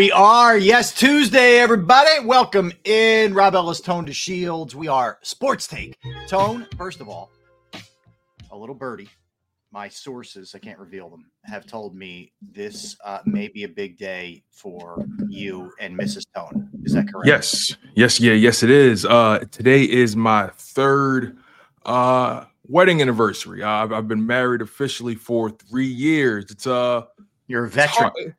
We 0.00 0.10
are. 0.12 0.56
Yes, 0.56 0.94
Tuesday, 0.94 1.58
everybody. 1.58 2.24
Welcome 2.24 2.72
in. 2.84 3.34
Rob 3.34 3.54
Ellis, 3.54 3.82
Tone 3.82 4.06
DeShields. 4.06 4.74
We 4.74 4.88
are 4.88 5.18
Sports 5.20 5.66
Take. 5.66 5.98
Tone, 6.26 6.66
first 6.78 7.02
of 7.02 7.10
all, 7.10 7.30
a 8.50 8.56
little 8.56 8.74
birdie. 8.74 9.10
My 9.72 9.90
sources, 9.90 10.54
I 10.54 10.58
can't 10.58 10.78
reveal 10.78 11.10
them, 11.10 11.26
have 11.44 11.66
told 11.66 11.94
me 11.94 12.32
this 12.40 12.96
uh, 13.04 13.18
may 13.26 13.48
be 13.48 13.64
a 13.64 13.68
big 13.68 13.98
day 13.98 14.42
for 14.50 15.04
you 15.28 15.70
and 15.80 15.98
Mrs. 15.98 16.24
Tone. 16.34 16.70
Is 16.82 16.94
that 16.94 17.12
correct? 17.12 17.26
Yes, 17.28 17.76
yes, 17.94 18.18
yeah, 18.18 18.32
yes, 18.32 18.62
it 18.62 18.70
is. 18.70 19.04
Uh, 19.04 19.44
today 19.50 19.82
is 19.82 20.16
my 20.16 20.48
third 20.56 21.36
uh, 21.84 22.46
wedding 22.66 23.02
anniversary. 23.02 23.62
I've, 23.62 23.92
I've 23.92 24.08
been 24.08 24.26
married 24.26 24.62
officially 24.62 25.14
for 25.14 25.50
three 25.50 25.84
years. 25.84 26.46
It's 26.50 26.66
uh, 26.66 27.02
You're 27.48 27.66
a 27.66 27.68
veteran. 27.68 28.34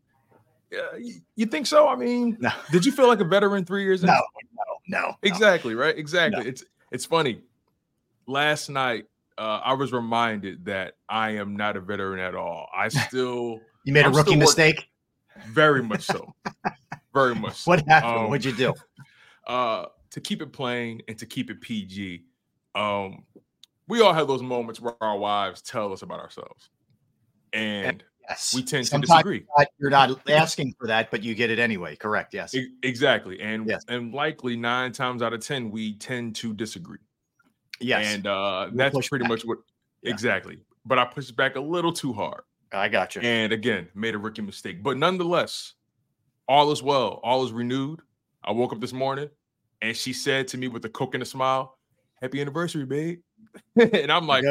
You, 1.36 1.46
think 1.46 1.68
so? 1.68 1.88
I 1.88 1.96
mean, 1.96 2.38
No. 2.40 2.52
did 2.72 2.86
you 2.86 2.92
feel 2.92 3.08
like 3.08 3.20
a 3.20 3.26
veteran 3.26 3.66
three 3.66 3.84
years? 3.84 4.04
in? 4.04 4.08
No, 4.08 4.14
no, 4.54 5.00
no. 5.00 5.14
exactly 5.22 5.76
right. 5.76 5.98
Exactly. 5.98 6.44
No. 6.44 6.50
It's 6.50 6.64
it's 6.92 7.06
funny. 7.06 7.42
Last 8.28 8.70
night, 8.70 9.06
uh, 9.38 9.62
I 9.64 9.74
was 9.74 9.92
reminded 9.92 10.66
that 10.66 10.96
I 11.10 11.32
am 11.32 11.56
not 11.56 11.76
a 11.76 11.82
veteran 11.82 12.20
at 12.20 12.36
all. 12.36 12.68
I 12.76 12.88
still 13.08 13.60
You 13.84 13.94
made 13.94 14.06
a 14.06 14.08
I'm 14.08 14.14
rookie 14.14 14.36
mistake. 14.36 14.88
very 15.48 15.84
much 15.84 16.04
so, 16.04 16.34
very 17.14 17.36
much. 17.36 17.56
So. 17.64 17.72
What 17.72 17.88
happened? 17.88 18.16
Um, 18.24 18.30
What'd 18.30 18.46
you 18.46 18.54
do? 18.54 18.74
uh 19.48 19.86
to 20.12 20.22
keep 20.22 20.42
it 20.42 20.52
plain 20.52 21.02
and 21.08 21.18
to 21.18 21.26
keep 21.26 21.50
it 21.50 21.62
PG, 21.62 22.24
um, 22.76 23.24
we 23.88 24.02
all 24.02 24.14
have 24.14 24.28
those 24.28 24.42
moments 24.44 24.80
where 24.82 24.94
our 25.02 25.18
wives 25.18 25.62
tell 25.62 25.92
us 25.94 26.02
about 26.02 26.20
ourselves. 26.20 26.70
And 27.54 28.04
Yes. 28.32 28.54
we 28.56 28.64
tend 28.64 28.86
to 28.88 28.98
disagree. 29.00 29.46
you're 29.80 29.90
not- 29.90 30.10
You're 30.10 30.18
not 30.18 30.30
asking 30.30 30.74
for 30.80 30.88
that, 30.88 31.12
but 31.12 31.22
you 31.24 31.36
get 31.36 31.50
it 31.50 31.60
anyway. 31.60 31.96
Correct. 31.96 32.34
Yes. 32.34 32.54
E- 32.56 32.70
exactly. 32.84 33.40
And 33.42 33.68
Yes. 33.68 33.84
and 33.88 34.14
likely 34.14 34.56
nine 34.56 34.92
times 34.94 35.22
out 35.22 35.34
of 35.34 35.42
ten, 35.46 35.70
we 35.72 35.96
tend 35.96 36.36
to 36.38 36.54
disagree. 36.54 37.00
Yes. 37.80 38.14
And 38.16 38.28
uh 38.28 38.68
We'll 38.72 38.78
that's 38.92 39.10
pretty 39.10 39.24
back. 39.24 39.30
much 39.30 39.42
what 39.44 39.60
Yeah. 40.02 40.12
exactly. 40.12 40.60
But 40.86 40.98
I 41.00 41.06
pushed 41.06 41.36
back 41.36 41.56
a 41.56 41.62
little 41.62 41.92
too 41.94 42.14
hard. 42.14 42.42
I 42.72 42.88
got 42.88 43.16
you. 43.16 43.22
And 43.22 43.52
again, 43.52 43.90
made 43.96 44.16
a 44.16 44.18
rookie 44.18 44.42
mistake. 44.42 44.82
But 44.82 44.98
nonetheless, 44.98 45.74
all 46.48 46.72
is 46.72 46.82
well, 46.82 47.20
all 47.24 47.44
is 47.46 47.52
renewed. 47.52 48.00
I 48.44 48.52
woke 48.52 48.72
up 48.74 48.80
this 48.80 48.94
morning 48.94 49.30
and 49.82 49.96
she 49.96 50.14
said 50.14 50.48
to 50.50 50.58
me 50.58 50.68
with 50.70 50.86
a 50.86 50.90
coke 50.90 51.14
and 51.16 51.22
a 51.24 51.26
smile, 51.26 51.78
Happy 52.22 52.40
anniversary, 52.40 52.86
babe. 52.86 53.20
and 53.76 54.12
I'm 54.12 54.28
like, 54.28 54.44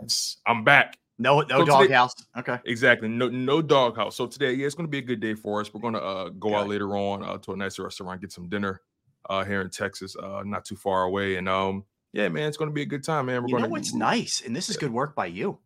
"Yes, 0.00 0.38
I'm 0.46 0.64
back. 0.64 0.96
No, 1.18 1.40
no 1.40 1.60
So 1.60 1.66
doghouse. 1.66 2.14
Okay. 2.36 2.58
Exactly. 2.64 3.08
No, 3.08 3.28
no 3.28 3.60
doghouse. 3.60 4.14
So 4.16 4.26
today, 4.26 4.52
yeah, 4.52 4.66
it's 4.66 4.74
gonna 4.74 4.88
be 4.88 4.98
a 4.98 5.02
good 5.02 5.20
day 5.20 5.34
for 5.34 5.60
us. 5.60 5.74
We're 5.74 5.80
gonna 5.80 5.98
uh 5.98 6.28
go 6.30 6.54
out 6.54 6.64
Good. 6.64 6.70
later 6.70 6.96
on 6.96 7.24
uh, 7.24 7.38
to 7.38 7.52
a 7.52 7.56
nicer 7.56 7.82
restaurant, 7.82 8.20
get 8.20 8.32
some 8.32 8.48
dinner 8.48 8.82
uh 9.28 9.44
here 9.44 9.60
in 9.60 9.70
Texas, 9.70 10.16
uh, 10.16 10.42
not 10.44 10.64
too 10.64 10.76
far 10.76 11.04
away. 11.04 11.36
And 11.36 11.48
um, 11.48 11.84
yeah, 12.12 12.28
man, 12.28 12.48
it's 12.48 12.56
gonna 12.56 12.70
be 12.70 12.82
a 12.82 12.86
good 12.86 13.02
time, 13.02 13.26
man. 13.26 13.42
We're 13.42 13.48
You 13.48 13.54
know 13.56 13.60
gonna 13.62 13.72
what's 13.72 13.94
nice, 13.94 14.42
and 14.46 14.54
this 14.54 14.68
is 14.68 14.76
good 14.76 14.92
work 14.92 15.14
by 15.14 15.26
you. 15.26 15.58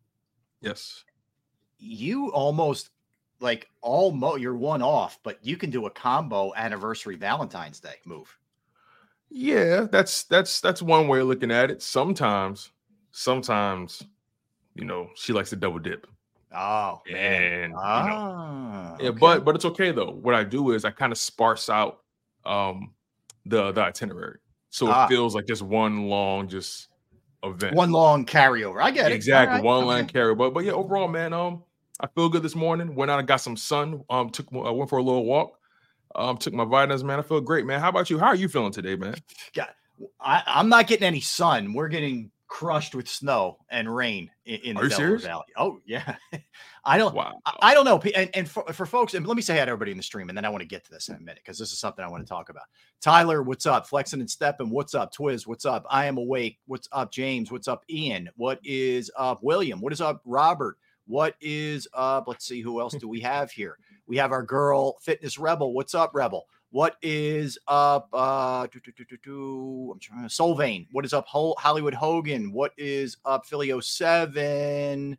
yes. 0.61 1.03
You 1.77 2.31
almost 2.31 2.89
like 3.39 3.69
almost 3.81 4.41
you're 4.41 4.55
one 4.55 4.81
off, 4.81 5.19
but 5.21 5.37
you 5.45 5.57
can 5.57 5.69
do 5.69 5.85
a 5.85 5.89
combo 5.91 6.53
anniversary 6.55 7.15
Valentine's 7.15 7.79
Day 7.79 7.95
move. 8.05 8.35
Yeah, 9.29 9.87
that's 9.91 10.23
that's 10.23 10.61
that's 10.61 10.81
one 10.81 11.07
way 11.07 11.19
of 11.19 11.27
looking 11.27 11.51
at 11.51 11.69
it. 11.69 11.81
Sometimes, 11.81 12.71
sometimes, 13.11 14.03
you 14.75 14.85
know, 14.85 15.09
she 15.15 15.33
likes 15.33 15.49
to 15.51 15.55
double 15.55 15.79
dip. 15.79 16.07
Oh, 16.55 17.01
And 17.09 17.71
you 17.71 17.75
know, 17.77 17.81
ah, 17.81 18.95
yeah, 18.99 19.09
okay. 19.09 19.17
but 19.19 19.43
but 19.45 19.55
it's 19.55 19.65
okay 19.65 19.91
though. 19.91 20.11
What 20.11 20.35
I 20.35 20.43
do 20.43 20.71
is 20.71 20.85
I 20.85 20.91
kind 20.91 21.11
of 21.11 21.17
sparse 21.17 21.67
out 21.69 22.01
um 22.45 22.93
the 23.45 23.71
the 23.71 23.81
itinerary. 23.81 24.37
So 24.69 24.87
Ah. 24.87 25.05
it 25.05 25.09
feels 25.09 25.33
like 25.35 25.45
just 25.47 25.61
one 25.63 26.07
long 26.09 26.47
just 26.47 26.89
event. 27.43 27.75
one 27.75 27.91
long 27.91 28.25
carryover. 28.25 28.81
I 28.81 28.91
get 28.91 29.11
it. 29.11 29.15
exactly 29.15 29.55
right, 29.57 29.63
one 29.63 29.79
okay. 29.79 29.85
line 29.87 30.05
carry. 30.07 30.35
But 30.35 30.53
but 30.53 30.63
yeah, 30.63 30.73
overall, 30.73 31.07
man, 31.07 31.33
um, 31.33 31.63
I 31.99 32.07
feel 32.07 32.29
good 32.29 32.43
this 32.43 32.55
morning. 32.55 32.93
Went 32.95 33.09
out 33.09 33.19
and 33.19 33.27
got 33.27 33.37
some 33.37 33.57
sun. 33.57 34.03
Um, 34.09 34.29
took 34.29 34.47
I 34.53 34.69
went 34.69 34.89
for 34.89 34.99
a 34.99 35.03
little 35.03 35.25
walk. 35.25 35.57
Um, 36.15 36.37
took 36.37 36.53
my 36.53 36.65
vitamins, 36.65 37.03
man. 37.03 37.17
I 37.19 37.23
feel 37.23 37.41
great, 37.41 37.65
man. 37.65 37.79
How 37.79 37.89
about 37.89 38.11
you? 38.11 38.19
How 38.19 38.27
are 38.27 38.35
you 38.35 38.47
feeling 38.47 38.71
today, 38.71 38.95
man? 38.95 39.15
I, 40.19 40.43
I'm 40.45 40.69
not 40.69 40.85
getting 40.87 41.05
any 41.07 41.21
sun. 41.21 41.73
We're 41.73 41.87
getting 41.87 42.29
crushed 42.53 42.93
with 42.93 43.09
snow 43.09 43.57
and 43.69 43.93
rain 43.93 44.29
in, 44.45 44.59
in 44.59 44.75
the 44.75 44.87
Delaware? 44.87 45.17
Valley. 45.17 45.45
Oh 45.57 45.79
yeah, 45.87 46.15
I 46.85 46.99
don't. 46.99 47.15
Wow. 47.15 47.39
I, 47.47 47.55
I 47.61 47.73
don't 47.73 47.83
know. 47.83 47.99
And, 48.15 48.29
and 48.35 48.47
for, 48.47 48.63
for 48.71 48.85
folks, 48.85 49.15
and 49.15 49.25
let 49.25 49.35
me 49.35 49.41
say 49.41 49.57
hi 49.57 49.65
to 49.65 49.71
everybody 49.71 49.89
in 49.89 49.97
the 49.97 50.03
stream, 50.03 50.29
and 50.29 50.37
then 50.37 50.45
I 50.45 50.49
want 50.49 50.61
to 50.61 50.67
get 50.67 50.85
to 50.85 50.91
this 50.91 51.09
in 51.09 51.15
a 51.15 51.19
minute 51.19 51.41
because 51.43 51.57
this 51.57 51.71
is 51.71 51.79
something 51.79 52.05
I 52.05 52.07
want 52.07 52.23
to 52.23 52.29
talk 52.29 52.49
about. 52.49 52.65
Tyler, 53.01 53.41
what's 53.41 53.65
up? 53.65 53.87
Flexing 53.87 54.19
and 54.19 54.29
stepping, 54.29 54.69
what's 54.69 54.93
up? 54.93 55.11
Twiz, 55.11 55.47
what's 55.47 55.65
up? 55.65 55.83
I 55.89 56.05
am 56.05 56.19
awake. 56.19 56.59
What's 56.67 56.87
up, 56.91 57.11
James? 57.11 57.51
What's 57.51 57.67
up, 57.67 57.83
Ian? 57.89 58.29
What 58.35 58.59
is 58.63 59.09
up, 59.17 59.41
William? 59.41 59.81
What 59.81 59.91
is 59.91 59.99
up, 59.99 60.21
Robert? 60.23 60.77
What 61.07 61.33
is 61.41 61.87
up? 61.95 62.27
Let's 62.27 62.45
see, 62.45 62.61
who 62.61 62.79
else 62.79 62.93
do 62.93 63.07
we 63.07 63.19
have 63.21 63.49
here? 63.49 63.79
We 64.05 64.17
have 64.17 64.31
our 64.31 64.43
girl, 64.43 64.99
Fitness 65.01 65.39
Rebel. 65.39 65.73
What's 65.73 65.95
up, 65.95 66.11
Rebel? 66.13 66.45
What 66.73 66.95
is 67.03 67.59
up? 67.67 68.09
Uh, 68.11 68.65
doo, 68.65 68.79
doo, 68.79 69.17
doo, 69.23 69.91
I'm 69.93 69.99
trying 69.99 70.23
to 70.23 70.27
Solvane. 70.27 70.87
What 70.91 71.05
is 71.05 71.13
up? 71.13 71.27
Hol- 71.27 71.55
Hollywood 71.59 71.93
Hogan. 71.93 72.51
What 72.51 72.71
is 72.79 73.15
up? 73.25 73.45
Philly 73.45 73.79
07. 73.79 75.15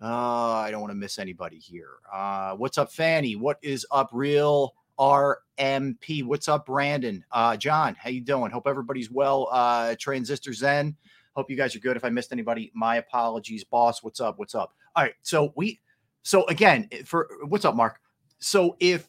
Uh, 0.00 0.06
I 0.06 0.70
don't 0.70 0.80
want 0.80 0.92
to 0.92 0.96
miss 0.96 1.18
anybody 1.18 1.58
here. 1.58 1.94
Uh, 2.14 2.54
what's 2.54 2.78
up, 2.78 2.92
Fanny? 2.92 3.34
What 3.34 3.58
is 3.62 3.84
up, 3.90 4.10
Real 4.12 4.76
RMP? 4.96 6.22
What's 6.22 6.46
up, 6.46 6.66
Brandon? 6.66 7.24
Uh, 7.32 7.56
John, 7.56 7.96
how 7.98 8.10
you 8.10 8.20
doing? 8.20 8.52
Hope 8.52 8.68
everybody's 8.68 9.10
well. 9.10 9.48
Uh, 9.50 9.96
Transistor 9.98 10.52
Zen. 10.52 10.96
Hope 11.34 11.50
you 11.50 11.56
guys 11.56 11.74
are 11.74 11.80
good. 11.80 11.96
If 11.96 12.04
I 12.04 12.10
missed 12.10 12.30
anybody, 12.30 12.70
my 12.76 12.98
apologies. 12.98 13.64
Boss, 13.64 14.04
what's 14.04 14.20
up? 14.20 14.38
What's 14.38 14.54
up? 14.54 14.72
All 14.94 15.02
right. 15.02 15.14
So 15.22 15.52
we 15.56 15.80
so 16.22 16.46
again, 16.46 16.88
for 17.04 17.28
what's 17.48 17.64
up, 17.64 17.74
Mark? 17.74 17.98
So 18.38 18.76
if 18.78 19.08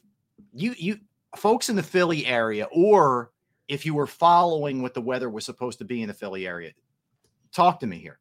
you 0.56 0.74
you 0.76 0.98
folks 1.38 1.69
in 1.69 1.75
the 1.75 1.84
Philly 1.84 2.25
area, 2.25 2.68
or 2.72 3.31
if 3.68 3.86
you 3.86 3.94
were 3.94 4.07
following 4.07 4.81
what 4.81 4.94
the 4.94 5.01
weather 5.01 5.30
was 5.30 5.45
supposed 5.45 5.80
to 5.80 5.86
be 5.86 6.01
in 6.01 6.07
the 6.07 6.13
Philly 6.13 6.48
area, 6.48 6.72
talk 7.54 7.80
to 7.80 7.88
me 7.88 8.00
here. 8.00 8.19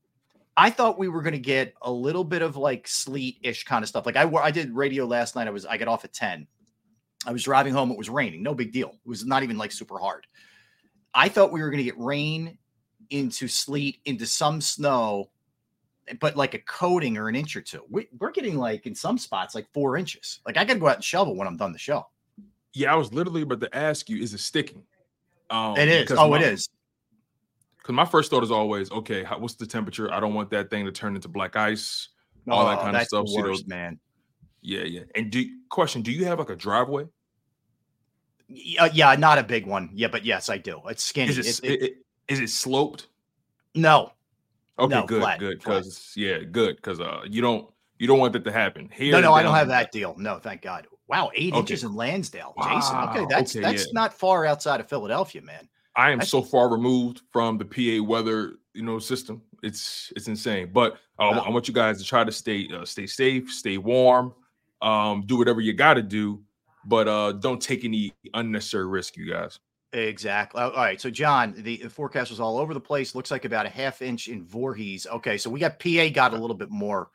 I 0.57 0.71
thought 0.71 0.99
we 0.99 1.09
were 1.09 1.23
going 1.23 1.35
to 1.35 1.39
get 1.39 1.75
a 1.83 1.91
little 1.91 2.25
bit 2.25 2.43
of 2.43 2.57
like 2.57 2.89
sleet 2.89 3.39
ish 3.43 3.65
kind 3.65 3.83
of 3.83 3.89
stuff. 3.89 4.07
Like 4.07 4.17
I, 4.17 4.29
I 4.37 4.51
did 4.51 4.75
radio 4.75 5.05
last 5.05 5.37
night. 5.37 5.47
I 5.47 5.51
was 5.51 5.67
I 5.67 5.77
got 5.77 5.89
off 5.89 6.05
at 6.05 6.15
ten. 6.15 6.47
I 7.27 7.33
was 7.33 7.43
driving 7.43 7.75
home. 7.75 7.91
It 7.91 7.99
was 7.99 8.09
raining. 8.09 8.43
No 8.43 8.55
big 8.55 8.73
deal. 8.73 8.89
It 8.89 9.09
was 9.09 9.25
not 9.25 9.43
even 9.43 9.59
like 9.59 9.73
super 9.73 9.99
hard. 9.99 10.27
I 11.15 11.29
thought 11.29 11.53
we 11.53 11.61
were 11.61 11.71
going 11.71 11.79
to 11.79 11.85
get 11.85 11.99
rain 11.99 12.59
into 13.11 13.49
sleet 13.49 13.99
into 14.05 14.27
some 14.27 14.61
snow, 14.61 15.31
but 16.21 16.37
like 16.37 16.55
a 16.55 16.59
coating 16.61 17.17
or 17.17 17.29
an 17.29 17.37
inch 17.37 17.57
or 17.57 17.61
two. 17.61 17.83
We, 17.91 18.09
we're 18.19 18.31
getting 18.31 18.57
like 18.57 18.87
in 18.87 18.95
some 18.95 19.19
spots 19.19 19.55
like 19.55 19.67
four 19.73 19.97
inches. 19.97 20.41
Like 20.47 20.57
I 20.57 20.65
got 20.65 20.75
to 20.75 20.81
go 20.81 20.89
out 20.89 20.97
and 20.97 21.05
shovel 21.05 21.37
when 21.37 21.47
I'm 21.47 21.57
done 21.57 21.73
the 21.73 21.79
show. 21.79 22.07
Yeah, 22.77 22.93
I 22.93 22.97
was 22.97 23.11
literally 23.11 23.41
about 23.41 23.63
to 23.63 23.75
ask 23.75 24.11
you, 24.11 24.19
is 24.23 24.35
it 24.35 24.41
sticking? 24.41 24.83
Um, 25.49 25.79
It 25.79 25.89
is. 25.89 26.11
Oh, 26.11 26.29
my- 26.29 26.37
it 26.37 26.43
is. 26.53 26.69
Because 27.79 27.95
my 27.95 28.05
first 28.05 28.31
thought 28.31 28.43
is 28.43 28.51
always, 28.51 28.91
okay, 28.91 29.23
how, 29.25 29.39
what's 29.39 29.55
the 29.55 29.67
temperature? 29.67 30.13
I 30.13 30.21
don't 30.21 30.35
want 30.35 30.51
that 30.51 30.69
thing 30.69 30.85
to 30.85 30.93
turn 30.93 31.15
into 31.15 31.29
black 31.29 31.57
ice, 31.57 32.11
all 32.51 32.67
that 32.67 32.81
Oh, 32.81 32.83
kind 32.83 32.97
of 32.97 33.03
stuff. 33.05 33.25
The 33.25 33.31
so 33.33 33.41
worst, 33.43 33.67
man. 33.67 33.99
yeah, 34.61 34.83
yeah. 34.83 35.05
And 35.15 35.31
do 35.31 35.49
question, 35.71 36.03
do 36.03 36.13
you 36.13 36.27
have 36.27 36.39
like 36.39 36.51
a 36.51 36.57
driveway? 36.57 37.05
Yeah, 38.49 38.91
yeah, 38.93 39.15
not 39.15 39.39
a 39.39 39.43
big 39.43 39.67
one. 39.67 39.89
Yeah, 39.95 40.09
but 40.09 40.25
yes, 40.27 40.51
I 40.51 40.59
do. 40.59 40.83
It's 40.89 41.03
skinny. 41.03 41.31
Is 41.31 41.39
it- 41.39 41.65
it- 41.65 41.83
it- 41.83 41.97
is 42.29 42.41
it 42.41 42.51
sloped? 42.51 43.07
no, 43.75 44.13
Okay, 44.79 44.95
No, 44.95 45.07
good, 45.07 45.23
flat, 45.23 45.39
good. 45.39 45.59
Because 45.59 46.13
yeah, 46.17 46.41
good. 46.41 46.77
Because 46.77 47.01
uh, 47.01 47.23
you 47.27 47.41
don't 47.41 47.73
you 47.99 48.07
don't 48.07 48.19
want 48.19 48.35
that 48.35 48.45
to 48.45 48.53
happen 48.53 48.91
here. 48.93 49.13
no, 49.13 49.21
no, 49.23 49.33
I 49.33 49.43
don't 49.43 49.55
have 49.55 49.69
that 49.69 49.91
deal. 49.93 50.15
No, 50.19 50.39
thank 50.39 50.61
God. 50.61 50.87
Wow, 51.09 51.31
eight 51.35 51.53
Okay. 51.53 51.61
inches 51.61 51.85
in 51.85 51.95
Lansdale, 51.95 52.55
Jason. 52.63 52.97
Okay, 52.97 53.27
that's 53.29 53.55
okay, 53.55 53.63
that's 53.63 53.87
yeah. 53.87 53.93
not 53.93 54.13
far 54.13 54.45
outside 54.45 54.81
of 54.81 54.89
Philadelphia, 54.89 55.41
man. 55.43 55.69
I 55.95 56.11
am 56.11 56.19
That's- 56.19 56.31
so 56.31 56.43
far 56.43 56.69
removed 56.71 57.23
from 57.33 57.59
the 57.59 57.65
PA 57.65 58.05
weather, 58.05 58.57
you 58.75 58.83
know, 58.83 58.99
system. 58.99 59.41
It's 59.63 60.13
it's 60.17 60.29
insane. 60.29 60.71
But 60.73 60.95
uh, 61.19 61.33
Wow. 61.33 61.45
I 61.47 61.51
want 61.51 61.69
you 61.69 61.75
guys 61.75 61.99
to 61.99 62.05
try 62.05 62.25
to 62.25 62.33
stay 62.33 62.69
uh, 62.69 62.85
stay 62.85 63.07
safe, 63.07 63.51
stay 63.51 63.79
warm, 63.79 64.35
um, 64.83 65.23
do 65.27 65.37
whatever 65.39 65.61
you 65.61 65.73
got 65.73 65.95
to 65.95 66.03
do, 66.03 66.43
but 66.85 67.09
uh, 67.09 67.33
don't 67.33 67.63
take 67.63 67.85
any 67.85 68.13
unnecessary 68.35 68.87
risk, 68.87 69.17
you 69.17 69.31
guys. 69.31 69.59
Exactly. 69.93 70.61
All 70.61 70.73
right. 70.73 71.01
So, 71.01 71.09
John, 71.09 71.55
the 71.57 71.77
the 71.79 71.89
forecast 71.89 72.31
was 72.31 72.41
all 72.41 72.59
over 72.59 72.75
the 72.75 72.81
place. 72.81 73.15
Looks 73.15 73.31
like 73.31 73.45
about 73.47 73.65
a 73.65 73.71
half 73.71 74.03
inch 74.03 74.29
in 74.29 74.45
Voorhees. 74.45 75.07
Okay. 75.07 75.39
So 75.39 75.49
we 75.49 75.61
got 75.61 75.79
PA 75.79 76.09
got 76.13 76.35
a 76.35 76.37
little 76.37 76.57
bit 76.57 76.69
more 76.71 77.09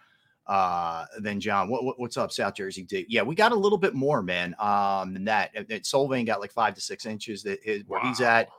uh 0.48 1.06
than 1.20 1.40
John. 1.40 1.70
What, 1.70 1.84
what 1.84 2.00
what's 2.00 2.18
up, 2.18 2.32
South 2.32 2.56
Jersey? 2.56 2.84
D? 2.84 3.06
Yeah, 3.10 3.22
we 3.24 3.36
got 3.36 3.52
a 3.52 3.56
little 3.56 3.78
bit 3.78 3.94
more, 3.94 4.22
man. 4.22 4.56
Um, 4.60 5.14
than 5.14 5.26
that. 5.26 5.52
And 5.56 5.68
Solvane 5.68 6.26
got 6.26 6.40
like 6.40 6.52
five 6.52 6.76
to 6.76 6.82
six 6.82 7.06
inches. 7.06 7.44
That 7.44 7.60
is 7.64 7.84
where 7.88 8.02
he's 8.02 8.22
at. 8.22 8.50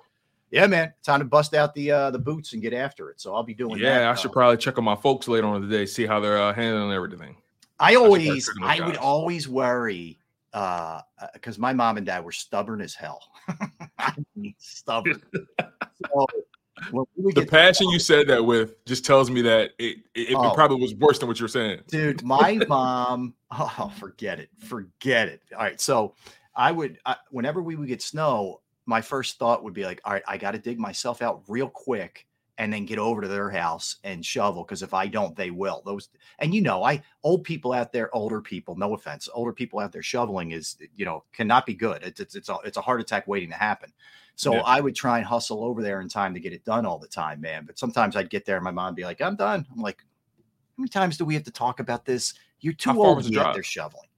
Yeah, 0.50 0.66
man. 0.66 0.92
Time 1.02 1.20
to 1.20 1.24
bust 1.24 1.54
out 1.54 1.74
the 1.74 1.90
uh 1.90 2.10
the 2.10 2.18
boots 2.18 2.52
and 2.52 2.62
get 2.62 2.72
after 2.74 3.10
it. 3.10 3.20
So 3.20 3.34
I'll 3.34 3.42
be 3.42 3.54
doing 3.54 3.80
that. 3.80 3.80
Yeah, 3.80 4.00
I 4.08 4.10
uh, 4.10 4.14
should 4.14 4.32
probably 4.32 4.58
check 4.58 4.78
on 4.78 4.84
my 4.84 4.96
folks 4.96 5.28
later 5.28 5.46
on 5.46 5.62
today, 5.62 5.86
see 5.86 6.06
how 6.06 6.20
they're 6.20 6.40
uh, 6.40 6.52
handling 6.52 6.92
everything. 6.92 7.36
I 7.82 7.96
always, 7.96 8.46
those 8.46 8.56
I 8.62 8.80
would 8.86 8.96
always 8.96 9.48
worry, 9.48 10.18
uh, 10.52 11.00
because 11.32 11.58
my 11.58 11.72
mom 11.72 11.96
and 11.96 12.06
dad 12.06 12.24
were 12.24 12.30
stubborn 12.30 12.80
as 12.80 12.94
hell. 12.94 13.20
Stubborn. 14.58 15.20
so 15.34 15.66
when 16.12 16.26
we 16.30 16.36
would 16.36 16.44
The 16.90 17.46
passion 17.48 17.88
you 17.90 17.98
said 17.98 18.26
that 18.28 18.44
with 18.44 18.84
just 18.84 19.04
tells 19.04 19.30
me 19.30 19.42
that 19.42 19.70
it 19.78 19.98
it, 20.14 20.30
it 20.30 20.34
Oh. 20.36 20.52
probably 20.54 20.80
was 20.80 20.94
worse 20.94 21.18
than 21.18 21.28
what 21.28 21.38
you're 21.38 21.48
saying. 21.48 21.80
dude, 21.88 22.22
my 22.22 22.58
mom, 22.68 23.20
um, 23.20 23.34
oh, 23.78 23.92
forget 23.98 24.38
it, 24.38 24.48
forget 24.58 25.28
it. 25.28 25.42
All 25.52 25.62
right, 25.62 25.80
so 25.80 26.14
I 26.54 26.72
would, 26.72 26.98
I, 27.06 27.16
whenever 27.30 27.62
we 27.62 27.76
would 27.76 27.88
get 27.88 28.02
snow, 28.02 28.60
my 28.86 29.00
first 29.00 29.38
thought 29.38 29.62
would 29.64 29.74
be 29.74 29.84
like, 29.84 30.00
all 30.04 30.12
right, 30.12 30.22
I 30.26 30.36
got 30.36 30.50
to 30.52 30.58
dig 30.58 30.78
myself 30.78 31.22
out 31.22 31.42
real 31.48 31.68
quick 31.68 32.26
and 32.58 32.72
then 32.72 32.84
get 32.84 32.98
over 32.98 33.22
to 33.22 33.28
their 33.28 33.50
house 33.50 33.96
and 34.04 34.24
shovel 34.24 34.62
because 34.62 34.82
if 34.82 34.92
I 34.92 35.06
don't, 35.06 35.34
they 35.36 35.50
will. 35.50 35.82
Those 35.84 36.10
and 36.38 36.54
you 36.54 36.60
know, 36.60 36.84
I 36.84 37.02
old 37.22 37.44
people 37.44 37.72
out 37.72 37.92
there, 37.92 38.14
older 38.14 38.40
people, 38.40 38.76
no 38.76 38.94
offense, 38.94 39.28
older 39.32 39.52
people 39.52 39.80
out 39.80 39.92
there 39.92 40.02
shoveling 40.02 40.52
is 40.52 40.76
you 40.94 41.04
know 41.04 41.24
cannot 41.32 41.66
be 41.66 41.74
good. 41.74 42.02
It's 42.02 42.20
it's 42.20 42.34
it's 42.34 42.48
a, 42.48 42.56
it's 42.64 42.76
a 42.76 42.82
heart 42.82 43.00
attack 43.00 43.26
waiting 43.26 43.50
to 43.50 43.56
happen. 43.56 43.92
So 44.34 44.54
Yeah. 44.54 44.62
I 44.64 44.80
would 44.80 44.94
try 44.94 45.18
and 45.18 45.26
hustle 45.26 45.64
over 45.64 45.82
there 45.82 46.00
in 46.00 46.08
time 46.08 46.34
to 46.34 46.40
get 46.40 46.52
it 46.52 46.64
done 46.64 46.86
all 46.86 46.98
the 46.98 47.08
time, 47.08 47.40
man. 47.40 47.64
But 47.66 47.78
sometimes 47.78 48.16
I'd 48.16 48.30
get 48.30 48.44
there 48.44 48.56
and 48.56 48.64
my 48.64 48.70
mom 48.70 48.94
be 48.94 49.04
like, 49.04 49.20
I'm 49.20 49.36
done. 49.36 49.66
I'm 49.70 49.80
like, 49.82 49.98
how 49.98 50.82
many 50.82 50.88
times 50.88 51.16
do 51.18 51.24
we 51.24 51.34
have 51.34 51.44
to 51.44 51.50
talk 51.50 51.80
about 51.80 52.04
this? 52.04 52.34
You're 52.60 52.72
too 52.72 52.90
How 52.90 53.02
old 53.02 53.24
to 53.24 53.30
be 53.30 53.38
out 53.38 53.54
there 53.54 53.62
shoveling. 53.62 54.08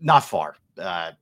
Not 0.00 0.24
far. 0.24 0.56
Uh 0.78 1.12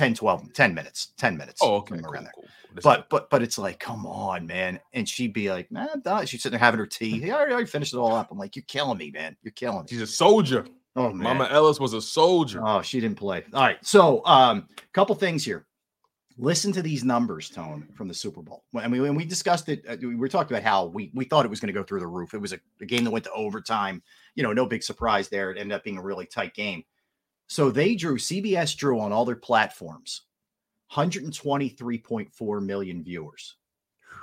10, 0.00 0.14
12, 0.14 0.54
10 0.54 0.74
minutes, 0.74 1.12
10 1.18 1.36
minutes. 1.36 1.60
Oh, 1.62 1.74
okay, 1.74 1.96
cool, 2.02 2.26
cool. 2.34 2.44
But 2.82 3.10
but 3.10 3.28
but 3.28 3.42
it's 3.42 3.58
like, 3.58 3.78
come 3.78 4.06
on, 4.06 4.46
man. 4.46 4.80
And 4.94 5.06
she'd 5.06 5.34
be 5.34 5.50
like, 5.50 5.70
nah, 5.70 5.88
I'm. 6.06 6.24
She's 6.24 6.42
sitting 6.42 6.58
there 6.58 6.64
having 6.64 6.78
her 6.78 6.86
tea. 6.86 7.20
Yeah, 7.26 7.34
I 7.34 7.36
already, 7.36 7.50
I 7.50 7.54
already 7.54 7.70
finished 7.70 7.92
it 7.92 7.98
all 7.98 8.14
up. 8.14 8.30
I'm 8.30 8.38
like, 8.38 8.56
you're 8.56 8.64
killing 8.66 8.96
me, 8.96 9.10
man. 9.10 9.36
You're 9.42 9.52
killing 9.52 9.80
me. 9.80 9.86
she's 9.90 10.00
a 10.00 10.06
soldier. 10.06 10.64
Oh 10.96 11.10
man. 11.10 11.18
Mama 11.18 11.48
Ellis 11.50 11.78
was 11.78 11.92
a 11.92 12.00
soldier. 12.00 12.62
Oh, 12.64 12.80
she 12.80 12.98
didn't 12.98 13.18
play. 13.18 13.44
All 13.52 13.60
right. 13.60 13.76
So 13.84 14.24
um, 14.24 14.68
couple 14.94 15.14
things 15.16 15.44
here. 15.44 15.66
Listen 16.38 16.72
to 16.72 16.80
these 16.80 17.04
numbers, 17.04 17.50
Tone, 17.50 17.86
from 17.94 18.08
the 18.08 18.14
Super 18.14 18.40
Bowl. 18.40 18.64
Mean, 18.72 19.02
when 19.02 19.14
we 19.14 19.26
discussed 19.26 19.68
it, 19.68 19.84
uh, 19.86 19.96
we 20.00 20.16
were 20.16 20.28
talking 20.28 20.56
about 20.56 20.66
how 20.66 20.86
we 20.86 21.10
we 21.12 21.26
thought 21.26 21.44
it 21.44 21.50
was 21.50 21.60
going 21.60 21.74
to 21.74 21.78
go 21.78 21.84
through 21.84 22.00
the 22.00 22.06
roof. 22.06 22.32
It 22.32 22.40
was 22.40 22.54
a, 22.54 22.60
a 22.80 22.86
game 22.86 23.04
that 23.04 23.10
went 23.10 23.26
to 23.26 23.32
overtime. 23.32 24.02
You 24.34 24.44
know, 24.44 24.54
no 24.54 24.64
big 24.64 24.82
surprise 24.82 25.28
there. 25.28 25.50
It 25.50 25.58
ended 25.58 25.76
up 25.76 25.84
being 25.84 25.98
a 25.98 26.02
really 26.02 26.24
tight 26.24 26.54
game. 26.54 26.84
So 27.50 27.68
they 27.72 27.96
drew 27.96 28.16
CBS 28.16 28.76
drew 28.76 29.00
on 29.00 29.10
all 29.10 29.24
their 29.24 29.34
platforms 29.34 30.22
123.4 30.92 32.64
million 32.64 33.02
viewers, 33.02 33.56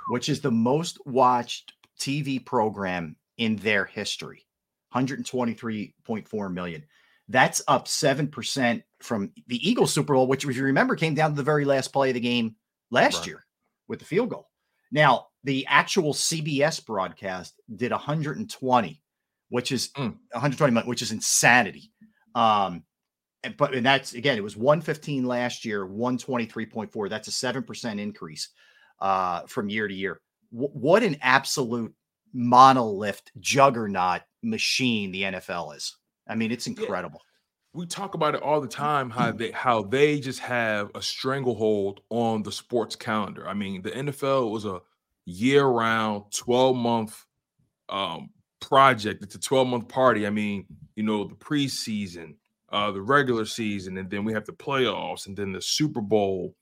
which 0.08 0.30
is 0.30 0.40
the 0.40 0.50
most 0.50 0.98
watched 1.06 1.74
TV 2.00 2.44
program 2.44 3.16
in 3.36 3.56
their 3.56 3.84
history. 3.84 4.46
123.4 4.94 6.52
million. 6.52 6.82
That's 7.28 7.60
up 7.68 7.84
7% 7.84 8.82
from 9.00 9.30
the 9.46 9.68
Eagles 9.68 9.92
Super 9.92 10.14
Bowl, 10.14 10.26
which, 10.26 10.46
if 10.46 10.56
you 10.56 10.64
remember, 10.64 10.96
came 10.96 11.14
down 11.14 11.30
to 11.32 11.36
the 11.36 11.42
very 11.42 11.66
last 11.66 11.88
play 11.92 12.08
of 12.08 12.14
the 12.14 12.20
game 12.20 12.56
last 12.90 13.18
Right. 13.18 13.26
year 13.26 13.46
with 13.88 13.98
the 13.98 14.06
field 14.06 14.30
goal. 14.30 14.48
Now, 14.90 15.26
the 15.44 15.66
actual 15.66 16.14
CBS 16.14 16.80
broadcast 16.80 17.60
did 17.76 17.92
120, 17.92 19.02
which 19.50 19.70
is 19.70 19.90
Mm. 19.90 20.16
120 20.32 20.72
million, 20.72 20.88
which 20.88 21.02
is 21.02 21.12
insanity. 21.12 21.92
Um, 22.34 22.84
but 23.56 23.74
and 23.74 23.86
that's 23.86 24.14
again, 24.14 24.36
it 24.36 24.44
was 24.44 24.56
115 24.56 25.24
last 25.24 25.64
year, 25.64 25.86
123.4. 25.86 27.08
That's 27.08 27.28
a 27.28 27.30
7% 27.30 28.00
increase 28.00 28.48
uh, 29.00 29.42
from 29.46 29.68
year 29.68 29.88
to 29.88 29.94
year. 29.94 30.20
Wh- 30.50 30.74
what 30.74 31.02
an 31.02 31.16
absolute 31.22 31.94
monolith 32.32 33.22
juggernaut 33.40 34.22
machine 34.42 35.12
the 35.12 35.22
NFL 35.22 35.76
is. 35.76 35.96
I 36.28 36.34
mean, 36.34 36.52
it's 36.52 36.66
incredible. 36.66 37.20
we 37.72 37.86
talk 37.86 38.14
about 38.14 38.34
it 38.34 38.42
all 38.42 38.60
the 38.60 38.68
time 38.68 39.10
how 39.10 39.32
they 39.32 39.50
how 39.50 39.82
they 39.82 40.20
just 40.20 40.40
have 40.40 40.90
a 40.94 41.02
stranglehold 41.02 42.00
on 42.10 42.42
the 42.42 42.52
sports 42.52 42.96
calendar. 42.96 43.48
I 43.48 43.54
mean, 43.54 43.82
the 43.82 43.90
NFL 43.90 44.50
was 44.50 44.64
a 44.64 44.80
year-round, 45.24 46.24
12-month 46.32 47.24
um 47.88 48.30
project. 48.60 49.22
It's 49.22 49.36
a 49.36 49.38
12-month 49.38 49.88
party. 49.88 50.26
I 50.26 50.30
mean, 50.30 50.66
you 50.96 51.04
know, 51.04 51.24
the 51.24 51.34
preseason, 51.34 52.34
uh 52.70 52.90
the 52.90 53.00
regular 53.02 53.44
season, 53.44 53.96
and 53.98 54.10
then 54.10 54.24
we 54.24 54.32
have 54.32 54.44
the 54.46 54.52
playoffs 54.52 55.26
and 55.26 55.36
then 55.36 55.52
the 55.52 55.62
Super 55.62 56.00
Bowl. 56.00 56.54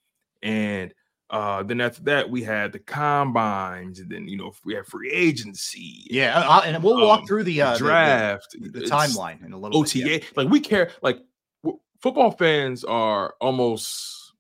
And 0.43 0.93
uh 1.31 1.63
then 1.65 1.81
after 1.81 2.03
that, 2.05 2.31
we 2.31 2.43
had 2.43 2.73
the 2.73 2.79
combines, 2.79 3.99
and 4.01 4.11
then 4.11 4.29
you 4.29 4.37
know, 4.37 4.53
we 4.65 4.75
have 4.75 4.87
free 4.87 5.11
agency, 5.11 6.05
Yeah, 6.11 6.39
uh, 6.39 6.63
and 6.65 6.83
we'll 6.83 7.01
walk 7.05 7.21
Um, 7.21 7.27
through 7.27 7.45
the, 7.45 7.61
uh, 7.63 7.73
the- 7.73 7.79
the- 7.79 7.85
draft, 7.85 8.57
the, 8.61 8.81
timeline 8.83 9.45
in 9.45 9.53
a 9.53 9.59
little 9.59 9.83
bit, 9.83 9.97
OTA. 9.97 10.09
yeah. 10.11 10.19
Like 10.37 10.49
we 10.49 10.61
care. 10.61 10.91
Like 11.03 11.19
w- 11.65 11.81
football 12.01 12.31
fans 12.31 12.85
are 12.85 13.35
almost 13.41 14.33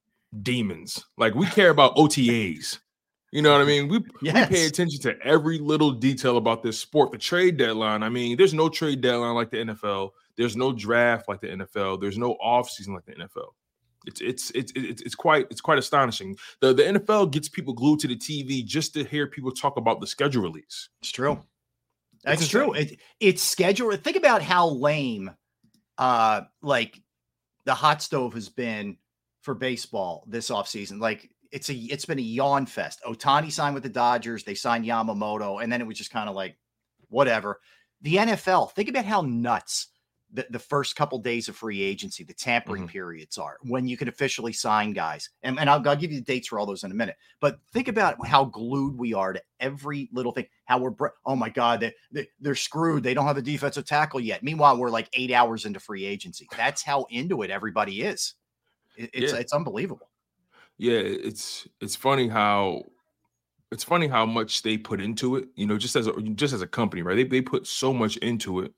demons. 0.42 1.04
Like 1.18 1.34
we 1.34 1.46
care 1.46 1.70
about 1.70 1.96
OTAs. 1.96 2.78
You 3.32 3.42
know 3.42 3.52
what 3.52 3.60
I 3.62 3.64
mean? 3.72 3.88
We, 3.88 3.98
we 4.22 4.30
pay 4.30 4.66
attention 4.66 5.00
to 5.02 5.18
every 5.22 5.58
little 5.58 5.90
detail 5.90 6.36
about 6.36 6.62
this 6.62 6.78
sport. 6.78 7.10
The 7.12 7.18
trade 7.18 7.56
deadline. 7.56 8.02
I 8.04 8.08
mean, 8.08 8.36
there's 8.36 8.54
no 8.54 8.68
trade 8.68 9.00
deadline 9.00 9.34
like 9.34 9.50
the 9.50 9.58
NFL. 9.58 10.10
There's 10.36 10.56
no 10.56 10.72
draft 10.72 11.28
like 11.28 11.40
the 11.40 11.48
NFL. 11.48 12.00
There's 12.00 12.18
no 12.18 12.36
offseason 12.44 12.88
like 12.88 13.04
the 13.06 13.14
NFL. 13.14 13.52
It's 14.06 14.20
it's 14.20 14.50
it's 14.50 14.72
it's, 14.76 15.02
it's 15.02 15.14
quite 15.14 15.46
it's 15.50 15.60
quite 15.60 15.78
astonishing. 15.78 16.36
The 16.60 16.72
the 16.72 16.82
NFL 16.84 17.32
gets 17.32 17.48
people 17.48 17.74
glued 17.74 18.00
to 18.00 18.08
the 18.08 18.16
TV 18.16 18.64
just 18.64 18.94
to 18.94 19.04
hear 19.04 19.26
people 19.26 19.50
talk 19.50 19.76
about 19.76 20.00
the 20.00 20.06
schedule 20.06 20.42
release. 20.42 20.88
It's 21.00 21.10
true. 21.10 21.40
That's 22.22 22.48
true. 22.48 22.72
It, 22.72 22.98
it's 23.20 23.42
scheduled. 23.42 24.02
Think 24.02 24.16
about 24.16 24.42
how 24.42 24.68
lame, 24.68 25.30
uh, 25.96 26.42
like 26.60 27.00
the 27.64 27.74
hot 27.74 28.02
stove 28.02 28.34
has 28.34 28.48
been 28.48 28.96
for 29.42 29.54
baseball 29.54 30.24
this 30.26 30.50
offseason. 30.50 31.00
Like 31.00 31.30
it's 31.52 31.70
a 31.70 31.74
it's 31.74 32.04
been 32.04 32.18
a 32.18 32.22
yawn 32.22 32.66
fest. 32.66 33.00
Ohtani 33.06 33.52
signed 33.52 33.74
with 33.74 33.82
the 33.82 33.88
Dodgers, 33.88 34.44
they 34.44 34.54
signed 34.54 34.84
Yamamoto, 34.84 35.62
and 35.62 35.72
then 35.72 35.80
it 35.80 35.86
was 35.86 35.98
just 35.98 36.12
kind 36.12 36.28
of 36.28 36.34
like 36.34 36.56
whatever. 37.08 37.60
The 38.02 38.16
NFL, 38.16 38.72
think 38.72 38.88
about 38.88 39.04
how 39.04 39.22
nuts 39.22 39.88
the, 40.36 40.46
the 40.50 40.58
first 40.58 40.96
couple 40.96 41.18
days 41.18 41.48
of 41.48 41.56
free 41.56 41.80
agency, 41.80 42.22
the 42.22 42.34
tampering 42.34 42.82
mm-hmm. 42.82 42.92
periods 42.92 43.38
are 43.38 43.56
when 43.62 43.88
you 43.88 43.96
can 43.96 44.06
officially 44.06 44.52
sign 44.52 44.92
guys. 44.92 45.30
And, 45.42 45.58
and 45.58 45.68
I'll, 45.68 45.82
I'll, 45.88 45.96
give 45.96 46.12
you 46.12 46.18
the 46.18 46.24
dates 46.24 46.48
for 46.48 46.58
all 46.58 46.66
those 46.66 46.84
in 46.84 46.90
a 46.90 46.94
minute. 46.94 47.16
But 47.40 47.58
think 47.72 47.88
about 47.88 48.24
how 48.26 48.44
glued 48.44 48.98
we 48.98 49.14
are 49.14 49.32
to 49.32 49.42
every 49.60 50.10
little 50.12 50.32
thing. 50.32 50.46
How 50.66 50.78
we're, 50.78 50.92
oh 51.24 51.36
my 51.36 51.48
God, 51.48 51.80
they, 51.80 51.94
they, 52.12 52.28
they're 52.38 52.54
screwed. 52.54 53.02
They 53.02 53.14
don't 53.14 53.24
have 53.24 53.38
a 53.38 53.42
defensive 53.42 53.86
tackle 53.86 54.20
yet. 54.20 54.42
Meanwhile, 54.42 54.76
we're 54.76 54.90
like 54.90 55.08
eight 55.14 55.32
hours 55.32 55.64
into 55.64 55.80
free 55.80 56.04
agency. 56.04 56.46
That's 56.54 56.82
how 56.82 57.06
into 57.08 57.40
it 57.40 57.50
everybody 57.50 58.02
is. 58.02 58.34
It, 58.96 59.10
it's, 59.14 59.32
yeah. 59.32 59.38
it's 59.38 59.54
unbelievable. 59.54 60.10
Yeah, 60.76 60.98
it's 60.98 61.66
it's 61.80 61.96
funny 61.96 62.28
how 62.28 62.82
it's 63.72 63.82
funny 63.82 64.08
how 64.08 64.26
much 64.26 64.62
they 64.62 64.76
put 64.76 65.00
into 65.00 65.36
it. 65.36 65.48
You 65.54 65.66
know, 65.66 65.78
just 65.78 65.96
as 65.96 66.06
a 66.06 66.12
just 66.20 66.52
as 66.52 66.60
a 66.60 66.66
company, 66.66 67.00
right? 67.00 67.14
They 67.14 67.24
they 67.24 67.40
put 67.40 67.66
so 67.66 67.94
much 67.94 68.18
into 68.18 68.60
it 68.60 68.74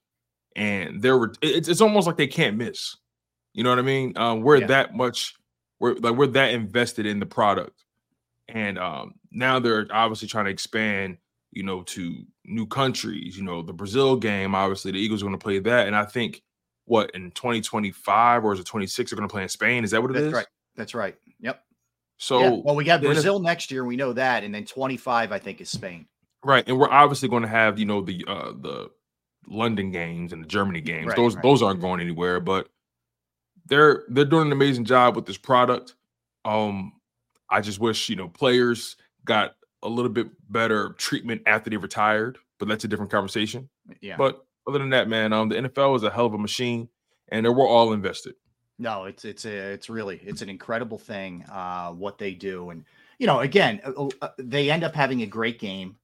and 0.56 1.02
there 1.02 1.16
were 1.18 1.32
it's, 1.42 1.68
it's 1.68 1.80
almost 1.80 2.06
like 2.06 2.16
they 2.16 2.26
can't 2.26 2.56
miss. 2.56 2.96
You 3.54 3.64
know 3.64 3.70
what 3.70 3.78
I 3.78 3.82
mean? 3.82 4.12
Um, 4.16 4.42
we're 4.42 4.58
yeah. 4.58 4.66
that 4.68 4.94
much 4.94 5.34
we're 5.80 5.94
like 5.94 6.14
we're 6.14 6.26
that 6.28 6.52
invested 6.52 7.06
in 7.06 7.20
the 7.20 7.26
product, 7.26 7.84
and 8.48 8.78
um, 8.78 9.14
now 9.30 9.58
they're 9.58 9.86
obviously 9.90 10.28
trying 10.28 10.46
to 10.46 10.50
expand. 10.50 11.18
You 11.50 11.62
know, 11.62 11.82
to 11.82 12.24
new 12.44 12.66
countries. 12.66 13.36
You 13.36 13.42
know, 13.42 13.62
the 13.62 13.72
Brazil 13.72 14.16
game. 14.16 14.54
Obviously, 14.54 14.92
the 14.92 14.98
Eagles 14.98 15.22
are 15.22 15.26
going 15.26 15.38
to 15.38 15.42
play 15.42 15.58
that, 15.60 15.86
and 15.86 15.96
I 15.96 16.04
think 16.04 16.42
what 16.88 17.10
in 17.12 17.30
2025 17.30 18.44
or 18.44 18.52
is 18.54 18.60
it 18.60 18.66
26 18.66 19.10
They're 19.10 19.16
going 19.16 19.28
to 19.28 19.32
play 19.32 19.42
in 19.42 19.48
Spain? 19.48 19.84
Is 19.84 19.90
that 19.92 20.02
what 20.02 20.10
it 20.10 20.14
That's 20.14 20.26
is? 20.26 20.32
Right. 20.32 20.46
That's 20.74 20.94
right. 20.94 21.16
Yep. 21.40 21.62
So 22.16 22.40
yeah. 22.40 22.50
well, 22.50 22.74
we 22.74 22.84
got 22.84 23.00
Brazil 23.00 23.38
next 23.38 23.70
year. 23.70 23.84
We 23.84 23.96
know 23.96 24.12
that, 24.12 24.42
and 24.42 24.52
then 24.52 24.64
25, 24.64 25.30
I 25.30 25.38
think, 25.38 25.60
is 25.60 25.70
Spain. 25.70 26.06
Right, 26.44 26.64
and 26.68 26.78
we're 26.78 26.90
obviously 26.90 27.28
going 27.28 27.42
to 27.42 27.48
have 27.48 27.78
you 27.78 27.84
know 27.84 28.00
the 28.00 28.24
uh 28.26 28.52
the 28.60 28.90
London 29.50 29.90
games 29.90 30.32
and 30.32 30.42
the 30.42 30.48
Germany 30.48 30.80
games. 30.80 31.08
Right, 31.08 31.16
those 31.16 31.34
right. 31.34 31.42
those 31.42 31.62
aren't 31.62 31.80
going 31.80 32.00
anywhere, 32.00 32.40
but 32.40 32.68
they're 33.66 34.04
they're 34.08 34.24
doing 34.24 34.46
an 34.46 34.52
amazing 34.52 34.84
job 34.84 35.16
with 35.16 35.26
this 35.26 35.38
product. 35.38 35.94
Um, 36.44 36.92
I 37.50 37.60
just 37.60 37.78
wish 37.78 38.08
you 38.08 38.16
know 38.16 38.28
players 38.28 38.96
got 39.24 39.56
a 39.82 39.88
little 39.88 40.10
bit 40.10 40.28
better 40.50 40.90
treatment 40.98 41.42
after 41.46 41.70
they 41.70 41.76
retired, 41.76 42.38
but 42.58 42.68
that's 42.68 42.84
a 42.84 42.88
different 42.88 43.10
conversation. 43.10 43.68
Yeah. 44.00 44.16
But 44.16 44.44
other 44.66 44.78
than 44.78 44.90
that, 44.90 45.08
man, 45.08 45.32
um, 45.32 45.48
the 45.48 45.56
NFL 45.56 45.96
is 45.96 46.02
a 46.02 46.10
hell 46.10 46.26
of 46.26 46.34
a 46.34 46.38
machine, 46.38 46.88
and 47.28 47.46
we're 47.46 47.68
all 47.68 47.92
invested. 47.92 48.34
No, 48.78 49.04
it's 49.04 49.24
it's 49.24 49.44
a 49.44 49.72
it's 49.72 49.90
really 49.90 50.20
it's 50.24 50.42
an 50.42 50.48
incredible 50.48 50.98
thing 50.98 51.44
uh, 51.50 51.90
what 51.90 52.18
they 52.18 52.32
do, 52.32 52.70
and 52.70 52.84
you 53.18 53.26
know, 53.26 53.40
again, 53.40 53.80
uh, 53.84 54.08
uh, 54.22 54.28
they 54.38 54.70
end 54.70 54.84
up 54.84 54.94
having 54.94 55.22
a 55.22 55.26
great 55.26 55.58
game 55.58 55.96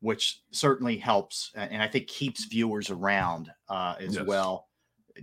which 0.00 0.42
certainly 0.50 0.96
helps 0.96 1.52
and 1.54 1.82
I 1.82 1.88
think 1.88 2.06
keeps 2.06 2.44
viewers 2.44 2.90
around 2.90 3.50
uh, 3.68 3.96
as 4.00 4.16
yes. 4.16 4.26
well. 4.26 4.68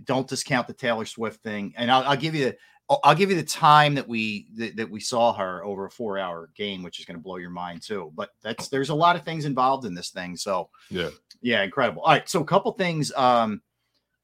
Don't 0.04 0.28
discount 0.28 0.68
the 0.68 0.74
Taylor 0.74 1.04
Swift 1.04 1.42
thing, 1.42 1.74
and 1.76 1.90
I'll, 1.90 2.04
I'll, 2.04 2.16
give 2.16 2.34
you 2.34 2.46
the 2.46 2.56
I'll 3.02 3.14
give 3.14 3.30
you 3.30 3.36
the 3.36 3.42
time 3.42 3.94
that 3.96 4.06
we 4.06 4.46
that, 4.54 4.76
that 4.76 4.90
we 4.90 5.00
saw 5.00 5.32
her 5.32 5.64
over 5.64 5.86
a 5.86 5.90
four 5.90 6.18
hour 6.18 6.50
game, 6.54 6.82
which 6.82 7.00
is 7.00 7.04
going 7.04 7.16
to 7.16 7.22
blow 7.22 7.36
your 7.36 7.50
mind 7.50 7.82
too. 7.82 8.12
But 8.14 8.30
that's 8.42 8.68
there's 8.68 8.90
a 8.90 8.94
lot 8.94 9.16
of 9.16 9.24
things 9.24 9.44
involved 9.44 9.84
in 9.86 9.94
this 9.94 10.10
thing, 10.10 10.36
so 10.36 10.70
yeah, 10.90 11.10
yeah, 11.40 11.62
incredible. 11.62 12.02
All 12.02 12.12
right, 12.12 12.28
so 12.28 12.40
a 12.40 12.46
couple 12.46 12.72
things. 12.72 13.12
Um, 13.12 13.62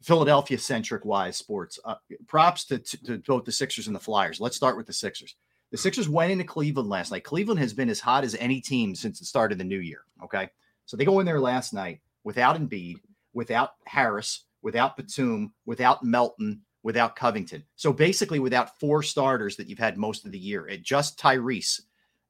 Philadelphia 0.02 0.58
centric 0.58 1.04
wise 1.06 1.36
sports. 1.36 1.78
Uh, 1.82 1.94
props 2.26 2.66
to, 2.66 2.78
to, 2.78 2.96
to 3.04 3.18
both 3.26 3.44
the 3.46 3.52
Sixers 3.52 3.86
and 3.86 3.96
the 3.96 4.00
Flyers. 4.00 4.38
Let's 4.38 4.56
start 4.56 4.76
with 4.76 4.86
the 4.86 4.92
Sixers. 4.92 5.34
The 5.70 5.78
Sixers 5.78 6.10
went 6.10 6.30
into 6.30 6.44
Cleveland 6.44 6.90
last 6.90 7.10
night. 7.10 7.24
Cleveland 7.24 7.58
has 7.58 7.72
been 7.72 7.88
as 7.88 8.00
hot 8.00 8.22
as 8.22 8.36
any 8.36 8.60
team 8.60 8.94
since 8.94 9.18
the 9.18 9.24
start 9.24 9.50
of 9.50 9.58
the 9.58 9.64
new 9.64 9.80
year. 9.80 10.03
Okay. 10.22 10.48
So 10.86 10.96
they 10.96 11.04
go 11.04 11.20
in 11.20 11.26
there 11.26 11.40
last 11.40 11.72
night 11.72 12.00
without 12.24 12.56
Embiid, 12.56 12.96
without 13.32 13.72
Harris, 13.86 14.44
without 14.62 14.96
Batum, 14.96 15.52
without 15.66 16.04
Melton, 16.04 16.62
without 16.82 17.16
Covington. 17.16 17.64
So 17.76 17.92
basically 17.92 18.38
without 18.38 18.78
four 18.78 19.02
starters 19.02 19.56
that 19.56 19.68
you've 19.68 19.78
had 19.78 19.96
most 19.98 20.24
of 20.26 20.32
the 20.32 20.38
year. 20.38 20.68
It 20.68 20.82
just 20.82 21.18
Tyrese, 21.18 21.80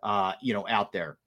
uh, 0.03 0.33
you 0.41 0.55
know, 0.55 0.67
out 0.69 0.93
there. 0.93 1.19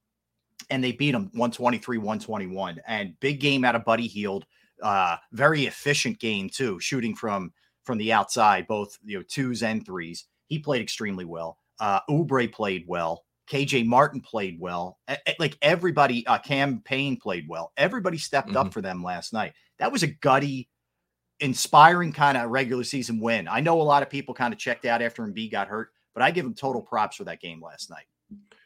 And 0.70 0.84
they 0.84 0.92
beat 0.92 1.12
them 1.12 1.30
123, 1.34 1.98
121. 1.98 2.82
And 2.88 3.20
big 3.20 3.40
game 3.40 3.64
out 3.64 3.76
of 3.76 3.86
Buddy 3.86 4.08
Hield. 4.08 4.46
Uh, 4.82 5.18
very 5.32 5.66
efficient 5.66 6.20
game 6.20 6.50
too, 6.50 6.80
shooting 6.80 7.16
from 7.16 7.52
from 7.84 7.98
the 7.98 8.12
outside, 8.12 8.68
both 8.68 8.98
you 9.04 9.18
know, 9.18 9.24
twos 9.28 9.64
and 9.64 9.86
threes. 9.86 10.26
He 10.48 10.60
played 10.60 10.82
extremely 10.82 11.26
well. 11.26 11.58
Uh, 11.80 12.02
played 12.52 12.84
well. 12.86 13.24
KJ 13.50 13.86
Martin 13.86 14.22
played 14.22 14.60
well. 14.60 15.00
Like 15.40 15.58
everybody, 15.62 16.26
uh, 16.28 16.38
Cam 16.40 16.82
Payne 16.82 17.18
played 17.18 17.48
well. 17.48 17.72
Everybody 17.78 18.18
stepped 18.18 18.50
mm-hmm. 18.50 18.58
up 18.58 18.74
for 18.74 18.82
them 18.82 19.04
last 19.04 19.34
night. 19.34 19.54
That 19.80 19.92
was 19.92 20.04
a 20.04 20.08
gutty, 20.08 20.70
inspiring 21.40 22.12
kind 22.14 22.38
of 22.38 22.50
regular 22.50 22.84
season 22.84 23.20
win. 23.20 23.48
I 23.48 23.62
know 23.62 23.82
a 23.82 23.84
lot 23.84 24.04
of 24.04 24.10
people 24.10 24.34
kind 24.34 24.54
of 24.54 24.60
checked 24.60 24.86
out 24.86 25.02
after 25.02 25.24
Embiid 25.24 25.52
got 25.52 25.68
hurt, 25.68 25.90
but 26.14 26.24
I 26.24 26.32
give 26.32 26.46
them 26.46 26.56
total 26.56 26.82
props 26.82 27.18
for 27.18 27.24
that 27.26 27.42
game 27.42 27.62
last 27.62 27.90
night. 27.90 28.06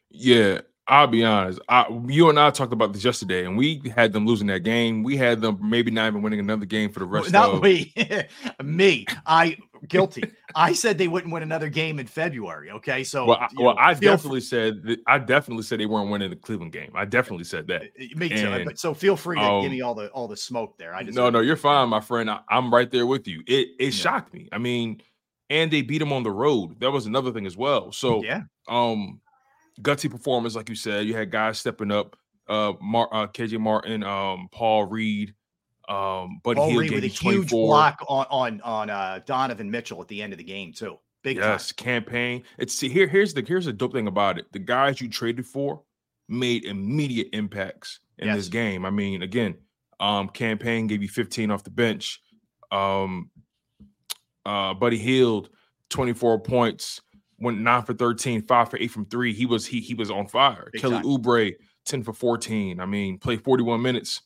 Yeah, 0.10 0.62
I'll 0.92 1.08
be 1.08 1.24
honest. 1.24 1.58
I, 1.70 1.86
you 2.10 2.30
and 2.30 2.38
I 2.38 2.50
talked 2.50 2.74
about 2.74 2.92
this 2.92 3.06
yesterday, 3.06 3.46
and 3.46 3.58
we 3.58 3.82
had 3.96 4.12
them 4.12 4.28
losing 4.28 4.48
that 4.48 4.60
game. 4.60 5.04
We 5.04 5.16
had 5.16 5.40
them 5.40 5.58
maybe 5.62 5.90
not 5.90 6.08
even 6.08 6.22
winning 6.22 6.42
another 6.42 6.66
game 6.66 6.92
for 6.92 7.00
the 7.00 7.06
rest. 7.06 7.32
Not 7.32 7.54
of 7.54 7.62
we, 7.62 7.94
me. 7.96 8.24
Me. 8.62 9.06
I 9.26 9.58
guilty. 9.88 10.22
I 10.54 10.74
said 10.74 10.98
they 10.98 11.08
wouldn't 11.08 11.32
win 11.32 11.44
another 11.44 11.70
game 11.70 11.98
in 11.98 12.08
February. 12.08 12.72
Okay, 12.72 13.06
so 13.06 13.26
well, 13.26 13.38
I, 13.38 13.48
well, 13.56 13.76
I 13.80 13.94
definitely 13.94 14.42
said 14.42 14.84
that, 14.84 15.00
I 15.08 15.18
definitely 15.18 15.64
said 15.64 15.80
they 15.80 15.86
weren't 15.86 16.10
winning 16.12 16.30
the 16.30 16.36
Cleveland 16.36 16.74
game. 16.74 16.92
I 16.94 17.06
definitely 17.06 17.46
said 17.46 17.68
that. 17.68 17.84
Me 18.18 18.28
too. 18.28 18.52
And, 18.52 18.78
so 18.78 18.94
feel 18.94 19.16
free 19.16 19.38
to 19.38 19.44
um, 19.44 19.62
give 19.62 19.72
me 19.72 19.80
all 19.80 19.96
the 19.96 20.10
all 20.10 20.28
the 20.28 20.36
smoke 20.36 20.78
there. 20.78 20.94
I 20.94 21.04
just 21.04 21.16
no, 21.16 21.30
no, 21.30 21.40
you're 21.40 21.56
fine, 21.56 21.88
my 21.88 22.02
friend. 22.02 22.30
I, 22.30 22.42
am 22.50 22.74
right 22.74 22.92
there 22.92 23.06
with 23.06 23.30
you. 23.30 23.44
It 23.48 23.70
it 23.80 23.86
yeah. 23.86 23.90
shocked 23.92 24.34
me. 24.34 24.50
I 24.52 24.58
mean, 24.58 25.02
and 25.50 25.72
they 25.72 25.84
beat 25.84 26.00
them 26.00 26.12
on 26.12 26.24
the 26.24 26.32
road. 26.32 26.82
That 26.82 26.92
was 26.92 27.06
another 27.06 27.32
thing 27.32 27.46
as 27.46 27.56
well. 27.56 27.94
So 27.94 28.22
yeah, 28.26 28.42
um, 28.68 29.22
gutsy 29.82 30.10
performance, 30.10 30.56
like 30.56 30.70
you 30.70 30.76
said. 30.76 31.06
You 31.06 31.16
had 31.16 31.32
guys 31.32 31.60
stepping 31.60 31.92
up. 31.92 32.16
Uh, 32.48 32.74
Mar- 32.82 33.10
uh 33.12 33.28
KJ 33.28 33.60
Martin, 33.60 34.04
um, 34.04 34.50
Paul 34.52 34.86
Reed. 34.86 35.34
Um, 35.88 36.40
but 36.44 36.58
Paul 36.58 36.76
Reed 36.76 36.92
with 36.92 37.04
a 37.04 37.08
huge 37.08 37.50
block 37.50 38.04
on 38.08 38.26
on 38.30 38.62
on 38.62 38.90
uh, 38.90 39.20
Donovan 39.26 39.70
Mitchell 39.70 40.02
at 40.02 40.08
the 40.08 40.22
end 40.22 40.34
of 40.34 40.38
the 40.38 40.44
game 40.44 40.74
too. 40.74 40.98
Big 41.24 41.38
yes, 41.38 41.72
time. 41.72 41.84
Cam 41.84 42.04
Payne. 42.04 42.44
It's 42.58 42.74
see 42.74 42.90
here. 42.90 43.08
Here's 43.08 43.34
the 43.34 43.44
here's 43.46 43.66
the 43.66 43.74
dope 43.74 43.94
thing 43.94 44.08
about 44.08 44.40
it. 44.40 44.52
The 44.52 44.60
guys 44.60 45.02
you 45.02 45.10
traded 45.10 45.46
for 45.46 45.84
made 46.28 46.66
immediate 46.66 47.28
impacts 47.34 48.00
in 48.18 48.28
yes. 48.28 48.38
this 48.38 48.48
game. 48.48 48.86
I 48.86 48.90
mean, 48.90 49.22
again, 49.22 49.56
um, 50.00 50.30
Cam 50.30 50.58
Payne 50.58 50.88
gave 50.88 51.02
you 51.02 51.10
15 51.10 51.52
off 51.52 51.64
the 51.64 51.70
bench. 51.70 52.22
Um, 52.72 53.30
uh, 54.46 54.74
Buddy 54.74 54.98
Hield, 54.98 55.50
24 55.90 56.40
points, 56.40 57.02
went 57.42 57.60
nine 57.60 57.84
for 57.84 57.94
13, 57.94 58.44
five 58.44 58.70
for 58.70 58.78
eight 58.78 58.92
from 58.92 59.06
three. 59.06 59.34
He 59.34 59.46
was 59.46 59.66
he 59.66 59.82
he 59.82 59.94
was 59.94 60.12
on 60.12 60.28
fire. 60.28 60.70
Big 60.72 60.82
Kelly 60.82 60.96
time. 60.96 61.04
Oubre, 61.04 61.54
10 61.86 62.04
for 62.04 62.14
14. 62.14 62.80
I 62.80 62.86
mean, 62.86 63.18
played 63.18 63.44
41 63.44 63.82
minutes. 63.82 64.22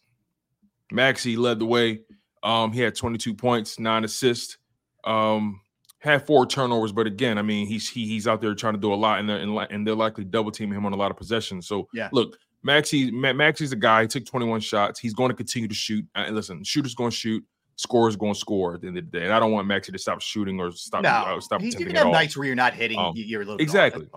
Maxey 0.91 1.36
led 1.36 1.60
the 1.60 1.65
way. 1.65 2.01
Um, 2.43 2.72
he 2.72 2.81
had 2.81 2.95
22 2.95 3.34
points, 3.34 3.79
nine 3.79 4.03
assists. 4.03 4.57
Um, 5.03 5.62
had 6.00 6.25
four 6.25 6.45
turnovers, 6.45 6.91
but 6.91 7.07
again, 7.07 7.38
I 7.38 7.41
mean, 7.41 7.65
he's 7.65 7.89
he, 7.89 8.07
he's 8.07 8.27
out 8.27 8.39
there 8.41 8.53
trying 8.53 8.75
to 8.75 8.79
do 8.79 8.93
a 8.93 8.95
lot, 8.95 9.19
and 9.19 9.27
they're 9.27 9.39
and, 9.39 9.88
they're 9.88 9.95
likely 9.95 10.24
double 10.24 10.51
teaming 10.51 10.77
him 10.77 10.86
on 10.86 10.93
a 10.93 10.95
lot 10.95 11.10
of 11.10 11.17
possessions. 11.17 11.67
So 11.67 11.88
yeah, 11.93 12.10
look, 12.12 12.38
Maxey 12.62 13.10
Maxey's 13.10 13.72
a 13.72 13.75
guy. 13.75 14.03
He 14.03 14.07
took 14.07 14.25
21 14.25 14.60
shots. 14.60 15.00
He's 15.00 15.13
going 15.13 15.29
to 15.29 15.36
continue 15.36 15.67
to 15.67 15.75
shoot. 15.75 16.05
Uh, 16.13 16.27
listen, 16.29 16.63
shooter's 16.63 16.93
going 16.93 17.10
to 17.10 17.15
shoot. 17.15 17.43
Scorer's 17.77 18.15
going 18.15 18.34
to 18.34 18.39
score 18.39 18.75
at 18.75 18.82
the 18.82 18.88
end 18.88 18.98
of 18.98 19.12
the 19.12 19.20
day. 19.20 19.25
And 19.25 19.34
I 19.34 19.39
don't 19.39 19.51
want 19.51 19.67
Maxey 19.67 19.91
to 19.91 19.98
stop 19.98 20.22
shooting 20.22 20.60
or 20.60 20.72
stop 20.72 21.03
no, 21.03 21.10
uh, 21.10 21.39
stop. 21.41 21.62
You 21.62 21.72
can 21.74 21.96
have 21.96 22.08
nights 22.08 22.38
where 22.38 22.46
you're 22.46 22.55
not 22.55 22.74
hitting. 22.74 22.98
Um, 22.98 23.13
you're 23.15 23.41
a 23.41 23.46
little 23.46 23.62
exactly, 23.62 24.08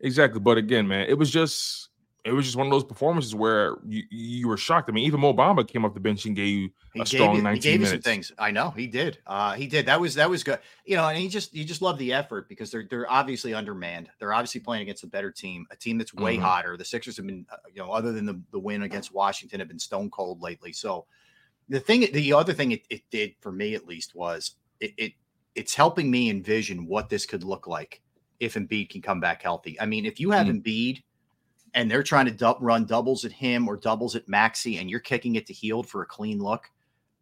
exactly. 0.00 0.40
But 0.40 0.58
again, 0.58 0.88
man, 0.88 1.06
it 1.08 1.18
was 1.18 1.30
just 1.30 1.90
it 2.24 2.32
was 2.32 2.46
just 2.46 2.56
one 2.56 2.66
of 2.66 2.70
those 2.70 2.84
performances 2.84 3.34
where 3.34 3.76
you, 3.86 4.02
you 4.10 4.48
were 4.48 4.56
shocked. 4.56 4.88
I 4.88 4.92
mean, 4.92 5.04
even 5.04 5.20
Mo 5.20 5.34
Bamba 5.34 5.68
came 5.68 5.84
off 5.84 5.92
the 5.92 6.00
bench 6.00 6.24
and 6.24 6.34
gave 6.34 6.48
you 6.48 6.70
he 6.94 7.00
a 7.00 7.06
strong 7.06 7.36
you, 7.36 7.42
19 7.42 7.54
he 7.54 7.60
gave 7.60 7.80
minutes. 7.80 7.92
You 7.92 7.96
some 7.96 8.02
things. 8.02 8.32
I 8.38 8.50
know 8.50 8.70
he 8.70 8.86
did. 8.86 9.18
Uh, 9.26 9.52
he 9.52 9.66
did. 9.66 9.84
That 9.84 10.00
was 10.00 10.14
that 10.14 10.30
was 10.30 10.42
good. 10.42 10.58
You 10.86 10.96
know, 10.96 11.06
and 11.06 11.18
he 11.18 11.28
just 11.28 11.54
you 11.54 11.64
just 11.64 11.82
love 11.82 11.98
the 11.98 12.14
effort 12.14 12.48
because 12.48 12.70
they're 12.70 12.86
they're 12.88 13.10
obviously 13.10 13.52
undermanned. 13.52 14.08
They're 14.18 14.32
obviously 14.32 14.62
playing 14.62 14.82
against 14.82 15.04
a 15.04 15.06
better 15.06 15.30
team, 15.30 15.66
a 15.70 15.76
team 15.76 15.98
that's 15.98 16.14
way 16.14 16.36
mm-hmm. 16.36 16.44
hotter. 16.44 16.76
The 16.78 16.84
Sixers 16.86 17.18
have 17.18 17.26
been, 17.26 17.44
uh, 17.52 17.56
you 17.70 17.82
know, 17.82 17.92
other 17.92 18.12
than 18.12 18.24
the, 18.24 18.40
the 18.52 18.58
win 18.58 18.84
against 18.84 19.12
Washington, 19.12 19.60
have 19.60 19.68
been 19.68 19.78
stone 19.78 20.08
cold 20.08 20.40
lately. 20.40 20.72
So 20.72 21.04
the 21.68 21.80
thing, 21.80 22.06
the 22.12 22.32
other 22.32 22.52
thing 22.52 22.72
it, 22.72 22.82
it 22.90 23.02
did 23.10 23.34
for 23.40 23.52
me 23.52 23.74
at 23.74 23.86
least 23.86 24.14
was 24.14 24.56
it, 24.80 24.92
it 24.96 25.12
it's 25.54 25.74
helping 25.74 26.10
me 26.10 26.30
envision 26.30 26.86
what 26.86 27.08
this 27.08 27.26
could 27.26 27.44
look 27.44 27.66
like 27.66 28.02
if 28.40 28.54
Embiid 28.54 28.90
can 28.90 29.00
come 29.00 29.20
back 29.20 29.42
healthy. 29.42 29.80
I 29.80 29.86
mean, 29.86 30.04
if 30.04 30.18
you 30.18 30.30
have 30.32 30.46
Mm. 30.46 30.62
Embiid 30.62 31.02
and 31.74 31.90
they're 31.90 32.02
trying 32.02 32.26
to 32.26 32.32
du- 32.32 32.56
run 32.60 32.84
doubles 32.84 33.24
at 33.24 33.32
him 33.32 33.68
or 33.68 33.76
doubles 33.76 34.16
at 34.16 34.28
Maxey, 34.28 34.78
and 34.78 34.90
you're 34.90 35.00
kicking 35.00 35.36
it 35.36 35.46
to 35.46 35.52
Hield 35.52 35.88
for 35.88 36.02
a 36.02 36.06
clean 36.06 36.38
look, 36.38 36.70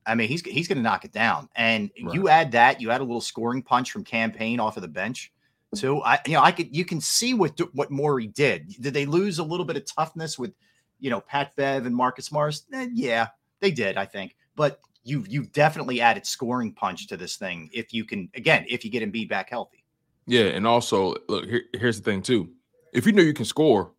I 0.07 0.15
mean, 0.15 0.29
he's 0.29 0.41
he's 0.43 0.67
going 0.67 0.79
to 0.79 0.83
knock 0.83 1.05
it 1.05 1.13
down. 1.13 1.49
And 1.55 1.91
you 1.97 2.29
add 2.29 2.51
that, 2.53 2.81
you 2.81 2.91
add 2.91 3.01
a 3.01 3.05
little 3.05 3.21
scoring 3.21 3.63
punch 3.63 3.93
from 3.93 4.03
Cam 4.03 4.33
Payne 4.33 4.59
off 4.61 4.77
of 4.77 4.83
the 4.83 4.89
bench 4.89 5.33
too. 5.77 6.03
I 6.03 6.19
you 6.27 6.33
know 6.35 6.43
I 6.43 6.53
could 6.53 6.75
you 6.75 6.85
can 6.85 7.01
see 7.01 7.35
what 7.35 7.59
what 7.75 7.91
Morey 7.91 8.27
did. 8.27 8.69
Did 8.81 8.95
they 8.95 9.07
lose 9.07 9.39
a 9.39 9.45
little 9.45 9.65
bit 9.65 9.77
of 9.77 9.85
toughness 9.85 10.39
with 10.39 10.53
you 11.01 11.11
know 11.11 11.21
Pat 11.21 11.55
Bev 11.57 11.87
and 11.87 11.95
Marcus 11.95 12.33
Morris? 12.33 12.67
Eh, 12.73 12.89
yeah, 12.93 13.29
they 13.63 13.71
did. 13.71 13.97
I 13.97 14.05
think, 14.05 14.37
but 14.57 14.81
you 15.05 15.25
you 15.29 15.45
definitely 15.47 16.01
added 16.03 16.27
scoring 16.27 16.73
punch 16.75 17.07
to 17.09 17.17
this 17.17 17.37
thing 17.37 17.71
if 17.73 17.93
you 17.95 18.05
can 18.05 18.29
again 18.35 18.67
if 18.69 18.85
you 18.85 18.91
get 18.91 19.03
Embiid 19.03 19.29
back 19.31 19.49
healthy. 19.49 19.85
Yeah, 20.27 20.45
and 20.45 20.67
also 20.67 21.17
look 21.29 21.47
here, 21.47 21.63
here's 21.75 21.99
the 22.01 22.05
thing 22.05 22.23
too. 22.23 22.51
If 22.93 23.07
you 23.07 23.13
know 23.13 23.23
you 23.23 23.33
can 23.33 23.45
score, 23.47 23.93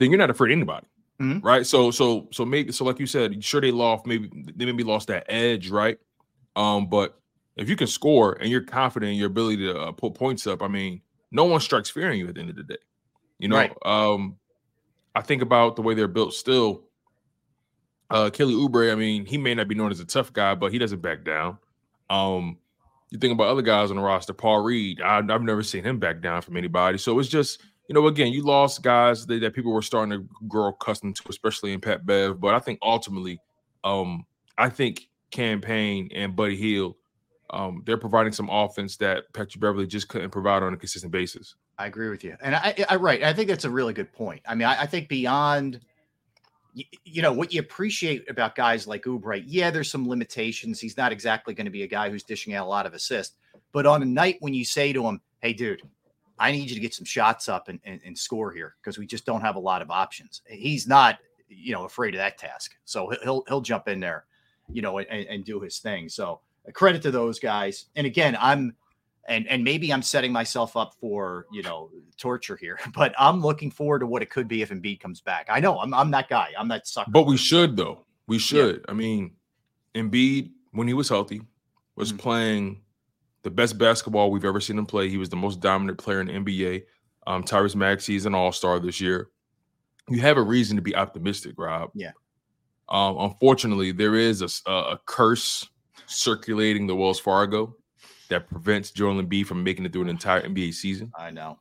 then 0.00 0.10
you're 0.10 0.18
not 0.18 0.28
afraid 0.30 0.50
of 0.50 0.56
anybody. 0.58 0.86
Mhm. 1.20 1.42
Right. 1.44 1.64
So 1.64 1.90
so 1.92 2.28
so 2.32 2.44
maybe 2.44 2.72
so 2.72 2.84
like 2.84 2.98
you 2.98 3.06
said, 3.06 3.42
sure 3.44 3.60
they 3.60 3.70
lost, 3.70 4.04
maybe 4.06 4.28
they 4.56 4.64
maybe 4.66 4.82
lost 4.82 5.06
that 5.08 5.24
edge, 5.28 5.70
right? 5.70 5.96
Um, 6.56 6.88
but 6.88 7.18
if 7.56 7.68
you 7.68 7.76
can 7.76 7.86
score 7.86 8.32
and 8.40 8.50
you're 8.50 8.60
confident 8.62 9.12
in 9.12 9.16
your 9.18 9.28
ability 9.28 9.58
to 9.58 9.78
uh, 9.78 9.92
put 9.92 10.14
points 10.14 10.46
up, 10.46 10.60
I 10.62 10.68
mean, 10.68 11.00
no 11.30 11.44
one 11.44 11.60
strikes 11.60 11.88
fear 11.88 12.10
in 12.10 12.18
you 12.18 12.28
at 12.28 12.34
the 12.34 12.40
end 12.40 12.50
of 12.50 12.56
the 12.56 12.64
day. 12.64 12.78
You 13.38 13.48
know, 13.48 13.56
Right. 13.56 13.72
um, 13.86 14.36
I 15.14 15.20
think 15.22 15.40
about 15.40 15.76
the 15.76 15.82
way 15.82 15.94
they're 15.94 16.08
built 16.08 16.34
still. 16.34 16.82
Uh 18.14 18.30
Kelly 18.30 18.54
Oubre, 18.54 18.92
I 18.92 18.94
mean, 18.94 19.26
he 19.26 19.36
may 19.36 19.54
not 19.54 19.66
be 19.66 19.74
known 19.74 19.90
as 19.90 19.98
a 19.98 20.04
tough 20.04 20.32
guy, 20.32 20.54
but 20.54 20.70
he 20.70 20.78
doesn't 20.78 21.02
back 21.02 21.24
down. 21.24 21.58
Um, 22.08 22.58
you 23.10 23.18
think 23.18 23.32
about 23.32 23.48
other 23.48 23.62
guys 23.62 23.90
on 23.90 23.96
the 23.96 24.02
roster, 24.02 24.32
Paul 24.32 24.62
Reed. 24.62 25.00
I, 25.00 25.18
I've 25.18 25.42
never 25.42 25.64
seen 25.64 25.82
him 25.82 25.98
back 25.98 26.20
down 26.20 26.40
from 26.40 26.56
anybody. 26.56 26.96
So 26.98 27.18
it's 27.18 27.28
just, 27.28 27.60
you 27.88 27.94
know, 27.94 28.06
again, 28.06 28.32
you 28.32 28.42
lost 28.42 28.82
guys 28.82 29.26
that, 29.26 29.40
that 29.40 29.52
people 29.52 29.72
were 29.72 29.82
starting 29.82 30.12
to 30.16 30.28
grow 30.46 30.68
accustomed 30.68 31.16
to, 31.16 31.22
especially 31.28 31.72
in 31.72 31.80
Pat 31.80 32.06
Bev. 32.06 32.40
But 32.40 32.54
I 32.54 32.60
think 32.60 32.78
ultimately, 32.82 33.40
um, 33.82 34.24
I 34.56 34.68
think 34.68 35.08
Cam 35.32 35.60
Payne 35.60 36.08
and 36.14 36.36
Buddy 36.36 36.56
Hield, 36.56 36.94
um, 37.50 37.82
they're 37.84 37.98
providing 37.98 38.32
some 38.32 38.48
offense 38.48 38.96
that 38.98 39.24
Patrick 39.32 39.60
Beverley 39.60 39.88
just 39.88 40.08
couldn't 40.08 40.30
provide 40.30 40.62
on 40.62 40.72
a 40.72 40.76
consistent 40.76 41.12
basis. 41.12 41.56
I 41.78 41.86
agree 41.86 42.10
with 42.10 42.22
you, 42.22 42.36
and 42.40 42.54
I, 42.54 42.74
I 42.88 42.94
right. 42.96 43.22
I 43.24 43.32
think 43.32 43.48
that's 43.48 43.64
a 43.64 43.70
really 43.70 43.92
good 43.92 44.12
point. 44.12 44.42
I 44.46 44.54
mean, 44.54 44.68
I, 44.68 44.82
I 44.82 44.86
think 44.86 45.08
beyond, 45.08 45.80
you, 46.74 46.84
you 47.04 47.22
know, 47.22 47.32
what 47.32 47.52
you 47.52 47.60
appreciate 47.60 48.28
about 48.28 48.54
guys 48.54 48.86
like 48.86 49.04
Oubre. 49.04 49.42
Yeah, 49.46 49.70
there's 49.70 49.90
some 49.90 50.08
limitations. 50.08 50.80
He's 50.80 50.96
not 50.96 51.12
exactly 51.12 51.54
going 51.54 51.66
to 51.66 51.70
be 51.70 51.84
a 51.84 51.88
guy 51.88 52.10
who's 52.10 52.24
dishing 52.24 52.54
out 52.54 52.66
a 52.66 52.68
lot 52.68 52.84
of 52.84 52.94
assists. 52.94 53.36
But 53.72 53.86
on 53.86 54.02
a 54.02 54.06
night 54.06 54.36
when 54.40 54.54
you 54.54 54.64
say 54.64 54.92
to 54.92 55.06
him, 55.06 55.20
"Hey, 55.40 55.52
dude, 55.52 55.82
I 56.38 56.52
need 56.52 56.68
you 56.68 56.74
to 56.74 56.80
get 56.80 56.94
some 56.94 57.04
shots 57.04 57.48
up 57.48 57.68
and, 57.68 57.80
and, 57.84 58.00
and 58.04 58.18
score 58.18 58.52
here 58.52 58.74
because 58.80 58.98
we 58.98 59.06
just 59.06 59.24
don't 59.24 59.40
have 59.40 59.56
a 59.56 59.60
lot 59.60 59.82
of 59.82 59.90
options," 59.90 60.42
he's 60.48 60.86
not, 60.86 61.18
you 61.48 61.72
know, 61.72 61.84
afraid 61.84 62.14
of 62.14 62.18
that 62.18 62.38
task. 62.38 62.74
So 62.84 63.12
he'll 63.22 63.44
he'll, 63.48 63.60
jump 63.60 63.88
in 63.88 64.00
there, 64.00 64.24
you 64.72 64.82
know, 64.82 64.98
and, 64.98 65.08
and 65.08 65.44
do 65.44 65.60
his 65.60 65.78
thing. 65.78 66.08
So 66.08 66.40
a 66.66 66.72
credit 66.72 67.02
to 67.02 67.10
those 67.10 67.38
guys. 67.38 67.86
And 67.94 68.06
again, 68.06 68.36
I'm 68.40 68.74
and 69.28 69.46
and 69.48 69.64
maybe 69.64 69.92
I'm 69.92 70.02
setting 70.02 70.32
myself 70.32 70.76
up 70.76 70.94
for 71.00 71.46
you 71.52 71.62
know 71.62 71.90
torture 72.18 72.56
here, 72.56 72.78
but 72.94 73.14
I'm 73.18 73.40
looking 73.40 73.70
forward 73.70 74.00
to 74.00 74.06
what 74.06 74.22
it 74.22 74.30
could 74.30 74.48
be 74.48 74.62
if 74.62 74.70
Embiid 74.70 75.00
comes 75.00 75.20
back. 75.20 75.46
I 75.50 75.60
know 75.60 75.78
I'm 75.78 75.92
I'm 75.94 76.10
that 76.12 76.28
guy. 76.28 76.50
I'm 76.58 76.68
that 76.68 76.86
sucker. 76.86 77.10
But 77.10 77.26
we 77.26 77.36
should 77.36 77.76
though. 77.76 78.04
We 78.26 78.38
should. 78.38 78.84
I 78.88 78.92
mean, 78.94 79.32
Embiid, 79.94 80.50
when 80.72 80.88
he 80.88 80.94
was 80.94 81.08
healthy, 81.08 81.42
was 81.96 82.12
Mhm. 82.12 82.18
playing 82.18 82.80
the 83.42 83.50
best 83.50 83.76
basketball 83.76 84.30
we've 84.30 84.44
ever 84.46 84.60
seen 84.60 84.78
him 84.78 84.86
play. 84.86 85.08
He 85.10 85.18
was 85.18 85.28
the 85.28 85.36
most 85.36 85.60
dominant 85.60 85.98
player 85.98 86.20
in 86.22 86.28
the 86.28 86.32
NBA. 86.32 86.84
Um, 87.26 87.44
Tyrese 87.44 87.76
Maxey 87.76 88.16
is 88.16 88.24
an 88.24 88.34
all-star 88.34 88.80
this 88.80 89.00
year. 89.00 89.28
You 90.08 90.20
have 90.20 90.38
a 90.38 90.42
reason 90.42 90.76
to 90.76 90.82
be 90.82 90.96
optimistic, 90.96 91.54
Rob. 91.58 91.90
Yeah. 91.94 92.12
Um, 92.88 93.16
unfortunately, 93.18 93.92
there 93.92 94.14
is 94.14 94.42
a 94.66 94.98
curse 95.04 95.68
circulating 96.06 96.86
the 96.86 96.96
Wells 96.96 97.20
Fargo 97.20 97.76
that 98.34 98.48
prevents 98.48 98.90
Joel 98.90 99.22
Embiid 99.22 99.46
from 99.46 99.62
making 99.62 99.84
it 99.84 99.92
through 99.92 100.02
an 100.02 100.08
entire 100.08 100.42
NBA 100.42 100.74
season. 100.74 101.12
I 101.16 101.30
know. 101.30 101.58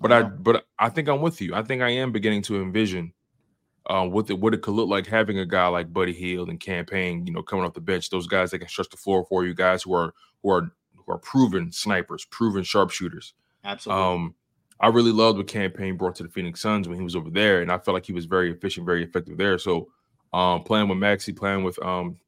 But 0.00 0.12
I, 0.12 0.22
know. 0.22 0.32
but 0.40 0.66
I 0.78 0.88
think 0.88 1.08
I'm 1.08 1.22
with 1.22 1.40
you. 1.40 1.54
I 1.54 1.62
think 1.62 1.82
I 1.82 1.90
am 1.90 2.12
beginning 2.12 2.42
to 2.42 2.60
envision 2.60 3.12
uh, 3.88 4.06
what 4.06 4.28
it 4.28 4.38
what 4.38 4.52
it 4.52 4.62
could 4.62 4.74
look 4.74 4.88
like 4.88 5.06
having 5.06 5.38
a 5.38 5.46
guy 5.46 5.68
like 5.68 5.92
Buddy 5.92 6.12
Hield 6.12 6.48
and 6.48 6.58
Cam 6.58 6.84
Payne, 6.84 7.26
you 7.26 7.32
know, 7.32 7.42
coming 7.42 7.64
off 7.64 7.74
the 7.74 7.80
bench. 7.80 8.10
Those 8.10 8.26
guys 8.26 8.50
that 8.50 8.58
can 8.58 8.68
stretch 8.68 8.90
the 8.90 8.96
floor 8.96 9.24
for 9.28 9.44
you, 9.44 9.54
guys 9.54 9.82
who 9.84 9.94
are 9.94 10.12
who 10.42 10.50
are 10.50 10.70
who 10.94 11.12
are 11.12 11.18
proven 11.18 11.70
snipers, 11.70 12.24
proven 12.26 12.64
sharpshooters. 12.64 13.34
absolutely. 13.64 14.04
Um, 14.04 14.34
I 14.78 14.88
really 14.88 15.12
loved 15.12 15.38
what 15.38 15.46
Cam 15.46 15.70
Payne 15.70 15.96
brought 15.96 16.16
to 16.16 16.22
the 16.22 16.28
Phoenix 16.28 16.60
Suns 16.60 16.86
when 16.86 16.98
he 16.98 17.04
was 17.04 17.16
over 17.16 17.30
there, 17.30 17.62
and 17.62 17.72
I 17.72 17.78
felt 17.78 17.94
like 17.94 18.04
he 18.04 18.12
was 18.12 18.26
very 18.26 18.50
efficient, 18.50 18.84
very 18.84 19.02
effective 19.02 19.38
there. 19.38 19.58
So, 19.58 19.88
um, 20.34 20.64
playing 20.64 20.88
with 20.88 20.98
Maxey, 20.98 21.32
playing 21.32 21.64
with 21.64 21.82
um, 21.82 22.18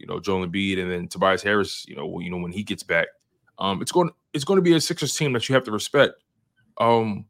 you 0.00 0.06
know, 0.06 0.18
Joel 0.18 0.46
Embiid, 0.46 0.80
and 0.80 0.90
then 0.90 1.08
Tobias 1.08 1.42
Harris, 1.42 1.86
you 1.86 1.94
know, 1.94 2.20
you 2.20 2.30
know 2.30 2.38
when 2.38 2.52
he 2.52 2.62
gets 2.62 2.82
back, 2.82 3.06
um, 3.60 3.82
it's 3.82 3.92
going 3.92 4.10
it's 4.32 4.44
going 4.44 4.56
to 4.58 4.62
be 4.62 4.74
a 4.74 4.80
Sixers 4.80 5.14
team 5.16 5.32
that 5.34 5.48
you 5.48 5.54
have 5.54 5.64
to 5.64 5.72
respect. 5.72 6.14
Um, 6.78 7.26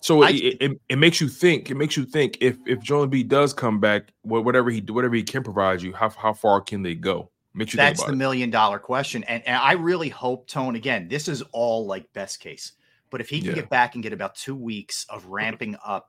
so 0.00 0.22
I- 0.22 0.30
it, 0.30 0.56
it, 0.60 0.80
it 0.88 0.96
makes 0.96 1.20
you 1.20 1.28
think. 1.28 1.70
It 1.70 1.76
makes 1.76 1.96
you 1.96 2.04
think 2.04 2.38
if 2.40 2.56
if 2.66 2.80
Joel 2.80 3.08
Embiid 3.08 3.28
does 3.28 3.52
come 3.52 3.80
back, 3.80 4.12
whatever 4.22 4.70
he 4.70 4.80
whatever 4.80 5.14
he 5.14 5.22
can 5.22 5.42
provide 5.42 5.80
you, 5.82 5.92
how 5.92 6.10
how 6.10 6.32
far 6.32 6.60
can 6.60 6.82
they 6.82 6.94
go? 6.94 7.30
Makes 7.54 7.74
you 7.74 7.78
That's 7.78 8.02
the 8.04 8.14
million 8.14 8.50
dollar 8.50 8.78
question. 8.78 9.24
And, 9.24 9.46
and 9.46 9.56
I 9.56 9.72
really 9.72 10.08
hope, 10.08 10.48
Tone, 10.48 10.74
again, 10.74 11.06
this 11.08 11.28
is 11.28 11.42
all 11.52 11.86
like 11.86 12.10
best 12.14 12.40
case. 12.40 12.72
But 13.10 13.20
if 13.20 13.28
he 13.28 13.40
can 13.40 13.50
Yeah. 13.50 13.56
get 13.56 13.68
back 13.68 13.94
and 13.94 14.02
get 14.02 14.14
about 14.14 14.34
two 14.34 14.56
weeks 14.56 15.04
of 15.10 15.26
ramping 15.26 15.76
up 15.84 16.08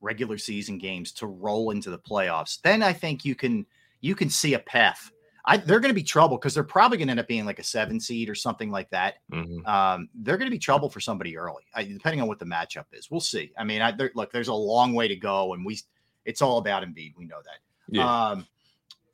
regular 0.00 0.38
season 0.38 0.78
games 0.78 1.12
to 1.12 1.26
roll 1.26 1.72
into 1.72 1.90
the 1.90 1.98
playoffs, 1.98 2.60
then 2.62 2.82
I 2.82 2.92
think 2.94 3.24
you 3.24 3.34
can 3.34 3.66
you 4.00 4.14
can 4.14 4.30
see 4.30 4.54
a 4.54 4.58
path. 4.58 5.10
I, 5.48 5.56
they're 5.56 5.80
going 5.80 5.88
to 5.90 5.94
be 5.94 6.02
trouble 6.02 6.36
because 6.36 6.52
they're 6.52 6.62
probably 6.62 6.98
going 6.98 7.08
to 7.08 7.12
end 7.12 7.20
up 7.20 7.26
being 7.26 7.46
like 7.46 7.58
a 7.58 7.62
seven 7.64 7.98
seed 7.98 8.28
or 8.28 8.34
something 8.34 8.70
like 8.70 8.90
that. 8.90 9.14
Mhm. 9.32 9.66
Um, 9.66 10.08
they're 10.14 10.36
going 10.36 10.46
to 10.46 10.54
be 10.54 10.58
trouble 10.58 10.90
for 10.90 11.00
somebody 11.00 11.38
early, 11.38 11.62
I, 11.74 11.84
depending 11.84 12.20
on 12.20 12.28
what 12.28 12.38
the 12.38 12.44
matchup 12.44 12.84
is. 12.92 13.10
We'll 13.10 13.20
see. 13.20 13.52
I 13.56 13.64
mean, 13.64 13.80
I, 13.80 13.94
look, 14.14 14.30
there's 14.30 14.48
a 14.48 14.54
long 14.54 14.92
way 14.92 15.08
to 15.08 15.16
go, 15.16 15.54
and 15.54 15.64
we 15.64 15.80
it's 16.26 16.42
all 16.42 16.58
about 16.58 16.82
Embiid. 16.82 17.14
We 17.16 17.24
know 17.24 17.38
that. 17.42 17.58
Yeah, 17.88 18.28
Um, 18.28 18.46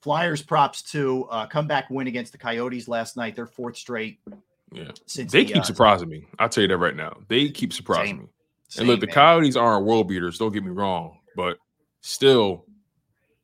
Flyers 0.03 0.43
props 0.43 0.83
to 0.91 1.25
uh, 1.31 1.47
comeback 1.47 1.89
win 1.89 2.09
against 2.09 2.33
the 2.33 2.39
Coyotes 2.39 2.89
last 2.89 3.17
night. 3.17 3.37
Their 3.37 3.47
fourth 3.47 3.77
straight 3.77 4.19
yeah. 4.73 4.91
since 5.07 5.31
They 5.31 5.45
the, 5.45 5.53
keep 5.53 5.63
uh, 5.63 5.65
surprising 5.65 6.09
me. 6.09 6.27
I'll 6.41 6.49
tell 6.49 6.63
you 6.63 6.69
that 6.69 6.77
right 6.79 6.97
now. 6.97 7.17
They 7.29 7.49
keep 7.49 7.73
surprising 7.73 8.17
Same. 8.17 8.19
me. 8.19 8.29
same, 8.69 8.81
and 8.83 8.89
look, 8.89 9.01
the 9.01 9.07
man. 9.07 9.15
Coyotes 9.15 9.57
aren't 9.57 9.87
world 9.87 10.09
beaters. 10.09 10.37
Don't 10.39 10.53
get 10.53 10.65
me 10.65 10.73
wrong, 10.73 11.19
but 11.37 11.59
still, 12.01 12.67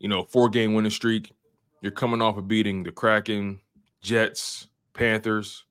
you 0.00 0.09
know, 0.09 0.24
four 0.24 0.48
game 0.48 0.74
winning 0.74 0.90
streak. 0.90 1.33
You're 1.80 1.92
coming 1.92 2.20
off 2.22 2.36
of 2.36 2.46
beating 2.48 2.82
the 2.82 2.92
Kraken, 2.92 3.60
Jets, 4.02 4.68
Panthers, 4.92 5.64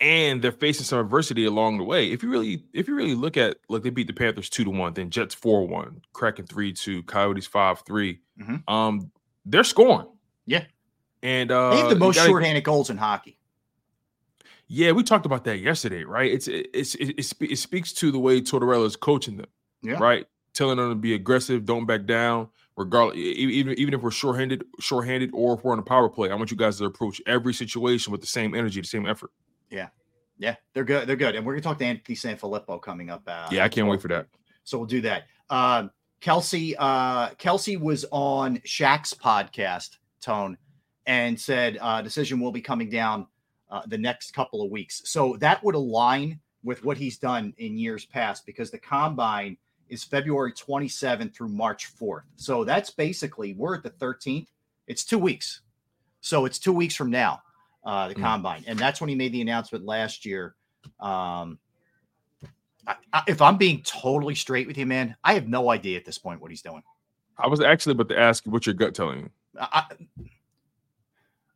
and 0.00 0.40
they're 0.40 0.52
facing 0.52 0.84
some 0.84 0.98
adversity 1.00 1.44
along 1.44 1.78
the 1.78 1.84
way. 1.84 2.10
If 2.12 2.22
you 2.22 2.30
really, 2.30 2.62
if 2.72 2.86
you 2.88 2.94
really 2.94 3.14
look 3.14 3.36
at, 3.36 3.56
look, 3.68 3.82
they 3.82 3.90
beat 3.90 4.06
the 4.06 4.12
Panthers 4.12 4.48
two 4.48 4.64
to 4.64 4.70
one, 4.70 4.94
then 4.94 5.10
Jets 5.10 5.34
four 5.34 5.66
one, 5.66 6.02
Kraken 6.12 6.46
three 6.46 6.72
two, 6.72 7.02
Coyotes 7.04 7.46
five 7.46 7.80
3 7.86 8.18
Mhm. 8.40 8.62
Um, 8.70 9.10
they're 9.44 9.64
scoring. 9.64 10.06
Yeah. 10.46 10.64
and 11.22 11.50
uh, 11.50 11.70
They 11.70 11.76
have 11.78 11.90
the 11.90 11.96
most 11.96 12.14
gotta- 12.14 12.28
shorthanded 12.28 12.62
goals 12.64 12.88
in 12.90 12.96
hockey. 12.96 13.38
yeah, 14.68 14.92
we 14.92 15.02
talked 15.02 15.26
about 15.26 15.44
that 15.44 15.58
yesterday, 15.58 16.04
right? 16.04 16.30
It's 16.30 16.46
it, 16.46 16.68
it's 16.72 16.94
it, 16.94 17.14
it, 17.18 17.22
spe- 17.24 17.50
it 17.50 17.56
speaks 17.58 17.92
to 17.94 18.12
the 18.12 18.18
way 18.18 18.40
Tortorella 18.40 18.86
is 18.86 18.94
coaching 18.96 19.36
them, 19.38 19.46
Yeah. 19.82 19.94
right? 19.98 20.26
Telling 20.54 20.76
them 20.76 20.90
to 20.90 20.94
be 20.94 21.14
aggressive, 21.14 21.64
don't 21.66 21.86
back 21.86 22.04
down, 22.06 22.48
regardless. 22.78 23.18
Even 23.18 23.78
even 23.78 23.92
if 23.92 24.00
we're 24.00 24.10
shorthanded, 24.10 24.64
shorthanded, 24.80 25.30
or 25.34 25.54
if 25.54 25.64
we're 25.64 25.72
on 25.72 25.78
a 25.78 25.82
power 25.82 26.08
play, 26.08 26.30
I 26.30 26.34
want 26.34 26.50
you 26.50 26.56
guys 26.56 26.78
to 26.78 26.86
approach 26.86 27.20
every 27.26 27.52
situation 27.52 28.12
with 28.12 28.20
the 28.20 28.26
same 28.26 28.54
energy, 28.54 28.80
the 28.80 28.86
same 28.86 29.06
effort. 29.06 29.30
Yeah, 29.70 29.88
yeah, 30.38 30.54
they're 30.72 30.84
good. 30.84 31.06
They're 31.06 31.16
good. 31.16 31.34
And 31.34 31.44
we're 31.44 31.52
going 31.52 31.62
to 31.62 31.68
talk 31.68 31.78
to 31.78 31.84
Anthony 31.84 32.16
Sanfilippo 32.16 32.80
coming 32.80 33.10
up. 33.10 33.22
Uh, 33.26 33.48
Yeah, 33.50 33.64
I 33.64 33.68
can't 33.68 33.88
wait 33.88 34.00
for 34.00 34.08
that. 34.08 34.26
So 34.64 34.78
we'll 34.78 34.86
do 34.86 35.00
that. 35.02 35.24
Um, 35.50 35.90
Kelsey, 36.20 36.74
uh, 36.76 37.30
Kelsey 37.34 37.76
was 37.76 38.04
on 38.10 38.58
Shaq's 38.58 39.14
podcast, 39.14 39.96
Tone, 40.20 40.56
and 41.06 41.38
said 41.38 41.78
uh, 41.80 42.02
decision 42.02 42.40
will 42.40 42.52
be 42.52 42.60
coming 42.60 42.90
down 42.90 43.26
uh, 43.70 43.82
the 43.86 43.98
next 43.98 44.32
couple 44.32 44.62
of 44.62 44.70
weeks. 44.70 45.02
So 45.04 45.36
that 45.40 45.62
would 45.62 45.74
align 45.74 46.40
with 46.62 46.84
what 46.84 46.96
he's 46.96 47.18
done 47.18 47.54
in 47.58 47.78
years 47.78 48.04
past 48.04 48.44
because 48.46 48.70
the 48.70 48.78
combine 48.78 49.56
is 49.88 50.04
February 50.04 50.52
27th 50.52 51.34
through 51.34 51.48
March 51.48 51.94
4th. 51.96 52.22
So 52.36 52.64
that's 52.64 52.90
basically 52.90 53.54
we're 53.54 53.74
at 53.74 53.82
the 53.82 53.90
13th. 53.90 54.48
It's 54.86 55.04
two 55.04 55.18
weeks. 55.18 55.62
So 56.20 56.44
it's 56.44 56.58
two 56.58 56.72
weeks 56.72 56.94
from 56.94 57.10
now, 57.10 57.42
uh, 57.84 58.08
the 58.08 58.14
Mm. 58.14 58.22
combine, 58.22 58.64
and 58.66 58.78
that's 58.78 59.00
when 59.00 59.08
he 59.08 59.14
made 59.14 59.32
the 59.32 59.40
announcement 59.40 59.84
last 59.84 60.24
year. 60.24 60.54
Um, 61.00 61.58
I, 62.86 62.96
I, 63.12 63.22
if 63.28 63.40
I'm 63.42 63.56
being 63.56 63.82
totally 63.82 64.34
straight 64.34 64.66
with 64.66 64.78
you, 64.78 64.86
man, 64.86 65.14
I 65.22 65.34
have 65.34 65.48
no 65.48 65.70
idea 65.70 65.98
at 65.98 66.04
this 66.04 66.18
point 66.18 66.40
what 66.40 66.50
he's 66.50 66.62
doing. 66.62 66.82
I 67.36 67.46
was 67.46 67.60
actually 67.60 67.92
about 67.92 68.08
to 68.08 68.18
ask 68.18 68.44
you 68.46 68.52
what's 68.52 68.66
your 68.66 68.74
gut 68.74 68.94
telling 68.94 69.20
you. 69.20 69.30
I, 69.60 69.84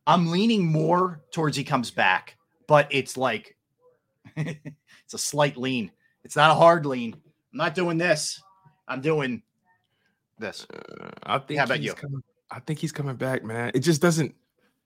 I'm 0.07 0.27
leaning 0.31 0.65
more 0.65 1.21
towards 1.31 1.57
he 1.57 1.63
comes 1.63 1.91
back, 1.91 2.37
but 2.67 2.87
it's 2.89 3.17
like 3.17 3.57
It's 4.37 5.13
a 5.13 5.17
slight 5.17 5.57
lean. 5.57 5.91
It's 6.23 6.35
not 6.35 6.51
a 6.51 6.55
hard 6.55 6.85
lean. 6.85 7.15
I'm 7.53 7.57
not 7.57 7.75
doing 7.75 7.97
this. 7.97 8.41
I'm 8.87 8.99
doing 8.99 9.43
this. 10.39 10.65
Uh, 10.73 11.09
I 11.23 11.37
think 11.37 11.59
How 11.59 11.65
about 11.65 11.77
he's 11.77 11.85
you? 11.87 11.93
coming. 11.93 12.23
I 12.49 12.59
think 12.59 12.79
he's 12.79 12.91
coming 12.91 13.15
back, 13.15 13.43
man. 13.43 13.71
It 13.73 13.79
just 13.79 14.01
doesn't. 14.01 14.33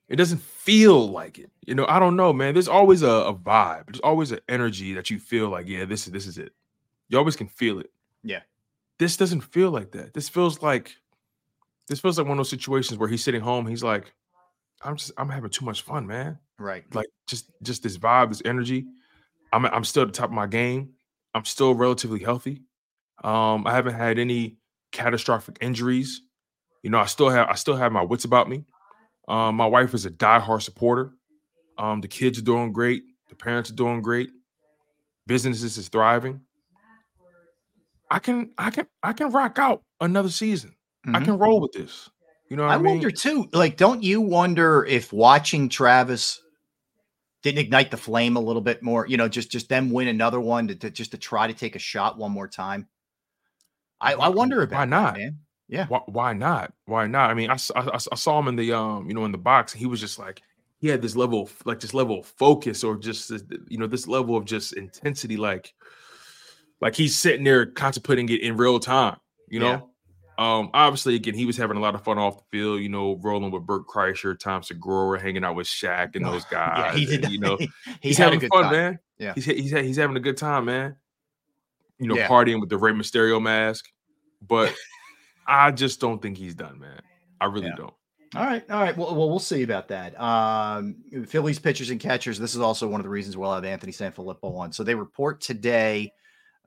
It 0.10 0.18
doesn't 0.18 0.42
feel 0.42 1.10
like 1.10 1.40
it. 1.40 1.50
You 1.66 1.76
know, 1.76 1.86
I 1.88 2.00
don't 2.00 2.16
know, 2.16 2.32
man. 2.32 2.54
There's 2.54 2.68
always 2.68 3.02
a, 3.02 3.10
a 3.10 3.34
vibe. 3.34 3.88
There's 3.88 4.00
always 4.02 4.32
an 4.32 4.40
energy 4.48 4.94
that 4.94 5.10
you 5.10 5.20
feel 5.20 5.50
like, 5.50 5.68
yeah, 5.68 5.86
this 5.86 6.08
is 6.08 6.14
this 6.14 6.28
is 6.28 6.38
it. 6.38 6.54
You 7.10 7.18
always 7.18 7.36
can 7.36 7.48
feel 7.48 7.80
it. 7.80 7.90
Yeah. 8.24 8.42
This 9.00 9.16
doesn't 9.18 9.42
feel 9.42 9.72
like 9.72 9.92
that. 9.92 10.14
This 10.14 10.30
feels 10.30 10.62
like 10.62 10.96
this 11.88 12.00
feels 12.00 12.18
like 12.18 12.28
one 12.28 12.38
of 12.38 12.40
those 12.40 12.50
situations 12.50 13.00
where 13.00 13.10
he's 13.10 13.24
sitting 13.24 13.42
home. 13.42 13.66
He's 13.66 13.84
like, 13.84 14.14
I'm 14.82 14.98
just 14.98 15.12
I'm 15.18 15.30
having 15.30 15.50
too 15.50 15.66
much 15.66 15.82
fun, 15.84 16.06
man. 16.06 16.38
Right. 16.58 16.84
Like 16.94 17.08
just 17.28 17.50
just 17.64 17.84
this 17.84 17.98
vibe, 17.98 18.30
this 18.30 18.42
energy. 18.46 18.86
I'm 19.54 19.66
I'm 19.66 19.84
still 19.84 20.04
at 20.04 20.08
the 20.08 20.14
top 20.14 20.30
of 20.30 20.34
my 20.34 20.48
game. 20.48 20.94
I'm 21.34 21.46
still 21.46 21.76
relatively 21.76 22.20
healthy. 22.20 22.62
Um, 23.24 23.66
I 23.68 23.74
haven't 23.74 23.96
had 23.96 24.20
any 24.20 24.58
catastrophic 24.92 25.58
injuries. 25.62 26.22
You 26.84 26.90
know, 26.90 27.00
I 27.00 27.06
still 27.06 27.30
have 27.30 27.48
I 27.50 27.56
still 27.56 27.76
have 27.76 27.92
my 27.92 28.04
wits 28.04 28.26
about 28.26 28.50
me. 28.50 28.66
Um, 29.28 29.56
my 29.56 29.66
wife 29.66 29.94
is 29.94 30.06
a 30.06 30.12
diehard 30.12 30.62
supporter. 30.62 31.12
Um, 31.78 32.02
the 32.02 32.08
kids 32.08 32.40
are 32.40 32.44
doing 32.44 32.72
great. 32.72 33.04
The 33.30 33.36
parents 33.36 33.70
are 33.70 33.76
doing 33.76 34.02
great. 34.02 34.30
Businesses 35.28 35.78
is 35.78 35.90
thriving. 35.90 36.42
I 38.10 38.20
can 38.20 38.52
I 38.58 38.70
can 38.70 38.88
I 39.04 39.14
can 39.14 39.32
rock 39.32 39.60
out 39.60 39.84
another 40.00 40.30
season. 40.30 40.76
I 41.06 41.20
Mhm. 41.20 41.26
can 41.26 41.38
roll 41.38 41.60
with 41.62 41.74
this. 41.74 42.10
You 42.50 42.56
know 42.56 42.64
what 42.64 42.72
I, 42.72 42.76
I 42.76 42.78
mean? 42.78 42.94
wonder 42.94 43.12
too, 43.12 43.50
like, 43.52 43.76
don't 43.76 44.02
you 44.04 44.22
wonder 44.22 44.86
if 44.86 45.12
watching 45.12 45.68
Travis 45.68 46.42
didn't 47.48 47.60
ignite 47.60 47.92
the 47.92 47.98
flame 47.98 48.36
a 48.36 48.42
little 48.42 48.62
bit 48.62 48.84
more? 48.84 49.08
You 49.08 49.16
know, 49.16 49.30
just 49.30 49.50
just 49.50 49.70
them 49.70 49.90
win 49.90 50.08
another 50.08 50.40
one 50.40 50.68
to, 50.68 50.76
to 50.76 50.90
just 50.90 51.12
to 51.12 51.18
try 51.18 51.48
to 51.48 51.54
take 51.54 51.76
a 51.76 51.80
shot 51.80 52.18
one 52.18 52.32
more 52.32 52.48
time. 52.48 52.88
I, 54.02 54.14
I 54.14 54.30
wonder 54.30 54.62
about 54.62 54.76
why 54.76 54.86
that, 54.86 54.90
not? 54.90 55.18
man. 55.18 55.40
Yeah. 55.70 55.88
Why, 55.88 56.02
why 56.06 56.34
not? 56.34 56.74
Why 56.86 57.08
not? 57.08 57.30
I 57.30 57.34
mean, 57.34 57.50
I 57.50 57.56
saw 57.56 58.40
him 58.40 58.48
in 58.48 58.56
the 58.56 58.74
um, 58.74 59.08
you 59.08 59.16
know, 59.16 59.26
in 59.26 59.32
the 59.32 59.38
box. 59.38 59.74
And 59.74 59.80
he 59.80 59.86
was 59.86 60.00
just 60.00 60.20
like 60.20 60.42
he 60.80 60.88
had 60.88 61.02
this 61.02 61.16
level, 61.16 61.44
of, 61.44 61.62
like 61.66 61.80
this 61.80 61.94
level 61.94 62.20
of 62.20 62.26
focus, 62.26 62.84
or 62.84 62.98
just 62.98 63.30
this, 63.30 63.44
you 63.68 63.78
know, 63.78 63.88
this 63.88 64.08
level 64.08 64.36
of 64.38 64.46
just 64.46 64.74
intensity, 64.74 65.38
like 65.38 65.74
like 66.82 66.96
he's 66.96 67.18
sitting 67.18 67.44
there 67.44 67.66
contemplating 67.66 68.30
it 68.30 68.42
in 68.42 68.58
real 68.58 68.80
time. 68.80 69.18
You 69.50 69.60
Yeah. 69.60 69.82
Um, 70.38 70.70
obviously, 70.74 71.16
again, 71.16 71.34
he 71.34 71.46
was 71.46 71.58
having 71.58 71.78
a 71.78 71.80
lot 71.80 71.96
of 71.96 72.04
fun 72.04 72.18
off 72.20 72.38
the 72.38 72.44
field. 72.52 72.82
You 72.82 72.90
know, 72.90 73.20
rolling 73.24 73.50
with 73.52 73.66
Bert 73.66 73.88
Kreischer, 73.88 74.38
Tom 74.40 74.62
Segura, 74.62 75.20
hanging 75.20 75.44
out 75.44 75.56
with 75.56 75.66
Shaq 75.68 76.16
and 76.16 76.24
those 76.26 76.46
guys. 76.46 76.94
Yeah, 76.96 77.00
he 77.00 77.06
did. 77.06 77.24
and, 77.24 77.34
You 77.34 77.40
know, 77.40 77.58
he 77.58 77.70
he's 78.02 78.18
having 78.18 78.40
fun, 78.40 78.64
time. 78.64 78.72
man. 78.72 79.00
Yeah. 79.18 79.34
he's 79.34 79.46
he's 79.46 79.72
he's 79.72 79.98
having 79.98 80.16
a 80.16 80.20
good 80.20 80.38
time, 80.38 80.66
man. 80.66 80.96
You 82.00 82.08
know, 82.08 82.16
Yeah. 82.16 82.28
partying 82.28 82.60
with 82.60 82.70
the 82.70 82.78
Rey 82.78 82.92
Mysterio 82.92 83.42
mask, 83.42 83.86
but 84.48 84.74
I 85.48 85.72
just 85.72 86.00
don't 86.00 86.22
think 86.22 86.38
he's 86.38 86.54
done, 86.54 86.80
man. 86.80 87.00
I 87.42 87.46
really 87.46 87.68
Yeah. 87.68 87.76
don't. 87.78 87.94
All 88.36 88.44
right, 88.46 88.70
all 88.70 88.82
right. 88.84 88.96
Well, 88.96 89.16
well, 89.16 89.30
we'll 89.30 89.40
see 89.40 89.64
about 89.64 89.88
that. 89.88 90.20
Um, 90.20 90.98
Phillies 91.28 91.60
pitchers 91.60 91.90
and 91.92 92.00
catchers. 92.00 92.38
This 92.38 92.54
is 92.56 92.60
also 92.62 92.86
one 92.88 93.00
of 93.00 93.06
the 93.06 93.10
reasons 93.10 93.38
we'll 93.38 93.54
have 93.54 93.64
Anthony 93.64 93.94
Sanfilippo 93.94 94.54
on. 94.58 94.74
So 94.74 94.84
they 94.84 94.94
report 94.96 95.40
today, 95.40 96.12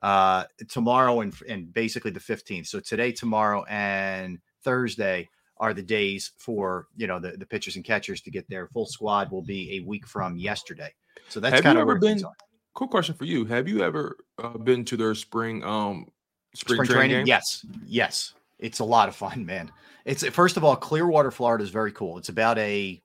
uh, 0.01 0.45
tomorrow, 0.69 1.21
and 1.21 1.33
and 1.47 1.73
basically 1.73 2.11
the 2.11 2.19
fifteenth. 2.19 2.67
So 2.67 2.79
today, 2.79 3.11
tomorrow, 3.11 3.63
and 3.69 4.39
Thursday 4.63 5.29
are 5.57 5.73
the 5.73 5.83
days 5.83 6.31
for 6.37 6.87
you 6.97 7.07
know 7.07 7.19
the, 7.19 7.31
the 7.37 7.45
pitchers 7.45 7.75
and 7.75 7.85
catchers 7.85 8.21
to 8.21 8.31
get 8.31 8.49
their 8.49 8.67
full 8.67 8.85
squad. 8.85 9.31
Will 9.31 9.41
be 9.43 9.77
a 9.77 9.79
week 9.87 10.07
from 10.07 10.37
yesterday. 10.37 10.93
So 11.29 11.39
that's 11.39 11.55
Have 11.55 11.63
kind 11.63 11.77
of 11.77 11.87
where 11.87 11.99
things 11.99 12.21
been- 12.21 12.27
are. 12.27 12.35
Quick 12.73 12.89
question 12.89 13.15
for 13.15 13.25
you: 13.25 13.43
Have 13.45 13.67
you 13.67 13.83
ever 13.83 14.17
uh, 14.41 14.57
been 14.57 14.85
to 14.85 14.95
their 14.97 15.13
spring 15.13 15.63
um 15.63 16.07
spring, 16.55 16.77
Spring 16.77 16.87
training? 16.87 17.09
training, 17.09 17.17
game? 17.17 17.27
yes, 17.27 17.65
yes. 17.85 18.33
It's 18.59 18.79
a 18.79 18.85
lot 18.85 19.09
of 19.09 19.15
fun, 19.15 19.45
man. 19.45 19.71
It's 20.05 20.23
first 20.29 20.55
of 20.57 20.63
all, 20.63 20.75
Clearwater, 20.77 21.31
Florida 21.31 21.63
is 21.63 21.69
very 21.69 21.91
cool. 21.91 22.17
It's 22.17 22.29
about 22.29 22.57
a 22.59 23.01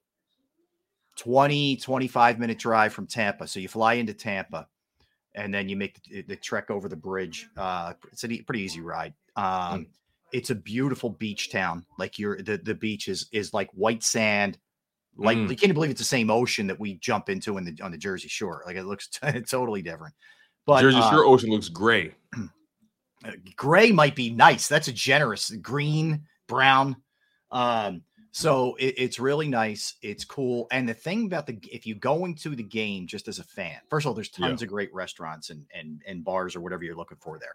20, 1.17 1.77
25 1.77 2.39
minute 2.39 2.59
drive 2.59 2.93
from 2.93 3.07
Tampa. 3.07 3.47
So 3.49 3.59
you 3.61 3.69
fly 3.69 3.95
into 3.95 4.15
Tampa 4.15 4.69
and 5.37 5.55
then 5.55 5.69
you 5.69 5.77
make 5.77 6.03
the, 6.05 6.23
the 6.23 6.37
trek 6.37 6.71
over 6.71 6.89
the 6.89 6.97
bridge. 6.97 7.49
Uh, 7.57 7.93
it's 8.11 8.25
a 8.25 8.29
pretty 8.43 8.63
easy 8.63 8.81
ride. 8.81 9.15
Um, 9.37 9.87
It's 10.33 10.51
a 10.51 10.55
beautiful 10.55 11.11
beach 11.11 11.51
town. 11.53 11.87
Like 11.99 12.19
you're 12.19 12.43
the, 12.43 12.59
the 12.59 12.75
beach 12.75 13.07
is 13.09 13.29
is 13.33 13.55
like 13.55 13.71
white 13.73 14.03
sand. 14.03 14.59
Like 15.17 15.39
Mm. 15.39 15.49
you 15.49 15.57
can't 15.57 15.73
believe 15.73 15.91
it's 15.91 16.01
the 16.01 16.05
same 16.05 16.31
ocean 16.31 16.67
that 16.67 16.79
we 16.81 16.95
jump 16.95 17.29
into 17.29 17.57
in 17.59 17.65
the 17.65 17.79
on 17.83 17.91
the 17.93 17.97
Jersey 17.99 18.29
Shore. 18.29 18.63
Like 18.67 18.77
it 18.77 18.85
looks 18.85 19.09
totally 19.49 19.83
different. 19.83 20.15
But 20.67 20.81
Jersey 20.81 20.99
uh, 20.99 21.11
Shore 21.11 21.25
ocean 21.25 21.51
looks 21.51 21.69
gray. 21.69 22.13
uh, 23.25 23.31
gray 23.57 23.93
might 23.93 24.17
be 24.17 24.31
nice. 24.31 24.67
That's 24.69 24.89
a 24.89 24.93
generous 24.93 25.51
green, 25.51 26.23
brown. 26.49 26.97
Um, 27.53 28.03
so 28.37 28.75
it, 28.75 28.95
it's 28.99 29.19
really 29.19 29.49
nice. 29.49 29.95
It's 30.03 30.27
cool. 30.27 30.67
And 30.71 30.87
the 30.87 30.93
thing 30.93 31.25
about 31.25 31.47
the 31.47 31.59
if 31.73 31.87
you 31.87 31.95
go 31.95 32.27
into 32.27 32.55
the 32.55 32.63
game 32.63 33.07
just 33.07 33.29
as 33.29 33.39
a 33.39 33.45
fan, 33.45 33.79
first 33.89 34.05
of 34.05 34.09
all, 34.09 34.15
there's 34.15 34.31
Yeah. 34.37 34.49
tons 34.49 34.61
of 34.61 34.69
great 34.69 34.93
restaurants 34.93 35.49
and 35.49 35.65
and 35.75 36.03
and 36.07 36.23
bars 36.23 36.55
or 36.55 36.61
whatever 36.61 36.85
you're 36.85 36.95
looking 36.95 37.17
for 37.19 37.39
there. 37.39 37.55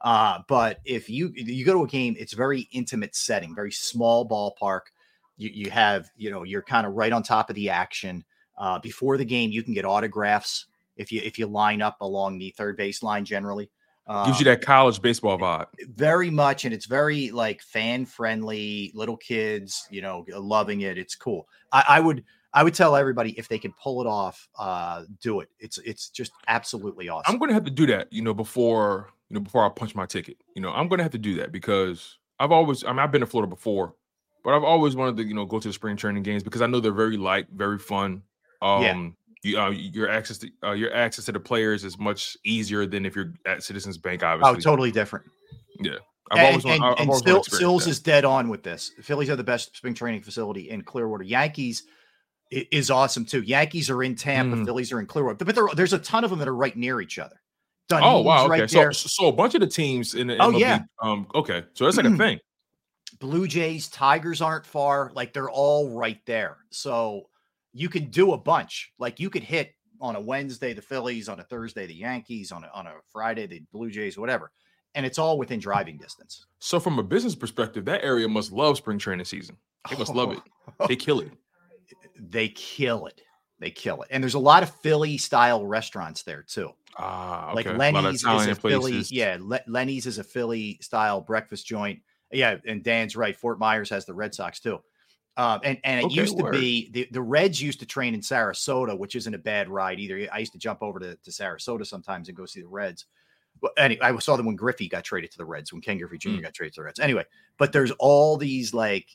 Uh, 0.00 0.40
but 0.48 0.80
if 0.84 1.08
you 1.08 1.30
you 1.36 1.64
go 1.64 1.74
to 1.74 1.84
a 1.84 1.86
game, 1.86 2.16
it's 2.18 2.32
very 2.32 2.62
intimate 2.72 3.14
setting, 3.14 3.54
very 3.54 3.70
small 3.70 4.28
ballpark. 4.28 4.86
You 5.36 5.50
you 5.50 5.70
have 5.70 6.10
you 6.16 6.30
know 6.32 6.42
you're 6.42 6.62
kind 6.62 6.88
of 6.88 6.94
right 6.94 7.12
on 7.12 7.22
top 7.22 7.48
of 7.48 7.54
the 7.54 7.70
action. 7.70 8.24
Uh, 8.58 8.80
before 8.80 9.16
the 9.18 9.24
game, 9.24 9.50
you 9.52 9.62
can 9.62 9.74
get 9.74 9.84
autographs 9.84 10.66
if 10.96 11.12
you 11.12 11.20
if 11.22 11.38
you 11.38 11.46
line 11.46 11.80
up 11.82 11.98
along 12.00 12.38
the 12.38 12.50
third 12.56 12.76
base 12.76 13.00
line 13.00 13.24
generally. 14.08 14.26
Gives 14.26 14.40
you 14.40 14.46
Um, 14.46 14.54
that 14.54 14.62
college 14.62 15.02
baseball 15.02 15.38
vibe. 15.38 15.66
very 15.94 16.30
much 16.30 16.64
and 16.64 16.72
it's 16.72 16.86
very 16.86 17.30
like 17.30 17.60
fan 17.62 18.06
friendly 18.06 18.92
little 18.94 19.16
kids 19.16 19.86
you 19.90 20.00
know 20.00 20.24
loving 20.28 20.82
it 20.82 20.96
it's 20.98 21.14
cool 21.14 21.48
I, 21.72 21.84
I 21.88 22.00
would 22.00 22.24
i 22.54 22.62
would 22.62 22.72
tell 22.74 22.94
everybody 22.96 23.32
if 23.38 23.48
they 23.48 23.58
can 23.58 23.72
pull 23.82 24.00
it 24.00 24.06
off 24.06 24.48
uh 24.58 25.02
do 25.20 25.40
it 25.40 25.48
it's 25.58 25.78
it's 25.78 26.08
just 26.10 26.32
absolutely 26.46 27.08
awesome 27.08 27.32
I'm 27.34 27.38
going 27.38 27.48
to 27.48 27.54
have 27.54 27.64
to 27.64 27.70
do 27.70 27.86
that, 27.86 28.12
you 28.12 28.22
know, 28.22 28.32
before 28.34 29.10
you 29.28 29.34
know 29.34 29.40
before 29.40 29.64
I 29.66 29.68
punch 29.70 29.94
my 29.94 30.06
ticket. 30.06 30.36
You 30.54 30.62
know, 30.62 30.70
I'm 30.70 30.86
going 30.88 30.98
to 30.98 31.02
have 31.02 31.12
to 31.12 31.18
do 31.18 31.34
that 31.36 31.50
because 31.50 32.18
I've 32.38 32.52
always, 32.52 32.84
I 32.84 32.88
mean, 32.90 33.00
I've 33.00 33.10
been 33.10 33.22
to 33.22 33.26
Florida 33.26 33.50
before, 33.50 33.94
but 34.44 34.54
I've 34.54 34.62
always 34.62 34.94
wanted 34.94 35.16
to, 35.16 35.24
you 35.24 35.34
know, 35.34 35.44
go 35.44 35.58
to 35.58 35.68
the 35.68 35.72
spring 35.74 35.96
training 35.96 36.22
games 36.22 36.42
because 36.44 36.62
I 36.62 36.66
know 36.66 36.78
they're 36.80 36.92
very 36.92 37.16
light, 37.16 37.48
very 37.52 37.78
fun. 37.78 38.22
Um, 38.62 38.82
Yeah. 38.82 39.08
You, 39.42 39.60
uh, 39.60 39.70
your 39.70 40.08
access 40.08 40.38
to 40.38 40.50
uh, 40.64 40.72
your 40.72 40.92
access 40.94 41.26
to 41.26 41.32
the 41.32 41.40
players 41.40 41.84
is 41.84 41.98
much 41.98 42.36
easier 42.44 42.86
than 42.86 43.06
if 43.06 43.14
you're 43.14 43.34
at 43.46 43.62
Citizens 43.62 43.98
Bank. 43.98 44.22
Obviously, 44.22 44.56
oh 44.56 44.60
totally 44.60 44.90
different 44.90 45.26
Yeah, 45.78 45.96
I've 46.30 46.38
and, 46.38 46.46
always, 46.46 46.64
and, 46.64 46.84
I've 46.84 46.98
and 47.00 47.14
Still, 47.14 47.44
Sills 47.44 47.84
that. 47.84 47.90
is 47.90 48.00
dead 48.00 48.24
on 48.24 48.48
with 48.48 48.62
this. 48.62 48.92
The 48.96 49.02
Phillies 49.02 49.30
are 49.30 49.36
the 49.36 49.44
best 49.44 49.76
spring 49.76 49.94
training 49.94 50.22
facility 50.22 50.70
in 50.70 50.82
Clearwater. 50.82 51.24
Yankees 51.24 51.84
is 52.50 52.90
awesome 52.90 53.24
too. 53.24 53.42
Yankees 53.42 53.90
are 53.90 54.02
in 54.02 54.14
Tampa. 54.14 54.56
Mm. 54.56 54.64
Phillies 54.64 54.92
are 54.92 55.00
in 55.00 55.06
Clearwater, 55.06 55.36
but 55.36 55.54
there, 55.54 55.68
there's 55.74 55.92
a 55.92 55.98
ton 55.98 56.24
of 56.24 56.30
them 56.30 56.38
that 56.38 56.48
are 56.48 56.56
right 56.56 56.76
near 56.76 57.00
each 57.00 57.18
other. 57.18 57.36
Oh 57.92 58.22
wow! 58.22 58.46
Okay, 58.46 58.60
right 58.60 58.70
so 58.70 58.78
there. 58.78 58.92
so 58.92 59.28
a 59.28 59.32
bunch 59.32 59.54
of 59.54 59.60
the 59.60 59.66
teams 59.66 60.14
in 60.14 60.26
the 60.26 60.36
Oh, 60.42 60.50
yeah. 60.50 60.80
Um. 61.00 61.28
Okay, 61.34 61.62
so 61.74 61.84
that's 61.84 61.96
like 61.96 62.06
a 62.06 62.10
thing. 62.16 62.40
Blue 63.20 63.46
Jays, 63.46 63.88
Tigers 63.88 64.40
aren't 64.40 64.66
far. 64.66 65.12
Like 65.14 65.32
they're 65.32 65.50
all 65.50 65.90
right 65.90 66.18
there. 66.26 66.58
So 66.70 67.28
you 67.76 67.88
can 67.88 68.06
do 68.06 68.32
a 68.32 68.38
bunch. 68.38 68.92
Like 68.98 69.20
you 69.20 69.28
could 69.30 69.42
hit 69.42 69.72
on 70.00 70.16
a 70.16 70.20
Wednesday 70.20 70.72
the 70.72 70.82
Phillies, 70.82 71.28
on 71.28 71.40
a 71.40 71.44
Thursday 71.44 71.86
the 71.86 71.94
Yankees, 71.94 72.50
on 72.52 72.64
a 72.64 72.70
on 72.74 72.86
a 72.86 72.92
Friday 73.12 73.46
the 73.46 73.62
Blue 73.72 73.90
Jays, 73.90 74.18
whatever. 74.18 74.50
And 74.94 75.04
it's 75.04 75.18
all 75.18 75.36
within 75.36 75.60
driving 75.60 75.98
distance. 75.98 76.46
So 76.58 76.80
from 76.80 76.98
a 76.98 77.02
business 77.02 77.34
perspective, 77.34 77.84
that 77.84 78.02
area 78.02 78.26
must 78.28 78.50
love 78.50 78.78
spring 78.78 78.98
training 78.98 79.26
season. 79.26 79.58
They 79.90 79.96
must 79.96 80.14
love 80.14 80.32
it. 80.32 80.40
They 80.88 80.96
kill 81.06 81.20
it. 81.20 81.32
They 82.18 82.48
kill 82.48 83.06
it. 83.06 83.20
They 83.58 83.70
kill 83.70 84.02
it. 84.02 84.08
And 84.10 84.22
there's 84.22 84.34
a 84.34 84.38
lot 84.38 84.62
of 84.62 84.70
Philly 84.70 85.18
style 85.18 85.66
restaurants 85.66 86.22
there 86.22 86.42
too. 86.42 86.70
Ah, 86.98 87.52
Like 87.54 87.66
okay. 87.66 87.74
A 87.74 87.78
Lenny's 87.78 88.24
is 88.24 88.46
a 88.46 88.54
Philly. 88.54 89.02
Yeah, 89.10 89.36
Le- 89.38 89.60
Lenny's 89.66 90.06
is 90.06 90.16
a 90.18 90.24
Philly 90.24 90.78
style 90.80 91.20
breakfast 91.20 91.66
joint. 91.66 92.00
Yeah, 92.32 92.56
and 92.66 92.82
Dan's 92.82 93.16
right. 93.16 93.36
Fort 93.36 93.58
Myers 93.58 93.90
has 93.90 94.06
the 94.06 94.14
Red 94.14 94.34
Sox 94.34 94.60
too. 94.60 94.78
Um, 95.38 95.60
and 95.64 95.78
and 95.84 96.00
it 96.00 96.06
Okay, 96.06 96.14
used 96.14 96.36
to 96.38 96.44
word. 96.44 96.52
be 96.52 96.90
the, 96.92 97.08
the 97.10 97.20
Reds 97.20 97.60
used 97.60 97.78
to 97.80 97.86
train 97.86 98.14
in 98.14 98.20
Sarasota, 98.20 98.96
which 98.98 99.14
isn't 99.16 99.34
a 99.34 99.38
bad 99.38 99.68
ride 99.68 100.00
either. 100.00 100.26
I 100.32 100.38
used 100.38 100.52
to 100.52 100.58
jump 100.58 100.82
over 100.82 100.98
to, 100.98 101.16
to 101.16 101.30
Sarasota 101.30 101.86
sometimes 101.86 102.28
and 102.28 102.36
go 102.36 102.46
see 102.46 102.62
the 102.62 102.68
Reds. 102.68 103.04
But 103.60 103.72
anyway, 103.76 104.00
I 104.02 104.18
saw 104.18 104.36
them 104.36 104.46
when 104.46 104.56
Griffey 104.56 104.88
got 104.88 105.04
traded 105.04 105.30
to 105.32 105.38
the 105.38 105.44
Reds, 105.44 105.72
when 105.72 105.82
Ken 105.82 105.98
Griffey 105.98 106.18
Jr. 106.18 106.28
Mm. 106.30 106.42
got 106.42 106.54
traded 106.54 106.74
to 106.74 106.80
the 106.80 106.84
Reds. 106.84 107.00
Anyway, 107.00 107.24
but 107.58 107.72
there's 107.72 107.90
all 107.92 108.36
these 108.36 108.72
like 108.74 109.08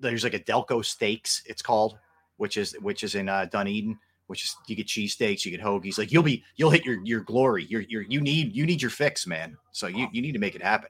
there's 0.00 0.24
like 0.24 0.34
a 0.34 0.38
Delco 0.38 0.84
Steaks, 0.84 1.42
it's 1.46 1.62
called, 1.62 1.98
which 2.36 2.56
is 2.56 2.72
which 2.80 3.02
is 3.02 3.14
in 3.14 3.28
uh, 3.28 3.46
Dunedin, 3.46 3.98
which 4.28 4.44
is 4.44 4.56
you 4.66 4.76
get 4.76 4.86
cheesesteaks, 4.86 5.44
you 5.44 5.50
get 5.50 5.60
hoagies. 5.60 5.98
Like 5.98 6.12
you'll 6.12 6.22
be 6.22 6.42
you'll 6.56 6.70
hit 6.70 6.84
your 6.84 7.04
your 7.04 7.20
glory. 7.20 7.66
You're 7.68 7.82
you're 7.82 8.02
you 8.02 8.20
need 8.20 8.54
you 8.54 8.64
need 8.64 8.80
your 8.80 8.90
fix, 8.90 9.26
man. 9.26 9.56
So 9.72 9.86
you 9.88 10.08
you 10.12 10.22
need 10.22 10.32
to 10.32 10.38
make 10.38 10.54
it 10.54 10.62
happen. 10.62 10.88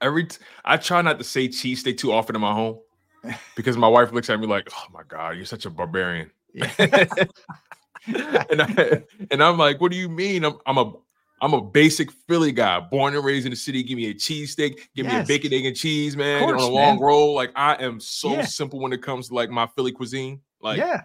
Every 0.00 0.24
t- 0.26 0.38
I 0.64 0.76
try 0.76 1.02
not 1.02 1.18
to 1.18 1.24
say 1.24 1.48
cheesesteak 1.48 1.98
too 1.98 2.12
often 2.12 2.36
in 2.36 2.42
my 2.42 2.52
home 2.52 2.78
because 3.56 3.76
my 3.76 3.88
wife 3.88 4.12
looks 4.12 4.30
at 4.30 4.38
me 4.38 4.46
like, 4.46 4.68
"Oh 4.72 4.86
my 4.92 5.02
god, 5.06 5.36
you're 5.36 5.44
such 5.44 5.66
a 5.66 5.70
barbarian." 5.70 6.30
and 8.06 8.62
I 8.62 9.02
and 9.30 9.42
I'm 9.42 9.58
like, 9.58 9.80
what 9.80 9.90
do 9.90 9.98
you 9.98 10.08
mean? 10.08 10.44
I'm 10.44 10.58
I'm 10.66 10.78
a 10.78 10.92
I'm 11.40 11.54
a 11.54 11.60
basic 11.60 12.10
Philly 12.10 12.50
guy, 12.52 12.80
born 12.80 13.14
and 13.14 13.24
raised 13.24 13.46
in 13.46 13.50
the 13.50 13.56
city. 13.56 13.82
Give 13.82 13.96
me 13.96 14.10
a 14.10 14.14
cheesesteak, 14.14 14.80
give 14.96 15.06
me 15.06 15.16
a 15.16 15.24
bacon, 15.24 15.52
egg, 15.52 15.66
and 15.66 15.76
cheese, 15.76 16.16
man, 16.16 16.42
course, 16.42 16.62
on 16.62 16.68
a 16.68 16.74
long 16.74 16.96
man. 16.96 17.00
roll. 17.04 17.34
Like 17.34 17.52
I 17.54 17.74
am 17.74 18.00
so 18.00 18.34
Yeah. 18.34 18.42
simple 18.42 18.80
when 18.80 18.92
it 18.92 19.02
comes 19.02 19.28
to 19.28 19.34
like 19.34 19.50
my 19.50 19.66
Philly 19.68 19.92
cuisine. 19.92 20.40
Like, 20.60 20.78
yeah, 20.78 21.02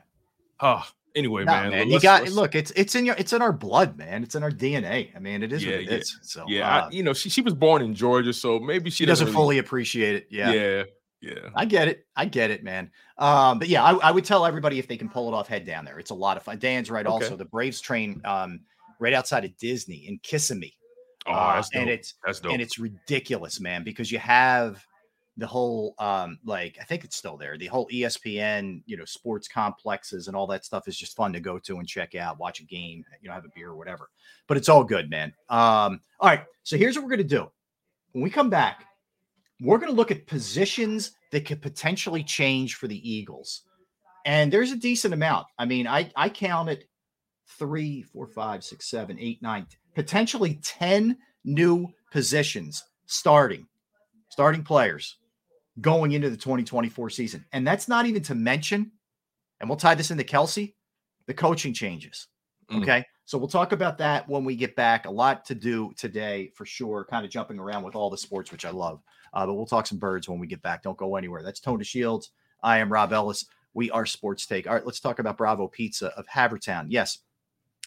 ah, 0.59 0.91
anyway, 1.15 1.43
man. 1.45 1.69
man, 1.71 1.89
you 1.89 1.99
got 1.99 2.27
look. 2.29 2.55
It's 2.55 2.71
it's 2.71 2.95
in 2.95 3.05
your 3.05 3.15
it's 3.17 3.33
in 3.33 3.41
our 3.41 3.53
blood, 3.53 3.97
man. 3.97 4.23
It's 4.23 4.35
in 4.35 4.43
our 4.43 4.51
DNA. 4.51 5.15
I 5.15 5.19
mean, 5.19 5.43
it 5.43 5.51
is 5.53 5.63
Yeah, 5.63 5.71
what 5.71 5.79
it 5.81 5.85
yeah. 5.89 5.97
is. 5.97 6.19
So 6.23 6.45
Yeah, 6.47 6.67
uh, 6.67 6.87
I, 6.87 6.89
you 6.91 7.03
know, 7.03 7.13
she 7.13 7.29
she 7.29 7.41
was 7.41 7.53
born 7.53 7.81
in 7.81 7.93
Georgia, 7.95 8.33
so 8.33 8.59
maybe 8.59 8.89
she 8.89 8.97
she 8.97 9.05
doesn't 9.05 9.25
really- 9.27 9.35
fully 9.35 9.57
appreciate 9.59 10.15
it. 10.15 10.27
Yeah, 10.29 10.51
Yeah. 10.51 10.83
yeah, 11.21 11.49
I 11.55 11.65
get 11.65 11.87
it. 11.87 12.05
I 12.15 12.25
get 12.25 12.51
it, 12.51 12.63
man. 12.63 12.91
Um, 13.17 13.59
but 13.59 13.67
yeah, 13.69 13.83
I, 13.83 13.93
I 13.95 14.11
would 14.11 14.25
tell 14.25 14.45
everybody 14.45 14.79
if 14.79 14.87
they 14.87 14.97
can 14.97 15.09
pull 15.09 15.27
it 15.31 15.35
off, 15.35 15.47
head 15.47 15.65
down 15.65 15.85
there. 15.85 15.99
It's 15.99 16.11
a 16.11 16.15
lot 16.15 16.35
of 16.37 16.43
fun. 16.43 16.57
Dan's 16.59 16.89
right. 16.91 17.05
Okay. 17.05 17.13
Also, 17.13 17.35
the 17.35 17.45
Braves 17.45 17.79
train 17.79 18.21
um, 18.25 18.61
right 18.99 19.13
outside 19.13 19.45
of 19.45 19.55
Disney 19.57 20.05
in 20.07 20.19
Kissimmee. 20.23 20.73
Oh, 21.25 21.31
Uh, 21.31 21.63
and 21.73 21.89
it's 21.89 22.15
that's 22.25 22.39
dope. 22.41 22.51
and 22.53 22.61
it's 22.61 22.77
ridiculous, 22.79 23.59
man, 23.61 23.83
because 23.83 24.11
you 24.11 24.19
have 24.19 24.85
the 25.37 25.47
whole 25.47 25.95
um 25.97 26.37
like 26.45 26.77
I 26.79 26.83
think 26.83 27.03
it's 27.03 27.15
still 27.15 27.37
there. 27.37 27.57
The 27.57 27.67
whole 27.67 27.87
ESPN, 27.87 28.83
you 28.85 28.97
know, 28.97 29.05
sports 29.05 29.47
complexes 29.47 30.27
and 30.27 30.37
all 30.37 30.47
that 30.47 30.65
stuff 30.65 30.87
is 30.87 30.97
just 30.97 31.15
fun 31.15 31.33
to 31.33 31.39
go 31.39 31.57
to 31.59 31.79
and 31.79 31.87
check 31.87 32.15
out, 32.15 32.39
watch 32.39 32.59
a 32.59 32.65
game, 32.65 33.03
you 33.21 33.29
know, 33.29 33.33
have 33.33 33.45
a 33.45 33.49
beer 33.55 33.69
or 33.69 33.75
whatever. 33.75 34.09
But 34.47 34.57
it's 34.57 34.69
all 34.69 34.83
good, 34.83 35.09
man. 35.09 35.33
Um, 35.49 36.01
all 36.19 36.29
right. 36.29 36.45
So 36.63 36.77
here's 36.77 36.95
what 36.95 37.03
we're 37.03 37.11
gonna 37.11 37.23
do. 37.23 37.51
When 38.11 38.23
we 38.23 38.29
come 38.29 38.49
back, 38.49 38.85
we're 39.59 39.79
gonna 39.79 39.91
look 39.91 40.11
at 40.11 40.27
positions 40.27 41.13
that 41.31 41.45
could 41.45 41.61
potentially 41.61 42.23
change 42.23 42.75
for 42.75 42.87
the 42.87 43.09
Eagles. 43.09 43.63
And 44.25 44.53
there's 44.53 44.71
a 44.71 44.77
decent 44.77 45.13
amount. 45.13 45.47
I 45.57 45.65
mean, 45.65 45.87
I 45.87 46.11
I 46.15 46.29
counted 46.29 46.85
three, 47.47 48.03
four, 48.03 48.27
five, 48.27 48.63
six, 48.63 48.87
seven, 48.87 49.17
eight, 49.19 49.41
nine, 49.41 49.65
potentially 49.95 50.59
10 50.63 51.17
new 51.43 51.87
positions 52.11 52.83
starting, 53.05 53.67
starting 54.29 54.63
players 54.63 55.17
going 55.81 56.11
into 56.11 56.29
the 56.29 56.37
2024 56.37 57.09
season. 57.09 57.45
And 57.51 57.65
that's 57.65 57.87
not 57.87 58.05
even 58.05 58.21
to 58.23 58.35
mention, 58.35 58.91
and 59.59 59.69
we'll 59.69 59.77
tie 59.77 59.95
this 59.95 60.11
into 60.11 60.23
Kelsey, 60.23 60.75
the 61.25 61.33
coaching 61.33 61.73
changes. 61.73 62.27
Mm. 62.71 62.81
Okay. 62.81 63.05
So 63.25 63.37
we'll 63.37 63.47
talk 63.47 63.71
about 63.71 63.97
that 63.99 64.27
when 64.27 64.43
we 64.43 64.55
get 64.55 64.75
back. 64.75 65.05
A 65.05 65.11
lot 65.11 65.45
to 65.45 65.55
do 65.55 65.93
today 65.97 66.51
for 66.55 66.65
sure, 66.65 67.05
kind 67.09 67.25
of 67.25 67.31
jumping 67.31 67.57
around 67.57 67.83
with 67.83 67.95
all 67.95 68.09
the 68.09 68.17
sports, 68.17 68.51
which 68.51 68.65
I 68.65 68.69
love. 68.69 69.01
Uh, 69.33 69.45
but 69.45 69.53
we'll 69.53 69.65
talk 69.65 69.87
some 69.87 69.97
birds 69.97 70.27
when 70.27 70.39
we 70.39 70.47
get 70.47 70.61
back. 70.61 70.83
Don't 70.83 70.97
go 70.97 71.15
anywhere. 71.15 71.41
That's 71.41 71.59
Tone 71.59 71.79
DeShields. 71.79 72.29
I 72.61 72.79
am 72.79 72.91
Rob 72.91 73.13
Ellis. 73.13 73.45
We 73.73 73.89
are 73.91 74.05
Sports 74.05 74.45
Take. 74.45 74.67
All 74.67 74.73
right, 74.73 74.85
let's 74.85 74.99
talk 74.99 75.19
about 75.19 75.37
Bravo 75.37 75.67
Pizza 75.67 76.07
of 76.17 76.27
Havertown. 76.27 76.87
Yes, 76.89 77.19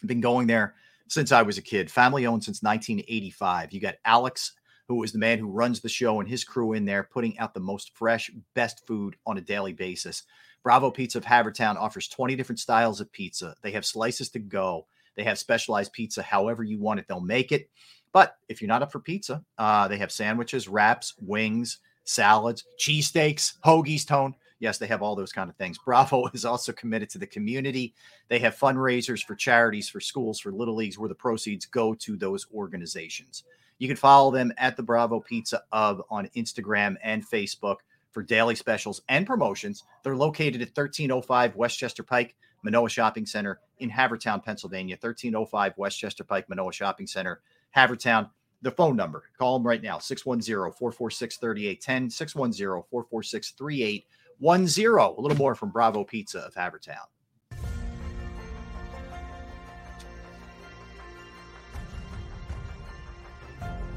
I've 0.03 0.09
been 0.09 0.21
going 0.21 0.47
there 0.47 0.75
since 1.09 1.33
I 1.33 1.43
was 1.43 1.59
a 1.59 1.63
kid. 1.63 1.91
Family 1.91 2.27
owned 2.27 2.43
since 2.43 2.63
1985. 2.63 3.73
You 3.73 3.81
got 3.81 3.95
Alex, 4.05 4.53
who 4.89 5.03
is 5.03 5.13
the 5.13 5.19
man 5.19 5.39
who 5.39 5.51
runs 5.51 5.81
the 5.81 5.89
show, 5.89 6.21
and 6.21 6.29
his 6.29 6.45
crew 6.45 6.73
in 6.73 6.85
there 6.85 7.03
putting 7.03 7.39
out 7.39 7.55
the 7.55 7.61
most 7.61 7.97
fresh, 7.97 8.31
best 8.55 8.87
food 8.87 9.17
on 9.27 9.39
a 9.39 9.43
daily 9.43 9.73
basis. 9.73 10.23
Bravo 10.63 10.91
Pizza 10.91 11.19
of 11.19 11.25
Havertown 11.25 11.77
offers 11.77 12.09
20 12.09 12.35
different 12.37 12.59
styles 12.59 13.01
of 13.01 13.13
pizza. 13.13 13.55
They 13.63 13.71
have 13.73 13.85
slices 13.85 14.29
to 14.31 14.39
go. 14.39 14.87
They 15.17 15.25
have 15.25 15.39
specialized 15.39 15.93
pizza, 15.93 16.23
however 16.23 16.63
you 16.63 16.79
want 16.79 17.01
it, 17.01 17.07
they'll 17.09 17.21
make 17.21 17.53
it. 17.53 17.71
But 18.13 18.37
if 18.49 18.61
you're 18.61 18.69
not 18.69 18.83
up 18.83 18.93
for 18.93 19.01
pizza, 19.01 19.43
uh, 19.59 19.89
they 19.89 19.99
have 19.99 20.13
sandwiches, 20.13 20.69
wraps, 20.69 21.15
wings, 21.21 21.79
salads, 22.05 22.65
cheesesteaks, 22.79 23.55
hoagies, 23.65 24.07
tone. 24.07 24.35
Yes, 24.59 24.79
they 24.79 24.87
have 24.87 25.03
all 25.03 25.15
those 25.15 25.33
kind 25.33 25.51
of 25.51 25.57
things. 25.57 25.79
Bravo 25.85 26.29
is 26.33 26.45
also 26.45 26.73
committed 26.73 27.11
to 27.11 27.19
the 27.19 27.27
community. 27.27 27.95
They 28.29 28.39
have 28.39 28.57
fundraisers 28.57 29.23
for 29.23 29.35
charities, 29.35 29.89
for 29.89 30.01
schools, 30.01 30.41
for 30.41 30.53
little 30.53 30.77
leagues, 30.77 30.99
where 30.99 31.09
the 31.09 31.15
proceeds 31.15 31.67
go 31.67 31.95
to 31.95 32.17
those 32.17 32.47
organizations. 32.55 33.45
You 33.79 33.89
can 33.89 33.97
follow 33.97 34.31
them 34.31 34.53
at 34.57 34.77
the 34.77 34.83
Bravo 34.83 35.21
Pizza 35.21 35.63
of 35.73 36.03
on 36.11 36.29
Instagram 36.37 36.97
and 37.03 37.29
Facebook 37.29 37.77
for 38.11 38.23
daily 38.23 38.55
specials 38.55 39.03
and 39.09 39.27
promotions. 39.27 39.85
They're 40.03 40.17
located 40.17 40.63
at 40.63 40.69
1305 40.69 41.55
Westchester 41.57 42.03
Pike, 42.03 42.35
Manoa 42.63 42.89
Shopping 42.89 43.27
Center 43.27 43.61
in 43.79 43.91
Havertown, 43.91 44.43
Pennsylvania. 44.43 44.95
1305 44.95 45.75
Westchester 45.77 46.25
Pike, 46.25 46.49
Manoa 46.49 46.73
Shopping 46.73 47.07
Center, 47.07 47.43
Havertown. 47.77 48.31
The 48.63 48.71
phone 48.71 48.97
number, 48.97 49.25
call 49.39 49.59
them 49.59 49.67
right 49.67 49.83
now 49.83 49.99
610 49.99 50.73
446 50.73 51.37
3810, 51.37 52.11
610 52.11 52.83
446 52.91 53.51
3810. 53.51 55.19
A 55.19 55.21
little 55.21 55.37
more 55.37 55.55
from 55.55 55.69
Bravo 55.69 56.03
Pizza 56.03 56.41
of 56.41 56.55
Havertown. 56.55 57.05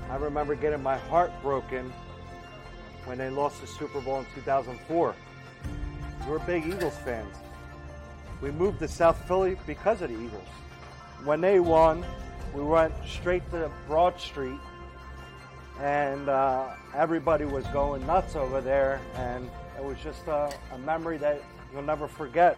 I 0.10 0.15
remember 0.15 0.56
getting 0.56 0.82
my 0.82 0.98
heart 0.98 1.32
broken 1.43 1.93
when 3.06 3.19
they 3.19 3.30
lost 3.30 3.62
the 3.62 3.67
Super 3.67 4.02
Bowl 4.02 4.19
in 4.19 4.26
2004. 4.34 5.15
We're 6.28 6.39
big 6.39 6.65
Eagles 6.65 6.98
fans. 7.06 7.36
We 8.41 8.52
moved 8.52 8.80
to 8.80 8.88
South 8.88 9.22
Philly 9.28 9.58
because 9.67 10.02
of 10.02 10.10
the 10.10 10.15
Eagles. 10.15 10.48
When 11.24 11.41
they 11.41 11.60
won, 11.60 12.04
we 12.56 12.63
went 12.63 12.93
straight 13.06 13.50
to 13.52 13.69
Broad 13.88 14.19
Street, 14.19 14.60
and 15.80 16.28
uh, 16.28 16.69
everybody 16.95 17.45
was 17.45 17.65
going 17.67 18.06
nuts 18.08 18.36
over 18.36 18.62
there, 18.62 19.00
and 19.15 19.50
it 19.78 19.84
was 19.84 19.98
just 20.00 20.26
a, 20.28 20.52
a 20.74 20.78
memory 20.80 21.17
that 21.17 21.43
you'll 21.72 21.84
never 21.84 22.08
forget. 22.08 22.58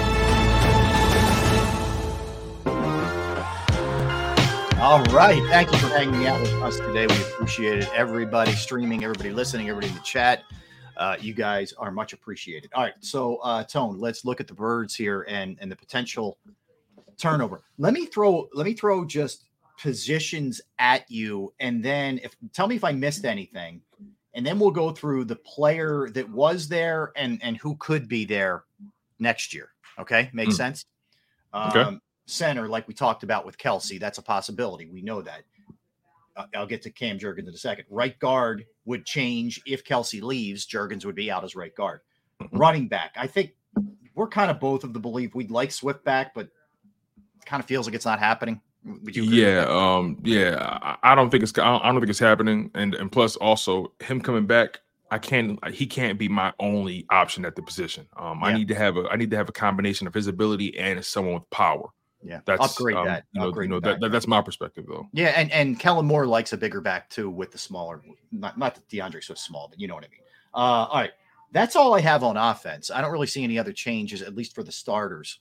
All 4.81 5.03
right. 5.13 5.43
Thank 5.43 5.71
you 5.71 5.77
for 5.77 5.89
hanging 5.89 6.25
out 6.25 6.41
with 6.41 6.51
us 6.53 6.77
today. 6.77 7.05
We 7.05 7.13
appreciate 7.21 7.83
it. 7.83 7.89
Everybody 7.93 8.53
streaming, 8.53 9.03
everybody 9.03 9.29
listening, 9.29 9.69
everybody 9.69 9.89
in 9.89 9.93
the 9.93 10.01
chat. 10.01 10.43
Uh, 10.97 11.15
you 11.19 11.35
guys 11.35 11.71
are 11.73 11.91
much 11.91 12.13
appreciated. 12.13 12.71
All 12.73 12.81
right. 12.81 12.93
So, 12.99 13.35
uh, 13.43 13.63
Tone, 13.63 13.99
let's 13.99 14.25
look 14.25 14.41
at 14.41 14.47
the 14.47 14.55
birds 14.55 14.95
here 14.95 15.23
and 15.29 15.55
and 15.61 15.71
the 15.71 15.75
potential 15.75 16.39
turnover. 17.19 17.61
Let 17.77 17.93
me 17.93 18.07
throw 18.07 18.49
let 18.55 18.65
me 18.65 18.73
throw 18.73 19.05
just 19.05 19.45
positions 19.79 20.59
at 20.79 21.09
you, 21.11 21.53
and 21.59 21.85
then 21.85 22.19
if 22.23 22.35
tell 22.51 22.65
me 22.65 22.75
if 22.75 22.83
I 22.83 22.91
missed 22.91 23.23
anything, 23.23 23.81
and 24.33 24.43
then 24.43 24.57
we'll 24.57 24.71
go 24.71 24.89
through 24.89 25.25
the 25.25 25.35
player 25.35 26.09
that 26.09 26.27
was 26.27 26.67
there 26.67 27.11
and 27.15 27.39
and 27.43 27.55
who 27.55 27.75
could 27.75 28.07
be 28.07 28.25
there 28.25 28.63
next 29.19 29.53
year. 29.53 29.69
Okay, 29.99 30.31
makes 30.33 30.55
Mm. 30.55 30.57
sense. 30.57 30.85
Okay. 31.53 31.97
Center, 32.31 32.67
like 32.67 32.87
we 32.87 32.93
talked 32.93 33.23
about 33.23 33.45
with 33.45 33.57
Kelce, 33.57 33.99
that's 33.99 34.17
a 34.17 34.21
possibility. 34.23 34.87
We 34.87 35.01
know 35.01 35.21
that. 35.21 35.43
I'll 36.55 36.65
get 36.65 36.81
to 36.83 36.89
Cam 36.89 37.19
Jurgens 37.19 37.47
in 37.47 37.53
a 37.53 37.57
second. 37.57 37.85
Right 37.89 38.17
guard 38.17 38.65
would 38.85 39.05
change 39.05 39.61
if 39.65 39.83
Kelce 39.83 40.21
leaves. 40.21 40.65
Jurgens 40.65 41.05
would 41.05 41.15
be 41.15 41.29
out 41.29 41.43
as 41.43 41.55
right 41.55 41.75
guard. 41.75 41.99
Running 42.53 42.87
back, 42.87 43.11
I 43.17 43.27
think 43.27 43.53
we're 44.15 44.27
kind 44.27 44.49
of 44.49 44.59
both 44.59 44.83
of 44.83 44.93
the 44.93 44.99
belief 44.99 45.35
we'd 45.35 45.51
like 45.51 45.71
Swift 45.71 46.03
back, 46.03 46.33
but 46.33 46.45
it 46.45 47.45
kind 47.45 47.61
of 47.61 47.67
feels 47.67 47.85
like 47.85 47.95
it's 47.95 48.05
not 48.05 48.19
happening. 48.19 48.61
Yeah, 49.03 49.65
um, 49.67 50.17
yeah. 50.23 50.79
I, 50.81 51.11
I 51.11 51.15
don't 51.15 51.29
think 51.29 51.43
it's. 51.43 51.57
I 51.59 51.65
don't, 51.65 51.83
I 51.83 51.91
don't 51.91 51.99
think 51.99 52.09
it's 52.09 52.17
happening. 52.17 52.71
And 52.73 52.95
and 52.95 53.11
plus, 53.11 53.35
also 53.35 53.93
him 53.99 54.21
coming 54.21 54.47
back, 54.47 54.79
I 55.11 55.19
can't. 55.19 55.63
He 55.67 55.85
can't 55.85 56.17
be 56.17 56.27
my 56.27 56.53
only 56.59 57.05
option 57.11 57.45
at 57.45 57.55
the 57.55 57.61
position. 57.61 58.07
Um, 58.17 58.43
I 58.43 58.53
need 58.53 58.69
to 58.69 58.75
have 58.75 58.97
a. 58.97 59.03
I 59.11 59.17
need 59.17 59.29
to 59.31 59.37
have 59.37 59.49
a 59.49 59.51
combination 59.51 60.07
of 60.07 60.13
his 60.13 60.27
ability 60.27 60.79
and 60.79 61.03
someone 61.05 61.35
with 61.35 61.49
power. 61.51 61.89
Yeah, 62.23 62.41
That's 62.45 62.63
upgrade 62.63 62.95
um, 62.95 63.05
that. 63.05 63.25
You 63.33 63.41
know, 63.41 63.49
upgrade 63.49 63.69
you 63.69 63.75
know 63.75 63.79
that, 63.79 63.99
that- 63.99 64.11
that's 64.11 64.27
my 64.27 64.41
perspective 64.41 64.85
though. 64.87 65.07
Yeah, 65.13 65.29
and 65.29 65.51
and 65.51 65.79
Kellen 65.79 66.05
Moore 66.05 66.27
likes 66.27 66.53
a 66.53 66.57
bigger 66.57 66.81
back 66.81 67.09
too 67.09 67.29
with 67.29 67.51
the 67.51 67.57
smaller. 67.57 68.01
Not 68.31 68.57
not 68.57 68.75
that 68.75 68.87
DeAndre's 68.89 69.25
so 69.25 69.33
small, 69.33 69.67
but 69.67 69.79
you 69.79 69.87
know 69.87 69.95
what 69.95 70.03
I 70.03 70.09
mean. 70.09 70.19
Uh, 70.53 70.57
all 70.57 70.99
right, 70.99 71.11
that's 71.51 71.75
all 71.75 71.93
I 71.95 72.01
have 72.01 72.23
on 72.23 72.37
offense. 72.37 72.91
I 72.91 73.01
don't 73.01 73.11
really 73.11 73.27
see 73.27 73.43
any 73.43 73.57
other 73.57 73.73
changes, 73.73 74.21
at 74.21 74.35
least 74.35 74.53
for 74.53 74.63
the 74.63 74.71
starters 74.71 75.39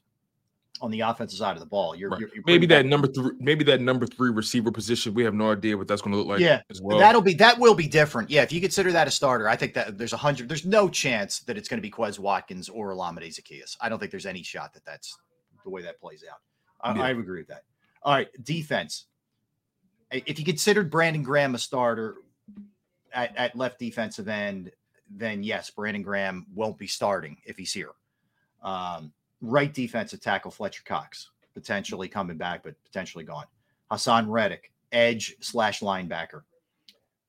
on 0.80 0.90
the 0.90 1.00
offensive 1.00 1.38
side 1.38 1.52
of 1.52 1.60
the 1.60 1.66
ball. 1.66 1.94
You're, 1.94 2.10
you're, 2.18 2.30
you're 2.34 2.44
Maybe 2.46 2.66
that 2.66 2.86
number 2.86 3.06
three. 3.06 3.32
Maybe 3.38 3.64
that 3.64 3.80
number 3.80 4.06
three 4.06 4.30
receiver 4.30 4.70
position. 4.70 5.14
We 5.14 5.24
have 5.24 5.34
no 5.34 5.52
idea 5.52 5.76
what 5.76 5.88
that's 5.88 6.00
going 6.00 6.12
to 6.12 6.18
look 6.18 6.26
like. 6.26 6.40
yeah, 6.40 6.62
well. 6.80 6.98
that'll 6.98 7.20
be 7.20 7.34
that 7.34 7.58
will 7.58 7.74
be 7.74 7.86
different. 7.86 8.30
Yeah, 8.30 8.42
if 8.42 8.52
you 8.52 8.60
consider 8.60 8.92
that 8.92 9.06
a 9.06 9.10
starter, 9.10 9.48
I 9.48 9.56
think 9.56 9.74
that 9.74 9.98
there's 9.98 10.12
a 10.12 10.16
hundred. 10.16 10.48
There's 10.48 10.64
no 10.64 10.88
chance 10.88 11.40
that 11.40 11.56
it's 11.56 11.68
going 11.68 11.78
to 11.78 11.82
be 11.82 11.90
Quez 11.90 12.18
Watkins 12.18 12.68
or 12.68 12.94
Olamide 12.94 13.28
Zaccheaus. 13.28 13.76
I 13.80 13.88
don't 13.88 13.98
think 13.98 14.10
there's 14.10 14.26
any 14.26 14.42
shot 14.42 14.72
that 14.74 14.84
that's 14.84 15.16
the 15.64 15.70
way 15.70 15.82
that 15.82 16.00
plays 16.00 16.24
out. 16.30 16.38
I, 16.82 16.94
Yeah. 16.94 17.02
I 17.02 17.10
agree 17.10 17.40
with 17.40 17.48
that. 17.48 17.64
All 18.02 18.14
right, 18.14 18.28
defense. 18.44 19.06
If 20.10 20.38
you 20.38 20.44
considered 20.44 20.90
Brandon 20.90 21.22
Graham 21.22 21.54
a 21.54 21.58
starter 21.58 22.16
at, 23.12 23.36
at 23.36 23.56
left 23.56 23.78
defensive 23.78 24.28
end, 24.28 24.72
then 25.08 25.42
yes, 25.42 25.70
Brandon 25.70 26.02
Graham 26.02 26.46
won't 26.54 26.78
be 26.78 26.86
starting 26.86 27.36
if 27.44 27.56
he's 27.56 27.72
here. 27.72 27.92
Um, 28.62 29.12
right 29.40 29.72
defensive 29.72 30.20
tackle 30.20 30.50
Fletcher 30.50 30.82
Cox 30.84 31.30
potentially 31.54 32.08
coming 32.08 32.36
back, 32.36 32.62
but 32.62 32.74
potentially 32.84 33.24
gone. 33.24 33.46
Haason 33.90 34.26
Reddick, 34.28 34.72
edge 34.92 35.34
slash 35.40 35.80
linebacker. 35.80 36.42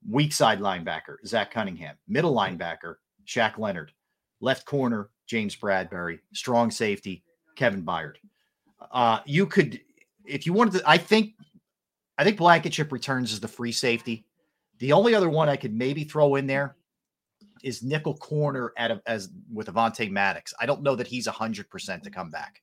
Weak 0.09 0.33
side 0.33 0.59
linebacker, 0.59 1.17
Zach 1.25 1.51
Cunningham. 1.51 1.95
Middle 2.07 2.33
linebacker, 2.33 2.95
Shaq 3.27 3.57
Leonard. 3.57 3.91
Left 4.39 4.65
corner, 4.65 5.09
James 5.27 5.55
Bradberry. 5.55 6.19
Strong 6.33 6.71
safety, 6.71 7.23
Kevin 7.55 7.83
Byard. 7.83 8.15
Uh, 8.91 9.19
you 9.25 9.45
could, 9.45 9.79
if 10.25 10.45
you 10.45 10.53
wanted 10.53 10.79
to, 10.79 10.89
I 10.89 10.97
think, 10.97 11.33
I 12.17 12.23
think 12.23 12.37
Blankenship 12.37 12.91
returns 12.91 13.31
as 13.33 13.39
the 13.39 13.47
free 13.47 13.71
safety. 13.71 14.25
The 14.79 14.93
only 14.93 15.13
other 15.13 15.29
one 15.29 15.49
I 15.49 15.55
could 15.55 15.75
maybe 15.75 16.03
throw 16.03 16.35
in 16.35 16.47
there 16.47 16.75
is 17.63 17.83
nickel 17.83 18.15
corner 18.15 18.73
at 18.77 18.89
a, 18.89 19.01
as 19.05 19.29
with 19.53 19.67
Avonte 19.67 20.09
Maddox. 20.09 20.53
I 20.59 20.65
don't 20.65 20.81
know 20.81 20.95
that 20.95 21.05
he's 21.07 21.27
hundred 21.27 21.69
percent 21.69 22.03
to 22.03 22.09
come 22.09 22.31
back. 22.31 22.61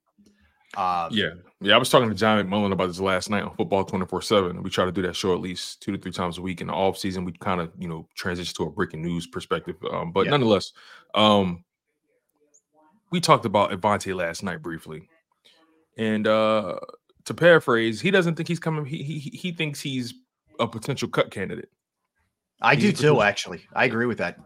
Um, 0.76 1.08
Yeah, 1.12 1.30
yeah. 1.60 1.74
I 1.74 1.78
was 1.78 1.88
talking 1.88 2.08
to 2.08 2.14
John 2.14 2.44
McMullen 2.44 2.72
about 2.72 2.88
this 2.88 3.00
last 3.00 3.30
night 3.30 3.42
on 3.44 3.54
Football 3.54 3.84
Twenty 3.84 4.06
Four 4.06 4.20
Seven. 4.22 4.62
We 4.62 4.70
try 4.70 4.84
to 4.84 4.92
do 4.92 5.02
that 5.02 5.14
show 5.14 5.32
at 5.32 5.40
least 5.40 5.80
two 5.80 5.92
to 5.92 5.98
three 5.98 6.12
times 6.12 6.38
a 6.38 6.42
week. 6.42 6.60
In 6.60 6.66
the 6.66 6.72
off 6.72 6.98
season, 6.98 7.24
we 7.24 7.32
kind 7.32 7.60
of 7.60 7.70
you 7.78 7.88
know 7.88 8.08
transition 8.16 8.54
to 8.56 8.64
a 8.64 8.70
breaking 8.70 9.02
news 9.02 9.26
perspective. 9.26 9.76
Um, 9.90 10.12
but 10.12 10.24
Yeah. 10.24 10.32
nonetheless, 10.32 10.72
um, 11.14 11.64
we 13.10 13.20
talked 13.20 13.44
about 13.46 13.70
Avonte 13.70 14.14
last 14.14 14.42
night 14.42 14.60
briefly, 14.60 15.08
and 15.98 16.26
uh, 16.26 16.78
to 17.26 17.34
paraphrase, 17.34 18.00
he 18.00 18.10
doesn't 18.10 18.36
think 18.36 18.48
he's 18.48 18.58
coming. 18.60 18.84
He 18.86 19.02
he 19.02 19.18
he 19.18 19.52
thinks 19.52 19.80
he's 19.80 20.14
a 20.58 20.66
potential 20.66 21.08
cut 21.08 21.30
candidate. 21.30 21.68
I 22.60 22.74
He's 22.74 22.84
do 22.84 22.88
too. 22.90 22.96
potential- 22.96 23.22
Actually, 23.22 23.60
I 23.74 23.84
agree 23.84 24.06
with 24.06 24.18
that. 24.18 24.38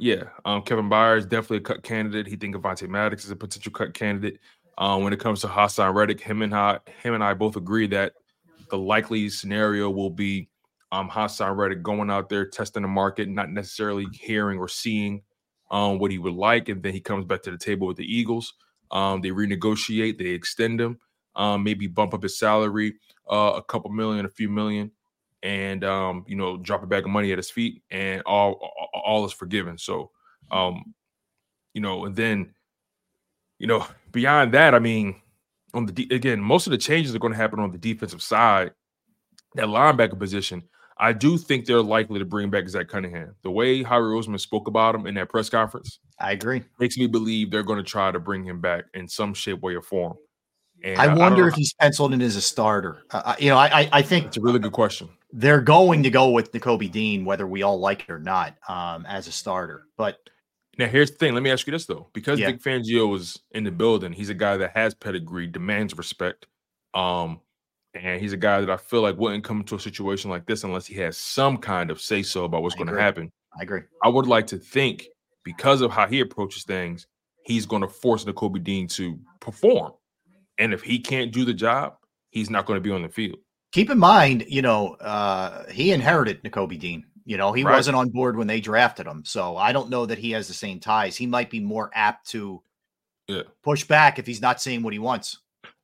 Yeah, 0.00 0.24
um, 0.44 0.62
Kevin 0.62 0.88
Byard 0.90 1.18
is 1.18 1.26
definitely 1.26 1.58
a 1.58 1.60
cut 1.60 1.82
candidate. 1.84 2.26
He 2.26 2.34
think 2.36 2.56
Avonte 2.56 2.88
Maddox 2.88 3.24
is 3.24 3.30
a 3.30 3.36
potential 3.36 3.70
cut 3.72 3.94
candidate. 3.94 4.40
Um, 4.76 5.04
when 5.04 5.12
it 5.12 5.20
comes 5.20 5.40
to 5.42 5.46
Haason 5.46 5.94
Reddick, 5.94 6.20
him 6.20 6.42
and 6.42 6.52
I, 6.52 6.80
him 7.00 7.14
and 7.14 7.22
I 7.22 7.32
both 7.32 7.54
agree 7.54 7.86
that 7.88 8.14
the 8.70 8.76
likely 8.76 9.28
scenario 9.28 9.88
will 9.88 10.10
be 10.10 10.48
um, 10.90 11.08
Haason 11.08 11.56
Reddick 11.56 11.84
going 11.84 12.10
out 12.10 12.28
there 12.28 12.44
testing 12.44 12.82
the 12.82 12.88
market, 12.88 13.28
not 13.28 13.50
necessarily 13.50 14.06
hearing 14.12 14.58
or 14.58 14.66
seeing 14.66 15.22
um, 15.70 16.00
what 16.00 16.10
he 16.10 16.18
would 16.18 16.34
like, 16.34 16.68
and 16.68 16.82
then 16.82 16.92
he 16.92 17.00
comes 17.00 17.24
back 17.24 17.42
to 17.42 17.52
the 17.52 17.58
table 17.58 17.86
with 17.86 17.96
the 17.96 18.04
Eagles. 18.04 18.52
Um, 18.90 19.20
they 19.20 19.30
renegotiate, 19.30 20.18
they 20.18 20.26
extend 20.26 20.80
him, 20.80 20.98
um, 21.36 21.64
maybe 21.64 21.86
bump 21.86 22.14
up 22.14 22.22
his 22.22 22.38
salary 22.38 22.94
uh, 23.30 23.52
a 23.56 23.62
couple 23.62 23.90
million, 23.90 24.24
a 24.26 24.30
few 24.30 24.48
million, 24.48 24.90
and 25.42 25.84
um, 25.84 26.24
you 26.26 26.36
know 26.36 26.56
drop 26.56 26.82
a 26.82 26.86
bag 26.86 27.04
of 27.04 27.10
money 27.10 27.32
at 27.32 27.38
his 27.38 27.50
feet, 27.50 27.82
and 27.90 28.22
all 28.22 28.70
all, 28.92 29.24
is 29.24 29.32
forgiven. 29.32 29.78
So, 29.78 30.10
um, 30.50 30.94
you 31.72 31.80
know, 31.80 32.04
and 32.04 32.14
then 32.14 32.54
you 33.58 33.66
know 33.66 33.86
beyond 34.12 34.52
that, 34.54 34.74
I 34.74 34.78
mean, 34.78 35.20
on 35.72 35.86
the 35.86 35.92
de- 35.92 36.14
again, 36.14 36.40
most 36.40 36.66
of 36.66 36.70
the 36.70 36.78
changes 36.78 37.14
are 37.14 37.18
going 37.18 37.32
to 37.32 37.38
happen 37.38 37.60
on 37.60 37.70
the 37.70 37.78
defensive 37.78 38.22
side. 38.22 38.72
That 39.54 39.66
linebacker 39.66 40.18
position, 40.18 40.64
I 40.98 41.12
do 41.12 41.36
think 41.38 41.66
they're 41.66 41.82
likely 41.82 42.18
to 42.20 42.24
bring 42.24 42.50
back 42.50 42.68
Zach 42.68 42.88
Cunningham. 42.88 43.34
The 43.42 43.50
way 43.50 43.82
Howie 43.82 44.02
Roseman 44.02 44.38
spoke 44.40 44.68
about 44.68 44.94
him 44.94 45.06
in 45.06 45.14
that 45.14 45.28
press 45.28 45.48
conference, 45.50 45.98
I 46.20 46.32
agree. 46.32 46.62
makes 46.78 46.96
me 46.96 47.06
believe 47.08 47.50
they're 47.50 47.62
going 47.64 47.78
to 47.78 47.90
try 47.90 48.12
to 48.12 48.20
bring 48.20 48.44
him 48.44 48.60
back 48.60 48.84
in 48.94 49.08
some 49.08 49.34
shape, 49.34 49.60
way, 49.60 49.74
or 49.74 49.82
form. 49.82 50.14
And 50.84 51.00
I 51.00 51.12
wonder 51.14 51.42
know- 51.42 51.48
if 51.48 51.54
he's 51.54 51.72
penciled 51.74 52.12
in 52.14 52.20
as 52.22 52.36
a 52.36 52.40
starter. 52.40 53.02
Uh, 53.10 53.34
you 53.38 53.48
know, 53.50 53.56
I, 53.56 53.80
I 53.82 53.88
I 53.92 54.02
think 54.02 54.26
it's 54.26 54.36
a 54.36 54.40
really 54.40 54.58
good 54.60 54.72
question. 54.72 55.08
they're 55.32 55.60
going 55.62 56.02
to 56.04 56.10
go 56.10 56.30
with 56.30 56.52
Nakobe 56.52 56.90
Dean, 56.92 57.24
whether 57.24 57.46
we 57.46 57.62
all 57.62 57.80
like 57.80 58.02
it 58.02 58.10
or 58.10 58.18
not, 58.20 58.56
um, 58.68 59.04
as 59.06 59.26
a 59.26 59.32
starter. 59.32 59.86
But 59.96 60.18
Now, 60.78 60.86
here's 60.86 61.10
the 61.10 61.16
thing. 61.16 61.34
Let 61.34 61.42
me 61.42 61.50
ask 61.50 61.66
you 61.66 61.72
this 61.72 61.86
though, 61.86 62.08
because 62.12 62.38
Yeah. 62.38 62.52
Vic 62.52 62.62
Fangio 62.62 63.16
is 63.16 63.38
in 63.52 63.64
the 63.64 63.70
building, 63.72 64.12
he's 64.12 64.28
a 64.30 64.34
guy 64.34 64.56
that 64.58 64.72
has 64.76 64.94
pedigree, 64.94 65.46
demands 65.48 65.96
respect, 65.96 66.46
um, 66.92 67.40
and 67.94 68.20
he's 68.20 68.32
a 68.32 68.36
guy 68.36 68.60
that 68.60 68.70
I 68.70 68.76
feel 68.76 69.02
like 69.02 69.16
wouldn't 69.16 69.44
come 69.44 69.60
into 69.60 69.76
a 69.76 69.80
situation 69.80 70.30
like 70.30 70.46
this 70.46 70.64
unless 70.64 70.86
he 70.86 70.94
has 70.96 71.16
some 71.16 71.56
kind 71.58 71.90
of 71.90 72.00
say 72.00 72.22
so 72.22 72.44
about 72.44 72.62
what's 72.62 72.74
going 72.74 72.88
to 72.88 73.00
happen. 73.00 73.30
I 73.58 73.62
agree. 73.62 73.82
I 74.02 74.08
would 74.08 74.26
like 74.26 74.46
to 74.48 74.58
think 74.58 75.06
because 75.44 75.80
of 75.80 75.90
how 75.92 76.06
he 76.06 76.20
approaches 76.20 76.64
things, 76.64 77.06
he's 77.44 77.66
going 77.66 77.82
to 77.82 77.88
force 77.88 78.24
Nakobe 78.24 78.62
Dean 78.64 78.88
to 78.88 79.18
perform. 79.40 79.92
And 80.58 80.72
if 80.72 80.82
he 80.82 80.98
can't 80.98 81.32
do 81.32 81.44
the 81.44 81.54
job, 81.54 81.94
he's 82.30 82.50
not 82.50 82.66
going 82.66 82.76
to 82.76 82.80
be 82.80 82.90
on 82.90 83.02
the 83.02 83.08
field. 83.08 83.38
Keep 83.72 83.90
in 83.90 83.98
mind, 83.98 84.44
you 84.48 84.62
know, 84.62 84.94
uh, 84.94 85.70
he 85.70 85.92
inherited 85.92 86.42
Nakobe 86.42 86.78
Dean. 86.78 87.04
You 87.24 87.36
know, 87.36 87.52
he 87.52 87.64
Right. 87.64 87.72
wasn't 87.72 87.96
on 87.96 88.10
board 88.10 88.36
when 88.36 88.46
they 88.46 88.60
drafted 88.60 89.06
him. 89.06 89.24
So 89.24 89.56
I 89.56 89.72
don't 89.72 89.88
know 89.90 90.06
that 90.06 90.18
he 90.18 90.32
has 90.32 90.46
the 90.46 90.54
same 90.54 90.78
ties. 90.78 91.16
He 91.16 91.26
might 91.26 91.50
be 91.50 91.60
more 91.60 91.90
apt 91.94 92.28
to 92.30 92.62
Yeah. 93.28 93.42
push 93.62 93.84
back 93.84 94.18
if 94.18 94.26
he's 94.26 94.42
not 94.42 94.60
seeing 94.60 94.82
what 94.82 94.92
he 94.92 94.98
wants. 94.98 95.38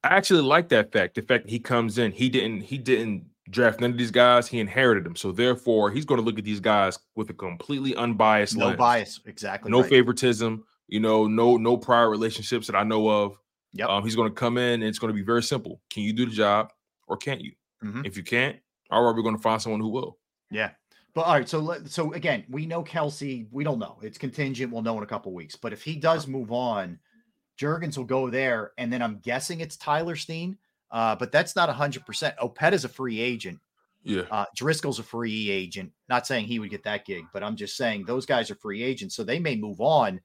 I 0.05 0.09
actually 0.17 0.43
like 0.43 0.69
that 0.71 0.93
fact. 0.93 1.15
The 1.15 1.23
fact 1.23 1.45
that 1.45 1.51
he 1.51 1.59
comes 1.59 1.99
in, 1.99 2.13
he 2.13 2.29
didn't 2.29 2.63
he 2.63 2.79
didn't 2.79 3.27
draft 3.51 3.81
none 3.81 3.91
of 3.91 3.99
these 3.99 4.11
guys. 4.11 4.47
He 4.49 4.61
inherited 4.61 5.05
them. 5.05 5.17
So 5.17 5.33
therefore, 5.33 5.91
he's 5.91 6.05
going 6.05 6.21
to 6.21 6.25
look 6.25 6.39
at 6.39 6.45
these 6.45 6.61
guys 6.61 6.99
with 7.17 7.29
a 7.31 7.35
completely 7.35 7.95
unbiased 7.97 8.57
No 8.57 8.67
lens. 8.67 8.79
bias. 8.79 9.21
Exactly. 9.27 9.71
no 9.71 9.81
right. 9.81 9.91
favoritism. 9.91 10.65
You 10.89 11.01
know, 11.01 11.27
no 11.27 11.57
no 11.57 11.77
prior 11.77 12.09
relationships 12.11 12.67
that 12.67 12.77
I 12.77 12.83
know 12.85 13.09
of. 13.09 13.37
Yeah, 13.73 13.87
Um, 13.87 14.03
he's 14.03 14.17
going 14.17 14.29
to 14.29 14.35
come 14.35 14.59
in 14.59 14.75
and 14.75 14.85
it's 14.85 14.99
going 14.99 15.13
to 15.13 15.15
be 15.15 15.23
very 15.25 15.43
simple. 15.45 15.81
Can 15.91 16.03
you 16.03 16.13
do 16.13 16.27
the 16.27 16.33
job 16.33 16.73
or 17.07 17.17
can't 17.17 17.41
you? 17.41 17.53
Mhm. 17.85 18.05
If 18.05 18.17
you 18.17 18.25
can't, 18.25 18.57
all 18.91 19.05
right, 19.05 19.15
we're 19.15 19.23
going 19.23 19.37
to 19.37 19.41
find 19.43 19.63
someone 19.63 19.81
who 19.81 19.89
will. 19.91 20.19
Yeah. 20.51 20.71
But 21.15 21.23
all 21.23 21.35
right, 21.35 21.49
so 21.49 21.61
let- 21.61 21.89
so 21.89 22.13
again, 22.13 22.45
we 22.49 22.67
know 22.67 22.83
Kelce. 22.83 23.47
We 23.53 23.63
don't 23.65 23.79
know. 23.79 23.99
It's 24.03 24.19
contingent. 24.19 24.73
We'll 24.73 24.83
know 24.83 24.97
in 24.97 25.03
a 25.05 25.07
couple 25.07 25.33
weeks. 25.33 25.55
But 25.57 25.73
if 25.73 25.83
he 25.83 25.95
does 25.97 26.27
move 26.27 26.51
on, 26.53 26.99
Jurgens 27.61 27.97
will 27.97 28.05
go 28.05 28.31
there, 28.31 28.73
and 28.79 28.93
then 28.93 29.03
I'm 29.03 29.19
guessing 29.19 29.61
it's 29.61 29.77
Tyler 29.77 30.17
Steen. 30.17 30.57
Uh, 30.91 31.15
but 31.15 31.31
that's 31.31 31.55
not 31.55 31.69
hundred 31.69 32.05
percent. 32.07 32.35
Opeta's 32.39 32.85
a 32.85 32.89
free 32.89 33.21
agent. 33.21 33.59
Yeah. 34.03 34.23
Uh, 34.31 34.47
Driscoll's 34.57 34.99
a 34.99 35.03
free 35.03 35.51
agent. 35.51 35.93
Not 36.09 36.27
saying 36.27 36.47
he 36.47 36.59
would 36.59 36.71
get 36.71 36.83
that 36.85 37.05
gig, 37.05 37.25
but 37.33 37.43
I'm 37.43 37.55
just 37.55 37.77
saying 37.77 38.05
those 38.07 38.27
guys 38.27 38.51
are 38.51 38.57
free 38.57 38.83
agents, 38.83 39.15
so 39.15 39.23
they 39.23 39.39
may 39.39 39.57
move 39.57 39.81
on. 39.81 40.21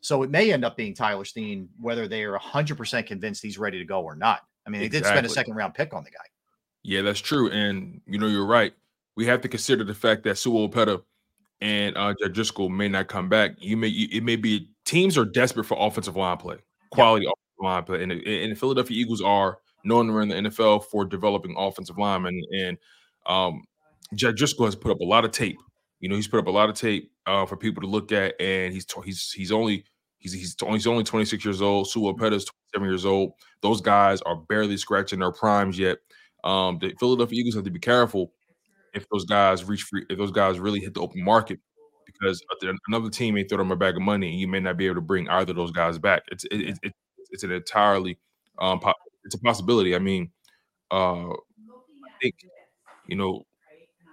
So 0.00 0.24
it 0.24 0.30
may 0.30 0.52
end 0.52 0.64
up 0.64 0.76
being 0.76 0.94
Tyler 0.94 1.24
Steen, 1.24 1.68
whether 1.80 2.08
they 2.08 2.24
are 2.24 2.36
hundred 2.36 2.76
percent 2.76 3.06
convinced 3.06 3.42
he's 3.42 3.58
ready 3.58 3.78
to 3.78 3.84
go 3.84 4.02
or 4.02 4.16
not. 4.16 4.40
I 4.66 4.70
mean, 4.70 4.80
they 4.80 4.88
did 4.88 5.06
spend 5.06 5.24
a 5.24 5.28
second 5.28 5.54
round 5.54 5.74
pick 5.74 5.94
on 5.94 6.04
the 6.04 6.10
guy. 6.10 6.24
Yeah, 6.82 7.02
that's 7.02 7.20
true. 7.20 7.48
And 7.50 8.00
you 8.06 8.18
know, 8.18 8.26
you're 8.26 8.46
right. 8.46 8.74
We 9.16 9.26
have 9.26 9.40
to 9.42 9.48
consider 9.48 9.84
the 9.84 9.94
fact 9.94 10.24
that 10.24 10.36
Sua 10.36 10.68
Opeta 10.68 11.02
and 11.60 11.96
uh 11.96 12.14
Driscoll 12.32 12.68
may 12.68 12.88
not 12.88 13.06
come 13.06 13.28
back. 13.28 13.52
You 13.58 13.76
may 13.76 13.88
it 13.88 14.24
may 14.24 14.36
be 14.36 14.68
teams 14.84 15.16
are 15.16 15.24
desperate 15.24 15.64
for 15.64 15.76
offensive 15.78 16.16
line 16.16 16.36
play, 16.36 16.56
quality 16.92 17.26
offensive 17.26 17.62
line 17.62 17.84
play. 17.84 18.02
And, 18.02 18.12
and 18.12 18.52
the 18.52 18.56
Philadelphia 18.56 18.96
Eagles 18.96 19.20
are 19.20 19.58
known 19.84 20.10
around 20.10 20.28
the 20.28 20.34
NFL 20.36 20.84
for 20.84 21.04
developing 21.04 21.54
offensive 21.58 21.98
linemen. 21.98 22.40
And 22.52 22.78
um 23.26 23.62
Jack 24.14 24.36
Driscoll 24.36 24.66
has 24.66 24.76
put 24.76 24.92
up 24.92 25.00
a 25.00 25.04
lot 25.04 25.24
of 25.24 25.30
tape. 25.30 25.58
You 26.00 26.08
know, 26.08 26.16
he's 26.16 26.28
put 26.28 26.40
up 26.40 26.46
a 26.46 26.50
lot 26.50 26.68
of 26.68 26.74
tape 26.74 27.10
uh, 27.26 27.46
for 27.46 27.56
people 27.56 27.80
to 27.82 27.86
look 27.86 28.12
at, 28.12 28.34
and 28.40 28.72
he's 28.72 28.86
he's 29.04 29.30
he's 29.30 29.52
only 29.52 29.84
he's 30.18 30.32
he's 30.32 30.56
only, 30.62 30.74
he's 30.74 30.86
only 30.86 31.04
26 31.04 31.44
years 31.44 31.62
old. 31.62 31.88
Sua 31.88 32.12
Opeta 32.12 32.34
is 32.34 32.44
27 32.74 32.88
years 32.88 33.06
old. 33.06 33.32
Those 33.62 33.80
guys 33.80 34.20
are 34.22 34.36
barely 34.36 34.76
scratching 34.76 35.20
their 35.20 35.32
primes 35.32 35.78
yet. 35.78 35.98
Um, 36.44 36.78
the 36.80 36.94
Philadelphia 36.98 37.38
Eagles 37.38 37.54
have 37.54 37.64
to 37.64 37.70
be 37.70 37.78
careful 37.78 38.32
if 38.94 39.06
those 39.10 39.24
guys 39.24 39.64
reach 39.64 39.84
free, 39.84 40.04
if 40.10 40.18
those 40.18 40.32
guys 40.32 40.58
really 40.58 40.80
hit 40.80 40.94
the 40.94 41.00
open 41.00 41.24
market, 41.24 41.60
because 42.22 42.42
another 42.88 43.10
team 43.10 43.34
may 43.34 43.44
throw 43.44 43.58
them 43.58 43.72
a 43.72 43.76
bag 43.76 43.96
of 43.96 44.02
money, 44.02 44.30
and 44.30 44.38
you 44.38 44.46
may 44.48 44.60
not 44.60 44.76
be 44.76 44.86
able 44.86 44.96
to 44.96 45.00
bring 45.00 45.28
either 45.28 45.50
of 45.50 45.56
those 45.56 45.72
guys 45.72 45.98
back. 45.98 46.22
It's 46.30 46.44
it, 46.44 46.60
it, 46.60 46.78
it, 46.82 46.92
it's 47.30 47.42
an 47.42 47.52
entirely 47.52 48.18
um, 48.58 48.80
it's 49.24 49.34
a 49.34 49.38
possibility. 49.40 49.94
I 49.94 49.98
mean, 49.98 50.30
uh, 50.90 51.30
I 51.30 51.34
think 52.20 52.34
you 53.08 53.16
know 53.16 53.42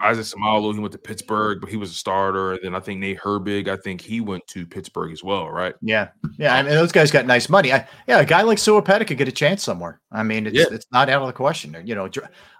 Isaac 0.01 0.25
Seumalo, 0.25 0.73
he 0.73 0.79
went 0.79 0.93
to 0.93 0.97
Pittsburgh, 0.97 1.59
but 1.59 1.69
he 1.69 1.75
was 1.75 1.91
a 1.91 1.95
starter. 1.95 2.53
And 2.53 2.61
then 2.63 2.75
I 2.75 2.79
think 2.79 3.01
Nate 3.01 3.19
Herbig, 3.19 3.67
I 3.67 3.75
think 3.75 3.99
he 3.99 4.21
went 4.21 4.47
to 4.47 4.65
Pittsburgh 4.65 5.11
as 5.11 5.23
well, 5.23 5.49
right? 5.49 5.75
Yeah, 5.81 6.09
yeah. 6.37 6.55
I 6.55 6.63
mean, 6.63 6.71
those 6.71 6.93
guys 6.93 7.11
got 7.11 7.25
nice 7.25 7.49
money. 7.49 7.73
I, 7.73 7.85
yeah, 8.07 8.19
a 8.19 8.25
guy 8.25 8.43
like 8.43 8.59
Sua 8.59 8.81
Opeta 8.81 9.05
could 9.05 9.17
get 9.17 9.27
a 9.27 9.31
chance 9.31 9.61
somewhere. 9.61 9.99
I 10.11 10.23
mean, 10.23 10.47
it's 10.47 10.57
Yeah. 10.57 10.65
it's 10.71 10.85
not 10.91 11.09
out 11.09 11.21
of 11.21 11.27
the 11.27 11.33
question. 11.33 11.75
You 11.85 11.95
know, 11.95 12.09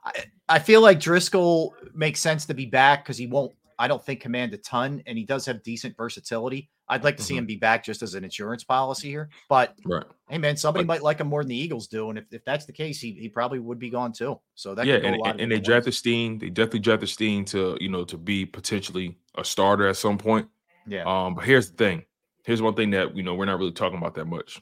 I, 0.04 0.26
I 0.50 0.60
feel 0.60 0.82
like 0.82 1.00
Driscoll 1.00 1.76
makes 1.94 2.20
sense 2.20 2.46
to 2.48 2.54
be 2.54 2.66
back 2.66 3.04
because 3.06 3.18
he 3.18 3.28
won't. 3.28 3.54
I 3.80 3.88
don't 3.88 4.06
think 4.06 4.20
command 4.20 4.54
a 4.54 4.58
ton, 4.58 5.02
and 5.08 5.18
he 5.18 5.24
does 5.24 5.46
have 5.46 5.64
decent 5.64 5.96
versatility. 5.96 6.70
I'd 6.90 7.04
like 7.04 7.16
to 7.18 7.24
see 7.24 7.38
him 7.38 7.46
be 7.46 7.56
back 7.56 7.84
just 7.84 8.02
as 8.02 8.14
an 8.14 8.24
insurance 8.26 8.64
policy 8.64 9.10
here. 9.10 9.30
But 9.48 9.76
Right. 9.86 10.04
hey, 10.28 10.38
man, 10.38 10.58
somebody 10.58 10.86
might 10.86 11.02
like 11.02 11.20
him 11.20 11.28
more 11.28 11.44
than 11.44 11.50
the 11.50 11.58
Eagles 11.58 11.88
do, 11.88 12.10
and 12.10 12.20
if, 12.20 12.26
if 12.32 12.44
that's 12.44 12.66
the 12.66 12.74
case, 12.74 13.00
he, 13.00 13.14
he 13.14 13.30
probably 13.30 13.60
would 13.60 13.80
be 13.80 13.90
gone 13.90 14.12
too. 14.12 14.40
So 14.56 14.76
that 14.76 14.86
yeah, 14.86 14.96
could 14.96 15.02
go 15.04 15.08
and, 15.08 15.16
a 15.16 15.20
lot 15.20 15.32
and, 15.32 15.42
and 15.42 15.52
they 15.52 15.60
drafted 15.60 15.94
Steen. 15.94 16.38
They 16.38 16.50
definitely 16.50 16.82
drafted 16.82 17.10
Steen 17.10 17.46
to 17.46 17.78
you 17.80 17.90
know 17.90 18.04
to 18.04 18.18
be 18.18 18.46
potentially 18.46 19.18
a 19.36 19.46
starter 19.46 19.88
at 19.88 19.96
some 19.96 20.18
point. 20.18 20.50
Yeah. 20.86 21.04
Um, 21.06 21.36
but 21.36 21.46
here's 21.46 21.72
the 21.72 21.78
thing. 21.78 22.04
Here's 22.44 22.62
one 22.62 22.76
thing 22.76 22.90
that 22.92 23.16
you 23.16 23.24
know 23.24 23.34
we're 23.34 23.46
not 23.46 23.60
really 23.60 23.72
talking 23.72 23.98
about 23.98 24.16
that 24.16 24.26
much. 24.26 24.62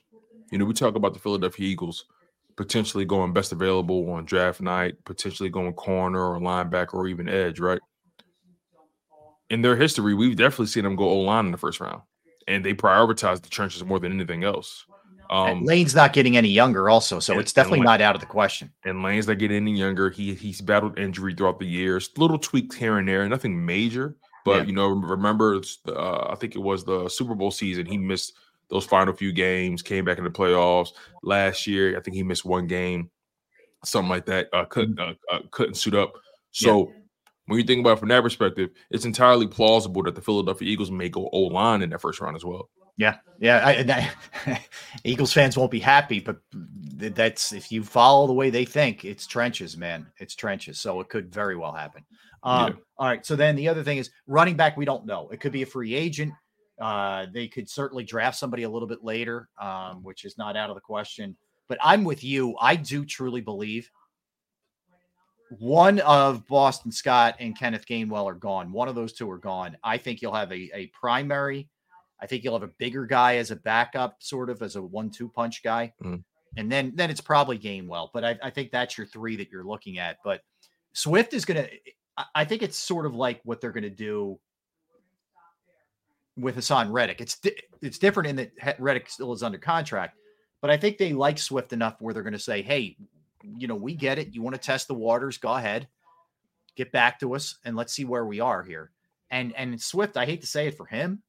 You 0.51 0.59
know, 0.59 0.65
we 0.65 0.74
talk 0.74 0.95
about 0.95 1.13
the 1.13 1.20
Philadelphia 1.20 1.68
Eagles 1.68 2.05
potentially 2.55 3.05
going 3.05 3.34
best 3.34 3.51
available 3.51 4.09
on 4.11 4.26
draft 4.26 4.61
night, 4.61 4.95
potentially 5.05 5.49
going 5.49 5.74
corner 5.74 6.20
or 6.20 6.39
linebacker 6.39 6.95
or 6.95 7.07
even 7.07 7.30
edge, 7.30 7.59
right? 7.59 7.80
In 9.49 9.61
their 9.61 9.75
history, 9.75 10.13
we've 10.13 10.35
definitely 10.35 10.67
seen 10.67 10.83
them 10.83 10.95
go 10.95 11.05
O 11.09 11.19
line 11.19 11.45
in 11.45 11.51
the 11.51 11.57
first 11.57 11.79
round, 11.79 12.01
and 12.47 12.63
they 12.65 12.73
prioritize 12.73 13.41
the 13.41 13.49
trenches 13.49 13.83
more 13.83 13.99
than 13.99 14.11
anything 14.11 14.43
else. 14.43 14.85
Um, 15.29 15.63
Lane's 15.65 15.93
not 15.93 16.13
getting 16.13 16.37
any 16.37 16.47
younger, 16.49 16.89
also, 16.89 17.19
so 17.19 17.33
and- 17.33 17.41
it's 17.41 17.51
definitely 17.53 17.79
and 17.79 17.85
not 17.85 18.01
out 18.01 18.15
of 18.15 18.21
the 18.21 18.27
question. 18.27 18.71
and 18.85 19.03
Lane's 19.03 19.27
not 19.27 19.37
getting 19.39 19.57
any 19.57 19.77
younger. 19.77 20.09
He 20.09 20.33
he's 20.33 20.61
battled 20.61 20.97
injury 20.97 21.33
throughout 21.35 21.59
the 21.59 21.65
years, 21.65 22.09
little 22.17 22.37
tweaks 22.39 22.75
here 22.75 22.97
and 22.97 23.07
there, 23.07 23.27
nothing 23.27 23.65
major. 23.65 24.15
But 24.45 24.59
Yeah. 24.59 24.63
you 24.67 24.71
know, 24.73 24.87
remember, 24.87 25.61
uh, 25.89 26.27
I 26.29 26.35
think 26.35 26.55
it 26.55 26.61
was 26.61 26.85
the 26.85 27.09
Super 27.09 27.35
Bowl 27.35 27.51
season. 27.51 27.85
He 27.85 27.97
missed 27.97 28.37
those 28.69 28.85
final 28.85 29.13
few 29.13 29.33
games, 29.33 29.81
came 29.81 30.05
back 30.05 30.17
in 30.17 30.23
the 30.23 30.29
playoffs 30.29 30.89
last 31.23 31.67
year. 31.67 31.97
I 31.97 32.01
think 32.01 32.15
he 32.15 32.23
missed 32.23 32.45
one 32.45 32.65
game, 32.67 33.09
something 33.83 34.09
like 34.09 34.25
that. 34.27 34.47
Uh, 34.53 34.63
couldn't 34.65 34.97
uh, 34.99 35.13
uh, 35.29 35.39
couldn't 35.51 35.75
suit 35.75 35.95
up. 35.95 36.13
So 36.51 36.93
when 37.47 37.59
you 37.59 37.65
think 37.65 37.81
about 37.81 37.93
it 37.93 37.99
from 37.99 38.09
that 38.09 38.21
perspective, 38.21 38.69
it's 38.91 39.05
entirely 39.05 39.47
plausible 39.47 40.03
that 40.03 40.15
the 40.15 40.21
Philadelphia 40.21 40.67
Eagles 40.67 40.91
may 40.91 41.09
go 41.09 41.29
O 41.31 41.39
line 41.41 41.81
in 41.81 41.89
that 41.89 42.01
first 42.01 42.21
round 42.21 42.35
as 42.35 42.45
well. 42.45 42.69
Yeah, 42.97 43.17
yeah. 43.39 43.61
I, 43.63 43.71
and 43.73 43.91
I, 43.91 44.11
Eagles 45.03 45.31
fans 45.31 45.57
won't 45.57 45.71
be 45.71 45.79
happy, 45.79 46.19
but 46.19 46.37
that's 46.51 47.53
if 47.53 47.71
you 47.71 47.83
follow 47.83 48.27
the 48.27 48.33
way 48.33 48.49
they 48.49 48.65
think, 48.65 49.05
it's 49.05 49.27
trenches, 49.27 49.77
man. 49.77 50.07
It's 50.17 50.35
trenches. 50.35 50.79
So 50.79 50.99
it 50.99 51.09
could 51.09 51.31
very 51.33 51.55
well 51.55 51.71
happen. 51.71 52.03
Um, 52.43 52.67
Yeah. 52.67 52.73
All 52.97 53.07
right. 53.07 53.25
So 53.25 53.35
then 53.35 53.55
the 53.55 53.69
other 53.69 53.83
thing 53.83 53.97
is 53.97 54.09
running 54.25 54.55
back. 54.55 54.75
We 54.75 54.85
don't 54.85 55.05
know. 55.05 55.29
It 55.29 55.39
could 55.39 55.51
be 55.51 55.61
a 55.61 55.67
free 55.67 55.93
agent. 55.93 56.33
Uh, 56.81 57.27
they 57.33 57.47
could 57.47 57.69
certainly 57.69 58.03
draft 58.03 58.37
somebody 58.37 58.63
a 58.63 58.69
little 58.69 58.87
bit 58.87 59.03
later, 59.03 59.49
um, 59.61 60.03
which 60.03 60.25
is 60.25 60.37
not 60.37 60.57
out 60.57 60.69
of 60.69 60.75
the 60.75 60.81
question. 60.81 61.35
But 61.67 61.77
I'm 61.81 62.03
with 62.03 62.23
you. 62.23 62.55
I 62.59 62.75
do 62.75 63.05
truly 63.05 63.41
believe 63.41 63.89
one 65.59 65.99
of 66.01 66.45
Boston 66.47 66.91
Scott 66.91 67.35
and 67.39 67.57
Kenneth 67.57 67.85
Gainwell 67.85 68.25
are 68.25 68.33
gone. 68.35 68.71
One 68.71 68.87
of 68.87 68.95
those 68.95 69.13
two 69.13 69.29
are 69.31 69.37
gone. 69.37 69.77
I 69.83 69.97
think 69.97 70.21
you'll 70.21 70.33
have 70.33 70.51
a, 70.51 70.69
a 70.73 70.87
primary. 70.87 71.69
I 72.19 72.25
think 72.27 72.43
you'll 72.43 72.53
have 72.59 72.63
a 72.67 72.73
bigger 72.79 73.05
guy 73.05 73.37
as 73.37 73.51
a 73.51 73.55
backup, 73.55 74.17
sort 74.19 74.49
of 74.49 74.61
as 74.61 74.75
a 74.75 74.81
one-two 74.81 75.29
punch 75.29 75.63
guy, 75.63 75.93
Mm. 76.03 76.23
and 76.57 76.71
then 76.71 76.91
then 76.95 77.09
it's 77.09 77.21
probably 77.21 77.57
Gainwell. 77.59 78.09
But 78.13 78.23
I, 78.25 78.37
I 78.43 78.49
think 78.49 78.71
that's 78.71 78.97
your 78.97 79.07
three 79.07 79.35
that 79.37 79.49
you're 79.51 79.63
looking 79.63 79.99
at. 79.99 80.17
But 80.23 80.41
Swift 80.93 81.33
is 81.33 81.45
gonna. 81.45 81.67
I- 82.17 82.25
I 82.33 82.45
think 82.45 82.63
it's 82.63 82.77
sort 82.77 83.05
of 83.05 83.13
like 83.13 83.39
what 83.43 83.61
they're 83.61 83.71
gonna 83.71 83.91
do 83.91 84.39
with 86.35 86.55
Haason 86.55 86.91
Reddick. 86.91 87.21
It's 87.21 87.37
di- 87.39 87.55
it's 87.81 87.99
different 87.99 88.29
in 88.39 88.49
that 88.63 88.79
Reddick 88.79 89.09
still 89.09 89.33
is 89.33 89.43
under 89.43 89.57
contract, 89.59 90.17
but 90.61 90.69
I 90.71 90.77
think 90.77 90.97
they 90.97 91.13
like 91.13 91.37
Swift 91.37 91.73
enough 91.73 91.95
where 91.99 92.13
they're 92.13 92.23
going 92.23 92.33
to 92.33 92.39
say, 92.39 92.61
"Hey, 92.61 92.97
you 93.43 93.67
know, 93.67 93.75
we 93.75 93.93
get 93.95 94.19
it. 94.19 94.33
You 94.33 94.41
want 94.41 94.55
to 94.55 94.61
test 94.61 94.88
the 94.88 94.93
waters? 94.93 95.38
Go 95.38 95.53
ahead, 95.53 95.88
get 96.75 96.91
back 96.91 97.19
to 97.19 97.33
us, 97.35 97.57
and 97.65 97.75
let's 97.75 97.93
see 97.93 98.05
where 98.05 98.25
we 98.25 98.39
are 98.39 98.63
here." 98.63 98.91
And 99.29 99.53
and 99.55 99.79
Swift, 99.81 100.17
I 100.17 100.25
hate 100.25 100.41
to 100.41 100.47
say 100.47 100.67
it 100.67 100.77
for 100.77 100.85
him, 100.85 101.21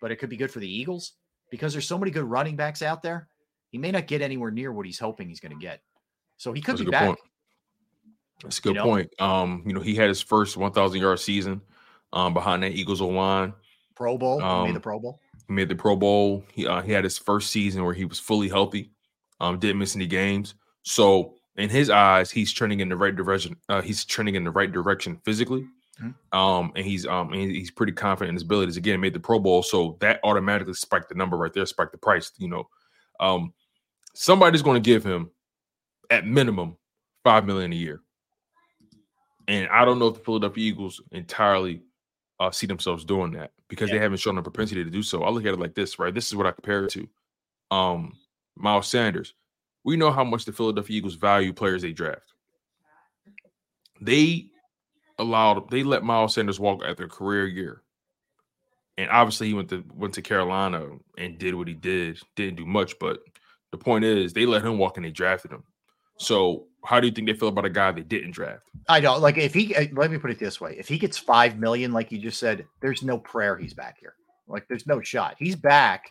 but 0.00 0.10
it 0.10 0.16
could 0.16 0.30
be 0.30 0.36
good 0.36 0.50
for 0.50 0.60
the 0.60 0.70
Eagles 0.72 1.12
because 1.50 1.72
there's 1.72 1.88
so 1.88 1.98
many 1.98 2.10
good 2.10 2.24
running 2.24 2.56
backs 2.56 2.82
out 2.82 3.02
there. 3.02 3.28
He 3.70 3.78
may 3.78 3.90
not 3.90 4.06
get 4.06 4.20
anywhere 4.22 4.50
near 4.50 4.72
what 4.72 4.86
he's 4.86 4.98
hoping 4.98 5.28
he's 5.28 5.40
going 5.40 5.58
to 5.58 5.62
get, 5.64 5.80
so 6.36 6.52
he 6.52 6.60
could 6.60 6.74
That's 6.74 6.84
be 6.84 6.90
back. 6.90 7.06
point. 7.06 7.18
That's 8.42 8.58
a 8.58 8.62
good 8.62 8.74
know? 8.76 8.84
point. 8.84 9.10
Um, 9.20 9.62
you 9.66 9.72
know, 9.72 9.80
he 9.80 9.94
had 9.94 10.08
his 10.08 10.22
first 10.22 10.56
1,000 10.56 11.00
yard 11.00 11.20
season 11.20 11.60
um, 12.12 12.32
behind 12.34 12.62
that 12.62 12.72
Eagles 12.72 13.00
O 13.00 13.08
line. 13.08 13.52
Pro 13.94 14.16
Bowl, 14.16 14.38
he 14.40 14.44
made 14.64 14.72
the 14.72 14.76
Um, 14.76 14.82
Pro 14.82 14.98
Bowl. 14.98 15.20
He 15.46 15.52
made 15.52 15.68
the 15.68 15.74
Pro 15.76 15.94
Bowl. 15.94 16.42
He 16.52 16.66
uh, 16.66 16.80
he 16.80 16.92
had 16.92 17.04
his 17.04 17.18
first 17.18 17.50
season 17.50 17.84
where 17.84 17.92
he 17.94 18.04
was 18.06 18.18
fully 18.18 18.48
healthy, 18.48 18.92
um, 19.40 19.58
didn't 19.58 19.78
miss 19.78 19.94
any 19.94 20.06
games. 20.06 20.54
So 20.82 21.34
in 21.60 21.70
his 21.70 21.90
eyes, 21.90 22.30
he's 22.30 22.52
trending 22.52 22.80
in 22.80 22.88
the 22.88 22.96
right 22.96 23.14
direction. 23.14 23.56
Uh, 23.68 23.80
he's 23.82 24.04
trending 24.04 24.34
in 24.34 24.44
the 24.44 24.50
right 24.50 24.70
direction 24.72 25.20
physically, 25.24 25.66
Mhm. 26.02 26.14
um, 26.32 26.72
and 26.76 26.84
he's 26.86 27.06
um 27.06 27.32
and 27.32 27.50
he's 27.50 27.70
pretty 27.70 27.92
confident 27.92 28.30
in 28.30 28.34
his 28.34 28.42
abilities. 28.42 28.76
Again, 28.76 29.00
made 29.00 29.14
the 29.14 29.20
Pro 29.20 29.38
Bowl, 29.38 29.62
so 29.62 29.96
that 30.00 30.20
automatically 30.24 30.74
spiked 30.74 31.08
the 31.10 31.14
number 31.14 31.36
right 31.36 31.52
there, 31.52 31.66
spiked 31.66 31.92
the 31.92 31.98
price. 31.98 32.32
You 32.38 32.48
know, 32.48 32.68
um, 33.20 33.52
somebody's 34.14 34.62
going 34.62 34.82
to 34.82 34.86
give 34.86 35.04
him 35.04 35.30
at 36.10 36.26
minimum 36.26 36.76
five 37.24 37.44
million 37.46 37.72
a 37.72 37.76
year, 37.76 38.00
and 39.48 39.68
I 39.68 39.84
don't 39.84 39.98
know 39.98 40.08
if 40.08 40.14
the 40.14 40.20
Philadelphia 40.24 40.70
Eagles 40.70 41.00
entirely 41.12 41.82
uh, 42.38 42.50
see 42.50 42.66
themselves 42.66 43.04
doing 43.04 43.32
that 43.32 43.52
because 43.68 43.90
Yeah. 43.90 43.96
they 43.96 44.02
haven't 44.02 44.18
shown 44.18 44.38
a 44.38 44.42
propensity 44.42 44.82
to 44.82 44.90
do 44.90 45.02
so. 45.02 45.24
I 45.24 45.30
look 45.30 45.44
at 45.44 45.52
it 45.52 45.60
like 45.60 45.74
this, 45.74 45.98
right? 45.98 46.14
This 46.14 46.26
is 46.28 46.34
what 46.36 46.46
I 46.46 46.52
compare 46.52 46.84
it 46.84 46.90
to. 46.92 47.08
Um, 47.70 48.16
Miles 48.56 48.88
Sanders. 48.88 49.34
We 49.84 49.96
know 49.96 50.10
how 50.10 50.24
much 50.24 50.44
the 50.44 50.52
Philadelphia 50.52 50.98
Eagles 50.98 51.14
value 51.14 51.52
players 51.52 51.82
they 51.82 51.92
draft. 51.92 52.32
They 54.00 54.46
allowed 55.18 55.70
they 55.70 55.82
let 55.82 56.02
Miles 56.02 56.34
Sanders 56.34 56.60
walk 56.60 56.82
at 56.84 56.96
their 56.96 57.08
career 57.08 57.46
year. 57.46 57.82
And 58.98 59.10
obviously 59.10 59.48
he 59.48 59.54
went 59.54 59.70
to 59.70 59.84
went 59.94 60.14
to 60.14 60.22
Carolina 60.22 60.88
and 61.16 61.38
did 61.38 61.54
what 61.54 61.68
he 61.68 61.74
did. 61.74 62.20
Didn't 62.36 62.56
do 62.56 62.66
much, 62.66 62.98
but 62.98 63.20
the 63.70 63.78
point 63.78 64.04
is 64.04 64.32
they 64.32 64.46
let 64.46 64.64
him 64.64 64.78
walk 64.78 64.96
and 64.96 65.06
they 65.06 65.10
drafted 65.10 65.52
him. 65.52 65.64
So 66.18 66.66
how 66.84 67.00
do 67.00 67.06
you 67.06 67.12
think 67.12 67.26
they 67.26 67.34
feel 67.34 67.48
about 67.48 67.64
a 67.64 67.70
guy 67.70 67.92
they 67.92 68.02
didn't 68.02 68.32
draft? 68.32 68.68
I 68.88 69.00
don't 69.00 69.22
Like 69.22 69.38
if 69.38 69.54
he, 69.54 69.74
uh, 69.74 69.86
let 69.92 70.10
me 70.10 70.18
put 70.18 70.30
it 70.30 70.38
this 70.38 70.60
way: 70.60 70.76
if 70.78 70.88
he 70.88 70.98
gets 70.98 71.16
five 71.16 71.58
million, 71.58 71.92
like 71.92 72.12
you 72.12 72.18
just 72.18 72.38
said, 72.38 72.66
there's 72.80 73.02
no 73.02 73.18
prayer 73.18 73.56
he's 73.56 73.74
back 73.74 73.98
here. 73.98 74.14
Like 74.46 74.66
there's 74.68 74.86
no 74.86 75.00
shot. 75.00 75.36
He's 75.38 75.56
back. 75.56 76.10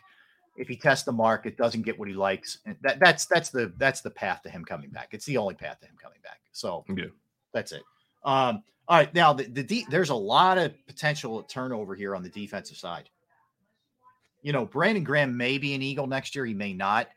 If 0.60 0.68
he 0.68 0.76
tests 0.76 1.04
the 1.06 1.12
market, 1.12 1.56
doesn't 1.56 1.82
get 1.82 1.98
what 1.98 2.06
he 2.06 2.12
likes, 2.14 2.58
and 2.66 2.76
that 2.82 3.00
that's 3.00 3.24
that's 3.24 3.48
the 3.48 3.72
that's 3.78 4.02
the 4.02 4.10
path 4.10 4.42
to 4.42 4.50
him 4.50 4.62
coming 4.62 4.90
back. 4.90 5.08
It's 5.12 5.24
the 5.24 5.38
only 5.38 5.54
path 5.54 5.80
to 5.80 5.86
him 5.86 5.96
coming 6.00 6.18
back. 6.22 6.40
So 6.52 6.84
Yeah. 6.94 7.06
that's 7.54 7.72
it. 7.72 7.82
Um, 8.24 8.62
all 8.86 8.98
right, 8.98 9.12
now 9.14 9.32
the, 9.32 9.44
the 9.44 9.62
de- 9.62 9.86
there's 9.88 10.10
a 10.10 10.14
lot 10.14 10.58
of 10.58 10.74
potential 10.86 11.42
turnover 11.44 11.94
here 11.94 12.14
on 12.14 12.22
the 12.22 12.28
defensive 12.28 12.76
side. 12.76 13.08
You 14.42 14.52
know, 14.52 14.66
Brandon 14.66 15.02
Graham 15.02 15.34
may 15.34 15.56
be 15.56 15.74
an 15.74 15.80
Eagle 15.80 16.06
next 16.06 16.34
year. 16.34 16.44
He 16.44 16.52
may 16.52 16.74
not, 16.74 17.08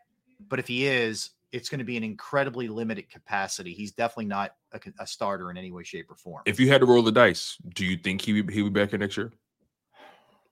but 0.48 0.60
if 0.60 0.68
he 0.68 0.86
is, 0.88 1.32
it's 1.52 1.68
going 1.68 1.80
to 1.80 1.86
be 1.86 1.98
an 1.98 2.04
incredibly 2.04 2.70
limited 2.70 3.10
capacity. 3.10 3.74
He's 3.74 3.92
definitely 3.92 4.26
not 4.26 4.56
a 5.00 5.06
starter 5.06 5.52
in 5.52 5.58
any 5.58 5.72
way, 5.72 5.84
shape, 5.84 6.10
or 6.10 6.16
form. 6.16 6.44
If 6.46 6.62
you 6.62 6.70
had 6.70 6.80
to 6.80 6.88
roll 6.88 7.04
the 7.04 7.12
dice, 7.12 7.58
do 7.76 7.86
you 7.86 7.98
think 7.98 8.22
he 8.22 8.42
he 8.52 8.62
would 8.62 8.74
be 8.74 8.80
back 8.80 8.92
here 8.92 9.00
next 9.00 9.18
year? 9.18 9.34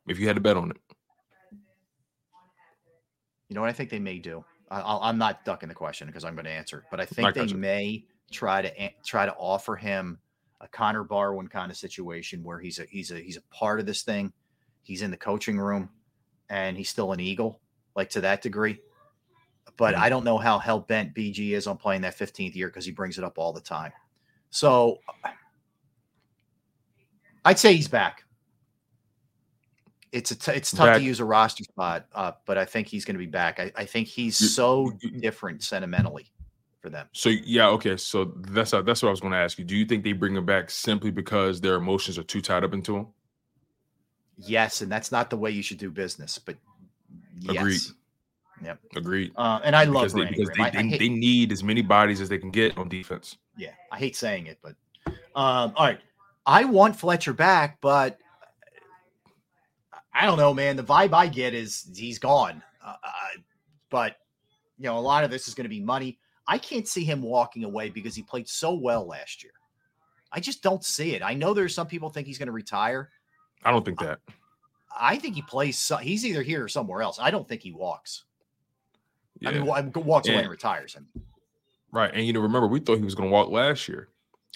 If 0.07 0.19
you 0.19 0.27
had 0.27 0.35
to 0.35 0.41
bet 0.41 0.57
on 0.57 0.71
it. 0.71 0.77
You 3.52 3.56
know 3.56 3.60
what 3.60 3.70
I 3.70 3.74
think 3.74 3.89
they 3.89 3.99
may 3.99 4.18
do? 4.18 4.45
I, 4.70 4.82
I'm 5.02 5.18
not 5.18 5.43
ducking 5.43 5.68
the 5.68 5.76
question 5.76 6.08
because 6.08 6.24
I'm 6.24 6.36
going 6.36 6.45
to 6.45 6.52
answer, 6.52 6.78
it, 6.78 6.84
but 6.89 7.02
I 7.02 7.06
think 7.06 7.28
I 7.28 7.32
they 7.32 7.41
gotcha. 7.41 7.58
may 7.58 8.06
try 8.32 8.62
to 8.62 8.89
try 9.06 9.26
to 9.26 9.34
offer 9.34 9.76
him 9.76 10.20
a 10.62 10.70
Connor 10.70 11.04
Barwin 11.04 11.49
kind 11.49 11.70
of 11.70 11.76
situation 11.76 12.45
where 12.45 12.60
he's 12.60 12.80
a 12.80 12.86
he's 12.89 13.12
a 13.12 13.20
he's 13.20 13.36
a 13.36 13.41
part 13.54 13.82
of 13.82 13.86
this 13.86 14.04
thing. 14.04 14.32
He's 14.84 15.02
in 15.02 15.12
the 15.12 15.18
coaching 15.18 15.60
room, 15.60 15.89
and 16.49 16.78
he's 16.78 16.88
still 16.88 17.12
an 17.12 17.20
Eagle, 17.20 17.60
like 17.93 18.10
to 18.12 18.22
that 18.22 18.41
degree. 18.41 18.80
But 19.76 19.95
Mm-hmm. 19.95 20.04
I 20.04 20.08
don't 20.08 20.24
know 20.24 20.38
how 20.38 20.58
hell 20.58 20.80
bent 20.80 21.14
BG 21.14 21.52
is 21.52 21.68
on 21.68 21.76
playing 21.76 22.04
that 22.04 22.18
15th 22.18 22.56
year 22.56 22.68
because 22.68 22.86
he 22.86 22.93
brings 22.93 23.18
it 23.18 23.26
up 23.26 23.38
all 23.38 23.52
the 23.52 23.60
time. 23.60 23.91
So 24.49 24.99
I'd 27.43 27.60
say 27.60 27.76
he's 27.76 27.89
back. 27.89 28.24
It's 30.12 30.32
a 30.32 30.36
t- 30.36 30.51
it's 30.51 30.72
tough 30.72 30.88
Back. 30.88 30.97
to 30.97 31.03
use 31.03 31.20
a 31.22 31.26
roster 31.26 31.64
spot, 31.64 32.05
uh, 32.14 32.34
but 32.45 32.57
I 32.57 32.66
think 32.66 32.88
he's 32.88 33.05
going 33.05 33.16
to 33.16 33.20
be 33.20 33.28
back. 33.28 33.59
I, 33.59 33.72
I 33.76 33.86
think 33.86 34.07
he's 34.07 34.38
so 34.55 34.91
different 35.20 35.64
sentimentally 35.64 36.26
for 36.82 36.89
them. 36.89 37.07
So 37.14 37.30
yeah, 37.30 37.68
okay. 37.70 37.95
So 37.95 38.34
that's 38.49 38.72
that's 38.72 39.01
what 39.01 39.07
I 39.07 39.12
was 39.12 39.22
going 39.22 39.32
to 39.32 39.39
ask 39.39 39.57
you. 39.57 39.64
Do 39.64 39.76
you 39.76 39.86
think 39.86 40.03
they 40.03 40.12
bring 40.12 40.36
him 40.36 40.45
back 40.45 40.70
simply 40.70 41.12
because 41.12 41.62
their 41.62 41.76
emotions 41.76 42.18
are 42.18 42.24
too 42.24 42.41
tied 42.41 42.64
up 42.66 42.74
into 42.74 42.97
him? 42.97 43.07
Yes, 44.38 44.82
and 44.82 44.91
that's 44.91 45.12
not 45.12 45.30
the 45.30 45.38
way 45.38 45.51
you 45.51 45.64
should 45.64 45.78
do 45.78 45.89
business. 45.91 46.38
But 46.38 46.57
yes. 47.39 47.55
Agreed. 47.62 47.82
Yep. 48.64 48.80
Agreed. 48.97 49.32
Uh, 49.36 49.59
and 49.64 49.76
I 49.76 49.86
love 49.86 50.03
because 50.03 50.14
they, 50.14 50.26
because 50.26 50.49
they, 50.49 50.53
Graham. 50.55 50.76
I- 50.76 50.80
I 50.80 50.82
they, 50.84 50.88
hate- 50.89 50.99
they 50.99 51.09
need 51.09 51.51
as 51.51 51.64
many 51.64 51.82
bodies 51.82 52.20
as 52.22 52.30
they 52.30 52.38
can 52.38 52.51
get 52.51 52.78
on 52.78 52.89
defense. 52.89 53.38
Yeah, 53.57 53.72
I 53.91 53.97
hate 53.97 54.16
saying 54.16 54.47
it, 54.47 54.59
but 54.62 54.76
um, 55.36 55.74
all 55.76 55.86
right. 55.86 55.99
I 56.45 56.66
want 56.66 56.95
Fletcher 56.95 57.34
back, 57.34 57.80
but 57.82 58.18
I 60.14 60.26
don't 60.26 60.38
know, 60.38 60.53
man. 60.53 60.76
The 60.76 60.84
vibe 60.84 61.14
I 61.14 61.28
get 61.28 61.53
is 61.53 61.89
he's 61.95 62.20
gone. 62.20 62.62
Uh, 62.86 62.95
uh, 63.03 63.39
but 63.89 64.18
you 64.78 64.86
know, 64.86 64.97
a 64.97 64.99
lot 64.99 65.24
of 65.24 65.32
this 65.32 65.47
is 65.47 65.53
going 65.53 65.66
to 65.66 65.70
be 65.70 65.80
money. 65.80 66.18
I 66.47 66.57
can't 66.57 66.88
see 66.88 67.03
him 67.03 67.22
walking 67.22 67.64
away 67.64 67.89
because 67.89 68.16
he 68.16 68.24
played 68.24 68.47
so 68.49 68.74
well 68.74 69.05
last 69.07 69.43
year. 69.43 69.53
I 70.32 70.39
just 70.39 70.64
don't 70.64 70.84
see 70.84 71.14
it. 71.16 71.22
I 71.22 71.34
know 71.34 71.53
there's 71.53 71.76
some 71.76 71.88
people 71.88 72.09
think 72.09 72.26
he's 72.28 72.38
going 72.38 72.47
to 72.47 72.51
retire. 72.53 73.09
I 73.64 73.72
don't 73.72 73.86
think 73.86 73.99
that. 73.99 74.20
I 74.97 75.18
think 75.18 75.36
he 75.36 75.41
plays. 75.43 75.78
So, 75.78 75.97
he's 75.97 76.26
either 76.26 76.41
here 76.41 76.64
or 76.64 76.68
somewhere 76.68 77.01
else. 77.01 77.20
I 77.20 77.32
don't 77.32 77.47
think 77.47 77.62
he 77.62 77.72
walks. 77.72 78.24
I 79.45 79.51
mean, 79.51 79.66
Yeah. 79.66 79.82
wa- 79.82 80.01
walks 80.01 80.28
away 80.28 80.38
And- 80.38 80.45
and 80.45 80.51
retires. 80.51 80.95
I 80.97 81.01
mean, 81.01 81.26
Right. 81.93 82.12
And 82.14 82.26
you 82.26 82.32
know, 82.34 82.39
remember 82.39 82.68
we 82.68 82.80
thought 82.80 82.97
he 82.97 83.03
was 83.03 83.16
going 83.16 83.28
to 83.30 83.34
walk 83.34 83.49
last 83.49 83.88
year, 83.89 84.07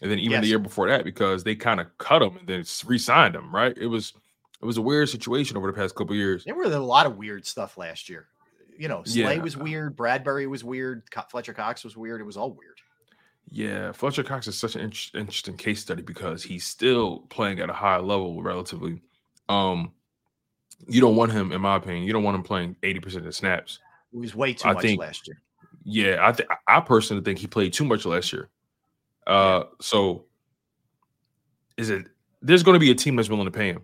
and 0.02 0.10
then 0.10 0.20
even 0.20 0.32
Yes. 0.32 0.42
the 0.44 0.48
year 0.48 0.60
before 0.60 0.88
that 0.88 1.04
because 1.04 1.44
they 1.44 1.54
kind 1.56 1.82
of 1.82 1.98
cut 1.98 2.22
him 2.22 2.38
and 2.38 2.48
then 2.48 2.64
re-signed 2.86 3.36
him. 3.36 3.54
Right. 3.54 3.78
It 3.78 3.88
was 3.88 4.14
it 4.62 4.66
was 4.66 4.78
a 4.78 4.82
weird 4.82 5.10
situation 5.10 5.58
over 5.58 5.68
the 5.68 5.74
past 5.78 5.96
couple 5.96 6.16
years. 6.16 6.44
There 6.44 6.56
were 6.56 6.64
a 6.64 6.80
lot 6.80 7.06
of 7.06 7.18
weird 7.18 7.46
stuff 7.46 7.78
last 7.78 8.10
year. 8.10 8.28
You 8.78 8.88
know, 8.88 9.04
Slay 9.04 9.36
Yeah. 9.36 9.42
was 9.42 9.56
weird. 9.56 9.96
Bradberry 9.96 10.48
was 10.50 10.64
weird. 10.64 11.04
Fletcher 11.30 11.54
Cox 11.54 11.84
was 11.84 11.96
weird. 11.96 12.20
It 12.22 12.26
was 12.26 12.36
all 12.38 12.52
weird. 12.52 12.80
Yeah, 13.50 13.92
Fletcher 13.92 14.24
Cox 14.24 14.48
is 14.48 14.58
such 14.58 14.76
an 14.76 14.82
int- 14.82 15.12
interesting 15.14 15.56
case 15.56 15.80
study 15.82 16.02
because 16.02 16.44
he's 16.44 16.66
still 16.66 17.20
playing 17.30 17.60
at 17.60 17.70
a 17.70 17.74
high 17.74 18.00
level 18.00 18.42
relatively. 18.42 19.02
Um, 19.48 19.94
you 20.88 21.00
don't 21.00 21.16
want 21.16 21.32
him, 21.32 21.52
in 21.52 21.62
my 21.62 21.76
opinion, 21.76 22.04
you 22.06 22.12
don't 22.12 22.24
want 22.24 22.36
him 22.36 22.44
playing 22.44 22.76
eighty 22.84 23.00
percent 23.00 23.20
of 23.22 23.26
the 23.28 23.32
snaps. 23.34 23.80
It 24.14 24.18
was 24.20 24.36
way 24.36 24.54
too 24.54 24.68
I 24.68 24.74
much 24.74 24.82
think- 24.82 25.00
last 25.00 25.28
year. 25.28 25.42
Yeah, 25.84 26.28
I 26.28 26.32
think 26.32 26.50
I 26.68 26.80
personally 26.82 27.22
think 27.24 27.38
he 27.38 27.46
played 27.48 27.72
too 27.72 27.86
much 27.86 28.06
last 28.06 28.34
year. 28.34 28.50
Uh, 29.28 29.66
so 29.80 30.26
is 31.78 31.90
it? 31.92 32.08
There's 32.42 32.64
going 32.64 32.74
to 32.76 32.80
be 32.80 32.92
a 32.92 32.96
team 32.96 33.16
that's 33.16 33.30
willing 33.30 33.46
to 33.46 33.52
pay 33.52 33.70
him, 33.70 33.84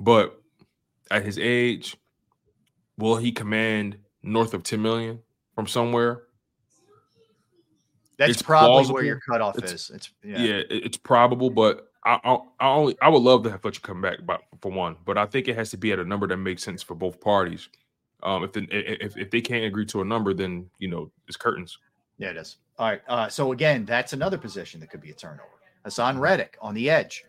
but 0.00 0.40
at 1.10 1.24
his 1.24 1.38
age, 1.38 1.96
will 2.98 3.16
he 3.16 3.32
command 3.32 3.98
north 4.22 4.54
of 4.54 4.62
ten 4.62 4.80
million 4.82 5.20
from 5.54 5.66
somewhere? 5.66 6.22
That's 8.16 8.30
It's 8.32 8.42
probably 8.42 8.68
plausible. 8.70 8.94
where 8.94 9.04
your 9.04 9.20
cutoff 9.28 9.56
It's- 9.58 9.72
is. 9.72 9.90
It's 9.90 10.10
Yeah, 10.22 10.38
yeah. 10.38 10.62
it's 10.70 10.96
probable, 10.96 11.50
but 11.50 11.88
I, 12.04 12.20
I, 12.22 12.34
I 12.60 12.68
only 12.68 12.96
I 13.02 13.08
would 13.08 13.22
love 13.22 13.42
to 13.44 13.50
have 13.50 13.62
Fletcher 13.62 13.80
come 13.80 14.00
back, 14.00 14.18
but 14.24 14.42
for 14.60 14.70
one, 14.70 14.96
but 15.04 15.18
I 15.18 15.26
think 15.26 15.48
it 15.48 15.56
has 15.56 15.70
to 15.70 15.76
be 15.76 15.90
at 15.90 15.98
a 15.98 16.04
number 16.04 16.26
that 16.28 16.36
makes 16.36 16.62
sense 16.62 16.82
for 16.82 16.94
both 16.94 17.20
parties. 17.20 17.68
Um, 18.22 18.44
if 18.44 18.52
the, 18.52 18.66
if 18.70 19.16
if 19.16 19.30
they 19.30 19.40
can't 19.40 19.64
agree 19.64 19.84
to 19.86 20.00
a 20.00 20.04
number, 20.04 20.32
then 20.32 20.70
you 20.78 20.88
know 20.88 21.10
it's 21.26 21.36
curtains. 21.36 21.76
Yeah, 22.18 22.30
it 22.30 22.36
is. 22.36 22.56
All 22.78 22.88
right. 22.88 23.02
Uh, 23.08 23.28
so 23.28 23.52
again, 23.52 23.84
that's 23.84 24.12
another 24.12 24.38
position 24.38 24.80
that 24.80 24.90
could 24.90 25.00
be 25.00 25.10
a 25.10 25.14
turnover. 25.14 25.48
Haason 25.84 26.18
Reddick 26.20 26.56
on 26.60 26.74
the 26.74 26.88
edge 26.88 27.24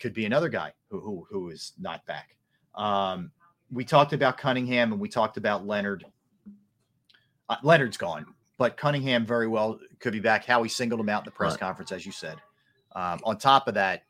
could 0.00 0.14
be 0.14 0.26
another 0.26 0.48
guy 0.48 0.72
who 0.90 1.00
who, 1.00 1.26
who 1.30 1.50
is 1.50 1.72
not 1.78 2.04
back. 2.06 2.36
Um, 2.74 3.30
we 3.70 3.84
talked 3.84 4.12
about 4.12 4.38
Cunningham 4.38 4.92
and 4.92 5.00
we 5.00 5.08
talked 5.08 5.36
about 5.36 5.66
Leonard. 5.66 6.04
Uh, 7.48 7.56
Leonard's 7.62 7.96
gone, 7.96 8.26
but 8.58 8.76
Cunningham 8.76 9.26
very 9.26 9.48
well 9.48 9.78
could 9.98 10.12
be 10.12 10.20
back. 10.20 10.44
How 10.44 10.58
Howie 10.58 10.68
singled 10.68 11.00
him 11.00 11.08
out 11.08 11.22
in 11.22 11.24
the 11.26 11.30
press 11.32 11.52
Right. 11.52 11.60
conference, 11.60 11.92
as 11.92 12.06
you 12.06 12.12
said. 12.12 12.38
Um, 12.96 13.20
on 13.24 13.38
top 13.38 13.68
of 13.68 13.74
that, 13.74 14.02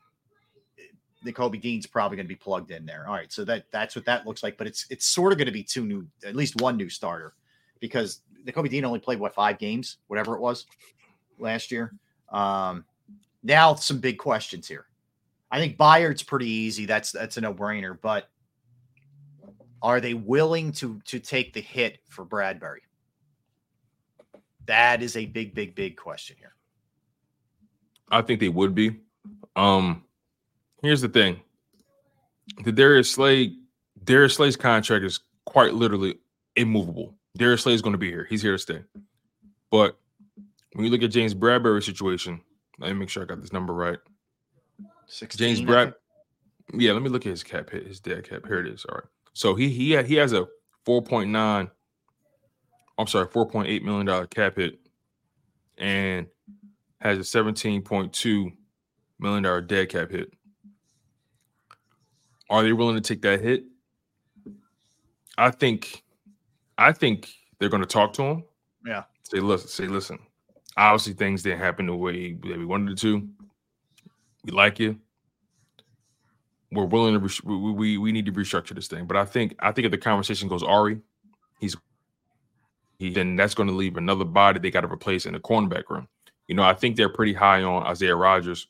Nakobe 1.24 1.61
Dean's 1.61 1.86
probably 1.86 2.16
going 2.16 2.26
to 2.26 2.28
be 2.28 2.36
plugged 2.36 2.70
in 2.70 2.86
there. 2.86 3.07
All 3.07 3.14
right, 3.14 3.30
so 3.30 3.45
that 3.45 3.66
that's 3.70 3.95
what 3.95 4.05
that 4.07 4.26
looks 4.26 4.43
like. 4.43 4.57
But 4.57 4.66
it's 4.66 4.86
it's 4.91 5.05
sort 5.07 5.32
of 5.32 5.38
going 5.38 5.47
to 5.47 5.53
be 5.53 5.62
two 5.62 5.84
new, 5.84 6.07
at 6.24 6.34
least 6.34 6.61
one 6.61 6.76
new 6.76 6.88
starter, 6.88 7.34
because 7.80 8.20
Jacoby 8.47 8.70
Dean 8.70 8.84
only 8.84 9.01
played 9.01 9.20
what 9.20 9.34
five 9.34 9.59
games, 9.59 9.99
whatever 10.07 10.34
it 10.34 10.41
was, 10.41 10.66
last 11.38 11.70
year. 11.70 11.93
Um, 12.30 12.84
now 13.43 13.74
some 13.74 13.99
big 13.99 14.18
questions 14.18 14.66
here. 14.68 14.86
I 15.51 15.59
think 15.59 15.76
Byard's 15.76 16.22
pretty 16.22 16.48
easy. 16.48 16.86
That's 16.86 17.11
that's 17.12 17.36
a 17.36 17.40
no 17.40 17.53
brainer. 17.53 17.98
But 18.01 18.28
are 19.82 20.01
they 20.01 20.14
willing 20.14 20.72
to 20.72 21.01
to 21.07 21.18
take 21.18 21.53
the 21.53 21.61
hit 21.61 21.98
for 22.09 22.24
Bradberry? 22.24 22.80
That 24.66 25.03
is 25.03 25.16
a 25.16 25.26
big, 25.26 25.55
big, 25.55 25.74
big 25.74 25.96
question 25.96 26.36
here. 26.38 26.55
I 28.11 28.22
think 28.22 28.40
they 28.40 28.48
would 28.48 28.74
be. 28.74 28.96
Um, 29.57 30.05
here's 30.82 31.01
the 31.01 31.09
thing: 31.09 31.40
the 32.64 32.72
Darius 32.72 33.11
Slay, 33.11 33.57
Darius 34.05 34.34
Slay's 34.34 34.57
contract 34.57 35.05
is 35.05 35.20
quite 35.44 35.74
literally 35.74 36.18
immovable. 36.57 37.14
Darius 37.36 37.62
Slay 37.62 37.74
is 37.74 37.82
going 37.82 37.92
to 37.92 37.98
be 37.98 38.11
here; 38.11 38.26
he's 38.28 38.42
here 38.42 38.53
to 38.53 38.59
stay. 38.59 38.82
But 39.70 39.98
when 40.74 40.84
you 40.84 40.90
look 40.90 41.03
at 41.03 41.11
James 41.11 41.34
Bradberry's 41.34 41.86
situation, 41.86 42.40
let 42.78 42.92
me 42.92 42.94
make 42.94 43.09
sure 43.09 43.22
I 43.22 43.26
got 43.26 43.40
this 43.40 43.53
number 43.53 43.72
right. 43.72 43.98
16, 45.11 45.38
James 45.38 45.61
Brad. 45.66 45.94
Yeah, 46.72 46.92
let 46.92 47.02
me 47.02 47.08
look 47.08 47.26
at 47.26 47.30
his 47.30 47.42
cap 47.42 47.70
hit, 47.70 47.86
his 47.86 47.98
dead 48.00 48.28
cap. 48.28 48.46
Here 48.46 48.61
it 48.61 48.66
is. 48.68 48.84
All 48.88 48.94
right. 48.96 49.04
So 49.32 49.54
he 49.54 49.68
he 49.68 50.00
he 50.04 50.14
has 50.14 50.32
a 50.32 50.46
four 50.84 51.02
point 51.02 51.30
nine. 51.30 51.68
I'm 52.96 53.06
sorry, 53.06 53.26
four 53.26 53.46
point 53.46 53.68
eight 53.68 53.84
million 53.84 54.06
dollar 54.06 54.26
cap 54.26 54.56
hit, 54.56 54.78
and 55.78 56.26
has 57.00 57.18
a 57.18 57.24
seventeen 57.24 57.82
point 57.82 58.12
two 58.12 58.52
million 59.18 59.42
dollar 59.42 59.61
dead 59.61 59.88
cap 59.88 60.11
hit. 60.11 60.32
Are 62.48 62.62
they 62.62 62.72
willing 62.72 62.96
to 62.96 63.00
take 63.00 63.22
that 63.22 63.40
hit? 63.40 63.64
I 65.38 65.50
think, 65.50 66.02
I 66.76 66.92
think 66.92 67.30
they're 67.58 67.68
going 67.68 67.82
to 67.82 67.88
talk 67.88 68.12
to 68.14 68.22
him. 68.22 68.44
Yeah. 68.86 69.04
Say 69.22 69.40
listen, 69.40 69.68
say 69.68 69.86
listen. 69.86 70.18
Obviously, 70.76 71.14
things 71.14 71.42
didn't 71.42 71.61
happen 71.61 71.86
the 71.86 71.94
way 71.94 72.32
that 72.32 72.58
we 72.58 72.64
wanted 72.64 72.92
it 72.92 72.98
to. 72.98 73.28
We 74.45 74.53
like 74.53 74.78
you. 74.78 74.99
we're 76.72 76.84
willing 76.84 77.14
to 77.14 77.18
res- 77.20 77.43
we, 77.43 77.57
we 77.72 77.99
we 77.99 78.12
need 78.12 78.26
to 78.26 78.32
restructure 78.32 78.74
this 78.74 78.88
thing. 78.88 79.07
But 79.07 79.16
I 79.16 79.24
think 79.24 79.55
I 79.59 79.72
think 79.72 79.86
if 79.86 79.91
the 79.91 79.99
conversation 79.99 80.49
goes 80.49 80.62
Ari, 80.62 81.01
he's 81.59 81.76
he, 82.99 83.11
then 83.12 83.36
that's 83.36 83.55
going 83.55 83.68
to 83.68 83.74
leave 83.74 83.97
another 83.97 84.24
body 84.24 84.61
they 84.61 84.70
got 84.70 84.82
to 84.82 84.93
replace 84.93 85.26
in 85.26 85.32
the 85.32 85.41
cornerback 85.41 85.88
room. 85.88 86.07
You 86.49 86.55
know, 86.55 86.62
I 86.62 86.74
think 86.74 86.97
they're 86.97 87.09
pretty 87.09 87.32
high 87.32 87.62
on 87.62 87.84
Isaiah 87.86 88.16
Rodgers. 88.16 88.66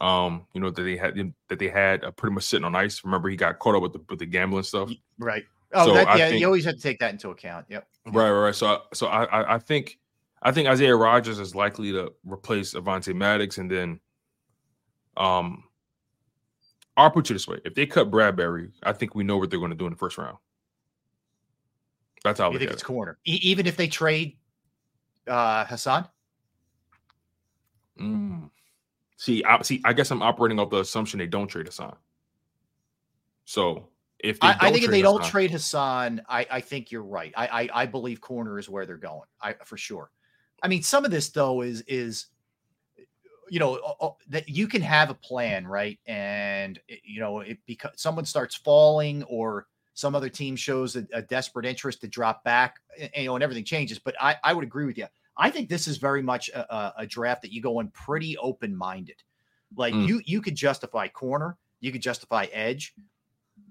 Um, 0.00 0.46
you 0.54 0.60
know 0.60 0.70
that 0.70 0.82
they 0.82 0.96
had 0.96 1.16
that 1.48 1.58
they 1.58 1.68
had 1.68 2.04
uh, 2.04 2.10
pretty 2.12 2.34
much 2.34 2.44
sitting 2.44 2.64
on 2.64 2.74
ice. 2.76 3.02
Remember, 3.04 3.28
he 3.28 3.36
got 3.36 3.58
caught 3.58 3.74
up 3.74 3.82
with 3.82 3.92
the 3.92 4.00
with 4.08 4.20
the 4.20 4.26
gambling 4.26 4.62
stuff. 4.62 4.90
Right. 5.18 5.44
Oh, 5.74 5.86
So 5.86 5.94
that, 5.94 6.16
yeah. 6.16 6.28
think- 6.28 6.40
you 6.40 6.46
always 6.46 6.64
have 6.64 6.76
to 6.76 6.80
take 6.80 6.98
that 7.00 7.12
into 7.12 7.28
account. 7.30 7.66
Yep. 7.68 7.86
Right, 8.06 8.30
right, 8.30 8.40
right. 8.40 8.54
So, 8.54 8.82
so 8.94 9.06
I, 9.08 9.24
I, 9.24 9.54
I 9.56 9.58
think, 9.58 9.98
I 10.40 10.50
think 10.50 10.66
Isaiah 10.66 10.96
Rodgers 10.96 11.38
is 11.38 11.54
likely 11.54 11.92
to 11.92 12.10
replace 12.24 12.72
Avonte 12.72 13.14
Maddox, 13.14 13.58
and 13.58 13.70
then, 13.70 14.00
um, 15.18 15.64
I'll 16.96 17.10
put 17.10 17.28
you 17.28 17.34
this 17.34 17.46
way: 17.46 17.58
if 17.64 17.74
they 17.74 17.86
cut 17.86 18.10
Bradberry, 18.10 18.70
I 18.82 18.92
think 18.92 19.14
we 19.14 19.24
know 19.24 19.36
what 19.36 19.50
they're 19.50 19.58
going 19.58 19.70
to 19.70 19.76
do 19.76 19.86
in 19.86 19.92
the 19.92 19.98
first 19.98 20.16
round. 20.18 20.38
That's 22.24 22.40
how 22.40 22.48
I 22.48 22.52
You 22.52 22.58
think 22.58 22.70
it's 22.70 22.82
it. 22.82 22.86
corner, 22.86 23.18
e- 23.24 23.40
even 23.42 23.66
if 23.66 23.76
they 23.76 23.86
trade 23.86 24.38
uh, 25.26 25.64
Haason? 25.64 26.08
Mm. 28.00 28.50
See, 29.16 29.44
I 29.44 29.62
see. 29.62 29.80
I 29.84 29.92
guess 29.92 30.10
I'm 30.10 30.22
operating 30.22 30.58
off 30.58 30.70
the 30.70 30.80
assumption 30.80 31.18
they 31.18 31.26
don't 31.26 31.48
trade 31.48 31.66
Haason. 31.66 31.96
So 33.44 33.88
if 34.18 34.40
they 34.40 34.48
I, 34.48 34.56
I 34.60 34.70
think 34.72 34.84
if 34.84 34.90
they 34.90 35.02
don't 35.02 35.24
trade 35.24 35.50
Haason, 35.50 36.20
I, 36.28 36.46
I 36.50 36.60
think 36.60 36.90
you're 36.90 37.02
right. 37.02 37.32
I, 37.36 37.46
I 37.46 37.68
I 37.82 37.86
believe 37.86 38.20
corner 38.20 38.58
is 38.58 38.68
where 38.68 38.86
they're 38.86 38.96
going. 38.96 39.26
I 39.40 39.54
for 39.64 39.76
sure. 39.76 40.10
I 40.62 40.68
mean, 40.68 40.82
some 40.82 41.04
of 41.04 41.10
this 41.10 41.30
though 41.30 41.62
is 41.62 41.82
is 41.82 42.26
you 43.50 43.58
know 43.58 44.16
that 44.28 44.48
you 44.48 44.66
can 44.68 44.82
have 44.82 45.10
a 45.10 45.14
plan, 45.14 45.66
right? 45.66 45.98
And 46.06 46.78
you 47.04 47.20
know, 47.20 47.40
it 47.40 47.58
because 47.66 47.92
someone 47.96 48.24
starts 48.24 48.56
falling 48.56 49.22
or 49.24 49.66
some 49.94 50.14
other 50.14 50.28
team 50.28 50.54
shows 50.54 50.94
a, 50.96 51.06
a 51.12 51.22
desperate 51.22 51.66
interest 51.66 52.00
to 52.02 52.08
drop 52.08 52.44
back, 52.44 52.76
and, 53.00 53.10
you 53.16 53.24
know, 53.24 53.34
and 53.34 53.42
everything 53.42 53.64
changes. 53.64 53.98
But 53.98 54.14
I 54.20 54.36
I 54.44 54.52
would 54.54 54.64
agree 54.64 54.86
with 54.86 54.98
you. 54.98 55.06
I 55.36 55.50
think 55.50 55.68
this 55.68 55.86
is 55.86 55.98
very 55.98 56.22
much 56.22 56.48
a, 56.50 56.74
a, 56.74 56.94
a 56.98 57.06
draft 57.06 57.42
that 57.42 57.52
you 57.52 57.62
go 57.62 57.80
in 57.80 57.88
pretty 57.88 58.36
open 58.38 58.76
minded. 58.76 59.22
Like 59.76 59.94
Mm. 59.94 60.08
you 60.08 60.22
you 60.24 60.40
could 60.40 60.54
justify 60.54 61.08
corner, 61.08 61.56
you 61.80 61.92
could 61.92 62.02
justify 62.02 62.46
edge, 62.52 62.94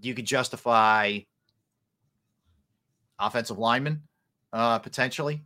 you 0.01 0.13
could 0.13 0.25
justify 0.25 1.19
offensive 3.19 3.57
lineman 3.57 4.03
uh, 4.53 4.79
potentially. 4.79 5.41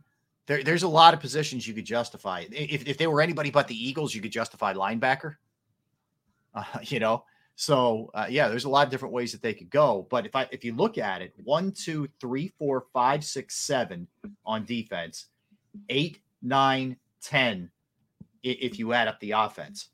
There, 0.46 0.62
there's 0.62 0.82
a 0.82 0.88
lot 0.88 1.14
of 1.14 1.20
positions 1.20 1.66
you 1.66 1.74
could 1.74 1.84
justify. 1.84 2.44
If, 2.50 2.86
if 2.86 2.98
they 2.98 3.06
were 3.06 3.20
anybody 3.20 3.50
but 3.50 3.68
the 3.68 3.88
Eagles, 3.88 4.14
you 4.14 4.20
could 4.20 4.32
justify 4.32 4.74
linebacker. 4.74 5.36
Uh, 6.54 6.64
you 6.82 7.00
know, 7.00 7.24
so 7.54 8.10
uh, 8.14 8.26
yeah, 8.28 8.48
there's 8.48 8.64
a 8.64 8.68
lot 8.68 8.86
of 8.86 8.90
different 8.90 9.14
ways 9.14 9.32
that 9.32 9.42
they 9.42 9.54
could 9.54 9.70
go. 9.70 10.06
But 10.10 10.26
if 10.26 10.34
I 10.34 10.48
if 10.50 10.64
you 10.64 10.74
look 10.74 10.98
at 10.98 11.22
it, 11.22 11.32
one, 11.44 11.72
two, 11.72 12.08
three, 12.20 12.52
four, 12.58 12.86
five, 12.92 13.24
six, 13.24 13.56
seven 13.56 14.08
on 14.44 14.64
defense, 14.64 15.26
eight, 15.88 16.20
nine, 16.42 16.96
ten, 17.20 17.70
if 18.42 18.78
you 18.78 18.92
add 18.92 19.08
up 19.08 19.20
the 19.20 19.32
offense. 19.32 19.88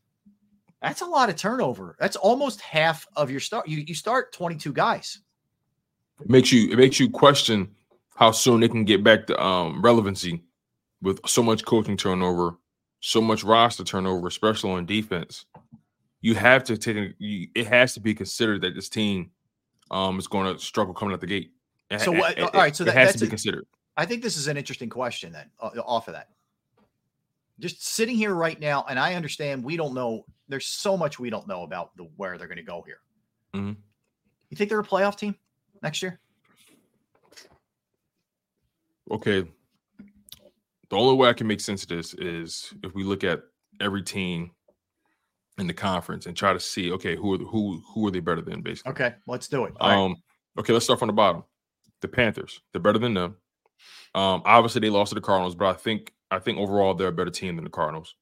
That's 0.80 1.01
a 1.01 1.07
lot 1.07 1.28
of 1.28 1.36
turnover. 1.36 1.96
That's 1.99 2.14
almost 2.14 2.61
half 2.61 3.07
of 3.16 3.30
your 3.30 3.40
start. 3.40 3.68
You 3.68 3.78
you 3.78 3.94
start 3.94 4.32
22 4.32 4.72
guys. 4.72 5.18
it 6.20 6.30
makes 6.30 6.53
you 6.53 6.70
it 6.70 6.76
makes 6.76 7.01
you 7.01 7.11
question 7.11 7.74
how 8.19 8.33
soon 8.33 8.59
they 8.59 8.69
can 8.69 8.85
get 8.85 9.05
back 9.05 9.27
to 9.29 9.41
um 9.41 9.81
relevancy 9.81 10.43
with 11.01 11.21
so 11.25 11.41
much 11.41 11.64
coaching 11.64 11.97
turnover, 11.97 12.57
so 13.01 13.21
much 13.21 13.45
roster 13.45 13.85
turnover, 13.85 14.27
especially 14.27 14.73
on 14.73 14.85
defense. 14.87 15.47
You 16.21 16.35
have 16.35 16.64
to 16.64 16.77
take 16.77 16.97
it. 16.97 17.14
You, 17.19 17.47
it 17.55 17.69
has 17.69 17.95
to 17.95 18.01
be 18.01 18.12
considered 18.14 18.62
that 18.62 18.75
this 18.75 18.89
team 18.89 19.31
um 19.93 20.19
is 20.19 20.27
going 20.27 20.53
to 20.53 20.61
struggle 20.61 20.93
coming 20.95 21.14
out 21.14 21.21
the 21.21 21.29
gate. 21.29 21.53
It- 21.91 22.01
So 22.01 22.11
what? 22.11 22.37
it- 22.37 22.43
all 22.43 22.51
right. 22.61 22.75
So 22.75 22.83
it 22.83 22.87
that, 22.87 22.95
has 22.97 23.09
that's 23.11 23.19
to 23.21 23.25
be 23.25 23.29
a- 23.29 23.31
considered. 23.31 23.66
I 23.97 24.05
think 24.05 24.23
this 24.23 24.37
is 24.37 24.49
an 24.49 24.57
interesting 24.57 24.89
question. 24.89 25.33
Then 25.33 25.49
uh, 25.61 25.71
off 25.85 26.09
of 26.09 26.14
that, 26.14 26.29
just 27.61 27.85
sitting 27.87 28.16
here 28.16 28.35
right 28.35 28.59
now, 28.59 28.85
and 28.89 28.99
I 28.99 29.14
understand 29.14 29.62
we 29.62 29.77
don't 29.77 29.95
know. 29.95 30.25
There's 30.49 30.66
so 30.66 30.97
much 30.97 31.21
we 31.21 31.31
don't 31.31 31.47
know 31.47 31.62
about 31.62 31.97
the 31.97 32.05
where 32.16 32.37
they're 32.37 32.49
going 32.49 32.57
to 32.59 32.62
go 32.64 32.83
here. 32.85 32.99
Mhm. 33.55 33.77
You 34.51 34.57
think 34.57 34.71
they're 34.71 34.81
a 34.81 34.85
playoff 34.85 35.16
team 35.16 35.37
next 35.83 36.03
year? 36.03 36.19
Okay, 39.11 39.46
the 40.90 40.96
only 40.96 41.16
way 41.16 41.28
I 41.28 41.32
can 41.32 41.46
make 41.46 41.61
sense 41.61 41.82
of 41.82 41.88
this 41.88 42.14
is 42.14 42.72
if 42.82 42.94
we 42.94 43.04
look 43.04 43.24
at 43.24 43.42
every 43.80 44.02
team 44.02 44.50
in 45.59 45.66
the 45.66 45.74
conference 45.74 46.26
and 46.26 46.36
try 46.36 46.52
to 46.52 46.61
see, 46.61 46.92
okay, 46.92 47.16
who 47.16 47.34
are 47.34 47.38
the, 47.38 47.44
who 47.44 47.82
who 47.92 48.06
are 48.06 48.11
they 48.11 48.20
better 48.20 48.40
than 48.40 48.62
basically. 48.62 48.92
Okay, 48.92 49.14
let's 49.26 49.48
do 49.48 49.64
it. 49.64 49.74
All 49.80 49.88
right. 49.88 49.96
Um, 49.96 50.16
okay, 50.59 50.72
let's 50.72 50.84
start 50.84 50.98
from 50.98 51.09
the 51.09 51.12
bottom. 51.12 51.44
The 52.00 52.09
Panthers, 52.09 52.61
they're 52.72 52.80
better 52.80 52.98
than 52.98 53.14
them. 53.14 53.36
Um, 54.14 54.42
obviously 54.44 54.80
they 54.80 54.90
lost 54.90 55.11
to 55.11 55.14
the 55.14 55.20
Cardinals, 55.20 55.54
but 55.54 55.66
I 55.66 55.72
think 55.74 56.12
I 56.30 56.38
think 56.38 56.59
overall 56.59 56.94
they're 56.94 57.09
a 57.09 57.12
better 57.12 57.30
team 57.30 57.56
than 57.56 57.64
the 57.64 57.70
Cardinals. 57.70 58.14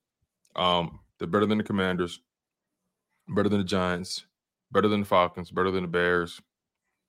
Um, 0.55 1.01
they're 1.19 1.29
better 1.29 1.47
than 1.47 1.59
the 1.59 1.65
Commanders, 1.65 2.21
better 3.29 3.49
than 3.49 3.59
the 3.59 3.65
Giants, 3.65 4.25
better 4.73 4.89
than 4.89 5.01
the 5.01 5.07
Falcons, 5.07 5.51
better 5.51 5.71
than 5.71 5.83
the 5.83 5.89
Bears, 5.89 6.41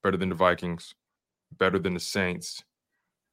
better 0.03 0.17
than 0.17 0.29
the 0.29 0.35
Vikings, 0.35 0.93
better 1.57 1.79
than 1.79 1.93
the 1.93 1.99
Saints. 1.99 2.63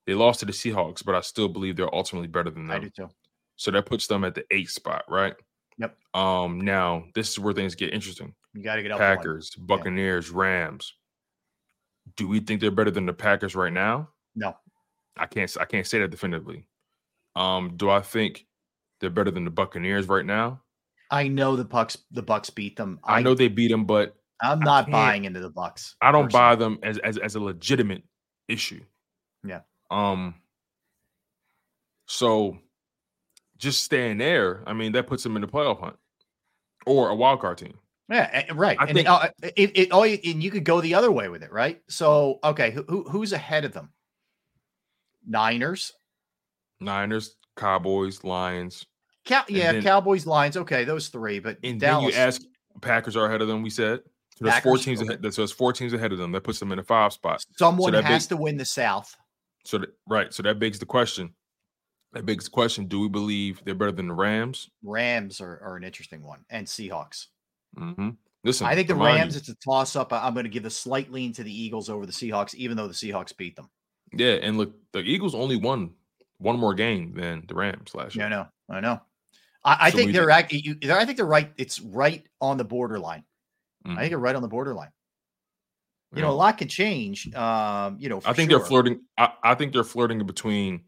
They 0.07 0.15
lost 0.15 0.41
to 0.41 0.47
the 0.47 0.53
Seahawks, 0.53 1.05
but 1.05 1.15
I 1.15 1.21
still 1.21 1.49
believe 1.49 1.77
they're 1.77 1.95
ultimately 1.95 2.29
better 2.29 2.51
than 2.51 2.67
them. 2.67 2.77
I 2.77 2.81
do 2.81 2.91
too. 2.91 3.09
So 3.57 3.71
that 3.71 3.87
puts 3.87 4.07
them 4.07 4.25
at 4.25 4.35
the 4.35 4.45
eighth 4.51 4.71
spot, 4.71 5.05
right? 5.09 5.35
Yep. 5.79 5.97
Um, 6.15 6.61
now 6.61 7.05
this 7.15 7.31
is 7.31 7.39
where 7.39 7.55
things 7.55 7.75
get 7.75 7.95
interesting. 7.95 8.35
You 8.53 8.63
got 8.63 8.77
to 8.77 8.83
get. 8.83 8.97
Packers, 8.97 9.51
Buccaneers, 9.57 10.31
Rams. 10.31 10.95
Do 12.17 12.29
we 12.29 12.41
think 12.41 12.61
they're 12.61 12.71
better 12.71 12.91
than 12.91 13.07
the 13.07 13.13
Packers 13.13 13.55
right 13.55 13.73
now? 13.73 14.11
No. 14.35 14.57
I 15.17 15.27
can't. 15.27 15.55
I 15.61 15.65
can't 15.65 15.87
say 15.87 16.01
that 16.01 16.11
definitively. 16.11 16.67
Um, 17.37 17.77
do 17.77 17.91
I 17.91 18.01
think 18.01 18.47
they're 19.01 19.11
better 19.11 19.31
than 19.31 19.45
the 19.45 19.51
Buccaneers 19.51 20.09
right 20.09 20.25
now? 20.25 20.61
I 21.11 21.29
know 21.29 21.57
the 21.57 21.65
Bucks. 21.65 21.99
The 22.11 22.23
Bucks 22.23 22.51
beat 22.51 22.77
them. 22.77 23.01
I, 23.05 23.23
know 23.23 23.35
they 23.35 23.49
beat 23.49 23.71
them, 23.71 23.85
but 23.85 24.17
I'm 24.41 24.61
not 24.61 24.91
buying 24.91 25.25
into 25.25 25.41
the 25.41 25.51
Bucks. 25.51 25.97
I 26.01 26.13
don't 26.13 26.25
personally. 26.25 26.43
buy 26.43 26.55
them 26.57 26.79
as, 26.83 26.99
as 26.99 27.19
as 27.19 27.35
a 27.35 27.41
legitimate 27.41 28.03
issue. 28.49 28.83
Yeah. 29.47 29.61
Um. 29.95 30.35
So, 32.07 32.59
just 33.57 33.83
staying 33.83 34.19
there, 34.19 34.63
I 34.67 34.73
mean, 34.75 34.93
that 34.93 35.07
puts 35.07 35.23
them 35.23 35.37
in 35.37 35.43
the 35.43 35.49
playoff 35.49 35.81
hunt 35.81 35.97
or 36.87 37.09
a 37.09 37.15
wild 37.15 37.41
card 37.41 37.59
team. 37.59 37.79
Yeah, 38.11 38.45
right. 38.53 38.77
I 38.79 38.85
and 38.85 38.95
think- 38.95 39.09
uh, 39.09 39.29
it, 39.57 39.73
it, 39.75 39.93
all 39.93 40.05
and 40.05 40.43
you 40.43 40.51
could 40.51 40.65
go 40.65 40.81
the 40.81 40.95
other 40.95 41.11
way 41.11 41.29
with 41.29 41.43
it, 41.43 41.51
right? 41.51 41.81
So, 41.89 42.41
okay, 42.45 42.71
who, 42.71 42.85
who 42.87 43.05
who's 43.05 43.33
ahead 43.33 43.65
of 43.65 43.73
them? 43.73 43.91
Niners, 45.27 45.93
Niners, 46.81 47.37
Cowboys, 47.57 48.23
Lions, 48.25 48.85
Cow- 49.25 49.45
yeah, 49.49 49.73
then- 49.73 49.83
Cowboys, 49.83 50.27
Lions. 50.27 50.57
Okay, 50.59 50.85
those 50.85 51.09
three. 51.09 51.39
But 51.39 51.59
and 51.65 51.81
Dallas, 51.81 52.13
then 52.15 52.21
you 52.21 52.27
ask 52.27 52.43
Packers 52.83 53.17
are 53.17 53.27
ahead 53.27 53.41
of 53.41 53.49
them. 53.49 53.63
We 53.63 53.71
said 53.71 54.01
so 54.37 54.45
there's 54.45 54.59
four 54.59 54.77
teams 54.77 55.01
okay. 55.01 55.15
ahead. 55.15 55.35
So 55.35 55.43
there's 55.43 55.53
four 55.53 55.73
teams 55.73 55.95
ahead 55.95 56.13
of 56.13 56.19
them. 56.19 56.33
That 56.33 56.43
puts 56.43 56.59
them 56.59 56.73
in 56.73 56.79
a 56.79 56.83
five 56.83 57.13
spot. 57.13 57.45
someone 57.57 57.93
so 57.93 58.03
has 58.03 58.27
to 58.27 58.37
win 58.37 58.57
the 58.57 58.65
South. 58.65 59.17
So 59.65 59.79
that, 59.79 59.91
right. 60.09 60.33
So 60.33 60.43
that 60.43 60.59
begs 60.59 60.79
the 60.79 60.87
question. 60.87 61.35
That 62.13 62.27
begs 62.27 62.45
the 62.45 62.51
question: 62.51 62.87
Do 62.87 63.01
we 63.01 63.09
believe 63.09 63.61
they're 63.65 63.75
better 63.75 63.93
than 63.93 64.09
the 64.09 64.15
Rams? 64.15 64.71
Rams 64.83 65.41
are, 65.41 65.61
are 65.63 65.77
an 65.77 65.85
interesting 65.85 66.23
one, 66.23 66.45
and 66.51 66.67
Seahawks. 66.67 67.27
Mm-hmm. 67.79 68.11
Listen, 68.45 68.67
I 68.67 68.75
think 68.75 68.89
the 68.89 68.95
remind 68.95 69.15
you- 69.17 69.21
Rams. 69.23 69.37
It's 69.37 69.49
a 69.49 69.55
toss 69.57 69.97
up. 69.97 70.13
I'm 70.13 70.35
going 70.35 70.45
to 70.45 70.51
give 70.51 70.65
a 70.67 70.71
slight 70.71 71.11
lean 71.11 71.33
to 71.33 71.43
the 71.43 71.53
Eagles 71.53 71.89
over 71.89 72.05
the 72.07 72.13
Seahawks, 72.13 72.55
even 72.55 72.77
though 72.77 72.87
the 72.87 72.95
Seahawks 72.95 73.37
beat 73.37 73.57
them. 73.57 73.69
Yeah, 74.13 74.33
and 74.43 74.59
look, 74.59 74.75
the 74.93 75.01
Eagles 75.01 75.35
only 75.35 75.57
won 75.57 75.91
one 76.39 76.59
more 76.59 76.75
game 76.75 77.15
than 77.15 77.45
the 77.49 77.55
Rams 77.55 77.95
last 77.95 78.15
Yeah, 78.15 78.25
year. 78.25 78.27
I 78.27 78.31
know. 78.31 78.47
I 78.77 78.81
know. 78.81 79.01
I, 79.65 79.77
I 79.87 79.91
So 79.91 79.97
think 79.97 80.13
they're 80.13 80.31
act, 80.31 80.53
you, 80.53 80.75
they're- 80.81 80.97
I 80.97 81.05
think 81.07 81.17
they're 81.17 81.27
right. 81.27 81.51
It's 81.57 81.81
right 81.81 82.25
on 82.41 82.59
the 82.59 82.65
borderline. 82.65 83.25
I 83.85 83.89
Mhm. 83.89 83.97
think 83.97 84.11
they're 84.11 84.19
right 84.19 84.37
on 84.37 84.43
the 84.43 84.49
borderline. 84.49 84.91
You 86.15 86.23
Yeah. 86.23 86.29
know, 86.29 86.33
a 86.33 86.35
lot 86.35 86.59
can 86.59 86.69
change. 86.69 87.33
Um, 87.35 87.97
you 87.99 88.09
know, 88.09 88.21
I 88.25 88.33
think 88.33 88.51
sure. 88.51 88.59
they're 88.59 88.67
flirting. 88.67 89.01
I, 89.19 89.33
I 89.43 89.55
think 89.55 89.73
they're 89.73 89.85
flirting 89.85 90.21
in 90.21 90.27
between. 90.27 90.85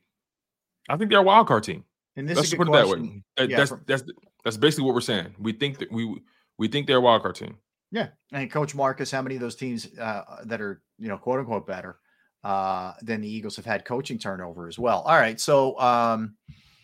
I 0.88 0.96
think 0.96 1.10
they're 1.10 1.20
a 1.20 1.22
wild 1.22 1.48
card 1.48 1.64
team. 1.64 1.84
And 2.16 2.28
this 2.28 2.36
Let's 2.36 2.54
put 2.54 2.68
it 2.68 2.72
that 2.72 2.88
way. 2.88 3.22
Yeah, 3.38 3.56
that's 3.56 3.70
from- 3.70 3.82
that's 3.86 4.04
that's 4.44 4.56
basically 4.56 4.84
what 4.86 4.94
we're 4.94 5.00
saying. 5.00 5.34
We 5.38 5.52
think 5.52 5.78
that 5.78 5.90
we 5.92 6.22
we 6.58 6.68
think 6.68 6.86
they're 6.86 6.96
a 6.98 7.00
wild 7.00 7.22
card 7.22 7.34
team. 7.34 7.58
Yeah, 7.92 8.08
and 8.32 8.50
Coach 8.50 8.74
Marcus, 8.74 9.10
how 9.10 9.22
many 9.22 9.34
of 9.36 9.40
those 9.40 9.54
teams 9.56 9.86
uh, 9.98 10.22
that 10.44 10.60
are 10.60 10.82
you 10.98 11.08
know 11.08 11.18
quote 11.18 11.40
unquote 11.40 11.66
better 11.66 11.98
uh, 12.44 12.92
than 13.02 13.20
the 13.20 13.28
Eagles 13.28 13.56
have 13.56 13.64
had 13.66 13.84
coaching 13.84 14.18
turnover 14.18 14.66
as 14.68 14.78
well? 14.78 15.02
All 15.02 15.16
right, 15.16 15.38
so 15.40 15.78
um, 15.78 16.36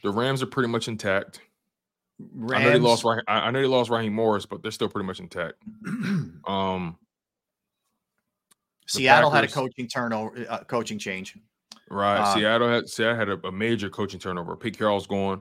The 0.03 0.11
Rams 0.11 0.43
are 0.43 0.47
pretty 0.47 0.69
much 0.69 0.89
intact. 0.89 1.41
Rams, 2.35 2.61
I 2.61 2.65
know 2.67 2.73
they 2.73 2.79
lost. 2.79 3.05
I 3.27 3.51
know 3.51 3.61
they 3.61 3.67
lost 3.67 3.91
Raheem 3.91 4.13
Morris, 4.15 4.47
but 4.47 4.63
they're 4.63 4.71
still 4.71 4.89
pretty 4.89 5.07
much 5.07 5.19
intact. 5.21 5.55
Um, 6.47 6.99
Seattle 8.87 9.31
had 9.31 9.45
a 9.45 9.49
coaching 9.49 9.89
turnover, 9.89 10.47
uh, 10.49 10.65
coaching 10.65 10.99
change. 10.99 11.37
right. 11.89 12.19
Uh, 12.19 12.35
Seattle 12.35 12.69
had 12.69 12.89
Seattle 12.89 13.17
had 13.17 13.29
a, 13.29 13.47
a 13.47 13.53
major 13.53 13.89
coaching 13.89 14.21
turnover. 14.21 14.57
Pete 14.57 14.79
Carroll's 14.79 15.07
gone. 15.07 15.41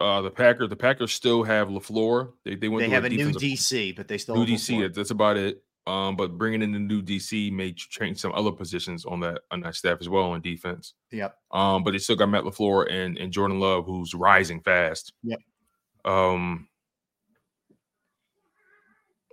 Uh, 0.00 0.20
the 0.22 0.30
Packers, 0.30 0.68
the 0.68 0.76
Packers 0.76 1.12
still 1.12 1.42
have 1.44 1.68
Lafleur. 1.68 2.32
They 2.44 2.56
they 2.56 2.68
went 2.68 2.88
They 2.88 2.94
have 2.94 3.04
a 3.04 3.08
new 3.08 3.30
DC, 3.30 3.94
but 3.94 4.08
they 4.08 4.18
still 4.18 4.36
new 4.36 4.46
DC. 4.46 4.94
That's 4.94 5.10
about 5.10 5.36
it. 5.36 5.62
Um, 5.86 6.14
but 6.14 6.38
bringing 6.38 6.62
in 6.62 6.72
the 6.72 6.78
new 6.78 7.02
DC 7.02 7.52
may 7.52 7.72
change 7.72 8.18
some 8.18 8.32
other 8.32 8.52
positions 8.52 9.04
on 9.04 9.20
that 9.20 9.42
on 9.50 9.60
that 9.60 9.74
staff 9.74 9.98
as 10.00 10.08
well 10.08 10.30
on 10.30 10.40
defense. 10.40 10.94
Yep. 11.10 11.36
Um, 11.50 11.82
but 11.82 11.90
they 11.90 11.98
still 11.98 12.16
got 12.16 12.28
Matt 12.28 12.44
Lafleur 12.44 12.90
and 12.90 13.18
and 13.18 13.32
Jordan 13.32 13.58
Love, 13.58 13.86
who's 13.86 14.14
rising 14.14 14.60
fast. 14.60 15.12
Yep. 15.24 15.40
Um. 16.04 16.68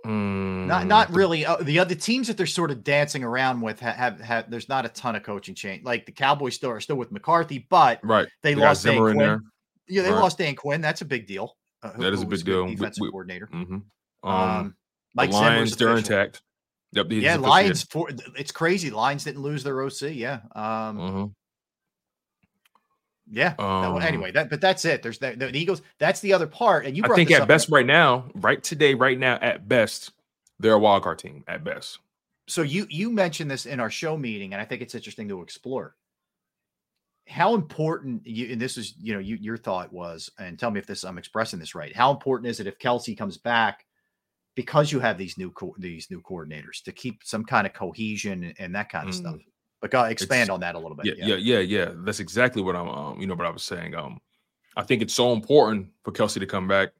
Not 0.04 0.84
mm, 0.84 0.86
not 0.86 1.10
really. 1.14 1.44
Uh, 1.44 1.56
the 1.56 1.78
other 1.78 1.94
teams 1.94 2.26
that 2.28 2.36
they're 2.36 2.46
sort 2.46 2.70
of 2.70 2.82
dancing 2.84 3.22
around 3.24 3.60
with 3.60 3.80
ha- 3.80 3.92
have, 3.92 4.20
have 4.20 4.50
there's 4.50 4.68
not 4.68 4.84
a 4.86 4.88
ton 4.88 5.16
of 5.16 5.22
coaching 5.22 5.54
change. 5.54 5.84
Like 5.84 6.06
the 6.06 6.12
Cowboys 6.12 6.54
still 6.54 6.70
are 6.70 6.80
still 6.80 6.96
with 6.96 7.12
McCarthy, 7.12 7.66
but 7.70 8.00
Right. 8.02 8.28
they 8.42 8.54
They 8.54 8.60
lost 8.60 8.84
Dan 8.84 8.98
Quinn. 8.98 9.16
there. 9.18 9.40
Yeah, 9.88 10.02
they 10.02 10.10
Right. 10.12 10.20
lost 10.20 10.38
Dan 10.38 10.54
Quinn. 10.54 10.80
That's 10.80 11.00
a 11.00 11.04
big 11.04 11.26
deal. 11.26 11.56
Uh, 11.82 11.90
who- 11.90 12.02
That 12.02 12.12
is 12.12 12.22
a 12.22 12.26
big 12.26 12.44
deal. 12.44 12.66
Defensive 12.66 13.02
we- 13.02 13.10
coordinator. 13.10 13.46
mhm. 13.48 13.82
Um, 14.22 14.30
Um, 14.32 14.76
Mike 15.14 15.30
the 15.30 15.36
Lions, 15.36 15.76
they're 15.76 15.96
intact. 15.96 16.42
Yep. 16.92 17.06
Yeah, 17.10 17.36
Lions. 17.36 17.84
For, 17.84 18.08
it's 18.36 18.52
crazy. 18.52 18.90
Lions 18.90 19.24
didn't 19.24 19.42
lose 19.42 19.62
their 19.62 19.80
OC. 19.82 20.10
Yeah. 20.12 20.40
Um, 20.54 20.98
Mhm. 20.98 21.32
Yeah. 23.30 23.54
that 23.56 23.62
Um, 23.62 24.02
anyway, 24.02 24.32
that 24.32 24.50
but 24.50 24.60
that's 24.60 24.84
it. 24.84 25.02
There's 25.02 25.18
that 25.18 25.38
the 25.38 25.56
Eagles. 25.56 25.82
That's 25.98 26.20
the 26.20 26.32
other 26.32 26.46
part. 26.46 26.84
And 26.84 26.96
you 26.96 27.04
I 27.04 27.14
think 27.14 27.30
at 27.30 27.46
best 27.46 27.68
right 27.70 27.86
now, 27.86 28.26
right 28.34 28.62
today, 28.62 28.94
right 28.94 29.18
now, 29.18 29.38
at 29.40 29.68
best, 29.68 30.12
they're 30.58 30.72
a 30.72 30.78
wild 30.78 31.04
card 31.04 31.20
team 31.20 31.44
at 31.46 31.62
best. 31.64 31.98
so 32.48 32.62
you 32.62 32.86
you 32.90 33.10
mentioned 33.10 33.50
this 33.50 33.66
in 33.66 33.78
our 33.80 33.90
show 33.90 34.16
meeting, 34.16 34.52
and 34.52 34.60
I 34.60 34.64
think 34.64 34.82
it's 34.82 34.94
interesting 34.94 35.28
to 35.28 35.42
explore. 35.42 35.94
How 37.28 37.54
important 37.54 38.26
you 38.26 38.50
and 38.50 38.60
this 38.60 38.76
is 38.76 38.94
you 39.00 39.14
know 39.14 39.20
you, 39.20 39.36
your 39.36 39.56
thought 39.56 39.92
was, 39.92 40.30
and 40.38 40.58
tell 40.58 40.70
me 40.72 40.80
if 40.80 40.86
this 40.86 41.04
I'm 41.04 41.18
expressing 41.18 41.60
this 41.60 41.76
right. 41.76 41.94
How 41.94 42.10
important 42.10 42.50
is 42.50 42.58
it 42.58 42.66
if 42.66 42.78
Kelce 42.78 43.16
comes 43.16 43.38
back 43.38 43.86
because 44.56 44.90
you 44.90 44.98
have 44.98 45.16
these 45.18 45.38
new 45.38 45.52
co- 45.52 45.76
these 45.78 46.10
new 46.10 46.20
coordinators 46.20 46.82
to 46.84 46.92
keep 46.92 47.22
some 47.22 47.44
kind 47.44 47.66
of 47.68 47.72
cohesion 47.72 48.42
and, 48.42 48.54
and 48.58 48.74
that 48.74 48.88
kind 48.88 49.08
of 49.08 49.14
stuff? 49.14 49.36
But 49.80 49.90
go 49.90 50.04
expand 50.04 50.42
It's- 50.42 50.54
on 50.54 50.60
that 50.60 50.74
a 50.74 50.78
little 50.78 50.96
bit. 50.96 51.06
Yeah, 51.06 51.26
yeah, 51.26 51.36
yeah, 51.36 51.58
yeah. 51.58 51.92
That's 51.94 52.20
exactly 52.20 52.62
what 52.62 52.76
I'm. 52.76 52.88
Um, 52.88 53.20
you 53.20 53.26
know 53.26 53.34
what 53.34 53.46
I 53.46 53.50
was 53.50 53.62
saying. 53.62 53.94
Um, 53.94 54.20
I 54.76 54.82
think 54.82 55.02
it's 55.02 55.14
so 55.14 55.32
important 55.32 55.88
for 56.04 56.12
Kelce 56.12 56.38
to 56.38 56.46
come 56.46 56.68
back. 56.68 56.90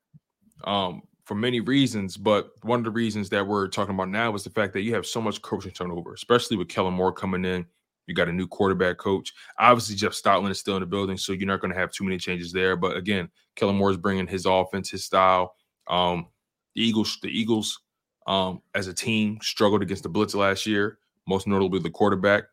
Um, 0.64 1.02
for 1.24 1.34
many 1.34 1.60
reasons, 1.60 2.16
but 2.16 2.52
one 2.62 2.80
of 2.80 2.84
the 2.84 2.90
reasons 2.90 3.28
that 3.28 3.46
we're 3.46 3.68
talking 3.68 3.94
about 3.94 4.08
now 4.08 4.34
is 4.34 4.42
the 4.42 4.50
fact 4.50 4.72
that 4.72 4.80
you 4.80 4.94
have 4.94 5.06
so 5.06 5.20
much 5.20 5.40
coaching 5.42 5.70
turnover, 5.70 6.12
especially 6.12 6.56
with 6.56 6.68
Kellen 6.68 6.94
Moore 6.94 7.12
coming 7.12 7.44
in. 7.44 7.64
You 8.06 8.14
got 8.14 8.28
a 8.28 8.32
new 8.32 8.48
quarterback 8.48 8.96
coach. 8.98 9.32
Obviously, 9.58 9.94
Jeff 9.94 10.12
Stoutland 10.12 10.50
is 10.50 10.58
still 10.58 10.74
in 10.74 10.80
the 10.80 10.86
building, 10.86 11.16
so 11.16 11.32
you're 11.32 11.46
not 11.46 11.60
going 11.60 11.72
to 11.72 11.78
have 11.78 11.92
too 11.92 12.02
many 12.02 12.18
changes 12.18 12.50
there. 12.50 12.74
But 12.74 12.96
again, 12.96 13.28
Kellen 13.54 13.76
Moore 13.76 13.92
is 13.92 13.96
bringing 13.96 14.26
his 14.26 14.46
offense, 14.46 14.90
his 14.90 15.04
style. 15.04 15.54
Um, 15.86 16.26
the 16.74 16.82
Eagles, 16.82 17.18
the 17.22 17.28
Eagles, 17.28 17.80
um, 18.26 18.62
as 18.74 18.88
a 18.88 18.92
team, 18.94 19.38
struggled 19.42 19.82
against 19.82 20.02
the 20.02 20.08
blitz 20.08 20.34
last 20.34 20.66
year, 20.66 20.98
most 21.28 21.46
notably 21.46 21.78
the 21.78 21.90
quarterback. 21.90 22.44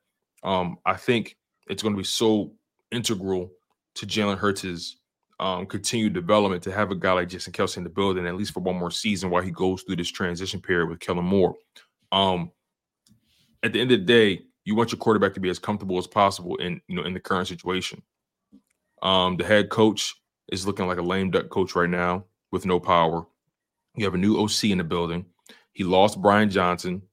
Um, 0.43 0.77
I 0.85 0.95
think 0.95 1.37
it's 1.67 1.83
going 1.83 1.93
to 1.93 1.97
be 1.97 2.05
so 2.05 2.53
integral 2.91 3.51
to 3.95 4.05
Jalen 4.05 4.37
Hurts' 4.37 4.97
um, 5.39 5.65
continued 5.65 6.13
development 6.13 6.63
to 6.63 6.71
have 6.71 6.91
a 6.91 6.95
guy 6.95 7.13
like 7.13 7.29
Jason 7.29 7.53
Kelce 7.53 7.77
in 7.77 7.83
the 7.83 7.89
building 7.89 8.25
at 8.25 8.35
least 8.35 8.53
for 8.53 8.61
one 8.61 8.75
more 8.75 8.91
season 8.91 9.29
while 9.29 9.43
he 9.43 9.51
goes 9.51 9.83
through 9.83 9.97
this 9.97 10.11
transition 10.11 10.61
period 10.61 10.89
with 10.89 10.99
Kellen 10.99 11.25
Moore. 11.25 11.55
Um, 12.11 12.51
at 13.63 13.73
the 13.73 13.81
end 13.81 13.91
of 13.91 13.99
the 13.99 14.05
day, 14.05 14.41
you 14.65 14.75
want 14.75 14.91
your 14.91 14.99
quarterback 14.99 15.33
to 15.33 15.39
be 15.39 15.49
as 15.49 15.59
comfortable 15.59 15.97
as 15.97 16.07
possible 16.07 16.55
in 16.57 16.81
you 16.87 16.95
know 16.95 17.03
in 17.03 17.13
the 17.13 17.19
current 17.19 17.47
situation. 17.47 18.01
Um, 19.01 19.37
the 19.37 19.45
head 19.45 19.69
coach 19.69 20.15
is 20.51 20.65
looking 20.65 20.87
like 20.87 20.97
a 20.97 21.03
lame 21.03 21.31
duck 21.31 21.49
coach 21.49 21.75
right 21.75 21.89
now 21.89 22.25
with 22.51 22.65
no 22.65 22.79
power. 22.79 23.25
You 23.95 24.05
have 24.05 24.13
a 24.13 24.17
new 24.17 24.39
OC 24.39 24.65
in 24.65 24.77
the 24.77 24.83
building. 24.83 25.25
He 25.73 25.83
lost 25.83 26.21
Brian 26.21 26.49
Johnson, 26.49 27.03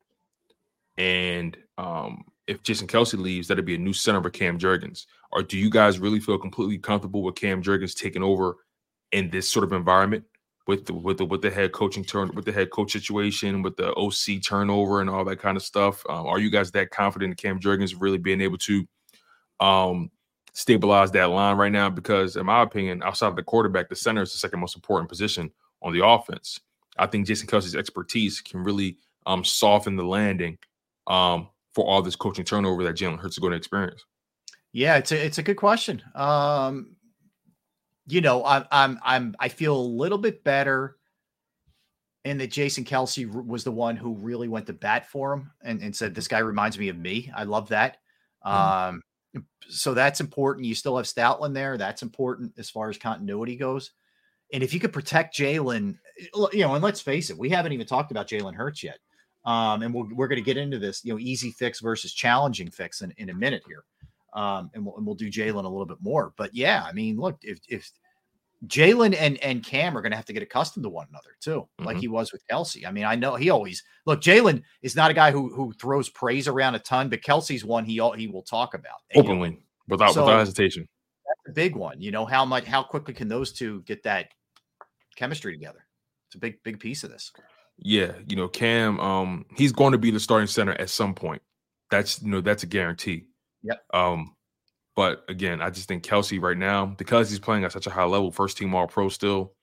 and 0.96 1.56
um, 1.78 2.24
if 2.46 2.62
Jason 2.62 2.86
Kelce 2.86 3.18
leaves, 3.18 3.48
that'd 3.48 3.64
be 3.64 3.74
a 3.74 3.78
new 3.78 3.92
center 3.92 4.22
for 4.22 4.30
Cam 4.30 4.58
Jurgens. 4.58 5.06
Or 5.32 5.42
do 5.42 5.58
you 5.58 5.70
guys 5.70 5.98
really 5.98 6.20
feel 6.20 6.38
completely 6.38 6.78
comfortable 6.78 7.22
with 7.22 7.34
Cam 7.34 7.62
Jurgens 7.62 7.94
taking 7.94 8.22
over 8.22 8.56
in 9.12 9.30
this 9.30 9.48
sort 9.48 9.64
of 9.64 9.72
environment 9.72 10.24
with 10.66 10.86
the 10.86 10.94
with 10.94 11.18
the 11.18 11.24
with 11.24 11.42
the 11.42 11.50
head 11.50 11.72
coaching 11.72 12.04
turn 12.04 12.30
with 12.34 12.44
the 12.44 12.52
head 12.52 12.70
coach 12.70 12.92
situation, 12.92 13.62
with 13.62 13.76
the 13.76 13.94
OC 13.94 14.42
turnover 14.42 15.00
and 15.00 15.10
all 15.10 15.24
that 15.24 15.38
kind 15.38 15.56
of 15.56 15.62
stuff? 15.62 16.04
Um, 16.08 16.26
are 16.26 16.38
you 16.38 16.50
guys 16.50 16.70
that 16.72 16.90
confident 16.90 17.32
in 17.32 17.36
Cam 17.36 17.60
Jurgens 17.60 17.94
really 17.98 18.18
being 18.18 18.40
able 18.40 18.58
to 18.58 18.86
um, 19.60 20.10
stabilize 20.52 21.10
that 21.12 21.30
line 21.30 21.56
right 21.56 21.72
now? 21.72 21.90
Because 21.90 22.36
in 22.36 22.46
my 22.46 22.62
opinion, 22.62 23.02
outside 23.02 23.28
of 23.28 23.36
the 23.36 23.42
quarterback, 23.42 23.88
the 23.88 23.96
center 23.96 24.22
is 24.22 24.32
the 24.32 24.38
second 24.38 24.60
most 24.60 24.76
important 24.76 25.08
position 25.08 25.50
on 25.82 25.92
the 25.92 26.06
offense. 26.06 26.60
I 26.96 27.06
think 27.06 27.26
Jason 27.26 27.48
Kelce's 27.48 27.74
expertise 27.74 28.40
can 28.40 28.62
really 28.62 28.98
um, 29.26 29.44
soften 29.44 29.96
the 29.96 30.04
landing 30.04 30.58
um, 31.06 31.48
for 31.74 31.84
all 31.86 32.02
this 32.02 32.16
coaching 32.16 32.44
turnover 32.44 32.84
that 32.84 32.96
Jalen 32.96 33.18
Hurts 33.18 33.34
is 33.34 33.40
going 33.40 33.52
to 33.52 33.56
experience. 33.56 34.04
Yeah, 34.72 34.96
it's 34.96 35.12
a 35.12 35.24
it's 35.24 35.38
a 35.38 35.42
good 35.42 35.56
question. 35.56 36.02
Um, 36.14 36.96
you 38.06 38.20
know, 38.20 38.44
I'm 38.44 38.64
I'm 38.70 39.00
I'm 39.02 39.36
I 39.38 39.48
feel 39.48 39.76
a 39.76 39.78
little 39.78 40.18
bit 40.18 40.44
better 40.44 40.96
in 42.24 42.38
that 42.38 42.50
Jason 42.50 42.84
Kelce 42.84 43.30
was 43.46 43.64
the 43.64 43.70
one 43.70 43.96
who 43.96 44.14
really 44.14 44.48
went 44.48 44.66
to 44.66 44.72
bat 44.72 45.06
for 45.06 45.34
him 45.34 45.50
and, 45.62 45.82
and 45.82 45.94
said, 45.94 46.14
This 46.14 46.28
guy 46.28 46.38
reminds 46.38 46.78
me 46.78 46.88
of 46.88 46.96
me. 46.96 47.30
I 47.34 47.44
love 47.44 47.68
that. 47.68 47.98
Um, 48.42 49.02
so 49.68 49.94
that's 49.94 50.20
important. 50.20 50.66
You 50.66 50.74
still 50.74 50.96
have 50.96 51.06
Stoutland 51.06 51.54
there. 51.54 51.76
That's 51.76 52.02
important 52.02 52.54
as 52.58 52.70
far 52.70 52.88
as 52.88 52.98
continuity 52.98 53.56
goes. 53.56 53.90
And 54.52 54.62
if 54.62 54.72
you 54.72 54.80
could 54.80 54.92
protect 54.92 55.36
Jalen, 55.36 55.96
you 56.52 56.60
know, 56.60 56.74
and 56.74 56.84
let's 56.84 57.00
face 57.00 57.30
it, 57.30 57.38
we 57.38 57.50
haven't 57.50 57.72
even 57.72 57.86
talked 57.86 58.10
about 58.10 58.28
Jalen 58.28 58.54
Hurts 58.54 58.82
yet. 58.82 58.98
Um, 59.44 59.82
and 59.82 59.92
we'll, 59.92 60.08
we're 60.14 60.28
going 60.28 60.42
to 60.42 60.44
get 60.44 60.56
into 60.56 60.78
this, 60.78 61.04
you 61.04 61.12
know, 61.12 61.18
easy 61.18 61.50
fix 61.50 61.80
versus 61.80 62.12
challenging 62.14 62.70
fix 62.70 63.02
in, 63.02 63.12
in 63.18 63.28
a 63.30 63.34
minute 63.34 63.62
here. 63.66 63.84
Um, 64.32 64.70
and 64.74 64.84
we'll, 64.84 64.96
and 64.96 65.04
we'll 65.06 65.14
do 65.14 65.30
Jalen 65.30 65.64
a 65.64 65.68
little 65.68 65.86
bit 65.86 65.98
more. 66.00 66.32
But 66.36 66.54
yeah, 66.54 66.82
I 66.86 66.92
mean, 66.92 67.18
look, 67.18 67.36
if, 67.42 67.58
if 67.68 67.90
Jalen 68.66 69.14
and, 69.18 69.36
and 69.44 69.62
Cam 69.62 69.96
are 69.96 70.00
going 70.00 70.12
to 70.12 70.16
have 70.16 70.24
to 70.24 70.32
get 70.32 70.42
accustomed 70.42 70.84
to 70.84 70.88
one 70.88 71.06
another 71.10 71.36
too, 71.40 71.68
like 71.78 71.98
Mhm. 71.98 72.00
he 72.00 72.08
was 72.08 72.32
with 72.32 72.42
Kelce. 72.50 72.86
I 72.86 72.90
mean, 72.90 73.04
I 73.04 73.14
know 73.14 73.34
he 73.36 73.50
always 73.50 73.82
look, 74.06 74.22
Jalen 74.22 74.62
is 74.82 74.96
not 74.96 75.10
a 75.10 75.14
guy 75.14 75.30
who, 75.30 75.54
who 75.54 75.72
throws 75.74 76.08
praise 76.08 76.48
around 76.48 76.74
a 76.74 76.78
ton, 76.78 77.10
but 77.10 77.20
Kelce's 77.20 77.64
one 77.64 77.84
he, 77.84 78.00
he 78.16 78.26
will 78.26 78.42
talk 78.42 78.72
about 78.74 79.00
And, 79.10 79.22
you 79.24 79.28
know, 79.28 79.34
Openly, 79.42 79.58
without 79.88 80.14
So- 80.14 80.24
without 80.24 80.38
hesitation. 80.38 80.88
that's 81.26 81.50
a 81.50 81.52
big 81.52 81.76
one. 81.76 82.00
You 82.00 82.10
know, 82.10 82.24
how 82.24 82.44
much, 82.46 82.64
how 82.64 82.82
quickly 82.82 83.12
can 83.12 83.28
those 83.28 83.52
two 83.52 83.82
get 83.82 84.02
that 84.04 84.28
chemistry 85.16 85.52
together? 85.52 85.86
It's 86.28 86.36
a 86.36 86.38
big, 86.38 86.62
big 86.64 86.80
piece 86.80 87.04
of 87.04 87.10
this. 87.10 87.30
Yeah, 87.78 88.12
you 88.28 88.36
know, 88.36 88.48
Cam, 88.48 89.00
um, 89.00 89.46
he's 89.56 89.72
going 89.72 89.92
to 89.92 89.98
be 89.98 90.10
the 90.10 90.20
starting 90.20 90.46
center 90.46 90.72
at 90.72 90.90
some 90.90 91.14
point. 91.14 91.42
That's 91.90 92.22
you 92.22 92.30
know, 92.30 92.40
that's 92.40 92.62
a 92.62 92.66
guarantee. 92.66 93.26
Yep. 93.62 93.84
Um, 93.92 94.34
but 94.96 95.24
again, 95.28 95.60
I 95.60 95.70
just 95.70 95.88
think 95.88 96.04
Kelce 96.04 96.40
right 96.40 96.56
now, 96.56 96.86
because 96.86 97.28
he's 97.28 97.40
playing 97.40 97.64
at 97.64 97.72
such 97.72 97.86
a 97.86 97.90
high 97.90 98.04
level, 98.04 98.30
first 98.30 98.56
team 98.56 98.74
all 98.74 98.86
pro 98.86 99.08
still. 99.08 99.54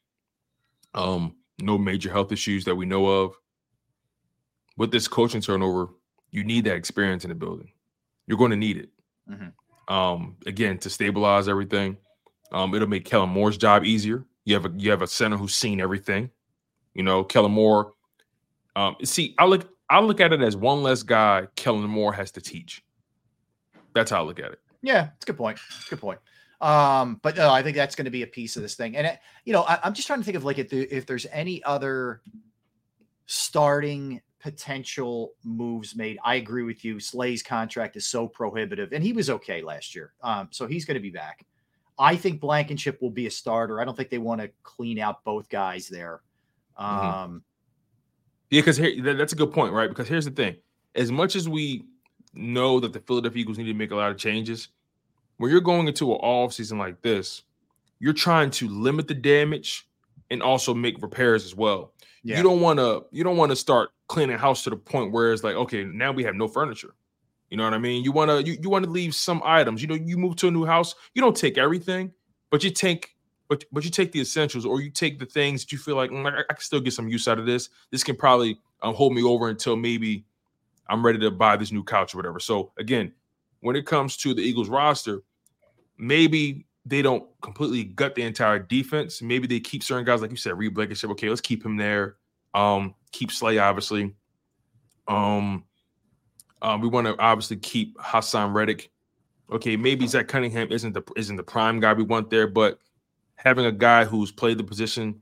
Um, 0.94 1.36
no 1.62 1.78
major 1.78 2.12
health 2.12 2.32
issues 2.32 2.66
that 2.66 2.76
we 2.76 2.86
know 2.86 3.06
of. 3.08 3.36
With 4.78 4.92
this 4.92 5.08
coaching 5.08 5.42
turnover, 5.42 5.90
you 6.32 6.44
need 6.44 6.66
that 6.66 6.76
experience 6.76 7.24
in 7.24 7.30
the 7.30 7.36
building. 7.36 7.72
You're 8.28 8.38
going 8.38 8.52
to 8.52 8.58
need 8.58 8.78
it. 8.78 8.90
Mhm. 9.30 9.54
Um, 9.94 10.38
again, 10.46 10.78
to 10.80 10.90
stabilize 10.90 11.48
everything. 11.48 11.98
Um, 12.52 12.74
it'll 12.74 12.88
make 12.88 13.06
Kellen 13.06 13.30
Moore's 13.30 13.58
job 13.58 13.86
easier. 13.86 14.26
You 14.46 14.56
have 14.56 14.66
a 14.66 14.72
you 14.76 14.90
have 14.92 15.02
a 15.02 15.08
center 15.08 15.38
who's 15.38 15.56
seen 15.56 15.80
everything. 15.80 16.30
You 16.94 17.04
know, 17.04 17.24
Kellen 17.24 17.52
Moore. 17.52 17.94
Um, 18.76 18.96
see, 19.04 19.36
I 19.38 19.46
look 19.46 19.70
I 19.90 20.00
look 20.00 20.22
at 20.22 20.34
it 20.34 20.42
as 20.42 20.56
one 20.56 20.84
less 20.84 21.04
guy 21.04 21.48
Kellen 21.56 21.90
Moore 21.90 22.14
has 22.14 22.32
to 22.32 22.42
teach. 22.42 22.84
That's 23.94 24.12
how 24.12 24.22
I 24.22 24.26
look 24.26 24.40
at 24.40 24.52
it. 24.52 24.60
Yeah, 24.82 25.10
it's 25.16 25.26
a 25.26 25.28
good 25.28 25.38
point. 25.38 25.60
It's 25.70 25.88
a 25.88 25.90
good 25.92 26.02
point. 26.02 26.20
Um, 26.62 27.20
but 27.24 27.36
no, 27.36 27.50
I 27.52 27.64
think 27.64 27.76
that's 27.76 27.96
going 27.96 28.06
to 28.06 28.12
be 28.12 28.24
a 28.24 28.28
piece 28.28 28.56
of 28.56 28.62
this 28.62 28.76
thing. 28.76 28.96
And 28.96 29.08
it, 29.08 29.20
you 29.46 29.54
know, 29.54 29.64
I, 29.64 29.80
I'm 29.84 29.94
just 29.94 30.08
trying 30.08 30.20
to 30.20 30.26
think 30.26 30.38
of 30.38 30.46
like 30.46 30.60
if, 30.60 30.70
the, 30.70 30.82
if 30.96 31.06
there's 31.06 31.26
any 31.32 31.64
other 31.64 32.22
starting 33.26 34.22
potential 34.40 35.34
moves 35.44 35.96
made. 35.96 36.18
I 36.24 36.36
agree 36.36 36.64
with 36.64 36.84
you. 36.84 37.00
Slay's 37.00 37.44
contract 37.44 37.96
is 37.96 38.08
so 38.08 38.28
prohibitive, 38.28 38.92
and 38.92 39.04
he 39.04 39.14
was 39.14 39.30
okay 39.30 39.62
last 39.62 39.96
year. 39.96 40.14
Um, 40.24 40.50
so 40.52 40.68
he's 40.68 40.86
going 40.86 40.96
to 40.96 41.02
be 41.02 41.12
back. 41.12 41.46
I 42.00 42.16
think 42.16 42.40
Blankenship 42.40 43.02
will 43.02 43.12
be 43.12 43.28
a 43.28 43.32
starter. 43.32 43.80
I 43.80 43.86
don't 43.86 43.96
think 43.96 44.10
they 44.10 44.18
want 44.18 44.42
to 44.42 44.50
clean 44.64 45.00
out 45.00 45.24
both 45.24 45.50
guys 45.50 45.88
there. 45.88 46.22
Mhm. 46.80 46.84
Um, 46.84 47.44
Yeah, 48.52 48.62
because 48.62 48.78
here 48.78 49.02
that- 49.02 49.18
that's 49.18 49.34
a 49.34 49.36
good 49.36 49.52
point, 49.52 49.74
right? 49.74 49.90
Because 49.90 50.08
here's 50.08 50.26
the 50.26 50.32
thing: 50.32 50.58
as 50.94 51.12
much 51.12 51.36
as 51.36 51.50
we 51.50 51.86
know 52.34 52.80
that 52.80 52.94
the 52.94 53.00
Philadelphia 53.00 53.42
Eagles 53.42 53.58
need 53.58 53.66
to 53.66 53.74
make 53.74 53.92
a 53.92 53.96
lot 53.96 54.12
of 54.12 54.18
changes, 54.18 54.68
when 55.38 55.50
you're 55.52 55.62
going 55.62 55.88
into 55.88 56.12
an 56.14 56.20
off 56.22 56.54
season 56.54 56.78
like 56.78 57.02
this, 57.02 57.44
you're 58.00 58.14
trying 58.14 58.52
to 58.52 58.68
limit 58.68 59.08
the 59.08 59.14
damage 59.16 59.88
and 60.30 60.42
also 60.44 60.74
make 60.74 61.02
repairs 61.02 61.44
as 61.46 61.56
well. 61.56 61.94
Yeah. 62.24 62.38
You 62.38 62.44
don't 62.44 62.62
want 62.62 62.80
to 62.80 63.06
you 63.12 63.24
don't 63.24 63.38
want 63.38 63.50
to 63.52 63.56
start 63.56 63.90
cleaning 64.08 64.38
house 64.38 64.64
to 64.66 64.70
the 64.70 64.76
point 64.76 65.12
where 65.12 65.34
it's 65.34 65.44
like, 65.44 65.56
okay, 65.56 65.84
now 65.84 66.12
we 66.12 66.24
have 66.24 66.36
no 66.36 66.48
furniture. 66.48 66.94
You 67.50 67.58
know 67.58 67.64
what 67.64 67.74
I 67.74 67.80
mean? 67.80 68.04
You 68.04 68.12
want 68.12 68.30
to 68.32 68.44
you, 68.44 68.58
you 68.62 68.70
want 68.70 68.86
to 68.86 68.92
leave 68.92 69.16
some 69.16 69.42
items. 69.44 69.82
You 69.82 69.88
know, 69.88 69.96
you 69.96 70.18
move 70.18 70.36
to 70.38 70.48
a 70.48 70.52
new 70.52 70.66
house, 70.66 70.96
you 71.14 71.22
don't 71.22 71.36
take 71.36 71.58
everything, 71.58 72.12
but 72.50 72.64
you 72.64 72.70
take 72.70 73.16
but 73.52 73.66
but 73.74 73.84
you 73.84 73.92
take 73.92 74.14
the 74.14 74.22
essentials 74.22 74.66
or 74.66 74.80
you 74.80 74.90
take 74.90 75.20
the 75.20 75.26
things 75.26 75.62
that 75.62 75.74
you 75.74 75.78
feel 75.78 75.98
like 75.98 76.10
"Mm, 76.10 76.26
I, 76.26 76.40
I 76.50 76.54
can 76.54 76.62
still 76.62 76.80
get 76.80 76.94
some 76.94 77.10
use 77.10 77.28
out 77.28 77.38
of 77.38 77.46
this. 77.46 77.68
This 77.92 78.02
can 78.02 78.16
probably 78.16 78.58
um, 78.82 78.96
hold 78.96 79.14
me 79.14 79.24
over 79.24 79.50
until 79.50 79.76
maybe 79.76 80.24
I'm 80.88 81.06
ready 81.06 81.20
to 81.20 81.30
buy 81.32 81.58
this 81.58 81.70
new 81.70 81.84
couch 81.84 82.14
or 82.14 82.18
whatever. 82.18 82.40
So 82.40 82.72
again, 82.78 83.12
when 83.60 83.76
it 83.76 83.86
comes 83.86 84.16
to 84.18 84.34
the 84.34 84.42
Eagles 84.42 84.70
roster, 84.70 85.22
maybe 85.98 86.66
they 86.86 87.02
don't 87.02 87.26
completely 87.42 87.84
gut 87.84 88.16
the 88.16 88.22
entire 88.22 88.58
defense. 88.58 89.22
Maybe 89.22 89.48
they 89.48 89.60
keep 89.60 89.84
certain 89.84 90.06
guys, 90.06 90.22
like 90.22 90.32
you 90.32 90.38
said, 90.38 90.58
Reed 90.58 90.74
Blankenship. 90.74 91.10
Okay, 91.10 91.28
let's 91.28 91.42
keep 91.42 91.66
him 91.66 91.76
there. 91.76 92.16
Um, 92.54 92.96
keep 93.12 93.34
Slay, 93.34 93.58
obviously. 93.58 94.16
Um, 95.10 95.66
um, 96.62 96.80
we 96.80 96.88
want 96.88 97.06
to 97.06 97.20
obviously 97.20 97.58
keep 97.58 97.98
Haason 97.98 98.54
Reddick. 98.54 98.92
Okay, 99.52 99.76
maybe 99.76 100.08
Zach 100.08 100.30
Cunningham 100.30 100.72
isn't 100.72 100.94
the 100.94 101.04
isn't 101.18 101.36
the 101.36 101.44
prime 101.44 101.82
guy 101.82 101.92
we 101.92 102.04
want 102.04 102.30
there, 102.30 102.48
but 102.48 102.80
having 103.44 103.66
a 103.66 103.72
guy 103.72 104.06
who's 104.06 104.32
played 104.32 104.58
the 104.60 104.64
position, 104.64 105.20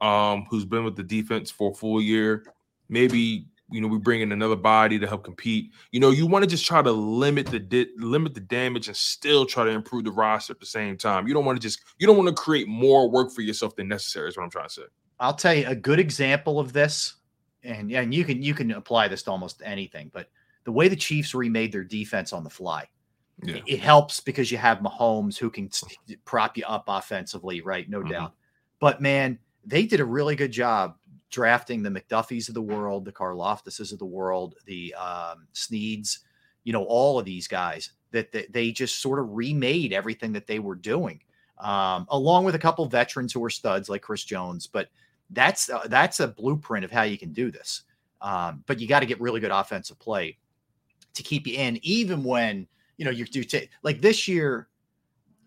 um, 0.00 0.46
who's 0.48 0.64
been 0.64 0.84
with 0.84 0.94
the 0.94 1.02
defense 1.02 1.50
for 1.50 1.72
a 1.72 1.74
full 1.74 2.00
year, 2.00 2.44
maybe 2.88 3.46
you 3.70 3.80
know 3.80 3.88
we 3.88 3.98
bring 3.98 4.20
in 4.20 4.30
another 4.30 4.54
body 4.54 4.98
to 4.98 5.08
help 5.08 5.24
compete. 5.24 5.72
You 5.90 5.98
know, 5.98 6.10
you 6.10 6.26
want 6.26 6.44
to 6.44 6.48
just 6.48 6.64
try 6.64 6.82
to 6.82 6.92
limit 6.92 7.46
the 7.46 7.58
di- 7.58 7.90
limit 7.96 8.34
the 8.34 8.40
damage 8.40 8.86
and 8.86 8.96
still 8.96 9.44
try 9.44 9.64
to 9.64 9.70
improve 9.70 10.04
the 10.04 10.12
roster 10.12 10.52
at 10.52 10.60
the 10.60 10.66
same 10.66 10.96
time. 10.96 11.26
You 11.26 11.34
don't 11.34 11.44
want 11.44 11.60
to 11.60 11.62
just 11.62 11.80
you 11.98 12.06
don't 12.06 12.16
want 12.16 12.28
to 12.28 12.34
create 12.34 12.68
more 12.68 13.10
work 13.10 13.32
for 13.32 13.40
yourself 13.40 13.74
than 13.74 13.88
necessary. 13.88 14.28
Is 14.28 14.36
what 14.36 14.44
I'm 14.44 14.50
trying 14.50 14.68
to 14.68 14.74
say. 14.74 14.82
I'll 15.18 15.34
tell 15.34 15.54
you 15.54 15.66
a 15.66 15.74
good 15.74 15.98
example 15.98 16.60
of 16.60 16.72
this, 16.72 17.14
and 17.64 17.90
and 17.90 18.14
you 18.14 18.24
can 18.24 18.40
you 18.40 18.54
can 18.54 18.70
apply 18.70 19.08
this 19.08 19.24
to 19.24 19.32
almost 19.32 19.62
anything, 19.64 20.10
but 20.12 20.28
the 20.64 20.72
way 20.72 20.86
the 20.86 20.96
Chiefs 20.96 21.34
remade 21.34 21.72
their 21.72 21.84
defense 21.84 22.32
on 22.32 22.44
the 22.44 22.50
fly. 22.50 22.86
Yeah. 23.42 23.56
It, 23.56 23.64
it 23.66 23.80
helps 23.80 24.20
because 24.20 24.52
you 24.52 24.58
have 24.58 24.78
Mahomes 24.78 25.36
who 25.36 25.50
can 25.50 25.70
prop 26.24 26.56
you 26.56 26.64
up 26.66 26.84
offensively, 26.86 27.60
right? 27.60 27.88
No 27.88 28.00
Mhm. 28.00 28.10
doubt. 28.10 28.34
But 28.78 29.00
man, 29.00 29.38
they 29.64 29.84
did 29.86 30.00
a 30.00 30.04
really 30.04 30.36
good 30.36 30.52
job 30.52 30.96
drafting 31.30 31.82
the 31.82 31.90
McDuffies 31.90 32.48
of 32.48 32.54
the 32.54 32.62
world, 32.62 33.04
the 33.04 33.12
Karlaftises 33.12 33.92
of 33.92 33.98
the 33.98 34.04
world, 34.04 34.54
the 34.66 34.94
um, 34.94 35.46
Sneeds, 35.54 36.18
you 36.64 36.72
know, 36.72 36.84
all 36.84 37.18
of 37.18 37.24
these 37.24 37.48
guys 37.48 37.92
that, 38.10 38.30
that 38.32 38.52
they 38.52 38.70
just 38.70 39.00
sort 39.00 39.18
of 39.18 39.32
remade 39.32 39.92
everything 39.92 40.32
that 40.34 40.46
they 40.46 40.58
were 40.58 40.74
doing, 40.74 41.20
um, 41.58 42.06
along 42.10 42.44
with 42.44 42.54
a 42.54 42.58
couple 42.58 42.84
veterans 42.86 43.32
who 43.32 43.40
were 43.40 43.50
studs 43.50 43.88
like 43.88 44.02
Chris 44.02 44.24
Jones. 44.24 44.66
But 44.66 44.88
that's 45.30 45.70
uh, 45.70 45.86
that's 45.88 46.20
a 46.20 46.28
blueprint 46.28 46.84
of 46.84 46.90
how 46.90 47.02
you 47.02 47.16
can 47.16 47.32
do 47.32 47.50
this. 47.50 47.82
Um, 48.20 48.62
but 48.66 48.78
you 48.78 48.86
got 48.86 49.00
to 49.00 49.06
get 49.06 49.20
really 49.20 49.40
good 49.40 49.50
offensive 49.50 49.98
play 49.98 50.36
to 51.14 51.22
keep 51.22 51.46
you 51.46 51.56
in, 51.56 51.78
even 51.82 52.22
when 52.22 52.66
you 53.02 53.04
know 53.04 53.10
you're 53.10 53.26
do 53.26 53.42
take 53.42 53.68
like 53.82 54.00
this 54.00 54.28
year, 54.28 54.68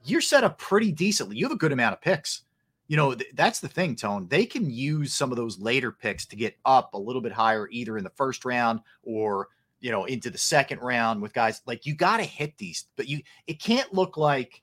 you're 0.03 0.19
set 0.19 0.43
up 0.43 0.57
pretty 0.57 0.91
decently. 0.91 1.37
You 1.37 1.45
have 1.45 1.53
a 1.53 1.57
good 1.57 1.71
amount 1.71 1.93
of 1.93 2.01
picks. 2.01 2.41
You 2.89 2.97
know, 2.97 3.15
th- 3.15 3.31
that's 3.33 3.61
the 3.61 3.69
thing, 3.69 3.95
Tone. 3.95 4.27
They 4.27 4.45
can 4.45 4.69
use 4.69 5.13
some 5.13 5.31
of 5.31 5.37
those 5.37 5.57
later 5.57 5.89
picks 5.89 6.25
to 6.25 6.35
get 6.35 6.57
up 6.65 6.93
a 6.93 6.97
little 6.97 7.21
bit 7.21 7.31
higher, 7.31 7.69
either 7.71 7.97
in 7.97 8.03
the 8.03 8.09
first 8.09 8.43
round 8.43 8.81
or 9.03 9.47
you 9.79 9.89
know 9.89 10.03
into 10.03 10.29
the 10.29 10.37
second 10.37 10.79
round 10.81 11.21
with 11.21 11.31
guys 11.31 11.61
like 11.65 11.85
you 11.85 11.95
got 11.95 12.17
to 12.17 12.23
hit 12.23 12.57
these, 12.57 12.87
but 12.97 13.07
you 13.07 13.21
it 13.47 13.61
can't 13.61 13.93
look 13.93 14.17
like 14.17 14.61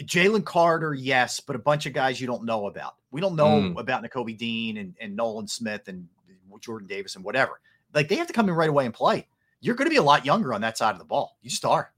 Jalen 0.00 0.44
Carter, 0.44 0.94
yes, 0.94 1.40
but 1.40 1.56
a 1.56 1.58
bunch 1.58 1.86
of 1.86 1.92
guys 1.92 2.20
you 2.20 2.28
don't 2.28 2.44
know 2.44 2.66
about. 2.68 2.94
We 3.10 3.20
don't 3.20 3.34
know 3.34 3.60
Mm. 3.62 3.80
about 3.80 4.04
Nakobe 4.04 4.38
Dean 4.38 4.76
and, 4.76 4.94
and 5.00 5.16
Nolan 5.16 5.48
Smith 5.48 5.88
and 5.88 6.06
Jordan 6.60 6.86
Davis 6.86 7.16
and 7.16 7.24
whatever. 7.24 7.60
Like 7.92 8.08
they 8.08 8.14
have 8.16 8.28
to 8.28 8.32
come 8.32 8.48
in 8.48 8.54
right 8.54 8.70
away 8.70 8.86
and 8.86 8.94
play. 8.94 9.26
You're 9.64 9.74
going 9.74 9.86
to 9.86 9.90
be 9.90 9.96
a 9.96 10.02
lot 10.02 10.26
younger 10.26 10.52
on 10.52 10.60
that 10.60 10.76
side 10.76 10.92
of 10.92 10.98
the 10.98 11.06
ball. 11.06 11.38
You 11.40 11.48
just 11.48 11.64
are. 11.64 11.90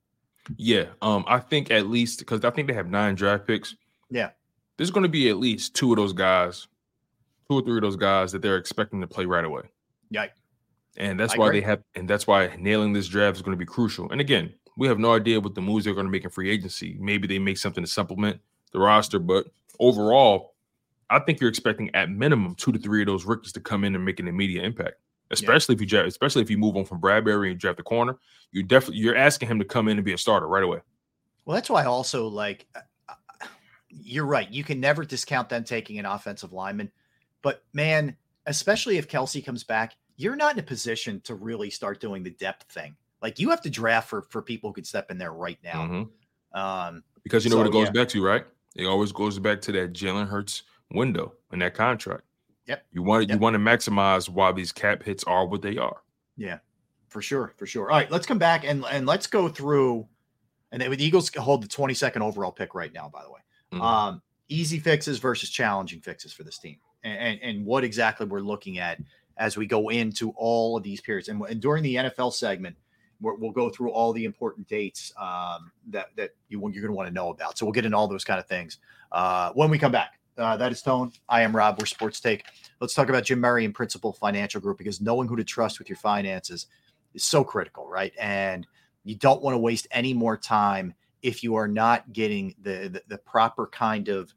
Yeah, 0.57 0.85
um, 1.03 1.25
I 1.27 1.41
think 1.41 1.73
at 1.73 1.89
least 1.89 2.21
because 2.21 2.45
I 2.45 2.51
think 2.51 2.69
they 2.69 2.75
have 2.75 2.89
nine 2.89 3.17
draft 3.17 3.45
picks. 3.45 3.75
Yeah. 4.09 4.31
There's 4.77 4.93
going 4.93 5.03
to 5.03 5.09
be 5.09 5.29
at 5.31 5.39
least 5.39 5.75
two 5.75 5.91
of 5.91 5.97
those 5.97 6.13
guys, 6.13 6.69
two 7.51 7.59
or 7.59 7.63
three 7.63 7.77
of 7.77 7.83
those 7.83 7.97
guys 7.97 8.31
that 8.31 8.41
they're 8.41 8.57
expecting 8.57 9.01
to 9.01 9.09
play 9.09 9.25
right 9.25 9.45
away. 9.45 9.63
Yeah. 10.11 10.27
And 10.97 11.19
that's 11.19 11.35
I 11.35 11.39
why 11.39 11.49
agree. 11.49 11.61
they 11.61 11.67
have, 11.67 11.83
and 11.97 12.09
that's 12.09 12.29
why 12.29 12.55
nailing 12.57 12.93
this 12.93 13.09
draft 13.09 13.37
is 13.37 13.43
going 13.43 13.57
to 13.57 13.59
be 13.59 13.67
crucial. 13.67 14.09
And 14.13 14.21
again, 14.21 14.55
we 14.77 14.87
have 14.87 15.01
no 15.01 15.13
idea 15.13 15.41
what 15.41 15.57
the 15.57 15.61
moves 15.61 15.87
they're 15.87 15.95
going 15.95 16.07
to 16.07 16.13
make 16.13 16.23
in 16.23 16.31
free 16.31 16.51
agency. 16.51 16.97
Maybe 17.01 17.27
they 17.27 17.41
make 17.41 17.59
something 17.59 17.83
to 17.83 17.91
supplement 17.91 18.41
the 18.73 18.79
roster, 18.79 19.19
but 19.19 19.47
overall, 19.81 20.55
I 21.11 21.19
think 21.19 21.41
you're 21.41 21.51
expecting 21.51 21.93
at 21.97 22.11
minimum 22.11 22.55
two 22.55 22.71
to 22.71 22.79
three 22.79 23.03
of 23.03 23.07
those 23.07 23.25
rookies 23.25 23.53
to 23.53 23.61
come 23.61 23.83
in 23.83 23.97
and 23.97 24.05
make 24.05 24.21
an 24.21 24.29
immediate 24.29 24.65
impact. 24.65 24.97
Especially 25.31 25.75
if 25.75 25.81
you 25.81 25.87
draft, 25.87 26.09
especially 26.09 26.43
if 26.43 26.51
you 26.51 26.59
move 26.59 26.77
on 26.77 26.85
from 26.85 27.01
Bradberry 27.01 27.51
and 27.51 27.59
draft 27.59 27.79
the 27.79 27.83
corner, 27.83 28.17
you 28.53 28.63
definitely 28.63 28.99
you're 28.99 29.17
asking 29.17 29.49
him 29.49 29.59
to 29.59 29.65
come 29.65 29.89
in 29.89 29.99
and 29.99 30.05
be 30.05 30.13
a 30.13 30.19
starter 30.19 30.47
right 30.47 30.63
away. 30.63 30.81
Well, 31.45 31.55
that's 31.55 31.69
why 31.71 31.85
also 31.85 32.29
like 32.29 32.67
uh, 32.75 32.81
uh, 33.09 33.47
you're 33.89 34.27
right. 34.27 34.51
You 34.51 34.63
can 34.65 34.81
never 34.81 35.05
discount 35.05 35.49
them 35.49 35.65
taking 35.65 35.99
an 35.99 36.07
offensive 36.07 36.53
lineman, 36.53 36.93
but 37.43 37.65
man, 37.73 38.17
especially 38.47 38.99
if 38.99 39.09
Kelce 39.09 39.45
comes 39.45 39.65
back, 39.65 39.97
you're 40.17 40.37
not 40.37 40.55
in 40.55 40.61
a 40.61 40.63
position 40.63 41.21
to 41.23 41.35
really 41.35 41.71
start 41.71 42.01
doing 42.01 42.23
the 42.23 42.31
depth 42.31 42.71
thing. 42.73 42.97
Like 43.21 43.39
you 43.39 43.51
have 43.51 43.63
to 43.63 43.71
draft 43.71 44.09
for 44.09 44.23
for 44.23 44.43
people 44.43 44.71
who 44.71 44.75
could 44.75 44.87
step 44.87 45.11
in 45.11 45.19
there 45.19 45.33
right 45.33 45.59
now. 45.65 45.83
Mhm. 45.83 46.11
Um, 46.53 47.03
Because 47.25 47.45
you 47.45 47.51
know 47.51 47.59
what 47.59 47.67
it 47.67 47.73
goes 47.73 47.89
yeah. 47.89 47.93
back 47.93 48.09
to, 48.11 48.25
right? 48.25 48.47
It 48.77 48.87
always 48.87 49.11
goes 49.11 49.39
back 49.39 49.61
to 49.63 49.73
that 49.73 49.93
Jalen 49.93 50.29
Hurts 50.29 50.63
window 50.93 51.35
and 51.51 51.61
that 51.63 51.75
contract. 51.75 52.23
Yep. 52.67 52.85
You 52.93 53.03
want 53.03 53.29
you 53.29 53.39
want 53.39 53.55
to 53.55 53.61
maximize 53.61 54.29
while 54.29 54.53
these 54.53 54.73
cap 54.73 55.03
hits 55.03 55.25
are 55.25 55.47
what 55.47 55.63
they 55.63 55.77
are. 55.77 55.99
Yeah, 56.37 56.59
for 57.09 57.23
sure, 57.23 57.55
for 57.57 57.67
sure. 57.67 57.91
All 57.91 57.97
right, 57.97 58.11
let's 58.11 58.27
come 58.27 58.39
back 58.39 58.65
and 58.65 58.85
and 58.91 59.07
let's 59.07 59.27
go 59.27 59.49
through. 59.49 60.07
And 60.73 60.83
the 60.83 61.05
Eagles 61.05 61.31
hold 61.37 61.63
the 61.63 61.69
22nd 61.69 62.21
overall 62.21 62.51
pick 62.51 62.75
right 62.75 62.93
now, 62.93 63.09
by 63.09 63.23
the 63.23 63.31
way. 63.31 63.41
Mhm. 63.73 63.81
Um, 63.81 64.23
easy 64.49 64.79
fixes 64.81 65.19
versus 65.19 65.49
challenging 65.49 66.01
fixes 66.01 66.33
for 66.33 66.43
this 66.43 66.59
team, 66.59 66.79
and, 67.05 67.19
and 67.19 67.41
and 67.43 67.67
what 67.67 67.85
exactly 67.85 68.27
we're 68.27 68.41
looking 68.41 68.79
at 68.79 68.99
as 69.37 69.57
we 69.57 69.67
go 69.67 69.91
into 69.91 70.31
all 70.31 70.77
of 70.77 70.83
these 70.83 71.01
periods. 71.01 71.29
And, 71.29 71.41
and 71.43 71.61
during 71.61 71.83
the 71.83 71.97
NFL 71.97 72.33
segment, 72.33 72.77
we're, 73.21 73.35
we'll 73.35 73.51
go 73.51 73.71
through 73.71 73.91
all 73.91 74.13
the 74.13 74.25
important 74.25 74.67
dates 74.69 75.13
um, 75.19 75.71
that 75.89 76.09
that 76.17 76.31
you 76.49 76.61
you're 76.61 76.83
going 76.83 76.87
to 76.87 76.93
want 76.93 77.09
to 77.09 77.15
know 77.15 77.31
about. 77.31 77.59
So 77.59 77.67
we'll 77.67 77.73
get 77.73 77.85
into 77.85 77.97
all 77.97 78.09
those 78.09 78.25
kind 78.25 78.41
of 78.41 78.47
things 78.47 78.79
uh, 79.13 79.53
when 79.53 79.71
we 79.71 79.79
come 79.79 79.93
back. 79.93 80.19
Uh, 80.39 80.57
that 80.57 80.71
is 80.71 80.83
Tone. 80.83 81.13
I 81.29 81.43
am 81.43 81.57
Rob. 81.57 81.79
We're 81.79 81.87
Sports 81.87 82.21
Take. 82.21 82.45
Let's 82.81 82.93
talk 82.93 83.09
about 83.09 83.25
Jim 83.25 83.41
Murray 83.41 83.65
and 83.65 83.75
Principal 83.75 84.13
Financial 84.13 84.61
Group 84.61 84.77
because 84.77 85.01
knowing 85.01 85.29
who 85.29 85.37
to 85.37 85.45
trust 85.45 85.79
with 85.79 85.89
your 85.89 85.97
finances 85.97 86.67
is 87.15 87.25
so 87.25 87.43
critical, 87.43 87.89
right? 87.89 88.13
And 88.21 88.67
you 89.05 89.15
don't 89.15 89.41
want 89.41 89.55
to 89.55 89.59
waste 89.59 89.87
any 89.91 90.13
more 90.13 90.37
time 90.37 90.93
if 91.23 91.43
you 91.43 91.55
are 91.55 91.69
not 91.69 92.13
getting 92.13 92.55
the 92.61 92.89
the, 92.89 93.03
the 93.09 93.19
proper 93.19 93.67
kind 93.69 94.09
of 94.09 94.35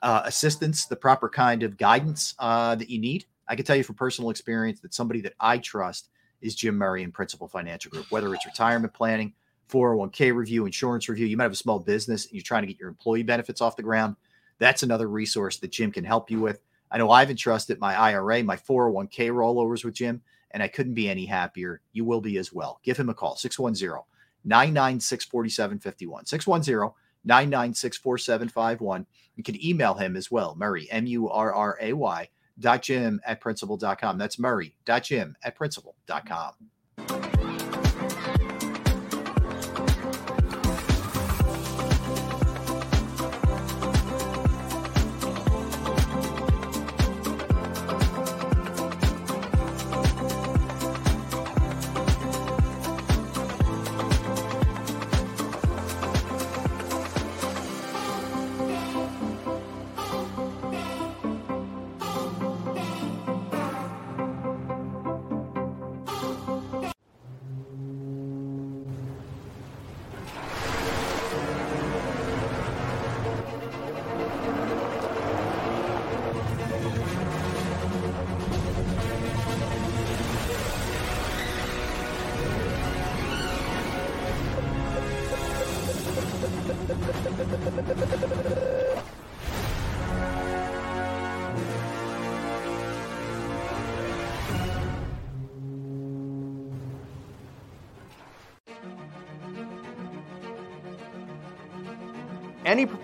uh, 0.00 0.22
assistance, 0.24 0.86
the 0.86 0.96
proper 0.96 1.28
kind 1.28 1.62
of 1.62 1.76
guidance 1.76 2.34
uh, 2.38 2.74
that 2.74 2.88
you 2.88 2.98
need. 2.98 3.26
I 3.46 3.56
can 3.56 3.66
tell 3.66 3.76
you 3.76 3.84
from 3.84 3.94
personal 3.94 4.30
experience 4.30 4.80
that 4.80 4.94
somebody 4.94 5.20
that 5.20 5.34
I 5.38 5.58
trust 5.58 6.08
is 6.40 6.54
Jim 6.54 6.76
Murray 6.76 7.02
and 7.02 7.12
Principal 7.12 7.46
Financial 7.46 7.90
Group, 7.90 8.10
whether 8.10 8.32
it's 8.34 8.46
retirement 8.46 8.94
planning, 8.94 9.34
401k 9.68 10.34
review, 10.34 10.64
insurance 10.64 11.08
review. 11.10 11.26
You 11.26 11.36
might 11.36 11.44
have 11.44 11.52
a 11.52 11.56
small 11.56 11.78
business 11.78 12.24
and 12.24 12.34
you're 12.34 12.42
trying 12.42 12.62
to 12.62 12.68
get 12.68 12.78
your 12.78 12.88
employee 12.88 13.22
benefits 13.22 13.60
off 13.60 13.76
the 13.76 13.82
ground. 13.82 14.16
That's 14.58 14.82
another 14.82 15.08
resource 15.08 15.58
that 15.58 15.72
Jim 15.72 15.92
can 15.92 16.04
help 16.04 16.30
you 16.30 16.40
with. 16.40 16.60
I 16.90 16.98
know 16.98 17.10
I've 17.10 17.30
entrusted 17.30 17.80
my 17.80 17.94
IRA, 17.96 18.42
my 18.42 18.56
401k 18.56 19.30
rollovers 19.30 19.84
with 19.84 19.94
Jim, 19.94 20.22
and 20.52 20.62
I 20.62 20.68
couldn't 20.68 20.94
be 20.94 21.08
any 21.08 21.26
happier. 21.26 21.80
You 21.92 22.04
will 22.04 22.20
be 22.20 22.38
as 22.38 22.52
well. 22.52 22.80
Give 22.82 22.96
him 22.96 23.08
a 23.08 23.14
call 23.14 23.36
610 23.36 24.02
996 24.44 25.24
4751. 25.24 26.26
610 26.26 26.94
996 27.24 27.98
4751. 27.98 29.06
You 29.34 29.42
can 29.42 29.64
email 29.64 29.94
him 29.94 30.16
as 30.16 30.30
well, 30.30 30.54
Murray, 30.56 30.88
M 30.90 31.06
U 31.06 31.28
R 31.28 31.52
R 31.52 31.76
A 31.80 31.92
Y, 31.92 32.28
dot 32.58 32.82
Jim 32.82 33.20
at 33.26 33.40
principal.com. 33.40 34.16
That's 34.16 34.38
Murray, 34.38 34.74
dot 34.84 35.02
Jim 35.02 35.36
at 35.42 35.56
principal.com. 35.56 36.52
Any 36.98 37.25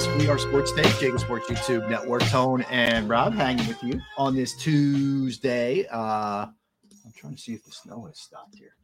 Friends. 0.00 0.22
We 0.22 0.28
are 0.28 0.38
Sports 0.38 0.72
Take, 0.72 0.86
JAKIB 0.86 1.20
Sports 1.20 1.48
YouTube 1.48 1.88
Network. 1.88 2.22
Tone 2.22 2.62
and 2.70 3.08
Rob 3.08 3.34
hanging 3.34 3.66
with 3.66 3.82
you 3.82 4.00
on 4.16 4.34
this 4.34 4.54
Tuesday. 4.54 5.86
Uh, 5.90 6.46
I'm 6.46 7.12
trying 7.14 7.34
to 7.34 7.40
see 7.40 7.54
if 7.54 7.64
the 7.64 7.72
snow 7.72 8.04
has 8.04 8.18
stopped 8.18 8.54
here. 8.54 8.74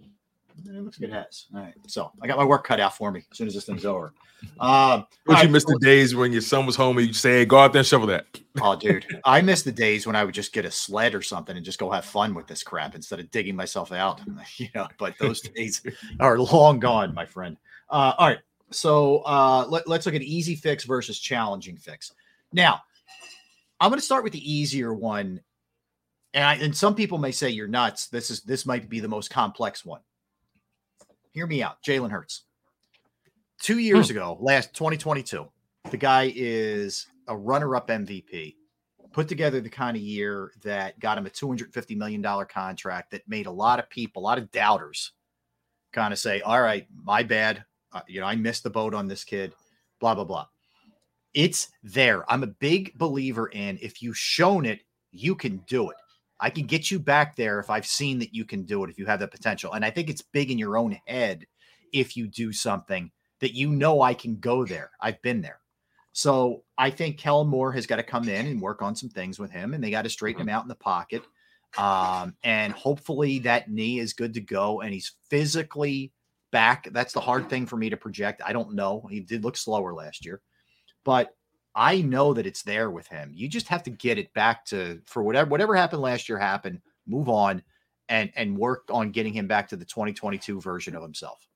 It 0.65 0.83
looks 0.83 1.01
like 1.01 1.11
it 1.11 1.13
has. 1.13 1.47
All 1.55 1.61
right, 1.61 1.75
so 1.87 2.11
I 2.21 2.27
got 2.27 2.39
my 2.39 2.45
work 2.45 2.65
cut 2.65 2.81
out 2.81 2.97
for 2.97 3.11
me 3.11 3.25
as 3.31 3.37
soon 3.37 3.47
as 3.47 3.55
this 3.55 3.65
thing's 3.65 3.85
over. 3.85 4.15
Um, 4.59 5.07
Don't 5.27 5.37
right, 5.37 5.45
you 5.45 5.51
miss 5.51 5.65
the 5.65 5.79
days 5.81 6.15
when 6.15 6.33
your 6.33 6.41
son 6.41 6.67
was 6.67 6.77
home 6.77 6.99
and 6.99 7.07
you 7.07 7.13
say, 7.13 7.45
go 7.45 7.59
out 7.59 7.73
there 7.73 7.81
and 7.81 7.87
shovel 7.87 8.07
that? 8.09 8.27
Oh, 8.61 8.75
dude, 8.81 9.07
I 9.25 9.41
miss 9.43 9.63
the 9.63 9.73
days 9.73 10.07
when 10.07 10.17
I 10.17 10.25
would 10.25 10.35
just 10.35 10.53
get 10.53 10.65
a 10.65 10.71
sled 10.71 11.15
or 11.15 11.23
something 11.23 11.57
and 11.57 11.65
just 11.65 11.79
go 11.79 11.91
have 11.91 12.05
fun 12.05 12.35
with 12.35 12.47
this 12.47 12.63
crap 12.63 12.95
instead 12.95 13.21
of 13.21 13.31
digging 13.31 13.57
myself 13.57 13.93
out. 13.93 14.21
You 14.57 14.69
know, 14.75 14.89
but 14.99 15.15
those 15.19 15.41
days 15.41 15.83
are 16.21 16.39
long 16.39 16.81
gone, 16.81 17.15
my 17.15 17.27
friend. 17.27 17.57
Uh, 17.89 18.15
all 18.19 18.29
right, 18.29 18.39
so 18.71 19.19
uh, 19.19 19.67
let, 19.69 19.89
let's 19.89 20.07
look 20.07 20.15
at 20.15 20.23
easy 20.23 20.57
fix 20.57 20.85
versus 20.85 21.19
challenging 21.19 21.77
fix. 21.77 22.13
Now, 22.53 22.81
I'm 23.81 23.91
going 23.91 24.01
to 24.01 24.05
start 24.05 24.25
with 24.25 24.33
the 24.33 24.53
easier 24.53 24.95
one, 24.95 25.41
and 26.35 26.45
I, 26.45 26.55
and 26.55 26.77
some 26.77 26.95
people 26.95 27.19
may 27.19 27.31
say 27.31 27.51
you're 27.51 27.69
nuts. 27.69 28.09
This 28.09 28.31
is 28.31 28.43
this 28.43 28.67
might 28.67 28.89
be 28.89 29.01
the 29.01 29.09
most 29.09 29.31
complex 29.31 29.85
one. 29.85 30.01
Hear 31.33 31.47
me 31.47 31.63
out, 31.63 31.83
Jalen 31.83 32.11
Hurts. 32.11 32.43
Two 33.61 33.79
years 33.79 34.11
ago, 34.11 34.37
last 34.41 34.75
2022, 34.75 35.47
the 35.91 35.97
guy 35.97 36.33
is 36.35 37.07
a 37.29 37.37
runner-up 37.37 37.89
MVP. 37.89 38.55
Put 39.13 39.29
together 39.29 39.61
the 39.61 39.71
kind 39.71 39.97
of 39.97 40.03
year 40.03 40.53
that 40.63 40.99
got 40.99 41.17
him 41.17 41.27
a 41.27 41.31
250 41.31 41.95
million 41.95 42.21
dollar 42.21 42.45
contract 42.45 43.13
that 43.13 43.27
made 43.29 43.47
a 43.47 43.51
lot 43.51 43.79
of 43.79 43.89
people, 43.89 44.23
a 44.23 44.25
lot 44.25 44.39
of 44.39 44.51
doubters, 44.51 45.13
kind 45.93 46.13
of 46.13 46.19
say, 46.19 46.41
"All 46.41 46.61
right, 46.61 46.87
my 47.05 47.23
bad. 47.23 47.65
You 48.07 48.21
know, 48.21 48.27
I 48.27 48.37
missed 48.37 48.63
the 48.63 48.71
boat 48.71 48.95
on 48.95 49.09
this 49.09 49.25
kid." 49.25 49.55
Blah 50.01 50.15
blah 50.15 50.25
blah. 50.25 50.47
It's 51.33 51.69
there. 51.83 52.31
I'm 52.31 52.43
a 52.43 52.49
big 52.49 52.97
believer 52.99 53.49
in 53.49 53.79
if 53.81 54.03
you've 54.03 54.19
shown 54.19 54.65
it, 54.67 54.81
you 55.11 55.35
can 55.35 55.59
do 55.67 55.91
it. 55.91 55.97
I 56.41 56.51
can 56.51 56.67
get 56.67 56.91
you 56.91 56.99
back 56.99 57.37
there 57.37 57.61
if 57.61 57.71
I've 57.71 57.87
seen 57.87 58.19
that 58.19 58.35
you 58.35 58.45
can 58.45 58.65
do 58.65 58.85
it, 58.85 58.91
if 58.91 58.99
you 58.99 59.07
have 59.07 59.21
the 59.21 59.29
potential. 59.29 59.73
And 59.73 59.85
I 59.85 59.91
think 59.91 60.11
it's 60.11 60.23
big 60.23 60.51
in 60.51 60.59
your 60.59 60.77
own 60.77 60.99
head 61.07 61.47
if 61.93 62.17
you 62.17 62.27
do 62.27 62.53
something 62.53 63.11
that 63.41 63.55
you 63.55 63.71
know 63.71 64.03
I 64.03 64.15
can 64.15 64.39
go 64.39 64.65
there. 64.65 64.91
I've 65.01 65.21
been 65.23 65.41
there. 65.41 65.61
So 66.13 66.65
I 66.79 66.91
think 66.91 67.19
Kellen 67.19 67.49
Moore 67.49 67.73
has 67.73 67.87
got 67.87 67.97
to 67.97 68.03
come 68.03 68.29
in 68.29 68.47
and 68.47 68.61
work 68.61 68.81
on 68.81 68.97
some 68.97 69.11
things 69.11 69.39
with 69.39 69.51
him, 69.51 69.75
and 69.75 69.85
they 69.85 69.91
got 69.91 70.03
to 70.03 70.11
straighten 70.11 70.43
him 70.43 70.49
out 70.49 70.63
in 70.63 70.69
the 70.69 70.75
pocket. 70.75 71.23
Um, 71.77 72.35
and 72.43 72.73
hopefully 72.73 73.41
that 73.41 73.71
knee 73.71 73.99
is 73.99 74.15
good 74.15 74.33
to 74.35 74.41
go 74.41 74.81
and 74.81 74.95
he's 74.95 75.13
physically 75.29 76.13
back. 76.51 76.89
That's 76.93 77.13
the 77.13 77.21
hard 77.21 77.49
thing 77.49 77.67
for 77.67 77.77
me 77.77 77.91
to 77.91 77.97
project. 77.97 78.43
I 78.45 78.53
don't 78.53 78.75
know. 78.75 79.07
He 79.11 79.21
did 79.21 79.45
look 79.45 79.57
slower 79.57 79.95
last 79.95 80.25
year, 80.25 80.41
but 81.05 81.35
I 81.75 82.01
know 82.01 82.33
that 82.35 82.47
it's 82.47 82.63
there 82.63 82.91
with 82.91 83.07
him. 83.07 83.33
You 83.35 83.49
just 83.49 83.69
have 83.69 83.83
to 83.85 83.91
get 83.91 84.19
it 84.19 84.33
back 84.33 84.65
to 84.67 85.01
for 85.05 85.23
whatever 85.23 85.51
whatever 85.51 85.75
happened 85.75 86.03
last 86.03 86.29
year 86.29 86.39
happened, 86.39 86.81
move 87.07 87.29
on 87.29 87.63
and 88.09 88.31
and 88.37 88.57
work 88.57 88.89
on 88.91 89.11
getting 89.11 89.33
him 89.33 89.47
back 89.47 89.69
to 89.69 89.77
the 89.77 89.85
2022 89.85 90.61
version 90.61 90.97
of 90.97 91.03
himself. 91.03 91.47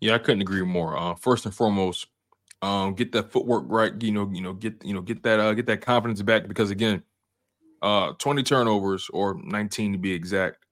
Yeah, 0.00 0.14
I 0.14 0.18
couldn't 0.18 0.42
agree 0.42 0.62
more. 0.62 0.96
Uh, 0.96 1.14
first 1.14 1.44
and 1.44 1.54
foremost, 1.54 2.06
um, 2.62 2.94
get 2.94 3.12
that 3.12 3.30
footwork 3.30 3.64
right. 3.66 3.92
You 4.00 4.12
know, 4.12 4.30
you 4.32 4.40
know, 4.40 4.52
get 4.52 4.82
you 4.84 4.94
know, 4.94 5.00
get 5.00 5.22
that 5.24 5.40
uh, 5.40 5.54
get 5.54 5.66
that 5.66 5.80
confidence 5.80 6.22
back 6.22 6.48
because 6.48 6.70
again, 6.70 7.02
uh, 7.82 8.12
20 8.18 8.42
turnovers 8.42 9.10
or 9.12 9.40
19 9.42 9.92
to 9.92 9.98
be 9.98 10.12
exact, 10.12 10.64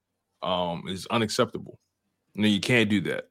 um, 0.42 0.84
is 0.88 1.06
unacceptable. 1.10 1.78
Know, 2.34 2.48
you 2.48 2.60
can't 2.60 2.90
do 2.90 3.00
that. 3.02 3.28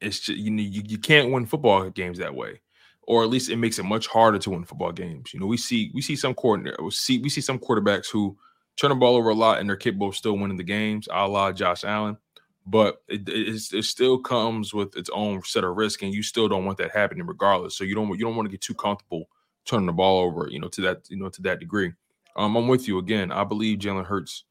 It's 0.00 0.20
just 0.20 0.38
you 0.38 0.50
know, 0.50 0.62
you, 0.62 0.82
you 0.86 0.98
can't 0.98 1.30
win 1.30 1.46
football 1.46 1.88
games 1.90 2.18
that 2.18 2.34
way, 2.34 2.60
or 3.02 3.22
at 3.22 3.30
least 3.30 3.50
it 3.50 3.56
makes 3.56 3.78
it 3.78 3.84
much 3.84 4.06
harder 4.06 4.38
to 4.38 4.50
win 4.50 4.64
football 4.64 4.92
games. 4.92 5.32
You 5.32 5.40
know, 5.40 5.46
we 5.46 5.56
see 5.56 5.90
we 5.94 6.02
see 6.02 6.16
some 6.16 6.34
coordinator 6.34 6.82
we 6.82 6.90
see 6.90 7.18
we 7.18 7.28
see 7.28 7.40
some 7.40 7.58
quarterbacks 7.58 8.10
who 8.10 8.36
turn 8.76 8.90
the 8.90 8.96
ball 8.96 9.16
over 9.16 9.30
a 9.30 9.34
lot 9.34 9.58
and 9.58 9.68
they're 9.68 9.76
capable 9.76 10.08
of 10.08 10.16
still 10.16 10.36
winning 10.36 10.56
the 10.56 10.64
games, 10.64 11.08
a 11.10 11.26
la 11.26 11.52
Josh 11.52 11.84
Allen. 11.84 12.16
But 12.64 13.02
it, 13.08 13.28
it, 13.28 13.72
it 13.72 13.84
still 13.84 14.18
comes 14.18 14.72
with 14.72 14.96
its 14.96 15.10
own 15.12 15.42
set 15.42 15.64
of 15.64 15.76
risk, 15.76 16.02
and 16.02 16.14
you 16.14 16.22
still 16.22 16.48
don't 16.48 16.64
want 16.64 16.78
that 16.78 16.92
happening 16.92 17.26
regardless. 17.26 17.76
So 17.76 17.84
you 17.84 17.94
don't 17.94 18.08
you 18.10 18.24
don't 18.24 18.36
want 18.36 18.46
to 18.46 18.50
get 18.50 18.60
too 18.60 18.74
comfortable 18.74 19.28
turning 19.64 19.86
the 19.86 19.92
ball 19.92 20.20
over, 20.20 20.48
you 20.50 20.60
know, 20.60 20.68
to 20.68 20.80
that 20.82 21.08
you 21.08 21.16
know 21.16 21.28
to 21.30 21.42
that 21.42 21.58
degree. 21.58 21.92
Um, 22.36 22.56
I'm 22.56 22.68
with 22.68 22.86
you 22.86 22.98
again. 22.98 23.32
I 23.32 23.44
believe 23.44 23.78
Jalen 23.78 24.06
Hurts, 24.06 24.44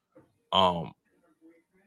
um, 0.51 0.93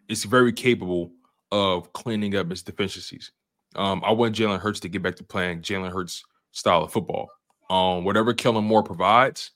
is 0.08 0.24
very 0.24 0.52
capable 0.52 1.12
of 1.54 1.92
cleaning 1.92 2.34
up 2.34 2.50
his 2.50 2.62
deficiencies. 2.64 3.30
Um, 3.76 4.02
I 4.04 4.10
want 4.10 4.34
Jalen 4.34 4.58
Hurts 4.58 4.80
to 4.80 4.88
get 4.88 5.02
back 5.02 5.14
to 5.16 5.24
playing 5.24 5.62
Jalen 5.62 5.92
Hurts 5.92 6.24
style 6.50 6.82
of 6.82 6.92
football. 6.92 7.30
Um, 7.70 8.04
whatever 8.04 8.34
Kellen 8.34 8.64
Moore 8.64 8.82
provides, 8.82 9.52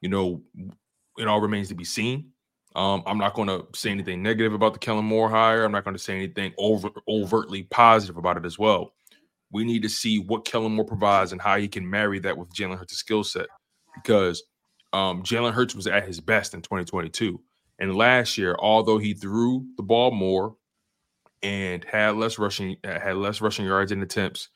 you 0.00 0.08
know, 0.08 0.42
it 1.18 1.28
all 1.28 1.42
remains 1.42 1.68
to 1.68 1.74
be 1.74 1.84
seen. 1.84 2.30
Um, 2.74 3.02
I'm 3.04 3.18
not 3.18 3.34
going 3.34 3.48
to 3.48 3.66
say 3.74 3.90
anything 3.90 4.22
negative 4.22 4.54
about 4.54 4.72
the 4.72 4.78
Kellen 4.78 5.04
Moore 5.04 5.28
hire. 5.28 5.64
I'm 5.64 5.72
not 5.72 5.84
going 5.84 5.94
to 5.94 6.02
say 6.02 6.14
anything 6.14 6.54
over 6.56 6.88
overtly 7.06 7.64
positive 7.64 8.16
about 8.16 8.38
it 8.38 8.46
as 8.46 8.58
well. 8.58 8.94
We 9.50 9.64
need 9.64 9.82
to 9.82 9.90
see 9.90 10.20
what 10.20 10.46
Kellen 10.46 10.72
Moore 10.72 10.86
provides 10.86 11.32
and 11.32 11.40
how 11.40 11.58
he 11.58 11.68
can 11.68 11.88
marry 11.88 12.18
that 12.20 12.36
with 12.36 12.48
Jalen 12.54 12.78
Hurts' 12.78 12.96
skill 12.96 13.24
set 13.24 13.48
because 13.94 14.42
um, 14.94 15.22
Jalen 15.22 15.52
Hurts 15.52 15.74
was 15.74 15.86
at 15.86 16.06
his 16.06 16.18
best 16.18 16.54
in 16.54 16.62
2022. 16.62 17.38
And 17.78 17.94
last 17.94 18.38
year, 18.38 18.56
although 18.58 18.96
he 18.96 19.12
threw 19.12 19.66
the 19.76 19.82
ball 19.82 20.10
more, 20.12 20.56
and 21.42 21.84
had 21.84 22.16
less 22.16 22.38
rushing 22.38 22.76
had 22.84 23.16
less 23.16 23.40
rushing 23.40 23.66
yards 23.66 23.92
and 23.92 24.02
attempts, 24.02 24.48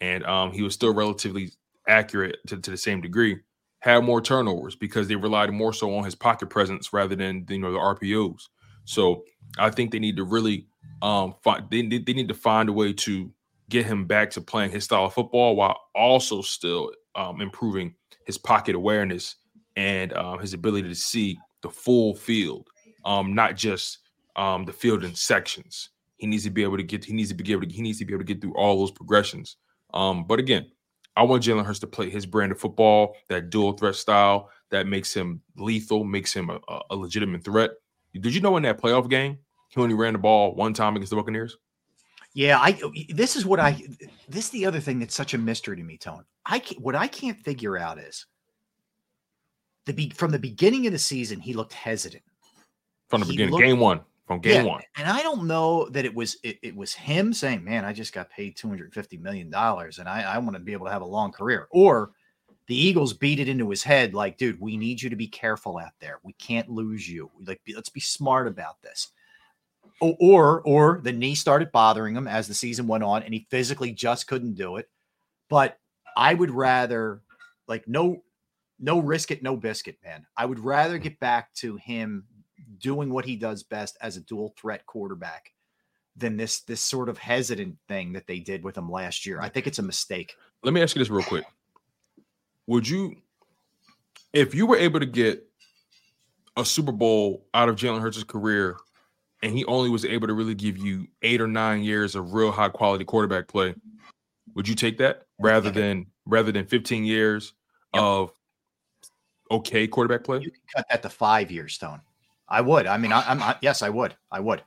and 0.00 0.24
um, 0.24 0.52
he 0.52 0.62
was 0.62 0.74
still 0.74 0.94
relatively 0.94 1.52
accurate 1.86 2.38
to, 2.46 2.58
to 2.58 2.70
the 2.70 2.76
same 2.76 3.00
degree. 3.00 3.38
Had 3.80 4.04
more 4.04 4.22
turnovers 4.22 4.76
because 4.76 5.08
they 5.08 5.16
relied 5.16 5.52
more 5.52 5.72
so 5.72 5.94
on 5.94 6.04
his 6.04 6.14
pocket 6.14 6.48
presence 6.48 6.92
rather 6.92 7.14
than 7.14 7.44
you 7.48 7.58
know 7.58 7.72
the 7.72 7.78
RPOs. 7.78 8.48
So 8.84 9.24
I 9.58 9.70
think 9.70 9.90
they 9.90 9.98
need 9.98 10.16
to 10.16 10.24
really 10.24 10.66
um 11.02 11.34
find 11.42 11.64
they, 11.70 11.82
they 11.82 12.12
need 12.12 12.28
to 12.28 12.34
find 12.34 12.68
a 12.68 12.72
way 12.72 12.92
to 12.92 13.30
get 13.68 13.86
him 13.86 14.06
back 14.06 14.30
to 14.30 14.40
playing 14.40 14.70
his 14.70 14.84
style 14.84 15.06
of 15.06 15.14
football 15.14 15.56
while 15.56 15.78
also 15.94 16.42
still 16.42 16.90
um, 17.14 17.40
improving 17.40 17.94
his 18.26 18.38
pocket 18.38 18.74
awareness 18.74 19.36
and 19.76 20.12
um, 20.14 20.38
his 20.38 20.54
ability 20.54 20.88
to 20.88 20.94
see 20.94 21.38
the 21.62 21.70
full 21.70 22.14
field, 22.14 22.68
um, 23.04 23.34
not 23.34 23.56
just 23.56 23.98
um, 24.36 24.64
the 24.64 24.72
field 24.72 25.04
in 25.04 25.14
sections. 25.14 25.90
He 26.16 26.26
needs 26.26 26.44
to 26.44 26.50
be 26.50 26.62
able 26.62 26.76
to 26.76 26.82
get. 26.82 27.04
He 27.04 27.12
needs 27.12 27.28
to 27.30 27.34
be 27.34 27.52
able 27.52 27.62
to. 27.66 27.68
He 27.68 27.82
needs 27.82 27.98
to 27.98 28.04
be 28.04 28.12
able 28.14 28.24
to 28.24 28.32
get 28.32 28.40
through 28.40 28.54
all 28.56 28.78
those 28.78 28.90
progressions. 28.92 29.56
Um, 29.92 30.24
but 30.26 30.38
again, 30.38 30.70
I 31.16 31.22
want 31.22 31.42
Jalen 31.42 31.64
Hurts 31.64 31.80
to 31.80 31.86
play 31.86 32.10
his 32.10 32.26
brand 32.26 32.52
of 32.52 32.58
football, 32.60 33.14
that 33.28 33.50
dual 33.50 33.72
threat 33.72 33.94
style 33.94 34.50
that 34.70 34.86
makes 34.86 35.14
him 35.14 35.40
lethal, 35.56 36.04
makes 36.04 36.32
him 36.32 36.50
a, 36.50 36.58
a 36.90 36.96
legitimate 36.96 37.44
threat. 37.44 37.70
Did 38.18 38.34
you 38.34 38.40
know 38.40 38.56
in 38.56 38.62
that 38.64 38.80
playoff 38.80 39.08
game 39.10 39.38
he 39.68 39.80
only 39.80 39.94
ran 39.94 40.12
the 40.14 40.18
ball 40.18 40.54
one 40.54 40.72
time 40.72 40.94
against 40.96 41.10
the 41.10 41.16
Buccaneers? 41.16 41.56
Yeah, 42.32 42.58
I. 42.58 42.80
This 43.10 43.36
is 43.36 43.44
what 43.46 43.60
I. 43.60 43.80
This 44.28 44.46
is 44.46 44.50
the 44.50 44.66
other 44.66 44.80
thing 44.80 44.98
that's 44.98 45.14
such 45.14 45.34
a 45.34 45.38
mystery 45.38 45.76
to 45.76 45.82
me, 45.82 45.96
Tone. 45.98 46.24
I 46.46 46.58
can't, 46.58 46.80
what 46.80 46.94
I 46.96 47.06
can't 47.06 47.38
figure 47.38 47.78
out 47.78 47.98
is 47.98 48.26
the 49.86 49.92
be, 49.92 50.10
from 50.10 50.30
the 50.30 50.38
beginning 50.38 50.86
of 50.86 50.92
the 50.92 50.98
season 50.98 51.40
he 51.40 51.54
looked 51.54 51.72
hesitant 51.72 52.22
from 53.08 53.20
the 53.20 53.26
He 53.26 53.32
beginning, 53.32 53.52
looked- 53.52 53.64
game 53.64 53.78
one, 53.78 54.00
from 54.26 54.40
game 54.40 54.64
Yeah, 54.64 54.70
one. 54.70 54.82
and 54.96 55.08
I 55.08 55.22
don't 55.22 55.46
know 55.46 55.88
that 55.90 56.04
it 56.04 56.14
was 56.14 56.36
it, 56.42 56.58
it 56.62 56.74
was 56.74 56.94
him 56.94 57.32
saying, 57.32 57.62
"Man, 57.62 57.84
I 57.84 57.92
just 57.92 58.12
got 58.12 58.30
paid 58.30 58.56
two 58.56 58.68
hundred 58.68 58.92
fifty 58.94 59.16
million 59.16 59.50
dollars, 59.50 59.98
and 59.98 60.08
I, 60.08 60.22
I 60.22 60.38
want 60.38 60.54
to 60.54 60.60
be 60.60 60.72
able 60.72 60.86
to 60.86 60.92
have 60.92 61.02
a 61.02 61.06
long 61.06 61.32
career," 61.32 61.68
or 61.70 62.12
the 62.66 62.76
Eagles 62.76 63.12
beat 63.12 63.40
it 63.40 63.48
into 63.48 63.68
his 63.68 63.82
head, 63.82 64.14
like, 64.14 64.38
"Dude, 64.38 64.60
we 64.60 64.76
need 64.76 65.02
you 65.02 65.10
to 65.10 65.16
be 65.16 65.28
careful 65.28 65.78
out 65.78 65.92
there. 66.00 66.20
We 66.22 66.32
can't 66.34 66.70
lose 66.70 67.08
you. 67.08 67.30
Like, 67.46 67.60
let's 67.74 67.90
be 67.90 68.00
smart 68.00 68.48
about 68.48 68.80
this." 68.82 69.08
Or, 70.00 70.60
or 70.62 71.00
the 71.02 71.12
knee 71.12 71.34
started 71.34 71.70
bothering 71.70 72.16
him 72.16 72.26
as 72.26 72.48
the 72.48 72.54
season 72.54 72.86
went 72.86 73.04
on, 73.04 73.22
and 73.22 73.32
he 73.32 73.46
physically 73.50 73.92
just 73.92 74.26
couldn't 74.26 74.54
do 74.54 74.76
it. 74.76 74.88
But 75.48 75.78
I 76.16 76.34
would 76.34 76.50
rather, 76.50 77.20
like, 77.68 77.86
no, 77.86 78.24
no 78.80 78.98
risk 78.98 79.30
it, 79.30 79.42
no 79.42 79.56
biscuit, 79.56 79.98
man. 80.02 80.26
I 80.36 80.46
would 80.46 80.58
rather 80.58 80.98
mm. 80.98 81.02
get 81.02 81.20
back 81.20 81.54
to 81.56 81.76
him 81.76 82.24
doing 82.78 83.10
what 83.10 83.24
he 83.24 83.36
does 83.36 83.62
best 83.62 83.96
as 84.00 84.16
a 84.16 84.20
dual 84.20 84.54
threat 84.58 84.86
quarterback 84.86 85.52
than 86.16 86.36
this 86.36 86.60
this 86.60 86.80
sort 86.80 87.08
of 87.08 87.18
hesitant 87.18 87.76
thing 87.88 88.12
that 88.12 88.26
they 88.26 88.38
did 88.38 88.62
with 88.62 88.76
him 88.76 88.90
last 88.90 89.26
year. 89.26 89.40
I 89.40 89.48
think 89.48 89.66
it's 89.66 89.78
a 89.78 89.82
mistake. 89.82 90.34
Let 90.62 90.72
me 90.72 90.82
ask 90.82 90.94
you 90.94 91.00
this 91.00 91.10
real 91.10 91.24
quick. 91.24 91.44
Would 92.66 92.88
you, 92.88 93.16
if 94.32 94.54
you 94.54 94.66
were 94.66 94.76
able 94.76 95.00
to 95.00 95.06
get 95.06 95.46
a 96.56 96.64
Super 96.64 96.92
Bowl 96.92 97.44
out 97.52 97.68
of 97.68 97.76
Jalen 97.76 98.00
Hurts' 98.00 98.24
career, 98.24 98.76
and 99.42 99.52
he 99.52 99.64
only 99.66 99.90
was 99.90 100.04
able 100.04 100.26
to 100.28 100.34
really 100.34 100.54
give 100.54 100.78
you 100.78 101.06
eight 101.22 101.40
or 101.40 101.48
nine 101.48 101.82
years 101.82 102.14
of 102.14 102.32
real 102.32 102.50
high 102.50 102.68
quality 102.68 103.04
quarterback 103.04 103.48
play, 103.48 103.74
would 104.54 104.68
you 104.68 104.74
take 104.74 104.98
that 104.98 105.26
rather 105.38 105.70
than 105.70 106.06
rather 106.26 106.52
than 106.52 106.64
15 106.64 107.04
years 107.04 107.52
of 107.92 108.32
okay 109.50 109.86
quarterback 109.86 110.24
play? 110.24 110.38
You 110.38 110.50
can 110.50 110.60
Cut 110.74 110.86
that 110.90 111.02
to 111.02 111.10
five 111.10 111.50
years, 111.50 111.76
Tone. 111.76 112.00
I 112.48 112.60
would. 112.60 112.86
I 112.86 112.96
mean, 112.98 113.12
I, 113.12 113.22
I'm 113.26 113.42
I, 113.42 113.56
yes, 113.62 113.82
I 113.82 113.88
would. 113.88 114.14
I 114.30 114.40
would. 114.40 114.62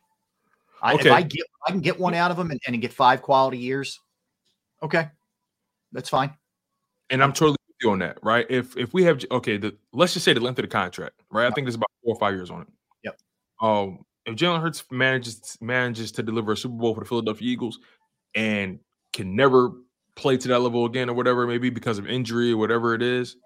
I, 0.82 0.94
Okay. 0.96 1.10
If 1.10 1.16
I 1.16 1.22
get, 1.24 1.46
I 1.68 1.72
can 1.72 1.82
get 1.82 2.00
one 2.00 2.14
out 2.14 2.32
of 2.32 2.38
them 2.38 2.52
and, 2.52 2.60
and 2.68 2.82
get 2.82 2.94
five 2.94 3.22
quality 3.22 3.58
years. 3.58 4.00
Okay, 4.84 5.08
that's 5.92 6.10
fine. 6.10 6.34
And 7.10 7.24
I'm 7.24 7.34
totally 7.34 7.58
with 7.68 7.78
you 7.82 7.92
on 7.92 8.00
that, 8.00 8.20
right? 8.22 8.46
If 8.50 8.78
if 8.78 8.94
we 8.94 9.04
have 9.04 9.24
okay, 9.32 9.58
the 9.58 9.76
let's 9.94 10.14
just 10.14 10.26
say 10.26 10.34
the 10.34 10.40
length 10.40 10.60
of 10.60 10.64
the 10.64 10.70
contract, 10.70 11.24
right? 11.32 11.48
I 11.48 11.52
think 11.52 11.66
there's 11.66 11.76
about 11.76 11.92
four 12.04 12.16
or 12.16 12.20
five 12.20 12.36
years 12.36 12.52
on 12.52 12.62
it. 12.62 12.68
Yep. 13.04 13.20
Um, 13.62 14.06
if 14.26 14.36
Jalen 14.36 14.62
Hurts 14.62 14.84
manages 14.92 15.58
manages 15.62 16.12
to 16.14 16.24
deliver 16.24 16.52
a 16.52 16.58
Super 16.58 16.76
Bowl 16.76 16.94
for 16.94 17.02
the 17.02 17.08
Philadelphia 17.08 17.50
Eagles 17.50 17.80
and 18.36 18.80
can 19.14 19.36
never 19.36 19.72
play 20.16 20.36
to 20.36 20.48
that 20.50 20.60
level 20.60 20.86
again 20.86 21.10
or 21.10 21.14
whatever 21.14 21.44
it 21.44 21.48
may 21.48 21.58
be 21.58 21.70
because 21.70 21.98
of 21.98 22.08
injury 22.08 22.52
or 22.52 22.58
whatever 22.58 22.94
it 22.94 23.02
is, 23.02 23.38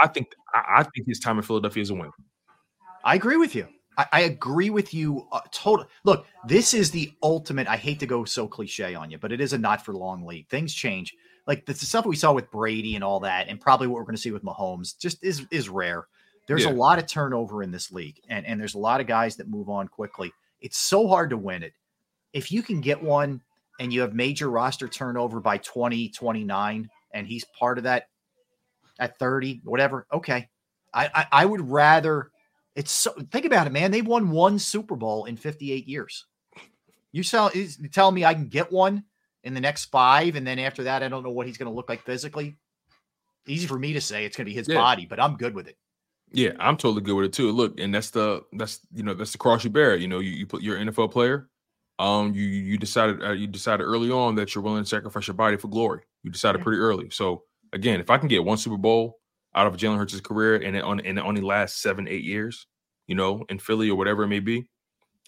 I 0.00 0.06
think 0.06 0.28
I, 0.54 0.78
I 0.78 0.82
think 0.84 1.06
his 1.06 1.18
time 1.18 1.38
in 1.38 1.42
Philadelphia 1.42 1.82
is 1.82 1.90
a 1.90 1.94
win. 1.94 2.10
I 3.04 3.14
agree 3.14 3.36
with 3.36 3.54
you. 3.54 3.68
I, 3.98 4.06
I 4.12 4.20
agree 4.22 4.70
with 4.70 4.94
you. 4.94 5.26
Uh, 5.32 5.40
total. 5.50 5.86
Look, 6.04 6.26
this 6.46 6.74
is 6.74 6.90
the 6.90 7.12
ultimate. 7.22 7.66
I 7.68 7.76
hate 7.76 8.00
to 8.00 8.06
go 8.06 8.24
so 8.24 8.46
cliche 8.48 8.94
on 8.94 9.10
you, 9.10 9.18
but 9.18 9.32
it 9.32 9.40
is 9.40 9.52
a 9.52 9.58
not 9.58 9.84
for 9.84 9.92
long 9.92 10.24
league. 10.24 10.48
Things 10.48 10.72
change. 10.72 11.14
Like 11.46 11.66
the, 11.66 11.74
stuff 11.74 12.06
we 12.06 12.16
saw 12.16 12.32
with 12.32 12.50
Brady 12.50 12.94
and 12.94 13.02
all 13.02 13.20
that, 13.20 13.48
and 13.48 13.60
probably 13.60 13.88
what 13.88 13.96
we're 13.96 14.04
going 14.04 14.14
to 14.16 14.22
see 14.22 14.30
with 14.30 14.44
Mahomes, 14.44 14.96
just 14.98 15.22
is 15.24 15.44
is 15.50 15.68
rare. 15.68 16.06
There's 16.46 16.64
Yeah. 16.64 16.70
a 16.70 16.74
lot 16.74 16.98
of 16.98 17.06
turnover 17.06 17.62
in 17.62 17.70
this 17.70 17.90
league, 17.90 18.20
and 18.28 18.46
and 18.46 18.60
there's 18.60 18.74
a 18.74 18.78
lot 18.78 19.00
of 19.00 19.06
guys 19.06 19.36
that 19.36 19.48
move 19.48 19.68
on 19.68 19.88
quickly. 19.88 20.32
It's 20.60 20.78
so 20.78 21.08
hard 21.08 21.30
to 21.30 21.36
win 21.36 21.62
it. 21.64 21.72
If 22.32 22.52
you 22.52 22.62
can 22.62 22.80
get 22.80 23.02
one, 23.02 23.40
and 23.80 23.92
you 23.92 24.00
have 24.02 24.14
major 24.14 24.48
roster 24.50 24.86
turnover 24.86 25.40
by 25.40 25.58
2029, 25.58 26.88
and 27.12 27.26
he's 27.26 27.44
part 27.58 27.78
of 27.78 27.84
that 27.84 28.08
at 29.00 29.18
30, 29.18 29.60
whatever. 29.64 30.06
Okay, 30.12 30.48
I 30.94 31.10
I, 31.12 31.26
I 31.32 31.44
would 31.44 31.68
rather. 31.68 32.30
It's 32.74 32.90
so 32.92 33.12
think 33.30 33.44
about 33.44 33.66
it, 33.66 33.72
man. 33.72 33.90
They've 33.90 34.06
won 34.06 34.30
one 34.30 34.58
Super 34.58 34.96
Bowl 34.96 35.26
in 35.26 35.36
58 35.36 35.86
years. 35.86 36.26
You 37.12 37.22
tell 37.22 37.48
is 37.48 37.78
telling 37.92 38.14
me 38.14 38.24
I 38.24 38.32
can 38.34 38.48
get 38.48 38.72
one 38.72 39.04
in 39.44 39.54
the 39.54 39.60
next 39.60 39.86
five, 39.86 40.36
and 40.36 40.46
then 40.46 40.58
after 40.58 40.84
that, 40.84 41.02
I 41.02 41.08
don't 41.08 41.22
know 41.22 41.30
what 41.30 41.46
he's 41.46 41.58
going 41.58 41.70
to 41.70 41.74
look 41.74 41.88
like 41.88 42.02
physically. 42.02 42.56
Easy 43.46 43.66
for 43.66 43.78
me 43.78 43.92
to 43.92 44.00
say 44.00 44.24
it's 44.24 44.36
going 44.36 44.46
to 44.46 44.50
be 44.50 44.54
his 44.54 44.68
Yeah. 44.68 44.76
body, 44.76 45.04
but 45.04 45.20
I'm 45.20 45.36
good 45.36 45.54
with 45.54 45.68
it. 45.68 45.76
Yeah, 46.32 46.52
I'm 46.58 46.76
totally 46.78 47.02
good 47.02 47.14
with 47.14 47.26
it 47.26 47.32
too. 47.34 47.52
Look, 47.52 47.78
and 47.78 47.94
that's 47.94 48.10
the 48.10 48.42
that's 48.54 48.80
you 48.94 49.02
know 49.02 49.12
that's 49.12 49.32
the 49.32 49.38
cross 49.38 49.64
you 49.64 49.70
bear. 49.70 49.96
You 49.96 50.08
know, 50.08 50.20
you, 50.20 50.30
you 50.30 50.46
put 50.46 50.62
you're 50.62 50.78
NFL 50.78 51.10
player. 51.12 51.48
Um, 51.98 52.32
you 52.34 52.44
you 52.44 52.78
decided 52.78 53.22
uh, 53.22 53.32
you 53.32 53.46
decided 53.46 53.84
early 53.84 54.10
on 54.10 54.34
that 54.36 54.54
you're 54.54 54.64
willing 54.64 54.82
to 54.82 54.88
sacrifice 54.88 55.26
your 55.26 55.34
body 55.34 55.58
for 55.58 55.68
glory. 55.68 56.00
You 56.22 56.30
decided 56.30 56.62
pretty 56.62 56.78
early. 56.78 57.10
So 57.10 57.42
again, 57.74 58.00
if 58.00 58.08
I 58.08 58.16
can 58.16 58.28
get 58.28 58.42
one 58.44 58.56
Super 58.56 58.78
Bowl 58.78 59.18
out 59.54 59.66
of 59.66 59.76
Jalen 59.76 59.98
Hurts' 59.98 60.20
career 60.20 60.56
and 60.56 60.76
it 60.76 60.82
on 60.82 61.00
and 61.00 61.18
it 61.18 61.24
only 61.24 61.40
lasts 61.42 61.82
seven 61.82 62.08
eight 62.08 62.24
years, 62.24 62.66
you 63.06 63.14
know, 63.14 63.44
in 63.48 63.58
Philly 63.58 63.90
or 63.90 63.96
whatever 63.96 64.24
it 64.24 64.28
may 64.28 64.40
be, 64.40 64.68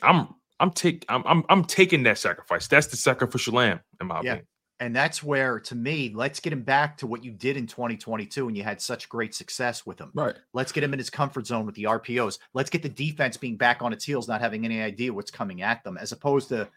I'm 0.03 0.29
I'm 0.61 0.71
take 0.71 1.05
I'm 1.09 1.23
I'm 1.27 1.45
I'm 1.49 1.65
taking 1.65 2.03
that 2.05 2.19
sacrifice. 2.19 2.69
That's 2.69 2.87
the 2.87 2.97
sacrificial 2.97 3.55
lamb 3.55 3.81
in 4.01 4.07
my 4.07 4.17
Yeah. 4.17 4.21
opinion. 4.21 4.47
And 4.81 4.95
that's 4.95 5.23
where, 5.23 5.61
to 5.61 5.75
me, 5.77 6.13
let's 6.15 6.41
get 6.41 6.53
him 6.53 6.63
back 6.63 6.99
to 6.99 7.07
what 7.07 7.23
you 7.23 7.31
did 7.31 7.57
in 7.57 7.67
2022 7.69 8.49
and 8.49 8.57
you 8.57 8.65
had 8.65 8.81
such 8.83 9.09
great 9.09 9.33
success 9.33 9.87
with 9.87 10.01
him. 10.01 10.11
Right. 10.15 10.35
Let's 10.53 10.73
get 10.73 10.83
him 10.83 10.93
in 10.93 10.99
his 10.99 11.11
comfort 11.11 11.47
zone 11.47 11.65
with 11.65 11.77
the 11.77 11.85
RPOs. 11.85 12.41
Let's 12.55 12.71
get 12.71 12.83
the 12.83 12.89
defense 12.89 13.37
being 13.37 13.57
back 13.57 13.83
on 13.83 13.93
its 13.93 14.05
heels, 14.05 14.27
not 14.27 14.41
having 14.41 14.65
any 14.65 14.83
idea 14.83 15.13
what's 15.13 15.31
coming 15.31 15.63
at 15.63 15.85
them, 15.85 15.97
as 15.97 16.11
opposed 16.11 16.49
to, 16.49 16.69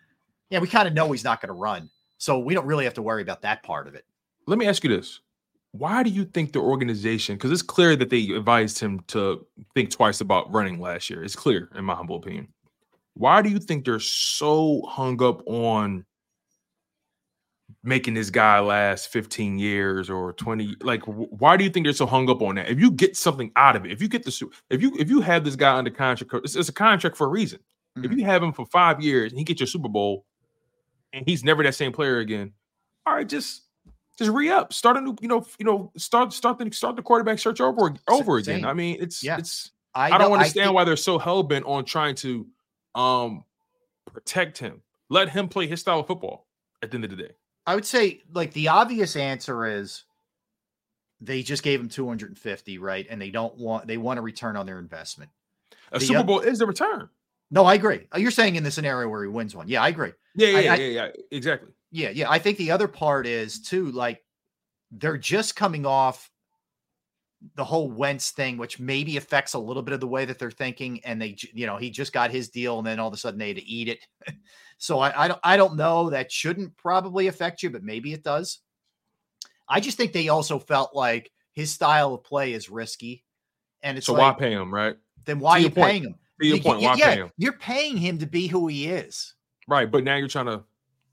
yeah, 0.52 0.60
we 0.60 0.68
kind 0.68 0.88
of 0.88 0.94
know 0.94 1.12
he's 1.12 1.24
not 1.24 1.42
going 1.42 1.50
to 1.50 1.60
run. 1.60 1.90
So 2.20 2.38
we 2.38 2.54
don't 2.54 2.68
really 2.68 2.86
have 2.86 2.94
to 2.94 3.02
worry 3.02 3.24
about 3.24 3.42
that 3.42 3.64
part 3.64 3.88
of 3.88 3.96
it. 3.96 4.06
Let 4.46 4.60
me 4.60 4.68
ask 4.68 4.84
you 4.84 4.92
this. 4.92 5.20
Why 5.78 6.04
do 6.04 6.10
you 6.10 6.26
think 6.26 6.54
the 6.54 6.60
organization, 6.60 7.36
because 7.36 7.52
it's 7.52 7.62
clear 7.62 7.96
that 7.96 8.10
they 8.10 8.30
advised 8.32 8.80
him 8.80 9.02
to 9.08 9.46
think 9.74 9.92
twice 9.92 10.22
about 10.22 10.52
running 10.54 10.80
last 10.80 11.10
year. 11.10 11.24
It's 11.24 11.36
clear, 11.36 11.70
in 11.76 11.86
my 11.86 11.94
humble 11.94 12.16
opinion. 12.16 12.48
Why 13.14 13.42
do 13.42 13.50
you 13.50 13.60
think 13.60 13.86
they're 13.86 14.00
so 14.00 14.84
hung 14.88 15.22
up 15.22 15.42
on 15.48 16.06
making 17.84 18.14
this 18.14 18.30
guy 18.30 18.60
last 18.60 19.10
15 19.10 19.58
years 19.60 20.10
or 20.10 20.34
20? 20.34 20.76
Like, 20.82 21.04
why 21.04 21.58
do 21.58 21.64
you 21.64 21.70
think 21.70 21.86
they're 21.86 21.94
so 21.94 22.06
hung 22.06 22.30
up 22.30 22.42
on 22.42 22.56
that? 22.56 22.70
If 22.70 22.80
you 22.80 22.92
get 22.92 23.16
something 23.16 23.52
out 23.56 23.76
of 23.76 23.86
it, 23.86 23.92
if 23.92 24.02
you 24.02 24.08
get 24.08 24.24
the 24.24 24.50
if 24.70 24.82
you 24.82 24.96
if 25.00 25.10
you 25.10 25.22
have 25.22 25.44
this 25.44 25.56
guy 25.56 25.76
under 25.76 25.92
contract, 25.92 26.34
it's, 26.46 26.56
it's 26.56 26.70
a 26.70 26.74
contract 26.74 27.18
for 27.18 27.28
a 27.28 27.30
reason. 27.30 27.60
If 27.96 28.04
mm-hmm. 28.04 28.20
you 28.20 28.26
have 28.26 28.44
him 28.44 28.54
for 28.54 28.66
five 28.68 29.02
years 29.02 29.32
and 29.32 29.40
he 29.40 29.44
gets 29.44 29.60
your 29.60 29.68
Super 29.68 29.90
Bowl 29.90 30.26
and 31.14 31.26
he's 31.28 31.44
never 31.44 31.64
that 31.64 31.74
same 31.76 31.92
player 31.92 32.20
again, 32.20 32.54
all 33.06 33.16
right, 33.16 33.28
just 33.28 33.64
just 34.18 34.32
re 34.32 34.50
up, 34.50 34.74
start 34.74 34.98
a 34.98 35.02
new, 35.02 35.16
you 35.22 35.28
know, 35.28 35.46
you 35.60 35.66
know, 35.66 35.92
start 35.98 36.34
start 36.34 36.58
the 36.58 36.72
start 36.72 36.96
the 36.96 37.02
quarterback 37.02 37.40
search 37.40 37.62
over 37.62 37.94
over 38.08 38.38
again. 38.38 38.66
I 38.66 38.74
mean, 38.74 38.98
it's 39.00 39.24
Yeah. 39.24 39.38
it's. 39.38 39.72
I 39.96 40.08
I, 40.08 40.10
don't 40.18 40.20
know- 40.22 40.34
I 40.36 40.38
understand 40.40 40.66
think- 40.68 40.76
why 40.76 40.84
they're 40.84 40.96
so 40.96 41.18
hell 41.18 41.44
bent 41.44 41.66
on 41.66 41.86
trying 41.86 42.16
to 42.16 42.48
um 42.96 43.44
protect 44.12 44.58
him. 44.58 44.82
Let 45.10 45.30
him 45.30 45.48
play 45.48 45.68
his 45.68 45.80
style 45.82 46.00
of 46.02 46.08
football. 46.08 46.46
At 46.84 46.92
the 46.92 46.96
end 46.96 47.06
of 47.06 47.10
the 47.10 47.16
day, 47.16 47.32
I 47.66 47.74
would 47.76 47.86
say, 47.86 48.22
like, 48.34 48.54
the 48.54 48.68
obvious 48.68 49.16
answer 49.16 49.66
is 49.66 50.04
they 51.20 51.42
just 51.42 51.64
gave 51.64 51.80
him 51.80 51.90
250, 51.90 52.78
right? 52.78 53.08
And 53.10 53.20
they 53.20 53.32
don't 53.32 53.56
want, 53.58 53.88
they 53.88 53.98
want 53.98 54.20
a 54.20 54.22
return 54.22 54.56
on 54.56 54.68
their 54.68 54.78
investment. 54.78 55.32
a 55.92 55.98
The 55.98 56.06
Super 56.06 56.24
Bowl 56.24 56.40
is 56.42 56.60
the 56.60 56.68
return. 56.68 57.10
No, 57.50 57.66
I 57.66 57.74
agree. 57.74 58.08
You're 58.16 58.30
saying 58.30 58.58
in 58.58 58.64
the 58.64 58.70
scenario 58.70 59.10
where 59.10 59.24
he 59.24 59.30
wins 59.30 59.56
one. 59.56 59.68
Yeah, 59.68 59.82
I 59.82 59.88
agree. 59.88 60.12
Yeah, 60.36 60.48
I- 60.50 60.52
yeah, 60.60 60.74
I- 60.74 60.76
yeah, 60.76 60.86
yeah, 60.88 61.08
exactly. 61.32 61.70
Yeah, 61.92 62.10
yeah. 62.10 62.30
I 62.30 62.40
think 62.40 62.58
the 62.58 62.72
other 62.72 62.88
part 62.88 63.26
is 63.26 63.62
too 63.62 63.92
like 63.92 64.24
they're 64.92 65.18
just 65.18 65.56
coming 65.56 65.86
off 65.86 66.30
the 67.56 67.64
whole 67.64 67.90
Wentz 67.92 68.32
thing, 68.32 68.58
which 68.58 68.80
maybe 68.80 69.18
affects 69.18 69.54
a 69.54 69.60
little 69.60 69.84
bit 69.84 69.94
of 69.94 70.00
the 70.00 70.08
way 70.08 70.26
that 70.26 70.40
they're 70.40 70.50
thinking. 70.52 71.00
And 71.06 71.22
they, 71.22 71.36
you 71.54 71.66
know, 71.66 71.78
he 71.78 71.90
just 71.90 72.12
got 72.14 72.32
his 72.32 72.50
deal, 72.50 72.78
and 72.80 72.88
then 72.88 73.00
all 73.00 73.08
of 73.08 73.14
a 73.14 73.18
sudden 73.18 73.40
they 73.40 73.50
had 73.50 73.58
to 73.58 73.66
eat 73.68 73.88
it. 73.90 74.00
so 74.78 75.00
I, 75.00 75.26
I 75.26 75.28
don't, 75.28 75.40
I 75.44 75.58
don't 75.58 75.76
know. 75.78 76.10
That 76.10 76.32
shouldn't 76.32 76.76
probably 76.78 77.28
affect 77.28 77.62
you, 77.64 77.70
but 77.70 77.84
maybe 77.84 78.12
it 78.14 78.24
does. 78.24 78.60
I 79.70 79.80
just 79.82 79.98
think 79.98 80.14
they 80.14 80.30
also 80.30 80.60
felt 80.60 80.96
like 80.96 81.32
his 81.54 81.72
style 81.72 82.14
of 82.14 82.24
play 82.24 82.54
is 82.54 82.70
risky, 82.70 83.24
and 83.82 83.98
it's 83.98 84.08
So 84.08 84.14
like, 84.14 84.38
why 84.38 84.48
pay 84.48 84.52
him, 84.54 84.74
right? 84.74 84.96
Then 85.26 85.40
why 85.40 85.52
are 85.54 85.60
you 85.60 85.70
point- 85.70 85.88
paying 85.88 86.04
him? 86.04 86.16
To 86.40 86.48
your 86.48 86.58
You- 86.58 86.64
point, 86.64 86.82
you- 86.82 86.88
why 86.88 86.96
yeah, 86.96 87.14
pay 87.14 87.22
him? 87.22 87.32
You're 87.38 87.54
paying 87.58 87.98
him 87.98 88.18
to 88.20 88.26
be 88.28 88.48
who 88.48 88.68
he 88.68 88.88
is. 88.88 89.34
Right, 89.68 89.90
but 89.92 90.04
now 90.04 90.16
you're 90.16 90.28
trying 90.28 90.46
to 90.46 90.64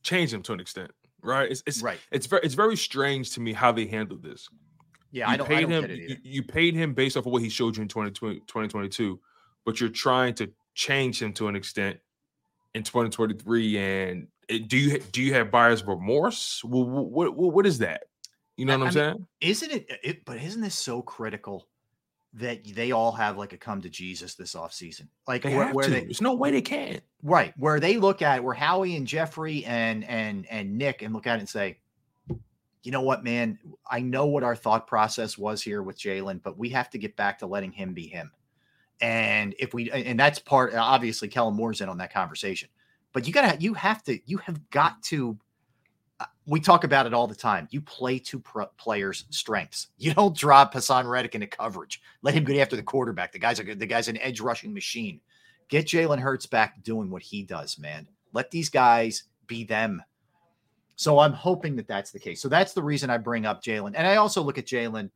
change 0.04 0.32
him 0.32 0.42
to 0.42 0.52
an 0.52 0.60
extent, 0.60 0.92
right? 1.22 1.50
It's, 1.50 1.62
it's 1.66 1.82
right. 1.82 1.98
It's 2.12 2.26
very 2.26 2.42
it's 2.44 2.54
very 2.54 2.76
strange 2.76 3.32
to 3.32 3.40
me 3.40 3.52
how 3.52 3.72
they 3.72 3.86
handled 3.86 4.22
this. 4.22 4.48
Yeah, 5.10 5.26
you 5.28 5.32
I 5.34 5.36
don't, 5.36 5.46
I 5.46 5.48
paid 5.48 5.60
don't 5.62 5.70
him. 5.72 5.80
get 5.82 5.90
it 5.90 5.98
you, 6.10 6.16
you 6.22 6.42
paid 6.42 6.74
him 6.74 6.94
based 6.94 7.16
off 7.16 7.26
of 7.26 7.32
what 7.32 7.42
he 7.42 7.48
showed 7.48 7.76
you 7.76 7.82
in 7.82 7.88
2020, 7.88 8.36
2022, 8.40 9.18
but 9.64 9.80
you're 9.80 9.88
trying 9.88 10.34
to 10.34 10.50
change 10.74 11.20
him 11.22 11.32
to 11.34 11.48
an 11.48 11.56
extent 11.56 11.98
in 12.74 12.82
2023. 12.82 13.78
And 13.78 14.28
it, 14.48 14.68
do 14.68 14.76
you 14.76 14.98
do 15.00 15.22
you 15.22 15.34
have 15.34 15.50
buyer's 15.50 15.84
remorse? 15.84 16.62
What 16.64 16.86
what, 16.88 17.36
what, 17.36 17.52
what 17.54 17.66
is 17.66 17.78
that? 17.78 18.04
You 18.56 18.66
know 18.66 18.74
I- 18.74 18.76
what 18.76 18.82
I'm 18.82 18.98
I 18.98 19.12
mean, 19.12 19.14
saying? 19.14 19.26
Isn't 19.40 19.72
it, 19.72 19.90
it? 20.02 20.24
But 20.24 20.38
isn't 20.38 20.60
this 20.60 20.74
so 20.74 21.02
critical 21.02 21.66
that 22.34 22.64
they 22.74 22.92
all 22.92 23.12
have 23.12 23.38
like 23.38 23.52
a 23.52 23.56
come 23.56 23.80
to 23.82 23.88
Jesus 23.88 24.34
this 24.34 24.54
offseason? 24.54 25.08
Like 25.26 25.42
They 25.42 25.54
where, 25.54 25.72
where 25.72 25.88
they 25.88 26.00
There's 26.00 26.20
no 26.20 26.34
way 26.34 26.50
they 26.50 26.62
can. 26.62 27.00
right 27.22 27.52
where 27.56 27.80
they 27.80 27.96
look 27.98 28.22
at 28.22 28.38
it, 28.38 28.44
where 28.44 28.54
Howie 28.54 28.96
and 28.96 29.06
Jeffrey 29.06 29.64
and 29.64 30.04
and 30.04 30.46
and 30.50 30.76
Nick 30.76 31.02
and 31.02 31.14
look 31.14 31.26
at 31.26 31.36
it 31.36 31.40
and 31.40 31.48
say, 31.48 31.78
you 32.82 32.92
know 32.92 33.02
what, 33.02 33.24
man, 33.24 33.58
I 33.90 34.00
know 34.00 34.26
what 34.26 34.42
our 34.42 34.56
thought 34.56 34.86
process 34.86 35.38
was 35.38 35.62
here 35.62 35.82
with 35.82 35.98
Jalen, 35.98 36.42
but 36.42 36.58
we 36.58 36.68
have 36.70 36.90
to 36.90 36.98
get 36.98 37.16
back 37.16 37.38
to 37.38 37.46
letting 37.46 37.72
him 37.72 37.94
be 37.94 38.06
him. 38.06 38.30
And 39.00 39.54
if 39.58 39.72
we 39.72 39.90
and 39.90 40.18
that's 40.18 40.38
part 40.38 40.74
obviously 40.74 41.28
Kellen 41.28 41.54
Moore's 41.54 41.80
in 41.80 41.88
on 41.88 41.98
that 41.98 42.12
conversation. 42.12 42.68
But 43.12 43.26
you 43.26 43.32
gotta 43.32 43.56
you 43.60 43.74
have 43.74 44.02
to 44.04 44.18
you 44.26 44.38
have 44.38 44.70
got 44.70 45.02
to 45.04 45.38
we 46.46 46.60
talk 46.60 46.84
about 46.84 47.06
it 47.06 47.14
all 47.14 47.26
the 47.26 47.34
time. 47.34 47.68
You 47.70 47.80
play 47.80 48.18
to 48.20 48.38
pro- 48.38 48.66
players' 48.76 49.24
strengths. 49.30 49.88
You 49.98 50.12
don't 50.12 50.36
drop 50.36 50.74
Haason 50.74 51.08
Reddick 51.08 51.34
into 51.34 51.46
coverage. 51.46 52.02
Let 52.22 52.34
him 52.34 52.44
get 52.44 52.58
after 52.58 52.76
the 52.76 52.82
quarterback. 52.82 53.32
The 53.32 53.38
guy's 53.38 53.60
a 53.60 53.74
the 53.74 53.86
guy's 53.86 54.08
an 54.08 54.18
edge 54.18 54.40
rushing 54.40 54.74
machine. 54.74 55.20
Get 55.68 55.86
Jalen 55.86 56.18
Hurts 56.18 56.46
back 56.46 56.82
doing 56.82 57.10
what 57.10 57.22
he 57.22 57.42
does, 57.42 57.78
man. 57.78 58.06
Let 58.32 58.50
these 58.50 58.68
guys 58.68 59.24
be 59.46 59.64
them. 59.64 60.02
So 60.96 61.18
I'm 61.18 61.32
hoping 61.32 61.74
that 61.76 61.88
that's 61.88 62.10
the 62.10 62.18
case. 62.18 62.40
So 62.40 62.48
that's 62.48 62.72
the 62.72 62.82
reason 62.82 63.10
I 63.10 63.18
bring 63.18 63.46
up 63.46 63.62
Jalen. 63.62 63.94
And 63.96 64.06
I 64.06 64.16
also 64.16 64.42
look 64.42 64.58
at 64.58 64.66
Jalen. 64.66 65.10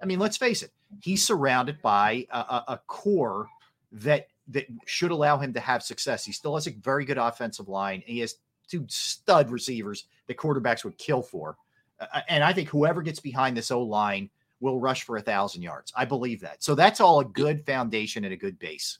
I 0.00 0.06
mean, 0.06 0.18
let's 0.18 0.36
face 0.36 0.62
it. 0.62 0.70
He's 1.02 1.26
surrounded 1.26 1.82
by 1.82 2.26
a, 2.30 2.38
a, 2.38 2.64
a 2.68 2.80
core 2.86 3.48
that 3.90 4.28
that 4.48 4.66
should 4.86 5.10
allow 5.10 5.38
him 5.38 5.52
to 5.54 5.60
have 5.60 5.82
success. 5.82 6.24
He 6.24 6.32
still 6.32 6.54
has 6.54 6.66
a 6.66 6.72
very 6.72 7.04
good 7.04 7.18
offensive 7.18 7.68
line. 7.68 8.02
He 8.06 8.20
has 8.20 8.36
two 8.68 8.86
stud 8.88 9.50
receivers 9.50 10.06
that 10.32 10.42
quarterbacks 10.42 10.84
would 10.84 10.98
kill 10.98 11.22
for. 11.22 11.56
Uh, 12.00 12.20
and 12.28 12.42
I 12.42 12.52
think 12.52 12.68
whoever 12.68 13.02
gets 13.02 13.20
behind 13.20 13.56
this 13.56 13.70
O 13.70 13.82
line 13.82 14.30
will 14.60 14.80
rush 14.80 15.02
for 15.02 15.16
a 15.16 15.22
thousand 15.22 15.62
yards. 15.62 15.92
I 15.96 16.04
believe 16.04 16.40
that. 16.40 16.62
So 16.62 16.74
that's 16.74 17.00
all 17.00 17.20
a 17.20 17.24
good 17.24 17.64
foundation 17.66 18.24
and 18.24 18.32
a 18.32 18.36
good 18.36 18.58
base. 18.58 18.98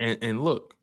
And 0.00 0.18
and 0.22 0.42
look, 0.42 0.74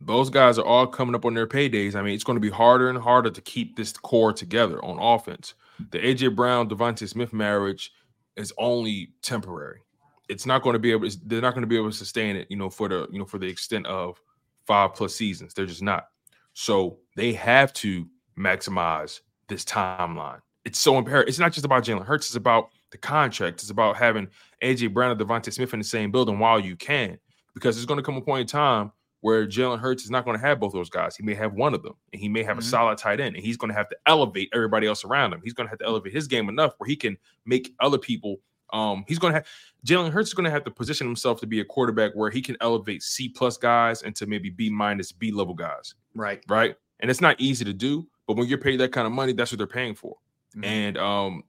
those 0.00 0.30
guys 0.30 0.58
are 0.58 0.64
all 0.64 0.86
coming 0.86 1.14
up 1.14 1.24
on 1.24 1.34
their 1.34 1.46
paydays. 1.46 1.94
I 1.94 2.02
mean, 2.02 2.14
it's 2.14 2.24
going 2.24 2.36
to 2.36 2.40
be 2.40 2.50
harder 2.50 2.88
and 2.88 2.98
harder 2.98 3.30
to 3.30 3.40
keep 3.40 3.76
this 3.76 3.92
core 3.92 4.32
together 4.32 4.84
on 4.84 4.98
offense. 4.98 5.54
The 5.90 5.98
AJ 5.98 6.36
Brown 6.36 6.68
DeVonta 6.68 7.08
Smith 7.08 7.32
marriage 7.32 7.92
is 8.36 8.52
only 8.58 9.10
temporary. 9.22 9.80
It's 10.28 10.46
not 10.46 10.62
going 10.62 10.74
to 10.74 10.78
be 10.78 10.92
able. 10.92 11.08
They're 11.24 11.42
not 11.42 11.54
going 11.54 11.62
to 11.62 11.68
be 11.68 11.76
able 11.76 11.90
to 11.90 11.96
sustain 11.96 12.36
it. 12.36 12.46
You 12.50 12.56
know, 12.56 12.70
for 12.70 12.88
the 12.88 13.06
you 13.10 13.18
know 13.18 13.24
for 13.24 13.38
the 13.38 13.48
extent 13.48 13.86
of 13.86 14.20
five 14.66 14.94
plus 14.94 15.14
seasons. 15.14 15.54
They're 15.54 15.66
just 15.66 15.82
not. 15.82 16.08
So 16.54 16.98
they 17.16 17.32
have 17.34 17.72
to 17.74 18.08
maximize 18.38 19.20
this 19.48 19.64
timeline. 19.64 20.40
It's 20.64 20.78
so 20.78 20.96
imperative. 20.98 21.28
It's 21.28 21.38
not 21.38 21.52
just 21.52 21.66
about 21.66 21.84
Jalen 21.84 22.06
Hurts. 22.06 22.28
It's 22.28 22.36
about 22.36 22.70
the 22.90 22.98
contract. 22.98 23.60
It's 23.60 23.70
about 23.70 23.96
having 23.96 24.28
AJ 24.62 24.92
Brown 24.94 25.10
and 25.10 25.20
DeVonta 25.20 25.52
Smith 25.52 25.72
in 25.74 25.80
the 25.80 25.84
same 25.84 26.10
building 26.10 26.38
while 26.38 26.58
you 26.58 26.74
can, 26.76 27.18
because 27.54 27.76
there's 27.76 27.86
going 27.86 27.98
to 27.98 28.02
come 28.02 28.16
a 28.16 28.22
point 28.22 28.42
in 28.42 28.46
time 28.46 28.90
where 29.20 29.46
Jalen 29.46 29.78
Hurts 29.78 30.04
is 30.04 30.10
not 30.10 30.24
going 30.24 30.38
to 30.38 30.46
have 30.46 30.60
both 30.60 30.72
those 30.72 30.90
guys. 30.90 31.16
He 31.16 31.22
may 31.22 31.34
have 31.34 31.54
one 31.54 31.72
of 31.74 31.82
them, 31.82 31.94
and 32.12 32.20
he 32.20 32.28
may 32.28 32.42
have 32.42 32.56
Mhm. 32.56 32.60
a 32.60 32.64
solid 32.64 32.98
tight 32.98 33.20
end, 33.20 33.36
and 33.36 33.44
he's 33.44 33.56
going 33.56 33.70
to 33.70 33.74
have 33.74 33.88
to 33.88 33.96
elevate 34.06 34.50
everybody 34.52 34.86
else 34.86 35.04
around 35.04 35.32
him. 35.32 35.40
He's 35.42 35.54
going 35.54 35.66
to 35.66 35.70
have 35.70 35.78
to 35.78 35.86
elevate 35.86 36.12
his 36.12 36.26
game 36.26 36.48
enough 36.48 36.74
where 36.78 36.86
he 36.88 36.96
can 36.96 37.16
make 37.46 37.74
other 37.80 37.98
people. 37.98 38.36
Um, 38.72 39.04
he's 39.08 39.18
going 39.18 39.32
to 39.32 39.38
have 39.38 39.46
Jalen 39.86 40.10
Hurts 40.10 40.28
is 40.30 40.34
going 40.34 40.44
to 40.44 40.50
have 40.50 40.64
to 40.64 40.70
position 40.70 41.06
himself 41.06 41.40
to 41.40 41.46
be 41.46 41.60
a 41.60 41.64
quarterback 41.64 42.12
where 42.14 42.30
he 42.30 42.42
can 42.42 42.56
elevate 42.60 43.02
C 43.02 43.28
plus 43.28 43.56
guys 43.56 44.02
into 44.02 44.26
maybe 44.26 44.50
B 44.50 44.68
minus 44.68 45.12
B 45.12 45.30
level 45.30 45.54
guys. 45.54 45.94
Right. 46.14 46.42
Right. 46.48 46.76
And 47.00 47.10
it's 47.10 47.20
not 47.20 47.40
easy 47.40 47.64
to 47.66 47.72
do, 47.74 48.06
but 48.26 48.36
when 48.36 48.48
you're 48.48 48.58
paid 48.58 48.80
that 48.80 48.92
kind 48.92 49.06
of 49.06 49.12
money, 49.12 49.32
that's 49.32 49.52
what 49.52 49.58
they're 49.58 49.66
paying 49.66 49.94
for. 49.94 50.16
And 50.62 50.96
um, 50.98 51.42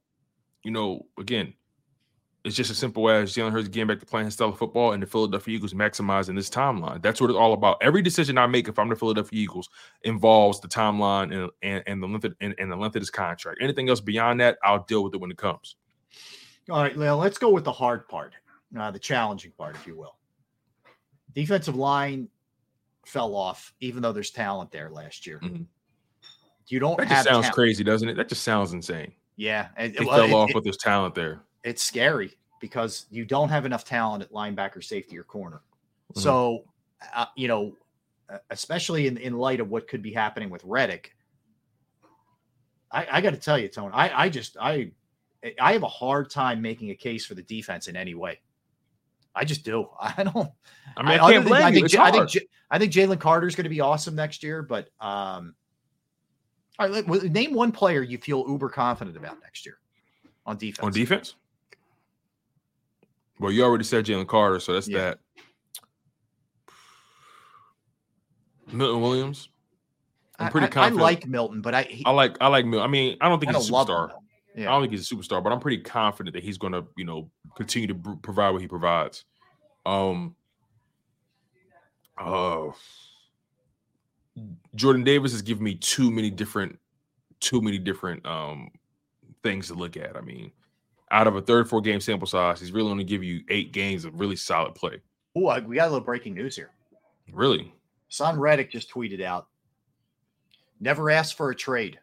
you 0.64 0.70
know, 0.70 1.06
again, 1.18 1.54
it's 2.44 2.56
just 2.56 2.70
as 2.70 2.78
simple 2.78 3.08
as 3.10 3.34
Jalen 3.34 3.52
Hurts 3.52 3.68
getting 3.68 3.88
back 3.88 4.00
to 4.00 4.06
playing 4.06 4.26
his 4.26 4.34
style 4.34 4.48
of 4.48 4.58
football 4.58 4.92
and 4.92 5.02
the 5.02 5.06
Philadelphia 5.06 5.56
Eagles 5.56 5.74
maximizing 5.74 6.36
this 6.36 6.50
timeline. 6.50 7.02
That's 7.02 7.20
what 7.20 7.30
it's 7.30 7.36
all 7.36 7.52
about. 7.52 7.78
Every 7.80 8.02
decision 8.02 8.38
I 8.38 8.46
make 8.46 8.68
if 8.68 8.78
I'm 8.78 8.88
the 8.88 8.96
Philadelphia 8.96 9.40
Eagles 9.40 9.68
involves 10.02 10.60
the 10.60 10.68
timeline 10.68 11.32
and 11.32 11.50
and, 11.62 11.82
and 11.86 12.02
the 12.02 12.06
length 12.06 12.24
of, 12.24 12.34
and, 12.40 12.54
and 12.58 12.70
the 12.70 12.76
length 12.76 12.96
of 12.96 13.02
this 13.02 13.10
contract. 13.10 13.58
Anything 13.60 13.88
else 13.88 14.00
beyond 14.00 14.40
that, 14.40 14.58
I'll 14.62 14.84
deal 14.84 15.02
with 15.02 15.14
it 15.14 15.20
when 15.20 15.30
it 15.30 15.38
comes. 15.38 15.76
All 16.70 16.82
right, 16.82 16.96
Leo, 16.96 17.16
let's 17.16 17.38
go 17.38 17.50
with 17.50 17.64
the 17.64 17.72
hard 17.72 18.08
part, 18.08 18.34
uh, 18.76 18.90
the 18.90 18.98
challenging 18.98 19.52
part, 19.56 19.76
if 19.76 19.86
you 19.86 19.96
will. 19.96 20.16
Defensive 21.32 21.76
line 21.76 22.28
fell 23.04 23.36
off, 23.36 23.72
even 23.80 24.02
though 24.02 24.12
there's 24.12 24.32
talent 24.32 24.72
there 24.72 24.90
last 24.90 25.26
year. 25.26 25.40
You 26.68 26.78
don't 26.80 26.98
Mm-hmm. 26.98 27.08
That 27.08 27.14
just 27.16 27.24
sounds 27.28 27.42
talent. 27.44 27.54
crazy, 27.54 27.84
doesn't 27.84 28.08
it? 28.08 28.14
That 28.16 28.28
just 28.28 28.42
sounds 28.42 28.72
insane. 28.72 29.12
Yeah, 29.36 29.68
and- 29.76 29.94
They 29.94 30.04
well, 30.04 30.16
fell 30.16 30.26
it- 30.26 30.32
off, 30.32 30.50
it- 30.50 30.54
but 30.54 30.64
there's 30.64 30.76
talent 30.78 31.14
there. 31.14 31.40
it's 31.64 31.82
scary 31.82 32.32
because 32.60 33.06
you 33.10 33.24
don't 33.24 33.48
have 33.50 33.66
enough 33.66 33.84
talent 33.84 34.22
at 34.22 34.32
linebacker, 34.32 34.82
safety, 34.82 35.18
or 35.18 35.22
corner. 35.22 35.60
Mhm. 36.14 36.20
So, 36.22 36.64
uh, 37.14 37.26
you 37.36 37.46
know, 37.48 37.76
especially 38.50 39.06
in, 39.06 39.16
in 39.18 39.36
light 39.36 39.60
of 39.60 39.68
what 39.70 39.86
could 39.88 40.02
be 40.02 40.12
happening 40.12 40.48
with 40.50 40.64
Reddick, 40.64 41.14
I, 42.90 43.06
I 43.12 43.20
got 43.20 43.30
to 43.30 43.36
tell 43.36 43.58
you, 43.58 43.68
Tone, 43.68 43.90
I, 43.92 44.22
I 44.24 44.28
just 44.28 44.56
I 44.60 44.90
I 45.60 45.72
have 45.72 45.82
a 45.82 45.88
hard 45.88 46.30
time 46.30 46.62
making 46.62 46.90
a 46.90 46.94
case 46.94 47.26
for 47.26 47.34
the 47.34 47.42
defense 47.42 47.88
in 47.88 47.96
any 47.96 48.14
way. 48.14 48.40
I 49.34 49.44
just 49.44 49.64
do. 49.64 49.88
I 50.00 50.22
don't. 50.24 50.50
I 50.96 51.02
mean, 51.02 51.18
I 51.20 51.22
other 51.22 51.32
can't 51.34 51.44
than- 51.44 51.50
blame 51.50 51.62
I 51.64 51.68
you. 51.68 51.74
think, 51.74 51.84
It's 51.86 51.94
I 51.96 52.10
think 52.10 52.30
hard. 52.30 52.42
I 52.70 52.78
think 52.78 52.92
Jalen 52.92 53.20
Carter 53.20 53.46
is 53.46 53.54
going 53.54 53.64
to 53.64 53.70
be 53.70 53.80
awesome 53.80 54.14
next 54.14 54.42
year, 54.42 54.62
but 54.62 54.88
um, 55.00 55.54
all 56.78 56.88
right, 56.88 57.32
name 57.32 57.54
one 57.54 57.72
player 57.72 58.02
you 58.02 58.18
feel 58.18 58.44
uber 58.48 58.68
confident 58.68 59.16
about 59.16 59.40
next 59.42 59.64
year 59.64 59.78
on 60.44 60.56
defense. 60.56 60.84
On 60.84 60.92
defense? 60.92 61.34
Well, 63.38 63.52
you 63.52 63.64
already 63.64 63.84
said 63.84 64.04
Jalen 64.06 64.26
Carter, 64.26 64.60
so 64.60 64.72
that's 64.72 64.88
Yeah. 64.88 64.98
that. 64.98 65.18
Milton 68.72 69.00
Williams. 69.00 69.48
I'm 70.38 70.50
pretty 70.50 70.76
I, 70.76 70.86
I 70.86 70.88
like 70.88 71.26
Milton, 71.26 71.62
but 71.62 71.74
I 71.74 71.82
he, 71.82 72.04
I 72.04 72.10
like 72.10 72.36
I 72.40 72.48
like 72.48 72.66
Milton. 72.66 72.86
I 72.86 72.90
mean, 72.90 73.16
I 73.20 73.28
don't 73.28 73.38
think 73.38 73.54
I 73.54 73.56
he's 73.56 73.68
a 73.68 73.72
don't 73.72 73.86
love 73.86 73.88
him, 73.88 73.94
superstar. 73.94 74.20
Yeah. 74.56 74.68
I 74.68 74.72
don't 74.72 74.82
think 74.82 74.92
he's 74.92 75.10
a 75.10 75.14
superstar, 75.14 75.42
but 75.42 75.52
I'm 75.52 75.60
pretty 75.60 75.82
confident 75.82 76.34
that 76.34 76.42
he's 76.42 76.58
going 76.58 76.72
to, 76.72 76.84
you 76.96 77.04
know, 77.04 77.30
continue 77.56 77.88
to 77.88 78.18
provide 78.22 78.50
what 78.50 78.60
he 78.60 78.68
provides. 78.68 79.24
Um. 79.84 80.34
Uh, 82.18 82.68
Jordan 84.74 85.04
Davis 85.04 85.32
has 85.32 85.42
given 85.42 85.64
me 85.64 85.74
too 85.74 86.10
many 86.10 86.30
different, 86.30 86.78
too 87.40 87.60
many 87.60 87.78
different 87.78 88.24
um 88.26 88.70
things 89.42 89.68
to 89.68 89.74
look 89.74 89.96
at. 89.96 90.16
I 90.16 90.20
mean, 90.20 90.50
out 91.10 91.26
of 91.26 91.36
a 91.36 91.42
34 91.42 91.80
game 91.80 92.00
sample 92.00 92.26
size, 92.26 92.60
he's 92.60 92.72
really 92.72 92.90
only 92.90 93.04
give 93.04 93.22
you 93.22 93.42
eight 93.48 93.72
games 93.72 94.04
of 94.04 94.18
really 94.18 94.36
solid 94.36 94.74
play. 94.74 95.00
Oh, 95.36 95.60
we 95.60 95.76
got 95.76 95.88
a 95.88 95.90
little 95.90 96.04
breaking 96.04 96.34
news 96.34 96.56
here. 96.56 96.70
Really, 97.32 97.72
Son 98.08 98.38
Reddick 98.38 98.70
just 98.70 98.90
tweeted 98.90 99.22
out, 99.22 99.48
never 100.80 101.10
asked 101.10 101.36
for 101.36 101.50
a 101.50 101.54
trade. 101.54 101.98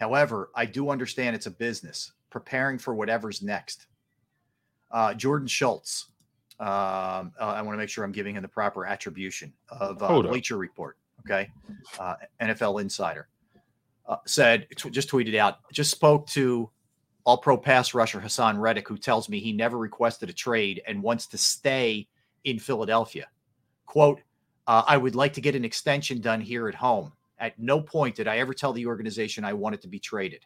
However, 0.00 0.50
I 0.54 0.66
do 0.66 0.90
understand 0.90 1.36
it's 1.36 1.46
a 1.46 1.50
business, 1.50 2.12
preparing 2.30 2.78
for 2.78 2.94
whatever's 2.94 3.42
next. 3.42 3.86
Uh, 4.90 5.14
Jordan 5.14 5.48
Schultz, 5.48 6.08
um, 6.60 7.32
uh, 7.40 7.54
I 7.56 7.62
want 7.62 7.74
to 7.74 7.78
make 7.78 7.88
sure 7.88 8.04
I'm 8.04 8.12
giving 8.12 8.36
him 8.36 8.42
the 8.42 8.48
proper 8.48 8.86
attribution 8.86 9.52
of 9.68 10.02
uh. 10.02 10.22
Bleacher 10.22 10.56
Report. 10.56 10.96
Okay. 11.26 11.50
Uh, 11.98 12.14
NFL 12.40 12.80
Insider 12.80 13.28
uh, 14.08 14.16
said, 14.26 14.66
just 14.90 15.10
tweeted 15.10 15.36
out, 15.36 15.58
just 15.72 15.90
spoke 15.90 16.26
to 16.28 16.70
all 17.24 17.38
pro 17.38 17.56
pass 17.56 17.94
rusher 17.94 18.20
Haason 18.20 18.58
Reddick, 18.58 18.88
who 18.88 18.98
tells 18.98 19.28
me 19.28 19.38
he 19.38 19.52
never 19.52 19.78
requested 19.78 20.28
a 20.28 20.32
trade 20.32 20.82
and 20.86 21.02
wants 21.02 21.26
to 21.28 21.38
stay 21.38 22.08
in 22.44 22.58
Philadelphia. 22.58 23.28
Quote, 23.86 24.20
uh, 24.66 24.82
I 24.86 24.96
would 24.96 25.14
like 25.14 25.32
to 25.34 25.40
get 25.40 25.54
an 25.54 25.64
extension 25.64 26.20
done 26.20 26.40
here 26.40 26.68
at 26.68 26.74
home. 26.74 27.12
At 27.38 27.58
no 27.58 27.80
point 27.80 28.16
did 28.16 28.28
I 28.28 28.38
ever 28.38 28.54
tell 28.54 28.72
the 28.72 28.86
organization 28.86 29.44
I 29.44 29.52
wanted 29.52 29.80
to 29.82 29.88
be 29.88 29.98
traded. 29.98 30.44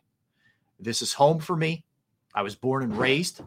This 0.79 1.03
is 1.03 1.13
home 1.13 1.39
for 1.39 1.57
me. 1.57 1.85
I 2.35 2.43
was 2.43 2.55
born 2.55 2.83
and 2.83 2.97
raised. 2.97 3.41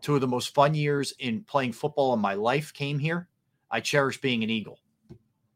two 0.00 0.14
of 0.16 0.20
the 0.20 0.28
most 0.28 0.54
fun 0.54 0.74
years 0.74 1.12
in 1.18 1.44
playing 1.44 1.72
football 1.72 2.12
in 2.14 2.20
my 2.20 2.34
life 2.34 2.72
came 2.72 2.98
here. 2.98 3.28
I 3.70 3.80
cherish 3.80 4.20
being 4.20 4.42
an 4.42 4.50
Eagle. 4.50 4.78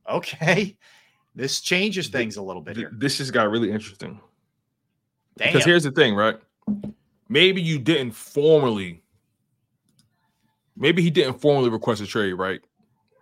Okay. 0.09 0.77
This 1.37 1.61
changes 1.61 2.09
things 2.09 2.39
a 2.39 2.43
little 2.43 2.63
bit 2.63 2.79
here. 2.79 2.91
This 2.93 3.19
just 3.19 3.33
got 3.33 3.51
really 3.51 3.71
interesting. 3.71 4.19
Damn. 5.37 5.53
Because 5.53 5.67
here's 5.67 5.85
the 5.85 5.91
thing, 5.91 6.15
right? 6.15 6.37
Maybe 7.29 7.61
you 7.61 7.79
didn't 7.79 8.13
formally, 8.13 9.03
maybe 10.77 11.03
he 11.03 11.11
didn't 11.11 11.39
formally 11.39 11.69
request 11.69 12.01
a 12.01 12.07
trade, 12.07 12.33
right? 12.33 12.63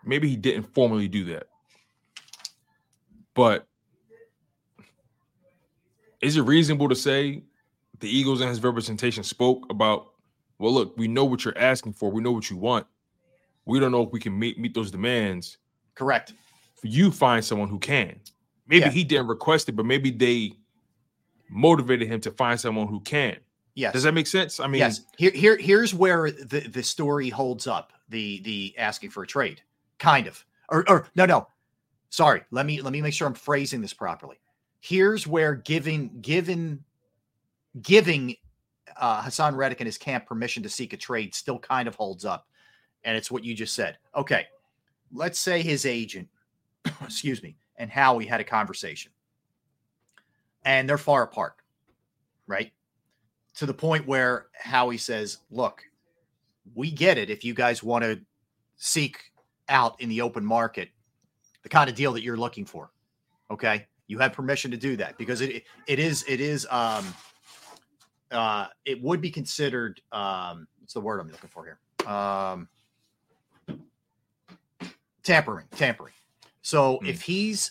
Maybe 0.04 0.28
he 0.28 0.36
didn't 0.36 0.72
formally 0.72 1.08
do 1.08 1.24
that. 1.24 1.48
But 3.34 3.66
is 6.20 6.36
it 6.36 6.42
reasonable 6.42 6.88
to 6.88 6.94
say 6.94 7.42
the 7.98 8.08
Eagles 8.08 8.40
and 8.40 8.48
his 8.48 8.62
representation 8.62 9.24
spoke 9.24 9.66
about, 9.70 10.12
well, 10.60 10.72
look, 10.72 10.96
we 10.96 11.08
know 11.08 11.24
what 11.24 11.44
you're 11.44 11.58
asking 11.58 11.94
for, 11.94 12.12
we 12.12 12.22
know 12.22 12.30
what 12.30 12.48
you 12.48 12.56
want. 12.56 12.86
We 13.66 13.80
don't 13.80 13.90
know 13.90 14.02
if 14.02 14.12
we 14.12 14.20
can 14.20 14.38
meet 14.38 14.56
meet 14.58 14.72
those 14.72 14.90
demands. 14.92 15.56
Correct. 15.96 16.34
You 16.84 17.10
find 17.10 17.44
someone 17.44 17.68
who 17.68 17.78
can. 17.78 18.20
Maybe 18.66 18.80
Yeah. 18.86 18.90
he 18.90 19.04
didn't 19.04 19.26
request 19.26 19.68
it, 19.68 19.72
but 19.72 19.86
maybe 19.86 20.10
they 20.10 20.52
motivated 21.50 22.08
him 22.08 22.20
to 22.20 22.30
find 22.30 22.58
someone 22.58 22.88
who 22.88 23.00
can. 23.00 23.36
Yes. 23.74 23.92
Does 23.92 24.04
that 24.04 24.14
make 24.14 24.26
sense? 24.26 24.60
I 24.60 24.66
mean, 24.66 24.78
yes. 24.78 25.00
Here, 25.18 25.32
here, 25.32 25.56
here's 25.56 25.92
where 25.92 26.30
the, 26.30 26.60
the 26.60 26.82
story 26.82 27.28
holds 27.28 27.66
up. 27.66 27.92
The 28.10 28.40
the 28.42 28.74
asking 28.78 29.10
for 29.10 29.22
a 29.22 29.26
trade, 29.26 29.62
kind 29.98 30.26
of, 30.26 30.44
or 30.68 30.88
or 30.90 31.08
no, 31.16 31.24
no. 31.24 31.48
Sorry. 32.10 32.42
Let 32.50 32.66
me 32.66 32.80
let 32.82 32.92
me 32.92 33.00
make 33.00 33.14
sure 33.14 33.26
I'm 33.26 33.34
phrasing 33.34 33.80
this 33.80 33.94
properly. 33.94 34.36
Here's 34.80 35.26
where 35.26 35.54
giving 35.54 36.20
given 36.20 36.84
giving 37.82 38.36
uh, 38.96 39.22
Haason 39.22 39.56
Reddick 39.56 39.80
and 39.80 39.86
his 39.86 39.98
camp 39.98 40.26
permission 40.26 40.62
to 40.62 40.68
seek 40.68 40.92
a 40.92 40.96
trade 40.98 41.34
still 41.34 41.58
kind 41.58 41.88
of 41.88 41.94
holds 41.96 42.24
up, 42.24 42.46
and 43.04 43.16
it's 43.16 43.30
what 43.30 43.42
you 43.42 43.54
just 43.54 43.74
said. 43.74 43.96
Okay, 44.14 44.46
let's 45.12 45.38
say 45.40 45.62
his 45.62 45.86
agent, 45.86 46.28
excuse 47.02 47.42
me, 47.42 47.56
and 47.76 47.90
Howie 47.90 48.26
had 48.26 48.40
a 48.40 48.44
conversation, 48.44 49.12
and 50.64 50.88
they're 50.88 50.98
far 50.98 51.22
apart, 51.22 51.56
right? 52.46 52.72
to 53.54 53.66
the 53.66 53.74
point 53.74 54.06
where 54.06 54.46
Howie 54.52 54.98
says, 54.98 55.38
"Look, 55.50 55.84
we 56.74 56.90
get 56.90 57.18
it. 57.18 57.30
If 57.30 57.44
you 57.44 57.54
guys 57.54 57.82
want 57.82 58.04
to 58.04 58.20
seek 58.76 59.32
out 59.68 60.00
in 60.00 60.08
the 60.08 60.20
open 60.20 60.44
market 60.44 60.90
the 61.62 61.68
kind 61.68 61.88
of 61.88 61.96
deal 61.96 62.12
that 62.12 62.22
you're 62.22 62.36
looking 62.36 62.66
for, 62.66 62.90
okay, 63.50 63.86
you 64.06 64.18
have 64.18 64.32
permission 64.32 64.70
to 64.70 64.76
do 64.76 64.96
that 64.96 65.16
because 65.16 65.40
it 65.40 65.64
it 65.86 65.98
is 65.98 66.24
it 66.28 66.40
is 66.40 66.66
um 66.70 67.14
uh 68.30 68.66
it 68.84 69.00
would 69.02 69.20
be 69.20 69.30
considered 69.30 70.00
um 70.12 70.66
what's 70.80 70.94
the 70.94 71.00
word 71.00 71.20
I'm 71.20 71.30
looking 71.30 71.48
for 71.48 71.64
here 71.64 72.12
um 72.12 72.68
tampering 75.22 75.66
tampering. 75.76 76.12
So 76.64 76.98
hmm. 77.02 77.06
if 77.06 77.20
he's 77.20 77.70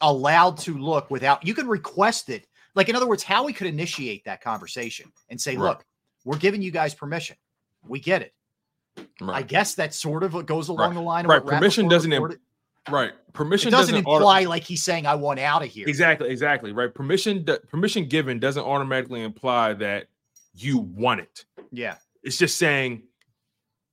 allowed 0.00 0.58
to 0.58 0.76
look 0.78 1.10
without 1.10 1.44
you 1.46 1.54
can 1.54 1.66
request 1.66 2.28
it 2.28 2.46
like 2.74 2.88
in 2.90 2.94
other 2.96 3.06
words 3.06 3.22
howie 3.22 3.52
could 3.52 3.66
initiate 3.66 4.22
that 4.26 4.42
conversation 4.42 5.10
and 5.30 5.40
say 5.40 5.56
Right. 5.56 5.68
look 5.70 5.86
we're 6.24 6.36
giving 6.36 6.60
you 6.60 6.70
guys 6.70 6.94
permission 6.94 7.34
we 7.88 7.98
get 7.98 8.20
it 8.20 8.34
i 9.22 9.40
guess 9.40 9.74
that 9.76 9.94
sort 9.94 10.22
of 10.22 10.44
goes 10.44 10.68
along 10.68 10.90
Right. 10.90 10.94
the 10.94 11.00
line 11.00 11.24
of 11.24 11.30
right. 11.30 11.44
Permission 11.44 11.88
doesn't 11.88 12.12
im- 12.12 12.30
right. 12.90 13.12
Permission 13.32 13.68
it 13.68 13.70
doesn't, 13.70 13.94
doesn't 13.94 14.06
auto- 14.06 14.16
imply 14.18 14.44
like 14.44 14.64
he's 14.64 14.82
saying 14.84 15.06
i 15.06 15.14
want 15.14 15.40
out 15.40 15.62
of 15.62 15.68
here 15.70 15.88
exactly, 15.88 16.28
exactly. 16.28 16.72
Right. 16.72 16.92
Permission 16.94 17.46
permission 17.70 18.04
given 18.06 18.38
doesn't 18.38 18.62
automatically 18.64 19.22
imply 19.22 19.72
that 19.74 20.08
you 20.54 20.76
want 20.78 21.20
it. 21.20 21.46
yeah 21.72 21.96
It's 22.22 22.36
just 22.36 22.58
saying 22.58 23.04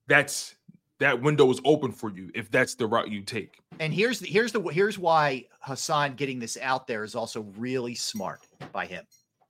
that's 0.06 0.54
that 1.00 1.20
window 1.20 1.50
is 1.50 1.60
open 1.64 1.90
for 1.92 2.10
you 2.10 2.30
if 2.34 2.50
that's 2.50 2.74
the 2.74 2.86
route 2.86 3.10
you 3.10 3.22
take. 3.22 3.58
and 3.80 3.92
here's 3.92 4.20
the 4.20 4.26
here's 4.26 4.52
the 4.52 4.60
here's 4.62 4.98
why 4.98 5.44
haason 5.66 6.14
getting 6.16 6.38
this 6.38 6.56
out 6.62 6.86
there 6.86 7.04
is 7.04 7.14
also 7.14 7.42
really 7.58 7.94
smart 7.94 8.40
by 8.72 8.86
him 8.86 9.04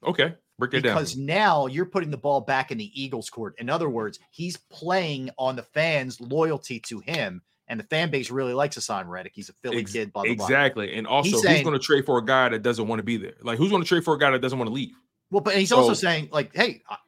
Okay. 0.07 0.35
Break 0.59 0.71
that 0.73 0.83
down. 0.83 0.95
because 0.97 1.17
now 1.17 1.67
you're 1.67 1.87
putting 1.87 2.11
the 2.11 2.17
ball 2.19 2.41
back 2.43 2.71
in 2.71 2.77
the 2.79 2.91
Eagles' 3.03 3.29
court. 3.31 3.55
In 3.59 3.69
other 3.71 3.89
words, 3.89 4.19
he's 4.31 4.57
playing 4.57 5.31
on 5.39 5.57
the 5.57 5.63
fans' 5.63 6.21
loyalty 6.21 6.79
to 6.81 7.01
him, 7.01 7.41
and 7.69 7.81
the 7.81 7.85
fan 7.85 8.11
base 8.11 8.31
really 8.31 8.53
likes 8.53 8.77
Haason 8.79 9.09
Reddick. 9.09 9.33
He's 9.35 9.49
a 9.49 9.53
Philly 9.55 9.79
Ex- 9.79 9.93
kid, 9.93 10.13
blah, 10.13 10.23
blah, 10.25 10.35
blah. 10.35 10.45
exactly. 10.45 10.95
And 10.95 11.07
also, 11.07 11.25
He's 11.25 11.33
who's 11.37 11.43
saying- 11.43 11.65
going 11.65 11.77
to 11.77 11.83
trade 11.85 12.05
for 12.07 12.19
a 12.19 12.25
guy 12.25 12.51
that 12.51 12.63
doesn't 12.63 12.87
want 12.87 12.99
to 13.01 13.03
be 13.03 13.17
there? 13.17 13.33
Like, 13.43 13.57
who's 13.59 13.71
going 13.71 13.83
to 13.83 13.89
trade 13.89 14.05
for 14.05 14.13
a 14.15 14.19
guy 14.19 14.31
that 14.31 14.43
doesn't 14.43 14.59
want 14.59 14.69
to 14.69 14.75
leave? 14.75 14.95
Well, 15.31 15.41
but 15.41 15.57
he's 15.57 15.73
also 15.73 15.95
saying, 15.95 16.29
like, 16.31 16.55
hey, 16.55 16.83
I, 16.89 16.99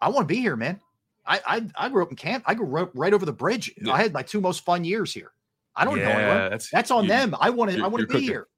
I 0.00 0.08
want 0.08 0.26
to 0.26 0.34
be 0.34 0.40
here, 0.40 0.56
man. 0.56 0.80
I, 1.28 1.40
I 1.46 1.66
I 1.76 1.88
grew 1.90 2.02
up 2.02 2.10
in 2.10 2.16
camp. 2.16 2.44
I 2.46 2.54
grew 2.54 2.80
up 2.82 2.90
right 2.94 3.12
over 3.12 3.26
the 3.26 3.32
bridge. 3.32 3.72
Yeah. 3.80 3.92
I 3.92 3.98
had 4.02 4.12
my 4.12 4.22
two 4.22 4.40
most 4.40 4.64
fun 4.64 4.84
years 4.84 5.12
here. 5.12 5.32
I 5.76 5.84
don't 5.84 5.96
know 5.96 6.02
Yeah, 6.02 6.08
anywhere. 6.10 6.34
that's- 6.50 6.70
That's, 6.72 6.90
on 6.90 7.04
you- 7.04 7.10
them. 7.10 7.34
I 7.40 7.50
want 7.50 7.70
to. 7.70 7.78
I 7.82 7.86
want 7.86 8.00
to 8.00 8.06
be 8.06 8.12
cooking. 8.14 8.28
here. 8.28 8.48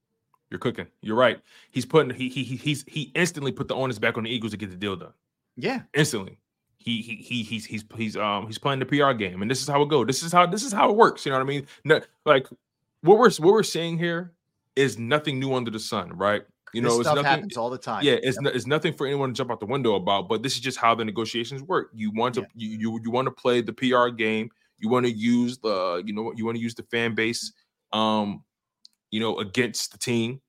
You're 0.51 0.59
cooking. 0.61 0.87
You're 1.03 1.17
right. 1.17 1.41
He's 1.71 1.85
putting 1.85 2.15
he 2.15 2.29
he 2.29 2.43
he- 2.45 2.57
he's 2.57 2.85
he 2.89 3.13
instantly 3.15 3.53
put 3.53 3.69
the 3.69 3.75
onus 3.75 3.99
back 3.99 4.17
on 4.17 4.25
the 4.25 4.31
Eagles 4.31 4.53
to 4.53 4.57
get 4.57 4.71
the 4.71 4.77
deal 4.77 4.97
done. 4.97 5.13
Yeah. 5.57 5.83
Instantly. 5.95 6.39
He 6.79 7.03
he 7.03 7.17
he 7.17 7.43
he's 7.43 7.67
he's 7.67 7.85
he's 7.95 8.17
um 8.17 8.47
he's 8.47 8.57
playing 8.59 8.79
the 8.81 8.87
PR 8.87 9.13
game, 9.13 9.43
and 9.43 9.51
this 9.51 9.61
is 9.61 9.69
how 9.69 9.83
it 9.83 9.89
go. 9.91 10.05
This 10.05 10.23
is 10.23 10.33
how 10.33 10.47
this 10.47 10.63
is 10.65 10.73
how 10.73 10.89
it 10.91 10.97
works. 10.97 11.27
You 11.27 11.33
know 11.33 11.39
what 11.39 11.45
I 11.45 11.47
mean? 11.47 11.67
No, 11.85 12.01
like 12.25 12.47
what 13.03 13.19
we're 13.19 13.31
what 13.33 13.53
we're 13.53 13.63
seeing 13.63 13.99
here 13.99 14.33
is 14.77 14.99
nothing 14.99 15.39
new 15.39 15.53
under 15.55 15.71
the 15.71 15.79
sun, 15.79 16.11
right? 16.17 16.43
You 16.73 16.83
know, 16.83 16.89
This 16.91 16.99
it's 16.99 17.07
stuff 17.09 17.17
nothing. 17.17 17.31
happens 17.31 17.57
all 17.57 17.71
the 17.71 17.79
time. 17.79 18.05
Yeah, 18.05 18.17
it's 18.23 18.41
no, 18.41 18.51
it's 18.51 18.67
nothing 18.67 18.93
for 18.93 19.07
anyone 19.07 19.31
to 19.31 19.35
jump 19.35 19.51
out 19.51 19.61
the 19.61 19.67
window 19.67 19.95
about. 19.97 20.29
But 20.29 20.43
this 20.43 20.55
is 20.55 20.61
just 20.61 20.79
how 20.79 20.95
the 20.95 21.05
negotiations 21.05 21.63
work. 21.63 21.91
You 21.95 22.13
want 22.13 22.35
to 22.37 22.47
you, 22.55 22.71
you 22.79 23.01
you 23.03 23.11
want 23.11 23.27
to 23.27 23.33
play 23.33 23.61
the 23.61 23.73
PR 23.73 24.09
game. 24.09 24.51
You 24.79 24.89
want 24.89 25.07
to 25.07 25.13
use 25.13 25.59
the 25.59 26.03
you 26.07 26.13
know 26.13 26.33
you 26.37 26.45
want 26.45 26.57
to 26.57 26.63
use 26.63 26.75
the 26.75 26.85
fan 26.85 27.15
base, 27.15 27.53
um, 27.93 28.45
you 29.11 29.21
know, 29.21 29.39
against 29.39 29.93
the 29.93 29.99
team 29.99 30.41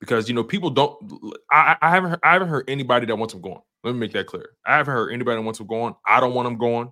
because 0.00 0.28
you 0.28 0.34
know 0.34 0.42
people 0.42 0.70
don't. 0.70 0.96
I 1.50 1.76
I 1.80 1.90
haven't 1.90 2.10
heard, 2.10 2.20
I 2.24 2.32
haven't 2.32 2.48
heard 2.48 2.64
anybody 2.68 3.06
that 3.06 3.16
wants 3.16 3.34
him 3.34 3.40
going. 3.40 3.60
Let 3.84 3.92
me 3.92 4.00
make 4.00 4.12
that 4.12 4.26
clear. 4.26 4.50
I 4.66 4.76
haven't 4.76 4.92
heard 4.92 5.12
anybody 5.12 5.36
that 5.36 5.42
wants 5.42 5.60
him 5.60 5.66
going. 5.66 5.94
I 6.06 6.20
don't 6.20 6.34
want 6.34 6.48
him 6.48 6.58
going. 6.58 6.90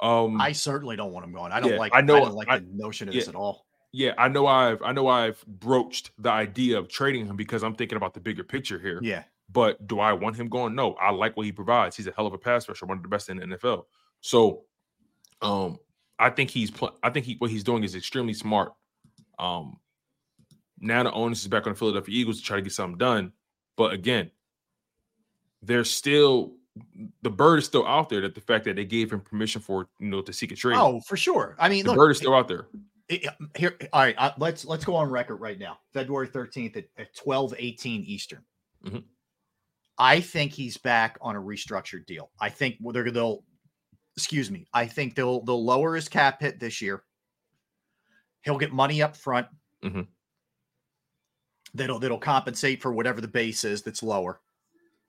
Um, 0.00 0.40
I 0.40 0.52
certainly 0.52 0.96
don't 0.96 1.12
want 1.12 1.24
him 1.24 1.32
going. 1.32 1.52
I 1.52 1.60
don't 1.60 1.72
yeah, 1.72 1.78
like. 1.78 1.92
I 1.94 2.00
know- 2.00 2.16
know. 2.18 2.22
I 2.22 2.26
don't 2.26 2.34
like 2.34 2.48
I- 2.48 2.58
the 2.58 2.66
notion 2.72 3.08
of 3.08 3.14
yeah. 3.14 3.20
this 3.20 3.28
at 3.28 3.34
all. 3.34 3.66
Yeah, 3.92 4.12
I 4.18 4.28
know 4.28 4.46
I've 4.46 4.82
I 4.82 4.92
know 4.92 5.08
I've 5.08 5.44
broached 5.46 6.10
the 6.18 6.30
idea 6.30 6.78
of 6.78 6.88
trading 6.88 7.26
him 7.26 7.36
because 7.36 7.62
I'm 7.62 7.74
thinking 7.74 7.96
about 7.96 8.14
the 8.14 8.20
bigger 8.20 8.44
picture 8.44 8.78
here. 8.78 9.00
Yeah. 9.02 9.24
But 9.50 9.86
do 9.86 9.98
I 10.00 10.12
want 10.12 10.36
him 10.36 10.48
going? 10.48 10.74
No, 10.74 10.92
I 10.94 11.10
like 11.10 11.36
what 11.36 11.46
he 11.46 11.52
provides. 11.52 11.96
He's 11.96 12.06
a 12.06 12.12
hell 12.14 12.26
of 12.26 12.34
a 12.34 12.38
pass 12.38 12.68
rusher, 12.68 12.84
one 12.84 12.98
of 12.98 13.02
the 13.02 13.08
best 13.08 13.30
in 13.30 13.38
the 13.38 13.46
NFL. 13.46 13.84
So, 14.20 14.64
um, 15.40 15.78
I 16.18 16.28
think 16.28 16.50
he's 16.50 16.70
pl- 16.70 16.98
I 17.02 17.08
think 17.10 17.24
he 17.24 17.36
what 17.38 17.50
he's 17.50 17.64
doing 17.64 17.82
is 17.82 17.94
extremely 17.94 18.34
smart. 18.34 18.72
Um, 19.38 19.78
now 20.80 21.02
the 21.02 21.12
onus 21.12 21.40
is 21.40 21.48
back 21.48 21.66
on 21.66 21.72
the 21.72 21.78
Philadelphia 21.78 22.14
Eagles 22.14 22.38
to 22.40 22.44
try 22.44 22.56
to 22.56 22.62
get 22.62 22.72
something 22.72 22.98
done. 22.98 23.32
But 23.76 23.94
again, 23.94 24.30
there's 25.62 25.90
still 25.90 26.54
the 27.22 27.30
bird 27.30 27.60
is 27.60 27.64
still 27.64 27.86
out 27.86 28.08
there. 28.08 28.20
That 28.20 28.34
the 28.34 28.40
fact 28.40 28.64
that 28.66 28.76
they 28.76 28.84
gave 28.84 29.12
him 29.12 29.20
permission 29.20 29.62
for 29.62 29.88
you 29.98 30.08
know 30.08 30.20
to 30.20 30.32
seek 30.32 30.52
a 30.52 30.56
trade. 30.56 30.76
Oh, 30.78 31.00
for 31.00 31.16
sure. 31.16 31.56
I 31.58 31.68
mean, 31.68 31.84
the 31.84 31.92
look, 31.92 31.98
bird 31.98 32.10
is 32.10 32.18
still 32.18 32.34
out 32.34 32.48
there. 32.48 32.68
It- 33.08 33.26
here 33.56 33.76
all 33.92 34.02
right 34.02 34.14
uh, 34.18 34.32
let's 34.38 34.64
let's 34.64 34.84
go 34.84 34.94
on 34.94 35.08
record 35.10 35.36
right 35.36 35.58
now. 35.58 35.78
February 35.94 36.28
13th 36.28 36.76
at, 36.76 36.84
at 36.98 37.14
12 37.16 37.54
18 37.58 38.02
eastern. 38.04 38.44
Mhm. 38.84 39.02
i 39.98 40.20
think 40.20 40.52
he's 40.52 40.76
back 40.76 41.16
on 41.20 41.34
a 41.34 41.40
restructured 41.40 42.06
deal. 42.06 42.30
I 42.40 42.48
think 42.50 42.76
they're 42.80 43.10
they'll 43.10 43.44
excuse 44.16 44.50
me 44.50 44.66
i 44.74 44.84
think 44.86 45.14
they'll 45.14 45.42
they'll 45.44 45.64
lower 45.64 45.94
his 45.94 46.08
cap 46.08 46.40
hit 46.40 46.60
this 46.60 46.80
year. 46.82 47.02
He'll 48.42 48.58
get 48.58 48.72
money 48.72 49.02
up 49.02 49.16
front. 49.16 49.46
Mhm. 49.82 50.06
that'll 51.74 51.98
that'll 51.98 52.18
compensate 52.18 52.82
for 52.82 52.92
whatever 52.92 53.20
the 53.20 53.28
base 53.28 53.64
is 53.64 53.82
that's 53.82 54.02
lower. 54.02 54.40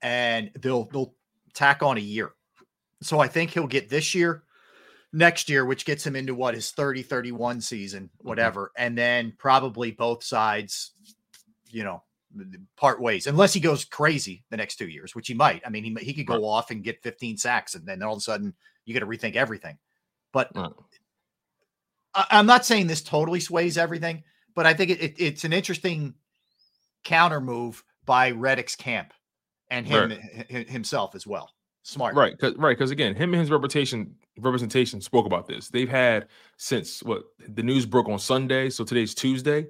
And 0.02 0.50
they'll 0.60 0.84
they'll 0.86 1.14
tack 1.54 1.82
on 1.82 1.96
a 1.98 2.00
year. 2.00 2.30
So 3.02 3.18
i 3.20 3.28
think 3.28 3.50
he'll 3.50 3.66
get 3.66 3.88
this 3.90 4.14
year 4.14 4.44
next 5.12 5.48
year 5.48 5.64
which 5.64 5.84
gets 5.84 6.06
him 6.06 6.14
into 6.14 6.34
what 6.34 6.54
his 6.54 6.70
30 6.70 7.02
31 7.02 7.60
season 7.60 8.08
whatever 8.18 8.70
and 8.76 8.96
then 8.96 9.32
probably 9.38 9.90
both 9.90 10.22
sides 10.22 10.92
you 11.68 11.82
know 11.82 12.02
part 12.76 13.00
ways 13.00 13.26
unless 13.26 13.52
he 13.52 13.58
goes 13.58 13.84
crazy 13.84 14.44
the 14.50 14.56
next 14.56 14.76
two 14.76 14.88
years 14.88 15.14
which 15.14 15.26
he 15.26 15.34
might. 15.34 15.62
I 15.66 15.70
mean 15.70 15.82
he, 15.82 15.94
he 16.04 16.14
could 16.14 16.26
go 16.26 16.44
off 16.44 16.70
and 16.70 16.84
get 16.84 17.02
15 17.02 17.36
sacks 17.38 17.74
and 17.74 17.84
then 17.86 18.02
all 18.02 18.12
of 18.12 18.18
a 18.18 18.20
sudden 18.20 18.54
you 18.84 18.94
got 18.94 19.00
to 19.00 19.06
rethink 19.06 19.34
everything. 19.34 19.78
But 20.32 20.50
I, 22.14 22.26
i'm 22.30 22.46
not 22.46 22.64
saying 22.64 22.86
this 22.86 23.02
totally 23.02 23.40
sways 23.40 23.76
everything 23.78 24.22
but 24.54 24.66
i 24.66 24.74
think 24.74 24.90
it, 24.90 25.00
it, 25.02 25.14
it's 25.18 25.44
an 25.44 25.52
interesting 25.52 26.14
counter 27.04 27.40
move 27.40 27.82
by 28.04 28.30
reddick's 28.32 28.76
camp 28.76 29.12
and 29.70 29.86
him 29.86 30.10
Right. 30.10 30.46
hi- 30.50 30.66
himself 30.68 31.14
as 31.14 31.26
well. 31.26 31.50
Smart. 31.82 32.14
Right, 32.14 32.36
cause, 32.38 32.54
right, 32.56 32.76
because 32.76 32.90
again, 32.90 33.14
him 33.14 33.32
and 33.32 33.40
his 33.40 33.50
reputation 33.50 34.14
representation 34.40 35.00
spoke 35.00 35.26
about 35.26 35.46
this. 35.46 35.68
They've 35.68 35.88
had 35.88 36.28
since 36.56 37.02
what 37.02 37.24
the 37.48 37.62
news 37.62 37.86
broke 37.86 38.08
on 38.08 38.18
Sunday, 38.18 38.70
so 38.70 38.84
today's 38.84 39.14
Tuesday. 39.14 39.66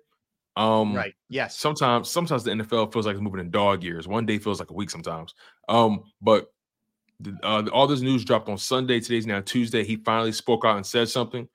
Um, 0.57 0.95
Right, 0.95 1.15
yes. 1.29 1.57
Sometimes, 1.57 2.11
sometimes 2.11 2.45
the 2.45 2.51
NFL 2.51 2.93
feels 2.93 3.07
like 3.07 3.15
it's 3.15 3.23
moving 3.23 3.41
in 3.41 3.51
dog 3.51 3.83
years. 3.83 4.09
One 4.09 4.27
day 4.27 4.39
feels 4.39 4.59
like 4.59 4.71
a 4.71 4.75
week 4.75 4.91
sometimes. 4.91 5.35
Um, 5.69 6.03
but 6.21 6.53
the, 7.21 7.39
uh, 7.43 7.69
all 7.73 7.87
this 7.87 8.01
news 8.01 8.25
dropped 8.25 8.49
on 8.49 8.59
Sunday. 8.59 9.01
Today's 9.01 9.27
now 9.27 9.41
Tuesday. 9.41 9.85
He 9.85 9.97
finally 9.97 10.33
spoke 10.33 10.65
out 10.65 10.77
and 10.77 10.87
said 10.87 11.09
something. 11.09 11.49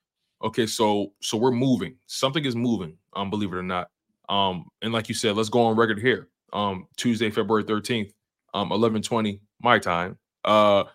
Okay, 0.44 0.66
so 0.68 1.14
so 1.22 1.38
we're 1.38 1.52
moving. 1.52 1.96
Something 2.08 2.46
is 2.46 2.56
moving. 2.56 2.98
Um, 3.14 3.30
believe 3.30 3.52
it 3.52 3.56
or 3.56 3.64
not. 3.64 3.90
Um, 4.30 4.68
and 4.82 4.94
like 4.94 5.10
you 5.10 5.16
said, 5.16 5.36
let's 5.36 5.50
go 5.50 5.62
on 5.62 5.76
record 5.76 6.00
here. 6.00 6.30
Um, 6.54 6.88
Tuesday, 6.98 7.30
February 7.32 7.64
thirteenth, 7.64 8.14
um, 8.54 8.72
eleven 8.72 9.02
twenty 9.02 9.42
my 9.62 9.80
time. 9.80 10.18
Uh, 10.44 10.86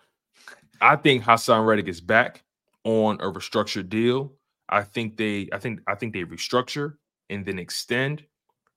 I 0.81 0.95
think 0.95 1.23
Haason 1.23 1.65
Reddick 1.65 1.87
is 1.87 2.01
back 2.01 2.43
on 2.83 3.15
a 3.21 3.31
restructured 3.31 3.89
deal. 3.89 4.33
I 4.69 4.83
think 4.83 5.17
they, 5.17 5.49
I 5.53 5.59
think, 5.59 5.81
I 5.87 5.95
think 5.95 6.13
they 6.13 6.23
restructure 6.23 6.95
and 7.29 7.45
then 7.45 7.59
extend, 7.59 8.23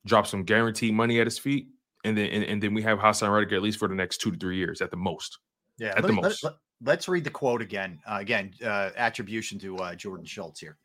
drop 0.07 0.27
some 0.27 0.45
guaranteed 0.45 0.95
money 0.95 1.21
at 1.21 1.27
his 1.27 1.39
feet, 1.39 1.69
and 2.05 2.17
then 2.17 2.27
and, 2.27 2.45
and 2.45 2.63
then 2.63 2.75
we 2.75 2.83
have 2.83 2.99
Haason 2.99 3.33
Reddick 3.33 3.53
at 3.53 3.63
least 3.63 3.79
for 3.79 3.89
the 3.89 3.95
next 3.95 4.19
two 4.19 4.31
to 4.31 4.39
three 4.39 4.57
years 4.57 4.81
at 4.81 4.91
the 4.91 4.97
most. 4.97 5.39
Yeah, 5.79 5.89
at 5.91 6.03
let 6.03 6.07
the 6.07 6.13
most. 6.13 6.45
let- 6.45 6.55
let's 6.83 7.09
read 7.09 7.25
the 7.25 7.31
quote 7.31 7.63
again. 7.63 7.99
Uh, 8.07 8.19
again, 8.21 8.53
uh, 8.63 8.91
attribution 8.97 9.59
to 9.61 9.77
uh, 9.79 9.95
Jordan 9.95 10.27
Schultz 10.27 10.61
here, 10.61 10.77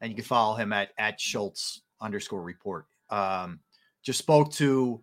and 0.00 0.10
you 0.10 0.16
can 0.16 0.24
follow 0.24 0.56
him 0.56 0.72
at 0.72 0.90
at 0.98 1.20
Schultz 1.20 1.82
underscore 2.00 2.42
report. 2.42 2.86
Um, 3.10 3.60
just 4.04 4.18
spoke 4.18 4.52
to 4.54 5.02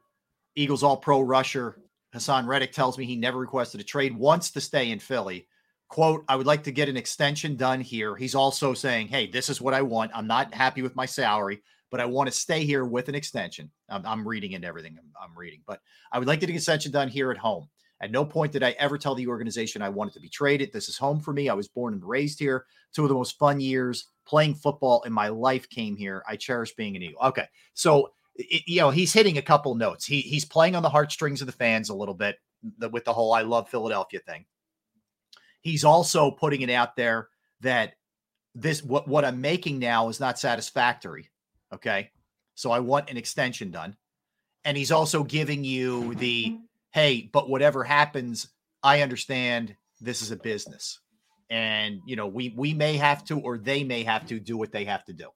Eagles 0.55 0.83
All 0.83 0.97
Pro 0.97 1.21
rusher 1.21 1.79
Haason 2.13 2.47
Reddick. 2.47 2.71
Tells 2.71 2.97
me 2.97 3.05
he 3.05 3.15
never 3.15 3.39
requested 3.39 3.81
a 3.81 3.83
trade, 3.83 4.15
wants 4.15 4.51
to 4.51 4.61
stay 4.61 4.91
in 4.91 4.99
Philly. 4.99 5.47
Quote: 5.93 6.25
I 6.27 6.35
would 6.35 6.47
like 6.47 6.63
to 6.63 6.71
get 6.71 6.89
an 6.89 6.97
extension 6.97 7.55
done 7.55 7.79
here. 7.79 8.15
He's 8.15 8.33
also 8.33 8.73
saying, 8.73 9.09
"Hey, 9.09 9.27
this 9.27 9.47
is 9.47 9.61
what 9.61 9.75
I 9.75 9.83
want. 9.83 10.09
I'm 10.15 10.25
not 10.25 10.51
happy 10.51 10.81
with 10.81 10.95
my 10.95 11.05
salary, 11.05 11.61
but 11.91 11.99
I 12.01 12.05
want 12.05 12.25
to 12.27 12.35
stay 12.35 12.65
here 12.65 12.83
with 12.83 13.09
an 13.09 13.13
extension." 13.13 13.69
I'm, 13.89 14.03
I'm 14.03 14.27
reading 14.27 14.53
into 14.53 14.67
everything 14.67 14.97
I'm, 14.97 15.11
I'm 15.21 15.37
reading, 15.37 15.61
but 15.67 15.81
I 16.11 16.17
would 16.17 16.27
like 16.27 16.39
to 16.39 16.47
get 16.47 16.49
an 16.49 16.55
extension 16.55 16.91
done 16.91 17.09
here 17.09 17.29
at 17.29 17.37
home. 17.37 17.69
At 18.01 18.09
no 18.09 18.25
point 18.25 18.51
did 18.51 18.63
I 18.63 18.71
ever 18.79 18.97
tell 18.97 19.13
the 19.13 19.27
organization 19.27 19.83
I 19.83 19.89
wanted 19.89 20.15
to 20.15 20.19
be 20.19 20.29
traded. 20.29 20.73
This 20.73 20.89
is 20.89 20.97
home 20.97 21.19
for 21.19 21.31
me. 21.31 21.47
I 21.47 21.53
was 21.53 21.67
born 21.67 21.93
and 21.93 22.03
raised 22.03 22.39
here. 22.39 22.65
Two 22.95 23.03
of 23.03 23.09
the 23.09 23.13
most 23.13 23.37
fun 23.37 23.59
years 23.59 24.07
playing 24.25 24.55
football 24.55 25.03
in 25.03 25.13
my 25.13 25.27
life 25.27 25.69
came 25.69 25.95
here. 25.95 26.23
I 26.27 26.37
cherish 26.37 26.73
being 26.73 26.95
an 26.95 27.03
Eagle. 27.03 27.21
Okay, 27.21 27.45
so 27.75 28.13
it, 28.33 28.63
you 28.65 28.79
know 28.79 28.89
he's 28.89 29.13
hitting 29.13 29.37
a 29.37 29.43
couple 29.43 29.75
notes. 29.75 30.07
He 30.07 30.21
he's 30.21 30.43
playing 30.43 30.75
on 30.75 30.81
the 30.81 30.89
heartstrings 30.89 31.41
of 31.41 31.45
the 31.45 31.53
fans 31.53 31.89
a 31.89 31.95
little 31.95 32.15
bit 32.15 32.37
the, 32.79 32.89
with 32.89 33.05
the 33.05 33.13
whole 33.13 33.31
"I 33.31 33.43
love 33.43 33.69
Philadelphia" 33.69 34.21
thing. 34.21 34.45
He's 35.63 35.83
also 35.83 36.29
putting 36.29 36.61
it 36.61 36.69
out 36.69 36.95
there 36.95 37.29
that 37.61 37.93
this 38.53 38.83
what 38.83 39.07
what 39.07 39.25
I'm 39.25 39.41
making 39.41 39.79
now 39.79 40.09
is 40.09 40.19
not 40.19 40.37
satisfactory. 40.37 41.31
Okay, 41.73 42.11
so 42.55 42.69
I 42.71 42.79
want 42.79 43.09
an 43.09 43.17
extension 43.17 43.71
done, 43.71 43.95
and 44.63 44.77
he's 44.77 44.91
also 44.91 45.23
giving 45.23 45.63
you 45.63 46.13
the 46.15 46.59
hey, 46.91 47.29
but 47.33 47.49
whatever 47.49 47.83
happens, 47.83 48.49
I 48.83 49.01
understand 49.01 49.75
this 49.99 50.21
is 50.21 50.31
a 50.31 50.35
business. 50.35 50.99
And 51.49 52.01
you 52.05 52.15
know, 52.15 52.27
we 52.27 52.53
we 52.55 52.73
may 52.73 52.97
have 52.97 53.23
to 53.25 53.39
or 53.39 53.57
they 53.57 53.83
may 53.83 54.03
have 54.03 54.25
to 54.27 54.39
do 54.39 54.57
what 54.57 54.71
they 54.71 54.85
have 54.85 55.03
to 55.05 55.13
do. 55.13 55.29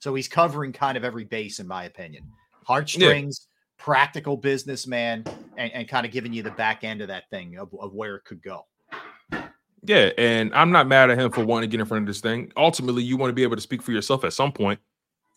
So 0.00 0.14
he's 0.14 0.28
covering 0.28 0.72
kind 0.72 0.96
of 0.96 1.04
every 1.04 1.24
base, 1.24 1.60
in 1.60 1.66
my 1.66 1.84
opinion. 1.84 2.24
Heartstrings, 2.64 3.48
practical 3.78 4.36
businessman, 4.36 5.24
and, 5.56 5.72
and 5.72 5.88
kind 5.88 6.06
of 6.06 6.12
giving 6.12 6.32
you 6.32 6.42
the 6.42 6.52
back 6.52 6.84
end 6.84 7.00
of 7.00 7.08
that 7.08 7.28
thing 7.30 7.58
of, 7.58 7.68
of 7.78 7.92
where 7.92 8.16
it 8.16 8.24
could 8.24 8.42
go. 8.42 8.66
Yeah, 9.82 10.10
and 10.18 10.54
I'm 10.54 10.70
not 10.70 10.86
mad 10.86 11.10
at 11.10 11.18
him 11.18 11.30
for 11.30 11.44
wanting 11.44 11.70
to 11.70 11.72
get 11.72 11.80
in 11.80 11.86
front 11.86 12.02
of 12.02 12.06
this 12.06 12.20
thing. 12.20 12.52
Ultimately, 12.56 13.02
you 13.02 13.16
want 13.16 13.30
to 13.30 13.34
be 13.34 13.42
able 13.42 13.56
to 13.56 13.62
speak 13.62 13.82
for 13.82 13.92
yourself 13.92 14.24
at 14.24 14.32
some 14.32 14.52
point. 14.52 14.78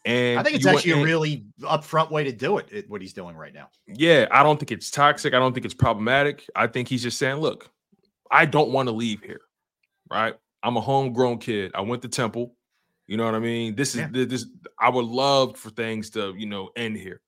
And 0.05 0.37
I 0.37 0.43
think 0.43 0.55
it's 0.55 0.65
you 0.65 0.67
want- 0.71 0.79
actually 0.79 1.01
a 1.01 1.05
really 1.05 1.45
upfront 1.61 2.11
way 2.11 2.25
to 2.25 2.31
do 2.33 2.57
it, 2.57 2.67
it, 2.69 2.89
what 2.89 3.01
he's 3.01 3.13
doing 3.13 3.37
right 3.37 3.53
now. 3.53 3.69
Yeah, 3.87 4.27
I 4.31 4.43
don't 4.43 4.59
think 4.59 4.71
it's 4.71 4.91
toxic. 4.91 5.33
I 5.33 5.39
don't 5.39 5.53
think 5.53 5.65
it's 5.65 5.73
problematic. 5.73 6.45
I 6.55 6.67
think 6.67 6.89
he's 6.89 7.03
just 7.03 7.17
saying, 7.17 7.37
look, 7.37 7.69
I 8.29 8.45
don't 8.45 8.71
want 8.71 8.89
to 8.89 8.91
leave 8.93 9.21
here. 9.21 9.41
Right? 10.11 10.35
I'm 10.61 10.75
a 10.75 10.81
homegrown 10.81 11.37
kid. 11.37 11.71
I 11.73 11.81
went 11.81 12.01
to 12.01 12.09
Temple. 12.09 12.53
You 13.07 13.15
know 13.17 13.25
what 13.25 13.35
I 13.35 13.39
mean? 13.39 13.75
This 13.75 13.95
is 13.95 14.01
Yeah. 14.01 14.25
this 14.25 14.45
I 14.79 14.89
would 14.89 15.05
love 15.05 15.57
for 15.57 15.69
things 15.69 16.09
to, 16.11 16.33
you 16.37 16.47
know, 16.47 16.69
end 16.75 16.97
here. 16.97 17.21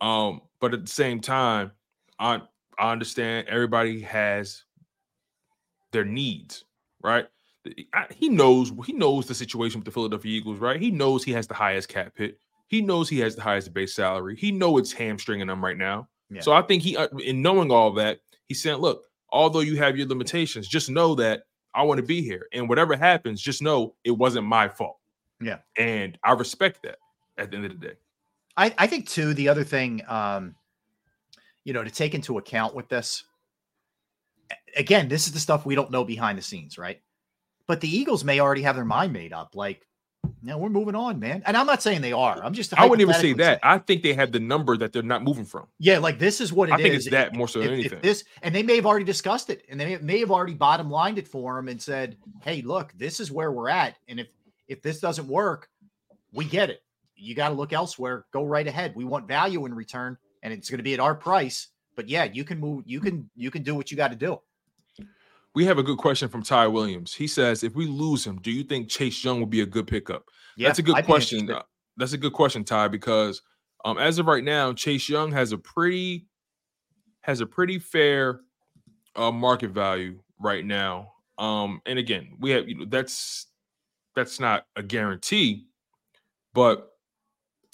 Um, 0.00 0.42
but 0.60 0.74
at 0.74 0.82
the 0.84 0.90
same 0.90 1.20
time, 1.20 1.72
I 2.18 2.42
I 2.78 2.92
understand 2.92 3.48
everybody 3.48 4.00
has 4.02 4.64
their 5.92 6.04
needs, 6.04 6.64
right? 7.02 7.26
He 8.10 8.28
knows 8.28 8.72
he 8.86 8.92
knows 8.92 9.26
the 9.26 9.34
situation 9.34 9.80
with 9.80 9.84
the 9.84 9.92
Philadelphia 9.92 10.36
Eagles, 10.36 10.58
right? 10.58 10.80
He 10.80 10.90
knows 10.90 11.22
he 11.22 11.32
has 11.32 11.46
the 11.46 11.54
highest 11.54 11.88
cap 11.88 12.12
hit. 12.16 12.38
He 12.66 12.80
knows 12.80 13.08
he 13.08 13.20
has 13.20 13.36
the 13.36 13.42
highest 13.42 13.72
base 13.72 13.94
salary. 13.94 14.34
He 14.36 14.50
know 14.50 14.78
it's 14.78 14.92
hamstringing 14.92 15.48
him 15.48 15.62
right 15.62 15.76
now. 15.76 16.08
Yeah. 16.30 16.40
So 16.40 16.52
I 16.52 16.62
think 16.62 16.82
he, 16.82 16.96
uh, 16.96 17.08
in 17.18 17.42
knowing 17.42 17.70
all 17.70 17.92
that, 17.92 18.18
he 18.46 18.54
said, 18.54 18.78
"Look, 18.78 19.04
although 19.30 19.60
you 19.60 19.76
have 19.76 19.96
your 19.96 20.08
limitations, 20.08 20.66
just 20.66 20.90
know 20.90 21.14
that 21.16 21.44
I 21.74 21.82
want 21.82 21.98
to 21.98 22.06
be 22.06 22.22
here, 22.22 22.48
and 22.52 22.68
whatever 22.68 22.96
happens, 22.96 23.40
just 23.40 23.62
know 23.62 23.94
it 24.02 24.12
wasn't 24.12 24.46
my 24.46 24.68
fault." 24.68 24.98
Yeah. 25.40 25.58
And 25.76 26.18
I 26.24 26.32
respect 26.32 26.82
that. 26.82 26.98
At 27.38 27.50
the 27.50 27.56
end 27.56 27.66
of 27.66 27.80
the 27.80 27.86
day, 27.88 27.94
I, 28.56 28.74
I 28.76 28.86
think 28.86 29.08
too 29.08 29.32
the 29.34 29.48
other 29.48 29.64
thing 29.64 30.02
um 30.06 30.54
you 31.64 31.72
know 31.72 31.82
to 31.82 31.90
take 31.90 32.14
into 32.14 32.38
account 32.38 32.74
with 32.74 32.88
this 32.88 33.24
again 34.76 35.08
this 35.08 35.26
is 35.26 35.32
the 35.32 35.40
stuff 35.40 35.66
we 35.66 35.74
don't 35.74 35.90
know 35.90 36.04
behind 36.04 36.38
the 36.38 36.42
scenes 36.42 36.78
right 36.78 37.00
but 37.66 37.80
the 37.80 37.88
eagles 37.96 38.24
may 38.24 38.40
already 38.40 38.62
have 38.62 38.76
their 38.76 38.84
mind 38.84 39.12
made 39.12 39.32
up 39.32 39.54
like 39.54 39.86
no 40.42 40.56
we're 40.58 40.68
moving 40.68 40.94
on 40.94 41.18
man 41.18 41.42
and 41.46 41.56
i'm 41.56 41.66
not 41.66 41.82
saying 41.82 42.00
they 42.00 42.12
are 42.12 42.42
i'm 42.44 42.54
just 42.54 42.76
I 42.78 42.84
wouldn't 42.86 43.00
even 43.08 43.20
say 43.20 43.32
that. 43.34 43.58
I 43.62 43.78
think 43.78 44.02
they 44.02 44.12
have 44.14 44.30
the 44.32 44.38
number 44.40 44.76
that 44.76 44.92
they're 44.92 45.02
not 45.02 45.22
moving 45.24 45.44
from. 45.44 45.66
yeah 45.78 45.98
like 45.98 46.18
this 46.18 46.40
is 46.40 46.52
what 46.52 46.68
it 46.68 46.72
I 46.72 46.76
is. 46.76 46.82
think 46.82 46.94
it's 46.94 47.10
that 47.10 47.34
more 47.34 47.48
so 47.48 47.58
than 47.60 47.72
If- 47.74 47.86
if 47.86 47.92
anything. 47.92 48.00
this 48.02 48.24
and 48.42 48.54
they 48.54 48.62
may 48.62 48.76
have 48.76 48.86
already 48.86 49.04
discussed 49.04 49.50
it 49.50 49.64
and 49.68 49.78
they 49.80 49.96
may, 49.96 49.98
may 49.98 50.18
have 50.20 50.30
already 50.30 50.54
bottom 50.54 50.90
lined 50.90 51.18
it 51.18 51.26
for 51.28 51.58
him 51.58 51.68
and 51.68 51.80
said 51.80 52.16
hey 52.42 52.62
look 52.62 52.92
this 52.96 53.20
is 53.20 53.30
where 53.32 53.50
we're 53.52 53.68
at 53.68 53.96
and 54.08 54.20
if 54.20 54.28
if 54.68 54.80
this 54.82 55.00
doesn't 55.00 55.26
work 55.28 55.68
we 56.32 56.44
get 56.44 56.70
it 56.70 56.82
you 57.16 57.34
got 57.34 57.48
to 57.48 57.54
look 57.54 57.72
elsewhere 57.72 58.24
go 58.32 58.44
right 58.44 58.66
ahead 58.66 58.94
we 58.96 59.04
want 59.04 59.26
value 59.28 59.64
in 59.66 59.74
return 59.74 60.16
and 60.42 60.52
it's 60.52 60.70
going 60.70 60.78
to 60.78 60.84
be 60.84 60.94
at 60.94 61.00
our 61.00 61.14
price 61.14 61.68
but 61.96 62.08
yeah 62.08 62.24
you 62.24 62.44
can 62.44 62.58
move 62.58 62.82
you 62.86 63.00
can 63.00 63.28
you 63.34 63.50
can 63.50 63.62
do 63.62 63.74
what 63.74 63.90
you 63.90 63.96
got 63.96 64.08
to 64.08 64.16
do 64.16 64.38
We 65.54 65.66
have 65.66 65.78
a 65.78 65.82
good 65.82 65.98
question 65.98 66.30
from 66.30 66.42
Ty 66.42 66.68
Williams. 66.68 67.12
He 67.14 67.26
says, 67.26 67.62
"If 67.62 67.74
we 67.74 67.86
lose 67.86 68.26
him, 68.26 68.38
do 68.40 68.50
you 68.50 68.64
think 68.64 68.88
Chase 68.88 69.22
Young 69.22 69.38
would 69.40 69.50
be 69.50 69.60
a 69.60 69.66
good 69.66 69.86
pickup?" 69.86 70.24
Yeah, 70.56 70.68
That's 70.68 70.78
a 70.78 70.82
good 70.82 70.96
I'd 70.96 71.04
question. 71.04 71.50
Uh, 71.50 71.62
That's 71.98 72.14
a 72.14 72.18
good 72.18 72.32
question, 72.32 72.64
Ty, 72.64 72.88
because 72.88 73.42
um, 73.84 73.98
as 73.98 74.18
of 74.18 74.26
right 74.26 74.44
now, 74.44 74.72
Chase 74.72 75.08
Young 75.08 75.30
has 75.32 75.52
a 75.52 75.58
pretty 75.58 76.26
has 77.20 77.40
a 77.40 77.46
pretty 77.46 77.78
fair 77.78 78.40
uh, 79.16 79.30
market 79.30 79.70
value 79.70 80.20
right 80.38 80.64
now. 80.64 81.12
Um, 81.38 81.80
and 81.86 81.98
again, 81.98 82.36
we 82.38 82.50
have 82.50 82.68
you 82.68 82.78
know 82.78 82.84
that's 82.86 83.46
that's 84.14 84.40
not 84.40 84.66
a 84.76 84.82
guarantee, 84.82 85.66
but 86.54 86.92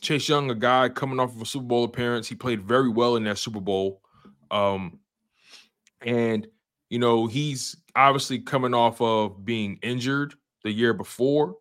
Chase 0.01 0.29
Young, 0.29 0.51
a 0.51 0.55
guy 0.55 0.89
coming 0.89 1.19
off 1.19 1.35
of 1.35 1.43
a 1.43 1.47
Super 1.47 1.67
Bowl 1.67 1.85
appearance, 1.85 2.29
he 2.29 2.35
played 2.35 2.63
very 2.63 2.89
well 2.89 3.17
in 3.17 3.25
that 3.25 3.39
Super 3.39 3.61
Bowl. 3.61 4.03
Um, 4.51 5.01
and 6.03 6.47
you 6.91 6.99
know, 6.99 7.27
he's 7.27 7.77
obviously 7.95 8.39
coming 8.39 8.75
off 8.75 9.01
of 9.01 9.45
being 9.45 9.79
injured 9.83 10.35
the 10.65 10.73
year 10.73 10.95
before. 10.95 11.57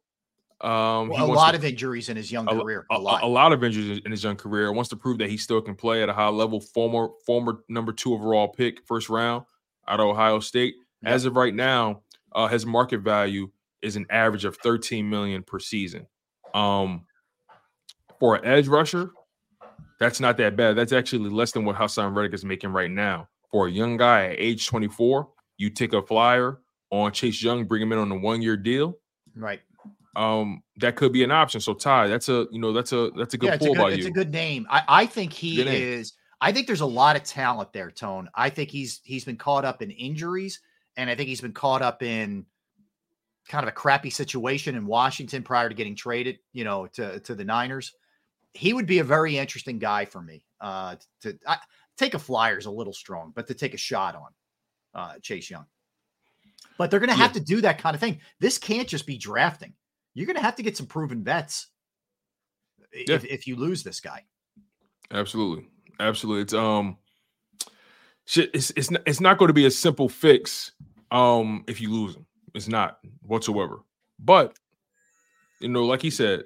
Um, 0.62 1.10
Well, 1.10 1.26
a 1.26 1.34
lot 1.34 1.52
to- 1.52 1.58
of 1.58 1.66
injuries 1.66 2.10
in 2.10 2.18
his 2.18 2.32
young 2.32 2.48
a, 2.48 2.60
career 2.60 2.86
a, 2.90 2.96
a 2.96 2.98
lot 2.98 3.22
a 3.22 3.28
lot 3.28 3.54
of 3.54 3.64
injuries 3.64 4.02
in 4.04 4.12
his 4.12 4.24
young 4.24 4.36
career. 4.36 4.72
Wants 4.72 4.90
to 4.90 4.96
prove 4.96 5.20
that 5.20 5.30
he 5.30 5.38
still 5.38 5.62
can 5.62 5.76
play 5.76 6.02
at 6.02 6.10
a 6.10 6.14
high 6.14 6.30
level. 6.30 6.60
Former 6.60 7.10
former 7.26 7.64
number 7.70 7.92
two 7.92 8.14
overall 8.14 8.48
pick, 8.48 8.86
first 8.86 9.10
round 9.10 9.46
out 9.88 10.00
of 10.00 10.08
Ohio 10.08 10.40
State. 10.40 10.76
As 11.06 11.26
of 11.26 11.36
right 11.36 11.54
now, 11.54 12.02
uh, 12.34 12.48
his 12.48 12.66
market 12.66 13.02
value 13.02 13.52
is 13.84 13.96
an 13.96 14.08
average 14.10 14.46
of 14.46 14.58
13 14.58 15.08
million 15.08 15.44
per 15.44 15.60
season. 15.60 16.08
Um, 16.56 17.06
for 18.20 18.36
an 18.36 18.46
edge 18.46 18.68
rusher, 18.68 19.12
that's 20.00 20.20
not 20.20 20.38
that 20.38 20.56
bad. 20.56 20.76
That's 20.76 20.94
actually 20.94 21.30
less 21.30 21.52
than 21.52 21.66
what 21.66 21.76
Haason 21.76 22.16
Reddick 22.16 22.34
is 22.34 22.46
making 22.46 22.72
right 22.72 22.92
now. 22.92 23.28
For 23.52 23.68
a 23.68 23.72
young 23.72 23.98
guy 23.98 24.28
at 24.28 24.40
age 24.40 24.68
24, 24.68 25.28
you 25.58 25.70
take 25.70 25.94
a 25.94 26.02
flyer 26.02 26.60
on 26.92 27.12
Chase 27.12 27.42
Young, 27.42 27.66
bring 27.66 27.82
him 27.82 27.92
in 27.92 28.00
on 28.00 28.12
a 28.12 28.18
one 28.18 28.42
year 28.42 28.58
deal. 28.58 28.98
right 29.36 29.62
Um, 30.16 30.64
that 30.78 30.96
could 30.96 31.14
be 31.14 31.24
an 31.24 31.32
option. 31.32 31.62
So 31.62 31.74
Ty, 31.74 32.08
that's 32.08 32.30
a 32.30 32.48
you 32.52 32.60
know 32.60 32.74
that's 32.74 32.92
a 32.92 33.12
that's 33.18 33.34
a 33.34 33.38
good 33.38 33.48
yeah, 33.48 33.54
it's, 33.56 33.64
a 33.64 33.68
pull 33.68 33.76
good, 33.76 33.82
by 33.82 33.92
it's 33.92 34.04
you. 34.04 34.08
a 34.08 34.12
good 34.12 34.32
name. 34.32 34.68
I, 34.70 34.84
I 34.88 35.06
think 35.06 35.34
he 35.34 35.62
is. 35.62 36.14
I 36.40 36.52
think 36.52 36.68
there's 36.68 36.82
a 36.82 36.86
lot 36.86 37.16
of 37.16 37.24
talent 37.24 37.74
there, 37.74 37.90
Tone. 37.90 38.30
I 38.36 38.50
think 38.50 38.70
he's 38.70 39.02
he's 39.04 39.26
been 39.26 39.38
caught 39.38 39.66
up 39.66 39.82
in 39.82 39.90
injuries, 39.92 40.60
and 40.96 41.10
I 41.10 41.16
think 41.16 41.30
he's 41.30 41.42
been 41.42 41.54
caught 41.54 41.82
up 41.82 42.04
in 42.04 42.46
kind 43.48 43.64
of 43.64 43.70
a 43.70 43.74
crappy 43.74 44.10
situation 44.10 44.76
in 44.76 44.86
Washington 44.86 45.42
prior 45.42 45.70
to 45.70 45.76
getting 45.76 45.96
traded, 45.96 46.40
you 46.54 46.64
know, 46.64 46.88
to 46.94 47.20
to 47.22 47.34
the 47.34 47.44
Niners. 47.44 47.94
He 48.54 48.74
would 48.74 48.88
be 48.88 49.00
a 49.00 49.04
very 49.04 49.38
interesting 49.38 49.80
guy 49.80 50.06
for 50.06 50.22
me. 50.22 50.44
Uh, 50.60 50.96
to 51.22 51.38
I, 51.46 51.58
take 51.98 52.14
a 52.14 52.20
flyer 52.20 52.58
is 52.58 52.66
a 52.66 52.72
little 52.72 52.94
strong, 52.94 53.32
but 53.36 53.48
to 53.48 53.54
take 53.54 53.74
a 53.74 53.78
shot 53.78 54.16
on 54.16 54.30
uh, 54.94 55.20
Chase 55.22 55.50
Young. 55.50 55.66
But 56.78 56.92
they're 56.92 57.00
going 57.00 57.10
to 57.10 57.16
have 57.16 57.34
to 57.34 57.40
do 57.40 57.62
that 57.62 57.80
kind 57.80 57.96
of 57.96 58.00
thing. 58.00 58.20
This 58.40 58.58
can't 58.58 58.88
just 58.88 59.06
be 59.08 59.18
drafting. 59.18 59.74
You're 60.14 60.28
going 60.28 60.36
to 60.36 60.42
have 60.42 60.56
to 60.56 60.64
get 60.64 60.78
some 60.78 60.86
proven 60.86 61.24
vets 61.24 61.68
if, 62.92 63.26
if 63.26 63.48
you 63.48 63.56
lose 63.56 63.84
this 63.84 64.00
guy. 64.00 64.24
Absolutely, 65.12 65.68
absolutely. 66.00 66.44
It's 66.44 66.54
um, 66.54 66.98
shit, 68.26 68.52
it's 68.54 68.72
it's 68.72 68.92
not, 68.92 69.02
it's 69.06 69.22
not 69.22 69.38
going 69.38 69.48
to 69.48 69.54
be 69.54 69.66
a 69.66 69.72
simple 69.72 70.10
fix 70.10 70.72
um 71.12 71.64
if 71.68 71.80
you 71.80 71.92
lose 71.92 72.16
him. 72.16 72.26
It's 72.54 72.68
not 72.68 73.00
whatsoever. 73.22 73.80
But 74.20 74.58
you 75.60 75.70
know, 75.70 75.86
like 75.86 76.02
he 76.02 76.10
said, 76.10 76.44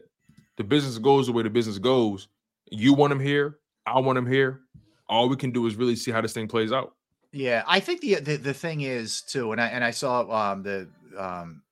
the 0.61 0.67
business 0.67 0.99
goes 0.99 1.25
the 1.25 1.33
way 1.33 1.41
the 1.41 1.49
business 1.49 1.79
goes. 1.79 2.27
You 2.69 2.93
want 2.93 3.11
him 3.11 3.19
here, 3.19 3.57
I 3.87 3.99
want 3.99 4.19
him 4.19 4.27
here. 4.27 4.61
All 5.09 5.27
we 5.27 5.35
can 5.35 5.49
do 5.49 5.65
is 5.65 5.75
really 5.75 5.95
see 5.95 6.11
how 6.11 6.21
this 6.21 6.33
thing 6.33 6.47
plays 6.47 6.71
out. 6.71 6.93
Yeah, 7.31 7.63
I 7.65 7.79
think 7.79 8.01
the 8.01 8.15
the, 8.15 8.37
the 8.37 8.53
thing 8.53 8.81
is 8.81 9.23
too, 9.23 9.53
and 9.53 9.59
I 9.59 9.67
and 9.69 9.83
I 9.83 9.89
saw 9.89 10.29
um 10.29 10.61
the 10.61 10.87
um 11.17 11.63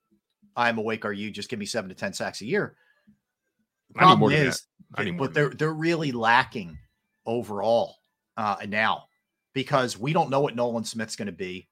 I'm 0.56 0.80
awake. 0.80 1.06
Are 1.06 1.14
you 1.14 1.30
just 1.30 1.50
give 1.50 1.60
me 1.60 1.68
seven 1.68 1.88
to 1.90 1.96
ten 1.96 2.14
sacks 2.14 2.42
a 2.42 2.46
year? 2.46 2.76
The 3.94 4.02
I 4.02 4.10
need 4.10 4.20
more 4.20 4.30
problem 4.30 4.40
than 4.40 4.48
is, 4.48 4.66
that. 4.96 5.02
I 5.02 5.04
need 5.06 5.18
but 5.18 5.36
they're 5.36 5.52
they're 5.52 5.72
really 5.72 6.12
lacking 6.12 6.80
overall 7.28 7.98
uh 8.38 8.56
now 8.68 9.04
because 9.54 10.00
we 10.00 10.14
don't 10.14 10.32
know 10.32 10.40
what 10.40 10.56
Nolan 10.56 10.84
Smith's 10.84 11.16
going 11.16 11.28
to 11.28 11.32
be. 11.32 11.68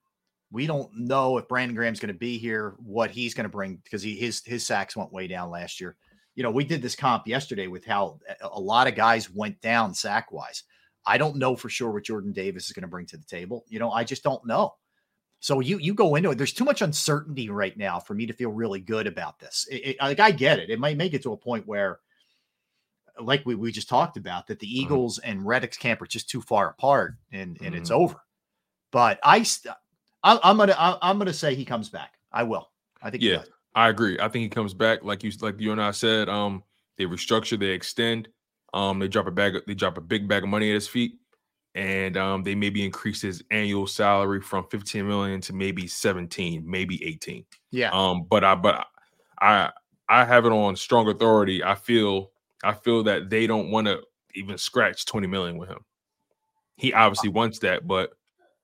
We 0.51 0.67
don't 0.67 0.91
know 0.93 1.39
if 1.39 1.47
Brandon 1.47 1.75
Graham's 1.75 1.99
going 1.99 2.13
to 2.13 2.19
be 2.19 2.37
here, 2.37 2.75
what 2.77 3.09
he's 3.09 3.33
going 3.33 3.45
to 3.45 3.49
bring 3.49 3.77
because 3.83 4.03
he 4.03 4.15
his 4.15 4.43
his 4.45 4.67
sacks 4.67 4.95
went 4.95 5.11
way 5.11 5.25
down 5.27 5.49
last 5.49 5.81
year. 5.81 5.95
You 6.37 6.43
know, 6.43 6.51
we 6.51 6.63
did 6.63 6.83
this 6.83 6.95
comp 6.95 7.27
yesterday 7.27 7.65
with 7.65 7.83
how 7.83 8.19
a- 8.41 8.49
a 8.53 8.59
lot 8.59 8.87
of 8.87 8.93
guys 8.93 9.27
went 9.29 9.59
down 9.59 9.93
sack 9.95 10.31
wise. 10.31 10.63
I 11.03 11.17
don't 11.17 11.37
know 11.37 11.55
for 11.55 11.67
sure 11.67 11.89
what 11.91 12.03
Jordan 12.03 12.31
Davis 12.31 12.67
is 12.67 12.73
going 12.73 12.83
to 12.83 12.87
bring 12.87 13.07
to 13.07 13.17
the 13.17 13.25
table. 13.25 13.65
You 13.67 13.79
know, 13.79 13.91
I 13.91 14.03
just 14.03 14.21
don't 14.21 14.45
know. 14.45 14.75
So 15.39 15.61
you 15.61 15.79
you 15.79 15.95
go 15.95 16.13
into 16.13 16.29
it. 16.29 16.35
There's 16.37 16.53
too 16.53 16.63
much 16.63 16.83
uncertainty 16.83 17.49
right 17.49 17.75
now 17.75 17.99
for 17.99 18.13
me 18.13 18.27
to 18.27 18.33
feel 18.33 18.51
really 18.51 18.79
good 18.79 19.07
about 19.07 19.39
this. 19.39 19.67
It, 19.71 19.75
it- 19.75 19.97
like 19.99 20.19
I 20.19 20.29
get 20.31 20.59
it. 20.59 20.69
It 20.69 20.79
might 20.79 20.95
make 20.97 21.15
it 21.15 21.23
to 21.23 21.33
a 21.33 21.37
point 21.37 21.65
where, 21.65 22.01
like 23.19 23.43
we, 23.45 23.55
we 23.55 23.71
just 23.71 23.89
talked 23.89 24.17
about, 24.17 24.45
that 24.47 24.59
the 24.59 24.67
Eagles 24.79 25.17
and 25.17 25.43
Reddick's 25.45 25.77
camp 25.77 26.03
are 26.03 26.07
just 26.07 26.29
too 26.29 26.41
far 26.41 26.69
apart, 26.69 27.15
and 27.31 27.57
and 27.61 27.73
it's 27.73 27.89
Mhm. 27.89 27.95
over. 27.95 28.21
But 28.91 29.19
I, 29.23 29.41
st- 29.41 29.73
I 30.23 30.39
I'm 30.43 30.57
gonna 30.57 30.75
I, 30.77 30.97
I'm 31.01 31.17
gonna 31.17 31.33
say 31.33 31.55
he 31.55 31.65
comes 31.65 31.89
back. 31.89 32.19
I 32.31 32.43
will. 32.43 32.69
I 33.01 33.09
think 33.09 33.23
he 33.23 33.29
Yeah, 33.31 33.37
does. 33.37 33.49
I 33.77 33.89
agree. 33.89 34.17
I 34.19 34.27
think 34.27 34.41
he 34.41 34.49
comes 34.49 34.73
back 34.73 35.03
like 35.03 35.23
you 35.23 35.31
like 35.39 35.61
you 35.61 35.71
and 35.71 35.79
I 35.79 35.91
said. 35.91 36.29
Um, 36.29 36.63
they 36.97 37.05
restructure, 37.05 37.59
they 37.59 37.67
extend. 37.67 38.27
Um, 38.73 38.97
they 38.97 39.07
drop 39.07 39.27
a 39.27 39.31
bag, 39.31 39.53
they 39.67 39.75
drop 39.75 39.99
a 39.99 40.01
big 40.01 40.27
bag 40.27 40.41
of 40.41 40.49
money 40.49 40.71
at 40.71 40.73
his 40.73 40.87
feet, 40.87 41.19
and 41.75 42.17
um, 42.17 42.41
they 42.41 42.55
maybe 42.55 42.83
increase 42.83 43.21
his 43.21 43.43
annual 43.51 43.85
salary 43.85 44.41
from 44.41 44.65
15 44.71 45.07
million 45.07 45.41
to 45.41 45.53
maybe 45.53 45.85
17, 45.85 46.63
maybe 46.65 47.05
18. 47.05 47.45
Yeah. 47.69 47.91
Um, 47.93 48.25
but 48.27 48.43
I 48.43 48.55
but 48.55 48.87
I 49.39 49.69
I 50.09 50.25
have 50.25 50.47
it 50.47 50.51
on 50.51 50.75
strong 50.75 51.07
authority. 51.07 51.63
I 51.63 51.75
feel 51.75 52.31
I 52.63 52.73
feel 52.73 53.03
that 53.03 53.29
they 53.29 53.45
don't 53.45 53.69
want 53.69 53.85
to 53.85 54.01
even 54.33 54.57
scratch 54.57 55.05
20 55.05 55.27
million 55.27 55.55
with 55.55 55.69
him. 55.69 55.85
He 56.77 56.93
obviously 56.93 57.29
wants 57.29 57.59
that, 57.59 57.85
but 57.85 58.13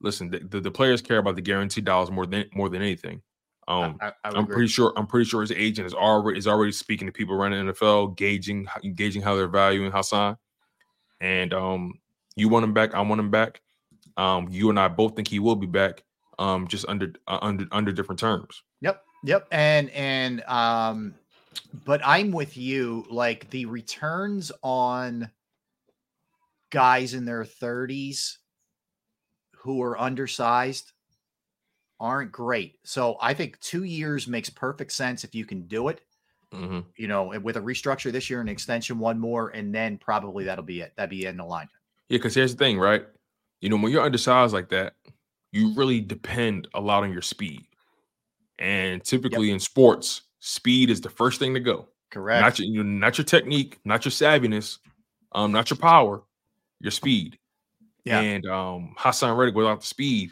listen, 0.02 0.31
the, 0.31 0.40
the, 0.40 0.60
the 0.60 0.72
players 0.72 1.03
care 1.03 1.19
about 1.19 1.35
the 1.35 1.41
guaranteed 1.44 1.85
dollars 1.85 2.10
more 2.10 2.26
than 2.26 2.45
more 2.56 2.68
than 2.68 2.81
anything. 2.81 3.22
Um, 3.68 3.98
I, 4.02 4.11
I'm 4.23 4.45
pretty 4.45 4.68
sure 4.68 4.94
I'm 4.95 5.07
pretty 5.07 5.26
sure 5.30 5.41
his 5.41 5.52
agent 5.52 5.85
is 5.88 5.94
already 5.94 6.38
is 6.38 6.48
already 6.48 6.72
speaking 6.72 7.07
to 7.07 7.11
people 7.11 7.35
around 7.35 7.52
the 7.52 7.73
NFL, 7.73 8.15
gauging 8.18 8.65
how- 8.65 8.81
gauging 8.95 9.22
how 9.22 9.35
they're 9.35 9.48
valuing 9.48 9.91
Haason. 9.91 10.38
And 11.22 11.53
um, 11.53 11.99
you 12.35 12.49
want 12.49 12.64
him 12.64 12.73
back, 12.73 12.94
I 12.94 13.02
want 13.02 13.19
him 13.19 13.31
back. 13.31 13.61
Um, 14.18 14.48
you 14.52 14.69
and 14.69 14.80
I 14.80 14.88
both 14.90 15.15
think 15.15 15.27
he 15.27 15.40
will 15.40 15.56
be 15.56 15.68
back. 15.68 16.03
Um, 16.40 16.68
just 16.68 16.85
under 16.88 17.14
uh, 17.27 17.40
under 17.41 17.68
under 17.72 17.91
different 17.91 18.19
terms. 18.19 18.64
Yep. 18.81 19.03
Yep. 19.23 19.48
And 19.52 19.90
and 19.91 20.44
um 20.44 21.15
but 21.85 22.02
I'm 22.03 22.31
with 22.31 22.57
you 22.57 23.06
like 23.10 23.49
the 23.49 23.65
returns 23.65 24.52
on 24.61 25.30
guys 26.69 27.14
in 27.14 27.26
their 27.26 27.44
30s 27.44 28.38
who 29.57 29.81
are 29.81 29.99
undersized 29.99 30.93
aren't 32.04 32.32
great. 32.32 32.78
So 32.84 33.18
I 33.22 33.34
think 33.34 33.60
2 33.62 33.84
years 33.84 34.28
makes 34.28 34.50
perfect 34.50 34.92
sense 34.92 35.24
if 35.24 35.34
you 35.34 35.46
can 35.46 35.62
do 35.64 35.88
it. 35.88 36.02
Mm-hmm. 36.54 36.82
You 36.98 37.08
know, 37.08 37.34
with 37.40 37.58
a 37.58 37.62
restructure 37.62 38.12
this 38.12 38.30
year 38.30 38.42
and 38.42 38.50
extension 38.50 39.00
one 39.00 39.18
more 39.18 39.50
and 39.50 39.74
then 39.74 39.98
probably 39.98 40.44
that'll 40.44 40.64
be 40.64 40.82
it. 40.82 40.94
That'd 40.96 41.10
be 41.10 41.26
in 41.26 41.38
the 41.38 41.46
line. 41.46 41.68
Yeah, 42.10 42.20
because 42.20 42.36
here's 42.36 42.54
the 42.54 42.60
thing, 42.60 42.78
right? 42.78 43.06
You 43.62 43.70
know, 43.70 43.78
when 43.78 43.92
you're 43.92 44.04
undersized 44.04 44.54
like 44.54 44.70
that, 44.70 44.94
you 45.52 45.74
really 45.74 46.02
depend 46.02 46.68
a 46.76 46.82
lot 46.82 47.04
on 47.04 47.12
your 47.12 47.24
speed. 47.24 47.66
And 48.60 49.04
typically 49.04 49.50
in 49.50 49.60
sports, 49.60 50.24
speed 50.40 50.92
is 50.92 51.02
the 51.02 51.10
first 51.10 51.40
thing 51.40 51.56
to 51.56 51.60
go. 51.60 51.88
Correct. 52.12 52.42
Not 52.42 52.60
your, 52.60 52.68
you 52.68 52.84
know, 52.84 53.08
not 53.08 53.18
your 53.18 53.26
technique, 53.26 53.80
not 53.84 54.06
your 54.06 54.12
savviness, 54.12 54.78
um, 55.32 55.52
not 55.52 55.72
your 55.72 55.78
power, 55.78 56.22
your 56.80 56.92
speed. 56.92 57.40
Yeah. 58.06 58.20
And 58.20 58.46
um, 58.46 58.94
Haason 59.00 59.36
Reddick 59.36 59.56
without 59.56 59.82
the 59.82 59.88
speed, 59.88 60.32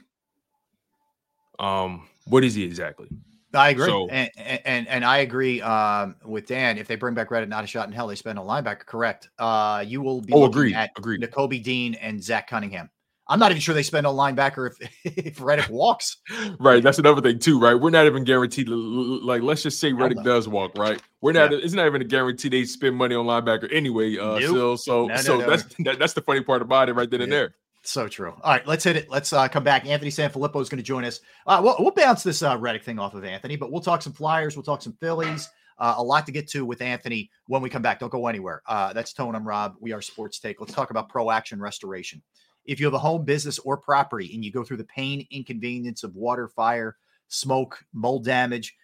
um, 1.61 2.07
what 2.25 2.43
is 2.43 2.55
he 2.55 2.63
exactly? 2.63 3.07
I 3.53 3.69
agree, 3.71 3.85
So- 3.85 4.07
and, 4.09 4.29
and 4.38 4.88
and 4.88 5.03
I 5.05 5.17
agree 5.19 5.61
um, 5.61 6.15
with 6.23 6.47
Dan. 6.47 6.77
If 6.77 6.88
they 6.88 6.95
bring 6.95 7.13
back 7.13 7.31
Reddick, 7.31 7.49
not 7.49 7.63
a 7.63 7.67
shot 7.67 7.85
in 7.88 7.93
hell, 7.93 8.07
they 8.07 8.15
spend 8.15 8.39
a 8.39 8.41
linebacker. 8.41 8.85
Correct. 8.85 9.29
Uh, 9.38 9.83
you 9.85 10.01
will 10.01 10.21
be 10.21 10.31
Oh, 10.33 10.39
looking 10.39 10.53
agreed, 10.57 10.75
at 10.75 10.91
agreed. 10.97 11.21
Nakobe 11.21 11.61
Dean 11.61 11.95
and 11.95 12.23
Zach 12.23 12.47
Cunningham. 12.49 12.89
I'm 13.27 13.39
not 13.39 13.51
even 13.51 13.61
sure 13.61 13.75
they 13.75 13.83
spend 13.83 14.05
a 14.05 14.09
linebacker 14.09 14.69
if 14.71 14.89
if 15.17 15.41
Reddick 15.41 15.69
walks. 15.69 16.17
Right, 16.59 16.81
that's 16.81 16.97
another 16.99 17.21
thing 17.21 17.39
too, 17.39 17.59
right? 17.59 17.73
We're 17.75 17.89
not 17.89 18.05
even 18.05 18.23
guaranteed. 18.23 18.69
Like, 18.69 19.41
let's 19.41 19.63
just 19.63 19.79
say 19.81 19.91
Reddick 19.91 20.23
does 20.23 20.47
walk, 20.47 20.77
right? 20.77 21.01
We're 21.21 21.33
not. 21.33 21.51
It's 21.53 21.73
not 21.73 21.85
even 21.88 22.01
a 22.01 22.05
guarantee 22.05 22.47
they 22.49 22.63
spend 22.63 22.95
money 22.95 23.15
on 23.15 23.25
linebacker 23.25 23.71
anyway. 23.73 24.17
Uh, 24.17 24.39
Nope. 24.39 24.43
still, 24.43 24.77
so 24.77 25.07
No, 25.07 25.15
no, 25.15 25.21
so 25.21 25.38
no. 25.39 25.49
that's 25.49 25.63
that, 25.79 25.99
that's 25.99 26.13
the 26.13 26.21
funny 26.21 26.41
part 26.41 26.61
about 26.61 26.88
it, 26.88 26.93
right 26.93 27.09
then 27.09 27.21
and 27.21 27.31
there. 27.31 27.53
So 27.83 28.07
true. 28.07 28.33
All 28.43 28.51
right, 28.51 28.65
let's 28.67 28.83
hit 28.83 28.95
it. 28.95 29.09
Let's 29.09 29.33
uh, 29.33 29.47
come 29.47 29.63
back. 29.63 29.87
Anthony 29.87 30.11
Sanfilippo 30.11 30.61
is 30.61 30.69
going 30.69 30.77
to 30.77 30.83
join 30.83 31.03
us. 31.03 31.21
Uh, 31.47 31.61
we'll, 31.63 31.75
we'll 31.79 31.91
bounce 31.91 32.21
this 32.21 32.43
uh, 32.43 32.55
Reddick 32.59 32.83
thing 32.83 32.99
off 32.99 33.15
of 33.15 33.25
Anthony, 33.25 33.55
but 33.55 33.71
we'll 33.71 33.81
talk 33.81 34.01
some 34.01 34.13
Flyers. 34.13 34.55
We'll 34.55 34.63
talk 34.63 34.81
some 34.81 34.93
Phillies. 34.93 35.49
Uh, 35.79 35.95
a 35.97 36.03
lot 36.03 36.27
to 36.27 36.31
get 36.31 36.47
to 36.49 36.63
with 36.63 36.79
Anthony 36.79 37.31
when 37.47 37.63
we 37.63 37.69
come 37.69 37.81
back. 37.81 37.99
Don't 37.99 38.11
go 38.11 38.27
anywhere. 38.27 38.61
Uh, 38.67 38.93
that's 38.93 39.13
Tone. 39.13 39.33
I'm 39.33 39.47
Rob. 39.47 39.75
We 39.79 39.93
are 39.93 40.01
Sports 40.01 40.39
Take. 40.39 40.61
Let's 40.61 40.73
talk 40.73 40.91
about 40.91 41.09
Pro 41.09 41.31
Action 41.31 41.59
Restoration. 41.59 42.21
If 42.65 42.79
you 42.79 42.85
have 42.85 42.93
a 42.93 42.99
home, 42.99 43.25
business, 43.25 43.57
or 43.57 43.77
property 43.77 44.31
and 44.35 44.45
you 44.45 44.51
go 44.51 44.63
through 44.63 44.77
the 44.77 44.83
pain, 44.83 45.25
inconvenience 45.31 46.03
of 46.03 46.15
water, 46.15 46.47
fire, 46.47 46.97
smoke, 47.29 47.83
mold 47.93 48.25
damage, 48.25 48.75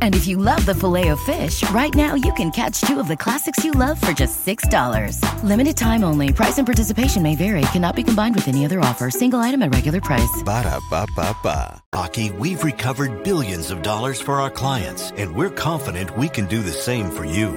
And 0.00 0.14
if 0.14 0.28
you 0.28 0.36
love 0.36 0.64
the 0.64 0.74
filet 0.74 1.08
of 1.08 1.18
fish, 1.20 1.68
right 1.70 1.92
now 1.94 2.14
you 2.14 2.32
can 2.34 2.50
catch 2.50 2.80
two 2.82 3.00
of 3.00 3.08
the 3.08 3.16
classics 3.16 3.64
you 3.64 3.72
love 3.72 4.00
for 4.00 4.12
just 4.12 4.46
$6. 4.46 5.18
Limited 5.42 5.76
time 5.76 6.04
only. 6.04 6.32
Price 6.32 6.58
and 6.58 6.66
participation 6.66 7.22
may 7.22 7.34
vary. 7.34 7.62
Cannot 7.72 7.96
be 7.96 8.04
combined 8.04 8.36
with 8.36 8.46
any 8.46 8.64
other 8.64 8.78
offer. 8.80 9.10
Single 9.10 9.40
item 9.40 9.62
at 9.62 9.74
regular 9.74 10.00
price. 10.00 10.42
Ba-da-ba-ba-ba. 10.44 11.82
Hockey, 11.92 12.30
we've 12.30 12.62
recovered 12.62 13.24
billions 13.24 13.70
of 13.70 13.82
dollars 13.82 14.20
for 14.20 14.40
our 14.40 14.50
clients, 14.50 15.10
and 15.16 15.34
we're 15.34 15.50
confident 15.50 16.16
we 16.16 16.28
can 16.28 16.46
do 16.46 16.62
the 16.62 16.72
same 16.72 17.10
for 17.10 17.24
you. 17.24 17.50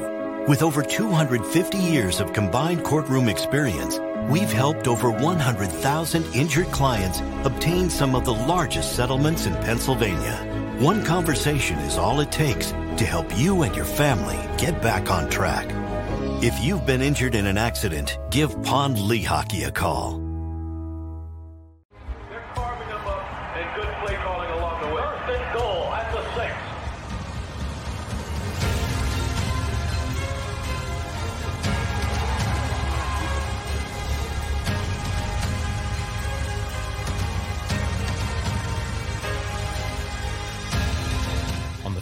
With 0.47 0.63
over 0.63 0.81
250 0.81 1.77
years 1.77 2.21
of 2.21 2.31
combined 2.31 2.83
courtroom 2.85 3.27
experience, 3.27 3.99
we've 4.29 4.51
helped 4.51 4.87
over 4.87 5.11
100,000 5.11 6.35
injured 6.35 6.71
clients 6.71 7.19
obtain 7.43 7.89
some 7.89 8.15
of 8.15 8.23
the 8.23 8.33
largest 8.33 8.95
settlements 8.95 9.45
in 9.45 9.53
Pennsylvania. 9.55 10.56
One 10.79 11.03
conversation 11.03 11.79
is 11.79 11.97
all 11.97 12.19
it 12.19 12.31
takes 12.31 12.69
to 12.97 13.03
help 13.03 13.35
you 13.35 13.63
and 13.63 13.75
your 13.75 13.83
family 13.83 14.37
get 14.59 14.79
back 14.79 15.09
on 15.09 15.27
track. 15.27 15.65
If 16.43 16.63
you've 16.63 16.85
been 16.85 17.01
injured 17.01 17.33
in 17.33 17.47
an 17.47 17.57
accident, 17.57 18.19
give 18.29 18.61
Pond 18.61 18.97
Lehocky 18.97 19.65
a 19.65 19.71
call. 19.71 20.26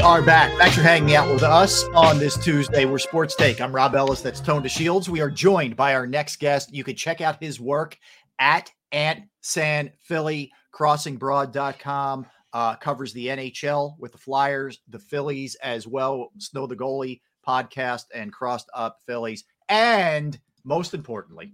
We 0.00 0.06
are 0.06 0.22
back. 0.22 0.50
Thanks 0.56 0.76
for 0.76 0.80
hanging 0.80 1.14
out 1.14 1.30
with 1.30 1.42
us 1.42 1.84
on 1.94 2.18
this 2.18 2.42
Tuesday. 2.42 2.86
We're 2.86 2.98
Sports 2.98 3.36
Take. 3.36 3.60
I'm 3.60 3.70
Rob 3.70 3.94
Ellis. 3.94 4.22
That's 4.22 4.40
Tone 4.40 4.62
DeShields. 4.62 5.10
We 5.10 5.20
are 5.20 5.30
joined 5.30 5.76
by 5.76 5.94
our 5.94 6.06
next 6.06 6.36
guest. 6.36 6.72
You 6.72 6.84
can 6.84 6.96
check 6.96 7.20
out 7.20 7.38
his 7.38 7.60
work 7.60 7.98
at 8.38 8.70
Ant 8.92 9.24
San 9.42 9.92
Philly, 9.98 10.52
crossingbroad.com. 10.72 12.26
Uh, 12.54 12.76
covers 12.76 13.12
the 13.12 13.26
NHL 13.26 13.98
with 13.98 14.12
the 14.12 14.18
Flyers, 14.18 14.78
the 14.88 14.98
Phillies 14.98 15.54
as 15.56 15.86
well, 15.86 16.30
Snow 16.38 16.66
the 16.66 16.74
Goalie 16.74 17.20
podcast, 17.46 18.04
and 18.14 18.32
Crossed 18.32 18.70
Up 18.72 19.00
Phillies. 19.06 19.44
And 19.68 20.40
most 20.64 20.94
importantly, 20.94 21.52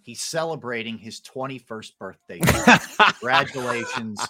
he's 0.00 0.22
celebrating 0.22 0.96
his 0.96 1.20
21st 1.20 1.98
birthday. 1.98 2.40
Congratulations 3.18 4.26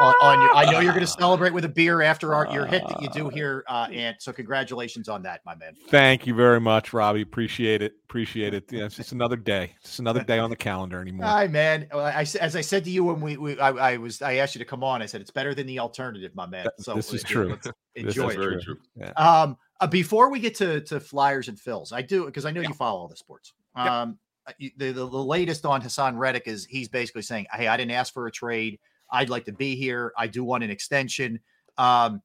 on, 0.00 0.14
on 0.22 0.40
your. 0.40 0.54
I 0.54 0.70
know 0.70 0.80
you're 0.80 0.92
going 0.92 1.04
to 1.04 1.10
celebrate 1.10 1.52
with 1.52 1.64
a 1.64 1.68
beer 1.68 2.02
after 2.02 2.34
our, 2.34 2.52
your 2.52 2.66
hit 2.66 2.82
that 2.88 3.02
you 3.02 3.08
do 3.10 3.28
here, 3.28 3.64
uh, 3.68 3.88
Ant. 3.92 4.20
So 4.20 4.32
congratulations 4.32 5.08
on 5.08 5.22
that, 5.22 5.40
my 5.44 5.54
man. 5.54 5.74
Thank 5.88 6.26
you 6.26 6.34
very 6.34 6.60
much, 6.60 6.92
Robbie. 6.92 7.22
Appreciate 7.22 7.82
it. 7.82 7.94
Appreciate 8.04 8.54
it. 8.54 8.64
Yeah, 8.70 8.86
it's 8.86 8.96
just 8.96 9.12
another 9.12 9.36
day. 9.36 9.74
Just 9.84 9.98
another 9.98 10.24
day 10.24 10.38
on 10.38 10.50
the 10.50 10.56
calendar 10.56 11.00
anymore. 11.00 11.26
Hi, 11.26 11.46
man. 11.46 11.86
I, 11.94 12.22
as 12.40 12.56
I 12.56 12.60
said 12.60 12.84
to 12.84 12.90
you 12.90 13.04
when 13.04 13.20
we, 13.20 13.36
we 13.36 13.58
I, 13.58 13.70
I 13.70 13.96
was 13.96 14.22
I 14.22 14.36
asked 14.36 14.54
you 14.54 14.58
to 14.60 14.64
come 14.64 14.82
on. 14.82 15.02
I 15.02 15.06
said 15.06 15.20
it's 15.20 15.30
better 15.30 15.54
than 15.54 15.66
the 15.66 15.78
alternative, 15.78 16.34
my 16.34 16.46
man. 16.46 16.66
So 16.78 16.94
this 16.94 17.12
is 17.12 17.24
uh, 17.24 17.28
true. 17.28 17.48
let's 17.50 17.68
This 17.94 18.16
Enjoy 18.16 18.28
is 18.28 18.34
it. 18.36 18.38
very 18.38 18.62
true. 18.62 18.78
Yeah. 18.96 19.10
Um, 19.12 19.56
uh, 19.80 19.86
before 19.86 20.30
we 20.30 20.38
get 20.38 20.54
to 20.56 20.80
to 20.82 21.00
Flyers 21.00 21.48
and 21.48 21.58
Phils, 21.58 21.92
I 21.92 22.02
do 22.02 22.26
because 22.26 22.44
I 22.44 22.50
know 22.50 22.60
you 22.60 22.72
follow 22.74 23.00
all 23.00 23.08
the 23.08 23.16
sports. 23.16 23.52
Um, 23.74 24.18
uh, 24.46 24.52
the, 24.58 24.72
the 24.76 24.92
the 24.92 25.04
latest 25.04 25.66
on 25.66 25.82
Haason 25.82 26.16
Reddick 26.16 26.44
is 26.46 26.66
he's 26.66 26.88
basically 26.88 27.22
saying, 27.22 27.46
"Hey, 27.52 27.66
I 27.66 27.76
didn't 27.76 27.92
ask 27.92 28.12
for 28.12 28.26
a 28.26 28.30
trade. 28.30 28.78
I'd 29.12 29.30
like 29.30 29.44
to 29.46 29.52
be 29.52 29.76
here. 29.76 30.12
I 30.16 30.26
do 30.26 30.44
want 30.44 30.64
an 30.64 30.70
extension." 30.70 31.40
Um, 31.78 32.22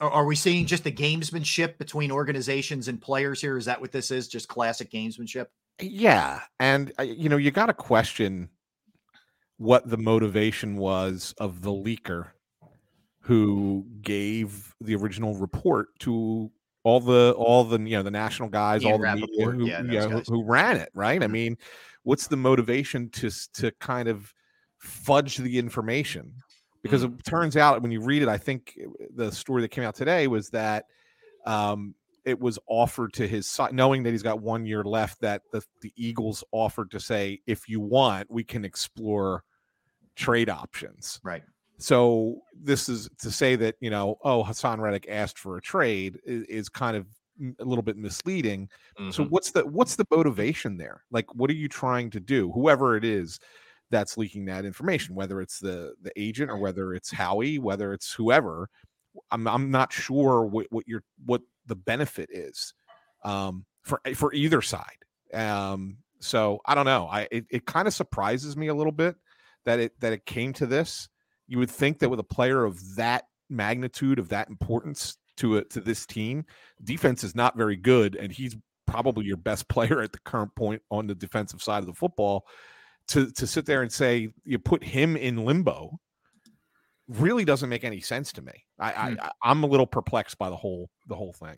are, 0.00 0.10
are 0.10 0.24
we 0.24 0.36
seeing 0.36 0.66
just 0.66 0.84
the 0.84 0.92
gamesmanship 0.92 1.78
between 1.78 2.10
organizations 2.10 2.88
and 2.88 3.00
players 3.00 3.40
here? 3.40 3.56
Is 3.56 3.66
that 3.66 3.80
what 3.80 3.92
this 3.92 4.10
is? 4.10 4.28
Just 4.28 4.48
classic 4.48 4.90
gamesmanship? 4.90 5.46
Yeah, 5.80 6.40
and 6.58 6.92
uh, 6.98 7.02
you 7.02 7.28
know 7.28 7.36
you 7.36 7.50
got 7.50 7.66
to 7.66 7.74
question 7.74 8.48
what 9.56 9.88
the 9.88 9.98
motivation 9.98 10.76
was 10.76 11.34
of 11.38 11.62
the 11.62 11.70
leaker 11.70 12.28
who 13.20 13.86
gave 14.00 14.74
the 14.80 14.94
original 14.94 15.34
report 15.34 15.88
to 16.00 16.50
all 16.82 17.00
the 17.00 17.34
all 17.36 17.64
the 17.64 17.78
you 17.78 17.96
know 17.96 18.02
the 18.02 18.10
national 18.10 18.48
guys, 18.48 18.82
Ian 18.82 18.92
all 18.92 18.98
the 18.98 19.14
media 19.14 19.44
who, 19.46 19.66
yeah, 19.66 19.82
those 19.82 19.92
yeah, 19.92 20.06
who, 20.08 20.22
who 20.26 20.44
ran 20.44 20.76
it, 20.76 20.90
right? 20.94 21.22
I 21.22 21.26
mean, 21.26 21.58
what's 22.02 22.26
the 22.26 22.36
motivation 22.36 23.10
to 23.10 23.30
to 23.54 23.70
kind 23.80 24.08
of 24.08 24.32
fudge 24.80 25.36
the 25.36 25.58
information? 25.58 26.34
Because 26.82 27.02
it 27.04 27.24
turns 27.24 27.56
out 27.56 27.82
when 27.82 27.90
you 27.90 28.00
read 28.00 28.22
it, 28.22 28.28
I 28.28 28.38
think 28.38 28.78
the 29.14 29.30
story 29.30 29.60
that 29.62 29.68
came 29.68 29.84
out 29.84 29.94
today 29.94 30.26
was 30.26 30.48
that 30.50 30.86
um, 31.46 31.94
it 32.24 32.40
was 32.40 32.58
offered 32.66 33.12
to 33.14 33.28
his 33.28 33.46
side, 33.46 33.74
knowing 33.74 34.02
that 34.02 34.12
he's 34.12 34.22
got 34.22 34.40
one 34.40 34.64
year 34.64 34.82
left. 34.82 35.20
That 35.20 35.42
the 35.52 35.62
the 35.82 35.92
Eagles 35.96 36.42
offered 36.52 36.90
to 36.92 37.00
say, 37.00 37.40
if 37.46 37.68
you 37.68 37.80
want, 37.80 38.30
we 38.30 38.42
can 38.42 38.64
explore 38.64 39.44
trade 40.16 40.48
options. 40.48 41.20
Right. 41.22 41.42
So 41.76 42.40
this 42.54 42.88
is 42.88 43.10
to 43.18 43.30
say 43.30 43.56
that 43.56 43.76
you 43.80 43.90
know, 43.90 44.16
oh, 44.24 44.42
Haason 44.42 44.78
Reddick 44.78 45.06
asked 45.08 45.38
for 45.38 45.58
a 45.58 45.60
trade 45.62 46.18
is, 46.24 46.44
is 46.44 46.68
kind 46.70 46.96
of 46.96 47.06
a 47.58 47.64
little 47.64 47.82
bit 47.82 47.96
misleading. 47.96 48.68
So 49.10 49.24
Mhm. 49.24 49.30
what's 49.30 49.50
the 49.50 49.66
what's 49.66 49.96
the 49.96 50.06
motivation 50.10 50.78
there? 50.78 51.04
Like, 51.10 51.34
what 51.34 51.50
are 51.50 51.54
you 51.54 51.68
trying 51.68 52.08
to 52.10 52.20
do? 52.20 52.52
Whoever 52.52 52.96
it 52.96 53.04
is 53.04 53.38
that's 53.90 54.16
leaking 54.16 54.44
that 54.46 54.64
information, 54.64 55.14
whether 55.14 55.40
it's 55.40 55.58
the 55.58 55.94
the 56.02 56.12
agent 56.16 56.50
or 56.50 56.58
whether 56.58 56.94
it's 56.94 57.10
Howie, 57.10 57.58
whether 57.58 57.92
it's 57.92 58.12
whoever, 58.12 58.68
I'm 59.30 59.46
I'm 59.46 59.70
not 59.70 59.92
sure 59.92 60.44
what 60.44 60.66
what 60.70 60.86
your 60.86 61.02
what 61.24 61.42
the 61.66 61.76
benefit 61.76 62.30
is 62.32 62.74
um, 63.24 63.64
for 63.82 64.00
for 64.14 64.32
either 64.32 64.62
side. 64.62 65.04
Um, 65.32 65.98
so 66.20 66.60
I 66.66 66.74
don't 66.74 66.86
know. 66.86 67.08
I 67.10 67.28
it, 67.30 67.46
it 67.50 67.66
kind 67.66 67.88
of 67.88 67.94
surprises 67.94 68.56
me 68.56 68.68
a 68.68 68.74
little 68.74 68.92
bit 68.92 69.16
that 69.64 69.78
it 69.78 70.00
that 70.00 70.12
it 70.12 70.26
came 70.26 70.52
to 70.54 70.66
this. 70.66 71.08
You 71.48 71.58
would 71.58 71.70
think 71.70 71.98
that 71.98 72.08
with 72.08 72.20
a 72.20 72.24
player 72.24 72.64
of 72.64 72.96
that 72.96 73.24
magnitude 73.48 74.18
of 74.18 74.28
that 74.28 74.48
importance 74.48 75.16
to 75.38 75.56
it 75.56 75.70
to 75.70 75.80
this 75.80 76.06
team, 76.06 76.44
defense 76.84 77.24
is 77.24 77.34
not 77.34 77.56
very 77.56 77.76
good, 77.76 78.16
and 78.16 78.30
he's 78.32 78.56
probably 78.86 79.24
your 79.24 79.36
best 79.36 79.68
player 79.68 80.00
at 80.00 80.12
the 80.12 80.20
current 80.20 80.54
point 80.54 80.82
on 80.90 81.06
the 81.06 81.14
defensive 81.14 81.62
side 81.62 81.78
of 81.78 81.86
the 81.86 81.94
football. 81.94 82.46
To 83.08 83.30
to 83.32 83.46
sit 83.46 83.66
there 83.66 83.82
and 83.82 83.92
say 83.92 84.28
you 84.44 84.58
put 84.58 84.84
him 84.84 85.16
in 85.16 85.44
limbo 85.44 85.98
really 87.10 87.44
doesn't 87.44 87.68
make 87.68 87.84
any 87.84 88.00
sense 88.00 88.32
to 88.32 88.42
me. 88.42 88.52
I, 88.78 88.92
I 88.92 89.16
I 89.20 89.30
I'm 89.42 89.64
a 89.64 89.66
little 89.66 89.86
perplexed 89.86 90.38
by 90.38 90.48
the 90.48 90.56
whole 90.56 90.90
the 91.08 91.16
whole 91.16 91.32
thing. 91.32 91.56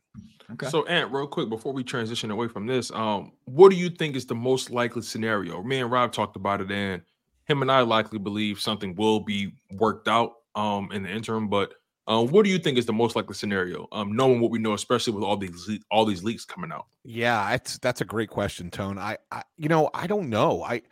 Okay. 0.53 0.69
So, 0.69 0.85
Ant, 0.87 1.13
real 1.13 1.27
quick 1.27 1.49
before 1.49 1.73
we 1.73 1.85
transition 1.85 2.31
away 2.31 2.49
from 2.49 2.67
this, 2.67 2.91
um, 2.91 3.33
what 3.45 3.71
do 3.71 3.77
you 3.77 3.91
think 3.91 4.17
is 4.17 4.27
the 4.27 4.35
most 4.35 4.71
likely 4.71 5.03
scenario? 5.03 5.63
Me 5.63 5.81
and 5.81 5.91
Rob 5.91 6.13
talked 6.13 6.37
about 6.37 6.61
it, 6.61 6.71
and 6.71 7.03
him 7.45 7.63
and 7.63 7.71
I 7.71 7.81
likely 7.83 8.19
believe 8.19 8.61
something 8.61 8.95
will 8.95 9.21
be 9.21 9.53
worked 9.73 10.09
out 10.09 10.33
um 10.55 10.91
in 10.93 11.03
the 11.03 11.11
interim. 11.11 11.49
But 11.49 11.75
um, 12.09 12.29
what 12.29 12.45
do 12.45 12.51
you 12.51 12.59
think 12.59 12.79
is 12.79 12.87
the 12.87 12.93
most 12.93 13.15
likely 13.15 13.35
scenario? 13.35 13.87
Um, 13.93 14.13
knowing 14.13 14.41
what 14.41 14.51
we 14.51 14.59
know, 14.59 14.73
especially 14.73 15.13
with 15.13 15.23
all 15.23 15.37
these 15.37 15.69
le- 15.69 15.79
all 15.91 16.05
these 16.05 16.25
leaks 16.25 16.45
coming 16.45 16.73
out. 16.73 16.87
Yeah, 17.05 17.51
that's 17.51 17.79
that's 17.79 18.01
a 18.01 18.05
great 18.05 18.31
question, 18.31 18.71
Tone. 18.71 18.99
I, 18.99 19.19
I 19.31 19.43
you 19.57 19.69
know, 19.69 19.91
I 19.95 20.07
don't 20.07 20.29
know. 20.29 20.63
I 20.63 20.83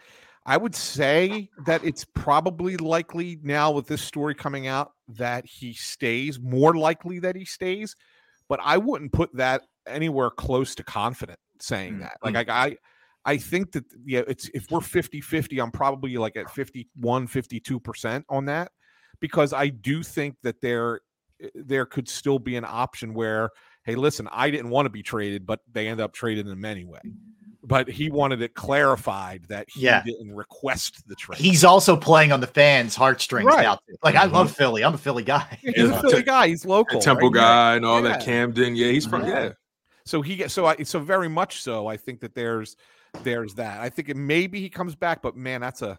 I 0.47 0.57
would 0.57 0.75
say 0.75 1.51
that 1.67 1.85
it's 1.85 2.05
probably 2.05 2.77
likely 2.77 3.39
now 3.43 3.71
with 3.71 3.87
this 3.87 4.03
story 4.03 4.35
coming 4.35 4.67
out 4.67 4.93
that 5.09 5.45
he 5.47 5.75
stays, 5.75 6.41
more 6.41 6.75
likely 6.75 7.19
that 7.21 7.37
he 7.37 7.45
stays, 7.45 7.95
but 8.49 8.59
I 8.62 8.79
wouldn't 8.79 9.12
put 9.12 9.35
that 9.37 9.62
anywhere 9.87 10.31
close 10.31 10.75
to 10.77 10.85
confident 10.85 11.39
saying 11.61 11.97
mm, 11.97 12.01
that. 12.01 12.17
Like 12.23 12.35
mm. 12.35 12.49
I 12.49 12.67
I 12.67 12.77
I 13.25 13.37
think 13.37 13.73
that 13.73 13.85
yeah, 14.05 14.23
it's 14.27 14.49
if 14.55 14.71
we're 14.71 14.81
50-50, 14.81 15.62
I'm 15.62 15.71
probably 15.71 16.17
like 16.17 16.37
at 16.37 16.51
51, 16.51 17.29
52% 17.29 18.25
on 18.31 18.47
that 18.47 18.73
because 19.21 19.53
I 19.53 19.69
do 19.69 20.03
think 20.03 20.37
that 20.43 20.61
there 20.62 21.01
eh, 21.43 21.49
there 21.55 21.85
could 21.85 22.09
still 22.09 22.39
be 22.39 22.57
an 22.57 22.65
option 22.67 23.12
where 23.15 23.51
hey, 23.85 23.95
listen, 23.95 24.29
I 24.31 24.51
didn't 24.51 24.71
want 24.71 24.87
to 24.87 24.91
be 24.91 25.03
traded, 25.03 25.47
but 25.47 25.61
they 25.71 25.89
end 25.89 26.01
up 26.01 26.12
trading 26.12 26.47
him 26.47 26.65
anyway. 26.65 27.01
But 27.62 27.89
he 27.89 28.11
wanted 28.11 28.41
it 28.41 28.55
clarified 28.55 29.45
that 29.49 29.69
he 29.69 29.82
Yeah. 29.82 30.03
didn't 30.03 30.35
request 30.35 31.07
the 31.09 31.15
trade. 31.15 31.39
He's 31.39 31.62
also 31.62 31.97
playing 31.97 32.32
on 32.32 32.41
the 32.41 32.47
fans' 32.47 32.97
heartstrings 32.97 33.45
Right. 33.47 33.62
now. 33.65 33.74
too. 33.87 33.97
Like 34.03 34.15
I 34.16 34.24
Mm-hmm. 34.24 34.35
love 34.35 34.57
Philly. 34.57 34.82
I'm 34.82 34.95
a 34.95 34.99
Philly 34.99 35.24
guy. 35.24 35.59
He's 35.62 35.91
a 35.91 36.01
Philly 36.01 36.23
guy. 36.23 36.49
He's 36.49 36.65
local. 36.65 37.01
Temple 37.01 37.28
right? 37.31 37.35
guy 37.41 37.77
and 37.77 37.85
all 37.85 38.01
that 38.03 38.24
Camden. 38.24 38.74
Yeah, 38.77 38.89
he's 38.89 39.07
from 39.07 39.27
yeah. 39.27 39.51
So 40.07 40.23
he 40.23 40.37
gets 40.37 40.55
so 40.55 40.65
I 40.66 40.82
so 40.85 40.99
very 41.01 41.28
much 41.28 41.61
so. 41.62 41.87
I 41.87 41.97
think 41.99 42.20
that 42.20 42.35
there's 42.35 42.77
there's 43.23 43.55
that. 43.57 43.81
I 43.81 43.91
think 43.91 44.09
it 44.09 44.16
maybe 44.16 44.61
he 44.61 44.70
comes 44.70 44.95
back, 44.95 45.20
but 45.20 45.37
man, 45.37 45.61
that's 45.61 45.82
a 45.82 45.99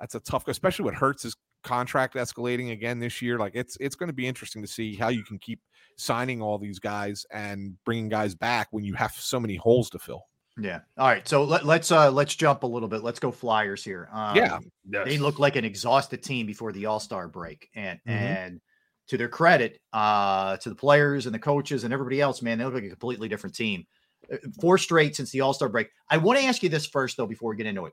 that's 0.00 0.14
a 0.14 0.20
tough, 0.20 0.48
especially 0.48 0.86
with 0.86 0.94
Hurts's 0.94 1.36
contract 1.62 2.14
escalating 2.14 2.72
again 2.72 2.98
this 3.00 3.20
year. 3.20 3.38
Like 3.38 3.52
it's 3.54 3.76
it's 3.80 3.96
going 3.96 4.08
to 4.08 4.14
be 4.14 4.26
interesting 4.26 4.62
to 4.62 4.68
see 4.68 4.94
how 4.94 5.08
you 5.08 5.22
can 5.24 5.38
keep 5.38 5.60
signing 5.98 6.40
all 6.40 6.56
these 6.58 6.78
guys 6.78 7.26
and 7.30 7.74
bringing 7.84 8.08
guys 8.08 8.34
back 8.34 8.68
when 8.70 8.84
you 8.84 8.94
have 8.94 9.12
so 9.12 9.38
many 9.38 9.56
holes 9.56 9.90
to 9.90 9.98
fill. 9.98 10.22
Yeah. 10.58 10.80
All 10.96 11.06
right. 11.08 11.26
So 11.28 11.44
let, 11.44 11.66
let's 11.66 11.90
uh 11.92 12.10
let's 12.10 12.34
jump 12.34 12.62
a 12.62 12.66
little 12.66 12.88
bit. 12.88 13.02
Let's 13.02 13.20
go 13.20 13.30
Flyers 13.30 13.84
here. 13.84 14.08
Um, 14.12 14.36
Yeah. 14.36 14.58
They 15.04 15.18
look 15.18 15.38
like 15.38 15.56
an 15.56 15.64
exhausted 15.64 16.22
team 16.22 16.46
before 16.46 16.72
the 16.72 16.86
All 16.86 17.00
Star 17.00 17.28
break, 17.28 17.68
and 17.74 17.98
Mhm. 18.06 18.10
and 18.12 18.60
to 19.08 19.16
their 19.18 19.28
credit, 19.28 19.80
uh, 19.92 20.56
to 20.56 20.68
the 20.68 20.74
players 20.74 21.26
and 21.26 21.34
the 21.34 21.38
coaches 21.38 21.84
and 21.84 21.92
everybody 21.92 22.20
else, 22.20 22.42
man, 22.42 22.58
they 22.58 22.64
look 22.64 22.74
like 22.74 22.84
a 22.84 22.88
completely 22.88 23.28
different 23.28 23.54
team. 23.54 23.86
Uh, 24.32 24.36
Four 24.60 24.78
straight 24.78 25.14
since 25.14 25.30
the 25.30 25.42
All 25.42 25.52
Star 25.52 25.68
break. 25.68 25.90
I 26.10 26.16
want 26.16 26.38
to 26.38 26.44
ask 26.46 26.62
you 26.62 26.68
this 26.70 26.86
first, 26.86 27.16
though, 27.16 27.26
before 27.26 27.50
we 27.50 27.56
get 27.56 27.66
into 27.66 27.86
it. 27.86 27.92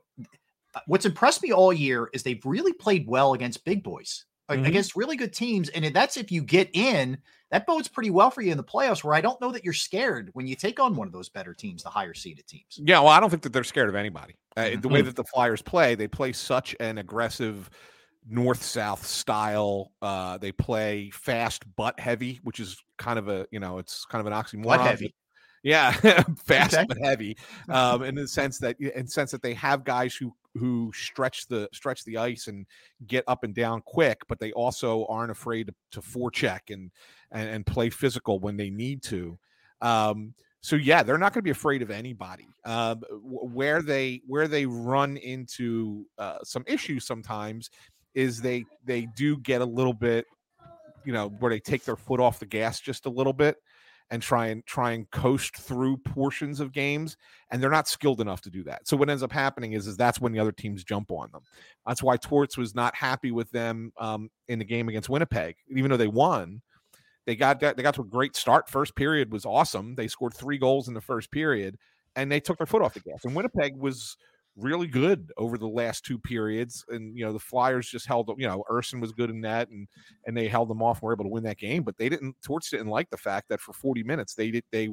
What's 0.86 1.04
impressed 1.06 1.42
me 1.42 1.52
all 1.52 1.72
year 1.72 2.08
is 2.12 2.22
they've 2.24 2.44
really 2.44 2.72
played 2.72 3.06
well 3.06 3.34
against 3.34 3.64
big 3.64 3.84
boys, 3.84 4.24
Mhm. 4.50 4.66
against 4.66 4.94
really 4.96 5.16
good 5.16 5.32
teams, 5.32 5.68
and 5.70 5.84
that's 5.94 6.16
if 6.16 6.30
you 6.32 6.42
get 6.42 6.70
in. 6.74 7.18
That 7.50 7.66
bodes 7.66 7.86
pretty 7.88 8.10
well 8.10 8.30
for 8.32 8.42
you 8.42 8.50
in 8.50 8.56
the 8.56 8.64
playoffs, 8.64 9.04
where 9.04 9.14
I 9.14 9.20
don't 9.20 9.40
know 9.40 9.52
that 9.52 9.62
you're 9.64 9.72
scared 9.72 10.30
when 10.32 10.46
you 10.48 10.56
take 10.56 10.80
on 10.80 10.96
one 10.96 11.06
of 11.06 11.12
those 11.12 11.28
better 11.28 11.54
teams, 11.54 11.82
the 11.84 11.88
higher 11.90 12.12
seeded 12.14 12.46
teams. 12.48 12.78
Yeah, 12.82 12.98
well, 12.98 13.08
I 13.10 13.20
don't 13.20 13.30
think 13.30 13.42
that 13.42 13.52
they're 13.52 13.62
scared 13.64 13.88
of 13.88 13.94
anybody. 13.94 14.34
Uh, 14.56 14.70
the 14.80 14.88
way 14.88 15.02
Mhm. 15.02 15.04
that 15.06 15.16
the 15.16 15.24
Flyers 15.24 15.62
play, 15.62 15.94
they 15.94 16.08
play 16.08 16.32
such 16.32 16.74
an 16.80 16.98
aggressive 16.98 17.70
north-south 18.26 19.06
style. 19.06 19.92
Uh, 20.02 20.38
they 20.38 20.50
play 20.52 21.10
fast 21.10 21.62
but 21.76 22.00
heavy, 22.00 22.40
which 22.42 22.58
is 22.58 22.76
kind 22.98 23.18
of 23.18 23.28
a 23.28 23.46
you 23.52 23.60
know 23.60 23.78
it's 23.78 24.04
kind 24.06 24.26
of 24.26 24.26
an 24.26 24.32
oxymoron. 24.38 24.78
But- 24.78 24.80
heavy? 24.80 25.14
Yeah, 25.64 25.92
fast 26.44 26.74
Okay. 26.74 26.84
but 26.86 26.98
heavy. 26.98 27.36
Um, 27.70 28.02
in 28.02 28.14
the 28.14 28.28
sense 28.28 28.58
that 28.58 28.78
in 28.78 29.08
sense 29.08 29.30
that 29.32 29.42
they 29.42 29.54
have 29.54 29.82
guys 29.82 30.14
who 30.14 30.32
who 30.56 30.92
stretch 30.94 31.48
the 31.48 31.68
stretch 31.72 32.04
the 32.04 32.18
ice 32.18 32.46
and 32.46 32.66
get 33.06 33.24
up 33.26 33.42
and 33.44 33.54
down 33.54 33.80
quick, 33.80 34.20
but 34.28 34.38
they 34.38 34.52
also 34.52 35.06
aren't 35.06 35.32
afraid 35.32 35.66
to, 35.68 35.74
to 35.92 36.00
forecheck 36.00 36.60
and, 36.68 36.90
and 37.32 37.48
and 37.48 37.66
play 37.66 37.88
physical 37.88 38.38
when 38.38 38.58
they 38.58 38.68
need 38.68 39.02
to. 39.04 39.38
Um, 39.80 40.34
so 40.60 40.76
yeah, 40.76 41.02
they're 41.02 41.18
not 41.18 41.32
going 41.32 41.40
to 41.40 41.44
be 41.44 41.50
afraid 41.50 41.80
of 41.80 41.90
anybody. 41.90 42.46
Um, 42.66 43.02
where 43.22 43.80
they 43.80 44.20
where 44.26 44.48
they 44.48 44.66
run 44.66 45.16
into 45.16 46.04
uh, 46.18 46.38
some 46.44 46.64
issues 46.66 47.06
sometimes 47.06 47.70
is 48.14 48.38
they 48.42 48.66
they 48.84 49.08
do 49.16 49.38
get 49.38 49.62
a 49.62 49.66
little 49.66 49.94
bit, 49.94 50.26
you 51.06 51.12
know, 51.14 51.30
where 51.38 51.50
they 51.50 51.60
take 51.60 51.84
their 51.84 51.96
foot 51.96 52.20
off 52.20 52.38
the 52.38 52.46
gas 52.46 52.80
just 52.80 53.06
a 53.06 53.10
little 53.10 53.32
bit 53.32 53.56
and 54.10 54.22
try 54.22 54.48
and 54.48 54.64
try 54.66 54.92
and 54.92 55.10
coast 55.10 55.56
through 55.56 55.96
portions 55.96 56.60
of 56.60 56.72
games 56.72 57.16
and 57.50 57.62
they're 57.62 57.70
not 57.70 57.88
skilled 57.88 58.20
enough 58.20 58.40
to 58.42 58.50
do 58.50 58.62
that. 58.62 58.86
So 58.86 58.96
what 58.96 59.10
ends 59.10 59.22
up 59.22 59.32
happening 59.32 59.72
is 59.72 59.86
is 59.86 59.96
that's 59.96 60.20
when 60.20 60.32
the 60.32 60.38
other 60.38 60.52
teams 60.52 60.84
jump 60.84 61.10
on 61.10 61.30
them. 61.32 61.42
That's 61.86 62.02
why 62.02 62.16
torts 62.16 62.56
was 62.56 62.74
not 62.74 62.94
happy 62.94 63.32
with 63.32 63.50
them 63.50 63.92
um, 63.98 64.30
in 64.48 64.58
the 64.58 64.64
game 64.64 64.88
against 64.88 65.08
winnipeg. 65.08 65.56
Even 65.74 65.90
though 65.90 65.96
they 65.96 66.06
won 66.06 66.60
they 67.26 67.36
got 67.36 67.60
they 67.60 67.72
got 67.74 67.94
to 67.94 68.02
a 68.02 68.06
great 68.06 68.36
start. 68.36 68.68
First 68.68 68.94
period 68.94 69.32
was 69.32 69.46
awesome. 69.46 69.94
They 69.94 70.08
scored 70.08 70.34
three 70.34 70.58
goals 70.58 70.88
in 70.88 70.94
the 70.94 71.00
first 71.00 71.30
period 71.30 71.78
and 72.16 72.30
they 72.30 72.40
took 72.40 72.58
their 72.58 72.66
foot 72.66 72.82
off 72.82 72.94
the 72.94 73.00
gas. 73.00 73.24
And 73.24 73.34
winnipeg 73.34 73.76
was 73.76 74.16
really 74.56 74.86
good 74.86 75.32
over 75.36 75.58
the 75.58 75.66
last 75.68 76.04
two 76.04 76.18
periods 76.18 76.84
and 76.88 77.16
you 77.18 77.24
know 77.24 77.32
the 77.32 77.38
flyers 77.38 77.88
just 77.88 78.06
held 78.06 78.30
you 78.38 78.46
know 78.46 78.64
Ersson 78.70 79.00
was 79.00 79.12
good 79.12 79.30
in 79.30 79.40
that 79.40 79.68
and 79.70 79.88
and 80.26 80.36
they 80.36 80.46
held 80.46 80.68
them 80.70 80.82
off 80.82 80.98
and 80.98 81.02
were 81.02 81.12
able 81.12 81.24
to 81.24 81.30
win 81.30 81.42
that 81.42 81.58
game 81.58 81.82
but 81.82 81.96
they 81.98 82.08
didn't 82.08 82.36
torts 82.42 82.70
didn't 82.70 82.86
like 82.86 83.10
the 83.10 83.16
fact 83.16 83.48
that 83.48 83.60
for 83.60 83.72
40 83.72 84.04
minutes 84.04 84.34
they 84.34 84.52
did 84.52 84.62
they 84.70 84.90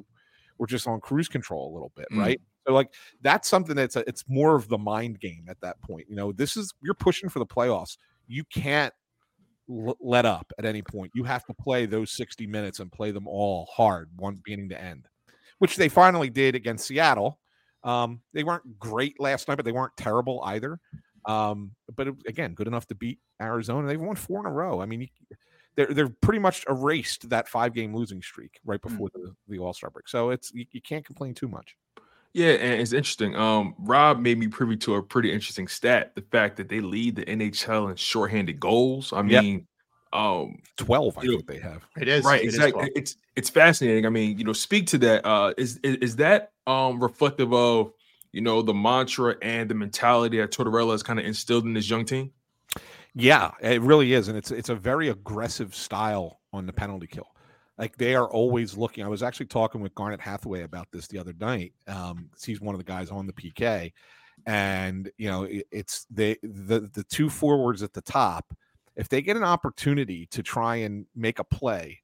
were 0.58 0.66
just 0.66 0.88
on 0.88 1.00
cruise 1.00 1.28
control 1.28 1.72
a 1.72 1.74
little 1.74 1.92
bit 1.96 2.08
Mm. 2.12 2.20
right? 2.20 2.42
So 2.66 2.74
like 2.74 2.94
that's 3.22 3.48
something 3.48 3.76
that's 3.76 3.96
a, 3.96 4.08
it's 4.08 4.24
more 4.28 4.56
of 4.56 4.68
the 4.68 4.78
mind 4.78 5.20
game 5.20 5.46
at 5.48 5.62
that 5.62 5.80
point 5.82 6.08
you 6.10 6.16
know? 6.16 6.32
This 6.32 6.58
is 6.58 6.74
you're 6.82 6.94
pushing 6.96 7.30
for 7.30 7.40
the 7.40 7.46
playoffs. 7.46 7.98
You 8.28 8.44
can't 8.46 8.94
l- 9.70 9.98
let 10.00 10.26
up 10.26 10.52
at 10.58 10.66
any 10.66 10.82
point. 10.82 11.12
You 11.14 11.24
have 11.26 11.46
to 11.46 11.54
play 11.54 11.86
those 11.86 12.12
60 12.12 12.48
minutes 12.48 12.80
and 12.80 12.92
play 12.92 13.12
them 13.12 13.28
all 13.28 13.68
hard 13.72 14.10
one 14.16 14.42
beginning 14.44 14.70
to 14.70 14.82
end 14.82 15.08
which 15.60 15.76
they 15.76 15.88
finally 15.90 16.32
did 16.32 16.56
against 16.56 16.88
seattle 16.88 17.38
um, 17.84 18.22
they 18.34 18.44
weren't 18.44 18.80
great 18.80 19.20
last 19.20 19.48
night, 19.48 19.56
but 19.56 19.66
they 19.66 19.72
weren't 19.72 19.96
terrible 19.98 20.42
either. 20.46 20.80
Um, 21.26 21.72
but 21.96 22.08
it, 22.08 22.16
again, 22.28 22.54
good 22.54 22.68
enough 22.68 22.88
to 22.88 22.96
beat 22.96 23.20
Arizona. 23.42 23.88
They've 23.88 24.02
won 24.02 24.16
four 24.16 24.40
in 24.40 24.46
a 24.46 24.52
row. 24.52 24.82
I 24.82 24.86
mean, 24.86 25.02
you, 25.02 25.08
they're 25.76 25.88
they're 25.88 26.10
pretty 26.10 26.40
much 26.40 26.66
erased 26.70 27.30
that 27.30 27.48
five 27.48 27.74
game 27.74 27.96
losing 27.96 28.22
streak 28.22 28.60
right 28.66 28.82
before 28.82 29.10
the, 29.14 29.34
the 29.48 29.60
All 29.60 29.74
Star 29.74 29.90
break. 29.90 30.08
So 30.08 30.32
it's 30.32 30.52
you, 30.54 30.66
you 30.72 30.82
can't 30.82 31.06
complain 31.06 31.34
too 31.34 31.48
much. 31.48 31.76
Yeah, 32.34 32.54
and 32.54 32.82
it's 32.82 32.94
interesting. 32.94 33.36
Um, 33.36 33.76
Rob 33.78 34.20
made 34.20 34.38
me 34.38 34.48
privy 34.48 34.78
to 34.78 34.96
a 34.96 35.04
pretty 35.04 35.32
interesting 35.32 35.68
stat: 35.68 36.14
the 36.16 36.22
fact 36.22 36.58
that 36.58 36.70
they 36.70 36.80
lead 36.80 37.16
the 37.16 37.26
NHL 37.26 37.90
in 37.90 37.96
shorthanded 37.96 38.60
goals. 38.60 39.12
I 39.14 39.22
Yep. 39.58 39.68
Mean, 40.14 40.22
Um, 40.22 40.58
twelve, 40.78 41.18
I 41.18 41.24
you 41.24 41.32
know, 41.32 41.38
think 41.38 41.48
they 41.48 41.60
have. 41.60 41.86
It 42.00 42.08
is 42.08 42.24
right. 42.26 42.42
it 42.42 42.48
is 42.48 42.56
exactly. 42.56 42.82
12. 42.82 42.90
it's 42.96 43.16
it's 43.36 43.50
fascinating. 43.50 44.06
I 44.06 44.10
mean, 44.10 44.38
you 44.38 44.44
know, 44.44 44.54
speak 44.54 44.88
to 44.88 44.98
that. 45.00 45.26
Uh, 45.26 45.54
is 45.58 45.78
is, 45.84 45.96
is 45.98 46.16
that 46.18 46.52
um 46.68 47.02
reflective 47.02 47.54
of 47.54 47.94
you 48.32 48.42
know 48.42 48.62
the 48.62 48.74
mantra 48.74 49.36
and 49.42 49.70
the 49.70 49.76
mentality 49.76 50.38
that 50.38 50.52
Tortorella 50.52 50.92
has 50.92 51.04
kind 51.04 51.20
of 51.20 51.26
instilled 51.26 51.66
in 51.66 51.74
this 51.74 51.90
young 51.90 52.06
team? 52.06 52.32
Yeah, 53.14 53.52
it 53.62 53.82
really 53.82 54.14
is, 54.14 54.28
and 54.30 54.38
it's 54.38 54.52
it's 54.52 54.70
a 54.70 54.76
very 54.76 55.10
aggressive 55.10 55.76
style 55.76 56.40
on 56.54 56.66
the 56.66 56.74
penalty 56.74 57.08
kill. 57.08 57.28
Like 57.78 57.98
they 57.98 58.16
are 58.16 58.28
always 58.30 58.78
looking. 58.78 59.04
I 59.04 59.08
was 59.10 59.24
actually 59.24 59.48
talking 59.48 59.82
with 59.82 59.96
Garnet 59.96 60.22
Hathaway 60.22 60.64
about 60.64 60.88
this 60.92 61.08
the 61.08 61.18
other 61.20 61.34
night. 61.40 61.74
um 61.88 62.30
he's 62.44 62.62
one 62.62 62.76
of 62.76 62.80
the 62.80 62.86
guys 62.86 63.10
on 63.10 63.28
the 63.28 63.34
PK, 63.34 63.92
and 64.46 65.12
you 65.18 65.30
know 65.30 65.44
it, 65.44 65.68
it's 65.72 66.06
they 66.10 66.38
the 66.44 66.90
the 66.94 67.04
two 67.06 67.30
forwards 67.30 67.84
at 67.84 67.94
the 67.94 68.02
top. 68.02 68.54
If 68.96 69.10
they 69.10 69.22
get 69.22 69.38
an 69.38 69.44
opportunity 69.44 70.26
to 70.28 70.44
try 70.44 70.78
and 70.78 71.06
make 71.16 71.40
a 71.40 71.44
play, 71.44 72.02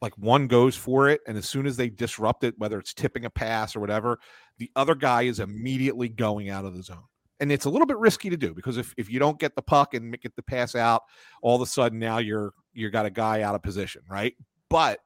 like 0.00 0.16
one 0.18 0.48
goes 0.48 0.76
for 0.76 1.08
it, 1.08 1.20
and 1.26 1.38
as 1.38 1.48
soon 1.48 1.66
as 1.66 1.76
they 1.76 1.88
disrupt 1.88 2.44
it, 2.44 2.54
whether 2.58 2.78
it's 2.78 2.92
tipping 2.92 3.24
a 3.24 3.30
pass 3.30 3.76
or 3.76 3.80
whatever, 3.80 4.18
the 4.58 4.70
other 4.74 4.94
guy 4.94 5.22
is 5.22 5.40
immediately 5.40 6.08
going 6.08 6.50
out 6.50 6.64
of 6.64 6.74
the 6.74 6.82
zone. 6.82 7.04
And 7.40 7.50
it's 7.50 7.64
a 7.64 7.70
little 7.70 7.86
bit 7.86 7.98
risky 7.98 8.30
to 8.30 8.36
do 8.36 8.54
because 8.54 8.76
if, 8.76 8.94
if 8.96 9.10
you 9.10 9.18
don't 9.18 9.38
get 9.38 9.56
the 9.56 9.62
puck 9.62 9.94
and 9.94 10.20
get 10.20 10.36
the 10.36 10.42
pass 10.42 10.74
out, 10.74 11.02
all 11.40 11.56
of 11.56 11.62
a 11.62 11.66
sudden 11.66 11.98
now 11.98 12.18
you're 12.18 12.52
you 12.72 12.88
got 12.90 13.06
a 13.06 13.10
guy 13.10 13.42
out 13.42 13.54
of 13.54 13.62
position, 13.62 14.02
right? 14.08 14.34
But 14.68 15.00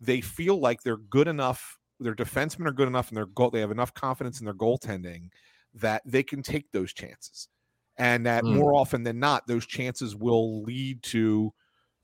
they 0.00 0.20
feel 0.20 0.58
like 0.58 0.82
they're 0.82 0.96
good 0.96 1.28
enough, 1.28 1.78
their 2.00 2.14
defensemen 2.14 2.66
are 2.66 2.72
good 2.72 2.88
enough, 2.88 3.08
and 3.08 3.16
their 3.16 3.26
goal 3.26 3.50
they 3.50 3.60
have 3.60 3.70
enough 3.70 3.94
confidence 3.94 4.40
in 4.40 4.44
their 4.44 4.54
goaltending 4.54 5.28
that 5.74 6.02
they 6.04 6.22
can 6.22 6.42
take 6.42 6.70
those 6.72 6.92
chances. 6.92 7.48
And 7.96 8.26
that 8.26 8.44
Mm. 8.44 8.56
more 8.56 8.74
often 8.74 9.04
than 9.04 9.20
not, 9.20 9.46
those 9.46 9.66
chances 9.66 10.16
will 10.16 10.62
lead 10.62 11.02
to 11.04 11.52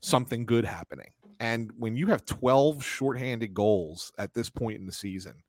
something 0.01 0.45
good 0.45 0.65
happening. 0.65 1.11
And 1.39 1.71
when 1.77 1.95
you 1.95 2.07
have 2.07 2.25
12 2.25 2.83
shorthanded 2.83 3.53
goals 3.53 4.11
at 4.17 4.33
this 4.33 4.49
point 4.49 4.79
in 4.79 4.85
the 4.85 4.91
season, 4.93 5.43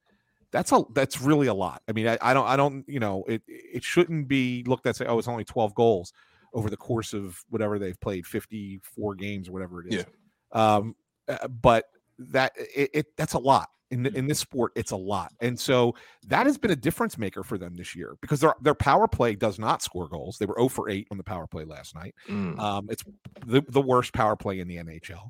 that's 0.51 0.73
a 0.73 0.83
that's 0.95 1.21
really 1.21 1.47
a 1.47 1.55
lot. 1.55 1.83
I 1.89 1.93
mean, 1.93 2.09
I, 2.09 2.19
I 2.21 2.35
don't 2.35 2.47
I 2.47 2.57
don't 2.57 2.85
you 2.89 3.01
know 3.01 3.25
it 3.29 3.43
it 3.47 3.85
shouldn't 3.85 4.29
be 4.29 4.65
looked 4.67 4.87
at 4.87 4.97
say 4.97 5.07
oh 5.07 5.19
it's 5.19 5.29
only 5.29 5.45
12 5.45 5.75
goals 5.75 6.13
over 6.53 6.69
the 6.69 6.77
course 6.77 7.15
of 7.15 7.43
whatever 7.49 7.79
they've 7.79 7.99
played 8.01 8.27
54 8.27 9.15
games 9.15 9.49
or 9.49 9.53
whatever 9.53 9.83
it 9.87 9.93
is. 9.93 10.07
Um, 10.53 10.97
uh, 11.29 11.49
but 11.49 11.87
that 12.19 12.53
it, 12.57 12.91
it 12.93 13.17
that's 13.17 13.33
a 13.35 13.39
lot 13.39 13.71
in 13.93 14.03
the, 14.03 14.13
in 14.17 14.27
this 14.27 14.39
sport. 14.41 14.73
It's 14.75 14.91
a 14.91 14.97
lot, 14.97 15.33
and 15.41 15.59
so 15.59 15.95
that 16.27 16.47
has 16.47 16.59
been 16.59 16.71
a 16.73 16.77
difference 16.77 17.17
maker 17.19 17.45
for 17.45 17.59
them 17.59 17.75
this 17.75 17.95
year 17.95 18.17
because 18.21 18.41
their 18.41 18.55
their 18.61 18.75
power 18.75 19.07
play 19.07 19.35
does 19.37 19.59
not 19.59 19.83
score 19.83 20.09
goals. 20.09 20.39
They 20.39 20.47
were 20.47 20.57
0 20.59 20.69
for 20.69 20.91
8 20.91 21.07
on 21.11 21.19
the 21.19 21.25
power 21.25 21.47
play 21.47 21.65
last 21.65 21.95
night. 21.95 22.15
Mm. 22.29 22.59
Um, 22.59 22.89
it's 22.91 23.05
the, 23.47 23.63
the 23.69 23.81
worst 23.83 24.13
power 24.13 24.35
play 24.35 24.59
in 24.61 24.67
the 24.67 24.77
NHL. 24.79 25.29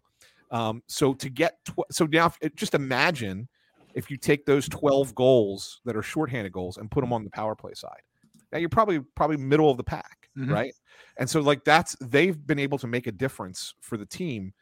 Um, 0.50 0.82
so 0.86 1.12
to 1.14 1.28
get 1.28 1.56
tw- 1.64 1.90
so 1.90 2.06
now 2.06 2.32
if- 2.40 2.54
just 2.56 2.74
imagine 2.74 3.48
if 3.94 4.10
you 4.10 4.16
take 4.16 4.46
those 4.46 4.68
12 4.70 5.14
goals 5.14 5.80
that 5.84 5.96
are 5.96 6.02
shorthanded 6.02 6.52
goals 6.52 6.78
and 6.78 6.90
put 6.90 7.00
them 7.02 7.12
on 7.12 7.24
the 7.24 7.30
power 7.30 7.54
play 7.54 7.72
side. 7.74 8.00
Now 8.52 8.58
you're 8.58 8.68
probably 8.70 9.00
probably 9.16 9.36
middle 9.38 9.70
of 9.70 9.76
the 9.76 9.84
pack, 9.84 10.28
Mhm. 10.38 10.50
right? 10.50 10.74
And 11.18 11.28
so 11.28 11.40
like 11.40 11.64
that's 11.64 11.96
they've 12.00 12.46
been 12.46 12.58
able 12.58 12.78
to 12.78 12.86
make 12.86 13.06
a 13.06 13.12
difference 13.12 13.74
for 13.80 13.96
the 13.96 14.06
team 14.06 14.52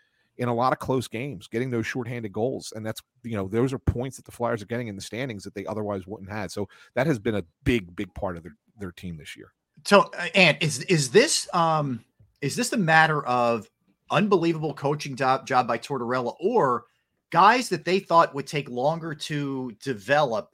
in 0.41 0.49
a 0.49 0.55
lot 0.55 0.73
of 0.73 0.79
close 0.79 1.07
games, 1.07 1.47
getting 1.47 1.71
those 1.71 1.87
shorthanded 1.87 2.33
goals. 2.33 2.73
And 2.75 2.85
that's 2.85 3.03
you 3.23 3.37
know, 3.37 3.47
those 3.47 3.75
are 3.75 3.79
points 3.79 4.17
that 4.17 4.25
the 4.25 4.33
Flyers 4.33 4.62
are 4.62 4.67
getting 4.67 4.89
in 4.89 4.97
the 4.97 5.03
standings 5.03 5.45
that 5.45 5.55
they 5.55 5.67
otherwise 5.67 6.07
wouldn't 6.07 6.31
have. 6.31 6.51
So 6.51 6.67
that 6.95 7.07
has 7.07 7.19
been 7.19 7.37
a 7.37 7.45
big, 7.62 7.95
big 7.95 8.12
part 8.15 8.39
of 8.39 8.43
their, 8.43 8.57
their 8.79 8.91
team 8.91 9.19
this 9.19 9.37
year. 9.37 9.53
So, 9.85 10.11
uh, 10.19 10.29
and 10.35 10.57
is 10.61 10.81
is 10.85 11.11
this 11.11 11.47
um 11.55 12.03
is 12.41 12.57
this 12.57 12.71
the 12.71 12.79
matter 12.79 13.25
of 13.27 13.69
unbelievable 14.11 14.73
coaching 14.73 15.15
job 15.15 15.47
job 15.47 15.69
by 15.69 15.77
Tortorella 15.77 16.35
or 16.41 16.87
guys 17.31 17.69
that 17.69 17.85
they 17.85 17.99
thought 18.01 18.35
would 18.35 18.47
take 18.47 18.69
longer 18.71 19.15
to 19.15 19.73
develop? 19.83 20.51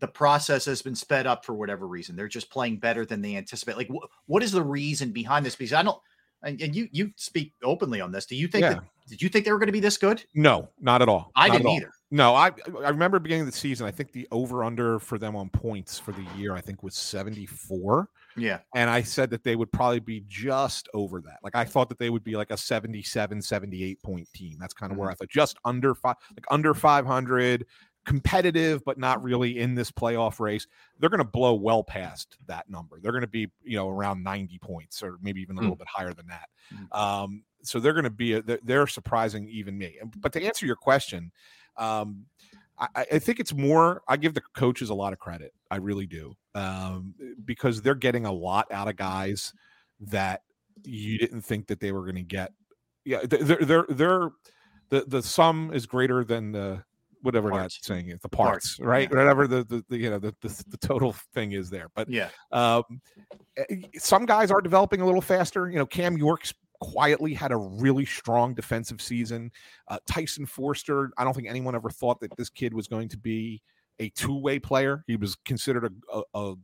The 0.00 0.08
process 0.08 0.64
has 0.64 0.80
been 0.82 0.94
sped 0.94 1.26
up 1.26 1.44
for 1.44 1.52
whatever 1.54 1.86
reason. 1.86 2.16
They're 2.16 2.26
just 2.26 2.50
playing 2.50 2.78
better 2.78 3.04
than 3.04 3.20
they 3.20 3.36
anticipate. 3.36 3.76
Like, 3.76 3.88
wh- 3.88 4.08
what 4.28 4.42
is 4.42 4.50
the 4.50 4.62
reason 4.62 5.12
behind 5.12 5.46
this? 5.46 5.56
Because 5.56 5.72
I 5.72 5.82
don't, 5.82 5.98
and, 6.44 6.60
and 6.60 6.74
you 6.74 6.88
you 6.92 7.12
speak 7.16 7.52
openly 7.62 8.00
on 8.00 8.12
this. 8.12 8.26
Do 8.26 8.36
you 8.36 8.48
think 8.48 8.62
Yeah. 8.62 8.74
that? 8.74 8.84
Did 9.08 9.20
you 9.20 9.28
think 9.28 9.44
they 9.44 9.52
were 9.52 9.58
going 9.58 9.66
to 9.66 9.72
be 9.72 9.80
this 9.80 9.98
good? 9.98 10.24
No, 10.34 10.70
not 10.80 11.02
at 11.02 11.08
all. 11.08 11.30
I 11.36 11.48
Not 11.48 11.54
didn't 11.54 11.66
all. 11.66 11.76
either. 11.76 11.90
No, 12.10 12.34
I 12.34 12.52
I 12.82 12.88
remember 12.88 13.18
beginning 13.18 13.42
of 13.42 13.52
the 13.52 13.58
season. 13.58 13.86
I 13.86 13.90
think 13.90 14.12
the 14.12 14.28
over 14.30 14.64
under 14.64 14.98
for 14.98 15.18
them 15.18 15.36
on 15.36 15.48
points 15.50 15.98
for 15.98 16.12
the 16.12 16.24
year 16.36 16.54
I 16.54 16.60
think 16.60 16.82
was 16.82 16.94
seventy 16.94 17.46
four. 17.46 18.08
Yeah. 18.36 18.58
And 18.74 18.90
I 18.90 19.02
said 19.02 19.30
that 19.30 19.44
they 19.44 19.56
would 19.56 19.70
probably 19.72 20.00
be 20.00 20.24
just 20.26 20.88
over 20.94 21.20
that. 21.20 21.38
Like 21.42 21.54
I 21.54 21.64
thought 21.64 21.88
that 21.88 21.98
they 21.98 22.10
would 22.10 22.24
be 22.24 22.36
like 22.36 22.50
a 22.50 22.56
77, 22.56 23.40
78 23.40 24.02
point 24.02 24.28
team. 24.34 24.56
That's 24.58 24.74
kind 24.74 24.90
of 24.90 24.98
where 24.98 25.08
mm-hmm. 25.08 25.12
I 25.12 25.16
thought 25.16 25.28
just 25.28 25.56
under 25.64 25.94
five, 25.94 26.16
like 26.32 26.44
under 26.50 26.74
500, 26.74 27.64
competitive, 28.04 28.84
but 28.84 28.98
not 28.98 29.22
really 29.22 29.58
in 29.58 29.74
this 29.74 29.90
playoff 29.90 30.38
race. 30.40 30.66
They're 30.98 31.10
going 31.10 31.18
to 31.18 31.24
blow 31.24 31.54
well 31.54 31.82
past 31.82 32.36
that 32.46 32.68
number. 32.68 32.98
They're 33.00 33.12
going 33.12 33.22
to 33.22 33.26
be, 33.28 33.50
you 33.62 33.76
know, 33.76 33.88
around 33.88 34.22
90 34.22 34.58
points 34.58 35.02
or 35.02 35.18
maybe 35.22 35.40
even 35.40 35.56
a 35.56 35.60
little 35.60 35.76
bit 35.76 35.88
higher 35.88 36.12
than 36.12 36.26
that. 36.28 36.48
Um, 36.96 37.44
so 37.62 37.80
they're 37.80 37.92
going 37.94 38.04
to 38.04 38.10
be, 38.10 38.34
a, 38.34 38.42
they're- 38.42 38.86
surprising 38.86 39.48
even 39.48 39.76
me. 39.78 39.98
But 40.18 40.32
to 40.34 40.42
answer 40.44 40.66
your 40.66 40.76
question, 40.76 41.32
um, 41.76 42.26
I, 42.78 42.88
I- 42.94 43.06
I 43.14 43.18
think 43.18 43.40
it's 43.40 43.54
more. 43.54 44.02
I 44.08 44.16
give 44.16 44.34
the 44.34 44.42
coaches 44.54 44.90
a 44.90 44.94
lot 44.94 45.12
of 45.12 45.18
credit. 45.18 45.52
I 45.70 45.76
really 45.76 46.06
do, 46.06 46.34
um, 46.54 47.14
because 47.44 47.80
they're 47.82 47.94
getting 47.94 48.26
a 48.26 48.32
lot 48.32 48.70
out 48.70 48.88
of 48.88 48.96
guys 48.96 49.52
that 50.00 50.42
you 50.84 51.18
didn't 51.18 51.40
think 51.42 51.68
that 51.68 51.80
they 51.80 51.92
were 51.92 52.02
going 52.02 52.16
to 52.16 52.22
get. 52.22 52.52
Yeah, 53.04 53.20
they're 53.24 53.56
they're 53.64 53.86
they're 53.88 54.30
the 54.90 55.04
the 55.06 55.22
sum 55.22 55.70
is 55.72 55.86
greater 55.86 56.24
than 56.24 56.52
the 56.52 56.84
whatever 57.24 57.50
that 57.50 57.72
saying 57.72 58.10
is 58.10 58.20
the 58.20 58.28
parts, 58.28 58.76
Parts, 58.76 58.80
right? 58.80 59.08
yeah. 59.10 59.16
Whatever 59.18 59.48
the, 59.48 59.64
the, 59.64 59.84
the 59.88 59.96
you 59.96 60.10
know 60.10 60.18
the, 60.18 60.34
the 60.40 60.64
the 60.68 60.76
total 60.76 61.12
thing 61.34 61.52
is 61.52 61.70
there. 61.70 61.88
But 61.94 62.08
Yeah. 62.08 62.28
um, 62.52 62.84
eh, 63.56 63.64
some 63.96 64.26
guys 64.26 64.50
are 64.50 64.60
developing 64.60 65.00
a 65.00 65.06
little 65.06 65.20
faster. 65.20 65.68
You 65.68 65.78
know, 65.78 65.86
Cam 65.86 66.16
York's 66.16 66.54
quietly 66.80 67.32
had 67.34 67.50
a 67.50 67.56
really 67.56 68.04
strong 68.04 68.54
defensive 68.54 69.00
season. 69.00 69.50
Uh, 69.88 69.98
Tyson 70.06 70.44
Foerster, 70.46 71.10
I 71.16 71.24
don't 71.24 71.34
think 71.34 71.48
anyone 71.48 71.74
ever 71.74 71.90
thought 71.90 72.20
that 72.20 72.36
this 72.36 72.50
kid 72.50 72.74
was 72.74 72.88
going 72.88 73.08
to 73.08 73.16
be 73.18 73.62
a 74.00 74.10
two-way 74.10 74.58
player. 74.58 75.02
He 75.06 75.16
was 75.16 75.36
considered 75.44 75.84
a, 76.12 76.18
a, 76.18 76.22
a 76.34 76.54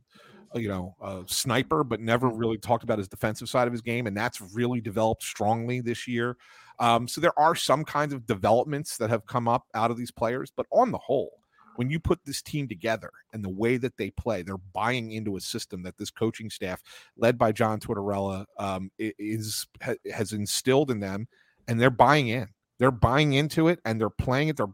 a, 0.53 0.59
you 0.59 0.67
know 0.67 0.95
a 1.01 1.23
sniper, 1.27 1.83
but 1.83 1.99
never 2.01 2.27
really 2.27 2.57
talked 2.57 2.83
about 2.83 2.97
his 2.97 3.07
defensive 3.07 3.49
side 3.49 3.67
of 3.67 3.73
his 3.73 3.81
game, 3.81 4.07
and 4.07 4.15
that's 4.15 4.41
really 4.41 4.81
developed 4.81 5.23
strongly 5.23 5.81
this 5.81 6.07
year. 6.07 6.35
Um, 6.79 7.07
so 7.07 7.21
there 7.21 7.37
are 7.37 7.55
some 7.55 7.83
kinds 7.83 8.13
of 8.13 8.25
developments 8.25 8.97
that 8.97 9.09
have 9.09 9.25
come 9.25 9.47
up 9.47 9.65
out 9.73 9.91
of 9.91 9.97
these 9.97 10.11
players, 10.11 10.51
but 10.55 10.65
on 10.71 10.91
the 10.91 10.97
whole, 10.97 11.41
when 11.75 11.89
you 11.89 11.99
put 11.99 12.19
this 12.25 12.41
team 12.41 12.67
together 12.67 13.11
and 13.33 13.43
the 13.43 13.49
way 13.49 13.77
that 13.77 13.97
they 13.97 14.09
play, 14.11 14.41
they're 14.41 14.57
buying 14.57 15.11
into 15.11 15.37
a 15.37 15.41
system 15.41 15.83
that 15.83 15.97
this 15.97 16.11
coaching 16.11 16.49
staff, 16.49 16.81
led 17.17 17.37
by 17.37 17.51
John 17.51 17.79
Tortorella, 17.79 18.45
um, 18.57 18.91
is 18.97 19.67
ha- 19.81 19.95
has 20.13 20.33
instilled 20.33 20.91
in 20.91 20.99
them, 20.99 21.27
and 21.67 21.79
they're 21.79 21.89
buying 21.89 22.27
in. 22.27 22.47
They're 22.81 22.89
buying 22.91 23.33
into 23.33 23.67
it, 23.67 23.79
and 23.85 24.01
they're 24.01 24.09
playing 24.09 24.47
it. 24.49 24.57
They're 24.57 24.65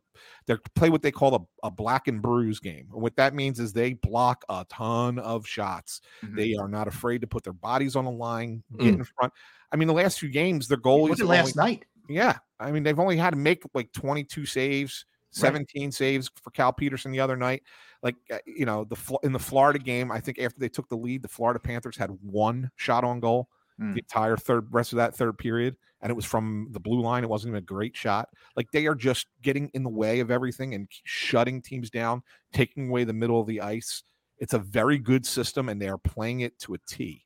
they 0.47 0.55
play 0.75 0.89
what 0.89 1.01
they 1.01 1.11
call 1.11 1.35
a, 1.35 1.67
a 1.67 1.69
black 1.69 2.07
and 2.07 2.21
bruise 2.21 2.59
game. 2.61 2.87
And 2.93 3.01
what 3.01 3.17
that 3.17 3.33
means 3.35 3.59
is 3.59 3.73
they 3.73 3.93
block 3.95 4.45
a 4.47 4.65
ton 4.69 5.19
of 5.19 5.45
shots. 5.45 5.99
They 6.23 6.55
are 6.55 6.69
not 6.69 6.87
afraid 6.87 7.19
to 7.21 7.27
put 7.27 7.43
their 7.43 7.51
bodies 7.51 7.97
on 7.97 8.05
the 8.05 8.11
line, 8.11 8.63
get 8.79 8.95
Mm. 8.95 8.99
in 8.99 9.03
front. 9.03 9.33
I 9.73 9.75
mean, 9.75 9.89
the 9.89 9.93
last 9.93 10.19
few 10.21 10.29
games, 10.29 10.69
their 10.69 10.77
goalies 10.77 11.21
last 11.21 11.57
only- 11.57 11.71
night. 11.73 11.85
yeah, 12.07 12.37
I 12.61 12.71
mean 12.71 12.83
they've 12.83 12.97
only 12.97 13.17
had 13.17 13.31
to 13.31 13.35
make 13.37 13.61
like 13.73 13.91
22 13.91 14.45
saves, 14.45 15.05
17 15.31 15.91
saves 15.91 16.31
for 16.41 16.51
Cal 16.51 16.71
Petersen 16.71 17.11
the 17.11 17.19
other 17.19 17.35
night. 17.35 17.61
Like 18.01 18.15
uh, 18.31 18.37
you 18.45 18.65
know, 18.65 18.85
the 18.85 19.17
in 19.23 19.33
the 19.33 19.39
Florida 19.39 19.79
game, 19.79 20.13
I 20.13 20.21
think 20.21 20.39
after 20.39 20.59
they 20.59 20.69
took 20.69 20.87
the 20.87 20.95
lead, 20.95 21.23
the 21.23 21.27
Florida 21.27 21.59
Panthers 21.59 21.97
had 21.97 22.11
one 22.21 22.71
shot 22.77 23.03
on 23.03 23.19
goal 23.19 23.49
Mm. 23.79 23.93
the 23.93 23.99
entire 23.99 24.37
third 24.37 24.67
rest 24.71 24.91
of 24.91 24.97
that 24.97 25.15
third 25.15 25.37
period, 25.37 25.75
and 26.01 26.09
it 26.09 26.15
was 26.15 26.25
from 26.25 26.67
the 26.71 26.79
blue 26.79 26.99
line. 26.99 27.23
It 27.23 27.29
wasn't 27.29 27.51
even 27.51 27.59
a 27.59 27.61
great 27.61 27.95
shot. 27.95 28.29
Like 28.55 28.71
they 28.71 28.87
are 28.87 28.95
just 28.95 29.27
getting 29.43 29.69
in 29.75 29.83
the 29.83 29.89
way 29.89 30.19
of 30.19 30.31
everything 30.31 30.73
and 30.73 30.87
shutting 31.03 31.61
teams 31.61 31.91
down, 31.91 32.23
taking 32.53 32.89
away 32.89 33.03
the 33.03 33.13
middle 33.13 33.39
of 33.39 33.45
the 33.45 33.61
ice. 33.61 34.01
It's 34.39 34.53
a 34.53 34.59
very 34.59 34.97
good 34.97 35.25
system, 35.27 35.69
and 35.69 35.79
they 35.79 35.89
are 35.89 35.97
playing 35.99 36.39
it 36.39 36.57
to 36.59 36.73
a 36.73 36.77
T. 36.87 37.23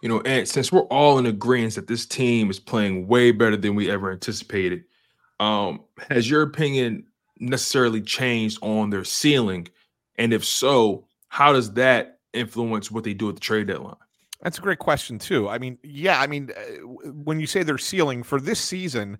You 0.00 0.08
know, 0.08 0.20
and 0.22 0.48
since 0.48 0.72
we're 0.72 0.82
all 0.82 1.18
in 1.18 1.26
agreement 1.26 1.74
that 1.74 1.88
this 1.88 2.06
team 2.06 2.50
is 2.50 2.60
playing 2.60 3.06
way 3.06 3.30
better 3.30 3.56
than 3.56 3.74
we 3.74 3.90
ever 3.90 4.12
anticipated, 4.12 4.84
um, 5.40 5.80
has 6.08 6.28
your 6.30 6.42
opinion 6.42 7.04
necessarily 7.38 8.00
changed 8.00 8.58
on 8.62 8.90
their 8.90 9.04
ceiling? 9.04 9.68
And 10.16 10.32
if 10.32 10.44
so, 10.44 11.06
how 11.28 11.52
does 11.52 11.72
that 11.74 12.20
influence 12.32 12.90
what 12.90 13.04
they 13.04 13.14
do 13.14 13.28
at 13.28 13.34
the 13.34 13.40
trade 13.40 13.66
deadline? 13.66 13.96
That's 14.42 14.58
a 14.58 14.60
great 14.62 14.78
question 14.78 15.18
too. 15.18 15.48
I 15.48 15.58
mean, 15.58 15.78
yeah, 15.82 16.20
I 16.20 16.26
mean, 16.26 16.50
uh, 16.56 16.86
when 16.86 17.40
you 17.40 17.46
say 17.46 17.62
their 17.62 17.78
ceiling 17.78 18.22
for 18.22 18.40
this 18.40 18.60
season, 18.60 19.18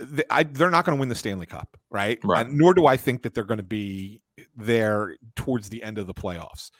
th- 0.00 0.26
I, 0.30 0.44
they're 0.44 0.70
not 0.70 0.84
going 0.84 0.96
to 0.96 1.00
win 1.00 1.08
the 1.08 1.14
Stanley 1.14 1.46
Cup, 1.46 1.76
right? 1.90 2.18
Right. 2.24 2.46
And 2.46 2.56
nor 2.56 2.72
do 2.72 2.86
I 2.86 2.96
think 2.96 3.22
that 3.22 3.34
they're 3.34 3.44
going 3.44 3.58
to 3.58 3.64
be 3.64 4.20
there 4.56 5.16
towards 5.34 5.68
the 5.68 5.82
end 5.82 5.98
of 5.98 6.06
the 6.06 6.14
playoffs. 6.14 6.70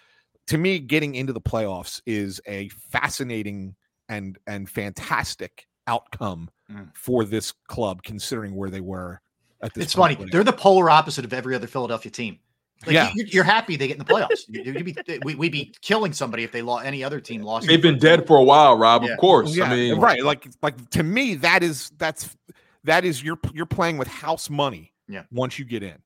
To 0.48 0.58
me, 0.58 0.78
getting 0.78 1.14
into 1.14 1.32
the 1.32 1.40
playoffs 1.40 2.00
is 2.06 2.40
a 2.46 2.68
fascinating 2.70 3.74
and 4.08 4.38
and 4.46 4.70
fantastic 4.70 5.66
outcome 5.86 6.50
for 6.94 7.24
this 7.24 7.52
club, 7.68 8.02
considering 8.02 8.54
where 8.54 8.70
they 8.70 8.80
were 8.80 9.20
at 9.62 9.74
this. 9.74 9.84
It's 9.84 9.92
funny. 9.94 10.16
They're 10.30 10.44
the 10.44 10.52
polar 10.52 10.90
opposite 10.90 11.24
of 11.24 11.32
every 11.32 11.54
other 11.54 11.66
Philadelphia 11.66 12.10
team. 12.10 12.38
Like, 12.84 12.92
Yeah. 12.94 13.10
you- 13.14 13.24
you're 13.26 13.44
happy 13.44 13.76
they 13.76 13.88
get 13.88 13.98
in 13.98 14.04
the 14.04 14.04
playoffs. 14.12 14.44
You- 14.48 14.62
you'd 14.62 14.84
be, 14.84 14.96
we, 15.24 15.34
we'd 15.34 15.52
be 15.52 15.72
killing 15.80 16.12
somebody 16.12 16.42
if 16.44 16.52
they 16.52 16.62
lost. 16.62 16.84
Any 16.84 17.02
other 17.02 17.20
team 17.20 17.42
lost. 17.42 17.66
They've 17.66 17.80
been 17.80 17.98
dead 17.98 18.26
for 18.26 18.36
a 18.36 18.42
while, 18.42 18.76
Rob. 18.76 19.02
Yeah. 19.04 19.12
Of 19.12 19.18
course. 19.18 19.56
Yeah, 19.56 19.64
I 19.64 19.74
mean, 19.76 19.98
right. 20.00 20.22
Like, 20.22 20.46
like 20.62 20.90
to 20.90 21.02
me, 21.02 21.36
that 21.36 21.62
is 21.62 21.90
that's 21.98 22.36
that 22.84 23.04
is 23.04 23.22
you're 23.22 23.38
you're 23.54 23.66
playing 23.66 23.96
with 23.98 24.08
house 24.08 24.50
money. 24.50 24.92
Yeah. 25.08 25.22
Once 25.32 25.58
you 25.58 25.64
get 25.64 25.82
in, 25.82 25.96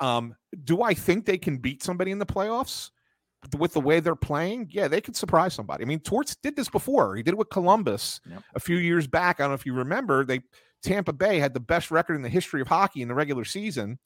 um, 0.00 0.34
do 0.64 0.82
I 0.82 0.94
think 0.94 1.24
they 1.24 1.38
can 1.38 1.56
beat 1.58 1.82
somebody 1.82 2.10
in 2.10 2.18
the 2.18 2.26
playoffs 2.26 2.90
with 3.58 3.72
the 3.72 3.80
way 3.80 4.00
they're 4.00 4.14
playing? 4.14 4.68
Yeah, 4.70 4.88
they 4.88 5.00
could 5.00 5.16
surprise 5.16 5.54
somebody. 5.54 5.82
I 5.84 5.86
mean, 5.86 6.00
Torts 6.00 6.36
did 6.36 6.54
this 6.56 6.68
before. 6.68 7.16
He 7.16 7.22
did 7.22 7.32
it 7.32 7.38
with 7.38 7.48
Columbus 7.50 8.20
a 8.54 8.60
few 8.60 8.76
years 8.76 9.06
back. 9.06 9.40
I 9.40 9.44
don't 9.44 9.50
know 9.50 9.54
if 9.54 9.64
you 9.66 9.72
remember. 9.72 10.24
They 10.24 10.40
Tampa 10.82 11.12
Bay 11.12 11.38
had 11.38 11.54
the 11.54 11.60
best 11.60 11.90
record 11.90 12.14
in 12.14 12.22
the 12.22 12.28
history 12.28 12.60
of 12.60 12.68
hockey 12.68 13.02
in 13.02 13.08
the 13.08 13.14
regular 13.14 13.44
season. 13.44 13.98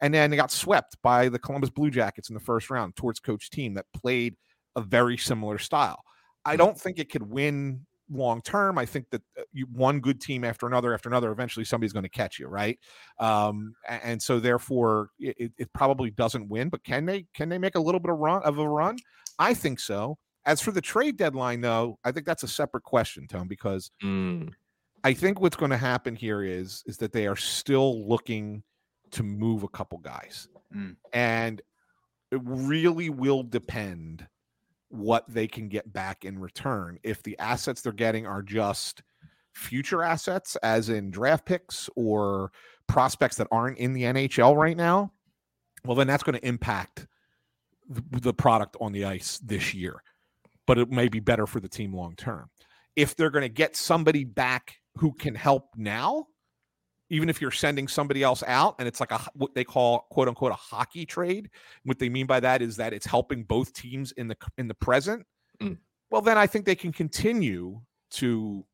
And 0.00 0.12
then 0.14 0.30
they 0.30 0.36
got 0.36 0.50
swept 0.52 0.96
by 1.02 1.28
the 1.28 1.38
Columbus 1.38 1.70
Blue 1.70 1.90
Jackets 1.90 2.28
in 2.30 2.34
the 2.34 2.40
first 2.40 2.70
round, 2.70 2.94
towards 2.96 3.20
coach 3.20 3.50
team 3.50 3.74
that 3.74 3.86
played 3.94 4.36
a 4.76 4.80
very 4.80 5.16
similar 5.16 5.58
style. 5.58 6.02
I 6.44 6.56
don't 6.56 6.78
think 6.78 6.98
it 6.98 7.10
could 7.10 7.22
win 7.28 7.84
long 8.10 8.40
term. 8.40 8.78
I 8.78 8.86
think 8.86 9.06
that 9.10 9.22
uh, 9.38 9.42
you 9.52 9.66
one 9.72 10.00
good 10.00 10.20
team 10.20 10.44
after 10.44 10.66
another 10.66 10.94
after 10.94 11.08
another, 11.08 11.30
eventually 11.32 11.64
somebody's 11.64 11.92
going 11.92 12.04
to 12.04 12.08
catch 12.08 12.38
you, 12.38 12.46
right? 12.46 12.78
Um, 13.18 13.74
and, 13.86 14.22
so 14.22 14.40
therefore, 14.40 15.10
it, 15.18 15.52
it- 15.58 15.72
probably 15.74 16.10
doesn't 16.10 16.48
win. 16.48 16.68
But 16.70 16.84
can 16.84 17.04
they 17.04 17.26
can 17.34 17.48
they 17.48 17.58
make 17.58 17.74
a 17.74 17.80
little 17.80 18.00
bit 18.00 18.10
of 18.10 18.18
run 18.18 18.42
of 18.44 18.58
a 18.58 18.68
run? 18.68 18.96
I 19.38 19.52
think 19.52 19.78
so. 19.80 20.16
As 20.46 20.62
for 20.62 20.70
the 20.72 20.80
trade 20.80 21.16
deadline, 21.18 21.60
though, 21.60 21.98
I 22.04 22.12
think 22.12 22.24
that's 22.24 22.42
a 22.44 22.48
separate 22.48 22.84
question, 22.84 23.26
Tone, 23.28 23.48
because 23.48 23.90
I 25.04 25.12
think 25.12 25.40
what's 25.40 25.56
going 25.56 25.70
to 25.72 25.76
happen 25.76 26.16
here 26.16 26.42
is 26.42 26.82
is 26.86 26.96
that 26.98 27.12
they 27.12 27.26
are 27.26 27.36
still 27.36 28.08
looking 28.08 28.62
to 29.12 29.22
move 29.22 29.62
a 29.62 29.68
couple 29.68 29.98
guys, 29.98 30.48
Mm. 30.74 30.96
and 31.12 31.62
it 32.30 32.40
really 32.44 33.08
will 33.10 33.42
depend 33.42 34.26
what 34.90 35.24
they 35.28 35.46
can 35.46 35.68
get 35.68 35.92
back 35.92 36.24
in 36.24 36.38
return. 36.38 36.98
If 37.02 37.22
the 37.22 37.38
assets 37.38 37.80
they're 37.80 37.92
getting 37.92 38.26
are 38.26 38.42
just 38.42 39.02
future 39.52 40.02
assets, 40.02 40.56
as 40.56 40.88
in 40.88 41.10
draft 41.10 41.46
picks 41.46 41.88
or 41.96 42.52
prospects 42.86 43.36
that 43.36 43.48
aren't 43.50 43.78
in 43.78 43.92
the 43.92 44.02
NHL 44.04 44.56
right 44.56 44.76
now, 44.76 45.12
well, 45.84 45.94
then 45.96 46.06
that's 46.06 46.22
going 46.22 46.38
to 46.38 46.46
impact 46.46 47.06
the, 47.88 48.02
the 48.20 48.34
product 48.34 48.76
on 48.80 48.92
the 48.92 49.04
ice 49.04 49.38
this 49.38 49.72
year. 49.74 50.02
But 50.66 50.78
it 50.78 50.90
may 50.90 51.08
be 51.08 51.20
better 51.20 51.46
for 51.46 51.60
the 51.60 51.68
team 51.68 51.94
long 51.94 52.14
term. 52.14 52.50
If 52.94 53.16
they're 53.16 53.30
going 53.30 53.42
to 53.42 53.48
get 53.48 53.74
somebody 53.76 54.24
back 54.24 54.76
who 54.96 55.12
can 55.12 55.34
help 55.34 55.70
now, 55.76 56.26
even 57.10 57.28
if 57.28 57.40
you're 57.40 57.50
sending 57.50 57.88
somebody 57.88 58.22
else 58.22 58.42
out 58.46 58.74
and 58.78 58.86
it's 58.86 59.00
like 59.00 59.10
a 59.12 59.18
what 59.34 59.54
they 59.54 59.64
call 59.64 60.06
quote 60.10 60.28
unquote 60.28 60.52
a 60.52 60.54
hockey 60.56 61.06
trade 61.06 61.48
what 61.84 61.98
they 61.98 62.08
mean 62.08 62.26
by 62.26 62.38
that 62.40 62.60
is 62.62 62.76
that 62.76 62.92
it's 62.92 63.06
helping 63.06 63.42
both 63.44 63.72
teams 63.72 64.12
in 64.12 64.28
the 64.28 64.36
in 64.58 64.68
the 64.68 64.74
present 64.74 65.24
well 66.10 66.20
then 66.22 66.36
i 66.38 66.46
think 66.46 66.64
they 66.64 66.74
can 66.74 66.92
continue 66.92 67.80
to 68.10 68.64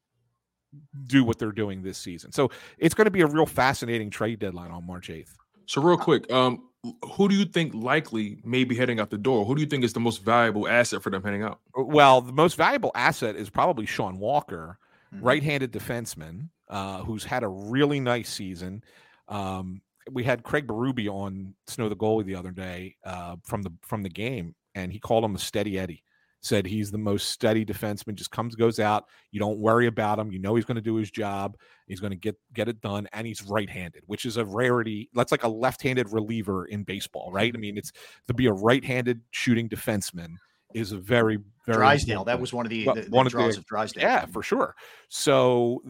do 1.07 1.23
what 1.25 1.39
they're 1.39 1.53
doing 1.53 1.83
this 1.83 1.99
season 1.99 2.33
so 2.33 2.51
it's 2.79 2.95
going 2.95 3.05
to 3.05 3.11
be 3.11 3.21
a 3.21 3.27
real 3.27 3.47
fascinating 3.47 4.11
trade 4.11 4.39
deadline 4.39 4.71
on 4.71 4.85
march 4.87 5.09
8th 5.09 5.31
So 5.67 5.81
real 5.81 5.97
quick, 5.97 6.31
um, 6.33 6.69
who 7.15 7.29
do 7.29 7.35
you 7.35 7.45
think 7.47 7.73
likely 7.75 8.41
may 8.45 8.65
be 8.65 8.77
heading 8.77 9.01
out 9.01 9.09
the 9.09 9.17
door? 9.17 9.47
Who 9.47 9.55
do 9.55 9.63
you 9.63 9.67
think 9.67 9.85
is 9.85 9.95
the 9.95 10.01
most 10.01 10.23
valuable 10.23 10.69
asset 10.69 11.03
for 11.03 11.09
them 11.11 11.23
heading 11.23 11.43
out? 11.43 11.61
well 11.75 12.21
the 12.21 12.33
most 12.33 12.57
valuable 12.57 12.91
asset 12.95 13.37
is 13.37 13.49
probably 13.51 13.87
sean 13.87 14.19
walker 14.19 14.79
Mm-hmm. 15.15 15.27
right-handed 15.27 15.73
defenseman 15.73 16.49
uh, 16.69 17.03
who's 17.03 17.25
had 17.25 17.43
a 17.43 17.49
really 17.49 18.01
nice 18.01 18.29
season. 18.29 18.83
Um, 19.29 19.83
we 20.11 20.25
had 20.25 20.43
craig 20.43 20.67
berube 20.67 21.09
on 21.09 21.55
snow 21.67 21.89
the 21.89 21.97
goalie 21.97 22.25
the 22.25 22.35
other 22.35 22.51
day 22.51 22.97
uh, 23.05 23.37
from 23.45 23.63
the 23.63 23.73
from 23.83 24.03
the 24.03 24.09
game 24.09 24.55
and 24.75 24.93
he 24.93 24.99
called 24.99 25.25
him 25.25 25.35
a 25.35 25.39
steady 25.39 25.79
eddie. 25.79 26.03
Said 26.43 26.67
he's 26.67 26.91
the 26.91 26.99
most 26.99 27.31
steady 27.31 27.65
defenseman 27.65 28.17
just 28.17 28.31
comes 28.31 28.55
goes 28.55 28.79
out. 28.79 29.07
You 29.31 29.41
don't 29.41 29.59
worry 29.59 29.87
about 29.87 30.19
him. 30.19 30.31
You 30.31 30.39
know 30.39 30.57
he's 30.57 30.67
going 30.67 30.75
to 30.75 30.83
do 30.83 30.97
his 30.97 31.11
job. 31.11 31.57
He's 31.87 32.01
going 32.01 32.11
to 32.11 32.19
get 32.19 32.37
get 32.53 32.69
it 32.69 32.83
done 32.83 33.09
and 33.15 33.27
he's 33.27 33.43
right-handed 33.43 34.03
which 34.07 34.27
is 34.27 34.37
a 34.37 34.45
rarity 34.45 35.09
that's 35.15 35.33
like 35.33 35.45
a 35.45 35.49
left-handed 35.49 36.13
reliever 36.13 36.67
in 36.67 36.83
baseball 36.85 37.31
right? 37.33 37.53
I 37.55 37.59
mean 37.59 37.79
it's 37.79 37.93
to 38.29 38.35
be 38.35 38.47
a 38.47 38.53
right-handed 38.53 39.23
shooting 39.31 39.71
defenseman 39.71 40.35
is 40.75 40.93
a 40.93 40.99
very 40.99 41.39
very 41.67 41.79
Drysdale. 41.79 42.25
That 42.25 42.39
was 42.39 42.53
one 42.53 42.67
of 42.67 42.71
the- 42.71 42.85
Well, 42.85 42.95
the- 42.95 43.03
the 43.03 43.11
one 43.11 43.27
draws 43.27 43.57
of 43.57 43.65
Drysdale. 43.65 44.03
Yeah, 44.03 44.27
for 44.27 44.43
sure. 44.43 44.75
So 45.09 45.83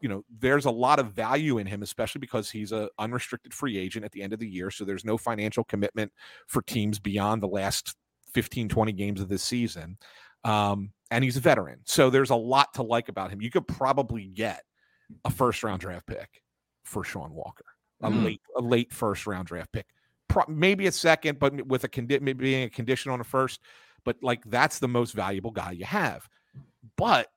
you 0.00 0.08
know, 0.08 0.22
there's 0.38 0.66
a 0.66 0.70
lot 0.70 0.98
of 0.98 1.12
value 1.12 1.56
in 1.58 1.66
him, 1.66 1.82
especially 1.82 2.18
because 2.18 2.50
he's 2.50 2.72
a 2.72 2.90
unrestricted 2.98 3.54
free 3.54 3.78
agent 3.78 4.04
at 4.04 4.12
the 4.12 4.20
end 4.22 4.34
of 4.34 4.38
the 4.38 4.46
year. 4.48 4.70
So 4.70 4.84
there's 4.84 5.06
no 5.06 5.16
financial 5.16 5.64
commitment 5.64 6.12
for 6.46 6.60
teams 6.60 6.98
beyond 6.98 7.42
the 7.42 7.48
last 7.48 7.96
15, 8.34 8.68
20 8.68 8.92
games 8.92 9.20
of 9.22 9.28
this 9.28 9.42
season. 9.42 9.96
Um, 10.44 10.92
and 11.10 11.24
he's 11.24 11.38
a 11.38 11.40
veteran. 11.40 11.80
So 11.86 12.10
there's 12.10 12.30
a 12.30 12.36
lot 12.36 12.74
to 12.74 12.82
like 12.82 13.08
about 13.08 13.30
him. 13.30 13.40
You 13.40 13.50
could 13.50 13.66
probably 13.66 14.26
get 14.26 14.62
a 15.24 15.30
first 15.30 15.62
round 15.62 15.80
draft 15.80 16.06
pick 16.06 16.42
for 16.84 17.02
Sean 17.02 17.32
Walker, 17.32 17.64
a 18.02 18.10
Mm. 18.10 18.24
late, 18.24 18.42
a 18.56 18.60
late 18.60 18.92
first 18.92 19.26
round 19.26 19.46
draft 19.46 19.72
pick. 19.72 19.86
Pro- 20.28 20.44
maybe 20.48 20.86
a 20.86 20.92
second, 20.92 21.38
but 21.38 21.66
with 21.66 21.84
a 21.84 21.88
condi- 21.88 22.20
maybe 22.20 22.44
being 22.44 22.64
a 22.64 22.70
condition 22.70 23.10
on 23.10 23.20
a 23.20 23.24
first. 23.24 23.60
But 24.08 24.16
like 24.22 24.42
that's 24.46 24.78
the 24.78 24.88
most 24.88 25.12
valuable 25.12 25.50
guy 25.50 25.72
you 25.72 25.84
have. 25.84 26.26
But 26.96 27.28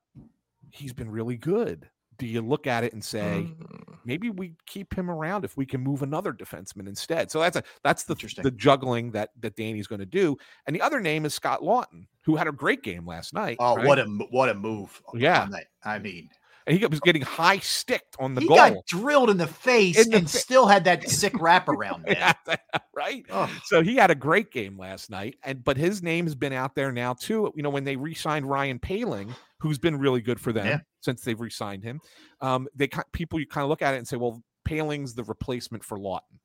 he's 0.70 0.94
been 0.94 1.12
really 1.12 1.36
good. 1.36 1.90
Do 2.18 2.26
you 2.26 2.42
look 2.42 2.66
at 2.66 2.86
it 2.86 2.94
and 2.94 3.04
say 3.04 3.46
mm. 3.46 3.98
maybe 4.06 4.30
we 4.30 4.54
keep 4.68 4.94
him 4.94 5.12
around 5.12 5.44
if 5.44 5.58
we 5.58 5.66
can 5.66 5.82
move 5.82 6.02
another 6.02 6.32
defenseman 6.32 6.88
instead? 6.88 7.30
So 7.30 7.42
that's 7.42 7.58
a 7.58 7.64
that's 7.84 8.04
the 8.04 8.16
the 8.42 8.52
juggling 8.52 9.12
that 9.12 9.32
that 9.42 9.58
Danny's 9.58 9.88
going 9.88 10.00
to 10.00 10.06
do. 10.06 10.38
And 10.66 10.74
the 10.74 10.82
other 10.82 11.02
name 11.02 11.26
is 11.26 11.34
Scott 11.34 11.60
Laughton, 11.60 12.06
who 12.24 12.38
had 12.38 12.48
a 12.48 12.54
great 12.54 12.84
game 12.84 13.06
last 13.06 13.34
night. 13.34 13.58
Oh, 13.60 13.76
right? 13.76 13.86
what 13.86 14.00
a 14.00 14.06
what 14.30 14.48
a 14.48 14.54
move! 14.54 15.02
Yeah. 15.14 15.50
I 15.84 16.00
mean, 16.00 16.30
and 16.68 16.78
he 16.78 16.86
was 16.86 17.00
getting 17.00 17.22
high 17.22 17.60
sticked 17.60 18.16
on 18.20 18.36
the 18.36 18.42
he 18.42 18.48
goal. 18.48 18.58
got 18.58 18.86
drilled 18.88 19.30
in 19.30 19.38
the 19.38 19.48
face 19.48 19.98
In 20.06 20.12
the 20.12 20.18
and 20.18 20.30
fa- 20.30 20.38
still 20.38 20.68
had 20.68 20.84
that 20.86 21.10
sick 21.10 21.34
wraparound. 21.34 22.06
Man. 22.08 22.34
right? 22.96 23.26
So 23.66 23.82
he 23.82 23.96
had 23.96 24.12
a 24.12 24.16
great 24.16 24.52
game 24.52 24.78
last 24.78 25.10
night, 25.10 25.38
and 25.44 25.64
but 25.64 25.78
his 25.78 26.02
name 26.04 26.26
has 26.26 26.36
been 26.36 26.54
out 26.54 26.76
there 26.76 26.92
now 26.92 27.14
too. 27.14 27.52
You 27.56 27.64
know, 27.64 27.70
when 27.70 27.84
they 27.84 27.96
re-signed 27.96 28.46
Ryan 28.50 28.80
Poehling, 28.80 29.34
who's 29.60 29.80
been 29.80 29.98
really 29.98 30.22
good 30.22 30.40
for 30.40 30.52
them 30.54 30.66
Yeah. 30.66 30.80
since 31.02 31.24
they've 31.24 31.40
re-signed 31.40 31.84
him, 31.84 32.00
um, 32.42 32.68
they 32.76 32.90
people 33.12 33.40
you 33.40 33.48
kind 33.48 33.64
of 33.64 33.70
look 33.70 33.82
at 33.82 33.94
it 33.94 33.98
and 33.98 34.08
say, 34.08 34.18
well, 34.18 34.42
Poehling's 34.68 35.14
the 35.16 35.24
replacement 35.24 35.84
for 35.84 35.98
Laughton 35.98 36.40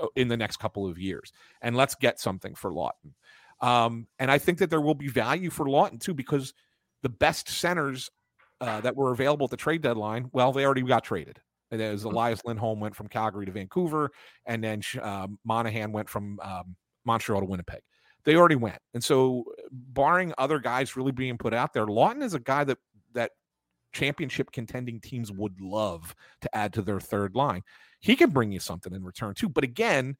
uh, 0.00 0.06
in 0.16 0.28
the 0.28 0.36
next 0.36 0.56
couple 0.58 0.86
of 0.88 0.98
years, 0.98 1.32
and 1.62 1.76
let's 1.76 1.94
get 1.94 2.18
something 2.18 2.54
for 2.54 2.70
Laughton. 2.70 3.12
Um, 3.60 4.06
and 4.18 4.30
I 4.30 4.38
think 4.38 4.58
that 4.58 4.70
there 4.70 4.80
will 4.80 4.94
be 4.94 5.08
value 5.08 5.50
for 5.50 5.66
Laughton 5.66 6.00
too 6.00 6.14
because 6.14 6.54
the 7.02 7.10
best 7.10 7.48
centers 7.48 8.10
uh, 8.60 8.80
that 8.80 8.96
were 8.96 9.12
available 9.12 9.44
at 9.44 9.50
the 9.50 9.56
trade 9.56 9.82
deadline, 9.82 10.28
well, 10.32 10.52
they 10.52 10.64
already 10.64 10.82
got 10.82 11.04
traded. 11.04 11.40
And 11.70 11.80
there's 11.80 12.04
Elias 12.04 12.40
Lindholm 12.44 12.80
went 12.80 12.96
from 12.96 13.06
Calgary 13.08 13.46
to 13.46 13.52
Vancouver, 13.52 14.10
and 14.46 14.62
then 14.62 14.82
um, 15.02 15.38
Monahan 15.44 15.92
went 15.92 16.08
from 16.08 16.40
um, 16.40 16.76
Montreal 17.04 17.40
to 17.40 17.46
Winnipeg. 17.46 17.80
They 18.24 18.34
already 18.34 18.56
went, 18.56 18.78
and 18.92 19.02
so 19.02 19.44
barring 19.70 20.34
other 20.36 20.58
guys 20.58 20.96
really 20.96 21.12
being 21.12 21.38
put 21.38 21.54
out 21.54 21.72
there, 21.72 21.86
Laughton 21.86 22.22
is 22.22 22.34
a 22.34 22.40
guy 22.40 22.64
that 22.64 22.78
that 23.14 23.30
championship 23.92 24.52
contending 24.52 25.00
teams 25.00 25.32
would 25.32 25.60
love 25.60 26.14
to 26.42 26.56
add 26.56 26.72
to 26.74 26.82
their 26.82 27.00
third 27.00 27.34
line. 27.34 27.62
He 28.00 28.16
can 28.16 28.30
bring 28.30 28.52
you 28.52 28.60
something 28.60 28.92
in 28.92 29.04
return 29.04 29.34
too. 29.34 29.48
But 29.48 29.64
again, 29.64 30.16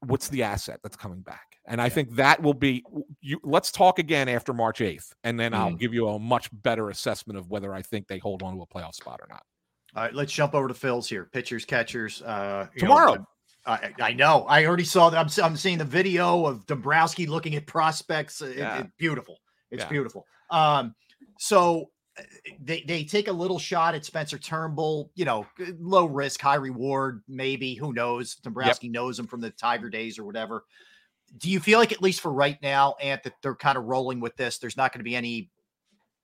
what's 0.00 0.28
the 0.28 0.42
asset 0.42 0.80
that's 0.82 0.96
coming 0.96 1.20
back? 1.20 1.56
And 1.66 1.82
I 1.82 1.88
think 1.88 2.14
that 2.16 2.40
will 2.42 2.54
be 2.54 2.84
you 3.20 3.40
let's 3.44 3.70
talk 3.70 3.98
again 3.98 4.28
after 4.28 4.52
March 4.54 4.78
8th 4.80 5.12
and 5.24 5.38
then 5.38 5.52
I'll 5.52 5.70
Mhm. 5.72 5.78
give 5.78 5.92
you 5.92 6.08
a 6.08 6.18
much 6.18 6.48
better 6.52 6.88
assessment 6.90 7.38
of 7.38 7.50
whether 7.50 7.74
I 7.74 7.82
think 7.82 8.06
they 8.06 8.18
hold 8.18 8.42
on 8.42 8.54
to 8.56 8.62
a 8.62 8.66
playoff 8.66 8.94
spot 8.94 9.20
or 9.20 9.26
not. 9.28 9.42
All 9.96 10.02
right, 10.04 10.14
let's 10.14 10.32
jump 10.32 10.54
over 10.54 10.68
to 10.68 10.74
Phil's 10.74 11.08
here. 11.08 11.24
Pitchers, 11.32 11.64
catchers. 11.64 12.22
Uh, 12.22 12.66
you 12.74 12.82
know, 12.82 12.88
Tomorrow. 12.88 13.26
I, 13.66 13.92
I 14.00 14.12
know. 14.14 14.44
I 14.48 14.64
already 14.64 14.84
saw 14.84 15.10
that. 15.10 15.18
I'm, 15.18 15.44
I'm 15.44 15.56
seeing 15.56 15.76
the 15.78 15.84
video 15.84 16.46
of 16.46 16.64
Dombrowski 16.66 17.26
looking 17.26 17.54
at 17.56 17.66
prospects. 17.66 18.40
It- 18.40 18.56
Yeah. 18.58 18.78
it's 18.80 18.90
beautiful. 18.98 19.38
It's 19.70 19.82
Yeah. 19.84 19.88
beautiful. 19.90 20.24
Um, 20.50 20.94
so 21.38 21.82
uh, 21.82 21.84
they 22.60 22.82
they 22.82 23.04
take 23.04 23.28
a 23.28 23.32
little 23.32 23.58
shot 23.58 23.94
at 23.94 24.04
Spencer 24.04 24.38
Turnbull. 24.38 25.10
You 25.14 25.24
know, 25.24 25.46
low 25.78 26.06
risk, 26.06 26.40
high 26.40 26.56
reward. 26.56 27.22
Maybe 27.28 27.74
who 27.74 27.92
knows? 27.92 28.36
Dombrowski 28.36 28.88
knows 28.88 29.18
him 29.18 29.26
from 29.26 29.40
the 29.40 29.50
Tiger 29.50 29.90
days 29.90 30.18
or 30.18 30.24
whatever. 30.24 30.64
Do 31.36 31.50
you 31.50 31.60
feel 31.60 31.78
like 31.78 31.92
at 31.92 32.00
least 32.00 32.20
for 32.20 32.32
right 32.32 32.56
now, 32.62 32.94
Ant, 33.02 33.22
that 33.24 33.34
they're 33.42 33.54
kind 33.54 33.76
of 33.76 33.84
rolling 33.84 34.20
with 34.20 34.36
this? 34.36 34.58
There's 34.58 34.76
not 34.76 34.92
going 34.92 35.00
to 35.00 35.04
be 35.04 35.16
any 35.16 35.50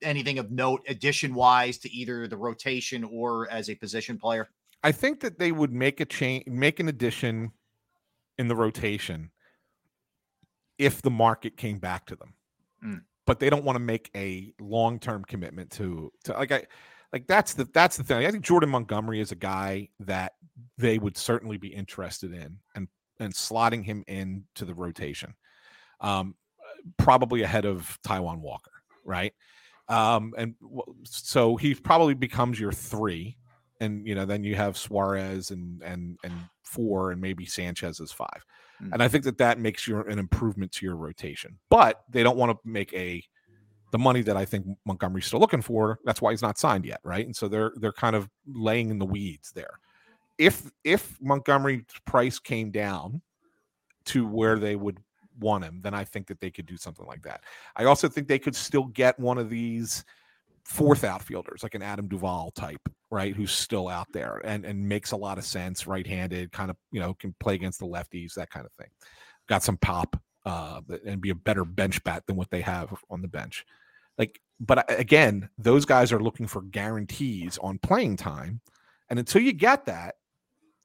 anything 0.02 0.38
of 0.38 0.50
note 0.50 0.82
addition 0.88 1.34
wise 1.34 1.78
to 1.78 1.92
either 1.92 2.26
the 2.26 2.36
rotation 2.36 3.04
or 3.04 3.50
as 3.50 3.70
a 3.70 3.74
position 3.74 4.18
player. 4.18 4.48
I 4.82 4.92
think 4.92 5.20
that 5.20 5.38
they 5.38 5.50
would 5.50 5.72
make 5.72 6.00
a 6.00 6.04
change, 6.04 6.46
make 6.46 6.78
an 6.78 6.88
addition 6.88 7.52
in 8.38 8.48
the 8.48 8.56
rotation 8.56 9.30
if 10.78 11.00
the 11.00 11.10
market 11.10 11.56
came 11.56 11.78
back 11.78 12.06
to 12.06 12.16
them. 12.16 12.34
Mm. 12.84 13.02
But 13.26 13.40
they 13.40 13.48
don't 13.48 13.64
want 13.64 13.76
to 13.76 13.80
make 13.80 14.10
a 14.14 14.52
long-term 14.60 15.24
commitment 15.24 15.70
to 15.72 16.12
to 16.24 16.32
like 16.34 16.52
I 16.52 16.64
Like 17.12 17.26
that's 17.28 17.54
the 17.54 17.68
that's 17.72 17.96
the 17.96 18.02
thing. 18.02 18.26
I 18.26 18.30
think 18.30 18.44
Jordan 18.44 18.70
Montgomery 18.70 19.20
is 19.20 19.30
a 19.30 19.36
guy 19.36 19.88
that 20.00 20.32
they 20.78 20.98
would 20.98 21.16
certainly 21.16 21.56
be 21.56 21.68
interested 21.68 22.32
in 22.32 22.58
and 22.74 22.88
and 23.20 23.32
slotting 23.32 23.84
him 23.84 24.02
into 24.08 24.64
the 24.64 24.74
rotation. 24.74 25.34
Um, 26.00 26.34
probably 26.98 27.42
ahead 27.42 27.64
of 27.66 27.98
Taijuan 28.06 28.40
Walker, 28.40 28.72
right? 29.04 29.32
Um, 29.88 30.34
and 30.36 30.56
w- 30.60 30.96
so 31.04 31.56
he 31.56 31.74
probably 31.76 32.14
becomes 32.14 32.58
your 32.58 32.72
three, 32.72 33.36
and 33.80 34.06
you 34.06 34.16
know 34.16 34.24
then 34.24 34.42
you 34.42 34.56
have 34.56 34.76
Suarez 34.76 35.52
and 35.52 35.82
and 35.82 36.18
and 36.24 36.34
four, 36.64 37.12
and 37.12 37.20
maybe 37.20 37.46
Sanchez 37.46 38.00
is 38.00 38.10
five. 38.10 38.44
And 38.92 39.02
I 39.02 39.08
think 39.08 39.24
that 39.24 39.38
that 39.38 39.58
makes 39.58 39.86
you 39.86 40.00
an 40.00 40.18
improvement 40.18 40.72
to 40.72 40.86
your 40.86 40.96
rotation. 40.96 41.58
But 41.70 42.02
they 42.10 42.22
don't 42.22 42.36
want 42.36 42.52
to 42.52 42.58
make 42.68 42.92
a 42.92 43.22
the 43.90 43.98
money 43.98 44.22
that 44.22 44.36
I 44.36 44.44
think 44.44 44.66
Montgomery's 44.84 45.26
still 45.26 45.38
looking 45.38 45.62
for. 45.62 46.00
That's 46.04 46.20
why 46.20 46.32
he's 46.32 46.42
not 46.42 46.58
signed 46.58 46.84
yet, 46.84 46.98
right? 47.04 47.24
And 47.24 47.34
so 47.34 47.46
they're 47.46 47.72
they're 47.76 47.92
kind 47.92 48.16
of 48.16 48.28
laying 48.46 48.90
in 48.90 48.98
the 48.98 49.06
weeds 49.06 49.52
there. 49.52 49.78
If 50.36 50.70
if 50.82 51.16
Montgomery's 51.20 51.84
price 52.04 52.38
came 52.38 52.70
down 52.70 53.22
to 54.06 54.26
where 54.26 54.58
they 54.58 54.74
would 54.74 54.98
want 55.38 55.64
him, 55.64 55.80
then 55.80 55.94
I 55.94 56.04
think 56.04 56.26
that 56.26 56.40
they 56.40 56.50
could 56.50 56.66
do 56.66 56.76
something 56.76 57.06
like 57.06 57.22
that. 57.22 57.44
I 57.76 57.84
also 57.84 58.08
think 58.08 58.26
they 58.26 58.38
could 58.38 58.56
still 58.56 58.86
get 58.86 59.18
one 59.18 59.38
of 59.38 59.48
these 59.48 60.04
fourth 60.64 61.04
outfielders, 61.04 61.62
like 61.62 61.74
an 61.74 61.82
Adam 61.82 62.08
Duvall 62.08 62.50
type, 62.52 62.80
right? 63.10 63.34
Who's 63.34 63.52
still 63.52 63.88
out 63.88 64.08
there 64.12 64.40
and 64.44 64.64
and 64.64 64.88
makes 64.88 65.12
a 65.12 65.16
lot 65.16 65.38
of 65.38 65.44
sense, 65.44 65.86
right-handed, 65.86 66.52
kind 66.52 66.70
of 66.70 66.76
you 66.90 67.00
know 67.00 67.14
can 67.14 67.34
play 67.40 67.54
against 67.54 67.78
the 67.80 67.86
lefties, 67.86 68.34
that 68.34 68.50
kind 68.50 68.64
of 68.66 68.72
thing. 68.72 68.88
Got 69.48 69.62
some 69.62 69.76
pop 69.76 70.20
uh, 70.46 70.80
and 71.06 71.20
be 71.20 71.30
a 71.30 71.34
better 71.34 71.64
bench 71.64 72.02
bat 72.04 72.24
than 72.26 72.36
what 72.36 72.50
they 72.50 72.60
have 72.62 72.92
on 73.10 73.22
the 73.22 73.28
bench. 73.28 73.64
Like, 74.18 74.40
but 74.60 74.84
again, 74.98 75.48
those 75.58 75.84
guys 75.84 76.12
are 76.12 76.20
looking 76.20 76.46
for 76.46 76.62
guarantees 76.62 77.58
on 77.58 77.78
playing 77.78 78.16
time, 78.16 78.60
and 79.10 79.18
until 79.18 79.42
you 79.42 79.52
get 79.52 79.86
that, 79.86 80.14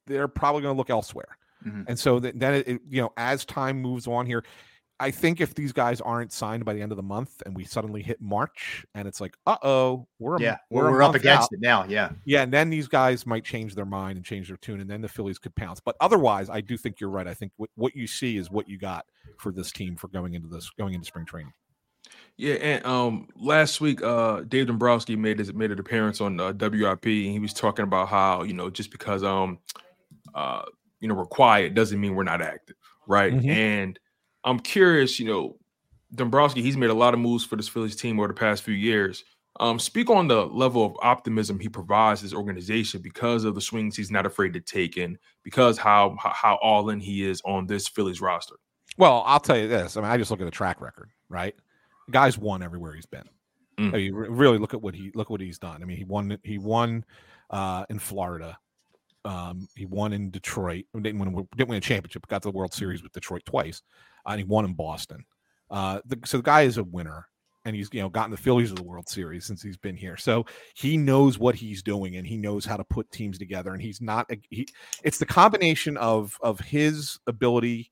they're 0.07 0.27
probably 0.27 0.61
going 0.63 0.73
to 0.73 0.77
look 0.77 0.89
elsewhere. 0.89 1.37
Mhm. 1.65 1.85
And 1.87 1.99
so 1.99 2.19
th- 2.19 2.33
then, 2.37 2.53
it- 2.65 2.81
you 2.89 3.01
know, 3.01 3.11
as 3.17 3.45
time 3.45 3.81
moves 3.81 4.07
on 4.07 4.25
here, 4.25 4.43
I 4.99 5.11
think 5.11 5.39
if 5.41 5.55
these 5.55 5.71
guys 5.71 6.01
aren't 6.01 6.31
signed 6.33 6.65
by 6.65 6.73
the 6.73 6.81
end 6.81 6.91
of 6.91 6.95
the 6.97 7.03
month, 7.03 7.41
and 7.45 7.55
we 7.55 7.63
suddenly 7.63 8.01
hit 8.01 8.19
March, 8.19 8.85
and 8.95 9.07
it's 9.07 9.21
like, 9.21 9.37
uh 9.45 9.57
oh, 9.63 10.07
we're 10.19 10.35
a- 10.35 10.41
Yeah, 10.41 10.57
we're, 10.69 10.91
we're, 10.91 11.01
a 11.01 11.07
up 11.07 11.15
against 11.15 11.43
out. 11.43 11.49
it 11.53 11.59
now. 11.61 11.85
Yeah. 11.85 12.11
Yeah, 12.25 12.41
and 12.43 12.51
then 12.53 12.69
these 12.69 12.87
guys 12.87 13.25
might 13.25 13.43
change 13.45 13.75
their 13.75 13.85
mind 13.85 14.17
and 14.17 14.25
change 14.25 14.47
their 14.49 14.57
tune, 14.57 14.81
and 14.81 14.89
then 14.89 15.01
the 15.01 15.07
Phillies 15.07 15.39
could 15.39 15.55
pounce. 15.55 15.79
But 15.79 15.95
otherwise, 16.01 16.49
I 16.49 16.61
do 16.61 16.75
think 16.77 16.99
you're 16.99 17.09
right. 17.09 17.27
I 17.27 17.33
think 17.33 17.51
what, 17.57 17.69
what 17.75 17.95
you 17.95 18.07
see 18.07 18.37
is 18.37 18.51
what 18.51 18.67
you 18.67 18.77
got 18.77 19.05
for 19.37 19.51
this 19.51 19.71
team 19.71 19.95
for 19.95 20.07
going 20.09 20.33
into 20.33 20.47
this 20.49 20.69
going 20.71 20.93
into 20.93 21.05
spring 21.05 21.25
training. 21.25 21.53
Yeah, 22.37 22.55
and 22.55 22.85
um, 22.85 23.27
last 23.35 23.81
week, 23.81 24.01
uh, 24.01 24.41
Dave 24.47 24.67
Dombrowski 24.67 25.15
made 25.15 25.39
his 25.39 25.53
made 25.53 25.71
an 25.71 25.79
appearance 25.79 26.21
on 26.21 26.39
uh, 26.39 26.53
WIP, 26.53 27.05
and 27.05 27.31
he 27.31 27.39
was 27.39 27.53
talking 27.53 27.83
about 27.83 28.07
how 28.07 28.43
you 28.43 28.53
know 28.53 28.69
just 28.69 28.91
because 28.91 29.23
um, 29.23 29.59
uh, 30.33 30.63
you 30.99 31.07
know 31.07 31.15
we're 31.15 31.25
quiet 31.25 31.73
doesn't 31.73 31.99
mean 31.99 32.15
we're 32.15 32.23
not 32.23 32.41
active, 32.41 32.75
right? 33.07 33.33
Mhm. 33.33 33.45
And 33.47 33.99
I'm 34.43 34.59
curious, 34.59 35.19
you 35.19 35.27
know, 35.27 35.57
Dombrowski, 36.15 36.61
he's 36.61 36.77
made 36.77 36.89
a 36.89 36.93
lot 36.95 37.13
of 37.13 37.19
moves 37.19 37.45
for 37.45 37.55
this 37.55 37.67
Phillies 37.67 37.95
team 37.95 38.19
over 38.19 38.27
the 38.27 38.33
past 38.33 38.63
few 38.63 38.73
years. 38.73 39.23
Um, 39.59 39.77
speak 39.77 40.09
on 40.09 40.27
the 40.27 40.45
level 40.45 40.85
of 40.85 40.95
optimism 41.01 41.59
he 41.59 41.67
provides 41.67 42.21
his 42.21 42.33
organization 42.33 43.01
because 43.01 43.43
of 43.43 43.55
the 43.55 43.61
swings 43.61 43.95
he's 43.95 44.11
not 44.11 44.25
afraid 44.25 44.53
to 44.53 44.61
take, 44.61 44.95
and 44.95 45.17
because 45.43 45.77
how 45.77 46.15
how, 46.17 46.57
all 46.61 46.89
in 46.89 46.99
he 46.99 47.25
is 47.27 47.41
on 47.43 47.67
this 47.67 47.87
Phillies 47.87 48.21
roster. 48.21 48.55
Well, 48.97 49.23
I'll 49.25 49.39
tell 49.39 49.57
you 49.57 49.67
this. 49.67 49.97
I 49.97 50.01
mean, 50.01 50.09
I 50.09 50.17
just 50.17 50.31
look 50.31 50.39
at 50.39 50.45
the 50.45 50.51
track 50.51 50.79
record, 50.79 51.09
right? 51.27 51.55
The 52.07 52.11
guy's 52.13 52.37
won 52.37 52.63
everywhere 52.63 52.93
he's 52.93 53.05
been. 53.05 53.27
Mm. 53.77 53.93
I 53.93 53.97
mean, 53.97 54.13
really 54.13 54.57
look 54.57 54.73
at 54.73 54.81
what 54.81 54.95
he 54.95 55.11
look 55.13 55.29
what 55.29 55.41
he's 55.41 55.59
done. 55.59 55.81
I 55.81 55.85
mean, 55.85 55.97
he 55.97 56.05
won 56.05 56.37
he 56.43 56.57
won 56.57 57.03
uh, 57.49 57.85
in 57.89 57.99
Florida. 57.99 58.57
Um, 59.25 59.67
he 59.75 59.85
won 59.85 60.13
in 60.13 60.31
Detroit. 60.31 60.85
Didn't 60.93 61.19
win 61.19 61.47
didn't 61.57 61.69
win 61.69 61.77
a 61.77 61.81
championship. 61.81 62.27
Got 62.27 62.43
to 62.43 62.51
the 62.51 62.57
World 62.57 62.73
Series 62.73 63.03
with 63.03 63.11
Detroit 63.11 63.43
twice, 63.45 63.81
and 64.33 64.39
he 64.39 64.45
won 64.45 64.65
in 64.65 64.73
Boston. 64.73 65.25
Uh, 65.69 65.99
the, 66.05 66.19
so 66.25 66.37
the 66.37 66.43
guy 66.43 66.61
is 66.61 66.77
a 66.77 66.83
winner, 66.83 67.27
and 67.65 67.75
he's 67.75 67.89
you 67.91 68.01
know 68.01 68.09
gotten 68.09 68.31
the 68.31 68.37
Phillies 68.37 68.69
to 68.69 68.75
the 68.75 68.83
World 68.83 69.09
Series 69.09 69.45
since 69.45 69.61
he's 69.61 69.77
been 69.77 69.97
here. 69.97 70.17
So 70.17 70.45
he 70.75 70.97
knows 70.97 71.37
what 71.37 71.55
he's 71.55 71.83
doing, 71.83 72.15
and 72.15 72.25
he 72.25 72.37
knows 72.37 72.65
how 72.65 72.77
to 72.77 72.83
put 72.83 73.11
teams 73.11 73.37
together. 73.37 73.73
And 73.73 73.81
he's 73.81 74.01
not 74.01 74.29
he. 74.49 74.67
It's 75.03 75.17
the 75.17 75.25
combination 75.25 75.97
of 75.97 76.37
of 76.41 76.59
his 76.59 77.19
ability 77.27 77.91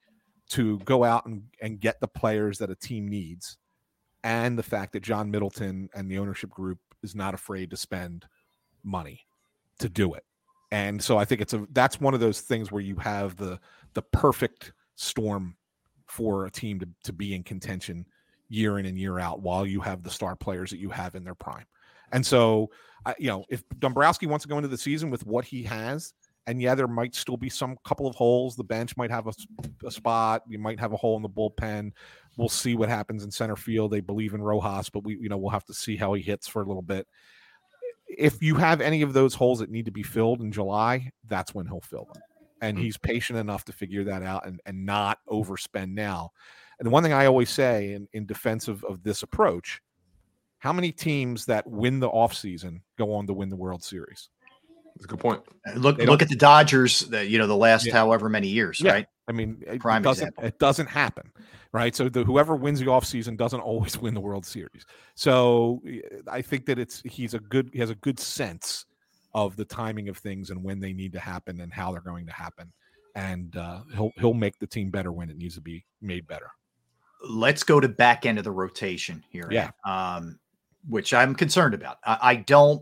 to 0.49 0.79
go 0.79 1.03
out 1.03 1.25
and, 1.25 1.43
and 1.61 1.79
get 1.79 1.99
the 1.99 2.07
players 2.07 2.57
that 2.57 2.69
a 2.69 2.75
team 2.75 3.07
needs 3.07 3.57
and 4.23 4.57
the 4.57 4.63
fact 4.63 4.93
that 4.93 5.03
John 5.03 5.29
Middleton 5.29 5.89
and 5.93 6.09
the 6.09 6.17
ownership 6.17 6.49
group 6.49 6.79
is 7.03 7.15
not 7.15 7.33
afraid 7.33 7.69
to 7.71 7.77
spend 7.77 8.25
money 8.83 9.25
to 9.79 9.89
do 9.89 10.13
it. 10.13 10.23
And 10.71 11.01
so 11.01 11.17
I 11.17 11.25
think 11.25 11.41
it's 11.41 11.53
a 11.53 11.65
that's 11.71 12.01
one 12.01 12.13
of 12.13 12.19
those 12.19 12.41
things 12.41 12.71
where 12.71 12.81
you 12.81 12.97
have 12.97 13.37
the 13.37 13.59
the 13.93 14.01
perfect 14.01 14.73
storm 14.95 15.55
for 16.07 16.45
a 16.45 16.51
team 16.51 16.79
to, 16.79 16.87
to 17.03 17.13
be 17.13 17.35
in 17.35 17.43
contention 17.43 18.05
year 18.49 18.79
in 18.79 18.85
and 18.85 18.97
year 18.97 19.19
out 19.19 19.41
while 19.41 19.65
you 19.65 19.81
have 19.81 20.03
the 20.03 20.09
star 20.09 20.35
players 20.35 20.69
that 20.69 20.79
you 20.79 20.89
have 20.89 21.15
in 21.15 21.23
their 21.23 21.35
prime. 21.35 21.65
And 22.11 22.25
so, 22.25 22.69
I 23.05 23.15
you 23.19 23.27
know, 23.27 23.43
if 23.49 23.63
Dombrowski 23.79 24.25
wants 24.25 24.43
to 24.43 24.49
go 24.49 24.57
into 24.57 24.69
the 24.69 24.77
season 24.77 25.09
with 25.09 25.25
what 25.25 25.45
he 25.45 25.63
has, 25.63 26.13
and 26.47 26.61
yeah, 26.61 26.75
there 26.75 26.87
might 26.87 27.13
still 27.13 27.35
be 27.35 27.49
some 27.49 27.75
couple 27.83 28.07
of 28.07 28.15
holes. 28.15 28.55
The 28.55 28.63
bench 28.63 28.95
might 28.95 29.11
have 29.11 29.27
a 29.27 29.91
spot. 29.91 30.43
You 30.47 30.57
might 30.57 30.79
have 30.79 30.93
a 30.93 30.97
hole 30.97 31.17
in 31.17 31.21
the 31.21 31.29
bullpen. 31.29 31.91
We'll 32.37 32.47
see 32.47 32.73
what 32.73 32.87
happens 32.87 33.25
in 33.25 33.31
center 33.31 33.57
field. 33.57 33.91
They 33.91 33.99
believe 33.99 34.33
in 34.33 34.41
Rojas, 34.41 34.89
but 34.89 35.03
we, 35.03 35.17
you 35.17 35.27
know, 35.27 35.37
we'll 35.37 35.51
have 35.51 35.65
to 35.65 35.73
see 35.73 35.97
how 35.97 36.13
he 36.13 36.21
hits 36.21 36.47
for 36.47 36.61
a 36.61 36.65
little 36.65 36.81
bit. 36.81 37.05
If 38.07 38.41
you 38.41 38.55
have 38.55 38.79
any 38.79 39.01
of 39.01 39.11
those 39.11 39.35
holes 39.35 39.59
that 39.59 39.69
need 39.69 39.85
to 39.85 39.91
be 39.91 40.03
filled 40.03 40.39
in 40.39 40.53
July, 40.53 41.11
that's 41.27 41.53
when 41.53 41.67
he'll 41.67 41.81
fill 41.81 42.07
them. 42.13 42.23
And 42.61 42.77
mm. 42.77 42.81
he's 42.81 42.97
patient 42.97 43.39
enough 43.39 43.65
to 43.65 43.71
figure 43.71 44.03
that 44.05 44.23
out 44.23 44.47
and, 44.47 44.59
and 44.65 44.85
not 44.85 45.19
overspend 45.29 45.93
now. 45.93 46.31
And 46.79 46.85
the 46.85 46.89
one 46.89 47.03
thing 47.03 47.13
I 47.13 47.25
always 47.25 47.49
say 47.49 47.93
in, 47.93 48.07
in 48.13 48.25
defense 48.25 48.67
of, 48.67 48.83
of 48.83 49.03
this 49.03 49.23
approach, 49.23 49.81
how 50.59 50.73
many 50.73 50.91
teams 50.91 51.45
that 51.45 51.67
win 51.67 51.99
the 51.99 52.09
offseason 52.09 52.81
go 52.97 53.13
on 53.13 53.27
to 53.27 53.33
win 53.33 53.49
the 53.49 53.55
World 53.55 53.83
Series? 53.83 54.29
That's 54.95 55.05
a 55.05 55.07
good 55.07 55.19
point. 55.19 55.41
Uh, 55.67 55.73
look 55.73 55.99
look 55.99 56.23
at 56.23 56.29
the 56.29 56.35
Dodgers. 56.35 57.01
The, 57.01 57.23
you 57.23 57.37
know 57.37 57.45
the 57.45 57.55
last 57.55 57.85
Yeah. 57.85 57.93
however 57.93 58.29
many 58.29 58.47
years, 58.47 58.81
Yeah. 58.81 58.93
right? 58.93 59.07
I 59.27 59.31
mean, 59.31 59.63
it 59.67 59.79
Prime 59.79 60.01
doesn't 60.01 60.29
example. 60.29 60.45
it 60.45 60.57
doesn't 60.57 60.87
happen, 60.87 61.31
right? 61.71 61.95
So 61.95 62.09
the 62.09 62.23
whoever 62.23 62.55
wins 62.55 62.79
the 62.79 62.87
offseason 62.87 63.37
doesn't 63.37 63.59
always 63.59 63.97
win 64.01 64.15
the 64.15 64.19
World 64.19 64.45
Series. 64.45 64.85
So 65.13 65.83
I 66.27 66.41
think 66.41 66.65
that 66.65 66.79
it's 66.79 67.03
he's 67.05 67.35
a 67.35 67.39
good 67.39 67.69
he 67.73 67.79
has 67.79 67.91
a 67.91 67.95
good 67.95 68.19
sense 68.19 68.86
of 69.37 69.55
the 69.55 69.65
timing 69.65 70.09
of 70.09 70.17
things 70.17 70.49
and 70.49 70.63
when 70.63 70.79
they 70.79 70.93
need 70.93 71.13
to 71.13 71.19
happen 71.19 71.61
and 71.61 71.71
how 71.71 71.91
they're 71.91 72.01
going 72.01 72.25
to 72.25 72.33
happen, 72.33 72.73
and 73.15 73.55
uh, 73.55 73.81
he'll 73.93 74.11
he'll 74.17 74.33
make 74.33 74.57
the 74.57 74.65
team 74.65 74.89
better 74.89 75.11
when 75.11 75.29
it 75.29 75.37
needs 75.37 75.53
to 75.53 75.61
be 75.61 75.85
made 76.01 76.25
better. 76.27 76.49
Let's 77.29 77.63
go 77.63 77.79
to 77.79 77.87
back 77.87 78.25
end 78.25 78.39
of 78.39 78.43
the 78.43 78.51
rotation 78.51 79.23
here. 79.29 79.47
Yeah. 79.51 79.69
Um, 79.85 80.39
which 80.89 81.13
I'm 81.13 81.35
concerned 81.35 81.75
about. 81.75 81.97
I, 82.03 82.17
I 82.21 82.35
don't. 82.37 82.81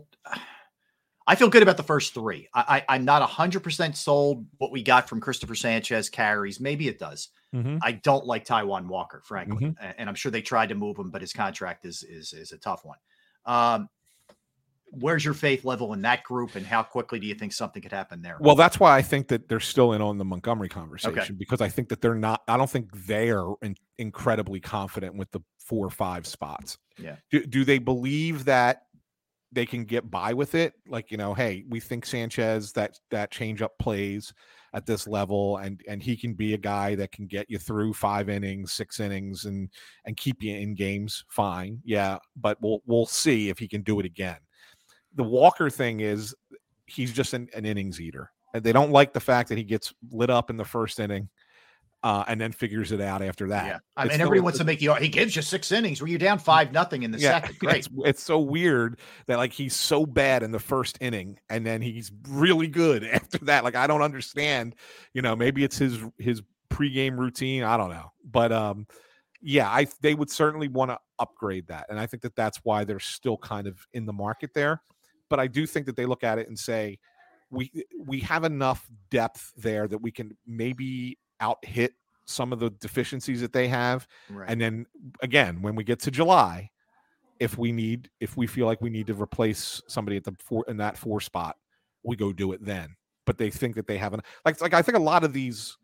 I 1.28 1.34
feel 1.34 1.48
good 1.48 1.62
about 1.62 1.76
the 1.76 1.82
first 1.82 2.14
three. 2.14 2.48
I, 2.54 2.84
I, 2.88 2.94
I'm 2.94 3.04
not 3.04 3.28
100% 3.28 3.96
sold 3.96 4.46
what 4.58 4.70
we 4.70 4.82
got 4.82 5.08
from 5.08 5.20
Christopher 5.20 5.56
Sanchez 5.56 6.08
carries. 6.08 6.60
Maybe 6.60 6.86
it 6.86 7.00
does. 7.00 7.30
Mhm. 7.52 7.80
I 7.82 7.92
don't 7.92 8.24
like 8.24 8.46
Taijuan 8.46 8.86
Walker, 8.86 9.22
frankly, 9.24 9.66
Mhm. 9.66 9.94
And 9.98 10.08
I'm 10.08 10.14
sure 10.14 10.30
they 10.30 10.40
tried 10.40 10.68
to 10.68 10.76
move 10.76 10.96
him, 10.96 11.10
but 11.10 11.20
his 11.20 11.32
contract 11.32 11.84
is 11.84 12.02
is 12.04 12.32
is 12.32 12.52
a 12.52 12.58
tough 12.58 12.84
one. 12.84 12.98
Um, 13.44 13.88
where's 14.90 15.24
your 15.24 15.34
faith 15.34 15.64
level 15.64 15.92
in 15.92 16.02
that 16.02 16.24
group, 16.24 16.54
and 16.56 16.66
how 16.66 16.82
quickly 16.82 17.18
do 17.18 17.26
you 17.26 17.34
think 17.34 17.52
something 17.52 17.82
could 17.82 17.92
happen 17.92 18.22
there? 18.22 18.36
Well, 18.40 18.54
that's 18.54 18.80
why 18.80 18.96
I 18.96 19.02
think 19.02 19.28
that 19.28 19.48
they're 19.48 19.60
still 19.60 19.92
in 19.92 20.02
on 20.02 20.18
the 20.18 20.24
Montgomery 20.24 20.68
conversation 20.68 21.36
because 21.36 21.60
I 21.60 21.68
think 21.68 21.88
that 21.88 22.00
they're 22.00 22.14
not. 22.14 22.42
I 22.48 22.56
don't 22.56 22.70
think 22.70 22.90
they're 23.06 23.46
in, 23.62 23.76
incredibly 23.98 24.60
confident 24.60 25.16
with 25.16 25.30
the 25.30 25.40
four 25.58 25.86
or 25.86 25.90
five 25.90 26.26
spots. 26.26 26.78
Yeah. 26.98 27.16
Do, 27.30 27.44
do 27.44 27.64
they 27.64 27.78
believe 27.78 28.44
that 28.46 28.82
they 29.52 29.66
can 29.66 29.84
get 29.84 30.10
by 30.10 30.32
with 30.32 30.54
it? 30.54 30.74
Like 30.86 31.10
you 31.10 31.16
know, 31.16 31.34
hey, 31.34 31.64
we 31.68 31.80
think 31.80 32.06
Sanchez 32.06 32.72
that 32.72 32.98
that 33.10 33.30
change 33.30 33.62
up 33.62 33.78
plays 33.78 34.32
at 34.72 34.86
this 34.86 35.06
level, 35.06 35.56
and 35.58 35.80
and 35.88 36.02
he 36.02 36.16
can 36.16 36.34
be 36.34 36.54
a 36.54 36.58
guy 36.58 36.94
that 36.94 37.12
can 37.12 37.26
get 37.26 37.48
you 37.48 37.58
through 37.58 37.94
five 37.94 38.28
innings, 38.28 38.72
six 38.72 39.00
innings, 39.00 39.44
and 39.44 39.70
and 40.04 40.16
keep 40.16 40.42
you 40.42 40.54
in 40.54 40.74
games. 40.74 41.24
Fine, 41.28 41.80
yeah, 41.84 42.18
but 42.36 42.58
we'll 42.60 42.82
we'll 42.86 43.06
see 43.06 43.48
if 43.48 43.58
he 43.58 43.68
can 43.68 43.82
do 43.82 43.98
it 44.00 44.06
again. 44.06 44.36
The 45.16 45.24
Walker 45.24 45.68
thing 45.70 46.00
is 46.00 46.34
he's 46.86 47.12
just 47.12 47.34
an, 47.34 47.48
an 47.54 47.64
innings 47.64 48.00
eater. 48.00 48.30
And 48.54 48.62
they 48.62 48.72
don't 48.72 48.90
like 48.90 49.12
the 49.12 49.20
fact 49.20 49.48
that 49.50 49.58
he 49.58 49.64
gets 49.64 49.92
lit 50.10 50.30
up 50.30 50.48
in 50.50 50.56
the 50.56 50.64
first 50.64 51.00
inning 51.00 51.28
uh, 52.02 52.24
and 52.28 52.40
then 52.40 52.52
figures 52.52 52.92
it 52.92 53.00
out 53.00 53.20
after 53.20 53.48
that. 53.48 53.66
Yeah, 53.66 53.78
I 53.96 54.04
mean, 54.04 54.20
everybody 54.20 54.40
wants 54.40 54.58
to 54.58 54.64
make 54.64 54.78
the. 54.78 54.94
He 54.94 55.08
gives 55.08 55.34
you 55.34 55.42
six 55.42 55.72
innings. 55.72 56.00
Were 56.00 56.06
you're 56.06 56.18
down 56.18 56.38
five 56.38 56.72
nothing 56.72 57.02
in 57.02 57.10
the 57.10 57.18
second? 57.18 57.58
Great. 57.58 57.78
It's, 57.78 57.88
it's 58.04 58.22
so 58.22 58.38
weird 58.38 59.00
that 59.26 59.38
like 59.38 59.52
he's 59.52 59.74
so 59.74 60.06
bad 60.06 60.42
in 60.42 60.52
the 60.52 60.58
first 60.58 60.98
inning 61.00 61.38
and 61.50 61.66
then 61.66 61.82
he's 61.82 62.12
really 62.28 62.68
good 62.68 63.02
after 63.12 63.38
that. 63.38 63.64
Like 63.64 63.74
I 63.74 63.86
don't 63.86 64.02
understand. 64.02 64.76
You 65.14 65.22
know, 65.22 65.34
maybe 65.34 65.64
it's 65.64 65.78
his 65.78 65.98
his 66.18 66.42
pregame 66.70 67.18
routine. 67.18 67.64
I 67.64 67.76
don't 67.76 67.90
know, 67.90 68.12
but 68.24 68.52
um, 68.52 68.86
yeah, 69.42 69.68
I 69.68 69.86
they 70.00 70.14
would 70.14 70.30
certainly 70.30 70.68
want 70.68 70.92
to 70.92 70.98
upgrade 71.18 71.66
that, 71.68 71.86
and 71.88 71.98
I 71.98 72.06
think 72.06 72.22
that 72.22 72.36
that's 72.36 72.58
why 72.62 72.84
they're 72.84 73.00
still 73.00 73.36
kind 73.36 73.66
of 73.66 73.84
in 73.92 74.06
the 74.06 74.12
market 74.12 74.50
there. 74.54 74.80
But 75.28 75.40
I 75.40 75.46
do 75.46 75.66
think 75.66 75.86
that 75.86 75.96
they 75.96 76.06
look 76.06 76.24
at 76.24 76.38
it 76.38 76.48
and 76.48 76.58
say, 76.58 76.98
we 77.50 77.70
eh, 77.76 77.82
we 78.04 78.20
have 78.20 78.44
enough 78.44 78.88
depth 79.10 79.52
there 79.56 79.88
that 79.88 79.98
we 79.98 80.10
can 80.10 80.36
maybe 80.46 81.18
out 81.40 81.64
hit 81.64 81.94
some 82.26 82.52
of 82.52 82.58
the 82.58 82.70
deficiencies 82.70 83.40
that 83.40 83.52
they 83.52 83.68
have. 83.68 84.06
Right. 84.28 84.48
And 84.48 84.60
then 84.60 84.86
again, 85.22 85.62
when 85.62 85.76
we 85.76 85.84
get 85.84 86.00
to 86.00 86.10
July, 86.10 86.70
if 87.38 87.56
we 87.56 87.72
need, 87.72 88.10
if 88.20 88.36
we 88.36 88.46
feel 88.46 88.66
like 88.66 88.80
we 88.80 88.90
need 88.90 89.06
to 89.08 89.14
replace 89.14 89.80
somebody 89.88 90.16
at 90.16 90.24
the 90.24 90.34
four 90.38 90.64
in 90.68 90.76
that 90.78 90.96
four 90.98 91.20
spot, 91.20 91.56
we 92.02 92.16
go 92.16 92.32
do 92.32 92.52
it 92.52 92.64
then. 92.64 92.96
But 93.26 93.38
they 93.38 93.50
think 93.50 93.74
that 93.76 93.86
they 93.86 93.98
haven't 93.98 94.24
like 94.44 94.60
like 94.60 94.74
I 94.74 94.82
think 94.82 94.96
a 94.96 95.02
lot 95.02 95.24
of 95.24 95.32
these 95.32 95.76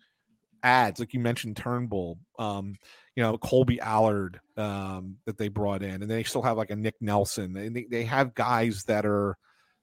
ads, 0.62 1.01
like 1.01 1.14
you 1.14 1.20
mentioned 1.20 1.56
Turnbull, 1.56 2.18
um, 2.39 2.76
you 3.16 3.22
know, 3.22 3.36
Kolby 3.39 3.78
Allard 3.80 4.40
um, 4.56 5.16
that 5.26 5.36
they 5.39 5.48
brought 5.48 5.82
in, 5.82 6.02
and 6.02 6.10
they 6.10 6.22
still 6.22 6.43
have 6.43 6.56
like 6.56 6.70
a 6.70 6.76
Nick 6.76 6.94
Nelson. 7.01 7.56
And 7.56 7.76
they, 7.76 7.84
they 7.84 8.05
have 8.05 8.34
guys 8.34 8.84
that 8.84 9.05
are 9.05 9.36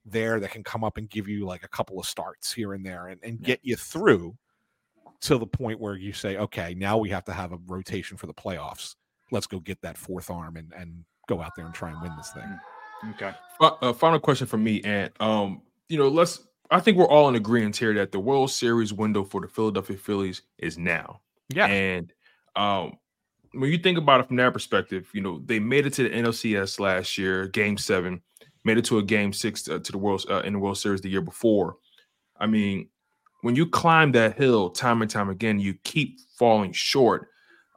there 0.06 0.40
that 0.40 0.52
can 0.52 0.64
come 0.64 0.84
up 0.84 0.98
and 0.98 1.10
give 1.10 1.28
you 1.28 1.46
like 1.46 1.64
a 1.64 1.68
couple 1.68 2.00
of 2.00 2.06
starts 2.06 2.52
here 2.52 2.74
and 2.74 2.86
there 2.86 3.08
and, 3.08 3.20
and 3.24 3.42
get 3.42 3.60
you 3.62 3.76
through 3.76 4.36
to 5.22 5.38
the 5.38 5.46
point 5.46 5.80
where 5.80 5.96
you 5.96 6.14
say, 6.14 6.38
okay, 6.38 6.74
now 6.74 6.98
we 6.98 7.10
have 7.10 7.26
to 7.26 7.34
have 7.34 7.52
a 7.52 7.60
rotation 7.68 8.18
for 8.18 8.28
the 8.28 8.34
playoffs. 8.34 8.96
Let's 9.32 9.48
go 9.48 9.60
get 9.60 9.82
that 9.82 9.98
fourth 9.98 10.32
arm 10.32 10.58
and, 10.58 10.74
and 10.76 11.04
go 11.28 11.42
out 11.42 11.52
there 11.56 11.66
and 11.66 11.76
try 11.76 11.90
and 11.92 12.02
win 12.02 12.12
this 12.18 12.32
thing. 12.32 12.60
Okay. 13.12 13.32
Fi- 13.60 13.78
uh, 13.82 13.94
final 13.94 14.20
question 14.20 14.48
for 14.48 14.58
me, 14.58 14.82
and 14.84 15.12
um, 15.20 15.62
you 15.88 15.98
know, 15.98 16.08
let's. 16.08 16.46
I 16.72 16.80
think 16.80 16.98
we're 16.98 17.08
all 17.08 17.28
in 17.30 17.36
agreement 17.36 17.76
here 17.78 17.94
that 17.96 18.12
the 18.12 18.20
World 18.20 18.52
Series 18.52 18.94
window 18.94 19.24
for 19.24 19.42
the 19.42 19.48
Philadelphia 19.48 19.98
Phillies 19.98 20.44
is 20.60 20.78
now. 20.78 21.22
Yeah. 21.50 21.66
And 21.66 22.14
um, 22.56 22.94
when 23.54 23.72
you 23.72 23.78
think 23.78 23.98
about 23.98 24.20
it 24.20 24.28
from 24.28 24.36
that 24.38 24.54
perspective, 24.54 25.10
you 25.14 25.22
know, 25.22 25.42
they 25.46 25.60
made 25.60 25.86
it 25.88 25.94
to 25.94 26.04
the 26.04 26.10
NLCS 26.10 26.80
last 26.80 27.18
year, 27.18 27.48
Game 27.48 27.78
Seven, 27.78 28.22
made 28.64 28.78
it 28.78 28.86
to 28.86 29.00
a 29.00 29.04
Game 29.04 29.34
Six 29.34 29.68
uh, 29.68 29.80
to 29.80 29.92
the 29.92 29.98
World 29.98 30.26
uh, 30.30 30.42
in 30.42 30.54
the 30.54 30.60
World 30.60 30.78
Series 30.78 31.02
the 31.02 31.10
year 31.10 31.22
before. 31.22 31.78
I 32.40 32.46
mean, 32.46 32.88
when 33.42 33.56
you 33.56 33.66
climb 33.66 34.12
that 34.12 34.38
hill 34.38 34.70
time 34.70 35.02
and 35.02 35.10
time 35.10 35.30
again, 35.30 35.60
you 35.60 35.74
keep 35.84 36.20
falling 36.38 36.72
short. 36.72 37.30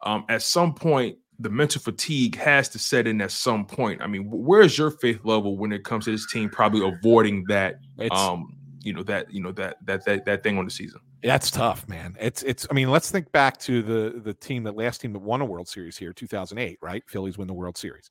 Um, 0.02 0.24
at 0.28 0.42
some 0.42 0.74
point, 0.74 1.16
the 1.38 1.48
mental 1.48 1.80
fatigue 1.80 2.36
has 2.36 2.68
to 2.70 2.78
set 2.78 3.06
in 3.06 3.20
at 3.20 3.30
some 3.30 3.64
point. 3.64 4.02
I 4.02 4.06
mean, 4.06 4.28
where's 4.28 4.76
your 4.76 4.90
faith 4.90 5.20
level 5.24 5.56
when 5.56 5.72
it 5.72 5.84
comes 5.84 6.04
to 6.04 6.10
this 6.10 6.30
team 6.30 6.50
probably 6.50 6.86
avoiding 6.86 7.44
that 7.48 7.76
It's- 7.98 8.20
um, 8.20 8.56
you 8.84 8.92
know, 8.92 9.02
that 9.04 9.32
you 9.32 9.42
know 9.42 9.52
that 9.52 9.76
that 9.84 10.04
that 10.04 10.24
that 10.24 10.42
thing 10.42 10.58
on 10.58 10.64
the 10.64 10.70
season? 10.70 11.00
That's 11.22 11.50
tough, 11.50 11.88
man. 11.88 12.16
It's 12.20 12.42
it's. 12.42 12.66
I 12.70 12.74
mean, 12.74 12.90
let's 12.90 13.10
think 13.10 13.30
back 13.32 13.58
to 13.60 13.82
the 13.82 14.20
the 14.20 14.34
team 14.34 14.64
that 14.64 14.76
last 14.76 15.00
team 15.00 15.12
that 15.12 15.20
won 15.20 15.40
a 15.40 15.44
World 15.44 15.68
Series 15.68 15.96
here, 15.96 16.12
2008, 16.12 16.78
right? 16.82 17.02
Phillies 17.06 17.38
win 17.38 17.48
the 17.48 17.54
World 17.54 17.76
Series. 17.76 18.10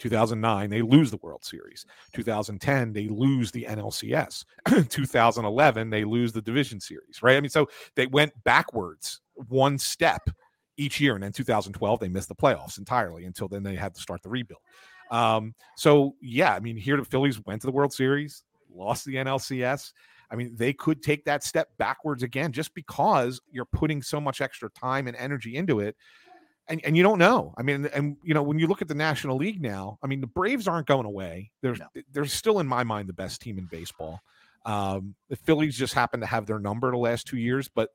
2009, 0.00 0.70
they 0.70 0.82
lose 0.82 1.10
the 1.10 1.18
World 1.18 1.44
Series. 1.44 1.84
2010, 2.14 2.92
they 2.92 3.06
lose 3.08 3.50
the 3.50 3.66
NLCS. 3.68 4.46
2011, 4.88 5.90
they 5.90 6.04
lose 6.04 6.32
the 6.32 6.40
Division 6.40 6.80
Series, 6.80 7.22
right? 7.22 7.36
I 7.36 7.40
mean, 7.40 7.50
so 7.50 7.68
they 7.96 8.06
went 8.06 8.32
backwards 8.42 9.20
one 9.48 9.78
step 9.78 10.22
each 10.78 11.00
year, 11.00 11.14
and 11.14 11.22
then 11.22 11.32
2012 11.32 12.00
they 12.00 12.08
missed 12.08 12.28
the 12.28 12.34
playoffs 12.34 12.78
entirely 12.78 13.26
until 13.26 13.46
then 13.46 13.62
they 13.62 13.76
had 13.76 13.94
to 13.94 14.00
start 14.00 14.22
the 14.22 14.30
rebuild. 14.30 14.60
Um, 15.10 15.54
so 15.76 16.14
yeah, 16.20 16.54
I 16.54 16.60
mean, 16.60 16.76
here 16.76 16.96
the 16.96 17.04
Phillies 17.04 17.44
went 17.44 17.60
to 17.62 17.66
the 17.66 17.72
World 17.72 17.92
Series, 17.92 18.42
lost 18.72 19.04
the 19.04 19.16
NLCS. 19.16 19.92
I 20.30 20.36
mean, 20.36 20.54
they 20.56 20.72
could 20.72 21.02
take 21.02 21.24
that 21.24 21.42
step 21.42 21.68
backwards 21.78 22.22
again 22.22 22.52
just 22.52 22.74
because 22.74 23.40
you're 23.50 23.64
putting 23.64 24.02
so 24.02 24.20
much 24.20 24.40
extra 24.40 24.70
time 24.70 25.08
and 25.08 25.16
energy 25.16 25.56
into 25.56 25.80
it. 25.80 25.96
And, 26.68 26.80
and 26.84 26.96
you 26.96 27.02
don't 27.02 27.18
know. 27.18 27.52
I 27.58 27.62
mean, 27.62 27.86
and 27.86 28.16
you 28.22 28.32
know, 28.32 28.42
when 28.44 28.60
you 28.60 28.68
look 28.68 28.80
at 28.80 28.86
the 28.86 28.94
National 28.94 29.36
League 29.36 29.60
now, 29.60 29.98
I 30.04 30.06
mean, 30.06 30.20
the 30.20 30.28
Braves 30.28 30.68
aren't 30.68 30.86
going 30.86 31.06
away. 31.06 31.50
They're 31.62 31.76
they're 32.12 32.26
still 32.26 32.60
in 32.60 32.66
my 32.68 32.84
mind 32.84 33.08
the 33.08 33.12
best 33.12 33.40
team 33.40 33.58
in 33.58 33.64
baseball. 33.64 34.20
Um, 34.64 35.16
the 35.28 35.36
Phillies 35.36 35.76
just 35.76 35.94
happen 35.94 36.20
to 36.20 36.26
have 36.26 36.46
their 36.46 36.60
number 36.60 36.90
the 36.90 36.96
last 36.96 37.26
two 37.26 37.38
years, 37.38 37.68
but 37.74 37.90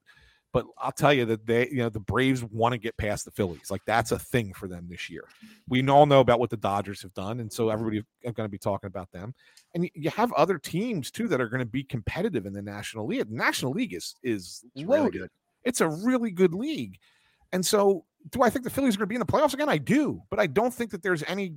but 0.55 0.67
I'll 0.77 0.93
tell 0.93 1.11
you 1.11 1.25
that 1.25 1.45
they, 1.45 1.67
you 1.67 1.79
know, 1.79 1.89
the 1.89 1.99
Braves 1.99 2.41
want 2.41 2.71
to 2.71 2.77
get 2.77 2.95
past 2.95 3.25
the 3.25 3.31
Phillies. 3.31 3.69
Like 3.69 3.81
that's 3.85 4.13
a 4.13 4.17
thing 4.17 4.53
for 4.53 4.69
them 4.69 4.87
this 4.89 5.09
year. 5.09 5.25
We 5.67 5.85
all 5.89 6.05
know 6.05 6.21
about 6.21 6.39
what 6.39 6.49
the 6.49 6.55
Dodgers 6.55 7.01
have 7.01 7.13
done, 7.13 7.41
and 7.41 7.51
so 7.51 7.67
everybody 7.67 7.97
is 7.97 8.31
going 8.31 8.47
to 8.47 8.49
be 8.49 8.57
talking 8.57 8.87
about 8.87 9.11
them. 9.11 9.35
And 9.73 9.89
you 9.93 10.09
have 10.11 10.31
other 10.31 10.57
teams 10.57 11.11
too 11.11 11.27
that 11.27 11.41
are 11.41 11.49
going 11.49 11.59
to 11.59 11.65
be 11.65 11.83
competitive 11.83 12.45
in 12.45 12.53
the 12.53 12.61
National 12.61 13.05
League. 13.05 13.27
The 13.27 13.35
National 13.35 13.73
League 13.73 13.93
is 13.93 14.15
is 14.23 14.63
really 14.77 14.99
loaded. 15.01 15.19
good. 15.19 15.29
It's 15.65 15.81
a 15.81 15.89
really 15.89 16.31
good 16.31 16.53
league, 16.53 16.99
and 17.51 17.65
so 17.65 18.05
do 18.29 18.41
I 18.41 18.49
think 18.49 18.63
the 18.63 18.69
Phillies 18.69 18.95
are 18.95 18.99
going 18.99 19.07
to 19.07 19.09
be 19.09 19.15
in 19.15 19.19
the 19.19 19.25
playoffs 19.25 19.53
again? 19.53 19.67
I 19.67 19.77
do, 19.77 20.23
but 20.29 20.39
I 20.39 20.47
don't 20.47 20.73
think 20.73 20.89
that 20.91 21.03
there's 21.03 21.23
any 21.27 21.53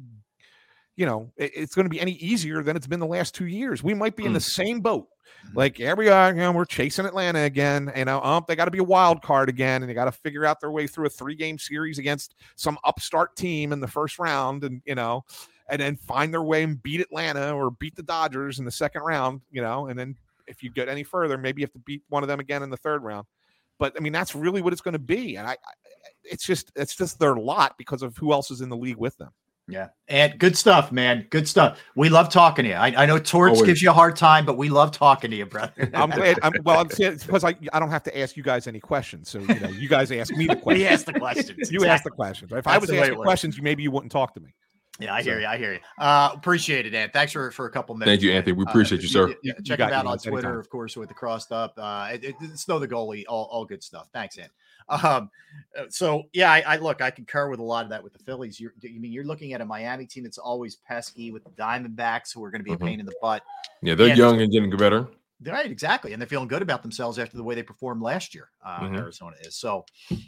you 0.99 1.07
know, 1.07 1.31
it- 1.37 1.53
it's 1.55 1.75
going 1.77 1.85
to 1.87 1.91
be 1.91 2.01
any 2.01 2.13
easier 2.13 2.63
than 2.63 2.77
it's 2.77 2.87
been 2.89 2.99
the 3.01 3.07
last 3.07 3.33
two 3.35 3.47
years. 3.47 3.83
We 3.85 3.95
might 3.95 4.17
be 4.17 4.25
in 4.25 4.33
the 4.33 4.41
same 4.41 4.81
boat. 4.81 5.09
Like 5.55 5.79
every 5.79 6.07
year, 6.07 6.29
you 6.31 6.35
know, 6.41 6.51
we're 6.51 6.65
chasing 6.65 7.07
Atlanta 7.07 7.41
again. 7.43 7.93
You 7.97 8.05
know, 8.07 8.21
um, 8.23 8.45
they 8.49 8.57
got 8.57 8.65
to 8.65 8.71
be 8.73 8.79
a 8.79 8.85
wild 8.85 9.23
card 9.23 9.49
again, 9.49 9.83
and 9.83 9.89
they 9.89 9.95
got 9.95 10.07
to 10.07 10.13
figure 10.13 10.45
out 10.45 10.61
their 10.61 10.73
way 10.73 10.89
through 10.89 11.07
a 11.07 11.11
three 11.11 11.37
game 11.37 11.57
series 11.59 11.99
against 11.99 12.35
some 12.57 12.77
upstart 12.83 13.37
team 13.37 13.73
in 13.73 13.79
the 13.79 13.87
first 13.87 14.19
round, 14.19 14.65
and 14.65 14.83
you 14.85 14.97
know, 14.97 15.25
and 15.71 15.81
then 15.81 15.97
find 15.97 16.33
their 16.33 16.43
way 16.43 16.65
and 16.65 16.83
beat 16.83 17.01
Atlanta 17.01 17.53
or 17.53 17.71
beat 17.71 17.95
the 17.95 18.03
Dodgers 18.03 18.59
in 18.59 18.65
the 18.65 18.71
second 18.73 19.03
round. 19.03 19.41
You 19.53 19.63
know, 19.63 19.87
and 19.87 19.97
then 19.97 20.17
if 20.49 20.63
you 20.65 20.71
get 20.71 20.89
any 20.89 21.05
further, 21.05 21.39
maybe 21.39 21.61
you 21.61 21.67
have 21.67 21.73
to 21.75 21.79
beat 21.79 22.03
one 22.09 22.25
of 22.25 22.29
them 22.29 22.41
again 22.41 22.65
in 22.65 22.71
the 22.71 22.77
third 22.77 23.05
round. 23.05 23.27
But 23.79 23.95
I 23.97 24.01
mean, 24.01 24.13
that's 24.13 24.35
really 24.35 24.61
what 24.63 24.73
it's 24.73 24.83
going 24.83 24.95
to 24.95 24.99
be, 24.99 25.37
and 25.37 25.47
I, 25.47 25.53
I 25.53 25.57
it's 26.25 26.45
just 26.45 26.73
it's 26.75 26.97
just 26.97 27.21
their 27.21 27.37
lot 27.37 27.77
because 27.79 28.03
of 28.03 28.17
who 28.17 28.33
else 28.33 28.51
is 28.51 28.61
in 28.61 28.69
the 28.71 28.77
league 28.77 28.97
with 28.97 29.17
them. 29.19 29.31
Yeah. 29.71 29.89
And 30.09 30.39
good 30.39 30.57
stuff, 30.57 30.91
man. 30.91 31.27
Good 31.29 31.47
stuff. 31.47 31.79
We 31.95 32.09
love 32.09 32.31
talking 32.31 32.65
to 32.65 32.71
you. 32.71 32.75
I, 32.77 33.03
I 33.03 33.07
know 33.07 33.19
Torts 33.19 33.57
Always. 33.57 33.67
gives 33.67 33.83
you 33.83 33.91
a 33.91 33.93
hard 33.93 34.17
time, 34.17 34.47
but 34.47 34.57
we 34.57 34.71
love 34.71 34.93
talking 34.93 35.31
to 35.31 35.37
you, 35.37 35.45
brother. 35.45 35.91
I'm 35.93 36.09
glad. 36.09 36.39
I'm, 36.43 36.53
well, 36.65 36.81
I'm 36.81 36.89
saying 36.89 37.19
because 37.27 37.45
I, 37.45 37.55
I 37.73 37.79
don't 37.79 37.91
have 37.91 38.03
to 38.05 38.19
ask 38.19 38.35
you 38.37 38.43
guys 38.43 38.67
any 38.67 38.81
questions. 38.81 39.29
So 39.29 39.41
you 39.41 39.61
know, 39.61 39.69
you 39.69 39.87
guys 39.89 40.11
ask 40.11 40.35
me 40.35 40.47
the 40.47 40.57
questions. 40.57 40.65
We 40.69 40.81
questions. 40.81 40.91
ask 40.91 41.05
the 41.07 41.13
questions, 41.21 41.71
You 41.71 41.79
ask 41.85 42.03
the 42.05 42.09
exactly. 42.09 42.11
questions. 42.13 42.53
If 42.53 42.67
I 42.67 42.79
was 42.79 42.89
the 42.89 42.95
way 42.95 43.01
asking 43.03 43.17
questions, 43.23 43.57
you 43.59 43.63
maybe 43.63 43.83
you 43.83 43.91
wouldn't 43.91 44.11
talk 44.13 44.33
to 44.35 44.41
me. 44.41 44.55
Yeah, 45.01 45.15
I 45.15 45.23
hear 45.23 45.39
you. 45.39 45.47
I 45.47 45.59
hear 45.59 45.75
you. 45.75 45.79
Uh, 45.99 46.31
appreciate 46.35 46.85
it, 46.87 46.93
Ed. 46.95 47.13
Thanks 47.13 47.33
for, 47.33 47.51
for 47.53 47.67
a 47.67 47.71
couple 47.71 47.95
minutes. 47.95 48.11
Thank 48.11 48.23
you. 48.23 48.33
Anthony. 48.33 48.53
We 48.55 48.65
Uh, 48.65 48.71
appreciate 48.71 49.01
you, 49.03 49.07
sir. 49.09 49.29
Yeah, 49.45 49.53
You 49.59 49.63
check 49.65 49.79
got 49.79 49.91
him 49.93 49.99
out 49.99 50.07
on. 50.07 50.19
Twitter, 50.19 50.49
Anytime. 50.49 50.59
of 50.59 50.69
course, 50.71 50.97
with 50.97 51.09
the 51.09 51.15
crossed 51.15 51.53
up. 51.53 51.75
Uh, 51.77 52.09
it, 52.15 52.25
it, 52.25 52.35
it's 52.41 52.63
Snow 52.63 52.79
the 52.81 52.89
goalie. 52.89 53.23
All, 53.29 53.45
all 53.53 53.65
good 53.65 53.83
stuff. 53.85 54.09
Thanks, 54.13 54.39
Ed. 54.39 54.49
Um, 54.91 55.31
uh, 55.79 55.85
so 55.89 56.25
yeah, 56.33 56.51
I, 56.51 56.61
I 56.67 56.77
look, 56.77 57.03
I 57.03 57.11
concur 57.11 57.49
with 57.51 57.61
a 57.61 57.63
lot 57.63 57.85
of 57.85 57.91
that 57.91 58.03
with 58.03 58.13
the 58.13 58.19
Phillies. 58.21 58.59
You're, 58.59 58.73
you 58.81 59.01
mean 59.01 59.13
you're 59.13 59.25
looking 59.25 59.53
at 59.53 59.61
a 59.61 59.65
Miami 59.65 60.07
team 60.07 60.25
that's 60.25 60.39
always 60.39 60.77
pesky 60.77 61.31
with 61.31 61.45
the 61.45 61.51
Diamondbacks, 61.51 62.33
who 62.35 62.43
are 62.45 62.51
going 62.51 62.61
to 62.61 62.65
be 62.65 62.71
Mhm. 62.73 62.83
a 62.83 62.85
pain 62.85 63.01
in 63.01 63.07
the 63.07 63.15
butt. 63.21 63.43
Yeah, 63.83 63.95
they're 63.95 64.09
And- 64.09 64.19
young 64.19 64.41
and 64.41 64.51
getting 64.53 64.71
better. 64.77 65.07
Right, 65.41 65.71
exactly, 65.71 66.13
and 66.13 66.21
they're 66.21 66.27
feeling 66.29 66.49
good 66.49 66.63
about 66.63 66.83
themselves 66.83 67.17
after 67.17 67.37
the 67.37 67.45
way 67.45 67.55
they 67.55 67.63
performed 67.63 68.03
last 68.03 68.35
year. 68.35 68.51
Uh, 68.65 68.81
Mhm. 68.81 68.99
Arizona 68.99 69.37
is 69.43 69.55
so, 69.55 69.87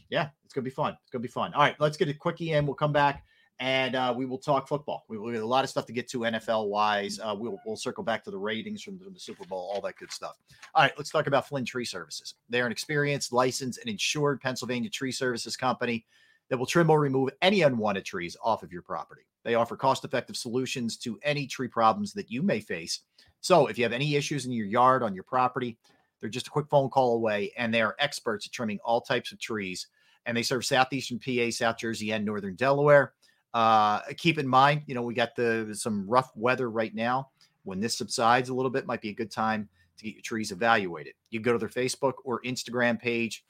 yeah, 0.09 0.29
it's 0.45 0.55
gonna 0.55 0.65
be 0.65 0.71
fun. 0.71 0.97
It's 1.03 1.11
gonna 1.11 1.23
be 1.23 1.27
fun. 1.29 1.53
All 1.55 1.63
right, 1.63 1.75
let's 1.81 1.97
get 1.97 2.09
a 2.09 2.15
quickie 2.15 2.53
in. 2.53 2.65
We'll 2.65 2.77
come 2.77 2.93
back 2.93 3.25
and 3.61 3.95
uh, 3.95 4.13
we 4.17 4.25
will 4.25 4.39
talk 4.39 4.67
football. 4.67 5.05
We 5.09 5.19
we 5.19 5.35
have 5.35 5.43
a 5.43 5.47
lot 5.47 5.65
of 5.65 5.71
stuff 5.71 5.85
to 5.87 5.93
get 5.93 6.09
to 6.09 6.21
NFL 6.21 6.69
wise. 6.69 7.21
Uh, 7.21 7.37
we'll 7.39 7.61
we'll 7.67 7.77
circle 7.77 8.03
back 8.03 8.25
to 8.25 8.31
the 8.31 8.39
ratings 8.39 8.83
from 8.83 8.99
the, 8.99 9.05
from 9.05 9.13
the 9.13 9.21
Super 9.21 9.45
Bowl, 9.45 9.71
all 9.73 9.83
that 9.83 9.97
good 9.97 10.11
stuff. 10.11 10.39
All 10.75 10.83
right, 10.83 10.93
let's 10.97 11.11
talk 11.11 11.27
about 11.27 11.47
Flynn 11.47 11.67
Tree 11.67 11.85
Services. 11.85 12.35
They're 12.49 12.67
an 12.67 12.73
experienced, 12.73 13.33
licensed, 13.33 13.79
and 13.79 13.89
insured 13.89 14.41
Pennsylvania 14.41 14.89
tree 14.89 15.13
services 15.13 15.57
company 15.57 16.07
that 16.49 16.57
will 16.57 16.67
trim 16.67 16.91
or 16.91 16.99
remove 16.99 17.31
any 17.43 17.63
unwanted 17.63 18.05
trees 18.05 18.37
off 18.43 18.63
of 18.63 18.73
your 18.73 18.83
property. 18.83 19.23
They 19.45 19.55
offer 19.55 19.77
cost 19.77 20.05
effective 20.05 20.37
solutions 20.37 20.97
to 20.99 21.19
any 21.23 21.47
tree 21.47 21.69
problems 21.69 22.13
that 22.15 22.31
you 22.31 22.43
may 22.43 22.61
face. 22.61 23.01
So 23.41 23.69
if 23.69 23.79
you 23.79 23.85
have 23.85 23.93
any 23.93 24.17
issues 24.17 24.47
in 24.47 24.53
your 24.53 24.67
yard, 24.67 25.03
on 25.03 25.15
your 25.15 25.25
property, 25.25 25.79
they're 26.21 26.29
just 26.29 26.49
a 26.49 26.51
quick 26.51 26.67
phone 26.69 26.91
call 26.91 27.15
away, 27.15 27.53
and 27.57 27.73
they 27.73 27.81
are 27.81 27.97
experts 27.99 28.47
at 28.47 28.53
trimming 28.53 28.79
all 28.85 29.01
types 29.01 29.33
of 29.33 29.39
trees. 29.39 29.87
And 30.27 30.37
they 30.37 30.43
serve 30.43 30.67
southeastern 30.67 31.19
PA, 31.19 31.51
South 31.51 31.79
Jersey, 31.79 32.13
and 32.13 32.25
northern 32.25 32.55
Delaware. 32.55 33.15
Uh, 33.53 34.01
keep 34.17 34.39
in 34.39 34.47
mind, 34.47 34.83
you 34.87 34.95
know, 34.95 35.03
we 35.03 35.15
got 35.15 35.35
the 35.35 35.75
some 35.75 36.09
rough 36.09 36.31
weather 36.35 36.71
right 36.71 36.95
now. 36.95 37.31
When 37.65 37.81
this 37.81 37.97
subsides 37.99 38.49
a 38.49 38.55
little 38.55 38.71
bit, 38.71 38.87
might 38.87 39.03
be 39.03 39.11
a 39.11 39.15
good 39.15 39.31
time 39.31 39.69
to 39.99 40.05
get 40.05 40.15
your 40.15 40.23
trees 40.23 40.51
evaluated. 40.53 41.15
You 41.31 41.41
go 41.41 41.53
to 41.53 41.59
their 41.59 41.69
Facebook 41.69 42.15
or 42.25 42.41
Instagram 42.43 42.99
page 42.99 43.45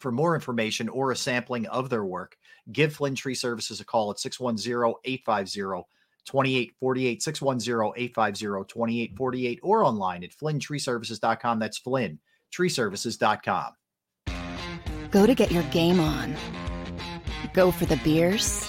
for 0.00 0.12
more 0.12 0.34
information 0.34 0.88
or 0.88 1.12
a 1.12 1.16
sampling 1.16 1.66
of 1.66 1.90
their 1.90 2.04
work. 2.04 2.36
Give 2.72 2.92
Flynn 2.92 3.14
Tree 3.14 3.34
Services 3.34 3.80
a 3.80 3.84
call 3.84 4.10
at 4.10 4.18
610 4.18 4.94
850 5.04 5.86
2848 6.24 7.22
610 7.22 7.92
850 7.96 8.64
2848 8.68 9.60
or 9.62 9.84
online 9.84 10.24
at 10.24 10.30
flynntreeservices.com. 10.30 11.58
That's 11.58 11.80
flynntreeservices.com. 11.80 13.72
Go 15.10 15.26
to 15.26 15.34
get 15.34 15.50
your 15.50 15.62
game 15.64 16.00
on. 16.00 16.36
Go 17.54 17.70
for 17.70 17.86
the 17.86 17.96
beers. 17.98 18.68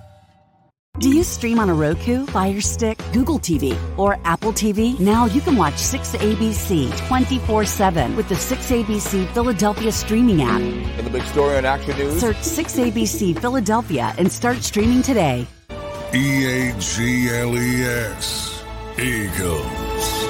Do 1.01 1.09
you 1.09 1.23
stream 1.23 1.57
on 1.59 1.67
a 1.67 1.73
Roku, 1.73 2.27
Fire 2.27 2.61
Stick, 2.61 2.99
Google 3.11 3.39
TV, 3.39 3.75
or 3.97 4.19
Apple 4.23 4.51
TV? 4.51 4.99
Now 4.99 5.25
you 5.25 5.41
can 5.41 5.55
watch 5.55 5.73
6ABC 5.73 6.95
24 7.07 7.65
7 7.65 8.15
with 8.15 8.29
the 8.29 8.35
6ABC 8.35 9.33
Philadelphia 9.33 9.91
streaming 9.91 10.43
app. 10.43 10.61
And 10.61 11.07
the 11.07 11.09
big 11.09 11.23
story 11.23 11.57
on 11.57 11.65
Action 11.65 11.97
News. 11.97 12.19
Search 12.19 12.35
6ABC 12.35 13.39
Philadelphia 13.39 14.13
and 14.19 14.31
start 14.31 14.57
streaming 14.57 15.01
today. 15.01 15.47
E 16.13 16.45
A 16.45 16.73
G 16.77 17.29
L 17.31 17.57
E 17.57 17.83
S. 17.83 18.63
Eagles. 18.99 20.21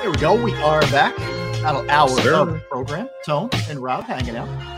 There 0.00 0.10
we 0.10 0.16
go. 0.16 0.42
We 0.42 0.54
are 0.62 0.80
back. 0.90 1.14
About 1.60 1.84
an 1.84 1.90
hour 1.90 2.08
Sir. 2.08 2.34
of 2.36 2.52
the 2.54 2.58
program. 2.70 3.10
Tone 3.26 3.50
and 3.68 3.80
Rob 3.80 4.04
hanging 4.04 4.36
out. 4.36 4.77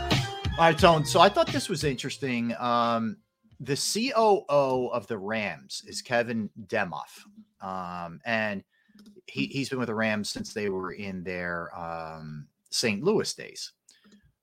All 0.61 0.67
right, 0.67 0.77
Tone. 0.77 1.03
So 1.03 1.19
I 1.19 1.27
thought 1.27 1.47
this 1.47 1.69
was 1.69 1.83
interesting. 1.83 2.53
Um, 2.59 3.17
the 3.61 3.75
COO 3.75 4.91
of 4.93 5.07
the 5.07 5.17
Rams 5.17 5.81
is 5.87 6.03
Kevin 6.03 6.51
Demoff. 6.67 7.25
Um, 7.63 8.19
and 8.25 8.63
he, 9.25 9.47
he's 9.47 9.69
been 9.69 9.79
with 9.79 9.87
the 9.87 9.95
Rams 9.95 10.29
since 10.29 10.53
they 10.53 10.69
were 10.69 10.91
in 10.91 11.23
their 11.23 11.75
um, 11.75 12.45
St. 12.69 13.03
Louis 13.03 13.33
days. 13.33 13.71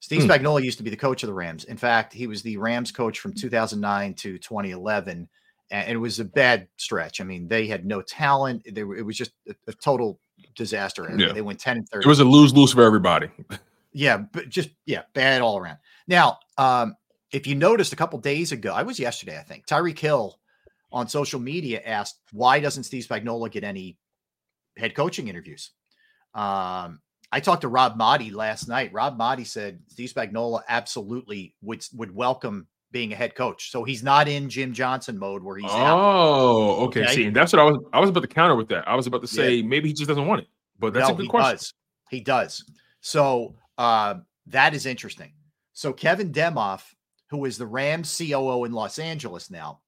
Steve 0.00 0.24
Hmm. 0.24 0.30
Spagnuolo 0.32 0.60
used 0.60 0.78
to 0.78 0.82
be 0.82 0.90
the 0.90 0.96
coach 0.96 1.22
of 1.22 1.28
the 1.28 1.34
Rams. 1.34 1.62
In 1.66 1.76
fact, 1.76 2.12
he 2.12 2.26
was 2.26 2.42
the 2.42 2.56
Rams 2.56 2.90
coach 2.90 3.20
from 3.20 3.32
2009 3.32 4.14
to 4.14 4.38
2011, 4.38 5.28
and 5.70 5.88
it 5.88 5.98
was 5.98 6.18
a 6.18 6.24
bad 6.24 6.66
stretch. 6.78 7.20
I 7.20 7.24
mean, 7.24 7.46
they 7.46 7.68
had 7.68 7.86
no 7.86 8.02
talent. 8.02 8.66
They 8.68 8.82
were, 8.82 8.96
it 8.96 9.06
was 9.06 9.16
just 9.16 9.34
a, 9.48 9.54
a 9.68 9.72
total 9.72 10.18
disaster. 10.56 11.08
Yeah. 11.16 11.30
They 11.30 11.42
went 11.42 11.60
10 11.60 11.76
and 11.76 11.88
30. 11.88 12.04
It 12.04 12.08
was 12.08 12.18
a 12.18 12.24
lose 12.24 12.52
lose 12.52 12.72
for 12.72 12.82
everybody. 12.82 13.28
Yeah, 13.92 14.18
but 14.18 14.48
just 14.48 14.70
yeah, 14.86 15.02
bad 15.14 15.40
all 15.40 15.58
around. 15.58 15.78
Now, 16.08 16.38
um, 16.56 16.96
if 17.30 17.46
you 17.46 17.54
noticed 17.54 17.92
a 17.92 17.96
couple 17.96 18.18
days 18.18 18.50
ago, 18.50 18.72
I 18.72 18.82
was 18.82 18.98
yesterday, 18.98 19.38
I 19.38 19.42
think, 19.42 19.66
Tyreek 19.66 19.98
Hill 19.98 20.40
on 20.90 21.06
social 21.06 21.38
media 21.38 21.82
asked, 21.84 22.18
why 22.32 22.58
doesn't 22.58 22.84
Steve 22.84 23.06
Spagnuolo 23.06 23.50
get 23.50 23.62
any 23.62 23.98
head 24.76 24.94
coaching 24.94 25.28
interviews? 25.28 25.70
Um, 26.34 27.00
I 27.30 27.40
talked 27.40 27.60
to 27.62 27.68
Rob 27.68 27.98
Motti 27.98 28.32
last 28.32 28.68
night. 28.68 28.92
Rob 28.92 29.18
Motti 29.18 29.46
said 29.46 29.80
Steve 29.88 30.10
Spagnuolo 30.10 30.62
absolutely 30.66 31.54
would 31.60 31.84
would 31.94 32.14
welcome 32.14 32.66
being 32.90 33.12
a 33.12 33.16
head 33.16 33.34
coach. 33.34 33.70
So 33.70 33.84
he's 33.84 34.02
not 34.02 34.28
in 34.28 34.48
Jim 34.48 34.72
Johnson 34.72 35.18
mode 35.18 35.42
where 35.42 35.58
he's 35.58 35.70
out. 35.70 35.98
Oh, 35.98 36.86
okay. 36.86 37.02
Okay. 37.02 37.14
See, 37.14 37.28
that's 37.30 37.52
what 37.52 37.60
I 37.60 37.64
was. 37.64 37.84
I 37.92 38.00
was 38.00 38.08
about 38.08 38.20
to 38.20 38.28
counter 38.28 38.56
with 38.56 38.68
that. 38.68 38.88
I 38.88 38.94
was 38.94 39.06
about 39.06 39.22
to 39.26 39.36
Yeah. 39.36 39.42
say 39.42 39.62
maybe 39.62 39.88
he 39.88 39.94
just 39.94 40.08
doesn't 40.08 40.26
want 40.26 40.40
it. 40.40 40.48
But 40.78 40.94
that's 40.94 41.08
no, 41.08 41.14
a 41.14 41.16
good 41.16 41.24
he 41.24 41.28
question. 41.28 41.56
does. 41.56 41.74
He 42.08 42.20
does. 42.20 42.64
So 43.02 43.56
uh, 43.76 44.14
that 44.46 44.72
is 44.72 44.86
interesting. 44.86 45.32
So 45.78 45.92
Kevin 45.92 46.32
Demoff, 46.32 46.82
who 47.30 47.44
is 47.44 47.56
the 47.56 47.68
Rams 47.68 48.12
COO 48.18 48.64
in 48.64 48.72
Los 48.72 48.98
Angeles 48.98 49.48
now, 49.48 49.78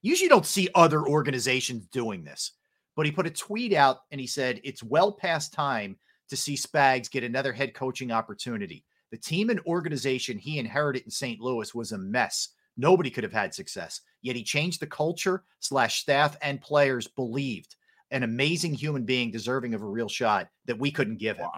usually 0.00 0.28
don't 0.28 0.46
see 0.46 0.68
other 0.76 1.04
organizations 1.04 1.86
doing 1.86 2.22
this, 2.22 2.52
but 2.94 3.04
he 3.04 3.10
put 3.10 3.26
a 3.26 3.30
tweet 3.30 3.72
out 3.72 4.02
and 4.12 4.20
he 4.20 4.28
said 4.28 4.60
it's 4.62 4.80
well 4.80 5.10
past 5.10 5.52
time 5.52 5.98
to 6.28 6.36
see 6.36 6.54
Spags 6.54 7.10
get 7.10 7.24
another 7.24 7.52
head 7.52 7.74
coaching 7.74 8.12
opportunity. 8.12 8.84
The 9.10 9.16
team 9.16 9.50
and 9.50 9.58
organization 9.66 10.38
he 10.38 10.60
inherited 10.60 11.02
in 11.02 11.10
St. 11.10 11.40
Louis 11.40 11.74
was 11.74 11.90
a 11.90 11.98
mess. 11.98 12.50
Nobody 12.76 13.10
could 13.10 13.24
have 13.24 13.32
had 13.32 13.52
success. 13.52 14.02
Yet 14.22 14.36
he 14.36 14.44
changed 14.44 14.78
the 14.78 14.86
culture 14.86 15.42
slash 15.58 16.00
staff 16.00 16.36
and 16.42 16.60
players 16.60 17.08
believed 17.08 17.74
an 18.12 18.22
amazing 18.22 18.74
human 18.74 19.04
being 19.04 19.32
deserving 19.32 19.74
of 19.74 19.82
a 19.82 19.86
real 19.86 20.08
shot 20.08 20.48
that 20.66 20.78
we 20.78 20.92
couldn't 20.92 21.18
give 21.18 21.38
him. 21.38 21.48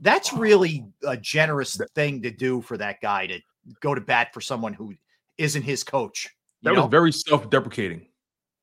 That's 0.00 0.32
really 0.32 0.84
a 1.06 1.16
generous 1.16 1.80
thing 1.94 2.22
to 2.22 2.30
do 2.30 2.60
for 2.62 2.76
that 2.78 3.00
guy 3.00 3.26
to 3.26 3.40
go 3.80 3.94
to 3.94 4.00
bat 4.00 4.32
for 4.32 4.40
someone 4.40 4.72
who 4.72 4.94
isn't 5.38 5.62
his 5.62 5.84
coach. 5.84 6.28
That 6.62 6.74
know? 6.74 6.82
was 6.82 6.90
very 6.90 7.12
self-deprecating 7.12 8.06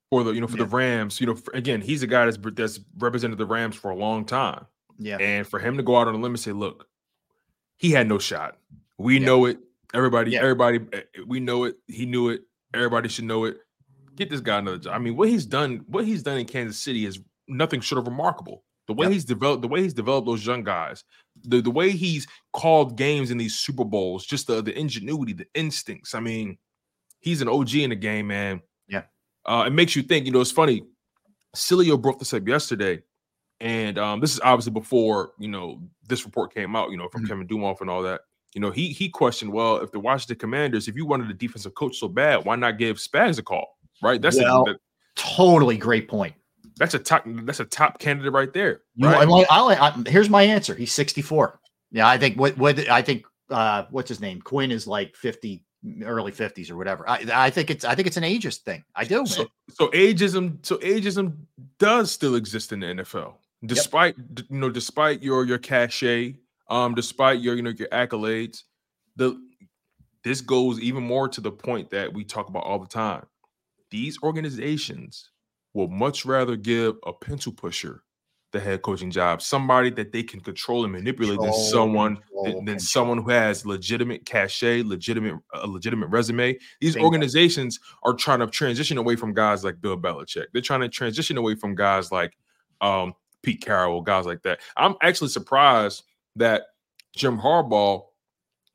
for 0.10 0.24
the 0.24 0.32
you 0.32 0.42
know 0.42 0.48
for 0.48 0.58
the 0.58 0.66
Rams. 0.66 1.20
You 1.20 1.28
know, 1.28 1.36
for, 1.36 1.54
again, 1.54 1.82
he's 1.82 2.04
a 2.04 2.08
guy 2.08 2.26
that's 2.26 2.38
that's 2.54 2.80
represented 2.98 3.38
the 3.38 3.46
Rams 3.46 3.76
for 3.76 3.92
a 3.92 3.96
long 3.96 4.26
time. 4.26 4.66
Yeah. 5.00 5.18
and 5.18 5.46
for 5.48 5.60
him 5.60 5.78
to 5.78 5.84
go 5.84 5.96
out 5.96 6.08
on 6.08 6.16
a 6.16 6.18
limb 6.18 6.32
and 6.32 6.40
say, 6.40 6.52
"Look, 6.52 6.88
he 7.78 7.92
had 7.92 8.08
no 8.08 8.18
shot. 8.18 8.58
We 8.98 9.20
know 9.20 9.46
it. 9.46 9.60
Everybody, 9.94 10.36
everybody, 10.36 10.80
eh, 10.92 11.02
we 11.26 11.40
know 11.40 11.64
it. 11.64 11.76
He 11.88 12.06
knew 12.06 12.30
it. 12.30 12.42
Everybody 12.74 13.08
should 13.08 13.26
know 13.26 13.46
it. 13.46 13.58
Get 14.16 14.30
this 14.30 14.42
guy 14.42 14.58
another 14.58 14.80
job. 14.80 14.96
I 14.96 14.98
mean, 14.98 15.16
what 15.16 15.30
he's 15.30 15.46
done, 15.46 15.86
what 15.88 16.04
he's 16.04 16.24
done 16.24 16.40
in 16.40 16.46
Kansas 16.46 16.78
City 16.78 17.06
is 17.06 17.20
nothing 17.48 17.80
short 17.80 18.00
of 18.00 18.08
remarkable. 18.08 18.64
The 18.88 18.94
way 18.94 19.12
he's 19.12 19.26
developed, 19.26 19.62
the 19.62 19.68
way 19.68 19.82
he's 19.84 19.94
developed 19.94 20.26
those 20.28 20.46
young 20.46 20.64
guys, 20.64 21.04
the 21.44 21.62
the 21.62 21.70
way 21.72 21.92
he's 21.92 22.26
called 22.54 22.98
games 22.98 23.32
in 23.32 23.38
these 23.38 23.56
Super 23.60 23.84
Bowls, 23.84 24.26
just 24.26 24.48
the 24.48 24.62
the 24.62 24.78
ingenuity, 24.78 25.34
the 25.34 25.46
instincts. 25.54 26.16
I 26.16 26.20
mean, 26.22 26.58
he's 27.20 27.42
an 27.42 27.50
OG 27.50 27.76
in 27.76 27.90
the 27.90 27.96
game, 27.98 28.28
man. 28.28 28.62
Yeah. 28.88 29.04
Uh, 29.46 29.66
it 29.68 29.72
makes 29.72 29.96
you 29.96 30.04
think. 30.04 30.26
You 30.26 30.32
know, 30.32 30.40
it's 30.42 30.52
funny. 30.52 30.84
Cilio 31.56 32.02
brought 32.02 32.20
this 32.20 32.34
up 32.34 32.48
yesterday, 32.48 33.02
and 33.60 33.98
um, 33.98 34.20
this 34.20 34.34
is 34.34 34.40
obviously 34.42 34.72
before 34.74 35.32
you 35.38 35.48
know 35.50 35.82
this 36.08 36.24
report 36.26 36.54
came 36.54 36.76
out. 36.76 36.90
You 36.92 36.98
know, 36.98 37.10
from 37.10 37.28
Kevin 37.28 37.48
Demoff 37.48 37.82
and 37.82 37.90
all 37.90 38.04
that. 38.04 38.22
You 38.54 38.62
know, 38.62 38.72
he 38.72 38.90
he 38.90 39.10
questioned, 39.10 39.52
well, 39.52 39.78
if 39.78 39.92
the 39.92 40.00
Washington 40.00 40.38
Commanders, 40.38 40.88
if 40.88 40.96
you 40.96 41.06
wanted 41.06 41.30
a 41.30 41.34
defensive 41.34 41.76
coach 41.76 41.98
so 41.98 42.08
bad, 42.08 42.46
why 42.46 42.56
not 42.56 42.78
give 42.78 42.98
Spags 42.98 43.38
a 43.38 43.44
call? 43.44 43.78
Right? 44.02 44.22
That's 44.22 44.38
Well, 44.38 44.62
a, 44.62 44.66
that- 44.72 44.80
Totally 45.16 45.78
great 45.78 46.08
point. 46.08 46.34
That's 46.78 46.94
a 46.94 47.00
top 47.00 47.24
that's 47.26 47.60
a 47.60 47.66
top 47.66 48.00
candidate 48.00 48.34
right 48.34 48.52
there. 48.54 48.82
You, 48.96 49.08
right? 49.08 49.22
I, 49.22 49.24
like- 49.26 49.48
I, 49.50 49.62
like- 49.62 50.08
here's 50.08 50.30
my 50.30 50.44
answer. 50.44 50.76
He's 50.76 50.92
64. 50.94 51.60
Yeah, 51.92 52.08
I 52.08 52.18
think 52.18 52.38
what 52.40 52.58
what 52.58 52.78
I 52.90 53.02
think 53.02 53.26
uh 53.50 53.86
what's 53.92 54.10
his 54.10 54.20
name? 54.20 54.42
Quinn 54.42 54.72
is 54.72 54.88
like 54.88 55.16
50 55.16 55.64
early 56.04 56.32
50s 56.32 56.70
or 56.70 56.76
whatever. 56.76 57.08
I 57.10 57.26
I 57.34 57.50
think 57.50 57.70
it's 57.70 57.86
I 57.86 57.96
think 57.96 58.08
it's 58.08 58.18
an 58.18 58.24
ageist 58.24 58.62
thing. 58.64 58.84
I 58.96 59.06
do. 59.06 59.26
So, 59.26 59.48
so 59.70 59.88
ageism, 59.90 60.66
so 60.66 60.78
ageism 60.78 61.38
does 61.80 62.12
still 62.12 62.36
exist 62.36 62.74
in 62.74 62.82
the 62.82 62.88
NFL, 62.88 63.36
despite 63.66 64.36
d- 64.36 64.44
you 64.50 64.58
know, 64.58 64.70
despite 64.70 65.24
your 65.24 65.46
your 65.46 65.60
cachet, 65.60 66.36
um, 66.70 66.94
despite 66.94 67.40
your 67.40 67.56
you 67.56 67.62
know 67.62 67.70
your 67.70 67.88
accolades. 67.90 68.64
The 69.16 69.40
this 70.24 70.42
goes 70.42 70.80
even 70.82 71.04
more 71.04 71.30
to 71.30 71.40
the 71.40 71.52
point 71.52 71.90
that 71.92 72.12
we 72.14 72.26
talk 72.26 72.50
about 72.50 72.64
all 72.64 72.80
the 72.80 72.88
time. 72.88 73.26
These 73.92 74.18
organizations 74.24 75.30
will 75.78 75.88
much 75.88 76.26
rather 76.26 76.56
give 76.56 76.96
a 77.06 77.14
pencil 77.14 77.54
pusher 77.54 78.04
the 78.52 78.60
head 78.60 78.82
coaching 78.82 79.12
job, 79.12 79.42
somebody 79.42 79.92
that 79.92 80.12
they 80.12 80.24
can 80.24 80.40
control 80.40 80.84
and 80.84 80.92
manipulate 80.92 81.40
than 81.40 81.54
someone 81.54 82.16
control, 82.16 82.44
than, 82.44 82.54
than 82.54 82.66
control. 82.66 82.80
someone 82.80 83.18
who 83.20 83.30
has 83.30 83.66
legitimate 83.66 84.26
cachet, 84.26 84.82
legitimate 84.84 85.36
a 85.54 85.68
legitimate 85.68 86.08
resume. 86.08 86.58
These 86.82 86.98
organizations 86.98 87.80
are 88.04 88.14
trying 88.14 88.40
to 88.40 88.48
transition 88.48 88.98
away 88.98 89.16
from 89.16 89.34
guys 89.34 89.64
like 89.64 89.80
Bill 89.80 89.98
Belichick. 89.98 90.46
They're 90.52 90.62
trying 90.62 90.82
to 90.82 90.90
transition 90.90 91.38
away 91.38 91.54
from 91.54 91.76
guys 91.76 92.12
like 92.12 92.38
um, 92.82 93.14
Pete 93.44 93.62
Carroll, 93.62 94.02
guys 94.02 94.26
like 94.26 94.42
that. 94.44 94.60
I'm 94.78 94.96
actually 95.04 95.30
surprised 95.30 96.04
that 96.38 96.64
Jim 97.16 97.38
Harbaugh, 97.38 98.04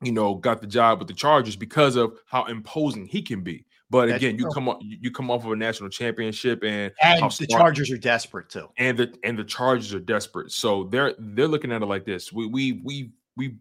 you 0.01 0.13
know, 0.13 0.35
got 0.35 0.61
the 0.61 0.67
job 0.67 0.99
with 0.99 1.09
the 1.09 1.13
Chargers 1.13 1.55
because 1.57 1.97
of 1.97 2.17
how 2.27 2.45
imposing 2.45 3.07
he 3.07 3.21
can 3.21 3.41
be. 3.41 3.65
But 3.93 4.07
That's 4.07 4.17
again, 4.23 4.37
you 4.39 4.45
true. 4.45 4.51
come 4.53 4.69
up, 4.69 4.79
you 4.81 5.11
come 5.11 5.29
off 5.29 5.45
of 5.45 5.51
a 5.51 5.55
national 5.55 5.89
championship, 5.91 6.63
and 6.63 6.91
And 7.03 7.21
the 7.23 7.29
smart- 7.29 7.49
Chargers 7.51 7.91
are 7.91 7.97
desperate 7.97 8.49
too. 8.49 8.67
and 8.77 8.97
the 8.97 9.13
and 9.23 9.37
the 9.37 9.43
Chargers 9.43 9.93
are 9.93 9.99
desperate. 9.99 10.51
So 10.51 10.85
they're 10.85 11.13
they're 11.19 11.47
looking 11.47 11.71
at 11.71 11.83
it 11.83 11.85
like 11.85 12.03
this. 12.03 12.33
We 12.33 12.47
we 12.47 12.81
we 12.83 13.11
we 13.37 13.57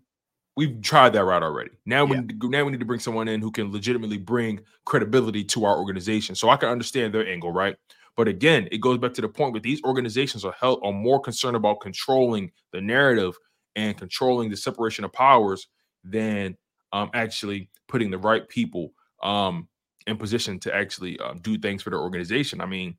we've 0.57 0.81
tried 0.81 1.11
that 1.13 1.25
route 1.27 1.43
already. 1.43 1.73
Now 1.85 2.07
we 2.07 2.17
need 2.17 2.41
to, 2.41 2.49
now 2.49 2.65
we 2.65 2.73
need 2.73 2.81
to 2.81 2.87
bring 2.87 2.99
someone 3.01 3.29
in 3.29 3.43
who 3.43 3.51
can 3.51 3.71
legitimately 3.71 4.17
bring 4.17 4.61
credibility 4.87 5.45
to 5.45 5.67
our 5.67 5.77
organization. 5.77 6.35
So 6.35 6.49
I 6.49 6.57
can 6.57 6.71
understand 6.71 7.13
their 7.13 7.29
angle, 7.29 7.53
right? 7.53 7.77
But 8.17 8.27
again, 8.27 8.69
it 8.73 8.79
goes 8.81 8.97
back 8.99 9.13
to 9.15 9.21
the 9.21 9.29
point 9.29 9.53
where 9.53 9.61
these 9.61 9.83
organizations 9.85 10.47
are 10.47 10.55
held 10.59 10.81
are 10.83 10.93
more 10.93 11.21
concerned 11.21 11.57
about 11.57 11.81
controlling 11.81 12.53
the 12.73 12.81
narrative 12.81 13.37
and 13.77 13.97
controlling 13.99 14.49
the 14.49 14.57
separation 14.57 15.05
of 15.05 15.13
powers 15.13 15.69
than 16.05 16.57
um, 16.93 17.11
actually 17.13 17.69
putting 17.87 18.11
the 18.11 18.19
right 18.19 18.49
people 18.49 18.93
um, 19.23 19.69
in 20.07 20.17
position 20.17 20.59
to 20.61 20.75
actually 20.75 21.19
um, 21.21 21.39
do 21.39 21.59
things 21.59 21.83
for 21.83 21.91
their 21.91 22.01
organization. 22.01 22.61
I 22.61 22.67
mean, 22.67 22.97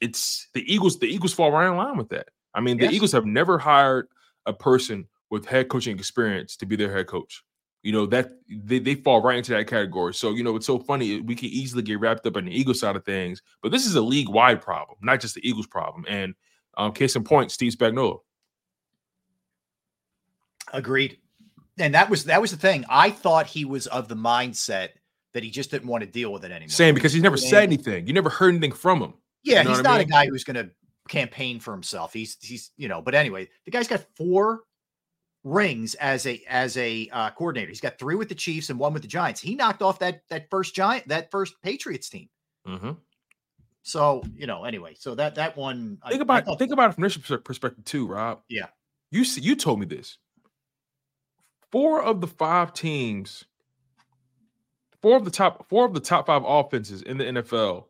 it's 0.00 0.48
the 0.54 0.62
Eagles. 0.72 0.98
The 0.98 1.06
Eagles 1.06 1.32
fall 1.32 1.50
right 1.52 1.68
in 1.68 1.76
line 1.76 1.96
with 1.96 2.08
that. 2.10 2.28
I 2.54 2.60
mean, 2.60 2.78
the 2.78 2.84
Yes. 2.84 2.94
Eagles 2.94 3.12
have 3.12 3.26
never 3.26 3.58
hired 3.58 4.08
a 4.46 4.52
person 4.52 5.06
with 5.30 5.46
head 5.46 5.68
coaching 5.68 5.96
experience 5.96 6.56
to 6.56 6.66
be 6.66 6.76
their 6.76 6.94
head 6.94 7.06
coach. 7.06 7.42
You 7.82 7.92
know 7.92 8.06
that 8.06 8.32
they, 8.48 8.80
they 8.80 8.96
fall 8.96 9.22
right 9.22 9.38
into 9.38 9.52
that 9.52 9.68
category. 9.68 10.12
So 10.12 10.30
you 10.30 10.42
know 10.42 10.56
it's 10.56 10.66
so 10.66 10.78
funny. 10.78 11.20
We 11.20 11.34
can 11.34 11.48
easily 11.48 11.82
get 11.82 12.00
wrapped 12.00 12.26
up 12.26 12.36
in 12.36 12.46
the 12.46 12.58
Eagles 12.58 12.80
side 12.80 12.96
of 12.96 13.04
things, 13.04 13.40
but 13.62 13.70
this 13.70 13.86
is 13.86 13.94
a 13.94 14.00
league 14.00 14.28
wide 14.28 14.60
problem, 14.60 14.98
not 15.00 15.20
just 15.20 15.36
the 15.36 15.48
Eagles 15.48 15.66
problem. 15.66 16.04
And 16.08 16.34
um, 16.76 16.92
case 16.92 17.14
in 17.14 17.24
point, 17.24 17.52
Steve 17.52 17.72
Spagnuolo. 17.72 18.20
Agreed. 20.72 21.18
And 21.78 21.94
that 21.94 22.10
was 22.10 22.24
that 22.24 22.40
was 22.40 22.50
the 22.50 22.56
thing. 22.56 22.84
I 22.88 23.10
thought 23.10 23.46
he 23.46 23.64
was 23.64 23.86
of 23.86 24.08
the 24.08 24.16
mindset 24.16 24.90
that 25.34 25.42
he 25.42 25.50
just 25.50 25.70
didn't 25.70 25.88
want 25.88 26.02
to 26.02 26.10
deal 26.10 26.32
with 26.32 26.44
it 26.44 26.50
anymore. 26.50 26.68
Same 26.70 26.94
because 26.94 27.12
he's 27.12 27.22
never 27.22 27.36
said 27.36 27.62
anything. 27.64 28.06
You 28.06 28.12
never 28.12 28.30
heard 28.30 28.50
anything 28.50 28.72
from 28.72 29.00
him. 29.02 29.14
Yeah, 29.42 29.58
You 29.58 29.64
know 29.64 29.70
he's 29.70 29.78
what 29.78 29.86
I 29.86 29.90
not 29.90 29.98
mean? 29.98 30.08
a 30.08 30.10
guy 30.10 30.26
who's 30.26 30.44
going 30.44 30.56
to 30.56 30.70
campaign 31.08 31.60
for 31.60 31.72
himself. 31.72 32.12
He's 32.12 32.36
he's 32.40 32.70
you 32.76 32.88
know, 32.88 33.00
but 33.02 33.14
anyway, 33.14 33.48
the 33.64 33.70
guy's 33.70 33.88
got 33.88 34.04
four 34.16 34.60
rings 35.44 35.94
as 35.94 36.26
a 36.26 36.42
as 36.48 36.76
a 36.76 37.08
uh, 37.12 37.30
coordinator. 37.30 37.68
He's 37.68 37.80
got 37.80 37.98
three 37.98 38.14
with 38.16 38.28
the 38.28 38.34
Chiefs 38.34 38.70
and 38.70 38.78
one 38.78 38.92
with 38.92 39.02
the 39.02 39.08
Giants. 39.08 39.40
He 39.40 39.54
knocked 39.54 39.82
off 39.82 39.98
that 40.00 40.22
that 40.30 40.50
first 40.50 40.74
Giant 40.74 41.08
that 41.08 41.30
first 41.30 41.54
Patriots 41.62 42.08
team. 42.08 42.28
Mm-hmm. 42.66 42.90
So 43.82 44.22
you 44.34 44.46
know, 44.46 44.64
anyway, 44.64 44.94
so 44.98 45.14
that 45.14 45.36
that 45.36 45.56
one. 45.56 45.98
Think 46.08 46.20
I 46.20 46.22
about 46.22 46.44
thought- 46.44 46.58
think 46.58 46.72
about 46.72 46.90
it 46.90 46.94
from 46.94 47.04
this 47.04 47.16
perspective 47.16 47.84
too, 47.84 48.06
Rob. 48.06 48.40
Yeah. 48.48 48.66
You 49.10 49.24
see, 49.24 49.40
you 49.40 49.56
told 49.56 49.80
me 49.80 49.86
this. 49.86 50.18
Four 51.70 52.02
of 52.02 52.20
the 52.20 52.26
five 52.26 52.72
teams, 52.72 53.44
four 55.02 55.16
of 55.16 55.24
the 55.24 55.30
top 55.30 55.68
four 55.68 55.84
of 55.84 55.94
the 55.94 56.00
top 56.00 56.26
five 56.26 56.42
offenses 56.44 57.02
in 57.02 57.18
the 57.18 57.24
NFL, 57.24 57.84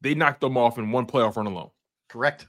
they 0.00 0.14
knocked 0.14 0.40
them 0.40 0.56
off 0.56 0.78
in 0.78 0.90
one 0.92 1.06
playoff 1.06 1.36
run 1.36 1.46
alone. 1.46 1.70
correct. 2.08 2.46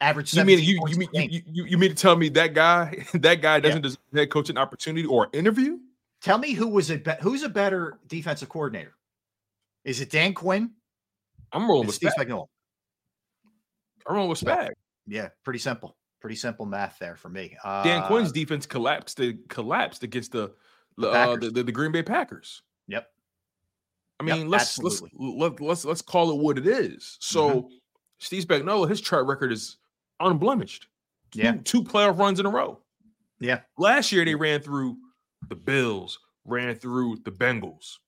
Average. 0.00 0.32
You 0.34 0.44
mean 0.44 0.60
you 0.60 0.80
you 0.86 0.96
mean 0.96 1.08
you, 1.12 1.42
you, 1.44 1.64
you 1.64 1.78
mean 1.78 1.90
to 1.90 1.96
tell 1.96 2.14
me 2.14 2.28
that 2.30 2.54
guy 2.54 3.04
that 3.14 3.42
guy 3.42 3.58
doesn't 3.58 3.82
deserve 3.82 3.98
a 4.14 4.18
head 4.18 4.30
coaching 4.30 4.56
opportunity 4.56 5.04
or 5.06 5.28
interview? 5.32 5.78
Tell 6.22 6.38
me 6.38 6.52
who 6.52 6.68
was 6.68 6.90
a 6.90 6.98
be- 6.98 7.10
who's 7.20 7.42
a 7.42 7.48
better 7.48 7.98
defensive 8.06 8.48
coordinator? 8.48 8.94
Is 9.84 10.00
it 10.00 10.10
Dan 10.10 10.34
Quinn? 10.34 10.70
I'm 11.52 11.68
rolling 11.68 11.86
with 11.86 11.96
Steve 11.96 12.12
Spag. 12.16 12.26
Spagnuolo. 12.28 12.46
I'm 14.06 14.14
rolling 14.14 14.30
with 14.30 14.40
Spag. 14.40 14.70
Yeah, 15.06 15.28
pretty 15.44 15.58
simple. 15.58 15.96
Pretty 16.20 16.36
simple 16.36 16.66
math 16.66 16.98
there 16.98 17.16
for 17.16 17.28
me. 17.28 17.56
Uh, 17.64 17.82
Dan 17.82 18.04
Quinn's 18.04 18.30
defense 18.32 18.66
collapsed. 18.66 19.16
They 19.16 19.38
collapsed 19.48 20.02
against 20.02 20.32
the 20.32 20.52
The 20.96 21.10
uh, 21.10 21.36
the, 21.36 21.50
the, 21.50 21.62
the 21.64 21.72
Green 21.72 21.90
Bay 21.92 22.02
Packers. 22.02 22.62
Yep. 22.88 23.08
I 24.20 24.24
Yep, 24.26 24.36
mean, 24.38 24.48
let's 24.48 24.78
let's 24.78 25.00
absolutely. 25.02 25.36
let, 25.38 25.60
let's 25.60 25.84
let's 25.84 26.02
call 26.02 26.30
it 26.32 26.38
what 26.42 26.58
it 26.58 26.66
is. 26.66 27.16
So 27.20 27.48
Mm-hmm. 27.50 27.74
Steve 28.20 28.44
Spagnuolo, 28.46 28.88
his 28.88 29.00
track 29.00 29.26
record 29.26 29.52
is 29.52 29.76
unblemished. 30.20 30.88
Two, 31.30 31.38
Yeah. 31.40 31.56
two 31.62 31.84
playoff 31.84 32.18
runs 32.18 32.40
in 32.40 32.46
a 32.46 32.50
row. 32.50 32.80
Yeah. 33.38 33.60
Last 33.76 34.10
year 34.10 34.24
they 34.24 34.34
ran 34.34 34.60
through 34.60 34.96
the 35.48 35.54
Bills, 35.54 36.18
ran 36.44 36.74
through 36.74 37.18
the 37.24 37.30
Bengals, 37.30 37.98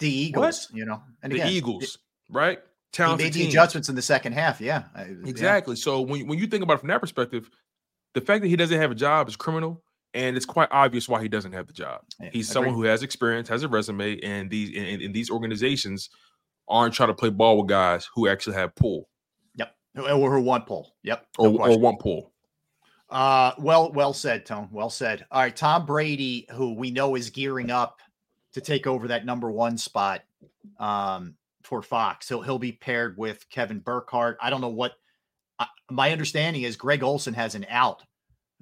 The 0.00 0.10
Eagles, 0.10 0.68
you 0.72 0.84
know, 0.84 1.00
and 1.22 1.30
the 1.32 1.36
again, 1.36 1.52
Eagles, 1.52 1.98
right? 2.28 2.58
He 2.58 2.96
Talented 2.96 3.26
made 3.26 3.32
the 3.34 3.46
adjustments 3.46 3.88
in 3.88 3.94
the 3.94 4.02
second 4.02 4.32
half. 4.32 4.60
Yeah, 4.60 4.82
yeah. 4.96 5.04
Exactly. 5.24 5.76
So 5.76 6.00
when 6.00 6.26
when 6.26 6.40
you 6.40 6.48
think 6.48 6.64
about 6.64 6.74
it 6.74 6.78
from 6.80 6.88
that 6.88 7.00
perspective, 7.00 7.48
the 8.14 8.20
fact 8.20 8.42
that 8.42 8.48
he 8.48 8.56
doesn't 8.56 8.80
have 8.80 8.90
a 8.90 8.96
job 8.96 9.28
is 9.28 9.36
criminal, 9.36 9.84
and 10.14 10.36
it's 10.36 10.46
quite 10.46 10.68
obvious 10.70 11.08
why 11.08 11.22
he 11.22 11.28
doesn't 11.28 11.52
have 11.52 11.66
the 11.66 11.72
job. 11.72 12.00
He's 12.32 12.48
someone 12.48 12.74
who 12.74 12.82
has 12.84 13.02
experience, 13.02 13.48
has 13.48 13.62
a 13.62 13.68
resume, 13.68 14.20
and 14.20 14.50
these 14.50 14.76
and, 14.76 15.02
and 15.02 15.14
these 15.14 15.30
organizations 15.30 16.10
aren't 16.68 16.94
trying 16.94 17.08
to 17.08 17.14
play 17.14 17.30
ball 17.30 17.58
with 17.58 17.68
guys 17.68 18.08
who 18.14 18.28
actually 18.28 18.54
have 18.54 18.74
pull 18.74 19.08
Yep. 19.94 20.18
Or 20.18 20.30
who 20.30 20.40
want 20.40 20.66
pull. 20.66 20.94
Yep. 21.02 21.26
or, 21.38 21.48
no 21.48 21.54
or 21.54 21.58
question. 21.58 21.80
one 21.80 21.96
pull. 21.96 22.32
Uh, 23.08 23.52
well, 23.58 23.92
well 23.92 24.12
said, 24.12 24.46
Tone. 24.46 24.68
Well 24.70 24.90
said. 24.90 25.26
All 25.30 25.42
right, 25.42 25.54
Tom 25.54 25.84
Brady, 25.84 26.46
who 26.52 26.74
we 26.74 26.90
know 26.90 27.16
is 27.16 27.30
gearing 27.30 27.70
up 27.70 27.98
to 28.52 28.60
take 28.60 28.86
over 28.86 29.08
that 29.08 29.26
number 29.26 29.50
one 29.50 29.76
spot 29.76 30.22
um, 30.78 31.34
for 31.64 31.82
Fox. 31.82 32.28
He'll 32.28 32.42
he'll 32.42 32.58
be 32.58 32.72
paired 32.72 33.18
with 33.18 33.48
Kevin 33.50 33.80
Burkhardt. 33.80 34.38
I 34.40 34.50
don't 34.50 34.60
know 34.60 34.68
what. 34.68 34.92
My 35.90 36.12
understanding 36.12 36.62
is 36.62 36.76
Greg 36.76 37.02
Olsen 37.02 37.34
has 37.34 37.56
an 37.56 37.66
out 37.68 38.04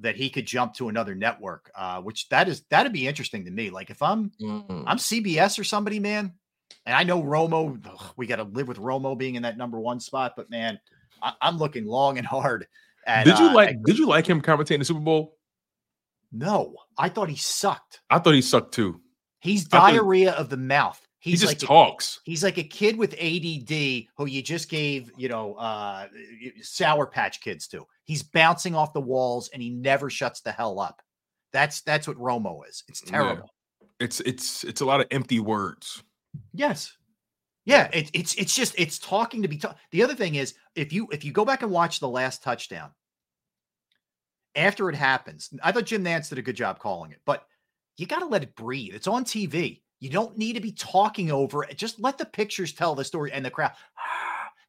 that 0.01 0.17
he 0.17 0.31
could 0.31 0.47
jump 0.47 0.75
to 0.75 0.89
another 0.89 1.15
network, 1.15 1.71
uh, 1.75 2.01
which 2.01 2.29
that 2.29 2.49
is 2.49 2.63
that'd 2.71 2.93
be 2.93 3.07
interesting 3.09 3.45
to 3.45 3.51
me. 3.51 3.71
Like 3.71 3.91
if 3.91 4.01
I'm 4.03 4.31
I'm 4.41 4.99
CBS 4.99 5.59
or 5.59 5.65
somebody, 5.65 5.99
man, 5.99 6.35
and 6.87 6.95
I 6.95 7.03
know 7.05 7.23
Romo, 7.23 7.85
ugh, 7.87 8.13
we 8.17 8.27
got 8.27 8.37
to 8.37 8.45
live 8.45 8.69
with 8.69 8.79
Romo 8.79 9.17
being 9.19 9.35
in 9.35 9.43
that 9.43 9.57
number 9.57 9.81
one 9.81 10.01
spot, 10.01 10.35
but 10.37 10.51
man, 10.51 10.79
I, 11.23 11.33
I'm 11.41 11.59
looking 11.59 11.85
long 11.87 12.19
and 12.19 12.27
hard. 12.27 12.67
At, 13.07 13.25
did 13.25 13.39
you 13.39 13.47
uh, 13.47 13.55
like 13.55 13.71
at- 13.71 13.83
did 13.85 13.99
you 13.99 14.07
like 14.07 14.27
him 14.27 14.41
commentating 14.43 14.79
the 14.79 14.85
Super 14.85 15.01
Bowl? 15.01 15.37
no, 16.31 16.75
I 16.97 17.09
thought 17.09 17.31
he 17.31 17.37
sucked. 17.37 18.01
I 18.11 18.19
thought 18.19 18.35
he 18.35 18.43
sucked 18.43 18.75
too. 18.75 19.01
He's 19.41 19.67
I 19.67 19.69
thought 19.71 19.91
he- 19.91 19.97
diarrhea 19.97 20.33
of 20.33 20.49
the 20.51 20.57
mouth. 20.59 21.01
He 21.21 21.31
He's 21.31 21.41
just 21.41 21.51
like 21.55 21.63
a- 21.63 21.67
talks. 21.67 22.21
he's 22.25 22.45
like 22.45 22.59
a 22.59 22.63
kid 22.63 22.97
with 22.97 23.13
ADD 23.15 24.07
who 24.17 24.27
you 24.27 24.41
just 24.43 24.69
gave, 24.69 25.11
you 25.17 25.29
know, 25.29 25.55
uh 25.55 26.07
sour 26.63 27.07
patch 27.07 27.41
kids 27.41 27.67
to. 27.69 27.85
He's 28.05 28.23
bouncing 28.23 28.75
off 28.75 28.93
the 28.93 29.01
walls 29.01 29.51
and 29.53 29.61
he 29.61 29.71
never 29.71 30.11
shuts 30.11 30.41
the 30.41 30.53
hell 30.53 30.79
up. 30.79 31.03
That's 31.53 31.81
that's 31.83 32.07
what 32.07 32.17
Romo 32.19 32.61
is. 32.69 32.85
It's 32.89 33.03
Yeah. 33.05 33.11
terrible. 33.11 33.51
It's 33.99 34.21
it's 34.21 34.63
it's 34.65 34.81
a 34.81 34.85
lot 34.85 35.01
of 35.01 35.09
empty 35.11 35.41
words. 35.41 36.03
Yes. 36.55 36.93
Yeah, 37.65 37.89
it, 37.93 38.11
it's 38.15 38.35
it's 38.37 38.55
just 38.55 38.75
it's 38.79 38.99
talking 39.01 39.43
to 39.43 39.49
be 39.49 39.59
ta- 39.59 39.75
the 39.91 40.03
other 40.05 40.15
thing 40.15 40.37
is 40.37 40.55
if 40.77 40.93
you 40.93 41.09
if 41.11 41.25
you 41.25 41.33
go 41.33 41.45
back 41.45 41.63
and 41.63 41.71
watch 41.73 41.99
the 42.01 42.09
last 42.09 42.43
touchdown 42.45 42.93
after 44.55 44.89
it 44.89 44.95
happens, 44.95 45.51
I 45.63 45.73
thought 45.73 45.85
Jim 45.85 46.05
Nantz 46.05 46.29
did 46.31 46.39
a 46.39 46.43
good 46.43 46.57
job 46.57 46.79
calling 46.79 47.11
it, 47.11 47.21
but 47.27 47.45
you 47.97 48.07
got 48.07 48.21
to 48.21 48.27
let 48.27 48.43
it 48.43 48.55
breathe. 48.57 48.95
It's 48.95 49.07
on 49.07 49.25
TV. 49.25 49.83
You 50.01 50.11
don't 50.11 50.37
need 50.39 50.55
to 50.55 50.61
be 50.61 50.73
talking 50.73 51.31
over 51.31 51.65
it. 51.65 51.77
Just 51.77 52.01
let 52.01 52.19
the 52.19 52.25
pictures 52.25 52.73
tell 52.73 52.95
the 52.95 53.05
story 53.05 53.33
and 53.33 53.45
the 53.45 53.51
crowd. 53.51 53.73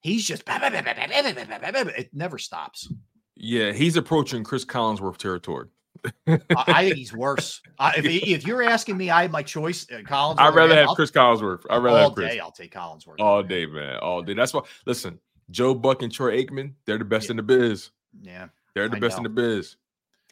He's 0.01 0.25
just 0.25 0.43
it 0.47 2.09
never 2.13 2.37
stops. 2.37 2.91
Yeah, 3.35 3.71
he's 3.71 3.95
approaching 3.97 4.43
Chris 4.43 4.65
Collinsworth 4.65 5.17
territory. 5.17 5.67
I, 6.27 6.39
I 6.49 6.83
think 6.85 6.95
he's 6.95 7.13
worse. 7.13 7.61
I, 7.77 7.93
if, 7.97 8.05
if 8.05 8.47
you're 8.47 8.63
asking 8.63 8.97
me, 8.97 9.09
I 9.09 9.23
have 9.23 9.31
my 9.31 9.43
choice. 9.43 9.85
Uh, 9.91 9.97
Collinsworth. 9.97 10.39
I'd 10.39 10.55
rather 10.55 10.75
have 10.75 10.89
I'll- 10.89 10.95
Chris 10.95 11.11
Collinsworth. 11.11 11.65
I'd 11.69 11.77
rather 11.83 11.97
all 11.99 12.09
have 12.09 12.15
Chris. 12.15 12.33
day. 12.33 12.39
I'll 12.39 12.51
take 12.51 12.73
Collinsworth. 12.73 13.19
All 13.19 13.43
day, 13.43 13.65
man. 13.65 13.97
All 13.97 14.21
day. 14.21 14.33
That's 14.33 14.53
why. 14.53 14.61
Listen, 14.85 15.19
Joe 15.51 15.73
Buck 15.73 16.01
and 16.01 16.11
Troy 16.11 16.41
Aikman, 16.43 16.73
they're 16.85 16.97
the 16.97 17.05
best 17.05 17.29
in 17.29 17.37
the 17.37 17.43
biz. 17.43 17.91
Yeah, 18.21 18.47
They're 18.73 18.89
the 18.89 18.97
I 18.97 18.99
best 18.99 19.17
in 19.17 19.23
the 19.23 19.29
biz. 19.29 19.75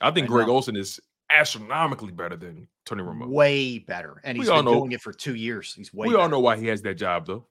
I 0.02 0.12
think 0.12 0.28
Greg 0.28 0.48
know. 0.48 0.54
Olson 0.54 0.76
is 0.76 1.00
astronomically 1.30 2.12
better 2.12 2.36
than 2.36 2.68
Tony 2.86 3.04
Romo. 3.04 3.28
way 3.28 3.80
better, 3.80 4.22
and 4.24 4.38
he's 4.38 4.48
been 4.48 4.66
know- 4.66 4.74
doing 4.76 4.92
it 4.94 5.02
for 5.02 5.12
two 5.14 5.36
years. 5.36 5.74
He's 5.74 5.94
way. 5.94 6.08
we 6.08 6.16
all 6.16 6.30
know 6.30 6.40
why 6.40 6.58
he 6.58 6.68
has 6.68 6.82
that 6.84 6.96
job, 6.96 7.26
though. 7.28 7.46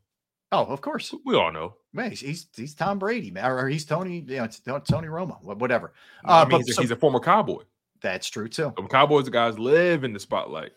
Oh, 0.52 0.64
of 0.64 0.80
course. 0.80 1.12
We 1.24 1.34
all 1.34 1.50
know. 1.52 1.74
Man, 1.92 2.10
he's, 2.10 2.20
he's 2.20 2.46
he's 2.54 2.74
Tom 2.74 2.98
Brady, 2.98 3.30
man, 3.30 3.50
or 3.50 3.68
he's 3.68 3.84
Tony, 3.84 4.20
you 4.26 4.36
know, 4.36 4.44
it's 4.44 4.60
Tony 4.60 5.08
Romo, 5.08 5.42
wha- 5.42 5.54
whatever. 5.54 5.92
I 6.24 6.42
Uh, 6.42 6.44
mean, 6.44 6.50
but 6.52 6.56
he's, 6.58 6.70
a, 6.70 6.72
so- 6.74 6.82
he's 6.82 6.90
a 6.92 6.96
former 6.96 7.20
cowboy. 7.20 7.62
that's 8.00 8.28
true 8.28 8.48
too. 8.48 8.72
The 8.76 8.82
Cowboys, 8.84 9.24
the 9.24 9.30
guys 9.30 9.58
live 9.58 10.04
in 10.04 10.12
the 10.12 10.20
spotlight. 10.20 10.72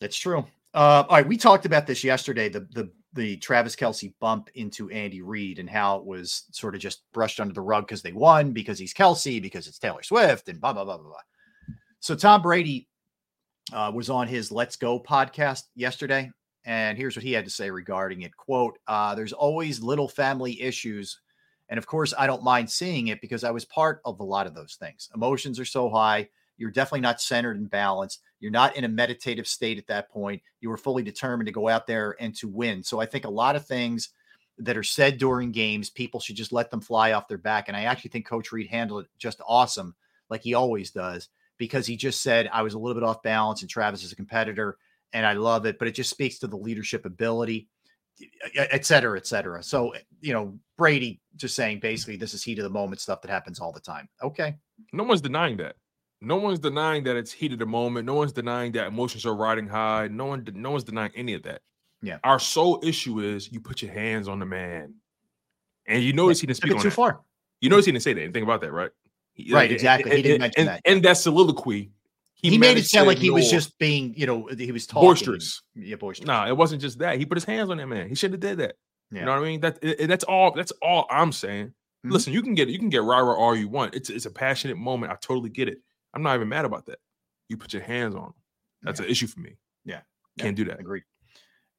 That's 0.00 0.16
true. 0.16 0.44
Uh, 0.74 1.04
all 1.08 1.16
right, 1.16 1.26
we 1.26 1.36
talked 1.36 1.66
about 1.66 1.86
this 1.86 2.02
yesterday. 2.04 2.48
The 2.48 2.60
the 2.72 2.90
the 3.12 3.36
Travis 3.38 3.74
Kelce 3.76 4.12
bump 4.20 4.50
into 4.54 4.90
Andy 4.90 5.22
Reid 5.22 5.58
and 5.58 5.68
how 5.70 5.96
it 5.98 6.04
was 6.04 6.44
sort 6.52 6.74
of 6.74 6.80
just 6.82 7.00
brushed 7.12 7.40
under 7.40 7.54
the 7.54 7.62
rug 7.62 7.86
because 7.86 8.02
they 8.02 8.12
won 8.12 8.52
because 8.52 8.78
he's 8.78 8.92
Kelce 8.94 9.40
because 9.40 9.66
it's 9.66 9.78
Taylor 9.78 10.02
Swift 10.02 10.48
and 10.48 10.60
blah 10.60 10.72
blah 10.74 10.84
blah 10.84 10.96
blah 10.98 11.08
blah. 11.08 11.20
So 12.00 12.14
Tom 12.14 12.42
Brady 12.42 12.88
uh, 13.72 13.90
was 13.94 14.10
on 14.10 14.28
his 14.28 14.52
Let's 14.52 14.76
Go 14.76 15.00
podcast 15.00 15.64
yesterday, 15.74 16.30
and 16.64 16.96
here's 16.96 17.16
what 17.16 17.24
he 17.24 17.32
had 17.32 17.44
to 17.44 17.50
say 17.50 17.70
regarding 17.70 18.22
it. 18.22 18.36
"Quote: 18.36 18.78
uh, 18.86 19.14
There's 19.14 19.32
always 19.32 19.82
little 19.82 20.08
family 20.08 20.60
issues, 20.60 21.20
and 21.68 21.78
of 21.78 21.86
course 21.86 22.14
I 22.16 22.26
don't 22.26 22.44
mind 22.44 22.70
seeing 22.70 23.08
it 23.08 23.20
because 23.20 23.44
I 23.44 23.50
was 23.50 23.64
part 23.64 24.00
of 24.04 24.20
a 24.20 24.24
lot 24.24 24.46
of 24.46 24.54
those 24.54 24.76
things. 24.76 25.08
Emotions 25.14 25.58
are 25.58 25.64
so 25.64 25.88
high. 25.88 26.28
You're 26.58 26.70
definitely 26.70 27.00
not 27.00 27.20
centered 27.20 27.56
and 27.56 27.68
balanced. 27.68 28.20
You're 28.40 28.50
not 28.50 28.76
in 28.76 28.84
a 28.84 28.88
meditative 28.88 29.46
state 29.46 29.78
at 29.78 29.86
that 29.88 30.08
point. 30.10 30.42
You 30.60 30.70
were 30.70 30.76
fully 30.76 31.02
determined 31.02 31.46
to 31.46 31.52
go 31.52 31.68
out 31.68 31.86
there 31.86 32.16
and 32.20 32.34
to 32.36 32.48
win. 32.48 32.82
So 32.82 33.00
I 33.00 33.06
think 33.06 33.24
a 33.24 33.30
lot 33.30 33.56
of 33.56 33.66
things 33.66 34.10
that 34.58 34.76
are 34.76 34.82
said 34.82 35.18
during 35.18 35.52
games, 35.52 35.90
people 35.90 36.18
should 36.18 36.36
just 36.36 36.52
let 36.52 36.70
them 36.70 36.80
fly 36.80 37.12
off 37.12 37.28
their 37.28 37.36
back. 37.38 37.68
And 37.68 37.76
I 37.76 37.82
actually 37.82 38.10
think 38.10 38.26
Coach 38.26 38.52
Reid 38.52 38.68
handled 38.68 39.04
it 39.04 39.10
just 39.18 39.40
awesome, 39.46 39.94
like 40.30 40.42
he 40.42 40.54
always 40.54 40.90
does, 40.90 41.28
because 41.58 41.86
he 41.86 41.96
just 41.96 42.22
said, 42.22 42.48
I 42.52 42.62
was 42.62 42.74
a 42.74 42.78
little 42.78 42.94
bit 42.94 43.06
off 43.06 43.22
balance 43.22 43.62
and 43.62 43.70
Travis 43.70 44.04
is 44.04 44.12
a 44.12 44.16
competitor 44.16 44.78
and 45.12 45.24
I 45.24 45.34
love 45.34 45.66
it. 45.66 45.78
But 45.78 45.88
it 45.88 45.92
just 45.92 46.10
speaks 46.10 46.38
to 46.40 46.46
the 46.46 46.56
leadership 46.56 47.06
ability, 47.06 47.68
et 48.54 48.84
cetera, 48.84 49.16
et 49.18 49.26
cetera. 49.26 49.62
So, 49.62 49.94
you 50.20 50.32
know, 50.32 50.58
Brady 50.76 51.20
just 51.36 51.54
saying 51.54 51.80
basically 51.80 52.16
this 52.16 52.34
is 52.34 52.42
heat 52.42 52.58
of 52.58 52.64
the 52.64 52.70
moment 52.70 53.00
stuff 53.00 53.22
that 53.22 53.30
happens 53.30 53.60
all 53.60 53.72
the 53.72 53.80
time. 53.80 54.08
Okay. 54.22 54.56
No 54.92 55.04
one's 55.04 55.20
denying 55.20 55.56
that. 55.58 55.76
No 56.20 56.36
one's 56.36 56.58
denying 56.58 57.04
that 57.04 57.16
it's 57.16 57.30
heat 57.30 57.52
of 57.52 57.58
the 57.58 57.66
moment. 57.66 58.06
No 58.06 58.14
one's 58.14 58.32
denying 58.32 58.72
that 58.72 58.86
emotions 58.86 59.26
are 59.26 59.34
riding 59.34 59.68
high. 59.68 60.08
No 60.08 60.24
one, 60.26 60.46
no 60.54 60.70
one's 60.70 60.84
denying 60.84 61.12
any 61.14 61.34
of 61.34 61.42
that. 61.42 61.60
Yeah. 62.02 62.18
Our 62.24 62.38
sole 62.38 62.80
issue 62.82 63.20
is 63.20 63.52
you 63.52 63.60
put 63.60 63.82
your 63.82 63.92
hands 63.92 64.28
on 64.28 64.38
the 64.38 64.46
man, 64.46 64.94
and 65.86 66.02
you 66.02 66.12
notice 66.12 66.40
he 66.40 66.46
didn't 66.46 66.58
speak 66.58 66.72
on 66.72 66.78
too 66.78 66.90
that. 66.90 66.94
far. 66.94 67.20
You 67.60 67.70
notice 67.70 67.86
he 67.86 67.92
didn't 67.92 68.02
say 68.02 68.12
that. 68.12 68.22
Anything 68.22 68.42
about 68.42 68.60
that, 68.60 68.72
right? 68.72 68.90
He- 69.36 69.52
Right, 69.52 69.70
exactly. 69.70 70.16
He 70.16 70.22
didn't 70.22 70.40
mention 70.40 70.60
and- 70.60 70.68
that. 70.68 70.80
And 70.84 71.02
that 71.04 71.18
soliloquy, 71.18 71.90
He, 72.34 72.58
made 72.58 72.78
it 72.78 72.86
sound 72.86 73.06
like 73.06 73.18
he 73.18 73.30
was 73.30 73.50
just 73.50 73.78
being, 73.78 74.14
you 74.16 74.26
know, 74.26 74.46
he 74.46 74.72
was 74.72 74.86
talking. 74.86 75.08
boisterous. 75.08 75.62
Yeah, 75.74 75.96
boisterous. 75.96 76.26
Nah, 76.26 76.46
it 76.48 76.56
wasn't 76.56 76.80
just 76.80 76.98
that. 77.00 77.18
He 77.18 77.26
put 77.26 77.36
his 77.36 77.44
hands 77.44 77.70
on 77.70 77.76
that 77.78 77.86
man. 77.86 78.08
He 78.08 78.14
should 78.14 78.32
have 78.32 78.40
did 78.40 78.58
that. 78.58 78.76
Yeah. 79.10 79.20
You 79.20 79.24
know 79.26 79.32
what 79.32 79.40
I 79.40 79.44
mean? 79.44 79.60
That 79.60 79.78
it- 79.82 80.06
that's 80.08 80.24
all. 80.24 80.52
That's 80.52 80.72
all 80.82 81.06
I'm 81.10 81.32
saying. 81.32 81.68
Mm-hmm. 81.68 82.10
Listen, 82.12 82.32
you 82.32 82.42
can 82.42 82.54
get 82.54 82.68
you 82.68 82.78
can 82.78 82.88
get 82.88 83.02
rah 83.02 83.20
all 83.20 83.54
you 83.54 83.68
want. 83.68 83.94
It's 83.94 84.10
it's 84.10 84.26
a 84.26 84.30
passionate 84.30 84.76
moment. 84.78 85.12
I 85.12 85.16
totally 85.16 85.50
get 85.50 85.68
it. 85.68 85.78
I'm 86.14 86.22
not 86.22 86.34
even 86.34 86.48
mad 86.48 86.64
about 86.64 86.86
that. 86.86 86.98
You 87.48 87.56
put 87.56 87.72
your 87.72 87.82
hands 87.82 88.14
on 88.14 88.24
him. 88.24 88.34
That's 88.82 89.00
an 89.00 89.06
issue 89.06 89.26
for 89.26 89.40
me. 89.40 89.56
Yeah. 89.84 90.00
Can't 90.38 90.56
do 90.56 90.64
that. 90.66 90.80
Agreed. 90.80 91.04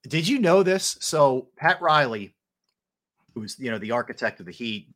Did 0.08 0.28
you 0.28 0.40
know 0.40 0.64
this? 0.64 0.98
So 1.02 1.50
Pat 1.58 1.82
Riley, 1.82 2.34
who's 3.34 3.58
you 3.60 3.72
know 3.72 3.78
the 3.78 3.92
architect 3.92 4.40
of 4.40 4.46
the 4.46 4.52
Heat 4.52 4.88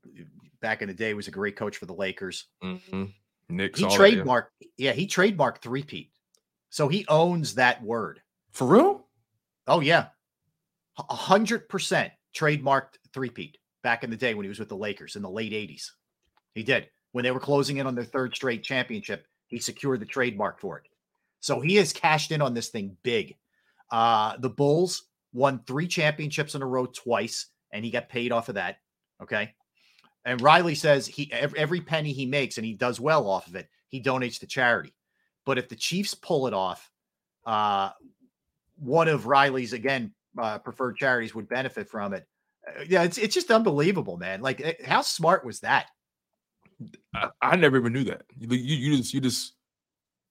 back 0.62 0.82
in 0.82 0.88
the 0.88 0.94
day, 0.94 1.14
was 1.14 1.28
a 1.28 1.32
great 1.32 1.56
coach 1.56 1.78
for 1.78 1.86
the 1.86 1.94
Lakers. 1.94 2.46
Mm-hmm. 2.64 3.06
Knicks. 3.50 3.80
He 3.80 3.86
all 3.86 3.98
that, 3.98 4.12
yeah. 4.12 4.24
trademarked, 4.24 4.48
yeah. 4.78 4.92
he 4.94 5.08
trademarked 5.08 5.62
three-peat. 5.62 6.12
So 6.70 6.88
he 6.88 7.06
owns 7.10 7.56
that 7.56 7.84
word. 7.84 8.22
For 8.52 8.68
real? 8.68 9.08
Oh 9.68 9.80
yeah, 9.80 10.08
a 10.98 11.16
hundred 11.16 11.70
percent 11.70 12.12
trademarked 12.36 12.98
three-peat 13.14 13.58
back 13.84 14.04
in 14.04 14.10
the 14.10 14.18
day 14.18 14.34
when 14.34 14.44
he 14.44 14.50
was 14.50 14.60
with 14.60 14.70
the 14.70 14.78
Lakers 14.78 15.16
in 15.16 15.22
the 15.22 15.30
late 15.30 15.52
'80s. 15.52 15.90
He 16.56 16.64
did 16.64 16.90
when 17.12 17.24
they 17.24 17.32
were 17.32 17.40
closing 17.40 17.78
in 17.78 17.88
on 17.88 17.96
their 17.96 18.06
third 18.06 18.36
straight 18.36 18.64
championship. 18.64 19.26
He 19.48 19.60
secured 19.60 20.00
the 20.00 20.06
trademark 20.06 20.60
for 20.60 20.78
it. 20.80 20.86
So 21.42 21.60
he 21.60 21.76
has 21.76 21.92
cashed 21.92 22.32
in 22.32 22.42
on 22.42 22.54
this 22.54 22.70
thing 22.70 22.96
big. 23.04 23.36
Uh, 23.92 24.38
the 24.38 24.50
Bulls 24.50 25.04
won 25.34 25.62
three 25.66 25.88
championships 25.88 26.56
in 26.56 26.62
a 26.62 26.68
row 26.68 26.86
twice, 26.86 27.48
and 27.74 27.84
he 27.84 27.92
got 27.92 28.10
paid 28.10 28.32
off 28.32 28.50
of 28.50 28.56
that. 28.56 28.78
Okay. 29.22 29.54
And 30.26 30.40
Riley 30.42 30.76
says 30.76 31.08
he 31.08 31.32
every 31.34 31.82
penny 31.82 32.14
he 32.14 32.26
makes, 32.26 32.58
and 32.58 32.66
he 32.66 32.74
does 32.74 33.00
well 33.00 33.28
off 33.28 33.48
of 33.48 33.56
it, 33.56 33.68
he 33.88 34.02
donates 34.02 34.40
to 34.40 34.48
charity. 34.48 34.94
But 35.46 35.58
if 35.58 35.68
the 35.70 35.76
Chiefs 35.76 36.14
pull 36.14 36.46
it 36.48 36.54
off, 36.54 36.92
uh, 37.46 37.90
one 38.78 39.08
of 39.08 39.26
Riley's 39.26 39.74
again 39.74 40.14
uh, 40.40 40.60
preferred 40.60 40.98
charities 40.98 41.34
would 41.34 41.50
benefit 41.50 41.90
from 41.90 42.14
it. 42.14 42.28
Uh, 42.68 42.84
yeah, 42.88 43.04
it's 43.04 43.18
it's 43.18 43.34
just 43.34 43.50
unbelievable, 43.50 44.18
man. 44.18 44.42
Like, 44.42 44.62
eh, 44.62 44.74
how 44.86 45.02
smart 45.02 45.44
was 45.44 45.62
that? 45.62 45.88
I, 47.16 47.30
I 47.42 47.56
never 47.56 47.78
even 47.78 47.94
knew 47.94 48.04
that. 48.06 48.22
You, 48.38 48.48
you 48.56 48.76
you 48.92 48.98
just 48.98 49.14
you 49.16 49.22
just 49.22 49.54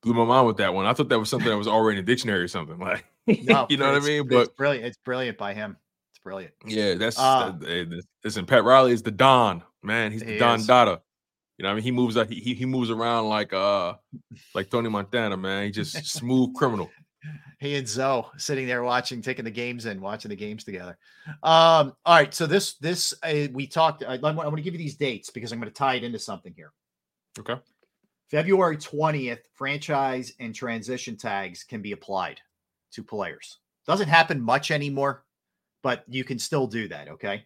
blew 0.03 0.15
my 0.15 0.25
mind 0.25 0.47
with 0.47 0.57
that 0.59 0.73
one. 0.73 0.87
I 0.87 0.93
thought 0.95 1.09
that 1.09 1.19
was 1.19 1.29
something 1.29 1.49
that 1.49 1.59
was 1.59 1.69
already 1.69 1.99
in 1.99 2.05
the 2.05 2.11
dictionary 2.13 2.41
or 2.43 2.49
something. 2.49 2.79
Like 2.79 3.05
No, 3.27 3.67
you 3.69 3.77
know 3.77 3.87
what 3.87 3.95
I 3.95 3.97
it's- 3.99 4.07
mean? 4.07 4.21
it's 4.21 4.29
But 4.31 4.57
brilliant. 4.57 4.87
It's 4.87 4.99
brilliant 5.05 5.37
by 5.39 5.53
him. 5.55 5.77
Brilliant. 6.31 6.55
yeah, 6.67 6.95
that's 6.95 7.19
Uh, 7.19 7.53
that- 7.61 8.03
listen. 8.25 8.47
Pat 8.47 8.65
Riley 8.65 8.93
is 8.93 9.03
the 9.03 9.11
Don 9.11 9.63
man. 9.83 10.13
He's 10.13 10.23
the 10.23 10.33
He 10.33 10.39
Don 10.39 10.61
is. 10.61 10.67
Dada. 10.67 11.01
You 11.59 11.65
know, 11.65 11.69
what 11.69 11.73
I 11.73 11.75
mean, 11.77 11.85
he 11.85 11.91
moves. 11.91 12.15
He 12.29 12.37
he 12.41 12.55
he 12.55 12.65
moves 12.67 12.89
around 12.91 13.29
like 13.29 13.53
uh 13.53 13.95
like 14.55 14.71
Tony 14.71 14.89
Montana, 14.89 15.37
man. 15.37 15.65
He 15.65 15.71
just 15.71 16.07
smooth 16.07 16.55
criminal. 16.55 16.91
He 17.59 17.75
and 17.75 17.87
Zo 17.87 18.31
sitting 18.39 18.67
there 18.67 18.83
watching, 18.83 19.21
taking 19.21 19.45
the 19.45 19.51
games 19.51 19.85
in, 19.85 20.01
watching 20.01 20.31
the 20.31 20.37
games 20.37 20.65
together. 20.65 20.97
Um, 21.43 21.93
all 22.07 22.15
right. 22.17 22.33
So 22.33 22.47
this 22.47 22.75
this 22.75 23.13
uh, 23.23 23.49
we 23.53 23.67
talked. 23.67 24.03
I, 24.05 24.15
I'm 24.15 24.37
going 24.37 24.57
to 24.57 24.63
give 24.63 24.73
you 24.73 24.79
these 24.79 24.97
dates 24.97 25.29
because 25.29 25.53
I'm 25.53 25.59
going 25.61 25.69
to 25.71 25.75
tie 25.75 25.97
it 25.97 26.05
into 26.05 26.19
something 26.19 26.55
here. 26.57 26.73
Okay. 27.39 27.57
February 28.31 28.77
20th, 28.77 29.41
franchise 29.55 30.33
and 30.39 30.55
transition 30.55 31.17
tags 31.17 31.65
can 31.65 31.83
be 31.83 31.93
applied 31.93 32.41
to 32.93 33.03
players. 33.03 33.59
Doesn't 33.87 34.09
happen 34.09 34.41
much 34.41 34.71
anymore, 34.71 35.25
but 35.83 36.05
you 36.09 36.25
can 36.25 36.39
still 36.39 36.67
do 36.67 36.89
that. 36.89 37.09
Okay. 37.09 37.45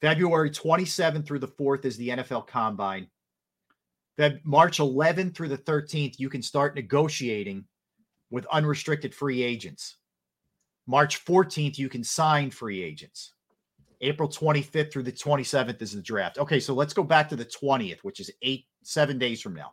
February 0.00 0.50
27th 0.50 1.26
through 1.26 1.40
the 1.40 1.48
4th 1.48 1.84
is 1.84 1.96
the 1.96 2.10
NFL 2.10 2.46
Combine. 2.46 3.08
Feb- 4.18 4.40
March 4.44 4.78
11th 4.78 5.34
through 5.34 5.48
the 5.48 5.58
13th, 5.58 6.18
you 6.18 6.28
can 6.28 6.42
start 6.42 6.74
negotiating 6.74 7.64
with 8.30 8.46
unrestricted 8.46 9.14
free 9.14 9.42
agents. 9.42 9.96
March 10.86 11.24
14th, 11.24 11.78
you 11.78 11.88
can 11.88 12.04
sign 12.04 12.50
free 12.50 12.82
agents. 12.82 13.32
April 14.00 14.28
25th 14.28 14.92
through 14.92 15.02
the 15.02 15.12
27th 15.12 15.82
is 15.82 15.92
the 15.92 16.02
draft. 16.02 16.38
Okay, 16.38 16.60
so 16.60 16.72
let's 16.74 16.94
go 16.94 17.02
back 17.02 17.28
to 17.28 17.36
the 17.36 17.44
20th, 17.44 17.98
which 18.02 18.20
is 18.20 18.30
eight, 18.42 18.66
seven 18.82 19.18
days 19.18 19.40
from 19.40 19.54
now. 19.54 19.72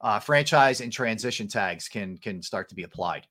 Uh, 0.00 0.18
franchise 0.18 0.80
and 0.80 0.92
transition 0.92 1.46
tags 1.46 1.88
can 1.88 2.18
can 2.18 2.42
start 2.42 2.68
to 2.68 2.74
be 2.74 2.82
applied. 2.82 3.26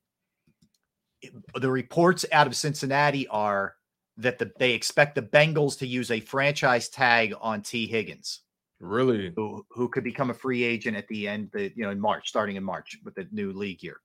The 1.55 1.71
reports 1.71 2.25
out 2.31 2.47
of 2.47 2.55
Cincinnati 2.55 3.27
are 3.27 3.75
that 4.17 4.39
the, 4.39 4.51
they 4.59 4.73
expect 4.73 5.15
the 5.15 5.21
Bengals 5.21 5.77
to 5.79 5.87
use 5.87 6.11
a 6.11 6.19
franchise 6.19 6.89
tag 6.89 7.33
on 7.41 7.61
Tee 7.61 7.87
Higgins, 7.87 8.41
Really? 8.79 9.31
who 9.35 9.65
who 9.69 9.87
could 9.89 10.03
become 10.03 10.29
a 10.29 10.33
free 10.35 10.63
agent 10.63 10.97
at 10.97 11.07
the 11.07 11.27
end, 11.27 11.49
the 11.53 11.71
you 11.75 11.83
know 11.83 11.91
in 11.91 11.99
March, 11.99 12.27
starting 12.29 12.55
in 12.55 12.63
March 12.63 12.97
with 13.03 13.15
the 13.15 13.27
new 13.31 13.53
league 13.53 13.83
year. 13.83 13.97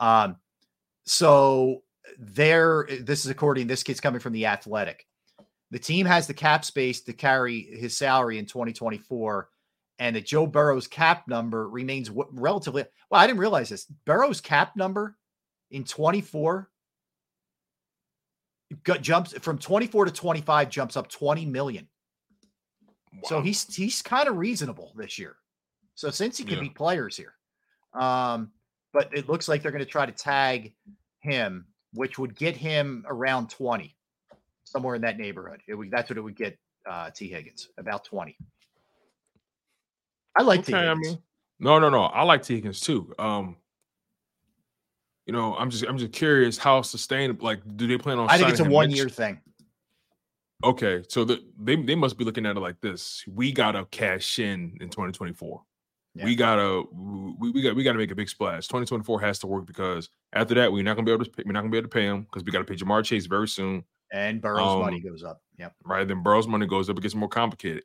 Um, 0.00 0.36
so 1.04 1.82
there, 2.18 2.86
this 3.00 3.24
is 3.24 3.30
according. 3.30 3.66
This 3.66 3.82
kid's 3.82 4.00
coming 4.00 4.20
from 4.20 4.32
the 4.32 4.46
Athletic. 4.46 5.06
The 5.70 5.78
team 5.78 6.06
has 6.06 6.26
the 6.26 6.34
cap 6.34 6.64
space 6.64 7.00
to 7.02 7.12
carry 7.12 7.62
his 7.62 7.96
salary 7.96 8.38
in 8.38 8.46
2024, 8.46 9.48
and 9.98 10.16
that 10.16 10.26
Joe 10.26 10.46
Burrow's 10.46 10.86
cap 10.86 11.26
number 11.28 11.68
remains 11.68 12.08
w- 12.08 12.28
relatively. 12.32 12.84
Well, 13.10 13.20
I 13.20 13.26
didn't 13.26 13.40
realize 13.40 13.70
this. 13.70 13.86
Burrow's 14.04 14.40
cap 14.40 14.76
number 14.76 15.16
in 15.72 15.84
24 15.84 16.70
jumps 19.00 19.32
from 19.38 19.58
24 19.58 20.06
to 20.06 20.10
25 20.10 20.70
jumps 20.70 20.96
up 20.96 21.08
20 21.08 21.44
million. 21.46 21.88
So 23.24 23.42
he's 23.42 23.74
he's 23.74 24.00
kind 24.00 24.28
of 24.28 24.36
reasonable 24.36 24.92
this 24.96 25.18
year. 25.18 25.36
So 25.94 26.10
since 26.10 26.38
he 26.38 26.44
can 26.44 26.54
Yeah. 26.54 26.60
be 26.60 26.70
players 26.70 27.16
here, 27.16 27.34
um, 27.92 28.52
but 28.92 29.14
it 29.14 29.28
looks 29.28 29.48
like 29.48 29.62
they're 29.62 29.72
going 29.72 29.84
to 29.84 29.90
try 29.90 30.06
to 30.06 30.12
tag 30.12 30.74
him 31.20 31.66
which 31.94 32.18
would 32.18 32.34
get 32.34 32.56
him 32.56 33.04
around 33.06 33.50
20, 33.50 33.94
somewhere 34.64 34.94
in 34.94 35.02
that 35.02 35.18
neighborhood. 35.18 35.60
It 35.68 35.74
would, 35.74 35.90
that's 35.90 36.08
what 36.08 36.16
it 36.16 36.22
would 36.22 36.36
get 36.36 36.58
uh, 36.88 37.10
Tee 37.10 37.28
Higgins, 37.28 37.68
about 37.78 38.04
20. 38.04 38.36
I 40.36 40.42
like 40.42 40.64
T. 40.64 40.72
Okay, 40.72 40.86
I 40.86 40.94
Higgins. 40.94 41.08
mean, 41.08 41.22
no, 41.60 41.78
no, 41.78 41.90
no. 41.90 42.04
I 42.04 42.22
like 42.22 42.42
Tee 42.42 42.54
Higgins 42.56 42.80
too. 42.80 43.12
Um, 43.18 43.56
you 45.26 45.32
know, 45.32 45.54
I'm 45.56 45.70
just 45.70 45.84
I'm 45.84 45.98
just 45.98 46.12
curious 46.12 46.58
how 46.58 46.82
sustainable. 46.82 47.44
Like, 47.44 47.60
do 47.76 47.86
they 47.86 47.98
plan 47.98 48.18
on? 48.18 48.28
I 48.28 48.38
think 48.38 48.50
it's 48.50 48.60
a 48.60 48.64
one 48.64 48.90
year 48.90 49.08
thing. 49.08 49.40
Okay, 50.64 51.02
so 51.08 51.24
the, 51.24 51.42
they 51.58 51.76
they 51.76 51.94
must 51.94 52.16
be 52.18 52.24
looking 52.24 52.46
at 52.46 52.56
it 52.56 52.60
like 52.60 52.80
this: 52.80 53.24
we 53.26 53.52
gotta 53.52 53.84
cash 53.90 54.38
in 54.38 54.76
in 54.80 54.88
2024. 54.88 55.62
We 56.24 56.36
gotta 56.36 56.82
we, 56.92 57.50
we 57.50 57.62
got 57.62 57.74
we 57.74 57.82
gotta 57.82 57.98
make 57.98 58.10
a 58.10 58.14
big 58.14 58.28
splash. 58.28 58.68
2024 58.68 59.20
has 59.22 59.38
to 59.40 59.46
work 59.46 59.66
because 59.66 60.10
after 60.34 60.54
that 60.54 60.70
we're 60.70 60.82
not 60.82 60.94
gonna 60.94 61.06
be 61.06 61.12
able 61.12 61.24
to 61.24 61.30
pay, 61.30 61.42
we're 61.46 61.52
not 61.52 61.60
gonna 61.60 61.70
be 61.70 61.78
able 61.78 61.88
to 61.88 61.94
pay 61.94 62.04
him 62.04 62.22
because 62.22 62.44
we 62.44 62.52
gotta 62.52 62.64
pay 62.64 62.74
Ja'Marr 62.74 63.04
Chase 63.04 63.26
very 63.26 63.48
soon. 63.48 63.82
And 64.12 64.42
Burrow's 64.42 64.78
money 64.78 64.96
Um, 64.96 65.10
goes 65.10 65.24
up. 65.24 65.40
Yep. 65.58 65.74
Right, 65.84 66.06
then 66.06 66.22
Burrow's 66.22 66.46
money 66.46 66.66
goes 66.66 66.90
up. 66.90 66.98
It 66.98 67.00
gets 67.00 67.14
more 67.14 67.30
complicated. 67.30 67.84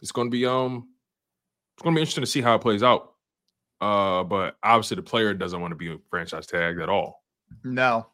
It's 0.00 0.12
gonna 0.12 0.30
be 0.30 0.46
um, 0.46 0.88
it's 1.76 1.82
gonna 1.82 1.94
be 1.94 2.00
interesting 2.00 2.22
to 2.22 2.30
see 2.30 2.40
how 2.40 2.54
it 2.54 2.60
plays 2.60 2.82
out. 2.82 3.11
Uh, 3.82 4.22
but 4.22 4.56
obviously 4.62 4.94
the 4.94 5.02
player 5.02 5.34
doesn't 5.34 5.60
want 5.60 5.72
to 5.72 5.76
be 5.76 5.98
franchise 6.08 6.46
tagged 6.46 6.80
at 6.80 6.88
all. 6.88 7.24
No, 7.64 8.06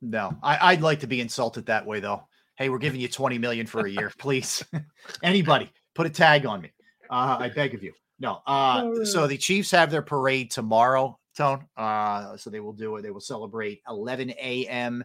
no. 0.00 0.34
I, 0.42 0.72
I'd 0.72 0.80
like 0.80 1.00
to 1.00 1.06
be 1.06 1.20
insulted 1.20 1.66
that 1.66 1.84
way, 1.84 2.00
though. 2.00 2.26
Hey, 2.56 2.70
we're 2.70 2.78
giving 2.78 2.98
you 2.98 3.06
20 3.06 3.36
million 3.36 3.66
for 3.66 3.84
a 3.86 3.90
year. 3.90 4.10
Please, 4.18 4.64
anybody, 5.22 5.70
put 5.94 6.06
a 6.06 6.10
tag 6.10 6.46
on 6.46 6.62
me. 6.62 6.72
Uh, 7.10 7.36
I 7.38 7.50
beg 7.50 7.74
of 7.74 7.82
you. 7.82 7.92
No. 8.18 8.40
Uh, 8.46 9.04
so 9.04 9.26
the 9.26 9.36
Chiefs 9.36 9.70
have 9.72 9.90
their 9.90 10.00
parade 10.00 10.50
tomorrow, 10.50 11.18
Tone. 11.36 11.66
Uh, 11.76 12.38
so 12.38 12.48
they 12.48 12.60
will 12.60 12.72
do 12.72 12.96
it. 12.96 13.02
They 13.02 13.10
will 13.10 13.20
celebrate 13.20 13.82
11 13.88 14.30
a.m. 14.30 15.04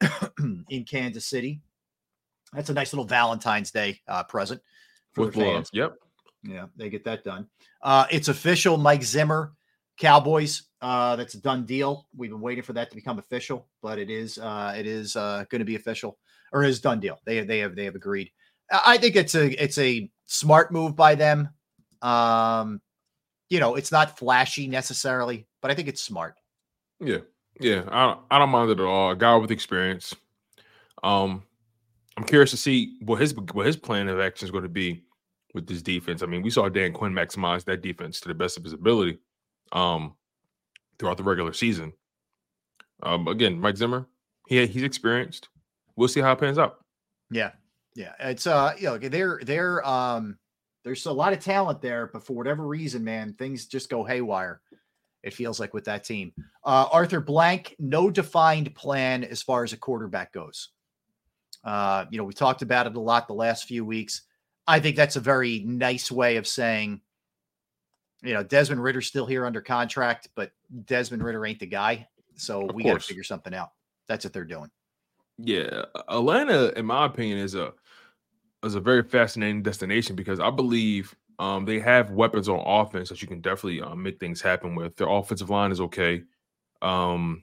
in 0.68 0.84
Kansas 0.84 1.24
City. 1.24 1.62
That's 2.52 2.68
a 2.68 2.74
nice 2.74 2.92
little 2.92 3.04
Valentine's 3.06 3.70
Day 3.70 4.00
uh, 4.08 4.24
present 4.24 4.60
for 5.12 5.26
With 5.26 5.34
the 5.34 5.40
love. 5.40 5.54
fans. 5.54 5.70
Yep. 5.72 5.94
Yeah, 6.42 6.66
they 6.76 6.88
get 6.88 7.04
that 7.04 7.24
done. 7.24 7.46
Uh, 7.82 8.06
it's 8.10 8.28
official. 8.28 8.76
Mike 8.76 9.02
Zimmer, 9.02 9.52
Cowboys. 9.98 10.62
Uh, 10.80 11.16
that's 11.16 11.34
a 11.34 11.40
done 11.40 11.66
deal. 11.66 12.06
We've 12.16 12.30
been 12.30 12.40
waiting 12.40 12.64
for 12.64 12.72
that 12.72 12.88
to 12.90 12.96
become 12.96 13.18
official, 13.18 13.68
but 13.82 13.98
it 13.98 14.10
is. 14.10 14.38
Uh, 14.38 14.74
it 14.76 14.86
is 14.86 15.16
uh, 15.16 15.44
going 15.50 15.58
to 15.58 15.66
be 15.66 15.76
official, 15.76 16.18
or 16.52 16.64
is 16.64 16.80
done 16.80 17.00
deal. 17.00 17.18
They 17.26 17.44
they 17.44 17.58
have 17.58 17.76
they 17.76 17.84
have 17.84 17.94
agreed. 17.94 18.30
I 18.72 18.98
think 18.98 19.16
it's 19.16 19.34
a 19.34 19.62
it's 19.62 19.78
a 19.78 20.10
smart 20.26 20.72
move 20.72 20.96
by 20.96 21.14
them. 21.14 21.50
Um, 22.00 22.80
you 23.50 23.60
know, 23.60 23.74
it's 23.74 23.92
not 23.92 24.18
flashy 24.18 24.68
necessarily, 24.68 25.46
but 25.60 25.70
I 25.70 25.74
think 25.74 25.88
it's 25.88 26.02
smart. 26.02 26.36
Yeah, 27.00 27.18
yeah. 27.58 27.82
I 27.88 28.06
don't, 28.06 28.20
I 28.30 28.38
don't 28.38 28.50
mind 28.50 28.70
it 28.70 28.80
at 28.80 28.86
all. 28.86 29.10
A 29.10 29.16
guy 29.16 29.36
with 29.36 29.50
experience. 29.50 30.14
Um, 31.02 31.42
I'm 32.16 32.24
curious 32.24 32.50
to 32.52 32.56
see 32.56 32.96
what 33.02 33.20
his 33.20 33.34
what 33.34 33.66
his 33.66 33.76
plan 33.76 34.08
of 34.08 34.20
action 34.20 34.46
is 34.46 34.50
going 34.50 34.62
to 34.62 34.68
be 34.68 35.02
with 35.54 35.66
this 35.66 35.82
defense. 35.82 36.22
I 36.22 36.26
mean, 36.26 36.42
we 36.42 36.50
saw 36.50 36.68
Dan 36.68 36.92
Quinn 36.92 37.12
maximize 37.12 37.64
that 37.64 37.82
defense 37.82 38.20
to 38.20 38.28
the 38.28 38.34
best 38.34 38.56
of 38.56 38.64
his 38.64 38.72
ability, 38.72 39.18
um, 39.72 40.14
throughout 40.98 41.16
the 41.16 41.24
regular 41.24 41.52
season. 41.52 41.92
Um, 43.02 43.28
again, 43.28 43.60
Mike 43.60 43.76
Zimmer, 43.76 44.06
he 44.46 44.66
he's 44.66 44.82
experienced. 44.82 45.48
We'll 45.96 46.08
see 46.08 46.20
how 46.20 46.32
it 46.32 46.40
pans 46.40 46.58
out. 46.58 46.78
Yeah, 47.30 47.52
yeah. 47.94 48.12
It's 48.20 48.46
uh, 48.46 48.74
you 48.78 48.84
know, 48.84 48.98
they're 48.98 49.40
they're 49.42 49.86
um, 49.86 50.38
there's 50.84 51.06
a 51.06 51.12
lot 51.12 51.32
of 51.32 51.40
talent 51.40 51.80
there, 51.80 52.10
but 52.12 52.24
for 52.24 52.34
whatever 52.34 52.66
reason, 52.66 53.04
man, 53.04 53.34
things 53.34 53.66
just 53.66 53.90
go 53.90 54.04
haywire. 54.04 54.60
It 55.22 55.34
feels 55.34 55.60
like 55.60 55.74
with 55.74 55.84
that 55.84 56.04
team. 56.04 56.32
Uh, 56.64 56.86
Arthur 56.90 57.20
Blank, 57.20 57.76
no 57.78 58.10
defined 58.10 58.74
plan 58.74 59.22
as 59.24 59.42
far 59.42 59.64
as 59.64 59.72
a 59.72 59.76
quarterback 59.76 60.32
goes. 60.32 60.70
Uh, 61.62 62.06
you 62.10 62.16
know, 62.16 62.24
we 62.24 62.32
talked 62.32 62.62
about 62.62 62.86
it 62.86 62.96
a 62.96 63.00
lot 63.00 63.28
the 63.28 63.34
last 63.34 63.64
few 63.64 63.84
weeks. 63.84 64.22
I 64.70 64.78
think 64.78 64.94
that's 64.94 65.16
a 65.16 65.20
very 65.20 65.60
nice 65.60 66.12
way 66.12 66.36
of 66.36 66.46
saying, 66.46 67.00
you 68.22 68.34
know, 68.34 68.44
Desmond 68.44 68.82
Ridder's 68.82 69.08
still 69.08 69.26
here 69.26 69.44
under 69.44 69.60
contract, 69.60 70.28
but 70.36 70.52
Desmond 70.84 71.24
Ridder 71.24 71.44
ain't 71.44 71.58
the 71.58 71.66
guy. 71.66 72.06
So 72.36 72.68
Of 72.68 72.74
we 72.74 72.84
got 72.84 73.00
to 73.00 73.06
figure 73.06 73.24
something 73.24 73.52
out. 73.52 73.70
That's 74.06 74.24
what 74.24 74.32
they're 74.32 74.44
doing. 74.44 74.70
Yeah, 75.38 75.86
Atlanta, 76.08 76.72
in 76.78 76.86
my 76.86 77.06
opinion, 77.06 77.38
is 77.38 77.56
a 77.56 77.72
is 78.62 78.76
a 78.76 78.80
very 78.80 79.02
fascinating 79.02 79.62
destination 79.62 80.14
because 80.14 80.38
I 80.38 80.50
believe 80.50 81.16
um, 81.40 81.64
they 81.64 81.80
have 81.80 82.10
weapons 82.10 82.48
on 82.48 82.60
offense 82.64 83.08
that 83.08 83.22
you 83.22 83.26
can 83.26 83.40
definitely 83.40 83.80
um, 83.80 84.02
make 84.02 84.20
things 84.20 84.40
happen 84.40 84.74
with. 84.74 84.94
Their 84.96 85.08
offensive 85.08 85.50
line 85.50 85.72
is 85.72 85.80
okay. 85.80 86.22
Um, 86.80 87.42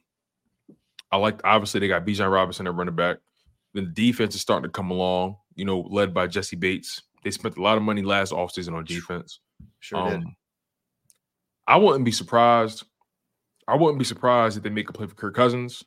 I 1.11 1.17
like 1.17 1.41
obviously 1.43 1.81
they 1.81 1.87
got 1.89 2.05
Bijan 2.05 2.31
Robinson 2.31 2.67
at 2.67 2.75
running 2.75 2.95
back. 2.95 3.17
The 3.73 3.81
defense 3.81 4.35
is 4.35 4.41
starting 4.41 4.69
to 4.69 4.71
come 4.71 4.91
along. 4.91 5.37
You 5.55 5.65
know, 5.65 5.81
led 5.89 6.13
by 6.13 6.27
Jessie 6.27 6.55
Bates. 6.55 7.01
They 7.27 7.31
spent 7.31 7.57
a 7.57 7.61
lot 7.61 7.75
of 7.75 7.83
money 7.83 8.03
last 8.03 8.31
offseason 8.31 8.73
on 8.73 8.85
defense. 8.85 9.41
Sure 9.81 10.09
did. 10.09 10.19
Um, 10.19 10.35
I 11.67 11.75
wouldn't 11.75 12.05
be 12.05 12.11
surprised. 12.13 12.85
I 13.67 13.75
wouldn't 13.75 13.99
be 13.99 14.05
surprised 14.05 14.55
if 14.55 14.63
they 14.63 14.69
make 14.69 14.89
a 14.89 14.93
play 14.93 15.07
for 15.07 15.15
Kirk 15.15 15.35
Cousins. 15.35 15.83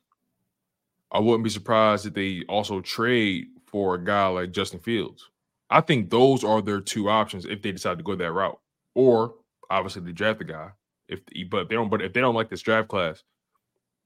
I 1.10 1.18
wouldn't 1.18 1.42
be 1.42 1.48
surprised 1.48 2.04
if 2.04 2.12
they 2.12 2.42
also 2.46 2.82
trade 2.82 3.46
for 3.64 3.94
a 3.94 4.04
guy 4.04 4.26
like 4.26 4.50
Justin 4.50 4.80
Fields. 4.80 5.30
I 5.70 5.80
think 5.80 6.10
those 6.10 6.44
are 6.44 6.60
their 6.60 6.82
two 6.82 7.08
options 7.08 7.46
if 7.46 7.62
they 7.62 7.72
decide 7.72 7.96
to 7.96 8.04
go 8.04 8.14
that 8.16 8.32
route. 8.32 8.60
Or 8.94 9.36
obviously 9.70 10.02
they 10.02 10.12
draft 10.12 10.40
the 10.40 10.44
guy. 10.44 10.72
If 11.08 11.20
but 11.48 11.70
they 11.70 11.74
don't 11.74 11.88
but 11.88 12.02
if 12.02 12.12
they 12.12 12.20
don't 12.20 12.34
like 12.34 12.50
this 12.50 12.60
draft 12.60 12.88
class, 12.88 13.22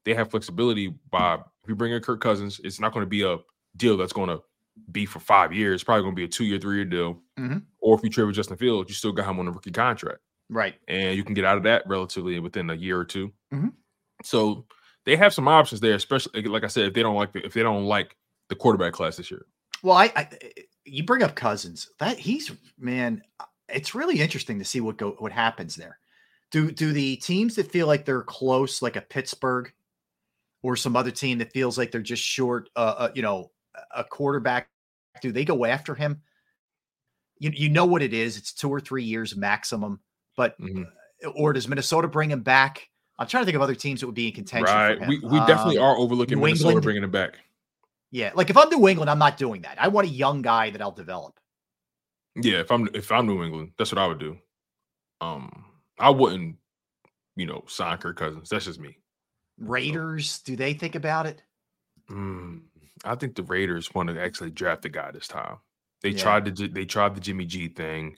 they 0.05 0.13
have 0.13 0.31
flexibility 0.31 0.93
by 1.11 1.33
if 1.33 1.67
you 1.67 1.75
bring 1.75 1.91
in 1.91 2.01
Kirk 2.01 2.21
Cousins, 2.21 2.61
it's 2.63 2.79
not 2.79 2.93
going 2.93 3.03
to 3.03 3.09
be 3.09 3.23
a 3.23 3.39
deal 3.75 3.97
that's 3.97 4.13
going 4.13 4.29
to 4.29 4.39
be 4.91 5.05
for 5.05 5.19
five 5.19 5.53
years. 5.53 5.83
Probably 5.83 6.03
going 6.03 6.13
to 6.15 6.19
be 6.19 6.25
a 6.25 6.27
two 6.27 6.45
year, 6.45 6.59
three 6.59 6.75
year 6.77 6.85
deal. 6.85 7.21
Mhm. 7.39 7.63
Or 7.79 7.95
if 7.95 8.03
you 8.03 8.09
trade 8.09 8.25
with 8.25 8.35
Justin 8.35 8.57
Fields, 8.57 8.89
you 8.89 8.95
still 8.95 9.11
got 9.11 9.29
him 9.29 9.39
on 9.39 9.47
a 9.47 9.51
rookie 9.51 9.71
contract 9.71 10.19
Right. 10.49 10.75
and 10.87 11.15
you 11.15 11.23
can 11.23 11.33
get 11.33 11.45
out 11.45 11.57
of 11.57 11.63
that 11.63 11.83
relatively 11.87 12.39
within 12.39 12.69
a 12.69 12.75
year 12.75 12.99
or 12.99 13.05
2 13.05 13.31
Mhm. 13.53 13.73
So 14.23 14.65
they 15.05 15.15
have 15.15 15.33
some 15.33 15.47
options 15.47 15.81
there, 15.81 15.95
especially 15.95 16.43
like 16.43 16.63
I 16.63 16.67
said, 16.67 16.85
if 16.85 16.93
they 16.93 17.03
don't 17.03 17.15
like 17.15 17.33
the, 17.33 17.45
if 17.45 17.53
they 17.53 17.63
don't 17.63 17.85
like 17.85 18.15
the 18.49 18.55
quarterback 18.55 18.93
class 18.93 19.17
this 19.17 19.29
year. 19.31 19.45
Well, 19.83 19.97
I, 19.97 20.11
I 20.15 20.29
you 20.85 21.03
bring 21.03 21.23
up 21.23 21.35
Cousins. 21.35 21.89
That 21.99 22.17
he's 22.17 22.51
man, 22.77 23.21
it's 23.69 23.95
really 23.95 24.19
interesting 24.19 24.59
to 24.59 24.65
see 24.65 24.81
what 24.81 24.97
go 24.97 25.11
what 25.19 25.31
happens 25.31 25.75
there. 25.75 25.99
Do 26.51 26.71
do 26.71 26.91
the 26.93 27.17
teams 27.17 27.55
that 27.55 27.71
feel 27.71 27.87
like 27.87 28.05
they're 28.05 28.21
close, 28.23 28.81
like 28.81 28.95
a 28.95 29.01
Pittsburgh, 29.01 29.71
or 30.63 30.75
some 30.75 30.95
other 30.95 31.11
team 31.11 31.37
that 31.39 31.51
feels 31.51 31.77
like 31.77 31.91
they're 31.91 32.01
just 32.01 32.23
short, 32.23 32.69
uh, 32.75 32.95
uh 32.97 33.11
you 33.13 33.21
know, 33.21 33.51
a 33.95 34.03
quarterback, 34.03 34.69
do 35.21 35.31
they 35.31 35.45
go 35.45 35.65
after 35.65 35.95
him? 35.95 36.21
You 37.39 37.51
you 37.53 37.69
know 37.69 37.85
what 37.85 38.01
it 38.01 38.13
is? 38.13 38.37
It's 38.37 38.53
two 38.53 38.69
or 38.69 38.79
three 38.79 39.03
years 39.03 39.35
maximum. 39.35 39.99
But 40.37 40.59
Mm-hmm. 40.59 41.29
or 41.35 41.53
does 41.53 41.67
Minnesota 41.67 42.07
bring 42.07 42.29
him 42.31 42.41
back? 42.41 42.89
I'm 43.17 43.27
trying 43.27 43.41
to 43.41 43.45
think 43.45 43.55
of 43.55 43.61
other 43.61 43.75
teams 43.75 44.01
that 44.01 44.05
would 44.07 44.15
be 44.15 44.27
in 44.27 44.33
contention. 44.33 44.73
Right. 44.73 44.99
We 45.07 45.19
we 45.19 45.39
definitely 45.39 45.77
Um, 45.77 45.85
are 45.85 45.97
overlooking 45.97 46.37
New 46.37 46.45
Minnesota 46.45 46.69
England? 46.69 46.83
bringing 46.83 47.03
him 47.03 47.11
back. 47.11 47.37
Yeah, 48.11 48.31
like 48.35 48.49
if 48.49 48.57
I'm 48.57 48.69
New 48.69 48.87
England, 48.87 49.09
I'm 49.09 49.19
not 49.19 49.37
doing 49.37 49.61
that. 49.63 49.81
I 49.81 49.87
want 49.87 50.07
a 50.07 50.09
young 50.09 50.41
guy 50.41 50.69
that 50.69 50.81
I'll 50.81 50.91
develop. 50.91 51.39
Yeah, 52.35 52.59
if 52.59 52.71
I'm 52.71 52.87
if 52.93 53.11
I'm 53.11 53.25
New 53.27 53.43
England, 53.43 53.71
that's 53.77 53.91
what 53.91 53.99
I 53.99 54.07
would 54.07 54.19
do. 54.19 54.37
Um, 55.21 55.65
I 55.97 56.09
wouldn't, 56.09 56.57
you 57.37 57.45
know, 57.45 57.63
sign 57.67 57.97
Kirk 57.97 58.17
Cousins. 58.17 58.49
That's 58.49 58.65
just 58.65 58.79
me. 58.79 58.97
Raiders, 59.57 60.39
do 60.39 60.57
they 60.57 60.73
think 60.73 60.95
about 60.95 61.25
it? 61.25 61.41
Mm, 62.09 62.63
I 63.03 63.15
think 63.15 63.35
the 63.35 63.43
Raiders 63.43 63.93
want 63.93 64.09
to 64.09 64.19
actually 64.21 64.51
draft 64.51 64.81
the 64.83 64.89
guy 64.89 65.11
this 65.11 65.27
time. 65.27 65.57
They 66.01 66.09
Yeah. 66.09 66.21
tried 66.21 66.55
to 66.55 66.67
they 66.67 66.85
tried 66.85 67.15
the 67.15 67.21
Jimmy 67.21 67.45
G 67.45 67.67
thing. 67.67 68.17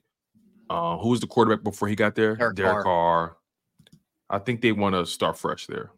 Uh, 0.70 0.98
who 0.98 1.10
was 1.10 1.20
the 1.22 1.28
quarterback 1.28 1.64
before 1.64 1.88
he 1.88 1.96
got 1.96 2.14
there? 2.16 2.36
Derek 2.36 2.56
Derek 2.56 2.84
Carr. 2.84 2.84
Carr. 2.84 3.38
I 4.30 4.40
think 4.40 4.62
they 4.62 4.74
want 4.74 4.94
to 4.96 5.06
start 5.06 5.38
fresh 5.38 5.66
there. 5.68 5.92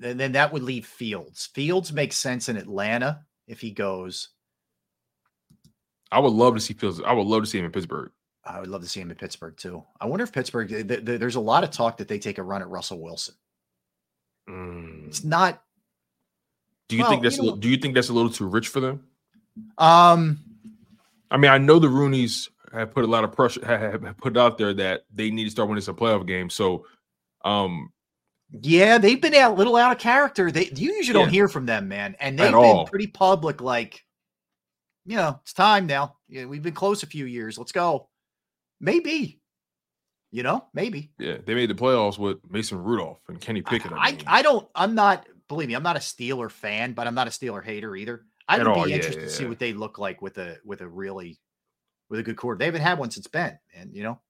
Then, 0.00 0.16
then 0.16 0.32
that 0.32 0.52
would 0.52 0.62
leave 0.62 0.86
Fields. 0.86 1.46
Fields 1.46 1.92
makes 1.92 2.16
sense 2.16 2.48
in 2.48 2.56
Atlanta 2.56 3.24
if 3.48 3.60
he 3.60 3.72
goes. 3.72 4.28
I 6.12 6.20
would 6.20 6.32
love 6.32 6.54
to 6.54 6.60
see 6.60 6.72
Fields. 6.74 7.00
I 7.04 7.12
would 7.12 7.26
love 7.26 7.42
to 7.42 7.46
see 7.48 7.58
him 7.58 7.64
in 7.64 7.72
Pittsburgh. 7.72 8.12
I 8.44 8.60
would 8.60 8.68
love 8.68 8.82
to 8.82 8.88
see 8.88 9.00
him 9.00 9.10
in 9.10 9.16
Pittsburgh 9.16 9.56
too. 9.56 9.84
I 10.00 10.06
wonder 10.06 10.22
if 10.24 10.32
Pittsburgh. 10.32 10.68
th- 10.68 10.86
th- 10.86 11.04
th- 11.04 11.20
there's 11.20 11.34
a 11.34 11.40
lot 11.40 11.64
of 11.64 11.70
talk 11.70 11.96
that 11.98 12.06
they 12.08 12.18
take 12.18 12.38
a 12.38 12.42
run 12.42 12.62
at 12.62 12.68
Russell 12.68 13.00
Wilson. 13.02 13.34
It's 14.46 15.22
not. 15.24 15.62
Do 16.88 16.96
you 16.96 17.02
Well, 17.02 17.10
think 17.10 17.22
that's 17.22 17.36
you 17.36 17.42
a 17.42 17.46
know- 17.46 17.56
do 17.56 17.68
you 17.68 17.76
think 17.76 17.94
that's 17.94 18.08
a 18.08 18.12
little 18.12 18.30
too 18.30 18.46
rich 18.46 18.68
for 18.68 18.80
them? 18.80 19.04
Um, 19.76 20.38
I 21.30 21.36
mean, 21.36 21.50
I 21.50 21.58
know 21.58 21.78
the 21.78 21.88
Rooneys 21.88 22.48
have 22.72 22.92
put 22.92 23.04
a 23.04 23.06
lot 23.08 23.24
of 23.24 23.32
pressure, 23.32 23.64
have 23.66 24.16
put 24.18 24.36
out 24.36 24.58
there 24.58 24.72
that 24.74 25.02
they 25.12 25.30
need 25.30 25.44
to 25.44 25.50
start 25.50 25.68
winning 25.68 25.82
some 25.82 25.96
playoff 25.96 26.26
games. 26.26 26.54
So, 26.54 26.86
um, 27.44 27.92
yeah, 28.62 28.98
they've 28.98 29.20
been 29.20 29.34
a 29.34 29.52
little 29.52 29.76
out 29.76 29.92
of 29.92 29.98
character. 29.98 30.50
They 30.50 30.70
you 30.74 30.94
usually 30.94 31.18
don't 31.18 31.28
hear 31.28 31.48
from 31.48 31.66
them, 31.66 31.88
man, 31.88 32.16
and 32.20 32.38
they've 32.38 32.46
been 32.46 32.54
all. 32.54 32.86
pretty 32.86 33.06
public. 33.08 33.60
Like, 33.60 34.04
you 35.04 35.16
know, 35.16 35.38
it's 35.42 35.52
time 35.52 35.86
now. 35.86 36.16
Yeah, 36.28 36.46
we've 36.46 36.62
been 36.62 36.74
close 36.74 37.02
a 37.02 37.06
few 37.06 37.26
years. 37.26 37.58
Let's 37.58 37.72
go. 37.72 38.08
Maybe. 38.80 39.40
You 40.30 40.42
know, 40.42 40.66
maybe. 40.74 41.10
Yeah, 41.18 41.38
they 41.44 41.54
made 41.54 41.70
the 41.70 41.74
playoffs 41.74 42.18
with 42.18 42.38
Mason 42.50 42.82
Rudolph 42.82 43.18
and 43.28 43.40
Kenny 43.40 43.62
Pickett. 43.62 43.92
I, 43.94 44.18
I 44.26 44.42
don't. 44.42 44.68
I'm 44.74 44.94
not. 44.94 45.26
Believe 45.48 45.68
me, 45.68 45.74
I'm 45.74 45.82
not 45.82 45.96
a 45.96 46.00
Steeler 46.00 46.50
fan, 46.50 46.92
but 46.92 47.06
I'm 47.06 47.14
not 47.14 47.26
a 47.26 47.30
Steeler 47.30 47.64
hater 47.64 47.96
either. 47.96 48.26
I 48.48 48.56
At 48.58 48.66
would 48.66 48.74
be 48.74 48.80
all, 48.80 48.88
yeah, 48.88 48.96
interested 48.96 49.22
yeah, 49.22 49.28
to 49.28 49.32
see 49.32 49.42
yeah. 49.44 49.48
what 49.48 49.58
they 49.58 49.72
look 49.72 49.98
like 49.98 50.22
with 50.22 50.38
a 50.38 50.58
with 50.64 50.80
a 50.80 50.88
really 50.88 51.38
with 52.08 52.20
a 52.20 52.22
good 52.22 52.36
quarter. 52.36 52.58
They 52.58 52.66
haven't 52.66 52.82
had 52.82 52.98
one 52.98 53.10
since 53.10 53.26
Ben, 53.26 53.58
and 53.74 53.94
you 53.94 54.02
know, 54.02 54.20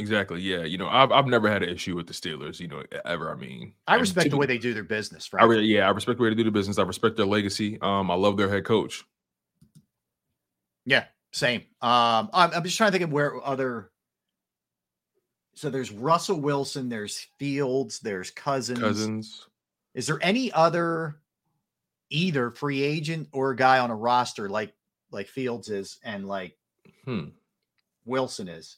Exactly. 0.00 0.40
Yeah. 0.40 0.62
You 0.62 0.78
know, 0.78 0.88
I've 0.88 1.10
I've 1.10 1.26
never 1.26 1.50
had 1.50 1.62
an 1.62 1.68
issue 1.68 1.96
with 1.96 2.06
the 2.06 2.12
Steelers. 2.12 2.60
You 2.60 2.68
know, 2.68 2.84
ever. 3.04 3.32
I 3.32 3.34
mean, 3.34 3.74
I 3.86 3.96
respect 3.96 4.30
the 4.30 4.36
way 4.36 4.46
they 4.46 4.58
do 4.58 4.72
their 4.72 4.84
business. 4.84 5.28
I 5.36 5.44
really, 5.44 5.64
yeah, 5.64 5.88
I 5.88 5.90
respect 5.90 6.18
the 6.18 6.22
way 6.22 6.30
they 6.30 6.36
do 6.36 6.44
the 6.44 6.52
business. 6.52 6.78
I 6.78 6.82
respect 6.82 7.16
their 7.16 7.26
legacy. 7.26 7.78
Um, 7.82 8.10
I 8.10 8.14
love 8.14 8.36
their 8.36 8.48
head 8.48 8.64
coach. 8.64 9.04
Yeah, 10.86 11.04
same. 11.32 11.62
Um, 11.82 12.30
I'm, 12.32 12.52
I'm 12.54 12.62
just 12.62 12.76
trying 12.76 12.88
to 12.88 12.92
think 12.92 13.04
of 13.04 13.12
where 13.12 13.44
other. 13.44 13.90
So 15.54 15.68
there's 15.68 15.90
Russell 15.90 16.40
Wilson, 16.40 16.88
there's 16.88 17.26
Fields, 17.40 17.98
there's 17.98 18.30
Cousins. 18.30 18.78
Cousins. 18.78 19.46
Is 19.94 20.06
there 20.06 20.18
any 20.22 20.52
other 20.52 21.16
either 22.10 22.50
free 22.50 22.82
agent 22.82 23.28
or 23.32 23.50
a 23.50 23.56
guy 23.56 23.78
on 23.78 23.90
a 23.90 23.94
roster 23.96 24.48
like 24.48 24.72
like 25.10 25.26
Fields 25.28 25.68
is 25.68 25.98
and 26.04 26.26
like 26.26 26.56
Hmm. 27.04 27.28
Wilson 28.04 28.48
is 28.48 28.76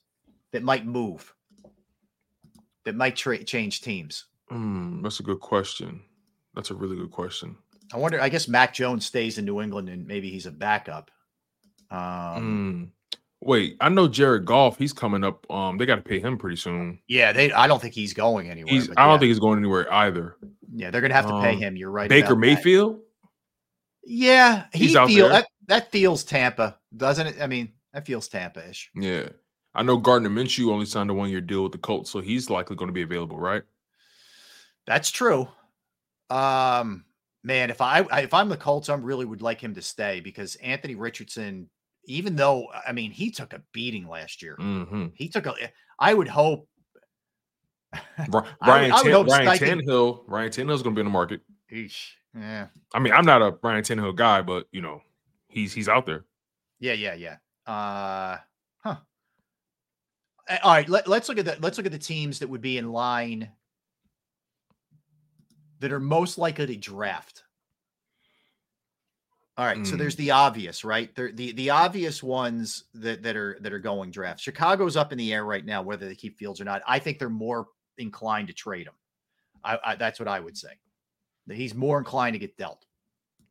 that 0.52 0.62
might 0.62 0.86
move? 0.86 1.32
That 2.84 2.94
might 2.96 3.16
tra- 3.16 3.44
change 3.44 3.82
teams. 3.82 4.26
Hmm, 4.48 5.02
that's 5.02 5.20
a 5.20 5.22
good 5.22 5.40
question. 5.40 6.00
That's 6.54 6.70
a 6.70 6.74
really 6.74 6.96
good 6.96 7.10
question. 7.10 7.56
I 7.92 7.98
wonder. 7.98 8.20
I 8.20 8.28
guess 8.28 8.48
Mac 8.48 8.72
Jones 8.72 9.04
stays 9.04 9.38
in 9.38 9.44
New 9.44 9.60
England 9.60 9.88
and 9.88 10.06
maybe 10.06 10.30
he's 10.30 10.46
a 10.46 10.50
backup. 10.50 11.10
Um, 11.90 12.40
Hmm. 12.40 12.84
Wait, 13.42 13.76
I 13.80 13.88
know 13.88 14.06
Jared 14.06 14.44
Goff. 14.44 14.76
He's 14.76 14.92
coming 14.92 15.24
up. 15.24 15.50
Um, 15.50 15.78
they 15.78 15.86
got 15.86 15.96
to 15.96 16.02
pay 16.02 16.20
him 16.20 16.36
pretty 16.36 16.56
soon. 16.56 16.98
Yeah, 17.08 17.32
they. 17.32 17.50
I 17.52 17.66
don't 17.66 17.80
think 17.80 17.94
he's 17.94 18.12
going 18.12 18.50
anywhere. 18.50 18.72
He's. 18.74 18.90
I 18.90 19.04
don't 19.06 19.12
yeah. 19.14 19.18
think 19.18 19.28
he's 19.28 19.38
going 19.38 19.58
anywhere 19.58 19.90
either. 19.92 20.36
Yeah, 20.72 20.90
they're 20.90 21.00
gonna 21.00 21.14
have 21.14 21.26
to 21.26 21.40
pay 21.40 21.54
Um, 21.54 21.58
him. 21.58 21.76
You're 21.76 21.90
right. 21.90 22.08
Baker 22.08 22.26
about 22.32 22.34
that. 22.34 22.40
Mayfield. 22.40 23.00
Yeah, 24.04 24.66
he 24.72 24.86
He's 24.86 24.96
out 24.96 25.08
feel 25.08 25.28
there. 25.28 25.40
that, 25.42 25.46
that 25.66 25.90
feels 25.92 26.24
Tampa, 26.24 26.78
doesn't 26.96 27.26
it? 27.26 27.36
I 27.40 27.46
mean, 27.46 27.72
that 27.92 28.06
feels 28.06 28.28
Tampa-ish. 28.28 28.90
Yeah, 28.94 29.28
I 29.74 29.82
know 29.82 29.98
Gardner 29.98 30.30
Minshew 30.30 30.70
only 30.72 30.86
signed 30.86 31.10
a 31.10 31.14
one-year 31.14 31.42
deal 31.42 31.62
with 31.62 31.72
the 31.72 31.78
Colts, 31.78 32.10
so 32.10 32.20
he's 32.20 32.48
likely 32.50 32.76
going 32.76 32.88
to 32.88 32.92
be 32.94 33.02
available, 33.02 33.38
right? 33.38 33.62
That's 34.86 35.10
true. 35.10 35.48
Um, 36.30 37.04
man, 37.44 37.70
if 37.70 37.80
I 37.80 38.00
I- 38.10 38.20
if 38.22 38.32
I'm 38.34 38.48
the 38.48 38.56
Colts, 38.56 38.88
I 38.88 38.94
really 38.94 39.24
would 39.26 39.42
like 39.42 39.60
him 39.60 39.74
to 39.74 39.82
stay 39.82 40.20
because 40.20 40.56
Anthony 40.56 40.94
Richardson, 40.94 41.68
even 42.06 42.36
though 42.36 42.68
I 42.86 42.92
mean 42.92 43.10
he 43.10 43.30
took 43.30 43.52
a 43.52 43.62
beating 43.72 44.08
last 44.08 44.42
year, 44.42 44.56
Mm-hmm. 44.58 45.06
he 45.14 45.28
took 45.28 45.46
a. 45.46 45.54
I 45.98 46.14
would 46.14 46.28
hope. 46.28 46.68
Brian 48.30 48.92
I 48.92 48.96
would 48.96 49.02
Tan- 49.04 49.12
hope 49.12 49.26
Ryan 49.28 49.46
Steichen- 49.48 49.82
Tannehill. 49.82 50.22
Ryan 50.26 50.50
Tannehill's 50.50 50.82
going 50.82 50.94
to 50.94 50.98
be 50.98 51.00
in 51.00 51.06
the 51.06 51.10
market. 51.12 51.40
Eesh, 51.72 52.10
yeah, 52.36 52.66
I 52.94 52.98
mean, 52.98 53.12
I'm 53.12 53.24
not 53.24 53.42
a 53.42 53.56
Ryan 53.62 53.82
Tannehill 53.82 54.14
guy, 54.16 54.42
but 54.42 54.66
you 54.72 54.80
know, 54.80 55.02
he's 55.48 55.72
he's 55.72 55.88
out 55.88 56.06
there. 56.06 56.24
yeah, 56.78 56.92
yeah, 56.92 57.14
yeah. 57.14 57.36
Uh, 57.66 58.38
huh. 58.78 58.96
Uh, 60.48 60.56
All 60.62 60.72
right, 60.72 60.88
let, 60.88 61.06
let's 61.08 61.28
look 61.28 61.38
at 61.38 61.44
the 61.44 61.56
let's 61.60 61.78
look 61.78 61.86
at 61.86 61.92
the 61.92 61.98
teams 61.98 62.38
that 62.40 62.48
would 62.48 62.60
be 62.60 62.78
in 62.78 62.90
line 62.92 63.50
that 65.80 65.92
are 65.92 66.00
most 66.00 66.38
likely 66.38 66.66
to 66.66 66.76
draft. 66.76 67.44
All 69.56 69.66
right, 69.66 69.86
so 69.86 69.94
Mm. 69.94 69.98
there's 69.98 70.16
the 70.16 70.30
obvious, 70.30 70.84
right? 70.84 71.14
There, 71.14 71.32
the 71.32 71.52
the 71.52 71.70
obvious 71.70 72.22
ones 72.22 72.84
that 72.94 73.22
that 73.22 73.36
are 73.36 73.58
that 73.60 73.72
are 73.72 73.78
going 73.78 74.10
draft. 74.10 74.40
Chicago's 74.40 74.96
up 74.96 75.12
in 75.12 75.18
the 75.18 75.32
air 75.32 75.44
right 75.44 75.64
now, 75.64 75.82
whether 75.82 76.08
they 76.08 76.14
keep 76.14 76.38
Fields 76.38 76.60
or 76.60 76.64
not. 76.64 76.82
I 76.86 76.98
think 76.98 77.18
they're 77.18 77.28
more 77.28 77.66
inclined 78.00 78.48
to 78.48 78.54
trade 78.54 78.86
him. 78.86 78.94
I, 79.62 79.78
I 79.84 79.94
that's 79.96 80.18
what 80.18 80.28
I 80.28 80.40
would 80.40 80.56
say. 80.56 80.70
That 81.46 81.56
he's 81.56 81.74
more 81.74 81.98
inclined 81.98 82.34
to 82.34 82.38
get 82.38 82.56
dealt. 82.56 82.84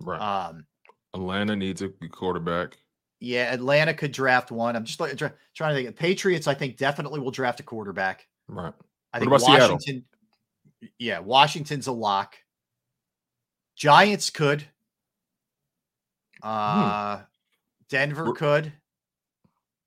Right. 0.01 0.19
Um, 0.19 0.65
Atlanta 1.13 1.55
needs 1.55 1.81
a 1.81 1.89
quarterback. 2.11 2.77
yeah, 3.19 3.53
Atlanta 3.53 3.93
could 3.93 4.11
draft 4.11 4.51
one. 4.51 4.75
I'm 4.75 4.85
just 4.85 4.99
like, 4.99 5.17
try, 5.17 5.31
trying 5.55 5.75
to 5.75 5.83
think. 5.83 5.95
Patriots, 5.97 6.47
I 6.47 6.53
think, 6.53 6.77
definitely 6.77 7.19
will 7.19 7.31
draft 7.31 7.59
a 7.59 7.63
quarterback. 7.63 8.27
Right. 8.47 8.73
I 9.13 9.17
What 9.17 9.19
think 9.19 9.27
about 9.27 9.41
Seattle? 9.41 9.75
Washington. 9.75 10.05
Yeah, 10.97 11.19
Washington's 11.19 11.87
a 11.87 11.91
lock. 11.91 12.35
Giants 13.75 14.29
could. 14.29 14.65
Uh 16.41 17.21
Denver 17.89 18.31
could. 18.33 18.71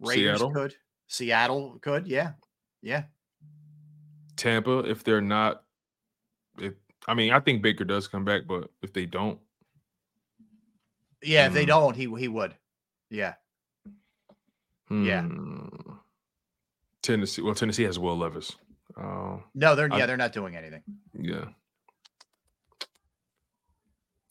Raiders 0.01 0.39
Seattle? 0.41 0.51
could. 0.53 0.75
Seattle 1.07 1.79
could. 1.81 2.07
Yeah. 2.07 2.33
Yeah. 2.83 3.05
Tampa, 4.43 4.79
if 4.81 5.05
they're 5.05 5.21
not, 5.21 5.63
if 6.59 6.75
I 7.07 7.15
mean, 7.15 7.33
I 7.33 7.39
think 7.41 7.63
Baker 7.63 7.85
does 7.85 8.09
come 8.09 8.25
back, 8.25 8.43
but 8.47 8.71
if 8.83 8.93
they 8.93 9.07
don't, 9.07 9.39
Yeah. 11.25 11.47
If 11.47 11.53
they 11.53 11.65
Mm. 11.65 11.69
don't, 11.69 11.95
he 11.97 12.03
he 12.19 12.27
would. 12.29 12.57
Yeah. 13.09 13.35
Yeah. 14.91 15.23
hmm. 15.23 15.69
Tennessee. 17.03 17.43
Well, 17.43 17.55
Tennessee 17.55 17.85
has 17.85 17.99
Will 17.99 18.19
Levis. 18.19 18.57
Uh, 18.97 19.39
No, 19.55 19.75
they're 19.77 19.93
I- 19.93 19.99
yeah, 19.99 20.07
they're 20.07 20.17
not 20.17 20.33
doing 20.33 20.57
anything. 20.57 20.83
yeah. 21.15 21.47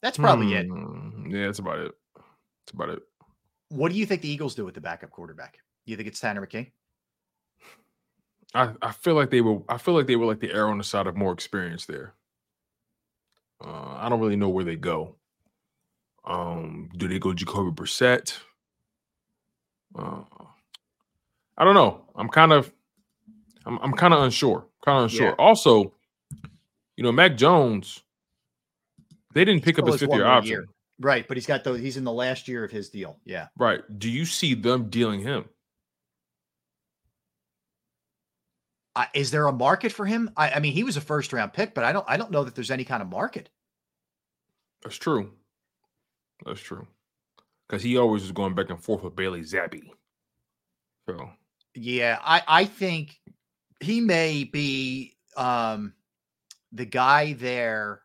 That's 0.02 0.18
probably 0.18 0.52
it. 0.54 0.66
Hmm, 0.66 1.30
Yeah, 1.30 1.46
that's 1.46 1.58
about 1.60 1.78
it. 1.78 1.92
That's 2.16 2.72
about 2.74 2.88
it. 2.90 3.02
What 3.70 3.90
do 3.92 3.96
you 3.98 4.04
think 4.04 4.20
the 4.22 4.28
Eagles 4.28 4.54
do 4.54 4.64
with 4.64 4.74
the 4.74 4.80
backup 4.80 5.10
quarterback? 5.10 5.54
Do 5.86 5.90
you 5.92 5.96
think 5.96 6.08
it's 6.08 6.20
Tanner 6.20 6.44
McKee? 6.46 6.72
I, 8.54 8.72
I 8.82 8.92
feel 8.92 9.14
like 9.14 9.30
they 9.30 9.40
were 9.40 9.60
I 9.68 9.78
feel 9.78 9.94
like 9.94 10.06
they 10.06 10.16
were 10.16 10.26
like 10.26 10.40
the 10.40 10.52
arrow 10.52 10.70
on 10.70 10.78
the 10.78 10.84
side 10.84 11.06
of 11.06 11.16
more 11.16 11.32
experience 11.32 11.86
there. 11.86 12.14
Uh, 13.64 13.94
I 13.96 14.08
don't 14.08 14.20
really 14.20 14.36
know 14.36 14.48
where 14.48 14.64
they 14.64 14.76
go. 14.76 15.16
Um, 16.24 16.90
do 16.96 17.08
they 17.08 17.18
go 17.18 17.32
Jacoby 17.32 17.70
Brissett? 17.70 18.38
Uh, 19.96 20.22
I 21.56 21.64
don't 21.64 21.74
know. 21.74 22.02
I'm 22.14 22.28
kind 22.28 22.52
of 22.52 22.72
I'm 23.64 23.78
I'm 23.78 23.92
kind 23.92 24.14
of 24.14 24.22
unsure. 24.22 24.66
Kind 24.84 24.98
of 24.98 25.02
unsure. 25.04 25.28
Yeah. 25.28 25.34
Also, 25.38 25.94
you 26.96 27.04
know, 27.04 27.12
Mac 27.12 27.36
Jones, 27.36 28.02
they 29.34 29.44
didn't 29.44 29.62
pick 29.62 29.78
up 29.78 29.86
his 29.86 30.00
fifth 30.00 30.12
year 30.12 30.26
option. 30.26 30.50
year. 30.50 30.66
Right, 31.00 31.26
but 31.26 31.36
he's 31.36 31.46
got 31.46 31.64
those. 31.64 31.80
He's 31.80 31.96
in 31.96 32.04
the 32.04 32.12
last 32.12 32.46
year 32.46 32.64
of 32.64 32.70
his 32.70 32.88
deal. 32.90 33.18
Yeah. 33.24 33.48
Right. 33.58 33.80
Do 33.98 34.08
you 34.10 34.24
see 34.24 34.54
them 34.54 34.88
dealing 34.88 35.20
him? 35.20 35.46
Uh, 38.94 39.06
is 39.14 39.30
there 39.30 39.46
a 39.46 39.52
market 39.52 39.90
for 39.90 40.04
him? 40.04 40.30
I, 40.36 40.50
I 40.50 40.58
mean, 40.60 40.72
he 40.72 40.84
was 40.84 40.96
a 40.96 41.00
first 41.00 41.32
round 41.32 41.52
pick, 41.52 41.74
but 41.74 41.84
I 41.84 41.92
don't. 41.92 42.04
I 42.08 42.16
don't 42.16 42.30
know 42.30 42.44
that 42.44 42.54
there's 42.54 42.70
any 42.70 42.84
kind 42.84 43.02
of 43.02 43.08
market. 43.08 43.48
That's 44.82 44.96
true. 44.96 45.32
That's 46.44 46.60
true. 46.60 46.86
Because 47.66 47.82
he 47.82 47.96
always 47.96 48.22
was 48.22 48.32
going 48.32 48.54
back 48.54 48.70
and 48.70 48.82
forth 48.82 49.02
with 49.02 49.16
Bailey 49.16 49.40
Zappe. 49.40 49.82
So 51.08 51.30
Yeah, 51.74 52.18
I 52.22 52.42
I 52.46 52.64
think 52.64 53.18
he 53.80 54.00
may 54.00 54.44
be 54.44 55.16
um 55.36 55.94
the 56.72 56.84
guy 56.84 57.32
there 57.32 58.02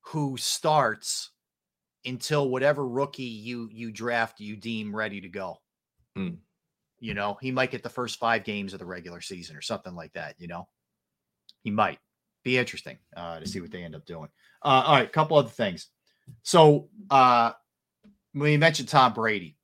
who 0.00 0.36
starts 0.38 1.30
until 2.04 2.48
whatever 2.48 2.86
rookie 2.86 3.24
you 3.24 3.68
you 3.70 3.90
draft 3.90 4.40
you 4.40 4.56
deem 4.56 4.94
ready 4.94 5.20
to 5.20 5.28
go. 5.28 5.58
Hmm. 6.16 6.36
You 7.00 7.14
know, 7.14 7.38
he 7.40 7.50
might 7.50 7.70
get 7.70 7.82
the 7.82 7.88
first 7.88 8.18
5 8.18 8.44
games 8.44 8.72
of 8.72 8.78
the 8.80 8.86
regular 8.86 9.20
season 9.20 9.56
or 9.56 9.60
something 9.60 9.94
like 9.94 10.12
that, 10.14 10.34
you 10.38 10.48
know. 10.48 10.68
He 11.62 11.70
might. 11.70 11.98
Be 12.44 12.56
interesting 12.56 12.98
uh 13.16 13.40
to 13.40 13.46
see 13.46 13.60
what 13.60 13.70
they 13.70 13.82
end 13.82 13.96
up 13.96 14.06
doing. 14.06 14.28
Uh 14.62 14.82
all 14.86 14.94
right, 14.94 15.06
a 15.06 15.10
couple 15.10 15.36
other 15.36 15.48
things. 15.48 15.88
So, 16.42 16.88
uh 17.10 17.52
we 18.34 18.56
mentioned 18.56 18.88
Tom 18.88 19.12
Brady. 19.12 19.56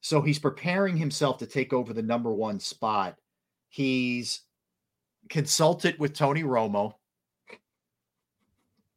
So 0.00 0.20
he's 0.20 0.38
preparing 0.38 0.96
himself 0.96 1.38
to 1.38 1.46
take 1.46 1.72
over 1.72 1.92
the 1.92 2.02
number 2.02 2.32
one 2.32 2.60
spot. 2.60 3.16
He's 3.68 4.40
consulted 5.28 5.98
with 5.98 6.14
Tony 6.14 6.42
Romo. 6.42 6.94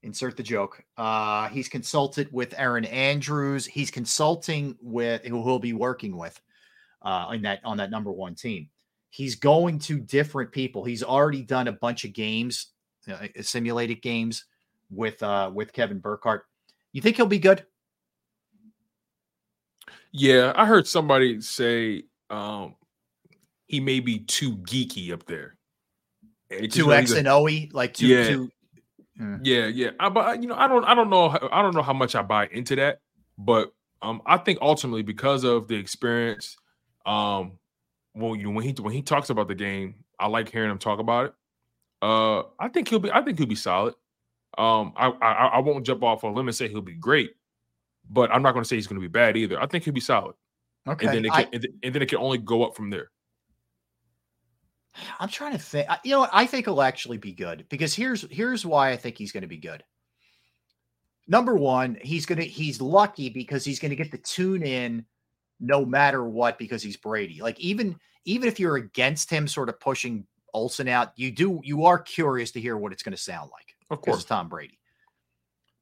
Insert 0.03 0.37
the 0.37 0.43
joke. 0.43 0.83
Uh, 0.97 1.47
he's 1.49 1.69
consulted 1.69 2.31
with 2.31 2.57
Erin 2.57 2.85
Andrews. 2.85 3.65
He's 3.65 3.91
consulting 3.91 4.75
with 4.81 5.25
who 5.25 5.43
he'll 5.43 5.59
be 5.59 5.73
working 5.73 6.17
with 6.17 6.39
uh, 7.01 7.31
in 7.33 7.41
that 7.43 7.59
on 7.63 7.77
that 7.77 7.91
number 7.91 8.11
one 8.11 8.35
team. 8.35 8.69
He's 9.09 9.35
going 9.35 9.79
to 9.79 9.99
different 9.99 10.51
people. 10.51 10.83
He's 10.85 11.03
already 11.03 11.41
done 11.41 11.67
a 11.67 11.73
bunch 11.73 12.05
of 12.05 12.13
games, 12.13 12.67
uh, 13.11 13.27
simulated 13.41 14.01
games 14.01 14.45
with 14.89 15.21
uh, 15.21 15.51
with 15.53 15.73
Kevin 15.73 15.99
Burkhardt. 15.99 16.45
You 16.93 17.01
think 17.01 17.17
he'll 17.17 17.25
be 17.25 17.39
good? 17.39 17.65
yeah, 20.11 20.51
I 20.55 20.65
heard 20.65 20.87
somebody 20.87 21.41
say 21.41 22.03
um 22.29 22.75
he 23.67 23.79
may 23.79 23.99
be 24.01 24.19
too 24.19 24.57
geeky 24.57 25.13
up 25.13 25.25
there. 25.25 25.55
Just 26.51 26.73
Two 26.73 26.91
X 26.93 27.11
and 27.13 27.27
OE, 27.27 27.69
like 27.71 27.93
two 27.93 28.07
Yeah. 28.07 28.27
two. 28.27 28.51
Hmm. 29.17 29.37
Yeah, 29.43 29.67
yeah. 29.67 29.91
I, 29.99 30.09
but 30.09 30.41
you 30.41 30.49
know, 30.49 30.55
I 30.55 30.67
don't, 30.67 30.83
I 30.83 30.93
don't 30.95 31.09
know, 31.09 31.29
I 31.51 31.61
don't 31.61 31.73
know 31.73 31.81
how 31.81 31.93
much 31.93 32.15
I 32.15 32.21
buy 32.21 32.47
into 32.47 32.75
that, 32.77 32.99
but 33.37 33.71
um, 34.01 34.21
I 34.25 34.37
think 34.37 34.59
ultimately 34.61 35.03
because 35.03 35.45
of 35.45 35.67
the 35.69 35.75
experience, 35.75 36.57
um, 37.05 37.59
well, 38.13 38.35
you 38.35 38.43
know, 38.43 38.51
when 38.51 38.65
he 38.65 38.73
when 38.81 38.93
he 38.93 39.01
talks 39.01 39.29
about 39.29 39.47
the 39.47 39.55
game, 39.55 39.95
I 40.19 40.27
like 40.27 40.51
hearing 40.51 40.71
him 40.71 40.77
talk 40.77 40.99
about 40.99 41.27
it. 41.27 41.33
Uh, 42.01 42.43
I 42.59 42.67
think 42.69 42.87
he'll 42.87 42.99
be. 42.99 43.11
I 43.11 43.21
think 43.21 43.37
he'll 43.37 43.47
be 43.47 43.55
solid. 43.55 43.93
Um, 44.57 44.93
I 44.95 45.07
I, 45.21 45.31
I 45.31 45.59
won't 45.59 45.85
jump 45.85 46.03
off 46.03 46.23
on 46.23 46.31
a 46.31 46.35
limb 46.35 46.47
and 46.47 46.55
say 46.55 46.67
he'll 46.67 46.81
be 46.81 46.95
great, 46.95 47.31
but 48.09 48.31
I'm 48.31 48.41
not 48.41 48.53
going 48.53 48.63
to 48.63 48.67
say 48.67 48.75
he's 48.75 48.87
going 48.87 49.01
to 49.01 49.07
be 49.07 49.11
bad 49.11 49.37
either. 49.37 49.61
I 49.61 49.67
think 49.67 49.83
he'll 49.83 49.93
be 49.93 49.99
solid. 49.99 50.35
Okay, 50.87 51.05
and 51.07 51.15
then 51.15 51.25
it 51.25 51.31
I- 51.31 51.43
can, 51.43 51.53
and, 51.53 51.63
then, 51.63 51.71
and 51.83 51.95
then 51.95 52.01
it 52.01 52.09
can 52.09 52.17
only 52.17 52.37
go 52.37 52.65
up 52.65 52.75
from 52.75 52.89
there. 52.89 53.11
I'm 55.19 55.29
trying 55.29 55.53
to 55.53 55.57
think. 55.57 55.87
You 56.03 56.11
know 56.11 56.19
what? 56.21 56.31
I 56.33 56.45
think 56.45 56.65
he'll 56.65 56.81
actually 56.81 57.17
be 57.17 57.31
good 57.31 57.65
because 57.69 57.93
here's 57.93 58.25
here's 58.29 58.65
why 58.65 58.91
I 58.91 58.97
think 58.97 59.17
he's 59.17 59.31
going 59.31 59.41
to 59.41 59.47
be 59.47 59.57
good. 59.57 59.83
Number 61.27 61.55
one, 61.55 61.97
he's 62.01 62.25
gonna 62.25 62.43
he's 62.43 62.81
lucky 62.81 63.29
because 63.29 63.63
he's 63.63 63.79
gonna 63.79 63.95
get 63.95 64.11
the 64.11 64.17
tune 64.17 64.63
in 64.63 65.05
no 65.61 65.85
matter 65.85 66.23
what 66.27 66.57
because 66.57 66.83
he's 66.83 66.97
Brady. 66.97 67.41
Like 67.41 67.57
even 67.59 67.97
even 68.25 68.47
if 68.49 68.59
you're 68.59 68.75
against 68.75 69.29
him 69.29 69.47
sort 69.47 69.69
of 69.69 69.79
pushing 69.79 70.25
Olsen 70.53 70.87
out, 70.89 71.13
you 71.15 71.31
do 71.31 71.61
you 71.63 71.85
are 71.85 71.97
curious 71.99 72.51
to 72.51 72.59
hear 72.59 72.75
what 72.75 72.91
it's 72.91 73.03
going 73.03 73.15
to 73.15 73.21
sound 73.21 73.49
like. 73.53 73.75
Of 73.89 74.01
course. 74.01 74.25
Tom 74.25 74.49
Brady. 74.49 74.79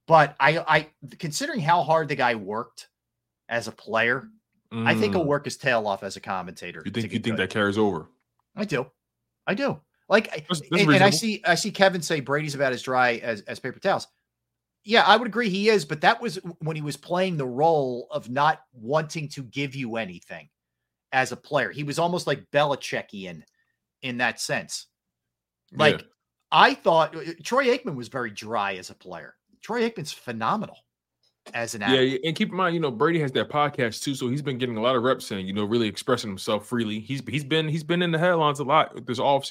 But 0.07 0.35
I 0.39 0.57
I 0.59 0.87
considering 1.17 1.59
how 1.59 1.83
hard 1.83 2.07
the 2.09 2.15
guy 2.15 2.35
worked 2.35 2.89
as 3.47 3.67
a 3.67 3.71
player, 3.71 4.27
I 4.71 4.93
think 4.95 5.13
he'll 5.15 5.23
Mm. 5.23 5.27
work 5.27 5.45
his 5.45 5.57
tail 5.57 5.87
off 5.87 6.03
as 6.03 6.15
a 6.15 6.19
commentator. 6.19 6.81
You 6.85 6.91
think 6.91 7.05
you 7.05 7.19
think 7.19 7.23
good. 7.23 7.37
that 7.37 7.49
carries 7.49 7.77
over? 7.77 8.07
I 8.55 8.65
do. 8.65 8.85
I 9.47 9.53
do. 9.55 9.79
Like, 10.07 10.25
That's- 10.31 10.59
that's 10.69 10.81
and, 10.83 10.91
and 10.91 11.03
I 11.03 11.11
see, 11.11 11.41
I 11.45 11.53
see 11.55 11.69
Kevin 11.71 12.01
say 12.01 12.19
Brady's 12.19 12.55
about 12.55 12.73
as 12.73 12.81
dry 12.81 13.13
as, 13.17 13.41
as 13.41 13.59
paper 13.59 13.79
towels. 13.79 14.07
Yeah, 14.89 15.03
I 15.03 15.17
would 15.17 15.27
agree 15.27 15.49
he 15.49 15.69
is, 15.69 15.85
but 15.85 16.01
that 16.01 16.19
was 16.19 16.37
when 16.61 16.75
he 16.75 16.81
was 16.81 16.97
playing 16.97 17.37
the 17.37 17.45
role 17.45 18.07
of 18.09 18.27
not 18.27 18.61
wanting 18.73 19.29
to 19.29 19.43
give 19.43 19.75
you 19.75 19.97
anything 19.97 20.49
as 21.11 21.31
a 21.31 21.37
player. 21.37 21.69
He 21.69 21.83
was 21.83 21.99
almost 21.99 22.25
like 22.25 22.49
Belichickian 22.51 23.43
in 24.01 24.17
that 24.17 24.39
sense. 24.41 24.87
Like, 25.71 25.99
Yeah. 25.99 26.07
I 26.51 26.73
thought 26.73 27.15
uh, 27.15 27.21
Troy 27.43 27.65
Aikman 27.65 27.93
was 27.93 28.07
very 28.07 28.31
dry 28.31 28.77
as 28.77 28.89
a 28.89 28.95
player. 28.95 29.35
Troy 29.61 29.87
Aikman's 29.87 30.11
phenomenal 30.11 30.77
as 31.53 31.75
an 31.75 31.83
actor. 31.83 32.03
yeah, 32.03 32.17
and 32.25 32.35
keep 32.35 32.49
in 32.49 32.55
mind, 32.55 32.73
you 32.73 32.81
know, 32.81 32.89
Brady 32.89 33.19
has 33.19 33.31
that 33.33 33.47
podcast 33.47 34.01
too, 34.01 34.15
so 34.15 34.27
he's 34.27 34.41
been 34.41 34.57
getting 34.57 34.77
a 34.77 34.81
lot 34.81 34.95
of 34.95 35.03
reps 35.03 35.29
in, 35.29 35.45
you 35.45 35.53
know, 35.53 35.65
really 35.65 35.87
expressing 35.87 36.31
himself 36.31 36.65
freely. 36.65 36.99
He's 36.99 37.21
he's 37.27 37.43
been 37.43 37.67
he's 37.67 37.83
been 37.83 38.01
in 38.01 38.11
the 38.11 38.17
headlines 38.17 38.59
a 38.59 38.63
lot 38.63 39.05
this 39.05 39.19
off 39.19 39.45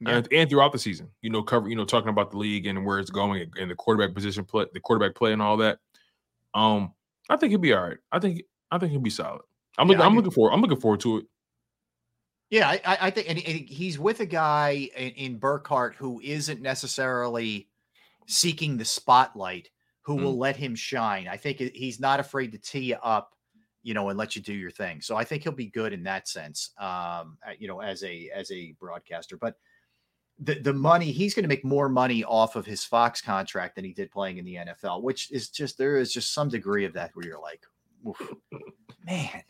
season 0.00 0.16
and, 0.16 0.32
and 0.32 0.50
throughout 0.50 0.72
the 0.72 0.78
season. 0.78 1.08
You 1.22 1.30
know, 1.30 1.42
cover 1.42 1.68
you 1.68 1.76
know 1.76 1.84
talking 1.84 2.08
about 2.08 2.30
the 2.30 2.38
league 2.38 2.66
and 2.66 2.84
where 2.84 2.98
it's 2.98 3.10
going 3.10 3.50
and 3.58 3.70
the 3.70 3.74
quarterback 3.74 4.14
position 4.14 4.44
play, 4.44 4.66
the 4.72 4.80
quarterback 4.80 5.14
play, 5.14 5.32
and 5.32 5.42
all 5.42 5.56
that. 5.58 5.78
Um, 6.54 6.92
I 7.28 7.36
think 7.36 7.50
he'll 7.50 7.60
be 7.60 7.72
all 7.72 7.82
right. 7.82 7.98
I 8.10 8.18
think 8.18 8.42
I 8.70 8.78
think 8.78 8.92
he'll 8.92 9.00
be 9.00 9.10
solid. 9.10 9.42
I'm 9.78 9.88
Yeah, 9.88 9.98
looking. 9.98 10.06
I'm 10.06 10.16
looking 10.16 10.32
forward. 10.32 10.52
I'm 10.52 10.60
looking 10.60 10.80
forward 10.80 11.00
to 11.00 11.18
it. 11.18 11.26
Yeah, 12.50 12.68
I, 12.68 12.80
I 12.84 13.10
think, 13.10 13.30
and 13.30 13.38
he's 13.38 13.96
with 13.96 14.18
a 14.18 14.26
guy 14.26 14.90
in, 14.96 15.10
in 15.12 15.38
Burkhardt 15.38 15.94
who 15.94 16.20
isn't 16.20 16.60
necessarily 16.60 17.68
seeking 18.26 18.76
the 18.76 18.84
spotlight, 18.84 19.70
who 20.02 20.16
will 20.16 20.36
let 20.36 20.56
him 20.56 20.74
shine. 20.74 21.28
I 21.28 21.36
think 21.36 21.58
he's 21.58 22.00
not 22.00 22.18
afraid 22.18 22.50
to 22.50 22.58
tee 22.58 22.86
you 22.86 22.96
up, 22.96 23.36
you 23.84 23.94
know, 23.94 24.08
and 24.08 24.18
let 24.18 24.34
you 24.34 24.42
do 24.42 24.52
your 24.52 24.72
thing. 24.72 25.00
So 25.00 25.14
I 25.14 25.22
think 25.22 25.44
he'll 25.44 25.52
be 25.52 25.66
good 25.66 25.92
in 25.92 26.02
that 26.02 26.26
sense, 26.26 26.72
um, 26.78 27.38
uh, 27.46 27.52
you 27.56 27.68
know, 27.68 27.80
as 27.80 28.02
a 28.02 28.28
as 28.34 28.50
a 28.50 28.72
broadcaster. 28.80 29.36
But 29.36 29.54
the 30.40 30.54
the 30.60 30.72
money 30.72 31.12
he's 31.12 31.34
going 31.34 31.44
to 31.44 31.48
make 31.48 31.64
more 31.64 31.88
money 31.88 32.24
off 32.24 32.56
of 32.56 32.66
his 32.66 32.84
Fox 32.84 33.20
contract 33.20 33.76
than 33.76 33.84
he 33.84 33.92
did 33.92 34.10
playing 34.10 34.38
in 34.38 34.44
the 34.44 34.56
NFL, 34.56 35.02
which 35.02 35.30
is 35.30 35.50
just 35.50 35.78
there 35.78 35.98
is 35.98 36.12
just 36.12 36.32
some 36.32 36.48
degree 36.48 36.84
of 36.84 36.94
that 36.94 37.10
where 37.14 37.26
you're 37.26 37.40
like, 37.40 37.64
man, 39.04 39.42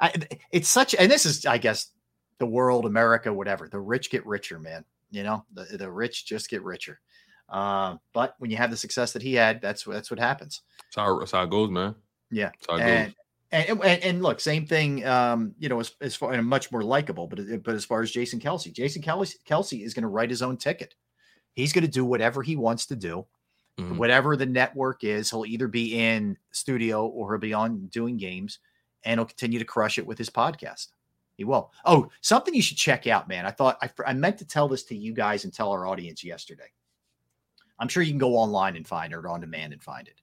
I, 0.00 0.12
it's 0.50 0.68
such, 0.68 0.94
and 0.94 1.10
this 1.10 1.26
is, 1.26 1.44
I 1.44 1.58
guess, 1.58 1.92
the 2.38 2.46
world, 2.46 2.86
America, 2.86 3.32
whatever. 3.32 3.68
The 3.68 3.80
rich 3.80 4.10
get 4.10 4.26
richer, 4.26 4.58
man. 4.58 4.84
You 5.10 5.24
know, 5.24 5.44
the, 5.52 5.76
the 5.76 5.90
rich 5.90 6.24
just 6.24 6.48
get 6.48 6.62
richer. 6.62 7.00
Um, 7.48 8.00
but 8.14 8.34
when 8.38 8.50
you 8.50 8.56
have 8.56 8.70
the 8.70 8.76
success 8.76 9.12
that 9.12 9.22
he 9.22 9.34
had, 9.34 9.60
that's 9.60 9.86
what 9.86 9.94
that's 9.94 10.10
what 10.10 10.20
happens. 10.20 10.62
That's 10.86 10.96
how, 10.96 11.18
that's 11.18 11.32
how 11.32 11.42
it 11.42 11.50
goes, 11.50 11.70
man. 11.70 11.94
Yeah, 12.30 12.50
That's 12.50 12.66
how 12.68 12.76
it 12.76 12.82
and, 12.82 13.06
goes. 13.08 13.14
And, 13.52 13.80
and 13.82 14.02
and 14.04 14.22
look, 14.22 14.38
same 14.40 14.64
thing. 14.66 15.04
Um, 15.04 15.54
you 15.58 15.68
know, 15.68 15.80
as, 15.80 15.92
as 16.00 16.14
far 16.14 16.32
and 16.32 16.46
much 16.46 16.70
more 16.70 16.82
likable, 16.82 17.26
but 17.26 17.40
but 17.64 17.74
as 17.74 17.84
far 17.84 18.00
as 18.00 18.10
Jason 18.12 18.38
Kelce, 18.38 18.72
Jason 18.72 19.02
Kelce 19.02 19.34
Kelce 19.44 19.82
is 19.84 19.92
going 19.92 20.02
to 20.02 20.08
write 20.08 20.30
his 20.30 20.42
own 20.42 20.56
ticket. 20.56 20.94
He's 21.54 21.72
going 21.72 21.84
to 21.84 21.90
do 21.90 22.04
whatever 22.04 22.42
he 22.42 22.56
wants 22.56 22.86
to 22.86 22.96
do, 22.96 23.26
Mm-hmm. 23.78 23.96
whatever 23.96 24.36
the 24.36 24.46
network 24.46 25.04
is. 25.04 25.30
He'll 25.30 25.46
either 25.46 25.66
be 25.66 25.98
in 25.98 26.36
studio 26.50 27.06
or 27.06 27.32
he'll 27.32 27.40
be 27.40 27.54
on 27.54 27.86
doing 27.86 28.16
games, 28.18 28.58
and 29.04 29.18
he'll 29.18 29.24
continue 29.26 29.58
to 29.58 29.64
crush 29.64 29.96
it 29.98 30.06
with 30.06 30.18
his 30.18 30.28
podcast. 30.30 30.88
He 31.36 31.44
will. 31.44 31.72
Oh, 31.86 32.10
something 32.20 32.54
you 32.54 32.60
should 32.62 32.76
check 32.76 33.06
out, 33.06 33.26
man. 33.26 33.46
I 33.46 33.50
thought 33.50 33.78
I, 33.80 33.90
I 34.06 34.12
meant 34.12 34.36
to 34.38 34.44
tell 34.44 34.68
this 34.68 34.82
to 34.84 34.96
you 34.96 35.12
guys 35.14 35.44
and 35.44 35.52
tell 35.54 35.70
our 35.72 35.86
audience 35.86 36.22
yesterday. 36.22 36.70
I'm 37.78 37.88
sure 37.88 38.02
you 38.02 38.12
can 38.12 38.18
go 38.18 38.36
online 38.36 38.76
and 38.76 38.86
find 38.86 39.12
it 39.12 39.16
or 39.16 39.26
on 39.28 39.40
demand 39.40 39.72
and 39.72 39.82
find 39.82 40.06
it. 40.06 40.19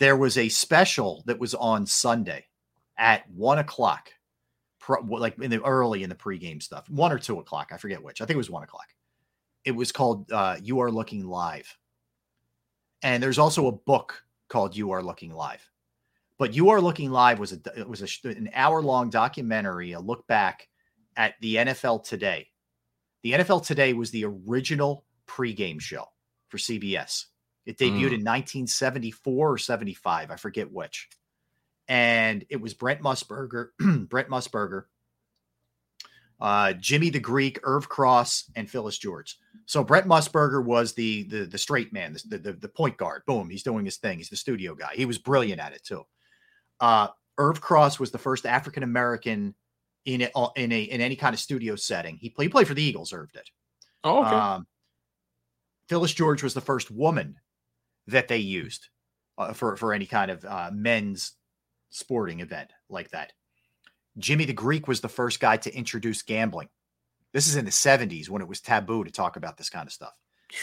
There 0.00 0.16
was 0.16 0.38
a 0.38 0.48
special 0.48 1.22
that 1.26 1.38
was 1.38 1.54
on 1.54 1.86
Sunday 1.86 2.46
at 2.96 3.30
one 3.30 3.58
o'clock, 3.58 4.10
pro, 4.78 5.02
like 5.02 5.38
in 5.38 5.50
the 5.50 5.62
early 5.62 6.02
in 6.02 6.08
the 6.08 6.16
pregame 6.16 6.62
stuff, 6.62 6.88
one 6.88 7.12
or 7.12 7.18
two 7.18 7.38
o'clock. 7.38 7.68
I 7.70 7.76
forget 7.76 8.02
which. 8.02 8.20
I 8.20 8.24
think 8.24 8.34
it 8.34 8.38
was 8.38 8.50
one 8.50 8.62
o'clock. 8.62 8.88
It 9.66 9.72
was 9.72 9.92
called 9.92 10.32
uh, 10.32 10.56
"You 10.62 10.80
Are 10.80 10.90
Looking 10.90 11.26
Live," 11.26 11.76
and 13.02 13.22
there's 13.22 13.38
also 13.38 13.66
a 13.66 13.72
book 13.72 14.24
called 14.48 14.74
"You 14.74 14.90
Are 14.90 15.02
Looking 15.02 15.34
Live." 15.34 15.68
But 16.38 16.54
"You 16.54 16.70
Are 16.70 16.80
Looking 16.80 17.10
Live" 17.10 17.38
was 17.38 17.52
a 17.52 17.84
was 17.86 18.00
a, 18.00 18.28
an 18.28 18.48
hour 18.54 18.80
long 18.80 19.10
documentary, 19.10 19.92
a 19.92 20.00
look 20.00 20.26
back 20.26 20.66
at 21.16 21.34
the 21.42 21.56
NFL 21.56 22.04
today. 22.04 22.48
The 23.22 23.32
NFL 23.32 23.66
today 23.66 23.92
was 23.92 24.10
the 24.10 24.24
original 24.24 25.04
pregame 25.28 25.78
show 25.78 26.06
for 26.48 26.56
CBS. 26.56 27.26
It 27.70 27.78
debuted 27.78 28.10
Mm. 28.10 28.18
in 28.18 28.24
1974 28.24 29.52
or 29.52 29.56
75, 29.58 30.30
I 30.32 30.36
forget 30.36 30.70
which. 30.72 31.08
And 31.86 32.44
it 32.50 32.60
was 32.60 32.74
Brent 32.74 33.00
Musburger, 33.00 33.68
Brent 34.08 34.28
Musburger, 34.28 34.84
uh, 36.40 36.72
Jimmy 36.72 37.10
the 37.10 37.20
Greek, 37.20 37.60
Irv 37.62 37.88
Cross, 37.88 38.50
and 38.56 38.68
Phyllis 38.68 38.98
George. 38.98 39.38
So 39.66 39.84
Brent 39.84 40.06
Musburger 40.06 40.64
was 40.64 40.94
the 40.94 41.24
the, 41.24 41.44
the 41.44 41.58
straight 41.58 41.92
man, 41.92 42.16
the, 42.28 42.38
the 42.38 42.52
the 42.54 42.68
point 42.68 42.96
guard. 42.96 43.22
Boom, 43.26 43.50
he's 43.50 43.62
doing 43.62 43.84
his 43.84 43.98
thing. 43.98 44.18
He's 44.18 44.30
the 44.30 44.36
studio 44.36 44.74
guy. 44.74 44.92
He 44.94 45.04
was 45.04 45.18
brilliant 45.18 45.60
at 45.60 45.72
it 45.74 45.84
too. 45.84 46.04
Uh, 46.80 47.08
Irv 47.38 47.60
Cross 47.60 48.00
was 48.00 48.10
the 48.10 48.18
first 48.18 48.46
African 48.46 48.82
American 48.82 49.54
in 50.06 50.22
a, 50.22 50.30
in 50.56 50.72
a 50.72 50.82
in 50.82 51.00
any 51.00 51.16
kind 51.16 51.34
of 51.34 51.40
studio 51.40 51.76
setting. 51.76 52.16
He 52.16 52.30
played, 52.30 52.46
he 52.46 52.50
played 52.50 52.66
for 52.68 52.74
the 52.74 52.82
Eagles. 52.82 53.12
Irv 53.12 53.30
did. 53.32 53.48
Oh, 54.02 54.24
okay. 54.24 54.34
Um, 54.34 54.66
Phyllis 55.88 56.14
George 56.14 56.42
was 56.42 56.54
the 56.54 56.60
first 56.60 56.90
woman 56.90 57.36
that 58.10 58.28
they 58.28 58.38
used 58.38 58.88
uh, 59.38 59.52
for 59.52 59.76
for 59.76 59.92
any 59.92 60.06
kind 60.06 60.30
of 60.30 60.44
uh, 60.44 60.70
men's 60.72 61.32
sporting 61.90 62.40
event 62.40 62.72
like 62.88 63.10
that. 63.10 63.32
Jimmy 64.18 64.44
the 64.44 64.52
Greek 64.52 64.88
was 64.88 65.00
the 65.00 65.08
first 65.08 65.40
guy 65.40 65.56
to 65.58 65.74
introduce 65.74 66.22
gambling. 66.22 66.68
This 67.32 67.46
is 67.46 67.56
in 67.56 67.64
the 67.64 67.70
70s 67.70 68.28
when 68.28 68.42
it 68.42 68.48
was 68.48 68.60
taboo 68.60 69.04
to 69.04 69.10
talk 69.10 69.36
about 69.36 69.56
this 69.56 69.70
kind 69.70 69.86
of 69.86 69.92
stuff. 69.92 70.12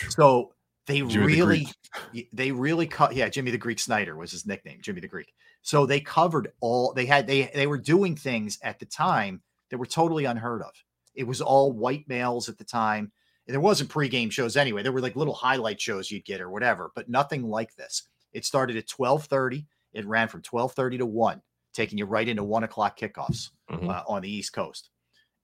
So 0.09 0.53
they 0.85 1.01
Jimmy 1.01 1.25
really 1.27 1.45
Greek. 1.45 1.67
y- 2.13 2.27
they 2.33 2.51
really 2.51 2.87
cut 2.87 3.15
yeah, 3.15 3.29
Jimmy 3.29 3.51
the 3.51 3.57
Greek 3.57 3.79
Snyder 3.79 4.15
was 4.15 4.31
his 4.31 4.45
nickname, 4.45 4.79
Jimmy 4.81 5.01
the 5.01 5.07
Greek. 5.07 5.33
So 5.61 5.85
they 5.85 5.99
covered 5.99 6.51
all 6.59 6.93
they 6.93 7.05
had 7.05 7.27
they 7.27 7.51
they 7.53 7.67
were 7.67 7.77
doing 7.77 8.15
things 8.15 8.59
at 8.63 8.79
the 8.79 8.85
time 8.85 9.41
that 9.69 9.77
were 9.77 9.85
totally 9.85 10.25
unheard 10.25 10.61
of. 10.61 10.71
It 11.13 11.25
was 11.25 11.41
all 11.41 11.71
white 11.71 12.07
males 12.07 12.47
at 12.47 12.57
the 12.57 12.63
time. 12.63 13.11
And 13.47 13.53
there 13.53 13.61
wasn't 13.61 13.89
pregame 13.89 14.31
shows 14.31 14.57
anyway. 14.57 14.83
There 14.83 14.91
were 14.91 15.01
like 15.01 15.15
little 15.15 15.33
highlight 15.33 15.79
shows 15.79 16.11
you'd 16.11 16.25
get 16.25 16.41
or 16.41 16.49
whatever, 16.49 16.91
but 16.95 17.09
nothing 17.09 17.43
like 17.43 17.75
this. 17.75 18.03
It 18.33 18.43
started 18.45 18.75
at 18.75 18.87
12:30. 18.87 19.65
It 19.93 20.05
ran 20.05 20.27
from 20.27 20.41
12:30 20.41 20.97
to 20.97 21.05
1, 21.05 21.41
taking 21.73 21.97
you 21.97 22.05
right 22.05 22.27
into 22.27 22.43
one 22.43 22.63
o'clock 22.65 22.99
kickoffs 22.99 23.51
Mhm. 23.71 23.89
uh, 23.89 24.03
on 24.07 24.21
the 24.21 24.29
East 24.29 24.51
Coast. 24.53 24.89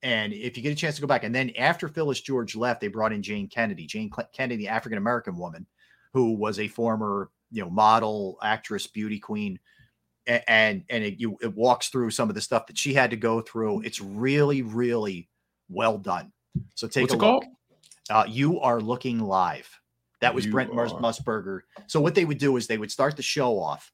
And 0.01 0.33
if 0.33 0.57
you 0.57 0.64
get 0.64 0.73
a 0.73 0.75
chance 0.75 0.95
to 0.95 1.01
go 1.01 1.07
back, 1.07 1.23
and 1.23 1.33
then 1.33 1.51
after 1.57 1.88
Phyllis 1.88 2.19
George 2.19 2.57
left, 2.57 2.82
they 2.82 2.90
brought 2.90 3.14
in 3.14 3.23
Jayne 3.23 3.48
Kennedy. 3.48 3.85
Jayne 3.88 4.11
Cl- 4.14 4.27
Kennedy, 4.33 4.57
the 4.57 4.67
African 4.67 4.98
American 4.98 5.38
woman, 5.38 5.65
who 6.11 6.33
was 6.33 6.59
a 6.59 6.67
former, 6.67 7.32
you 7.51 7.64
know, 7.64 7.69
model, 7.69 8.38
actress, 8.43 8.85
beauty 8.85 9.17
queen, 9.17 9.57
A- 10.27 10.49
and 10.51 10.83
and 10.90 11.06
it, 11.06 11.19
you 11.22 11.38
it 11.41 11.56
walks 11.56 11.88
through 11.88 12.11
some 12.11 12.27
of 12.27 12.35
the 12.35 12.41
stuff 12.41 12.67
that 12.67 12.77
she 12.77 12.93
had 12.93 13.11
to 13.11 13.15
go 13.17 13.40
through. 13.40 13.82
It's 13.83 14.01
really, 14.01 14.61
really 14.61 15.30
well 15.69 15.98
done. 15.98 16.33
So 16.75 16.88
take 16.90 17.03
What's 17.03 17.14
a 17.14 17.17
look. 17.17 17.43
called? 17.43 17.45
Uh, 18.09 18.25
you 18.27 18.59
are 18.59 18.82
looking 18.82 19.19
live. 19.19 19.69
That 20.22 20.33
was 20.33 20.45
You 20.45 20.51
Brent 20.51 20.73
Mus- 20.73 20.93
Musburger. 20.93 21.61
So 21.88 21.99
what 21.99 22.15
they 22.15 22.25
would 22.25 22.38
do 22.38 22.56
is 22.57 22.67
they 22.67 22.77
would 22.77 22.91
start 22.91 23.15
the 23.17 23.23
show 23.23 23.59
off, 23.59 23.91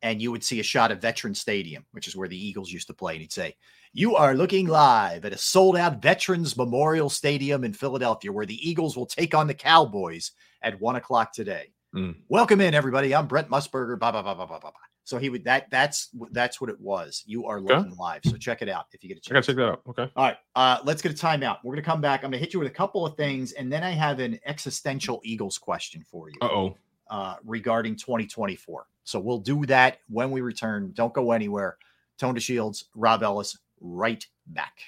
and 0.00 0.22
you 0.22 0.30
would 0.30 0.44
see 0.44 0.60
a 0.60 0.64
shot 0.64 0.92
of 0.92 1.00
Veteran 1.00 1.34
Stadium, 1.34 1.84
which 1.92 2.08
is 2.08 2.16
where 2.16 2.28
the 2.28 2.46
Eagles 2.46 2.70
used 2.70 2.86
to 2.88 2.94
play, 2.94 3.14
and 3.14 3.20
he'd 3.20 3.32
say, 3.32 3.56
"You 3.92 4.16
are 4.16 4.34
looking 4.34 4.68
live 4.68 5.24
at 5.24 5.32
a 5.32 5.38
sold-out 5.38 6.02
Veterans 6.02 6.56
Memorial 6.56 7.10
Stadium 7.10 7.64
in 7.64 7.72
Philadelphia, 7.72 8.32
where 8.32 8.46
the 8.46 8.68
Eagles 8.68 8.96
will 8.96 9.06
take 9.06 9.34
on 9.34 9.46
the 9.46 9.54
Cowboys 9.54 10.32
at 10.62 10.80
one 10.80 10.96
o'clock 10.96 11.32
today." 11.32 11.72
Mm. 11.94 12.16
Welcome 12.28 12.60
in, 12.60 12.74
everybody. 12.74 13.14
I'm 13.14 13.26
Brent 13.26 13.48
Musburger. 13.48 13.98
Blah 13.98 14.12
blah 14.12 14.22
blah 14.22 14.34
blah 14.34 14.46
blah 14.46 14.58
blah. 14.58 14.70
Blah. 15.04 15.16
So 15.16 15.18
he 15.18 15.30
would 15.30 15.44
that 15.44 15.70
that's 15.70 16.08
that's 16.30 16.60
what 16.60 16.70
it 16.70 16.80
was. 16.80 17.22
You 17.26 17.46
are 17.46 17.58
Okay. 17.58 17.74
looking 17.76 17.96
live. 17.96 18.20
So 18.24 18.36
check 18.36 18.62
it 18.62 18.68
out 18.68 18.86
if 18.92 19.02
you 19.02 19.08
get 19.08 19.18
a 19.18 19.30
I 19.30 19.34
gotta 19.34 19.46
check 19.46 19.56
that 19.56 19.68
out. 19.68 19.82
Okay. 19.88 20.10
All 20.16 20.24
right, 20.24 20.36
uh, 20.54 20.78
let's 20.84 21.02
get 21.02 21.12
a 21.12 21.14
timeout. 21.14 21.58
We're 21.64 21.74
gonna 21.74 21.82
come 21.82 22.00
back. 22.00 22.20
I'm 22.24 22.30
gonna 22.30 22.38
hit 22.38 22.52
you 22.52 22.60
with 22.60 22.68
a 22.68 22.74
couple 22.74 23.04
of 23.04 23.16
things, 23.16 23.52
and 23.52 23.72
then 23.72 23.82
I 23.82 23.90
have 23.90 24.20
an 24.20 24.38
existential 24.46 25.20
Eagles 25.24 25.58
question 25.58 26.04
for 26.10 26.28
you 26.28 26.36
Uh 26.40 26.46
oh. 26.50 26.76
uh, 27.10 27.36
regarding 27.44 27.96
2024. 27.96 28.86
So 29.04 29.18
we'll 29.18 29.38
do 29.38 29.66
that 29.66 29.98
when 30.08 30.30
we 30.30 30.40
return. 30.40 30.92
Don't 30.94 31.12
go 31.12 31.32
anywhere. 31.32 31.76
Tone 32.18 32.36
DeShields, 32.36 32.84
Rob 32.94 33.22
Ellis, 33.24 33.58
right 33.80 34.24
back. 34.46 34.78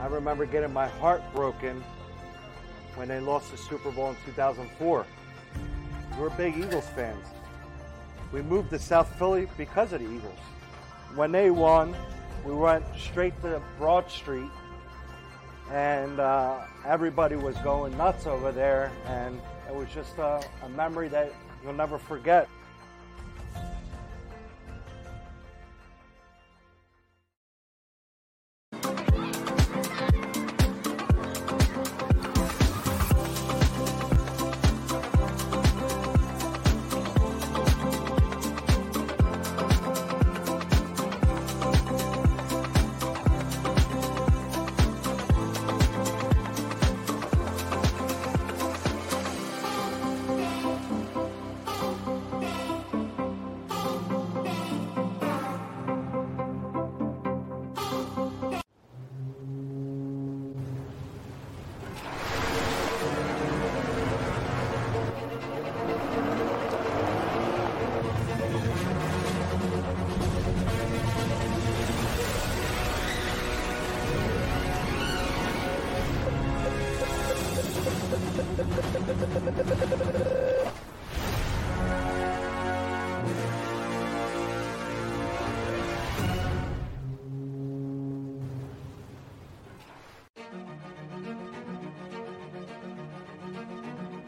I 0.00 0.06
remember 0.06 0.44
getting 0.46 0.72
my 0.72 0.88
heart 0.88 1.22
broken 1.34 1.82
when 2.96 3.08
they 3.08 3.20
lost 3.20 3.50
the 3.50 3.56
Super 3.56 3.90
Bowl 3.90 4.10
in 4.10 4.16
2004. 4.26 5.06
We're 6.18 6.30
big 6.30 6.56
Eagles 6.56 6.86
fans. 6.94 7.24
We 8.32 8.42
moved 8.42 8.70
to 8.70 8.78
South 8.78 9.12
Philly 9.18 9.48
because 9.56 9.92
of 9.92 10.00
the 10.00 10.06
Eagles. 10.06 10.38
When 11.14 11.32
they 11.32 11.50
won, 11.50 11.94
we 12.44 12.54
went 12.54 12.84
straight 12.98 13.40
to 13.42 13.60
Broad 13.78 14.10
Street, 14.10 14.50
and 15.70 16.20
uh, 16.20 16.60
everybody 16.84 17.36
was 17.36 17.56
going 17.58 17.96
nuts 17.96 18.26
over 18.26 18.52
there, 18.52 18.92
and 19.06 19.40
it 19.68 19.74
was 19.74 19.88
just 19.94 20.18
a, 20.18 20.42
a 20.62 20.68
memory 20.70 21.08
that 21.08 21.32
you'll 21.62 21.72
never 21.72 21.98
forget. 21.98 22.48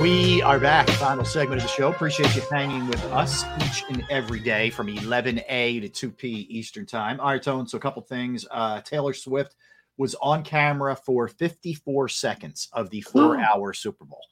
We 0.00 0.42
are 0.42 0.58
back. 0.58 0.88
Final 0.90 1.24
segment 1.24 1.62
of 1.62 1.68
the 1.68 1.72
show. 1.72 1.90
Appreciate 1.90 2.34
you 2.34 2.42
hanging 2.50 2.88
with 2.88 3.02
us 3.12 3.44
each 3.64 3.84
and 3.88 4.02
every 4.10 4.40
day 4.40 4.70
from 4.70 4.88
11A 4.88 5.92
to 5.92 6.08
2P 6.10 6.46
Eastern 6.48 6.84
Time. 6.84 7.20
All 7.20 7.28
right, 7.28 7.40
Tone. 7.42 7.68
So, 7.68 7.78
a 7.78 7.80
couple 7.80 8.02
things. 8.02 8.44
Uh, 8.50 8.80
Taylor 8.80 9.14
Swift 9.14 9.54
was 9.98 10.16
on 10.16 10.42
camera 10.42 10.96
for 10.96 11.28
54 11.28 12.08
seconds 12.08 12.68
of 12.72 12.90
the 12.90 13.02
four 13.02 13.38
hour 13.38 13.72
Super 13.72 14.04
Bowl. 14.04 14.24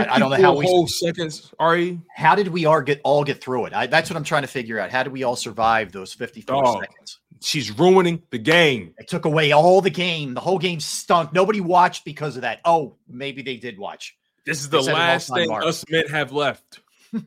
I, 0.00 0.18
don't 0.18 0.30
know 0.30 0.36
how 0.36 0.54
54 0.54 0.56
we 0.56 0.66
whole 0.66 0.86
seconds. 0.86 1.52
Ari, 1.58 2.00
how 2.14 2.34
did 2.34 2.48
we 2.48 2.64
all 2.66 2.80
get 2.80 3.00
all 3.04 3.24
get 3.24 3.40
through 3.40 3.66
it? 3.66 3.72
I, 3.72 3.86
that's 3.86 4.10
what 4.10 4.16
I'm 4.16 4.24
trying 4.24 4.42
to 4.42 4.48
figure 4.48 4.78
out. 4.78 4.90
How 4.90 5.02
did 5.02 5.12
we 5.12 5.22
all 5.22 5.36
survive 5.36 5.92
those 5.92 6.12
54 6.12 6.62
Dog. 6.62 6.84
seconds? 6.84 7.18
she's 7.40 7.76
ruining 7.78 8.22
the 8.30 8.38
game. 8.38 8.94
It 8.98 9.08
took 9.08 9.24
away 9.24 9.52
all 9.52 9.80
the 9.80 9.90
game. 9.90 10.34
The 10.34 10.40
whole 10.40 10.58
game 10.58 10.80
stunk. 10.80 11.32
Nobody 11.32 11.60
watched 11.60 12.04
because 12.04 12.36
of 12.36 12.42
that. 12.42 12.60
Oh, 12.64 12.96
maybe 13.08 13.42
they 13.42 13.56
did 13.56 13.78
watch. 13.78 14.16
This 14.44 14.60
is 14.60 14.68
the 14.70 14.80
last 14.80 15.32
thing 15.32 15.48
mark. 15.48 15.64
us 15.64 15.84
men 15.88 16.06
have 16.08 16.32
left. 16.32 16.80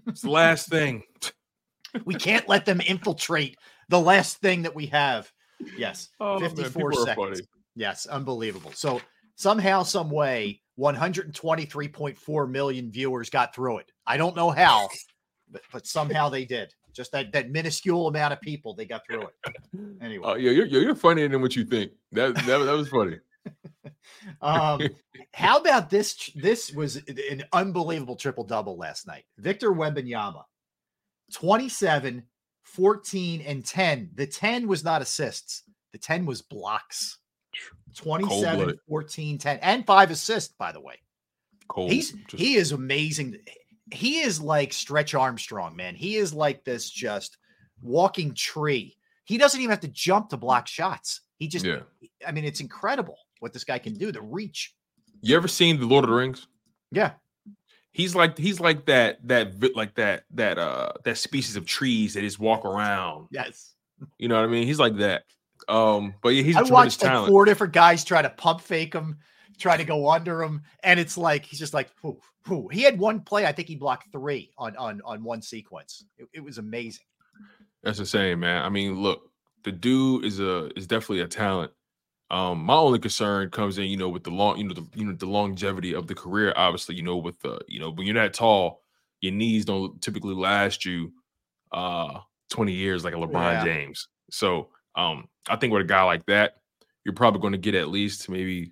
It's 0.07 0.21
the 0.21 0.29
last 0.31 0.69
thing. 0.69 1.03
We 2.05 2.15
can't 2.15 2.47
let 2.47 2.65
them 2.65 2.81
infiltrate 2.81 3.57
the 3.89 3.99
last 3.99 4.37
thing 4.37 4.63
that 4.63 4.75
we 4.75 4.87
have. 4.87 5.31
Yes, 5.77 6.09
Oh, 6.19 6.39
54 6.39 6.91
people 6.91 7.03
are 7.03 7.05
seconds. 7.05 7.41
Yes, 7.75 8.07
unbelievable. 8.07 8.71
So 8.73 9.01
somehow, 9.35 9.83
some 9.83 10.09
way, 10.09 10.60
123.4 10.79 12.49
million 12.49 12.91
viewers 12.91 13.29
got 13.29 13.53
through 13.53 13.79
it. 13.79 13.91
I 14.07 14.17
don't 14.17 14.35
know 14.35 14.49
how, 14.49 14.89
but, 15.49 15.61
but 15.71 15.85
somehow 15.85 16.29
they 16.29 16.45
did. 16.45 16.73
just 16.93 17.11
that 17.11 17.31
that 17.33 17.51
minuscule 17.51 18.07
amount 18.07 18.33
of 18.33 18.41
people 18.41 18.73
they 18.73 18.85
got 18.85 19.01
through 19.07 19.23
it. 19.23 19.55
Anyway, 20.01 20.25
Oh 20.27 20.35
yeah, 20.35 20.51
you're, 20.51 20.65
you're 20.65 20.81
you're 20.81 20.95
funnier 20.95 21.27
than 21.27 21.41
what 21.41 21.55
you 21.55 21.63
think. 21.63 21.91
That 22.11 22.33
that, 22.35 22.57
that 22.57 22.75
was 22.75 22.89
funny. 22.89 23.17
um, 24.41 24.81
how 25.33 25.59
about 25.59 25.89
this? 25.89 26.29
This 26.35 26.71
was 26.71 26.97
an 27.07 27.43
unbelievable 27.53 28.15
triple 28.15 28.43
double 28.43 28.77
last 28.77 29.07
night. 29.07 29.25
Victor 29.37 29.71
Wembanyama, 29.71 30.43
27, 31.33 32.23
14, 32.63 33.41
and 33.41 33.65
10. 33.65 34.11
The 34.15 34.27
10 34.27 34.67
was 34.67 34.83
not 34.83 35.01
assists, 35.01 35.63
the 35.91 35.97
10 35.97 36.25
was 36.25 36.41
blocks. 36.41 37.17
27, 37.95 38.79
14, 38.87 39.37
10, 39.37 39.59
and 39.61 39.85
five 39.85 40.11
assists, 40.11 40.53
by 40.57 40.71
the 40.71 40.79
way. 40.81 40.95
Cold. 41.67 41.91
He's 41.91 42.11
just- 42.11 42.41
he 42.41 42.55
is 42.55 42.71
amazing. 42.71 43.37
He 43.91 44.19
is 44.21 44.39
like 44.41 44.71
Stretch 44.73 45.13
Armstrong, 45.13 45.75
man. 45.75 45.95
He 45.95 46.15
is 46.15 46.33
like 46.33 46.63
this 46.63 46.89
just 46.89 47.37
walking 47.81 48.33
tree. 48.33 48.97
He 49.25 49.37
doesn't 49.37 49.59
even 49.59 49.69
have 49.71 49.81
to 49.81 49.87
jump 49.87 50.29
to 50.29 50.37
block 50.37 50.67
shots. 50.67 51.21
He 51.37 51.47
just, 51.47 51.65
Yeah. 51.65 51.81
I 52.25 52.31
mean, 52.31 52.45
it's 52.45 52.59
incredible 52.61 53.17
what 53.39 53.51
this 53.53 53.63
guy 53.63 53.79
can 53.79 53.93
do. 53.93 54.11
The 54.11 54.21
reach. 54.21 54.73
You 55.21 55.35
ever 55.35 55.47
seen 55.47 55.79
the 55.79 55.85
Lord 55.85 56.03
of 56.05 56.09
the 56.09 56.15
Rings? 56.15 56.47
Yeah. 56.91 57.13
He's 57.93 58.15
like 58.15 58.37
he's 58.37 58.59
like 58.61 58.85
that 58.85 59.27
that 59.27 59.75
like 59.75 59.95
that 59.95 60.23
that 60.31 60.57
uh 60.57 60.93
that 61.03 61.17
species 61.17 61.57
of 61.57 61.65
trees 61.65 62.13
that 62.13 62.21
just 62.21 62.39
walk 62.39 62.63
around. 62.63 63.27
Yes. 63.31 63.75
You 64.17 64.29
know 64.29 64.35
what 64.35 64.45
I 64.45 64.47
mean? 64.47 64.65
He's 64.65 64.79
like 64.79 64.95
that. 64.97 65.23
Um, 65.71 66.13
but 66.21 66.29
yeah, 66.29 66.43
he's 66.43 66.55
a 66.55 66.59
I 66.59 66.63
watched 66.63 67.01
like 67.01 67.27
four 67.27 67.45
different 67.45 67.73
guys 67.73 68.03
try 68.03 68.21
to 68.21 68.29
pump 68.29 68.61
fake 68.61 68.93
him, 68.93 69.17
try 69.57 69.77
to 69.77 69.83
go 69.83 70.09
under 70.09 70.43
him, 70.43 70.63
and 70.83 70.99
it's 70.99 71.17
like 71.17 71.45
he's 71.45 71.59
just 71.59 71.73
like, 71.73 71.89
whoo, 72.03 72.19
whoo. 72.47 72.67
He 72.67 72.81
had 72.81 72.99
one 72.99 73.21
play. 73.21 73.45
I 73.45 73.53
think 73.53 73.69
he 73.69 73.75
blocked 73.75 74.11
three 74.11 74.51
on 74.57 74.75
on 74.75 75.01
on 75.05 75.23
one 75.23 75.41
sequence. 75.41 76.03
It, 76.17 76.27
it 76.33 76.43
was 76.43 76.57
amazing. 76.57 77.05
That's 77.83 77.99
insane, 77.99 78.39
man. 78.39 78.63
I 78.63 78.69
mean, 78.69 79.01
look, 79.01 79.31
the 79.63 79.71
dude 79.71 80.25
is 80.25 80.39
a 80.39 80.69
is 80.77 80.87
definitely 80.87 81.21
a 81.21 81.27
talent. 81.27 81.71
Um, 82.29 82.63
my 82.63 82.75
only 82.75 82.99
concern 82.99 83.49
comes 83.49 83.77
in, 83.77 83.85
you 83.85 83.97
know, 83.97 84.07
with 84.07 84.23
the 84.23 84.29
long, 84.29 84.57
you 84.57 84.65
know, 84.65 84.73
the 84.73 84.85
you 84.93 85.05
know 85.05 85.13
the 85.13 85.25
longevity 85.25 85.95
of 85.95 86.07
the 86.07 86.15
career. 86.15 86.53
Obviously, 86.55 86.95
you 86.95 87.03
know, 87.03 87.17
with 87.17 87.39
the 87.39 87.59
you 87.67 87.79
know 87.79 87.91
when 87.91 88.05
you're 88.05 88.15
that 88.15 88.33
tall, 88.33 88.81
your 89.21 89.33
knees 89.33 89.65
don't 89.65 90.01
typically 90.01 90.35
last 90.35 90.83
you 90.83 91.13
uh 91.71 92.19
20 92.49 92.73
years 92.73 93.05
like 93.05 93.13
a 93.13 93.17
LeBron 93.17 93.53
Yeah. 93.53 93.63
James. 93.63 94.09
So, 94.29 94.69
um, 94.95 95.27
I 95.47 95.55
think 95.55 95.73
with 95.73 95.81
a 95.81 95.85
guy 95.85 96.03
like 96.03 96.25
that, 96.27 96.57
you're 97.03 97.13
probably 97.13 97.41
going 97.41 97.53
to 97.53 97.57
get 97.57 97.75
at 97.75 97.89
least 97.89 98.29
maybe 98.29 98.71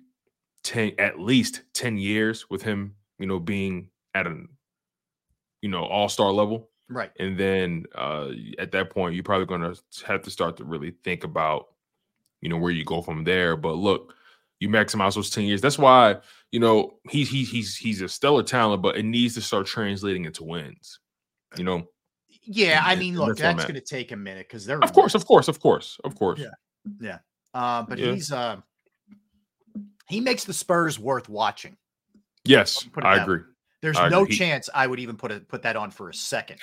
10 0.62 0.92
at 0.98 1.18
least 1.18 1.62
10 1.74 1.96
years 1.98 2.48
with 2.50 2.62
him, 2.62 2.94
you 3.18 3.26
know, 3.26 3.40
being 3.40 3.88
at 4.14 4.26
an 4.26 4.48
you 5.62 5.68
know 5.68 5.84
all-star 5.84 6.30
level. 6.30 6.68
Right. 6.88 7.10
And 7.18 7.38
then 7.38 7.86
uh, 7.94 8.30
at 8.58 8.72
that 8.72 8.90
point, 8.90 9.14
you're 9.14 9.24
probably 9.24 9.46
going 9.46 9.62
to 9.62 10.06
have 10.06 10.22
to 10.22 10.30
start 10.30 10.56
to 10.56 10.64
really 10.64 10.92
think 11.04 11.22
about, 11.22 11.68
you 12.40 12.48
know, 12.48 12.56
where 12.56 12.72
you 12.72 12.84
go 12.84 13.00
from 13.00 13.22
there. 13.22 13.56
But 13.56 13.74
look, 13.74 14.14
you 14.58 14.68
maximize 14.68 15.14
those 15.14 15.30
10 15.30 15.44
years. 15.44 15.60
That's 15.60 15.78
why, 15.78 16.16
you 16.50 16.58
know, 16.58 16.98
he's 17.08 17.30
he's 17.30 17.48
he's 17.48 17.76
he's 17.76 18.02
a 18.02 18.08
stellar 18.08 18.42
talent, 18.42 18.82
but 18.82 18.96
it 18.96 19.04
needs 19.04 19.34
to 19.34 19.40
start 19.40 19.66
translating 19.66 20.24
into 20.24 20.42
wins. 20.42 20.98
You 21.56 21.64
know, 21.64 21.88
Yeah, 22.42 22.82
I 22.84 22.96
mean, 22.96 23.16
look, 23.16 23.28
that's 23.28 23.40
where 23.40 23.50
I'm 23.50 23.56
that's 23.56 23.64
at. 23.68 23.72
going 23.72 23.80
to 23.80 23.86
take 23.86 24.12
a 24.12 24.16
minute 24.16 24.46
because 24.48 24.64
they're 24.64 24.78
of 24.82 24.92
course, 24.92 25.14
of 25.14 25.26
course, 25.26 25.48
of 25.48 25.60
course, 25.60 25.98
of 26.04 26.14
course. 26.14 26.40
Yeah. 26.40 26.50
Yeah. 27.00 27.18
Uh, 27.52 27.82
but 27.82 27.98
Yeah. 27.98 28.12
he's 28.12 28.32
uh 28.32 28.56
he 30.08 30.20
makes 30.20 30.44
the 30.44 30.52
Spurs 30.52 30.98
worth 30.98 31.28
watching. 31.28 31.76
Yes, 32.44 32.82
Put 32.84 33.04
I 33.04 33.16
that 33.16 33.28
way. 33.28 33.34
agree. 33.34 33.44
There's 33.82 33.96
I 33.96 34.08
no 34.08 34.22
agree. 34.22 34.36
Chance 34.36 34.68
I 34.74 34.86
would 34.86 34.98
even 35.00 35.16
put 35.16 35.30
a, 35.32 35.40
put 35.40 35.62
that 35.62 35.76
on 35.76 35.90
for 35.90 36.08
a 36.10 36.14
second 36.14 36.58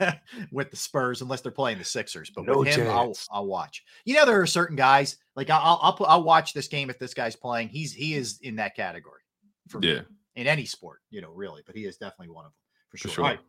with 0.52 0.70
the 0.70 0.76
Spurs 0.76 1.22
unless 1.22 1.40
they're 1.40 1.52
playing 1.52 1.78
the 1.78 1.84
Sixers. 1.84 2.30
But 2.34 2.44
No 2.46 2.58
with 2.58 2.68
him, 2.68 2.88
I'll. 2.88 3.14
I'll 3.30 3.46
watch. 3.46 3.82
You 4.04 4.14
know, 4.14 4.26
there 4.26 4.40
are 4.40 4.46
certain 4.46 4.76
guys 4.76 5.16
like 5.36 5.50
I'll 5.50 5.60
I'll 5.82 5.96
I'll, 6.00 6.06
I'll 6.06 6.22
watch 6.22 6.52
this 6.52 6.68
game 6.68 6.90
if 6.90 6.98
this 6.98 7.14
guy's 7.14 7.36
playing. 7.36 7.68
He's 7.68 7.92
he 7.92 8.14
is 8.14 8.38
in 8.42 8.56
that 8.56 8.74
category 8.76 9.20
for 9.68 9.78
me 9.80 9.94
Yeah. 9.94 10.00
in 10.36 10.46
any 10.46 10.64
sport, 10.66 11.00
you 11.10 11.20
know, 11.20 11.30
really. 11.30 11.62
But 11.66 11.76
he 11.76 11.84
is 11.84 11.96
definitely 11.96 12.34
one 12.34 12.44
of 12.44 12.50
them 12.52 12.56
for 12.90 12.96
For 12.98 13.08
sure. 13.08 13.14
sure. 13.14 13.24
All 13.24 13.30
right, 13.30 13.40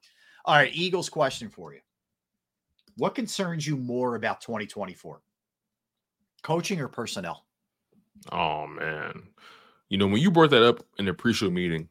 all 0.46 0.56
right. 0.56 0.74
Eagles 0.74 1.10
question 1.10 1.50
for 1.50 1.74
you: 1.74 1.82
What 2.98 3.16
concerns 3.16 3.68
you 3.68 3.76
more 3.76 4.16
about 4.16 4.42
2024? 4.42 5.22
Coaching 6.44 6.80
or 6.80 6.88
personnel? 6.88 7.46
Oh 8.32 8.68
man. 8.68 9.24
You 9.90 9.98
know, 9.98 10.08
when 10.08 10.22
you 10.22 10.32
brought 10.32 10.50
that 10.52 10.64
up 10.64 10.86
in 10.98 11.06
the 11.06 11.14
pre-show 11.14 11.50
meeting, 11.50 11.90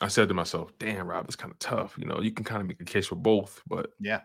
I 0.00 0.08
said 0.08 0.28
to 0.28 0.34
myself, 0.34 0.72
damn, 0.78 1.06
Rob, 1.06 1.26
it's 1.26 1.36
kind 1.36 1.52
of 1.52 1.58
tough. 1.58 1.96
You 1.98 2.06
know, 2.06 2.20
you 2.20 2.30
can 2.30 2.44
kind 2.44 2.60
of 2.60 2.66
make 2.66 2.80
a 2.80 2.84
case 2.84 3.06
for 3.06 3.14
both, 3.14 3.62
but 3.66 3.92
Yeah. 4.00 4.20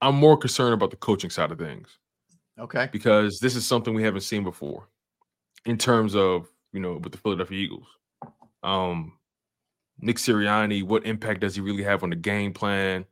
I'm 0.00 0.16
more 0.16 0.36
concerned 0.36 0.74
about 0.74 0.90
the 0.90 0.96
coaching 0.96 1.30
side 1.30 1.50
of 1.50 1.58
things. 1.58 1.98
Okay. 2.58 2.88
Because 2.92 3.40
this 3.40 3.56
is 3.56 3.66
something 3.66 3.94
we 3.94 4.02
haven't 4.02 4.20
seen 4.20 4.44
before 4.44 4.88
in 5.64 5.78
terms 5.78 6.14
of, 6.14 6.48
you 6.72 6.80
know, 6.80 6.98
with 7.02 7.12
the 7.12 7.18
Philadelphia 7.18 7.58
Eagles. 7.58 7.86
Um 8.62 9.18
Nick 10.00 10.16
Sirianni, 10.16 10.82
what 10.82 11.06
impact 11.06 11.40
does 11.40 11.54
he 11.54 11.60
really 11.60 11.82
have 11.82 12.02
on 12.02 12.10
the 12.10 12.16
game 12.16 12.52
plan? 12.52 13.04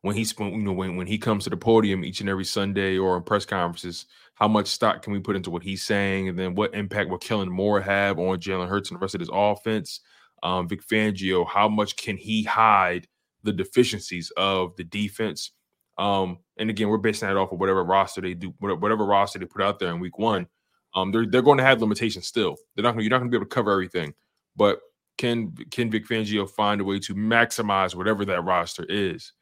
When 0.00 0.16
he's 0.16 0.34
you 0.38 0.58
know 0.58 0.72
when, 0.72 0.96
when 0.96 1.06
he 1.06 1.16
comes 1.16 1.44
to 1.44 1.50
the 1.50 1.56
podium 1.56 2.04
each 2.04 2.20
and 2.20 2.28
every 2.28 2.44
Sunday 2.44 2.98
or 2.98 3.16
in 3.16 3.22
press 3.22 3.44
conferences, 3.44 4.06
how 4.34 4.48
much 4.48 4.66
stock 4.66 5.02
can 5.02 5.12
we 5.12 5.20
put 5.20 5.36
into 5.36 5.50
what 5.50 5.62
he's 5.62 5.84
saying? 5.84 6.28
And 6.28 6.36
then 6.36 6.54
what 6.56 6.74
impact 6.74 7.08
will 7.08 7.18
Kellen 7.18 7.50
Moore 7.50 7.80
have 7.80 8.18
on 8.18 8.40
Jalen 8.40 8.68
Hurts 8.68 8.90
and 8.90 8.98
the 8.98 9.00
rest 9.02 9.14
of 9.14 9.20
his 9.20 9.30
offense? 9.32 10.00
Um, 10.42 10.68
Vic 10.68 10.82
Fangio, 10.84 11.46
how 11.46 11.68
much 11.68 11.96
can 11.96 12.16
he 12.16 12.42
hide 12.42 13.06
the 13.44 13.52
deficiencies 13.52 14.32
of 14.36 14.74
the 14.74 14.82
defense? 14.82 15.52
Um, 15.98 16.38
and 16.56 16.70
again, 16.70 16.88
we're 16.88 16.98
basing 16.98 17.28
that 17.28 17.36
off 17.36 17.52
of 17.52 17.60
whatever 17.60 17.84
roster 17.84 18.20
they 18.20 18.34
do, 18.34 18.52
whatever, 18.58 18.80
whatever 18.80 19.06
roster 19.06 19.38
they 19.38 19.46
put 19.46 19.62
out 19.62 19.78
there 19.78 19.90
in 19.90 20.00
week 20.00 20.18
one. 20.18 20.48
Um, 20.94 21.12
they're 21.12 21.26
they're 21.26 21.42
going 21.42 21.58
to 21.58 21.64
have 21.64 21.80
limitations 21.80 22.26
still. 22.26 22.56
They're 22.74 22.82
not 22.82 22.92
gonna, 22.92 23.02
You're 23.02 23.10
not 23.10 23.18
going 23.18 23.30
to 23.30 23.32
be 23.32 23.38
able 23.38 23.46
to 23.46 23.54
cover 23.54 23.70
everything. 23.70 24.14
But 24.56 24.80
can 25.18 25.54
can 25.70 25.90
Vic 25.90 26.06
Fangio 26.06 26.48
find 26.48 26.80
a 26.80 26.84
way 26.84 26.98
to 27.00 27.14
maximize 27.14 27.94
whatever 27.94 28.24
that 28.24 28.42
roster 28.42 28.84
is? 28.88 29.32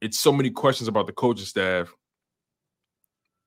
It's 0.00 0.18
so 0.18 0.32
many 0.32 0.50
questions 0.50 0.88
about 0.88 1.06
the 1.06 1.12
coaching 1.12 1.46
staff. 1.46 1.92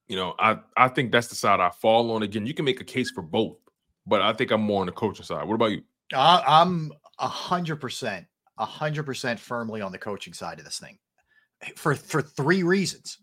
You 0.08 0.16
know, 0.16 0.36
I 0.40 0.58
I 0.76 0.88
think 0.90 1.12
that's 1.12 1.28
the 1.28 1.36
side 1.36 1.60
I 1.60 1.70
fall 1.70 2.12
on. 2.12 2.24
Again, 2.24 2.46
you 2.46 2.54
can 2.54 2.66
make 2.66 2.82
a 2.82 2.86
case 2.86 3.12
for 3.12 3.22
both, 3.22 3.58
but 4.06 4.22
I 4.22 4.34
think 4.34 4.52
I'm 4.52 4.62
more 4.62 4.82
on 4.82 4.88
the 4.88 4.92
coaching 4.92 5.26
side. 5.26 5.48
What 5.48 5.56
about 5.56 5.72
you? 5.72 5.84
Uh, 6.14 6.44
I'm 6.46 6.92
a 7.20 7.28
hundred 7.28 7.78
percent, 7.78 8.28
a 8.58 8.66
hundred 8.66 9.06
percent 9.06 9.40
firmly 9.40 9.82
on 9.82 9.92
the 9.92 9.98
coaching 9.98 10.34
side 10.34 10.60
of 10.60 10.66
this 10.66 10.80
thing, 10.80 10.98
for 11.76 11.96
for 11.96 12.22
three 12.22 12.64
reasons. 12.64 13.20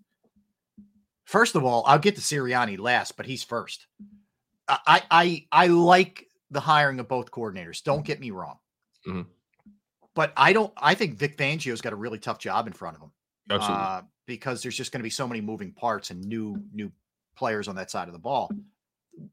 First 1.25 1.55
of 1.55 1.65
all, 1.65 1.85
I'll 1.87 1.99
get 1.99 2.17
to 2.17 2.21
Sirianni 2.21 2.79
last, 2.79 3.17
but 3.17 3.27
he's 3.27 3.45
first. 3.45 3.87
I 4.67 4.79
I 4.87 5.03
I, 5.11 5.47
I 5.53 5.67
like 5.67 6.27
the 6.51 6.61
hiring 6.61 7.01
of 7.01 7.09
both 7.09 7.31
coordinators. 7.31 7.83
Don't 7.83 8.05
get 8.05 8.21
me 8.21 8.31
wrong, 8.31 8.59
Mhm. 9.07 9.27
but 10.15 10.33
I 10.37 10.53
don't. 10.53 10.73
I 10.77 10.95
think 10.95 11.17
Vic 11.17 11.37
Fangio's 11.37 11.81
got 11.81 11.93
a 11.93 11.97
really 11.97 12.19
tough 12.19 12.39
job 12.39 12.67
in 12.67 12.73
front 12.73 12.97
of 12.97 13.03
him. 13.03 13.13
Absolutely. 13.51 13.85
uh, 13.85 14.03
because 14.27 14.63
there's 14.63 14.77
just 14.77 14.93
going 14.93 15.01
to 15.01 15.05
be 15.05 15.11
so 15.11 15.27
many 15.27 15.41
moving 15.41 15.73
parts 15.73 16.11
and 16.11 16.21
new 16.25 16.63
new 16.73 16.93
players 17.37 17.67
on 17.67 17.75
that 17.77 17.91
side 17.91 18.07
of 18.07 18.13
the 18.13 18.19
ball, 18.21 18.49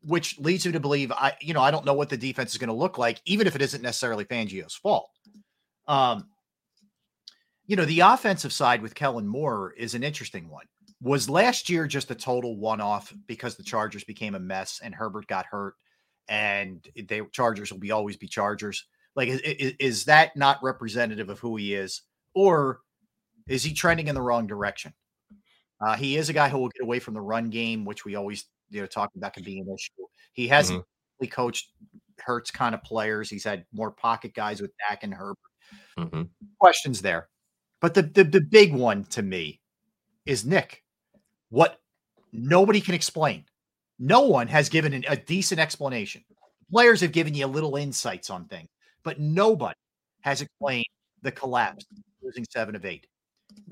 which 0.03 0.39
leads 0.39 0.65
me 0.65 0.71
to 0.71 0.79
believe 0.79 1.11
I 1.11 1.35
you 1.39 1.53
know 1.53 1.61
I 1.61 1.69
don't 1.71 1.85
know 1.85 1.93
what 1.93 2.09
the 2.09 2.17
defense 2.17 2.51
is 2.51 2.57
going 2.57 2.69
to 2.69 2.73
look 2.73 2.97
like, 2.97 3.21
even 3.25 3.45
if 3.47 3.55
it 3.55 3.61
isn't 3.61 3.81
necessarily 3.83 4.25
Fangio's 4.25 4.75
fault. 4.75 5.09
Um, 5.87 6.29
you 7.65 7.75
know 7.75 7.85
the 7.85 7.99
offensive 7.99 8.51
side 8.53 8.81
with 8.81 8.95
Kellen 8.95 9.27
Moore 9.27 9.73
is 9.77 9.93
an 9.93 10.03
interesting 10.03 10.49
one. 10.49 10.65
Was 11.01 11.29
last 11.29 11.69
year 11.69 11.85
just 11.85 12.09
a 12.09 12.15
total 12.15 12.57
one 12.57 12.81
off 12.81 13.13
because 13.27 13.55
the 13.55 13.63
Chargers 13.63 14.03
became 14.03 14.33
a 14.33 14.39
mess 14.39 14.79
and 14.83 14.95
Herbert 14.95 15.27
got 15.27 15.45
hurt, 15.45 15.75
and 16.29 16.87
they 17.07 17.21
Chargers 17.31 17.71
will 17.71 17.79
be 17.79 17.91
always 17.91 18.17
be 18.17 18.27
Chargers. 18.27 18.85
Like, 19.15 19.29
is, 19.29 19.41
is, 19.79 20.05
that 20.05 20.35
not 20.35 20.61
representative 20.61 21.29
of 21.29 21.39
who 21.39 21.55
he 21.55 21.73
is, 21.73 22.03
or 22.35 22.81
is 23.47 23.63
he 23.63 23.73
trending 23.73 24.07
in 24.07 24.15
the 24.15 24.21
wrong 24.21 24.45
direction? 24.45 24.93
Uh, 25.81 25.95
he 25.95 26.17
is 26.17 26.29
a 26.29 26.33
guy 26.33 26.49
who 26.49 26.59
will 26.59 26.69
get 26.69 26.83
away 26.83 26.99
from 26.99 27.13
the 27.13 27.21
run 27.21 27.49
game, 27.49 27.85
which 27.85 28.05
we 28.05 28.15
always 28.15 28.45
you 28.69 28.81
know 28.81 28.87
talk 28.87 29.11
about 29.15 29.33
can 29.33 29.43
be 29.43 29.59
an 29.59 29.67
issue. 29.67 30.07
He 30.33 30.47
hasn't 30.47 30.83
really 31.19 31.29
coached 31.29 31.71
Hurts 32.19 32.51
kind 32.51 32.75
of 32.75 32.83
players. 32.83 33.29
He's 33.29 33.43
had 33.43 33.65
more 33.71 33.91
pocket 33.91 34.33
guys 34.33 34.61
with 34.61 34.71
Dak 34.87 35.03
and 35.03 35.13
Herbert. 35.13 35.37
Mhm. 35.97 36.29
Questions 36.59 37.01
there, 37.01 37.29
but 37.81 37.93
the, 37.93 38.03
the 38.03 38.23
the 38.23 38.41
big 38.41 38.73
one 38.73 39.03
to 39.05 39.21
me 39.21 39.61
is 40.25 40.45
Nick. 40.45 40.83
What 41.49 41.79
nobody 42.31 42.81
can 42.81 42.93
explain. 42.93 43.45
No 43.99 44.21
one 44.21 44.47
has 44.47 44.69
given 44.69 44.93
an, 44.93 45.05
a 45.07 45.15
decent 45.15 45.59
explanation. 45.59 46.23
Players 46.71 47.01
have 47.01 47.11
given 47.11 47.33
you 47.33 47.45
a 47.45 47.47
little 47.47 47.75
insights 47.75 48.29
on 48.29 48.45
things, 48.45 48.69
but 49.03 49.19
nobody 49.19 49.77
has 50.21 50.41
explained 50.41 50.85
the 51.21 51.31
collapse, 51.31 51.85
losing 52.21 52.45
seven 52.49 52.75
of 52.75 52.85
eight. 52.85 53.07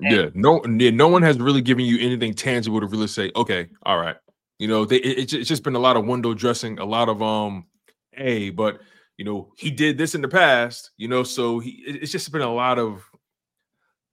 Yeah, 0.00 0.30
no, 0.34 0.64
yeah, 0.64 0.90
no 0.90 1.08
one 1.08 1.22
has 1.22 1.38
really 1.38 1.60
given 1.60 1.84
you 1.84 1.98
anything 2.00 2.34
tangible 2.34 2.80
to 2.80 2.86
really 2.86 3.06
say, 3.06 3.30
okay, 3.36 3.68
all 3.84 3.98
right. 3.98 4.16
You 4.58 4.68
know, 4.68 4.84
they, 4.84 4.96
it, 4.96 5.18
it's 5.18 5.32
it's 5.34 5.48
just 5.48 5.62
been 5.62 5.74
a 5.74 5.78
lot 5.80 5.96
of 5.96 6.06
window 6.06 6.32
dressing, 6.32 6.78
a 6.78 6.84
lot 6.84 7.08
of 7.08 7.22
um, 7.22 7.66
hey, 8.12 8.50
but 8.50 8.80
you 9.18 9.24
know, 9.24 9.52
he 9.56 9.70
did 9.70 9.98
this 9.98 10.14
in 10.14 10.22
the 10.22 10.28
past, 10.28 10.90
you 10.96 11.08
know, 11.08 11.22
so 11.22 11.58
he 11.58 11.82
it's 11.86 12.12
just 12.12 12.32
been 12.32 12.40
a 12.40 12.52
lot 12.52 12.78
of 12.78 13.02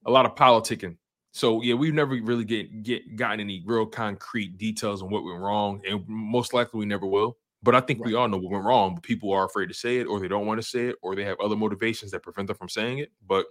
a 0.04 0.10
lot 0.10 0.26
of 0.26 0.34
politicking. 0.34 0.96
So 1.34 1.62
yeah, 1.62 1.74
we've 1.74 1.92
never 1.92 2.14
really 2.22 2.44
get 2.44 2.84
get 2.84 3.16
gotten 3.16 3.40
any 3.40 3.60
real 3.66 3.86
concrete 3.86 4.56
details 4.56 5.02
on 5.02 5.10
what 5.10 5.24
went 5.24 5.40
wrong, 5.40 5.82
and 5.84 6.06
most 6.06 6.54
likely 6.54 6.78
we 6.78 6.86
never 6.86 7.06
will. 7.06 7.38
But 7.60 7.74
I 7.74 7.80
think 7.80 7.98
right. 7.98 8.06
we 8.06 8.14
all 8.14 8.28
know 8.28 8.36
what 8.36 8.52
went 8.52 8.64
wrong, 8.64 8.94
but 8.94 9.02
people 9.02 9.32
are 9.32 9.44
afraid 9.44 9.66
to 9.66 9.74
say 9.74 9.98
it, 9.98 10.04
or 10.04 10.20
they 10.20 10.28
don't 10.28 10.46
want 10.46 10.60
to 10.60 10.66
say 10.66 10.86
it, 10.90 10.96
or 11.02 11.16
they 11.16 11.24
have 11.24 11.40
other 11.40 11.56
motivations 11.56 12.12
that 12.12 12.20
prevent 12.20 12.46
them 12.46 12.56
from 12.56 12.68
saying 12.68 12.98
it. 12.98 13.10
But 13.26 13.46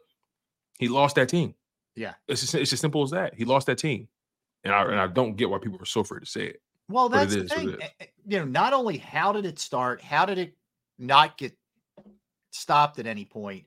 he 0.80 0.88
lost 0.88 1.18
that 1.18 1.28
team. 1.28 1.56
Yeah, 1.94 2.14
it's 2.30 2.40
just, 2.40 2.56
it's 2.56 2.72
as 2.72 2.80
simple 2.80 3.04
as 3.04 3.12
that. 3.12 3.36
He 3.36 3.44
lost 3.44 3.68
that 3.68 3.80
team, 3.80 4.08
and 4.64 4.74
I 4.74 4.84
and 4.84 4.98
I 4.98 5.08
don't 5.08 5.36
get 5.36 5.50
why 5.50 5.58
people 5.58 5.82
are 5.82 5.86
so 5.86 6.02
afraid 6.02 6.22
to 6.22 6.26
say 6.26 6.46
it. 6.46 6.62
Well, 6.88 7.10
that's 7.10 7.36
the 7.36 7.50
thing. 7.50 7.76
Eh, 7.82 7.88
eh, 8.00 8.06
you 8.26 8.40
know, 8.40 8.46
not 8.46 8.72
only 8.72 8.98
how 8.98 9.34
did 9.34 9.46
it 9.46 9.60
start, 9.60 10.02
how 10.02 10.26
did 10.26 10.38
it 10.38 10.56
not 10.98 11.38
get 11.38 11.54
stopped 12.52 12.98
at 13.00 13.08
any 13.08 13.26
point, 13.26 13.66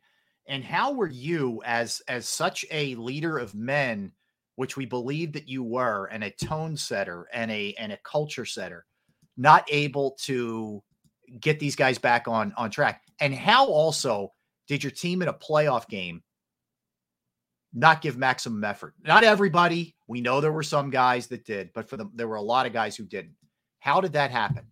and 0.48 0.64
how 0.64 0.92
were 0.92 1.08
you 1.08 1.62
as 1.64 2.02
as 2.08 2.28
such 2.28 2.64
a 2.70 2.94
leader 2.96 3.38
of 3.38 3.54
men, 3.54 4.12
which 4.56 4.76
we 4.76 4.86
believe 4.86 5.32
that 5.32 5.48
you 5.48 5.62
were, 5.62 6.06
and 6.06 6.24
a 6.24 6.30
tone 6.30 6.76
setter 6.76 7.26
and 7.32 7.50
a 7.50 7.74
and 7.78 7.92
a 7.92 7.98
culture 8.04 8.44
setter, 8.44 8.84
not 9.36 9.66
able 9.70 10.16
to 10.22 10.82
get 11.40 11.58
these 11.58 11.76
guys 11.76 11.98
back 11.98 12.28
on 12.28 12.52
on 12.56 12.70
track, 12.70 13.02
and 13.20 13.34
how 13.34 13.66
also 13.66 14.32
did 14.66 14.82
your 14.82 14.92
team 14.92 15.22
in 15.22 15.28
a 15.28 15.34
playoff 15.34 15.88
game 15.88 16.22
not 17.76 18.00
give 18.00 18.16
maximum 18.16 18.64
effort. 18.64 18.94
Not 19.04 19.22
everybody. 19.22 19.94
We 20.06 20.22
know 20.22 20.40
there 20.40 20.50
were 20.50 20.62
some 20.62 20.88
guys 20.88 21.26
that 21.26 21.44
did, 21.44 21.70
but 21.74 21.88
for 21.88 21.98
them, 21.98 22.10
there 22.14 22.26
were 22.26 22.36
a 22.36 22.42
lot 22.42 22.64
of 22.64 22.72
guys 22.72 22.96
who 22.96 23.04
didn't. 23.04 23.34
How 23.80 24.00
did 24.00 24.14
that 24.14 24.30
happen? 24.30 24.64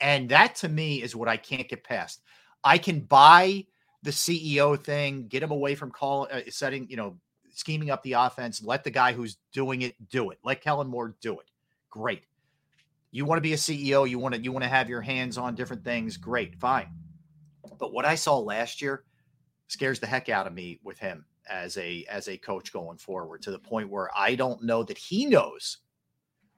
And 0.00 0.28
that 0.30 0.56
to 0.56 0.68
me 0.68 1.00
is 1.00 1.14
what 1.14 1.28
I 1.28 1.36
can't 1.36 1.68
get 1.68 1.84
past. 1.84 2.20
I 2.64 2.78
can 2.78 3.00
buy 3.00 3.66
the 4.02 4.10
CEO 4.10 4.82
thing, 4.82 5.26
get 5.28 5.42
him 5.42 5.50
away 5.50 5.74
from 5.74 5.90
call 5.90 6.28
uh, 6.30 6.40
setting, 6.48 6.88
you 6.88 6.96
know, 6.96 7.16
scheming 7.54 7.90
up 7.90 8.02
the 8.02 8.14
offense. 8.14 8.62
Let 8.62 8.84
the 8.84 8.90
guy 8.90 9.12
who's 9.12 9.38
doing 9.52 9.82
it 9.82 9.94
do 10.08 10.30
it. 10.30 10.38
Let 10.44 10.60
Kellen 10.60 10.88
Moore 10.88 11.14
do 11.20 11.38
it. 11.38 11.50
Great. 11.90 12.22
You 13.10 13.24
want 13.24 13.36
to 13.36 13.42
be 13.42 13.52
a 13.52 13.56
CEO. 13.56 14.08
You 14.08 14.18
want 14.18 14.34
to 14.34 14.40
you 14.40 14.52
want 14.52 14.64
to 14.64 14.68
have 14.68 14.88
your 14.88 15.02
hands 15.02 15.38
on 15.38 15.54
different 15.54 15.84
things. 15.84 16.16
Great, 16.16 16.58
fine. 16.58 16.88
But 17.78 17.92
what 17.92 18.04
I 18.04 18.14
saw 18.14 18.38
last 18.38 18.80
year 18.80 19.04
scares 19.68 20.00
the 20.00 20.06
heck 20.06 20.28
out 20.28 20.46
of 20.46 20.54
me 20.54 20.80
with 20.82 20.98
him 20.98 21.24
as 21.48 21.76
a 21.76 22.04
as 22.08 22.28
a 22.28 22.38
coach 22.38 22.72
going 22.72 22.98
forward 22.98 23.42
to 23.42 23.50
the 23.50 23.58
point 23.58 23.90
where 23.90 24.08
I 24.16 24.34
don't 24.34 24.62
know 24.62 24.82
that 24.84 24.98
he 24.98 25.26
knows 25.26 25.78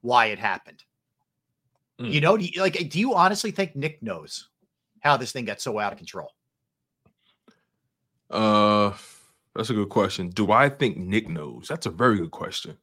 why 0.00 0.26
it 0.26 0.38
happened. 0.38 0.84
Mm. 2.00 2.12
You 2.12 2.20
know, 2.20 2.36
do 2.36 2.44
you, 2.44 2.60
like 2.60 2.88
do 2.88 3.00
you 3.00 3.14
honestly 3.14 3.50
think 3.50 3.74
Nick 3.74 4.02
knows 4.02 4.48
how 5.00 5.16
this 5.16 5.32
thing 5.32 5.44
got 5.44 5.60
so 5.60 5.78
out 5.78 5.92
of 5.92 5.98
control? 5.98 6.33
Uh 8.30 8.92
that's 9.54 9.70
a 9.70 9.74
good 9.74 9.88
question. 9.88 10.30
Do 10.30 10.50
I 10.50 10.68
think 10.68 10.96
Nick 10.96 11.28
knows? 11.28 11.68
That's 11.68 11.86
a 11.86 11.90
very 11.90 12.18
good 12.18 12.32
question. 12.32 12.76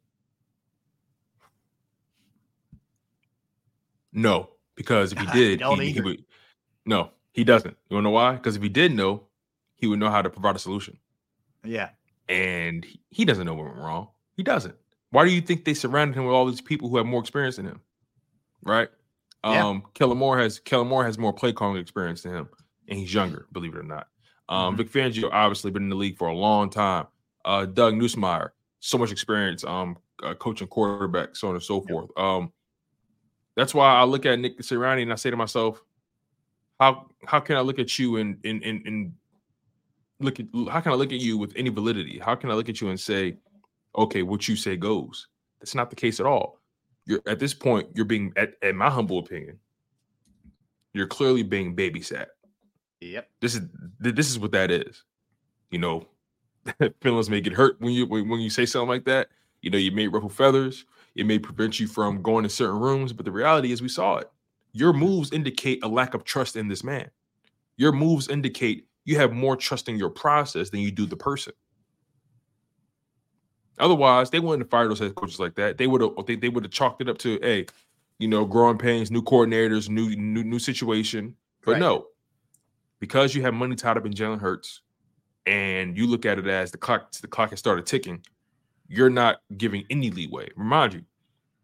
No, 4.13 4.49
because 4.75 5.11
if 5.11 5.19
he 5.19 5.25
did, 5.33 5.61
he, 5.61 5.91
he 5.91 6.01
would 6.01 6.23
no, 6.85 7.11
he 7.33 7.43
doesn't. 7.43 7.75
You 7.89 7.95
wanna 7.95 8.05
know 8.05 8.11
why? 8.11 8.33
Because 8.33 8.55
if 8.55 8.61
he 8.61 8.69
did 8.69 8.93
know, 8.93 9.23
he 9.75 9.87
would 9.87 9.99
know 9.99 10.09
how 10.09 10.21
to 10.21 10.29
provide 10.29 10.55
a 10.55 10.59
solution. 10.59 10.97
Yeah. 11.63 11.89
And 12.29 12.85
he 13.09 13.25
doesn't 13.25 13.45
know 13.45 13.53
what 13.53 13.65
went 13.65 13.77
wrong. 13.77 14.09
He 14.37 14.43
doesn't. 14.43 14.75
Why 15.11 15.25
do 15.25 15.31
you 15.31 15.41
think 15.41 15.65
they 15.65 15.73
surrounded 15.73 16.17
him 16.17 16.25
with 16.25 16.33
all 16.33 16.45
these 16.45 16.61
people 16.61 16.87
who 16.87 16.97
have 16.97 17.05
more 17.05 17.19
experience 17.19 17.57
than 17.57 17.65
him? 17.65 17.81
Right? 18.63 18.89
Yeah. 19.43 19.67
Um, 19.67 19.83
Kellen 19.93 20.17
Moore 20.17 20.39
has 20.39 20.59
Kellen 20.59 20.87
Moore 20.87 21.03
has 21.03 21.17
more 21.17 21.33
play 21.33 21.51
calling 21.51 21.77
experience 21.77 22.21
than 22.21 22.35
him, 22.35 22.49
and 22.87 22.99
he's 22.99 23.13
younger, 23.13 23.47
believe 23.51 23.73
it 23.75 23.79
or 23.79 23.83
not. 23.83 24.07
Um, 24.51 24.75
mm-hmm. 24.75 24.83
Vic 24.83 24.91
Fangio 24.91 25.29
obviously 25.31 25.71
been 25.71 25.83
in 25.83 25.89
the 25.89 25.95
league 25.95 26.17
for 26.17 26.27
a 26.27 26.35
long 26.35 26.69
time. 26.69 27.07
Uh, 27.45 27.65
Doug 27.65 27.95
Nussmeier, 27.95 28.49
so 28.81 28.97
much 28.97 29.11
experience, 29.11 29.63
um, 29.63 29.97
uh, 30.21 30.35
coaching 30.35 30.67
quarterback, 30.67 31.35
so 31.37 31.47
on 31.47 31.55
and 31.55 31.63
so 31.63 31.81
forth. 31.81 32.09
Um, 32.17 32.51
that's 33.55 33.73
why 33.73 33.95
I 33.95 34.03
look 34.03 34.25
at 34.25 34.37
Nick 34.37 34.59
Sirianni 34.59 35.03
and 35.03 35.13
I 35.13 35.15
say 35.15 35.31
to 35.31 35.37
myself, 35.37 35.81
how 36.79 37.07
how 37.25 37.39
can 37.39 37.55
I 37.55 37.61
look 37.61 37.79
at 37.79 37.97
you 37.97 38.17
and 38.17 38.37
and 38.43 38.61
and, 38.63 38.85
and 38.85 39.13
look 40.19 40.39
at 40.39 40.47
how 40.69 40.81
can 40.81 40.91
I 40.91 40.95
look 40.95 41.13
at 41.13 41.21
you 41.21 41.37
with 41.37 41.53
any 41.55 41.69
validity? 41.69 42.19
How 42.19 42.35
can 42.35 42.51
I 42.51 42.53
look 42.53 42.69
at 42.69 42.81
you 42.81 42.89
and 42.89 42.99
say, 42.99 43.37
okay, 43.95 44.21
what 44.21 44.47
you 44.47 44.55
say 44.55 44.75
goes? 44.75 45.27
That's 45.59 45.75
not 45.75 45.89
the 45.89 45.95
case 45.95 46.19
at 46.19 46.25
all. 46.25 46.59
You're 47.05 47.21
at 47.25 47.39
this 47.39 47.53
point, 47.53 47.87
you're 47.95 48.05
being 48.05 48.33
at, 48.35 48.53
at 48.61 48.75
my 48.75 48.89
humble 48.89 49.19
opinion, 49.19 49.59
you're 50.93 51.07
clearly 51.07 51.43
being 51.43 51.75
babysat. 51.75 52.27
Yep. 53.01 53.29
This 53.41 53.55
is 53.55 53.61
this 53.99 54.29
is 54.29 54.39
what 54.39 54.51
that 54.51 54.71
is. 54.71 55.03
You 55.71 55.79
know, 55.79 56.07
feelings 57.01 57.29
may 57.29 57.41
get 57.41 57.53
hurt 57.53 57.79
when 57.81 57.91
you 57.91 58.05
when 58.05 58.39
you 58.39 58.49
say 58.49 58.65
something 58.65 58.89
like 58.89 59.05
that. 59.05 59.29
You 59.61 59.69
know, 59.69 59.77
you 59.77 59.91
may 59.91 60.07
ruffle 60.07 60.29
feathers. 60.29 60.85
It 61.15 61.25
may 61.25 61.39
prevent 61.39 61.79
you 61.79 61.87
from 61.87 62.21
going 62.21 62.43
to 62.43 62.49
certain 62.49 62.79
rooms, 62.79 63.11
but 63.11 63.25
the 63.25 63.31
reality 63.31 63.71
is, 63.71 63.81
we 63.81 63.89
saw 63.89 64.17
it. 64.17 64.31
Your 64.73 64.93
moves 64.93 65.33
indicate 65.33 65.83
a 65.83 65.87
lack 65.87 66.13
of 66.13 66.23
trust 66.23 66.55
in 66.55 66.67
this 66.67 66.83
man. 66.83 67.09
Your 67.75 67.91
moves 67.91 68.29
indicate 68.29 68.87
you 69.03 69.17
have 69.17 69.33
more 69.33 69.55
trust 69.55 69.89
in 69.89 69.97
your 69.97 70.09
process 70.09 70.69
than 70.69 70.79
you 70.79 70.91
do 70.91 71.05
the 71.05 71.17
person. 71.17 71.53
Otherwise, 73.79 74.29
they 74.29 74.39
wouldn't 74.39 74.61
have 74.61 74.69
fired 74.69 74.89
those 74.89 74.99
head 74.99 75.15
coaches 75.15 75.39
like 75.39 75.55
that. 75.55 75.77
They 75.77 75.87
would 75.87 76.01
have 76.01 76.11
they, 76.25 76.35
they 76.35 76.49
would 76.49 76.63
have 76.63 76.71
chalked 76.71 77.01
it 77.01 77.09
up 77.09 77.17
to, 77.19 77.39
hey, 77.41 77.65
you 78.19 78.27
know, 78.27 78.45
growing 78.45 78.77
pains, 78.77 79.09
new 79.09 79.23
coordinators, 79.23 79.89
new 79.89 80.15
new 80.15 80.43
new 80.43 80.59
situation. 80.59 81.35
But 81.65 81.73
right. 81.73 81.79
no, 81.79 82.07
because 83.01 83.35
you 83.35 83.41
have 83.41 83.53
money 83.53 83.75
tied 83.75 83.97
up 83.97 84.05
in 84.05 84.13
Jalen 84.13 84.39
Hurts, 84.39 84.81
and 85.45 85.97
you 85.97 86.07
look 86.07 86.25
at 86.25 86.39
it 86.39 86.47
as 86.47 86.71
the 86.71 86.77
clock 86.77 87.11
the 87.11 87.27
clock 87.27 87.49
has 87.49 87.59
started 87.59 87.85
ticking, 87.85 88.23
you're 88.87 89.09
not 89.09 89.41
giving 89.57 89.83
any 89.89 90.11
leeway. 90.11 90.49
Remind 90.55 90.93
you, 90.93 91.01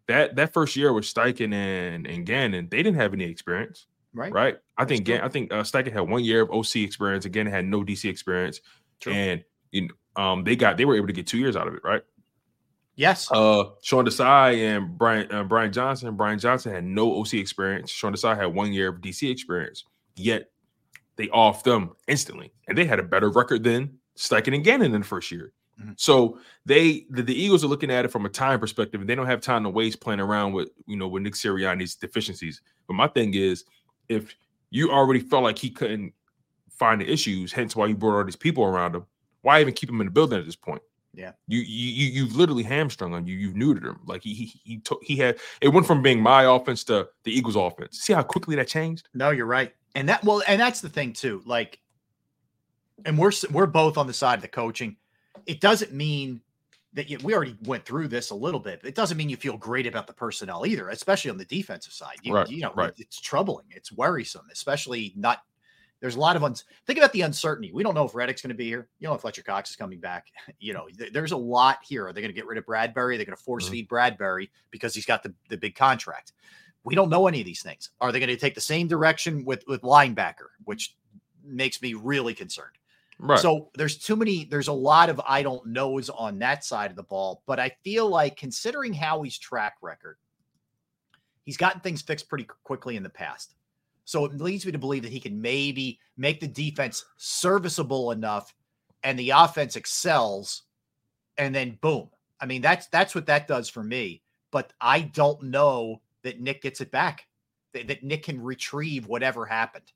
that 0.08 0.36
that 0.36 0.52
first 0.52 0.76
year 0.76 0.92
with 0.92 1.04
Steichen 1.04 1.54
and 1.54 2.06
and 2.06 2.26
Gannon, 2.26 2.68
they 2.70 2.82
didn't 2.82 2.96
have 2.96 3.14
any 3.14 3.24
experience. 3.24 3.86
Right. 4.12 4.32
Right. 4.32 4.58
I 4.76 4.84
think 4.84 5.06
Gan- 5.06 5.22
I 5.22 5.28
think 5.28 5.52
uh, 5.52 5.62
Steichen 5.62 5.92
had 5.92 6.00
one 6.00 6.24
year 6.24 6.42
of 6.42 6.50
OC 6.50 6.76
experience. 6.76 7.24
Again, 7.24 7.46
had 7.46 7.64
no 7.64 7.84
DC 7.84 8.10
experience, 8.10 8.60
True. 9.00 9.12
and 9.12 9.44
you 9.70 9.88
know, 9.88 10.22
um, 10.22 10.44
they 10.44 10.56
got 10.56 10.76
they 10.76 10.84
were 10.84 10.96
able 10.96 11.06
to 11.06 11.12
get 11.12 11.26
two 11.26 11.38
years 11.38 11.56
out 11.56 11.68
of 11.68 11.74
it. 11.74 11.80
Right. 11.84 12.02
Yes. 12.96 13.30
Uh, 13.30 13.66
Sean 13.80 14.04
Desai 14.04 14.56
and 14.56 14.98
Brian 14.98 15.30
uh, 15.30 15.44
Brian 15.44 15.72
Johnson. 15.72 16.16
Brian 16.16 16.40
Johnson 16.40 16.72
had 16.72 16.84
no 16.84 17.20
OC 17.20 17.34
experience. 17.34 17.92
Sean 17.92 18.12
Desai 18.12 18.36
had 18.36 18.46
one 18.46 18.72
year 18.72 18.88
of 18.88 18.96
DC 18.96 19.30
experience. 19.30 19.84
Yet 20.16 20.50
they 21.18 21.28
off 21.28 21.64
them 21.64 21.90
instantly, 22.06 22.52
and 22.68 22.78
they 22.78 22.86
had 22.86 22.98
a 22.98 23.02
better 23.02 23.28
record 23.28 23.64
than 23.64 23.98
Steichen 24.16 24.54
and 24.54 24.64
Gannon 24.64 24.94
in 24.94 25.00
the 25.02 25.06
first 25.06 25.30
year. 25.30 25.52
Mm-hmm. 25.80 25.92
So 25.96 26.38
they 26.64 27.06
the, 27.10 27.22
the, 27.22 27.34
Eagles 27.34 27.62
are 27.62 27.68
looking 27.68 27.90
at 27.90 28.04
it 28.04 28.08
from 28.08 28.24
a 28.24 28.28
time 28.28 28.58
perspective, 28.58 29.00
and 29.00 29.10
they 29.10 29.14
don't 29.14 29.26
have 29.26 29.40
time 29.40 29.64
to 29.64 29.70
waste 29.70 30.00
playing 30.00 30.20
around 30.20 30.52
with 30.52 30.70
you 30.86 30.96
know 30.96 31.06
with 31.06 31.22
Nick 31.22 31.34
Sirianni's 31.34 31.94
deficiencies. 31.94 32.62
But 32.86 32.94
my 32.94 33.08
thing 33.08 33.34
is, 33.34 33.64
if 34.08 34.34
you 34.70 34.90
already 34.90 35.20
felt 35.20 35.42
like 35.42 35.58
he 35.58 35.70
couldn't 35.70 36.14
find 36.70 37.00
the 37.00 37.10
issues, 37.10 37.52
hence 37.52 37.76
why 37.76 37.86
you 37.86 37.96
brought 37.96 38.16
all 38.16 38.24
these 38.24 38.36
people 38.36 38.64
around 38.64 38.94
him, 38.94 39.06
why 39.42 39.60
even 39.60 39.74
keep 39.74 39.90
him 39.90 40.00
in 40.00 40.06
the 40.06 40.12
building 40.12 40.38
at 40.38 40.46
this 40.46 40.56
point? 40.56 40.82
Yeah, 41.14 41.32
you 41.46 41.60
you 41.60 42.06
you've 42.10 42.36
literally 42.36 42.62
hamstrung 42.62 43.14
on 43.14 43.26
you. 43.26 43.36
You've 43.36 43.54
neutered 43.54 43.84
him. 43.84 44.00
Like 44.04 44.22
he 44.22 44.34
he 44.34 44.60
he, 44.64 44.78
to, 44.78 44.98
he 45.02 45.16
had 45.16 45.38
it 45.60 45.68
went 45.68 45.86
from 45.86 46.02
being 46.02 46.20
my 46.20 46.44
offense 46.44 46.84
to 46.84 47.08
the 47.24 47.32
Eagles' 47.32 47.56
offense. 47.56 47.98
See 48.00 48.12
how 48.12 48.22
quickly 48.22 48.56
that 48.56 48.68
changed? 48.68 49.08
No, 49.14 49.30
you're 49.30 49.46
right, 49.46 49.72
and 49.94 50.08
that 50.08 50.24
well, 50.24 50.42
and 50.46 50.60
that's 50.60 50.80
the 50.80 50.88
thing 50.88 51.12
too. 51.12 51.42
Like, 51.44 51.78
and 53.04 53.18
we're 53.18 53.32
we're 53.50 53.66
both 53.66 53.98
on 53.98 54.06
the 54.06 54.12
side 54.12 54.36
of 54.36 54.42
the 54.42 54.48
coaching. 54.48 54.96
It 55.46 55.60
doesn't 55.60 55.92
mean 55.92 56.40
that 56.94 57.10
you, 57.10 57.18
we 57.22 57.34
already 57.34 57.56
went 57.64 57.84
through 57.84 58.08
this 58.08 58.30
a 58.30 58.34
little 58.34 58.60
bit. 58.60 58.80
It 58.82 58.94
doesn't 58.94 59.16
mean 59.16 59.28
you 59.28 59.36
feel 59.36 59.56
great 59.56 59.86
about 59.86 60.06
the 60.06 60.12
personnel 60.12 60.66
either, 60.66 60.88
especially 60.88 61.30
on 61.30 61.38
the 61.38 61.44
defensive 61.44 61.92
side. 61.92 62.16
You, 62.22 62.34
right, 62.34 62.48
you 62.48 62.60
know, 62.60 62.72
right. 62.74 62.92
it's 62.96 63.20
troubling. 63.20 63.66
It's 63.70 63.92
worrisome, 63.92 64.46
especially 64.52 65.12
not. 65.16 65.42
There's 66.00 66.16
a 66.16 66.20
lot 66.20 66.36
of 66.36 66.44
uns. 66.44 66.64
Think 66.86 66.98
about 66.98 67.12
the 67.12 67.22
uncertainty. 67.22 67.72
We 67.72 67.82
don't 67.82 67.94
know 67.94 68.04
if 68.04 68.14
Reddick's 68.14 68.40
going 68.40 68.50
to 68.50 68.56
be 68.56 68.66
here. 68.66 68.88
You 69.00 69.08
know 69.08 69.14
if 69.14 69.20
Fletcher 69.20 69.42
Cox 69.42 69.70
is 69.70 69.76
coming 69.76 70.00
back. 70.00 70.26
You 70.60 70.72
know, 70.72 70.88
th- 70.88 71.12
there's 71.12 71.30
a 71.30 71.36
lot 71.36 71.78
here. 71.86 72.08
Are 72.08 72.12
they 72.12 72.20
going 72.20 72.32
to 72.32 72.34
get 72.34 72.46
rid 72.46 72.58
of 72.58 72.66
Bradberry? 72.66 73.16
They're 73.16 73.24
going 73.24 73.36
to 73.36 73.42
force 73.42 73.64
mm-hmm. 73.66 73.74
feed 73.74 73.88
Bradberry 73.88 74.48
because 74.72 74.92
he's 74.92 75.06
got 75.06 75.22
the, 75.22 75.32
the 75.48 75.56
big 75.56 75.76
contract. 75.76 76.32
We 76.88 76.94
don't 76.94 77.10
know 77.10 77.26
any 77.26 77.40
of 77.40 77.46
these 77.46 77.62
things. 77.62 77.90
Are 78.00 78.12
they 78.12 78.18
going 78.18 78.28
to 78.28 78.36
take 78.36 78.54
the 78.54 78.60
same 78.60 78.88
direction 78.88 79.44
with 79.44 79.62
with 79.68 79.82
linebacker, 79.82 80.48
which 80.64 80.96
makes 81.48 81.80
me 81.82 81.94
really 81.94 82.34
concerned. 82.34 82.76
Right. 83.18 83.40
So 83.40 83.70
there's 83.74 83.98
too 83.98 84.14
many, 84.14 84.44
there's 84.44 84.68
a 84.68 84.72
lot 84.72 85.10
of 85.10 85.20
I 85.26 85.42
don't 85.42 85.66
knows 85.66 86.08
on 86.08 86.38
that 86.38 86.64
side 86.64 86.90
of 86.90 86.96
the 86.96 87.02
ball. 87.02 87.42
But 87.46 87.58
I 87.58 87.70
feel 87.82 88.08
like 88.08 88.36
considering 88.36 88.94
Howie's 88.94 89.38
track 89.38 89.74
record, 89.82 90.18
he's 91.44 91.56
gotten 91.56 91.80
things 91.80 92.02
fixed 92.02 92.28
pretty 92.28 92.46
quickly 92.62 92.96
in 92.96 93.02
the 93.02 93.08
past. 93.08 93.54
So 94.04 94.24
it 94.24 94.40
leads 94.40 94.64
me 94.64 94.72
to 94.72 94.78
believe 94.78 95.02
that 95.02 95.12
he 95.12 95.20
can 95.20 95.40
maybe 95.40 95.98
make 96.16 96.40
the 96.40 96.46
defense 96.46 97.04
serviceable 97.16 98.12
enough 98.12 98.54
and 99.02 99.18
the 99.18 99.30
offense 99.30 99.76
excels. 99.76 100.62
And 101.36 101.54
then 101.54 101.78
boom. 101.80 102.10
I 102.40 102.46
mean, 102.46 102.62
that's 102.62 102.86
that's 102.86 103.14
what 103.14 103.26
that 103.26 103.48
does 103.48 103.68
for 103.68 103.82
me. 103.82 104.22
But 104.52 104.72
I 104.80 105.00
don't 105.00 105.42
know 105.42 106.00
that 106.24 106.40
Nick 106.40 106.62
gets 106.62 106.80
it 106.80 106.90
back, 106.90 107.26
that, 107.74 107.88
that 107.88 108.02
Nick 108.02 108.24
can 108.24 108.40
retrieve 108.42 109.06
whatever 109.06 109.46
happened. 109.46 109.92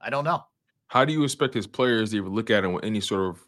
I 0.00 0.10
don't 0.10 0.24
know. 0.24 0.44
How 0.88 1.04
do 1.04 1.12
you 1.12 1.22
expect 1.24 1.54
his 1.54 1.66
players 1.66 2.10
to 2.10 2.16
even 2.16 2.32
look 2.32 2.50
at 2.50 2.64
him 2.64 2.72
with 2.72 2.84
any 2.84 3.00
sort 3.00 3.28
of 3.30 3.40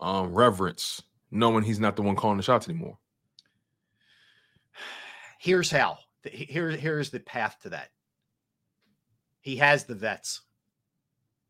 um, 0.00 0.34
reverence, 0.34 1.02
knowing 1.30 1.62
he's 1.64 1.80
not 1.80 1.96
the 1.96 2.02
one 2.02 2.16
calling 2.16 2.36
the 2.36 2.42
shots 2.42 2.68
anymore? 2.68 2.98
Here's 5.38 5.70
how. 5.70 5.98
Th- 6.24 6.48
Here, 6.50 6.70
here's 6.70 7.10
the 7.10 7.20
path 7.20 7.56
to 7.62 7.70
that. 7.70 7.90
He 9.40 9.56
has 9.56 9.84
the 9.84 9.94
vets. 9.94 10.40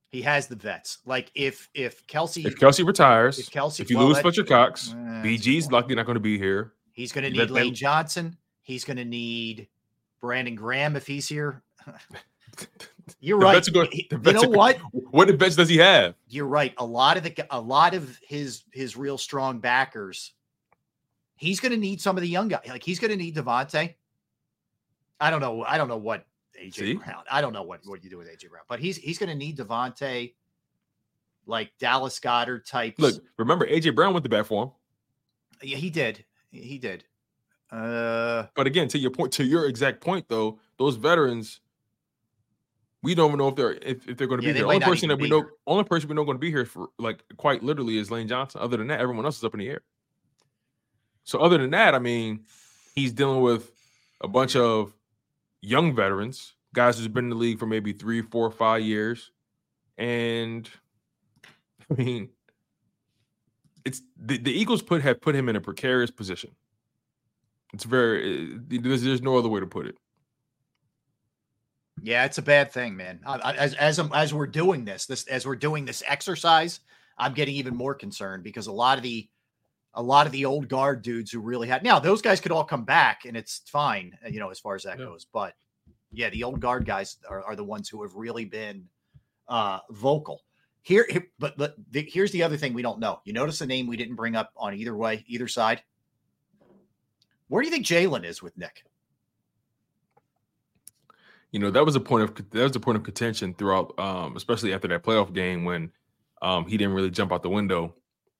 He 0.09 0.23
has 0.23 0.49
the 0.49 0.57
vets. 0.57 0.99
Like 1.07 1.31
if 1.35 1.69
if 1.75 2.07
Kelce 2.07 2.45
If 2.45 2.57
Kelce 2.57 2.87
retires, 2.87 3.39
if 3.39 3.51
Kelce 3.51 3.81
if 3.81 3.91
you 3.91 3.97
well, 3.99 4.07
lose 4.09 4.17
that- 4.17 4.23
Fletcher 4.23 4.45
Cox, 4.45 4.91
Eh, 4.93 4.95
BG's 5.25 5.73
likely 5.73 5.95
not 5.95 6.05
going 6.07 6.15
to 6.15 6.21
be 6.21 6.39
here. 6.39 6.75
He's 6.93 7.11
going 7.13 7.25
to 7.25 7.31
need 7.31 7.51
Lane 7.51 7.75
Johnson. 7.75 8.37
He's 8.67 8.85
going 8.85 8.97
to 8.97 9.05
need 9.05 9.69
Brandon 10.21 10.57
Graham 10.57 10.97
if 10.97 11.07
he's 11.07 11.29
here. 11.29 11.63
You're 13.21 13.39
right. 13.39 13.65
going- 13.73 13.89
you 13.93 14.09
know 14.33 14.49
what? 14.49 14.77
What 14.91 15.31
advantage 15.31 15.55
does 15.55 15.69
he 15.69 15.77
have? 15.77 16.17
You're 16.27 16.49
right. 16.49 16.75
A 16.79 16.85
lot 16.85 17.17
of 17.17 17.23
the 17.23 17.47
a 17.51 17.61
lot 17.61 17.95
of 17.95 18.19
his 18.27 18.65
his 18.73 18.97
real 18.97 19.19
strong 19.19 19.61
backers. 19.61 20.33
He's 21.37 21.61
going 21.61 21.71
to 21.71 21.79
need 21.79 22.01
some 22.01 22.17
of 22.17 22.23
the 22.23 22.29
young 22.29 22.49
guys. 22.49 22.67
Like 22.69 22.83
he's 22.83 22.99
going 22.99 23.13
to 23.13 23.17
need 23.17 23.37
DeVonta. 23.37 23.95
I 25.21 25.31
don't 25.31 25.41
know. 25.41 25.63
I 25.63 25.79
don't 25.79 25.87
know 25.87 25.97
what 25.97 26.27
AJ 26.61 26.75
See? 26.75 26.95
Brown. 26.95 27.23
I 27.31 27.41
don't 27.41 27.53
know 27.53 27.63
what 27.63 27.83
what 27.85 28.03
you 28.03 28.11
do 28.11 28.19
with 28.19 28.27
AJ 28.27 28.51
Brown, 28.51 28.65
but 28.69 28.81
he's 28.81 28.97
he's 28.97 29.17
going 29.17 29.29
to 29.29 29.37
need 29.37 29.57
DeVonta, 29.59 30.35
like 31.47 31.71
Dallas 31.79 32.19
Goedert 32.19 32.67
types. 32.67 32.99
Look, 32.99 33.23
remember 33.37 33.65
AJ 33.65 33.95
Brown 33.95 34.13
went 34.13 34.25
to 34.25 34.29
bat 34.29 34.45
for 34.49 34.65
him. 34.65 34.71
yeah, 35.63 35.77
he 35.77 35.89
did. 35.89 36.25
He 36.51 36.79
did. 36.79 37.05
Uh, 37.71 38.47
But 38.55 38.67
again, 38.67 38.89
to 38.89 38.99
your 38.99 39.11
point, 39.11 39.33
to 39.35 39.45
your 39.45 39.67
exact 39.67 40.01
point, 40.01 40.27
though, 40.29 40.61
those 40.79 40.97
veterans, 40.97 41.61
we 43.03 43.15
don't 43.15 43.29
even 43.29 43.39
know 43.39 43.49
if 43.49 43.57
they're 43.57 43.73
if, 43.75 44.09
if 44.09 44.17
they're 44.17 44.27
going 44.27 44.41
to 44.41 44.47
Yeah, 44.47 44.53
be 44.53 44.59
here. 44.59 44.67
Only 44.67 44.81
person 44.81 45.09
that 45.09 45.19
we 45.19 45.29
know, 45.29 45.41
here. 45.43 45.53
only 45.67 45.85
person 45.85 46.09
we 46.09 46.15
know 46.15 46.25
going 46.25 46.37
to 46.37 46.41
be 46.41 46.51
here 46.51 46.65
for 46.65 46.89
like 46.99 47.23
quite 47.37 47.63
literally 47.63 47.99
is 47.99 48.11
Lane 48.11 48.29
Johnson. 48.29 48.61
Other 48.61 48.77
than 48.77 48.87
that, 48.89 49.01
everyone 49.01 49.25
else 49.25 49.39
is 49.39 49.45
up 49.45 49.55
in 49.55 49.61
the 49.61 49.69
air. 49.69 49.83
So 51.25 51.41
other 51.41 51.59
than 51.59 51.71
that, 51.71 51.95
I 51.95 51.99
mean, 51.99 52.45
he's 52.95 53.13
dealing 53.13 53.43
with 53.43 53.71
a 54.21 54.29
bunch 54.29 54.55
of 54.57 54.95
young 55.61 55.95
veterans, 55.95 56.55
guys 56.73 56.99
who's 56.99 57.09
been 57.09 57.25
in 57.25 57.31
the 57.31 57.37
league 57.37 57.59
for 57.59 57.67
maybe 57.67 57.93
three, 57.93 58.23
four, 58.23 58.51
five 58.51 58.83
years, 58.83 59.33
and 59.99 60.69
I 61.91 61.95
mean, 61.95 62.31
it's 63.85 64.03
the, 64.17 64.39
the 64.39 64.53
Eagles 64.53 64.83
put 64.83 65.03
have 65.03 65.21
put 65.21 65.35
him 65.35 65.49
in 65.49 65.57
a 65.57 65.61
precarious 65.61 66.11
position. 66.11 66.55
It's 67.75 67.85
very 67.85 68.55
uh, 68.55 68.59
there's, 68.69 69.03
there's 69.03 69.23
no 69.23 69.37
other 69.37 69.49
way 69.49 69.61
to 69.61 69.67
put 69.67 69.87
it. 69.87 69.97
Yeah, 72.03 72.25
it's 72.25 72.39
a 72.39 72.43
bad 72.43 72.73
thing, 72.73 72.97
man. 72.97 73.21
I, 73.27 73.37
I, 73.37 73.53
as 73.55 73.75
as 73.75 73.99
I'm- 73.99 74.11
as 74.15 74.33
we're 74.35 74.47
doing 74.47 74.85
this, 74.85 75.07
this 75.07 75.27
as 75.29 75.47
we're 75.47 75.57
doing 75.57 75.85
this 75.85 76.03
exercise, 76.07 76.81
I'm 77.19 77.33
getting 77.33 77.55
even 77.57 77.75
more 77.75 77.95
concerned 77.95 78.43
because 78.45 78.67
a 78.67 78.73
lot 78.73 78.99
of 78.99 79.03
the 79.03 79.29
a 79.95 80.03
lot 80.03 80.27
of 80.27 80.33
the 80.33 80.45
old 80.45 80.69
guard 80.69 81.01
dudes 81.03 81.31
who 81.31 81.41
really 81.41 81.67
had 81.69 81.83
now 81.83 81.99
those 81.99 82.21
guys 82.21 82.39
could 82.41 82.53
all 82.53 82.65
come 82.65 82.85
back 82.85 83.25
and 83.25 83.35
it's 83.37 83.63
fine, 83.67 84.17
uh, 84.25 84.29
you 84.29 84.39
know, 84.39 84.51
as 84.51 84.61
far 84.61 84.75
as 84.75 84.83
that 84.83 84.99
goes. 84.99 85.27
But 85.33 85.55
yeah, 86.13 86.29
the 86.31 86.45
old 86.45 86.61
guard 86.61 86.85
guys 86.85 87.17
are, 87.29 87.43
are 87.43 87.57
the 87.57 87.65
ones 87.65 87.89
who 87.89 88.03
have 88.03 88.15
really 88.15 88.45
been 88.45 88.85
uh 89.49 89.79
vocal. 89.91 90.43
Here, 90.83 91.07
here- 91.09 91.27
but, 91.39 91.57
but 91.57 91.75
the, 91.91 92.03
here's 92.09 92.31
the 92.31 92.43
other 92.43 92.57
thing 92.59 92.75
we 92.75 92.83
don't 92.83 93.01
know. 93.01 93.21
You 93.25 93.33
notice 93.33 93.59
the 93.59 93.67
name 93.67 93.87
we 93.87 93.97
didn't 93.97 94.15
bring 94.17 94.37
up 94.37 94.53
on 94.57 94.75
either 94.75 94.95
way, 94.95 95.25
either 95.27 95.49
side. 95.49 95.83
Where 97.49 97.63
do 97.63 97.69
you 97.69 97.73
think 97.73 97.87
Jalen 97.87 98.25
is 98.25 98.43
with 98.43 98.57
Nick? 98.57 98.85
You 101.53 101.61
know 101.61 101.71
that 101.71 101.85
was 101.85 101.97
a 101.97 102.01
point 102.01 102.25
of 102.25 102.51
that 102.51 102.63
was 102.63 102.77
a 102.77 102.81
point 102.81 102.99
of 102.99 103.05
contention 103.05 103.55
throughout, 103.55 103.99
um, 103.99 104.37
especially 104.37 104.75
after 104.75 104.89
that 104.89 105.03
playoff 105.03 105.33
game 105.33 105.65
when 105.65 105.91
um, 106.43 106.67
he 106.67 106.77
didn't 106.77 106.93
really 106.95 107.11
jump 107.11 107.33
out 107.33 107.43
the 107.43 107.49
window. 107.51 107.95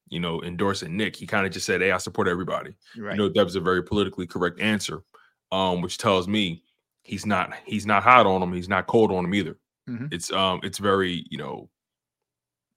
You 0.09 0.21
know, 0.21 0.43
endorsing 0.43 0.97
Nick, 0.97 1.17
he 1.17 1.27
kind 1.27 1.47
of 1.47 1.53
just 1.53 1.67
said, 1.67 1.81
"Hey, 1.81 1.93
I 1.93 1.99
support 1.99 2.29
everybody." 2.29 2.77
Right. 2.97 3.13
You 3.13 3.19
know, 3.19 3.29
that 3.35 3.45
was 3.45 3.57
a 3.57 3.61
very 3.61 3.83
politically 3.83 4.27
correct 4.27 4.61
answer, 4.61 5.03
um, 5.51 5.81
which 5.83 5.99
tells 5.99 6.29
me 6.29 6.63
he's 7.03 7.25
not 7.25 7.55
he's 7.65 7.87
not 7.87 8.03
hot 8.03 8.27
on 8.27 8.43
him. 8.43 8.53
He's 8.53 8.69
not 8.69 8.87
cold 8.87 9.13
on 9.13 9.25
him 9.25 9.35
either. 9.35 9.57
Mhm. 9.89 10.13
It's 10.13 10.31
um 10.33 10.61
it's 10.63 10.79
very 10.79 11.25
you 11.31 11.39
know 11.39 11.71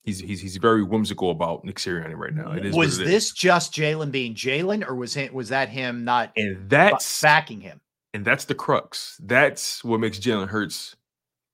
he's 0.04 0.20
he's 0.20 0.42
he's 0.42 0.58
very 0.58 0.84
whimsical 0.84 1.32
about 1.32 1.64
Nick 1.66 1.78
Sirianni 1.78 2.16
right 2.16 2.34
now. 2.34 2.52
It 2.52 2.66
is 2.66 2.76
was 2.76 3.00
it 3.00 3.04
is. 3.04 3.10
this 3.10 3.32
just 3.32 3.74
Jalen 3.74 4.12
being 4.12 4.34
Jalen, 4.36 4.88
or 4.88 4.96
was 4.96 5.16
it 5.18 5.34
was 5.34 5.50
that 5.50 5.70
him 5.70 6.04
not 6.04 6.32
and 6.36 6.70
that's 6.70 7.22
backing 7.22 7.62
him? 7.62 7.80
and 8.14 8.26
that's 8.26 8.46
the 8.46 8.56
crux. 8.56 9.20
That's 9.24 9.84
what 9.84 10.00
makes 10.00 10.18
Jalen 10.20 10.48
Hurts 10.48 10.96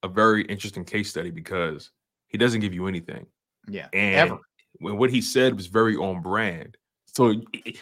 a 0.03 0.07
very 0.07 0.43
interesting 0.45 0.85
case 0.85 1.09
study 1.09 1.30
because 1.32 1.91
he 2.27 2.38
doesn't 2.38 2.61
give 2.61 2.74
you 2.74 2.88
anything. 2.88 3.25
Yeah, 3.67 3.88
And 3.93 4.32
ever. 4.32 4.40
when 4.80 4.98
what 4.98 5.09
he 5.09 5.19
said 5.22 5.56
was 5.56 5.67
very 5.67 5.95
on 5.98 6.22
brand. 6.22 6.77
So, 7.07 7.41
it- 7.53 7.77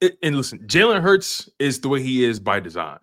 it- 0.00 0.18
and 0.22 0.36
listen, 0.36 0.60
Jalen 0.60 1.00
Hurts 1.02 1.48
is 1.58 1.80
the 1.80 1.88
way 1.88 2.02
he 2.02 2.24
is 2.24 2.40
by 2.40 2.58
design. 2.60 2.98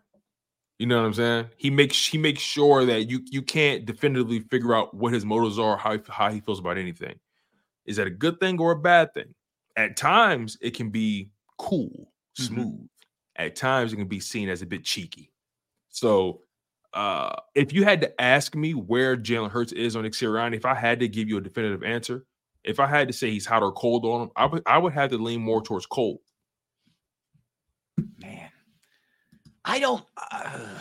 You 0.77 0.87
know 0.87 0.99
what 0.99 1.07
I'm 1.07 1.13
saying? 1.13 1.49
He 1.55 1.69
makes 1.69 2.05
he 2.05 2.17
makes 2.17 2.41
sure 2.41 2.85
that 2.85 3.03
you 3.03 3.21
you 3.31 3.41
can't 3.41 3.85
definitively 3.85 4.41
figure 4.41 4.75
out 4.75 4.93
what 4.93 5.13
his 5.13 5.23
motives 5.25 5.57
are, 5.57 5.77
how 5.77 5.93
he, 5.93 5.99
how 6.09 6.29
he 6.29 6.41
feels 6.41 6.59
about 6.59 6.77
anything. 6.77 7.17
Is 7.85 7.95
that 7.97 8.07
a 8.07 8.11
good 8.11 8.39
thing 8.39 8.59
or 8.59 8.71
a 8.71 8.79
bad 8.79 9.13
thing? 9.13 9.33
At 9.77 9.95
times, 9.95 10.57
it 10.61 10.73
can 10.73 10.89
be 10.89 11.29
cool, 11.57 12.11
smooth. 12.33 12.87
At 13.37 13.55
times, 13.55 13.93
it 13.93 13.97
can 13.97 14.07
be 14.07 14.19
seen 14.19 14.49
as 14.49 14.61
a 14.61 14.65
bit 14.65 14.83
cheeky. 14.83 15.31
So, 15.89 16.41
uh, 16.93 17.35
if 17.53 17.71
you 17.71 17.83
had 17.83 18.01
to 18.01 18.21
ask 18.21 18.55
me 18.55 18.73
where 18.73 19.15
Jalen 19.15 19.51
Hurts 19.51 19.71
is 19.71 19.95
on 19.95 20.03
Sirianni, 20.05 20.55
if 20.55 20.65
I 20.65 20.75
had 20.75 20.99
to 21.01 21.07
give 21.07 21.29
you 21.29 21.37
a 21.37 21.41
definitive 21.41 21.83
answer, 21.83 22.25
if 22.65 22.79
I 22.79 22.87
had 22.87 23.07
to 23.07 23.13
say 23.13 23.29
he's 23.31 23.45
hot 23.45 23.63
or 23.63 23.71
cold 23.71 24.03
on 24.05 24.23
him, 24.23 24.31
I 24.35 24.45
would 24.45 24.63
I 24.65 24.77
would 24.77 24.93
have 24.93 25.11
to 25.11 25.17
lean 25.17 25.41
more 25.41 25.61
towards 25.61 25.85
cold. 25.85 26.19
I 29.65 29.79
don't. 29.79 30.05
Uh, 30.31 30.59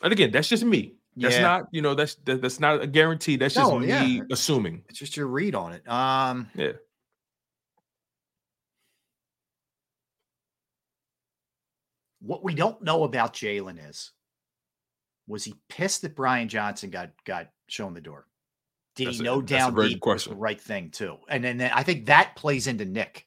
And 0.00 0.12
again, 0.12 0.30
that's 0.30 0.48
just 0.48 0.64
me. 0.64 0.94
That's 1.16 1.34
Yeah. 1.34 1.42
not 1.42 1.64
you 1.72 1.82
know 1.82 1.94
that's 1.96 2.14
that, 2.24 2.40
that's 2.40 2.60
not 2.60 2.80
a 2.80 2.86
guarantee. 2.86 3.34
That's 3.34 3.54
just 3.56 3.68
No, 3.72 3.80
me 3.80 4.18
yeah. 4.18 4.22
assuming. 4.30 4.84
it's 4.88 5.00
just 5.00 5.16
your 5.16 5.26
read 5.26 5.56
on 5.56 5.72
it. 5.72 5.88
Um, 5.88 6.48
Yeah. 6.54 6.74
what 12.20 12.44
we 12.44 12.54
don't 12.54 12.82
know 12.82 13.04
about 13.04 13.34
Jalen 13.34 13.78
is, 13.88 14.12
was 15.26 15.44
he 15.44 15.54
pissed 15.68 16.02
that 16.02 16.16
Brian 16.16 16.48
Johnson 16.48 16.90
got 16.90 17.10
got 17.24 17.48
shown 17.68 17.94
the 17.94 18.00
door? 18.00 18.26
Did 18.94 19.08
That's 19.08 19.18
he 19.18 19.24
know 19.24 19.40
a 19.40 19.42
down 19.42 19.74
deep 19.74 20.04
was 20.04 20.24
the 20.24 20.34
right 20.34 20.60
thing 20.60 20.90
too? 20.90 21.18
And 21.28 21.44
then 21.44 21.60
I 21.60 21.82
think 21.82 22.06
that 22.06 22.34
plays 22.36 22.66
into 22.66 22.84
Nick 22.84 23.26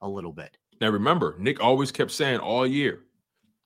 a 0.00 0.08
little 0.08 0.32
bit. 0.32 0.56
Now 0.80 0.90
remember, 0.90 1.36
Nick 1.38 1.62
always 1.62 1.90
kept 1.90 2.10
saying 2.10 2.40
all 2.40 2.66
year, 2.66 3.00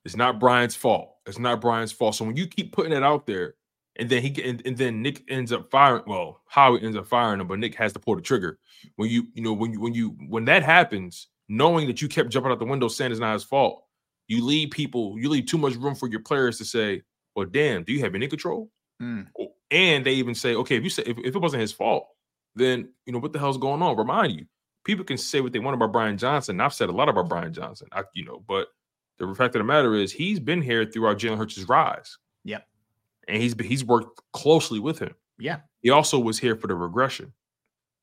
it's 0.04 0.16
not 0.16 0.40
Brian's 0.40 0.74
fault. 0.74 1.16
It's 1.26 1.38
not 1.38 1.60
Brian's 1.60 1.92
fault. 1.92 2.14
So 2.14 2.24
when 2.24 2.36
you 2.36 2.46
keep 2.46 2.72
putting 2.72 2.92
it 2.92 3.02
out 3.02 3.26
there, 3.26 3.54
and 3.96 4.08
then 4.08 4.22
he 4.22 4.30
get- 4.30 4.46
and, 4.46 4.62
and 4.66 4.76
then 4.76 5.02
Nick 5.02 5.24
ends 5.28 5.52
up 5.52 5.70
firing. 5.70 6.04
Well, 6.06 6.40
Howie 6.46 6.82
ends 6.82 6.96
up 6.96 7.06
firing 7.06 7.40
him, 7.40 7.48
but 7.48 7.58
Nick 7.58 7.74
has 7.74 7.92
to 7.92 7.98
pull 7.98 8.16
the 8.16 8.22
trigger. 8.22 8.58
When 8.96 9.10
you 9.10 9.26
you 9.34 9.42
know 9.42 9.52
when 9.52 9.72
you 9.72 9.80
when 9.80 9.94
you 9.94 10.16
when 10.28 10.44
that 10.46 10.62
happens, 10.62 11.28
knowing 11.48 11.86
that 11.88 12.00
you 12.00 12.08
kept 12.08 12.30
jumping 12.30 12.50
out 12.52 12.58
the 12.58 12.64
window 12.64 12.88
saying 12.88 13.10
it's 13.10 13.20
not 13.20 13.34
his 13.34 13.44
fault, 13.44 13.84
you 14.28 14.44
leave 14.44 14.70
people 14.70 15.16
you 15.18 15.28
leave 15.28 15.46
too 15.46 15.58
much 15.58 15.74
room 15.74 15.94
for 15.94 16.08
your 16.08 16.20
players 16.20 16.56
to 16.58 16.64
say, 16.64 17.02
"Well, 17.34 17.46
damn, 17.46 17.82
do 17.84 17.92
you 17.92 18.00
have 18.00 18.14
any 18.14 18.28
control?" 18.28 18.70
Mm. 19.02 19.26
And 19.70 20.06
they 20.06 20.14
even 20.14 20.34
say, 20.34 20.54
"Okay, 20.54 20.76
if 20.76 20.84
you 20.84 20.90
say 20.90 21.02
if, 21.04 21.18
if 21.18 21.34
it 21.34 21.42
wasn't 21.42 21.60
his 21.60 21.72
fault, 21.72 22.06
then 22.54 22.88
you 23.04 23.12
know 23.12 23.18
what 23.18 23.32
the 23.32 23.38
hell's 23.38 23.58
going 23.58 23.82
on?" 23.82 23.96
Remind 23.96 24.32
you, 24.32 24.46
people 24.84 25.04
can 25.04 25.18
say 25.18 25.40
what 25.40 25.52
they 25.52 25.58
want 25.58 25.74
about 25.74 25.92
Brian 25.92 26.16
Johnson. 26.16 26.60
I've 26.60 26.74
said 26.74 26.88
a 26.88 26.92
lot 26.92 27.08
about 27.08 27.28
Brian 27.28 27.52
Johnson. 27.52 27.88
I, 27.92 28.04
you 28.14 28.24
know, 28.24 28.42
but 28.48 28.68
the 29.26 29.34
fact 29.34 29.54
of 29.54 29.60
the 29.60 29.64
matter 29.64 29.94
is 29.94 30.12
he's 30.12 30.40
been 30.40 30.62
here 30.62 30.84
throughout 30.84 31.18
Jalen 31.18 31.38
Hurts' 31.38 31.62
rise. 31.68 32.18
Yep. 32.44 32.66
And 33.28 33.42
he's 33.42 33.54
he's 33.60 33.84
worked 33.84 34.20
closely 34.32 34.78
with 34.80 34.98
him. 34.98 35.14
Yeah. 35.38 35.60
He 35.82 35.90
also 35.90 36.18
was 36.18 36.38
here 36.38 36.56
for 36.56 36.66
the 36.66 36.74
regression. 36.74 37.32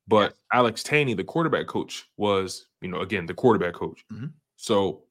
But 0.07 0.35
Alex 0.53 0.83
Tanney, 0.83 1.17
the 1.17 1.23
quarterback 1.23 1.67
coach, 1.67 2.05
was, 2.15 2.67
you 2.81 2.87
know, 2.87 3.01
again, 3.01 3.25
the 3.25 3.33
quarterback 3.33 3.73
coach. 3.73 4.05
Mhm. 4.11 4.31
So 4.55 5.03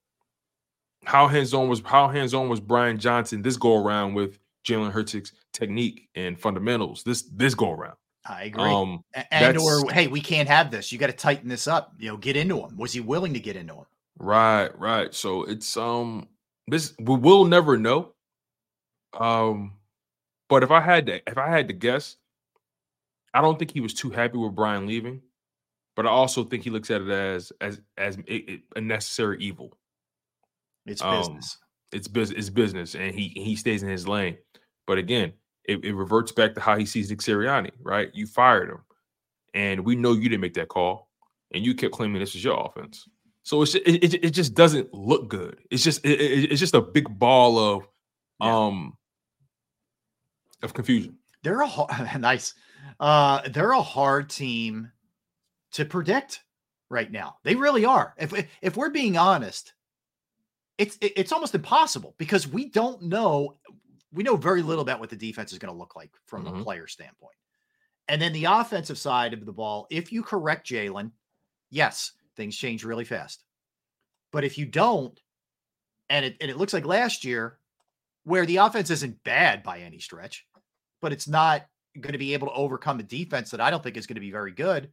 how 1.04 1.28
hands-on 1.28 1.68
was 1.68 1.82
how 1.84 2.08
hands-on 2.08 2.48
was 2.48 2.60
Brian 2.60 2.98
Johnson 2.98 3.42
this 3.42 3.56
go 3.56 3.76
around 3.76 4.14
with 4.14 4.38
Jalen 4.66 4.90
Hurts' 4.90 5.32
technique 5.52 6.08
and 6.14 6.38
fundamentals 6.38 7.02
this 7.04 7.22
this 7.32 7.54
go 7.54 7.70
around. 7.70 7.96
I 8.28 8.44
agree. 8.44 8.64
Um, 8.64 9.04
and 9.30 9.56
or 9.58 9.88
hey, 9.92 10.08
we 10.08 10.20
can't 10.20 10.48
have 10.48 10.70
this. 10.70 10.90
You 10.90 10.98
got 10.98 11.06
to 11.06 11.12
tighten 11.12 11.48
this 11.48 11.68
up. 11.68 11.94
You 11.98 12.08
know, 12.08 12.16
get 12.16 12.36
into 12.36 12.58
him. 12.60 12.76
Was 12.76 12.92
he 12.92 13.00
willing 13.00 13.32
to 13.34 13.40
get 13.40 13.54
into 13.54 13.74
him? 13.74 13.86
Right, 14.18 14.76
right. 14.78 15.14
So 15.14 15.44
it's 15.44 15.76
um 15.76 16.28
this 16.68 16.94
we 16.98 17.16
will 17.16 17.44
never 17.44 17.76
know. 17.76 18.14
Um 19.14 19.74
but 20.48 20.62
if 20.62 20.70
I 20.70 20.80
had 20.80 21.06
to 21.06 21.22
if 21.30 21.38
I 21.38 21.48
had 21.50 21.68
to 21.68 21.74
guess, 21.74 22.16
I 23.34 23.40
don't 23.42 23.58
think 23.58 23.72
he 23.72 23.80
was 23.80 23.94
too 23.94 24.10
happy 24.10 24.38
with 24.38 24.54
Brian 24.54 24.86
leaving, 24.86 25.22
but 25.96 26.06
I 26.06 26.10
also 26.10 26.44
think 26.44 26.64
he 26.64 26.70
looks 26.70 26.90
at 26.90 27.02
it 27.02 27.10
as 27.10 27.52
as 27.60 27.80
as 27.98 28.18
a, 28.28 28.34
a- 28.52 28.62
a 28.76 28.80
necessary 28.80 29.38
evil. 29.40 29.76
It's 30.86 31.02
Um, 31.02 31.18
business. 31.18 31.58
It's 31.92 32.08
business. 32.08 32.38
It's 32.38 32.50
business, 32.50 32.94
and 32.94 33.14
he 33.14 33.28
he 33.28 33.56
stays 33.56 33.82
in 33.82 33.88
his 33.88 34.08
lane. 34.08 34.38
But 34.86 34.98
again, 34.98 35.32
it, 35.64 35.84
it 35.84 35.94
reverts 35.94 36.32
back 36.32 36.54
to 36.54 36.60
how 36.60 36.76
he 36.76 36.86
sees 36.86 37.10
Nick 37.10 37.20
Sirianni, 37.20 37.72
right? 37.80 38.10
You 38.14 38.26
fired 38.26 38.70
him, 38.70 38.80
and 39.54 39.84
we 39.84 39.96
know 39.96 40.12
you 40.12 40.28
didn't 40.28 40.40
make 40.42 40.54
that 40.54 40.68
call, 40.68 41.10
and 41.52 41.64
you 41.64 41.74
kept 41.74 41.94
claiming 41.94 42.20
this 42.20 42.34
is 42.34 42.44
your 42.44 42.58
offense. 42.66 43.08
So 43.46 43.62
it's 43.62 43.76
it, 43.76 43.82
it, 43.86 44.24
it 44.24 44.30
just 44.30 44.54
doesn't 44.54 44.92
look 44.92 45.28
good. 45.28 45.60
It's 45.70 45.84
just 45.84 46.04
it, 46.04 46.20
it- 46.20 46.50
it's 46.50 46.58
just 46.58 46.74
a 46.74 46.80
big 46.82 47.06
ball 47.16 47.56
of 47.60 47.86
um 48.40 48.94
of 50.64 50.74
confusion. 50.74 51.18
They're 51.44 51.60
a 51.60 51.66
hard, 51.68 51.90
nice. 52.20 52.54
Uh, 52.98 53.42
they're 53.48 53.70
a 53.70 53.80
hard 53.82 54.30
team 54.30 54.90
to 55.74 55.84
predict 55.84 56.40
right 56.90 57.10
now. 57.10 57.36
They 57.44 57.54
really 57.54 57.84
are. 57.84 58.14
If 58.18 58.32
if 58.62 58.76
we're 58.76 58.90
being 58.90 59.16
honest, 59.16 59.74
it's 60.76 60.98
it's 61.00 61.30
almost 61.30 61.54
impossible 61.54 62.16
because 62.18 62.48
we 62.48 62.68
don't 62.68 63.02
know. 63.02 63.58
We 64.12 64.24
know 64.24 64.34
very 64.34 64.62
little 64.62 64.82
about 64.82 64.98
what 64.98 65.10
the 65.10 65.16
defense 65.16 65.52
is 65.52 65.58
going 65.58 65.72
to 65.72 65.78
look 65.78 65.94
like 65.94 66.10
from 66.26 66.48
a 66.48 66.62
player 66.64 66.88
standpoint. 66.88 67.36
And 68.08 68.20
then 68.20 68.32
the 68.32 68.46
offensive 68.46 68.98
side 68.98 69.32
of 69.34 69.46
the 69.46 69.52
ball, 69.52 69.86
if 69.88 70.10
you 70.10 70.24
correct 70.24 70.68
Jalen, 70.68 71.12
yes, 71.70 72.10
things 72.36 72.56
change 72.56 72.84
really 72.84 73.04
fast. 73.04 73.42
But 74.32 74.44
if 74.44 74.58
you 74.58 74.66
don't, 74.66 75.18
and 76.08 76.24
it 76.24 76.36
and 76.40 76.50
it 76.50 76.56
looks 76.56 76.72
like 76.72 76.84
last 76.84 77.24
year, 77.24 77.58
where 78.24 78.46
the 78.46 78.56
offense 78.58 78.90
isn't 78.90 79.22
bad 79.24 79.62
by 79.62 79.80
any 79.80 79.98
stretch, 79.98 80.46
but 81.00 81.12
it's 81.12 81.28
not 81.28 81.66
going 82.00 82.12
to 82.12 82.18
be 82.18 82.34
able 82.34 82.48
to 82.48 82.54
overcome 82.54 83.00
a 83.00 83.02
defense 83.04 83.50
that 83.50 83.60
I 83.60 83.70
don't 83.70 83.82
think 83.82 83.96
is 83.96 84.06
going 84.06 84.16
to 84.16 84.20
be 84.20 84.30
very 84.30 84.52
good. 84.52 84.92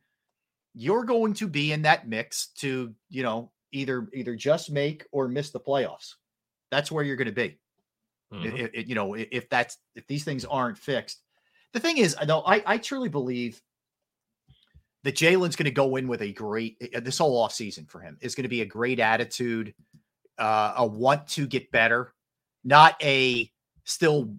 You're 0.73 1.03
going 1.03 1.33
to 1.35 1.47
be 1.47 1.71
in 1.71 1.81
that 1.83 2.07
mix 2.07 2.47
to, 2.59 2.93
you 3.09 3.23
know, 3.23 3.51
either 3.71 4.07
either 4.13 4.35
just 4.35 4.71
make 4.71 5.05
or 5.11 5.27
miss 5.27 5.51
the 5.51 5.59
playoffs. 5.59 6.13
That's 6.71 6.91
where 6.91 7.03
you're 7.03 7.15
going 7.17 7.27
to 7.27 7.31
be. 7.33 7.59
I- 8.31 8.35
Mhm. 8.35 8.77
I- 8.77 8.79
you 8.81 8.95
know, 8.95 9.13
if 9.13 9.47
that's 9.49 9.77
if 9.95 10.07
these 10.07 10.23
things 10.23 10.45
aren't 10.45 10.77
fixed. 10.77 11.21
The 11.73 11.79
thing 11.79 11.97
is, 11.97 12.15
though, 12.25 12.41
I, 12.41 12.63
I 12.65 12.77
truly 12.77 13.09
believe 13.09 13.61
that 15.03 15.15
Jalen's 15.15 15.55
going 15.55 15.65
to 15.65 15.71
go 15.71 15.95
in 15.97 16.07
with 16.07 16.21
a 16.21 16.31
great 16.31 16.77
uh, 16.95 16.99
this 16.99 17.17
whole 17.17 17.45
offseason 17.45 17.89
for 17.89 17.99
him 17.99 18.17
is 18.21 18.35
going 18.35 18.43
to 18.43 18.49
be 18.49 18.61
a 18.61 18.65
great 18.65 18.99
attitude, 18.99 19.73
uh, 20.37 20.73
a 20.77 20.85
want 20.85 21.27
to 21.29 21.45
get 21.45 21.71
better, 21.71 22.13
not 22.63 22.95
a 23.03 23.51
still 23.83 24.33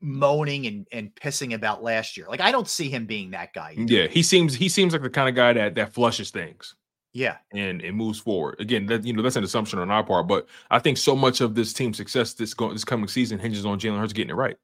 moaning 0.00 0.66
and, 0.66 0.88
and 0.90 1.14
pissing 1.14 1.54
about 1.54 1.82
last 1.82 2.16
year. 2.16 2.26
Like 2.28 2.40
I 2.40 2.50
don't 2.50 2.68
see 2.68 2.88
him 2.88 3.06
being 3.06 3.30
that 3.30 3.52
guy. 3.52 3.74
Yeah, 3.76 4.08
he 4.08 4.22
seems 4.22 4.54
he 4.54 4.68
seems 4.68 4.92
like 4.92 5.02
the 5.02 5.10
kind 5.10 5.28
of 5.28 5.34
guy 5.34 5.52
that 5.52 5.74
that 5.76 5.92
flushes 5.92 6.30
things. 6.30 6.74
Yeah. 7.14 7.36
and 7.52 7.82
it 7.82 7.92
moves 7.92 8.18
forward. 8.18 8.58
Again, 8.58 8.86
that 8.86 9.04
you 9.04 9.12
know 9.12 9.22
that's 9.22 9.36
an 9.36 9.44
assumption 9.44 9.78
on 9.78 9.90
our 9.90 10.02
part, 10.02 10.26
but 10.26 10.46
I 10.70 10.78
think 10.78 10.96
so 10.96 11.14
much 11.14 11.40
of 11.42 11.54
this 11.54 11.72
team's 11.72 11.98
success 11.98 12.32
this 12.32 12.54
going 12.54 12.72
this 12.72 12.84
coming 12.84 13.08
season 13.08 13.38
hinges 13.38 13.66
on 13.66 13.78
Jalen 13.78 13.98
Hurts 13.98 14.14
getting 14.14 14.30
it 14.30 14.36
right. 14.36 14.56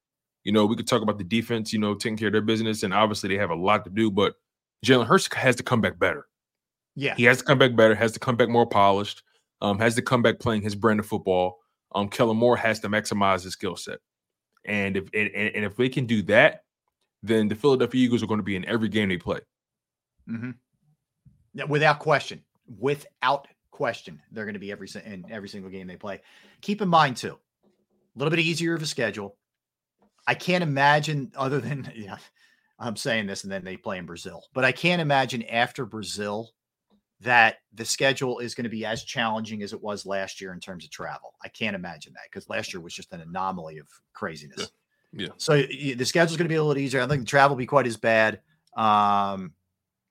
You 0.44 0.52
know, 0.52 0.65
we 0.65 0.76
could 0.76 0.86
talk 0.86 1.02
about 1.02 1.18
the 1.18 1.25
defense, 1.25 1.73
you 1.75 1.78
know, 1.78 1.94
taking 1.94 2.17
care 2.17 2.28
of 2.28 2.33
their 2.33 2.41
business, 2.41 2.83
and 2.83 2.94
obviously 2.94 3.28
they 3.28 3.36
have 3.36 3.50
a 3.50 3.55
lot 3.55 3.84
to 3.84 3.91
do, 3.91 4.10
but 4.10 4.34
Jalen 4.84 5.07
Hurts 5.07 5.32
has 5.34 5.57
to 5.57 5.62
come 5.62 5.81
back 5.81 5.98
better. 5.98 6.26
Yeah. 6.94 7.15
He 7.15 7.24
has 7.24 7.39
to 7.39 7.44
come 7.44 7.58
back 7.58 7.76
better, 7.76 7.94
has 7.94 8.12
to 8.12 8.18
come 8.18 8.36
back 8.36 8.48
more 8.48 8.66
polished, 8.66 9.23
um, 9.60 9.78
has 9.78 9.94
to 9.97 10.02
come 10.02 10.23
back 10.23 10.39
playing 10.39 10.62
his 10.62 10.74
brand 10.74 11.00
of 11.00 11.07
football. 11.07 11.58
Um, 11.94 12.08
Kellen 12.08 12.36
Moore 12.36 12.57
has 12.57 12.81
to 12.81 12.89
maximize 12.89 13.44
his 13.44 13.52
skill 13.52 13.76
set. 13.76 13.98
And 14.65 14.97
if 14.97 15.05
and, 15.15 15.31
and 15.34 15.55
and 15.55 15.65
if 15.65 15.76
they 15.76 15.89
can 15.89 16.07
do 16.07 16.23
that, 16.23 16.62
then 17.23 17.48
the 17.48 17.55
Philadelphia 17.55 18.05
Eagles 18.05 18.23
are 18.23 18.26
going 18.26 18.40
to 18.40 18.44
be 18.44 18.57
in 18.57 18.65
every 18.66 18.89
game 18.89 19.08
they 19.08 19.16
play. 19.16 19.40
Mm-hmm. 20.28 21.70
without 21.70 22.00
question, 22.00 22.42
without 22.78 23.48
question, 23.70 24.20
they're 24.31 24.44
going 24.44 24.55
to 24.55 24.60
be 24.60 24.70
every 24.70 24.89
in 25.07 25.24
every 25.31 25.48
single 25.48 25.70
game 25.70 25.86
they 25.86 25.97
play. 25.97 26.20
Keep 26.60 26.82
in 26.82 26.89
mind 26.89 27.16
too, 27.16 27.39
a 27.65 28.18
little 28.18 28.31
bit 28.31 28.40
easier 28.40 28.74
of 28.74 28.82
a 28.82 28.86
schedule. 28.86 29.36
I 30.26 30.34
can't 30.34 30.62
imagine 30.62 31.32
other 31.34 31.60
than 31.60 31.90
yeah, 31.97 32.18
I'm 32.78 32.97
saying 32.97 33.26
this 33.26 33.42
and 33.42 33.52
then 33.52 33.65
they 33.65 33.76
play 33.76 33.98
in 33.98 34.07
Brazil, 34.07 34.44
but 34.55 34.65
I 34.65 34.73
can't 34.73 35.02
imagine 35.02 35.42
after 35.44 35.84
Brazil 35.84 36.50
that 37.20 37.57
the 37.74 37.84
schedule 37.84 38.39
is 38.39 38.55
going 38.55 38.65
to 38.65 38.70
be 38.70 38.84
as 38.84 39.02
challenging 39.02 39.62
as 39.62 39.73
it 39.73 39.82
was 39.82 40.07
last 40.07 40.40
year 40.40 40.52
in 40.52 40.60
terms 40.60 40.84
of 40.84 40.90
travel. 40.90 41.34
I 41.42 41.48
can't 41.48 41.74
imagine 41.74 42.12
that 42.15 42.24
because 42.31 42.48
last 42.48 42.73
year 42.73 42.81
was 42.81 42.94
just 42.94 43.12
an 43.12 43.20
anomaly 43.20 43.78
of 43.78 43.89
craziness. 44.15 44.70
Yeah. 45.12 45.28
So 45.36 45.55
y- 45.55 45.94
the 45.97 46.05
schedule's 46.05 46.36
going 46.36 46.44
to 46.44 46.52
be 46.52 46.57
a 46.57 46.62
little 46.62 46.81
easier. 46.81 47.02
I 47.02 47.07
think 47.07 47.23
the 47.23 47.26
travel 47.26 47.57
will 47.57 47.60
be 47.60 47.66
quite 47.66 47.86
as 47.86 47.97
bad. 47.97 48.40
Um, 48.76 49.52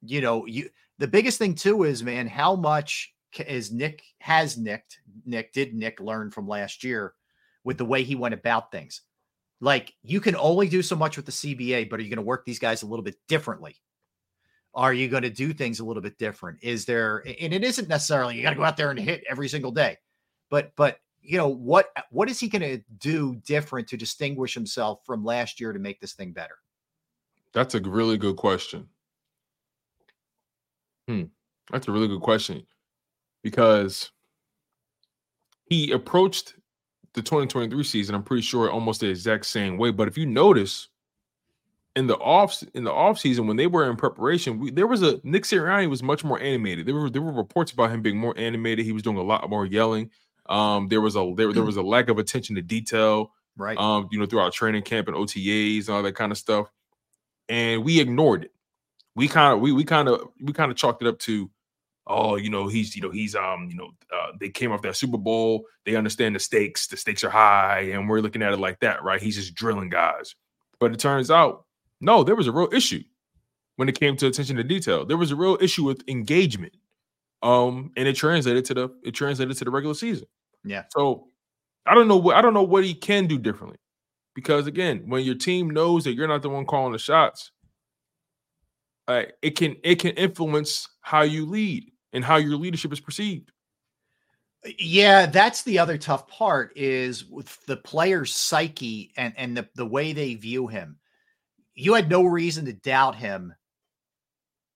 you 0.06 0.22
know, 0.22 0.46
you 0.46 0.70
the 0.98 1.08
biggest 1.08 1.38
thing 1.38 1.56
too 1.56 1.84
is 1.84 2.04
man, 2.04 2.28
how 2.28 2.56
much 2.56 3.14
is 3.40 3.72
Nick 3.72 4.04
has 4.20 4.58
nicked 4.58 5.00
Nick 5.26 5.54
did 5.54 5.74
Nick 5.74 6.00
learn 6.00 6.32
from 6.32 6.48
last 6.48 6.84
year 6.84 7.14
with 7.64 7.78
the 7.78 7.86
way 7.86 8.04
he 8.04 8.16
went 8.16 8.34
about 8.34 8.72
things. 8.72 9.02
Like 9.60 9.94
you 10.04 10.22
can 10.22 10.36
only 10.36 10.68
do 10.68 10.82
so 10.82 10.96
much 10.96 11.18
with 11.18 11.26
the 11.26 11.32
CBA, 11.32 11.90
but 11.90 12.00
are 12.00 12.04
you 12.04 12.10
going 12.10 12.18
to 12.18 12.24
work 12.24 12.46
these 12.46 12.60
guys 12.60 12.84
a 12.84 12.88
little 12.88 13.04
bit 13.04 13.16
differently? 13.28 13.76
Are 14.74 14.94
you 14.94 15.08
going 15.08 15.24
to 15.24 15.30
do 15.30 15.54
things 15.54 15.80
a 15.80 15.86
little 15.86 16.04
bit 16.04 16.20
different? 16.20 16.60
Is 16.62 16.86
there 16.86 17.24
and 17.26 17.54
it 17.54 17.64
isn't 17.64 17.90
necessarily 17.90 18.36
you 18.36 18.44
got 18.44 18.52
to 18.52 18.56
go 18.56 18.64
out 18.64 18.78
there 18.78 18.92
and 18.92 19.00
hit 19.00 19.24
every 19.28 19.48
single 19.48 19.72
day. 19.72 19.98
But 20.50 20.72
but 20.76 21.00
you 21.22 21.38
know 21.38 21.48
what 21.48 21.90
what 22.12 22.30
is 22.30 22.40
he 22.40 22.48
going 22.48 22.62
to 22.62 22.84
do 23.00 23.36
different 23.46 23.88
to 23.90 23.98
distinguish 23.98 24.54
himself 24.54 25.00
from 25.06 25.26
last 25.26 25.60
year 25.60 25.74
to 25.74 25.80
make 25.80 26.00
this 26.00 26.14
thing 26.14 26.32
better? 26.32 26.58
That's 27.54 27.74
a 27.74 27.82
really 27.82 28.18
good 28.18 28.36
question. 28.36 28.88
Hmm. 31.08 31.24
That's 31.72 31.88
a 31.88 31.92
really 31.92 32.08
good 32.08 32.22
question 32.22 32.66
because 33.44 34.12
he 35.66 35.92
approached 35.92 36.54
the 37.18 37.24
2023 37.24 37.84
season, 37.84 38.16
I'm 38.16 38.24
pretty 38.24 38.44
sure 38.44 38.72
almost 38.72 39.02
the 39.02 39.10
exact 39.10 39.46
same 39.48 39.78
way. 39.78 39.92
But 39.92 40.08
if 40.08 40.18
you 40.18 40.26
notice 40.26 40.88
in 41.98 42.06
the 42.06 42.16
off 42.18 42.64
in 42.76 42.84
the 42.84 42.94
off 42.94 43.20
season 43.20 43.48
when 43.48 43.58
they 43.58 43.68
were 43.68 43.90
in 43.90 43.98
preparation, 43.98 44.60
we, 44.60 44.72
there 44.72 44.88
was 44.88 45.02
a 45.02 45.20
Nick 45.24 45.44
Sirianni 45.44 45.90
was 45.90 46.04
much 46.04 46.24
more 46.24 46.40
animated. 46.40 46.86
There 46.86 46.96
were 46.96 47.10
there 47.10 47.22
were 47.22 47.32
reports 47.32 47.72
about 47.72 47.92
him 47.92 48.02
being 48.02 48.18
more 48.18 48.36
animated. 48.38 48.86
He 48.86 48.92
was 48.94 49.04
doing 49.04 49.18
a 49.18 49.24
lot 49.24 49.50
more 49.50 49.66
yelling. 49.66 50.12
Um, 50.48 50.88
there 50.88 51.02
was 51.02 51.16
a 51.16 51.34
there, 51.36 51.52
there 51.52 51.64
was 51.64 51.76
a 51.76 51.82
lack 51.82 52.08
of 52.08 52.20
attention 52.20 52.56
to 52.56 52.62
detail, 52.62 53.34
right? 53.58 53.78
Um, 53.78 54.08
you 54.12 54.20
know, 54.20 54.28
throughout 54.28 54.54
training 54.54 54.84
camp 54.84 55.08
and 55.08 55.18
OTAs 55.18 55.88
and 55.88 55.90
all 55.90 56.04
that 56.04 56.16
kind 56.16 56.32
of 56.32 56.38
stuff, 56.38 56.72
and 57.50 57.84
we 57.84 58.00
ignored 58.00 58.46
it. 58.46 58.54
We 59.16 59.28
kind 59.28 59.56
of 59.56 59.60
we 59.60 59.72
we 59.72 59.84
kind 59.84 60.08
of 60.08 60.22
we 60.40 60.54
kind 60.54 60.72
of 60.72 60.78
chalked 60.78 61.02
it 61.02 61.08
up 61.08 61.18
to, 61.20 61.50
oh, 62.08 62.36
you 62.36 62.50
know, 62.50 62.68
he's 62.68 62.96
you 62.96 63.02
know 63.02 63.12
he's 63.12 63.36
um 63.36 63.68
you 63.70 63.78
know 63.78 63.92
uh, 64.14 64.32
they 64.40 64.50
came 64.50 64.72
off 64.72 64.82
that 64.82 64.96
Super 64.96 65.18
Bowl. 65.18 65.66
They 65.86 65.96
understand 65.96 66.36
the 66.36 66.40
stakes. 66.40 66.88
The 66.88 66.98
stakes 66.98 67.24
are 67.24 67.30
high, 67.30 67.90
and 67.94 68.10
we're 68.10 68.22
looking 68.22 68.42
at 68.42 68.54
it 68.54 68.60
like 68.60 68.80
that, 68.80 69.04
right? 69.04 69.22
He's 69.22 69.36
just 69.36 69.56
drilling 69.56 69.90
guys. 69.90 70.36
But 70.80 70.94
it 70.94 71.00
turns 71.00 71.32
out, 71.32 71.66
no, 72.02 72.24
there 72.24 72.36
was 72.36 72.48
a 72.48 72.52
real 72.52 72.70
issue 72.72 73.04
when 73.78 73.90
it 73.90 74.00
came 74.00 74.16
to 74.18 74.28
attention 74.28 74.58
to 74.58 74.64
detail. 74.64 75.06
There 75.06 75.18
was 75.18 75.32
a 75.32 75.36
real 75.36 75.58
issue 75.62 75.84
with 75.84 76.04
engagement. 76.08 76.74
Um, 77.44 77.92
and 77.96 78.08
it 78.08 78.16
translated 78.16 78.66
to 78.66 78.74
the 78.74 78.90
it 79.04 79.12
translated 79.12 79.56
to 79.58 79.66
the 79.66 79.72
regular 79.72 79.94
season. 79.94 80.28
Yeah. 80.64 80.84
So 80.90 81.28
I 81.86 81.94
don't 81.94 82.08
know 82.08 82.18
what 82.18 82.36
I 82.36 82.42
don't 82.42 82.54
know 82.54 82.64
what 82.64 82.84
he 82.84 82.94
can 82.94 83.28
do 83.28 83.38
differently. 83.38 83.78
Because 84.36 84.68
again, 84.68 85.04
when 85.08 85.24
your 85.24 85.36
team 85.36 85.70
knows 85.70 86.04
that 86.04 86.14
you're 86.14 86.28
not 86.28 86.42
the 86.42 86.50
one 86.50 86.66
calling 86.66 86.94
the 86.94 87.00
shots, 87.00 87.52
uh, 89.08 89.24
it 89.42 89.52
can 89.52 89.78
it 89.84 89.96
can 89.96 90.12
influence 90.12 90.88
how 91.02 91.22
you 91.22 91.46
lead 91.46 91.92
and 92.18 92.26
how 92.26 92.36
your 92.36 92.58
leadership 92.58 92.92
is 92.92 93.00
perceived. 93.00 93.52
Yeah, 94.80 95.28
that's 95.28 95.64
the 95.64 95.80
other 95.80 95.98
tough 95.98 96.28
part 96.28 96.74
is 96.76 97.24
with 97.24 97.66
the 97.68 97.78
player's 97.78 98.36
psyche 98.36 99.14
and 99.16 99.34
and 99.38 99.56
the, 99.56 99.70
the 99.76 99.86
way 99.86 100.12
they 100.12 100.34
view 100.34 100.68
him. 100.68 100.98
You 101.74 101.94
had 101.94 102.10
no 102.10 102.26
reason 102.26 102.66
to 102.66 102.74
doubt 102.74 103.16
him 103.16 103.54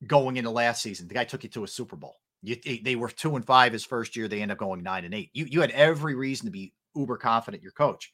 going 0.08 0.38
into 0.38 0.52
last 0.52 0.82
season. 0.82 1.08
The 1.08 1.16
guy 1.16 1.26
took 1.26 1.44
you 1.44 1.50
to 1.50 1.64
a 1.64 1.68
Super 1.68 1.96
Bowl. 1.96 2.16
You, 2.44 2.58
they 2.84 2.96
were 2.96 3.10
two 3.10 3.36
and 3.36 3.46
five 3.46 3.74
his 3.74 3.86
first 3.86 4.16
year. 4.16 4.28
They 4.28 4.42
end 4.42 4.52
up 4.52 4.58
going 4.58 4.82
nine 4.82 5.04
and 5.04 5.14
eight. 5.14 5.32
You 5.34 5.46
you 5.46 5.62
had 5.62 5.72
every 5.72 6.16
reason 6.16 6.46
to 6.46 6.52
be 6.52 6.74
uber 6.96 7.18
confident 7.18 7.64
your 7.64 7.74
coach. 7.74 8.14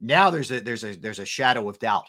Now 0.00 0.30
there's 0.30 0.50
a 0.50 0.60
there's 0.60 0.84
a 0.84 0.94
there's 0.96 1.18
a 1.20 1.24
shadow 1.24 1.68
of 1.68 1.78
doubt. 1.78 2.08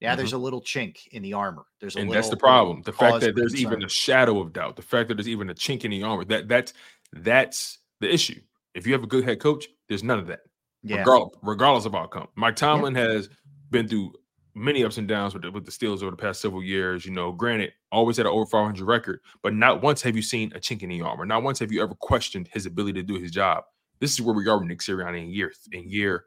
Yeah, 0.00 0.14
there's 0.14 0.30
mm-hmm. 0.30 0.36
a 0.36 0.40
little 0.40 0.60
chink 0.60 0.98
in 1.12 1.22
the 1.22 1.32
armor. 1.32 1.64
There's 1.80 1.94
a 1.94 1.98
little 1.98 2.12
and 2.12 2.18
that's 2.18 2.28
the 2.28 2.36
problem. 2.36 2.82
The 2.82 2.92
fact 2.92 3.20
that 3.20 3.34
there's 3.34 3.52
concern. 3.52 3.72
even 3.72 3.84
a 3.84 3.88
shadow 3.88 4.40
of 4.40 4.52
doubt, 4.52 4.76
the 4.76 4.82
fact 4.82 5.08
that 5.08 5.14
there's 5.14 5.28
even 5.28 5.48
a 5.48 5.54
chink 5.54 5.84
in 5.84 5.90
the 5.90 6.02
armor, 6.02 6.24
that 6.26 6.48
that's 6.48 6.74
that's 7.12 7.78
the 8.00 8.12
issue. 8.12 8.40
If 8.74 8.86
you 8.86 8.92
have 8.92 9.02
a 9.02 9.06
good 9.06 9.24
head 9.24 9.40
coach, 9.40 9.66
there's 9.88 10.02
none 10.02 10.18
of 10.18 10.26
that. 10.26 10.40
Yeah. 10.82 10.98
Regardless, 10.98 11.34
regardless 11.42 11.84
of 11.86 11.94
outcome. 11.94 12.28
Mike 12.34 12.56
Tomlin 12.56 12.94
has 12.94 13.30
been 13.70 13.88
through 13.88 14.12
many 14.54 14.84
ups 14.84 14.98
and 14.98 15.08
downs 15.08 15.34
with 15.34 15.42
the, 15.42 15.50
with 15.50 15.64
the 15.64 15.70
Steelers 15.70 16.02
over 16.02 16.10
the 16.10 16.16
past 16.16 16.40
several 16.40 16.62
years. 16.62 17.06
You 17.06 17.12
know, 17.12 17.32
granted, 17.32 17.72
always 17.90 18.18
had 18.18 18.26
an 18.26 18.32
over 18.32 18.46
500 18.46 18.84
record, 18.84 19.20
but 19.42 19.54
not 19.54 19.82
once 19.82 20.02
have 20.02 20.14
you 20.14 20.22
seen 20.22 20.52
a 20.54 20.58
chink 20.58 20.82
in 20.82 20.90
the 20.90 21.02
armor. 21.02 21.24
Not 21.24 21.42
once 21.42 21.58
have 21.58 21.72
you 21.72 21.82
ever 21.82 21.94
questioned 21.94 22.48
his 22.52 22.66
ability 22.66 23.00
to 23.00 23.02
do 23.02 23.14
his 23.14 23.30
job. 23.30 23.64
This 24.00 24.12
is 24.12 24.20
where 24.20 24.34
we 24.34 24.46
are 24.46 24.58
with 24.58 24.68
Nick 24.68 24.80
Sirianni 24.80 25.22
in 25.22 25.30
year 25.30 25.52
in 25.72 25.88
year 25.88 26.24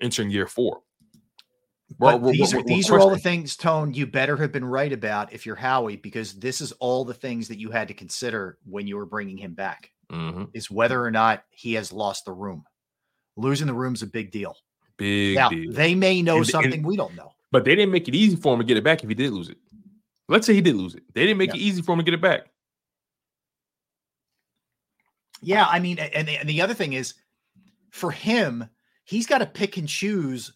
entering 0.00 0.30
year 0.30 0.46
four. 0.46 0.80
We're- 1.98 2.14
But 2.14 2.20
we're- 2.22 2.36
these 2.38 2.52
are 2.52 2.56
we're- 2.58 2.64
we're 2.64 2.76
these 2.76 2.90
are 2.90 2.98
all 2.98 3.10
the 3.10 3.18
things, 3.18 3.56
Tone, 3.56 3.92
you 3.94 4.06
better 4.06 4.36
have 4.36 4.52
been 4.52 4.64
right 4.64 4.92
about 4.92 5.32
if 5.32 5.44
you're 5.46 5.56
Howie, 5.56 5.96
because 5.96 6.34
this 6.38 6.60
is 6.60 6.72
all 6.72 7.04
the 7.04 7.14
things 7.14 7.48
that 7.48 7.58
you 7.58 7.70
had 7.70 7.88
to 7.88 7.94
consider 7.94 8.58
when 8.64 8.86
you 8.86 8.96
were 8.96 9.06
bringing 9.06 9.36
him 9.36 9.54
back. 9.54 9.90
Mhm. 10.10 10.50
Is 10.54 10.70
whether 10.70 11.02
or 11.02 11.10
not 11.10 11.44
he 11.50 11.74
has 11.74 11.92
lost 11.92 12.24
the 12.24 12.32
room. 12.32 12.64
Losing 13.36 13.66
the 13.66 13.74
room's 13.74 14.02
a 14.02 14.06
big 14.06 14.30
deal. 14.30 14.56
Big 14.98 15.36
now 15.36 15.48
deal. 15.48 15.72
they 15.72 15.94
may 15.94 16.20
know 16.22 16.36
And- 16.36 16.40
and- 16.44 16.50
something 16.50 16.82
we 16.82 16.96
don't 16.96 17.14
know. 17.14 17.32
But 17.50 17.64
they 17.64 17.74
didn't 17.74 17.92
make 17.92 18.08
it 18.08 18.14
easy 18.14 18.36
for 18.36 18.52
him 18.54 18.60
to 18.60 18.64
get 18.66 18.76
it 18.76 18.84
back 18.84 19.02
if 19.02 19.08
he 19.08 19.14
did 19.14 19.32
lose 19.32 19.48
it. 19.48 19.58
Let's 20.28 20.46
say 20.46 20.54
he 20.54 20.60
did 20.60 20.76
lose 20.76 20.94
it. 20.94 21.02
They 21.14 21.22
didn't 21.22 21.38
make 21.38 21.50
Yeah. 21.50 21.56
it 21.56 21.62
easy 21.62 21.82
for 21.82 21.92
him 21.92 21.98
to 21.98 22.04
get 22.04 22.14
it 22.14 22.20
back. 22.20 22.48
Yeah, 25.40 25.66
I 25.66 25.80
mean, 25.80 25.98
and 25.98 26.28
the, 26.28 26.36
and 26.38 26.48
the 26.48 26.60
other 26.60 26.74
thing 26.74 26.92
is, 26.92 27.14
for 27.90 28.10
him, 28.10 28.68
he's 29.04 29.26
got 29.26 29.38
to 29.38 29.46
pick 29.46 29.76
and 29.76 29.88
choose 29.88 30.52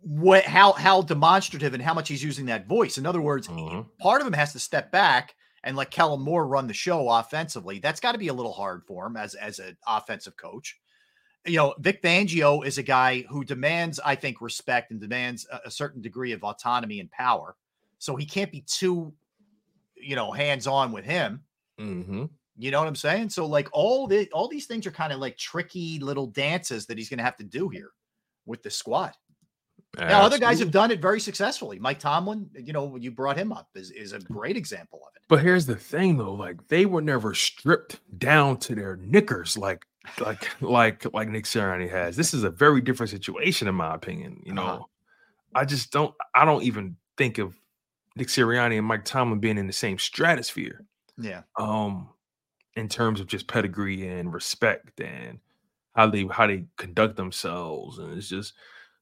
what 0.00 0.44
how 0.44 0.72
how 0.72 1.02
demonstrative 1.02 1.74
and 1.74 1.82
how 1.82 1.94
much 1.94 2.08
he's 2.08 2.22
using 2.22 2.46
that 2.46 2.66
voice. 2.66 2.98
In 2.98 3.06
other 3.06 3.20
words, 3.20 3.48
Mm-hmm. 3.48 3.80
part 4.00 4.20
of 4.20 4.26
him 4.26 4.32
has 4.32 4.52
to 4.52 4.58
step 4.58 4.90
back 4.92 5.34
and 5.64 5.76
let 5.76 5.90
Kellen 5.90 6.20
Moore 6.20 6.46
run 6.46 6.66
the 6.66 6.74
show 6.74 7.08
offensively. 7.08 7.78
That's 7.80 8.00
got 8.00 8.12
to 8.12 8.18
be 8.18 8.28
a 8.28 8.34
little 8.34 8.52
hard 8.52 8.84
for 8.86 9.06
him 9.06 9.16
as 9.16 9.34
as 9.34 9.58
an 9.58 9.76
offensive 9.86 10.36
coach. 10.36 10.78
You 11.46 11.56
know, 11.56 11.74
Vic 11.78 12.02
Fangio 12.02 12.64
is 12.64 12.78
a 12.78 12.82
guy 12.82 13.24
who 13.28 13.44
demands, 13.44 13.98
I 14.04 14.14
think, 14.14 14.40
respect 14.40 14.90
and 14.90 15.00
demands 15.00 15.46
a, 15.50 15.60
a 15.66 15.70
certain 15.70 16.02
degree 16.02 16.32
of 16.32 16.42
autonomy 16.44 17.00
and 17.00 17.10
power. 17.10 17.56
So 17.98 18.16
he 18.16 18.26
can't 18.26 18.52
be 18.52 18.62
too, 18.66 19.12
you 19.96 20.14
know, 20.14 20.30
hands 20.30 20.66
on 20.66 20.92
with 20.92 21.04
him. 21.04 21.42
Mm-hmm. 21.80 22.26
You 22.58 22.70
know 22.70 22.80
what 22.80 22.88
I'm 22.88 22.96
saying? 22.96 23.30
So 23.30 23.46
like 23.46 23.68
all 23.72 24.06
the 24.06 24.28
all 24.32 24.48
these 24.48 24.66
things 24.66 24.86
are 24.86 24.90
kind 24.90 25.12
of 25.12 25.20
like 25.20 25.36
tricky 25.38 25.98
little 26.00 26.26
dances 26.26 26.86
that 26.86 26.98
he's 26.98 27.08
going 27.08 27.18
to 27.18 27.24
have 27.24 27.36
to 27.36 27.44
do 27.44 27.68
here 27.68 27.90
with 28.46 28.62
the 28.62 28.70
squad. 28.70 29.12
Now, 29.98 30.22
other 30.22 30.38
guys 30.38 30.58
have 30.60 30.70
done 30.70 30.90
it 30.90 31.00
very 31.00 31.20
successfully. 31.20 31.78
Mike 31.78 31.98
Tomlin, 31.98 32.48
you 32.54 32.72
know, 32.72 32.84
when 32.84 33.02
you 33.02 33.10
brought 33.10 33.36
him 33.36 33.52
up 33.52 33.68
is, 33.74 33.90
is 33.90 34.12
a 34.12 34.18
great 34.20 34.56
example 34.56 35.00
of 35.06 35.12
it. 35.16 35.22
But 35.28 35.42
here's 35.42 35.66
the 35.66 35.76
thing 35.76 36.16
though, 36.16 36.32
like 36.34 36.66
they 36.68 36.86
were 36.86 37.02
never 37.02 37.34
stripped 37.34 38.00
down 38.18 38.58
to 38.58 38.74
their 38.74 38.96
knickers 38.96 39.58
like 39.58 39.84
like 40.20 40.48
like 40.62 41.12
like 41.12 41.28
Nick 41.28 41.44
Sirianni 41.44 41.90
has. 41.90 42.16
This 42.16 42.32
is 42.32 42.44
a 42.44 42.50
very 42.50 42.80
different 42.80 43.10
situation 43.10 43.68
in 43.68 43.74
my 43.74 43.94
opinion. 43.94 44.40
You 44.44 44.54
know, 44.54 44.62
Uh-huh. 44.66 44.84
I 45.54 45.64
just 45.64 45.90
don't 45.90 46.14
I 46.34 46.44
don't 46.44 46.62
even 46.62 46.96
think 47.16 47.38
of 47.38 47.54
Nick 48.16 48.28
Sirianni 48.28 48.78
and 48.78 48.86
Mike 48.86 49.04
Tomlin 49.04 49.40
being 49.40 49.58
in 49.58 49.66
the 49.66 49.72
same 49.72 49.98
stratosphere. 49.98 50.84
Yeah. 51.18 51.42
Um 51.58 52.08
in 52.76 52.88
terms 52.88 53.20
of 53.20 53.26
just 53.26 53.48
pedigree 53.48 54.06
and 54.06 54.32
respect 54.32 55.00
and 55.00 55.40
how 55.94 56.06
they 56.08 56.24
how 56.30 56.46
they 56.46 56.64
conduct 56.76 57.16
themselves. 57.16 57.98
And 57.98 58.16
it's 58.16 58.28
just 58.28 58.54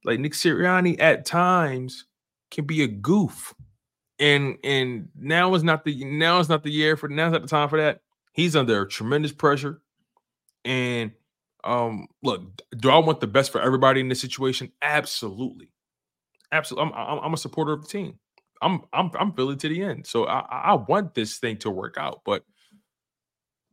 like 0.06 0.20
Nick 0.20 0.32
Sirianni 0.32 0.96
at 1.00 1.26
times 1.26 2.06
can 2.50 2.64
be 2.64 2.82
a 2.82 2.86
goof. 2.86 3.52
And 4.18 4.56
and 4.64 5.08
now 5.14 5.54
is 5.54 5.62
not 5.62 5.84
the 5.84 6.04
now 6.04 6.38
is 6.38 6.48
not 6.48 6.62
the 6.62 6.70
year 6.70 6.96
for 6.96 7.08
now's 7.08 7.32
not 7.32 7.42
the 7.42 7.48
time 7.48 7.68
for 7.68 7.78
that. 7.78 8.00
He's 8.32 8.56
under 8.56 8.86
tremendous 8.86 9.32
pressure. 9.32 9.82
And 10.64 11.12
um 11.64 12.06
look, 12.22 12.42
do 12.78 12.88
I 12.88 12.98
want 12.98 13.20
the 13.20 13.26
best 13.26 13.52
for 13.52 13.60
everybody 13.60 14.00
in 14.00 14.08
this 14.08 14.20
situation? 14.20 14.72
Absolutely. 14.80 15.68
Absolutely. 16.50 16.92
I'm 16.94 17.18
I'm, 17.18 17.34
a 17.34 17.36
supporter 17.36 17.72
of 17.72 17.82
the 17.82 17.88
team. 17.88 18.18
I'm 18.62 18.82
I'm 18.94 19.10
I'm 19.18 19.32
Philly 19.32 19.56
to 19.56 19.68
the 19.68 19.82
end. 19.82 20.06
So 20.06 20.26
I 20.26 20.38
I 20.50 20.74
want 20.74 21.14
this 21.14 21.36
thing 21.36 21.58
to 21.58 21.70
work 21.70 21.96
out, 21.98 22.22
but 22.24 22.42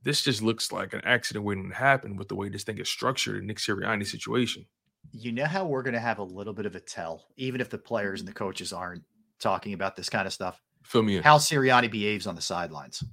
this 0.01 0.23
just 0.23 0.41
looks 0.41 0.73
like 0.73 0.93
an 0.93 1.01
accident 1.05 1.45
waiting 1.45 1.69
to 1.69 1.75
happen 1.75 2.17
with 2.17 2.27
the 2.27 2.35
way 2.35 2.49
this 2.49 2.63
thing 2.63 2.79
is 2.79 2.89
structured 2.89 3.37
in 3.37 3.47
Nick 3.47 3.57
Sirianni's 3.57 4.11
situation. 4.11 4.65
You 5.11 5.32
know 5.32 5.45
how 5.45 5.65
we're 5.65 5.83
going 5.83 5.93
to 5.93 5.99
have 5.99 6.19
a 6.19 6.23
little 6.23 6.53
bit 6.53 6.65
of 6.65 6.75
a 6.75 6.80
tell, 6.80 7.25
even 7.38 7.61
if 7.61 7.69
the 7.69 7.77
players 7.77 8.19
and 8.19 8.27
the 8.27 8.33
coaches 8.33 8.73
aren't 8.73 9.03
talking 9.40 9.73
about 9.73 9.95
this 9.95 10.09
kind 10.09 10.25
of 10.25 10.33
stuff. 10.33 10.61
Fill 10.83 11.03
me 11.03 11.17
in. 11.17 11.23
How 11.23 11.38
Sirianni 11.38 11.91
behaves 11.91 12.27
on 12.27 12.35
the 12.35 12.41
sidelines. 12.41 13.03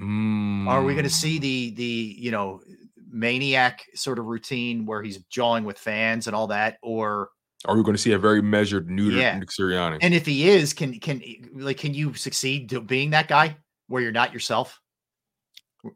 Are 0.00 0.82
we 0.82 0.94
going 0.94 1.04
to 1.04 1.10
see 1.10 1.38
mm. 1.38 1.42
the 1.42 1.70
the 1.70 2.16
you 2.18 2.30
know 2.32 2.60
maniac 3.08 3.84
sort 3.94 4.18
of 4.18 4.26
routine 4.26 4.86
where 4.86 5.02
he's 5.02 5.18
jawing 5.24 5.64
with 5.64 5.78
fans 5.78 6.26
and 6.26 6.34
all 6.34 6.48
that, 6.48 6.78
or 6.82 7.30
Are 7.66 7.76
we 7.76 7.82
going 7.82 7.94
to 7.94 8.02
see 8.02 8.12
a 8.12 8.18
very 8.18 8.42
measured, 8.42 8.88
neutered 8.88 9.20
Yeah. 9.20 9.38
Nick 9.38 9.50
Sirianni? 9.50 9.98
and 10.02 10.12
if 10.12 10.26
he 10.26 10.48
is, 10.48 10.72
can 10.72 10.98
can 10.98 11.22
like 11.54 11.78
can 11.78 11.94
you 11.94 12.14
succeed 12.14 12.70
to 12.70 12.80
being 12.80 13.10
that 13.10 13.28
guy 13.28 13.56
where 13.86 14.02
you're 14.02 14.12
not 14.12 14.32
yourself? 14.32 14.80
You, 15.84 15.92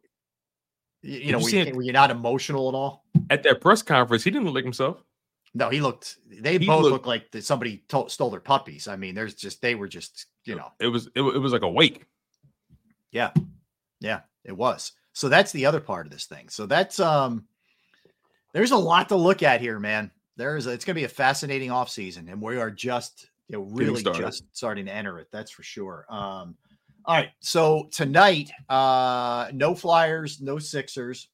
you 1.02 1.32
know, 1.32 1.38
you 1.38 1.64
where, 1.64 1.74
where 1.74 1.82
you're 1.82 1.92
not 1.92 2.10
emotional 2.10 2.68
at 2.68 2.74
all. 2.74 3.04
At 3.30 3.42
that 3.44 3.60
press 3.60 3.82
conference, 3.82 4.22
he 4.22 4.30
didn't 4.30 4.46
look 4.46 4.54
like 4.54 4.64
himself. 4.64 5.02
No, 5.58 5.68
he 5.70 5.80
looked. 5.80 6.18
They 6.30 6.56
He 6.56 6.66
both 6.66 6.82
looked- 6.82 6.92
looked 6.92 7.06
like 7.06 7.30
that 7.32 7.44
somebody 7.44 7.78
to- 7.88 8.08
stole 8.08 8.30
their 8.30 8.38
puppies. 8.40 8.86
I 8.86 8.94
mean, 8.96 9.14
there's 9.16 9.34
just 9.34 9.60
they 9.60 9.74
were 9.74 9.88
just 9.88 10.26
you 10.44 10.54
know. 10.54 10.68
It 10.78 10.86
was 10.86 11.08
it, 11.16 11.20
it 11.20 11.38
was 11.38 11.52
like 11.52 11.62
a 11.62 11.68
wake. 11.68 12.04
Yeah. 13.10 13.32
Yeah, 14.00 14.20
it 14.44 14.52
was. 14.56 14.92
So 15.12 15.28
that's 15.28 15.50
the 15.50 15.66
other 15.66 15.80
part 15.80 16.06
of 16.06 16.12
this 16.12 16.26
thing. 16.26 16.48
So 16.48 16.66
that's 16.66 17.00
um 17.00 17.44
there's 18.52 18.70
a 18.70 18.76
lot 18.76 19.08
to 19.08 19.16
look 19.16 19.42
at 19.42 19.60
here, 19.60 19.80
man. 19.80 20.10
There 20.36 20.56
is 20.56 20.66
a, 20.68 20.70
it's 20.70 20.84
going 20.84 20.94
to 20.94 21.00
be 21.00 21.04
a 21.04 21.08
fascinating 21.08 21.70
offseason 21.70 22.30
and 22.30 22.40
we 22.40 22.58
are 22.58 22.70
just 22.70 23.28
you 23.48 23.58
know 23.58 23.64
really 23.64 23.98
started. 24.00 24.22
just 24.22 24.44
starting 24.56 24.86
to 24.86 24.92
enter 24.94 25.18
it. 25.18 25.26
That's 25.32 25.50
for 25.50 25.64
sure. 25.64 26.06
Um 26.08 26.56
all 27.04 27.16
right. 27.16 27.30
So 27.40 27.88
tonight 27.90 28.50
uh 28.68 29.48
no 29.52 29.74
Flyers, 29.74 30.40
no 30.40 30.58
Sixers. 30.60 31.28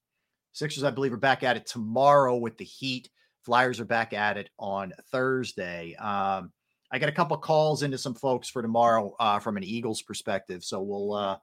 Sixers 0.52 0.84
I 0.84 0.90
believe 0.90 1.12
are 1.12 1.18
back 1.18 1.42
at 1.42 1.56
it 1.58 1.66
tomorrow 1.66 2.36
with 2.36 2.56
the 2.56 2.64
Heat. 2.64 3.10
Flyers 3.44 3.80
are 3.80 3.84
back 3.84 4.12
at 4.12 4.36
it 4.36 4.50
on 4.58 4.92
Thursday. 5.10 5.94
Um 5.96 6.52
I 6.90 6.98
got 6.98 7.08
a 7.08 7.12
couple 7.12 7.36
calls 7.38 7.82
into 7.82 7.98
some 7.98 8.14
folks 8.14 8.48
for 8.48 8.62
tomorrow 8.62 9.16
uh, 9.18 9.40
from 9.40 9.56
an 9.56 9.64
Eagles 9.64 10.00
perspective, 10.00 10.62
so 10.62 10.80
we'll 10.80 11.12
uh, 11.14 11.36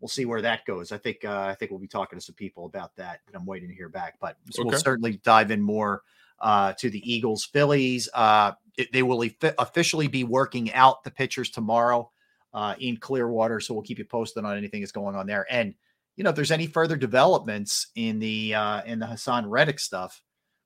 we'll 0.00 0.08
see 0.08 0.24
where 0.24 0.42
that 0.42 0.64
goes. 0.64 0.90
I 0.90 0.98
think 0.98 1.24
uh, 1.24 1.42
I 1.48 1.54
think 1.54 1.70
we'll 1.70 1.78
be 1.78 1.86
talking 1.86 2.18
to 2.18 2.24
some 2.24 2.34
people 2.34 2.64
about 2.66 2.96
that, 2.96 3.20
and 3.28 3.36
I'm 3.36 3.46
waiting 3.46 3.68
to 3.68 3.74
hear 3.74 3.88
back. 3.88 4.14
But 4.20 4.36
so 4.50 4.62
we'll 4.64 4.72
certainly 4.80 5.20
dive 5.22 5.52
in 5.52 5.60
more 5.62 6.02
uh, 6.40 6.72
to 6.78 6.90
the 6.90 6.98
Eagles, 7.08 7.44
Phillies. 7.44 8.08
Uh, 8.14 8.52
it- 8.76 8.92
they 8.92 9.04
will 9.04 9.22
effi- 9.22 9.54
officially 9.58 10.08
be 10.08 10.24
working 10.24 10.72
out 10.72 11.04
the 11.04 11.10
pitchers 11.12 11.50
tomorrow 11.50 12.10
uh, 12.52 12.74
in 12.80 12.96
Clearwater, 12.96 13.60
so 13.60 13.74
we'll 13.74 13.84
keep 13.84 13.98
you 14.00 14.04
posted 14.06 14.44
on 14.44 14.56
anything 14.56 14.80
that's 14.80 14.90
going 14.92 15.14
on 15.14 15.26
there. 15.28 15.46
And 15.48 15.72
you 16.16 16.24
know, 16.24 16.30
if 16.30 16.36
there's 16.36 16.50
any 16.50 16.66
further 16.66 16.96
developments 16.96 17.88
in 17.94 18.18
the 18.18 18.54
uh, 18.56 18.82
in 18.82 18.98
the 18.98 19.06
Haason 19.06 19.44
Reddick 19.46 19.78
stuff, 19.78 20.20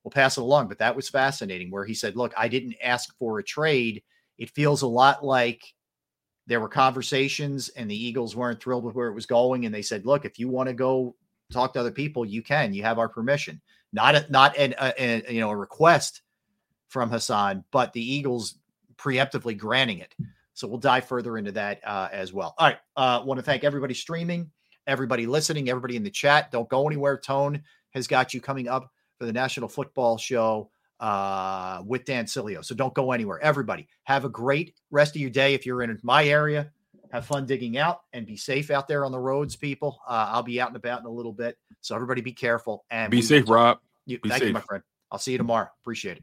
we'll 0.05 0.11
pass 0.11 0.37
it 0.37 0.43
along. 0.43 0.69
But 0.69 0.79
that 0.79 0.97
was 0.97 1.09
fascinating, 1.09 1.71
where 1.71 1.85
he 1.85 1.95
said, 1.95 2.17
"Look, 2.17 2.33
I 2.37 2.49
didn't 2.49 2.77
ask 2.83 3.17
for 3.19 3.39
a 3.39 3.45
trade." 3.45 4.03
It 4.39 4.51
feels 4.51 4.83
a 4.83 4.87
lot 4.87 5.25
like 5.25 5.63
there 6.51 6.61
were 6.61 6.69
conversations 6.69 7.69
and 7.71 7.89
the 7.89 8.05
Eagles 8.05 8.35
weren't 8.35 8.61
thrilled 8.61 8.83
with 8.83 8.97
where 8.97 9.07
it 9.07 9.15
was 9.15 9.25
going. 9.25 9.67
And 9.67 9.75
they 9.75 9.83
said, 9.83 10.05
look, 10.05 10.25
if 10.25 10.37
you 10.37 10.49
want 10.49 10.69
to 10.69 10.75
go 10.75 11.15
talk 11.53 11.73
to 11.75 11.81
other 11.81 11.93
people, 11.93 12.25
you 12.27 12.43
can, 12.43 12.75
you 12.75 12.83
have 12.83 12.99
our 12.99 13.09
permission, 13.09 13.61
not, 13.93 14.17
a, 14.17 14.27
not 14.31 14.57
an, 14.57 14.75
a, 14.77 14.93
a, 14.99 15.33
you 15.33 15.41
know, 15.41 15.51
a 15.51 15.57
request 15.57 16.23
from 16.89 17.09
Haason, 17.09 17.63
but 17.71 17.93
the 17.93 18.03
Eagles 18.03 18.57
preemptively 18.97 19.57
granting 19.57 19.99
it. 19.99 20.13
So 20.55 20.67
we'll 20.67 20.79
dive 20.79 21.05
further 21.05 21.39
into 21.39 21.53
that 21.53 21.81
uh, 21.87 22.09
as 22.11 22.33
well. 22.33 22.57
All 22.59 22.67
right. 22.67 22.79
Uh, 22.97 23.23
want 23.25 23.39
to 23.39 23.45
thank 23.45 23.63
everybody 23.63 23.95
streaming, 23.95 24.51
everybody 24.89 25.27
listening, 25.27 25.69
everybody 25.69 25.95
in 25.95 26.03
the 26.03 26.11
chat. 26.11 26.51
Don't 26.51 26.69
go 26.69 26.85
anywhere. 26.89 27.17
Tone 27.17 27.63
has 27.91 28.09
got 28.09 28.35
you 28.35 28.41
coming 28.41 28.67
up 28.67 28.91
for 29.21 29.27
the 29.27 29.33
National 29.33 29.69
Football 29.69 30.17
Show 30.17 30.71
uh, 30.99 31.83
with 31.87 32.07
Dan 32.07 32.25
Sileo. 32.25 32.65
So 32.65 32.75
don't 32.75 32.95
go 32.95 33.13
anywhere. 33.13 33.39
Everybody, 33.41 33.87
have 34.05 34.25
a 34.25 34.31
great 34.31 34.75
rest 34.91 35.15
of 35.15 35.21
your 35.21 35.31
day. 35.31 35.53
If 35.53 35.67
you're 35.67 35.83
in 35.83 35.97
my 36.03 36.25
area, 36.25 36.73
have 37.13 37.27
fun 37.27 37.45
digging 37.45 37.77
out 37.77 38.01
and 38.15 38.27
be 38.27 38.37
safe 38.37 38.71
out 38.71 38.89
there 38.89 39.05
on 39.05 39.13
the 39.13 39.19
roads, 39.19 39.57
people. 39.57 40.01
Uh, 40.09 40.31
I'll 40.31 40.43
be 40.43 40.59
out 40.59 40.69
and 40.69 40.77
about 40.77 41.01
in 41.01 41.07
a 41.07 41.11
little 41.11 41.35
bit. 41.35 41.59
So 41.83 41.95
everybody 41.95 42.23
be 42.23 42.33
careful 42.33 42.87
and 42.91 43.11
Be 43.11 43.21
safe, 43.21 43.49
Rob. 43.49 43.79
You, 44.07 44.19
Be 44.21 44.31
thank 44.31 44.43
you, 44.43 44.53
my 44.55 44.61
friend. 44.61 44.83
I'll 45.13 45.19
see 45.19 45.33
you 45.33 45.39
tomorrow. 45.39 45.69
Appreciate 45.83 46.17
it. 46.17 46.23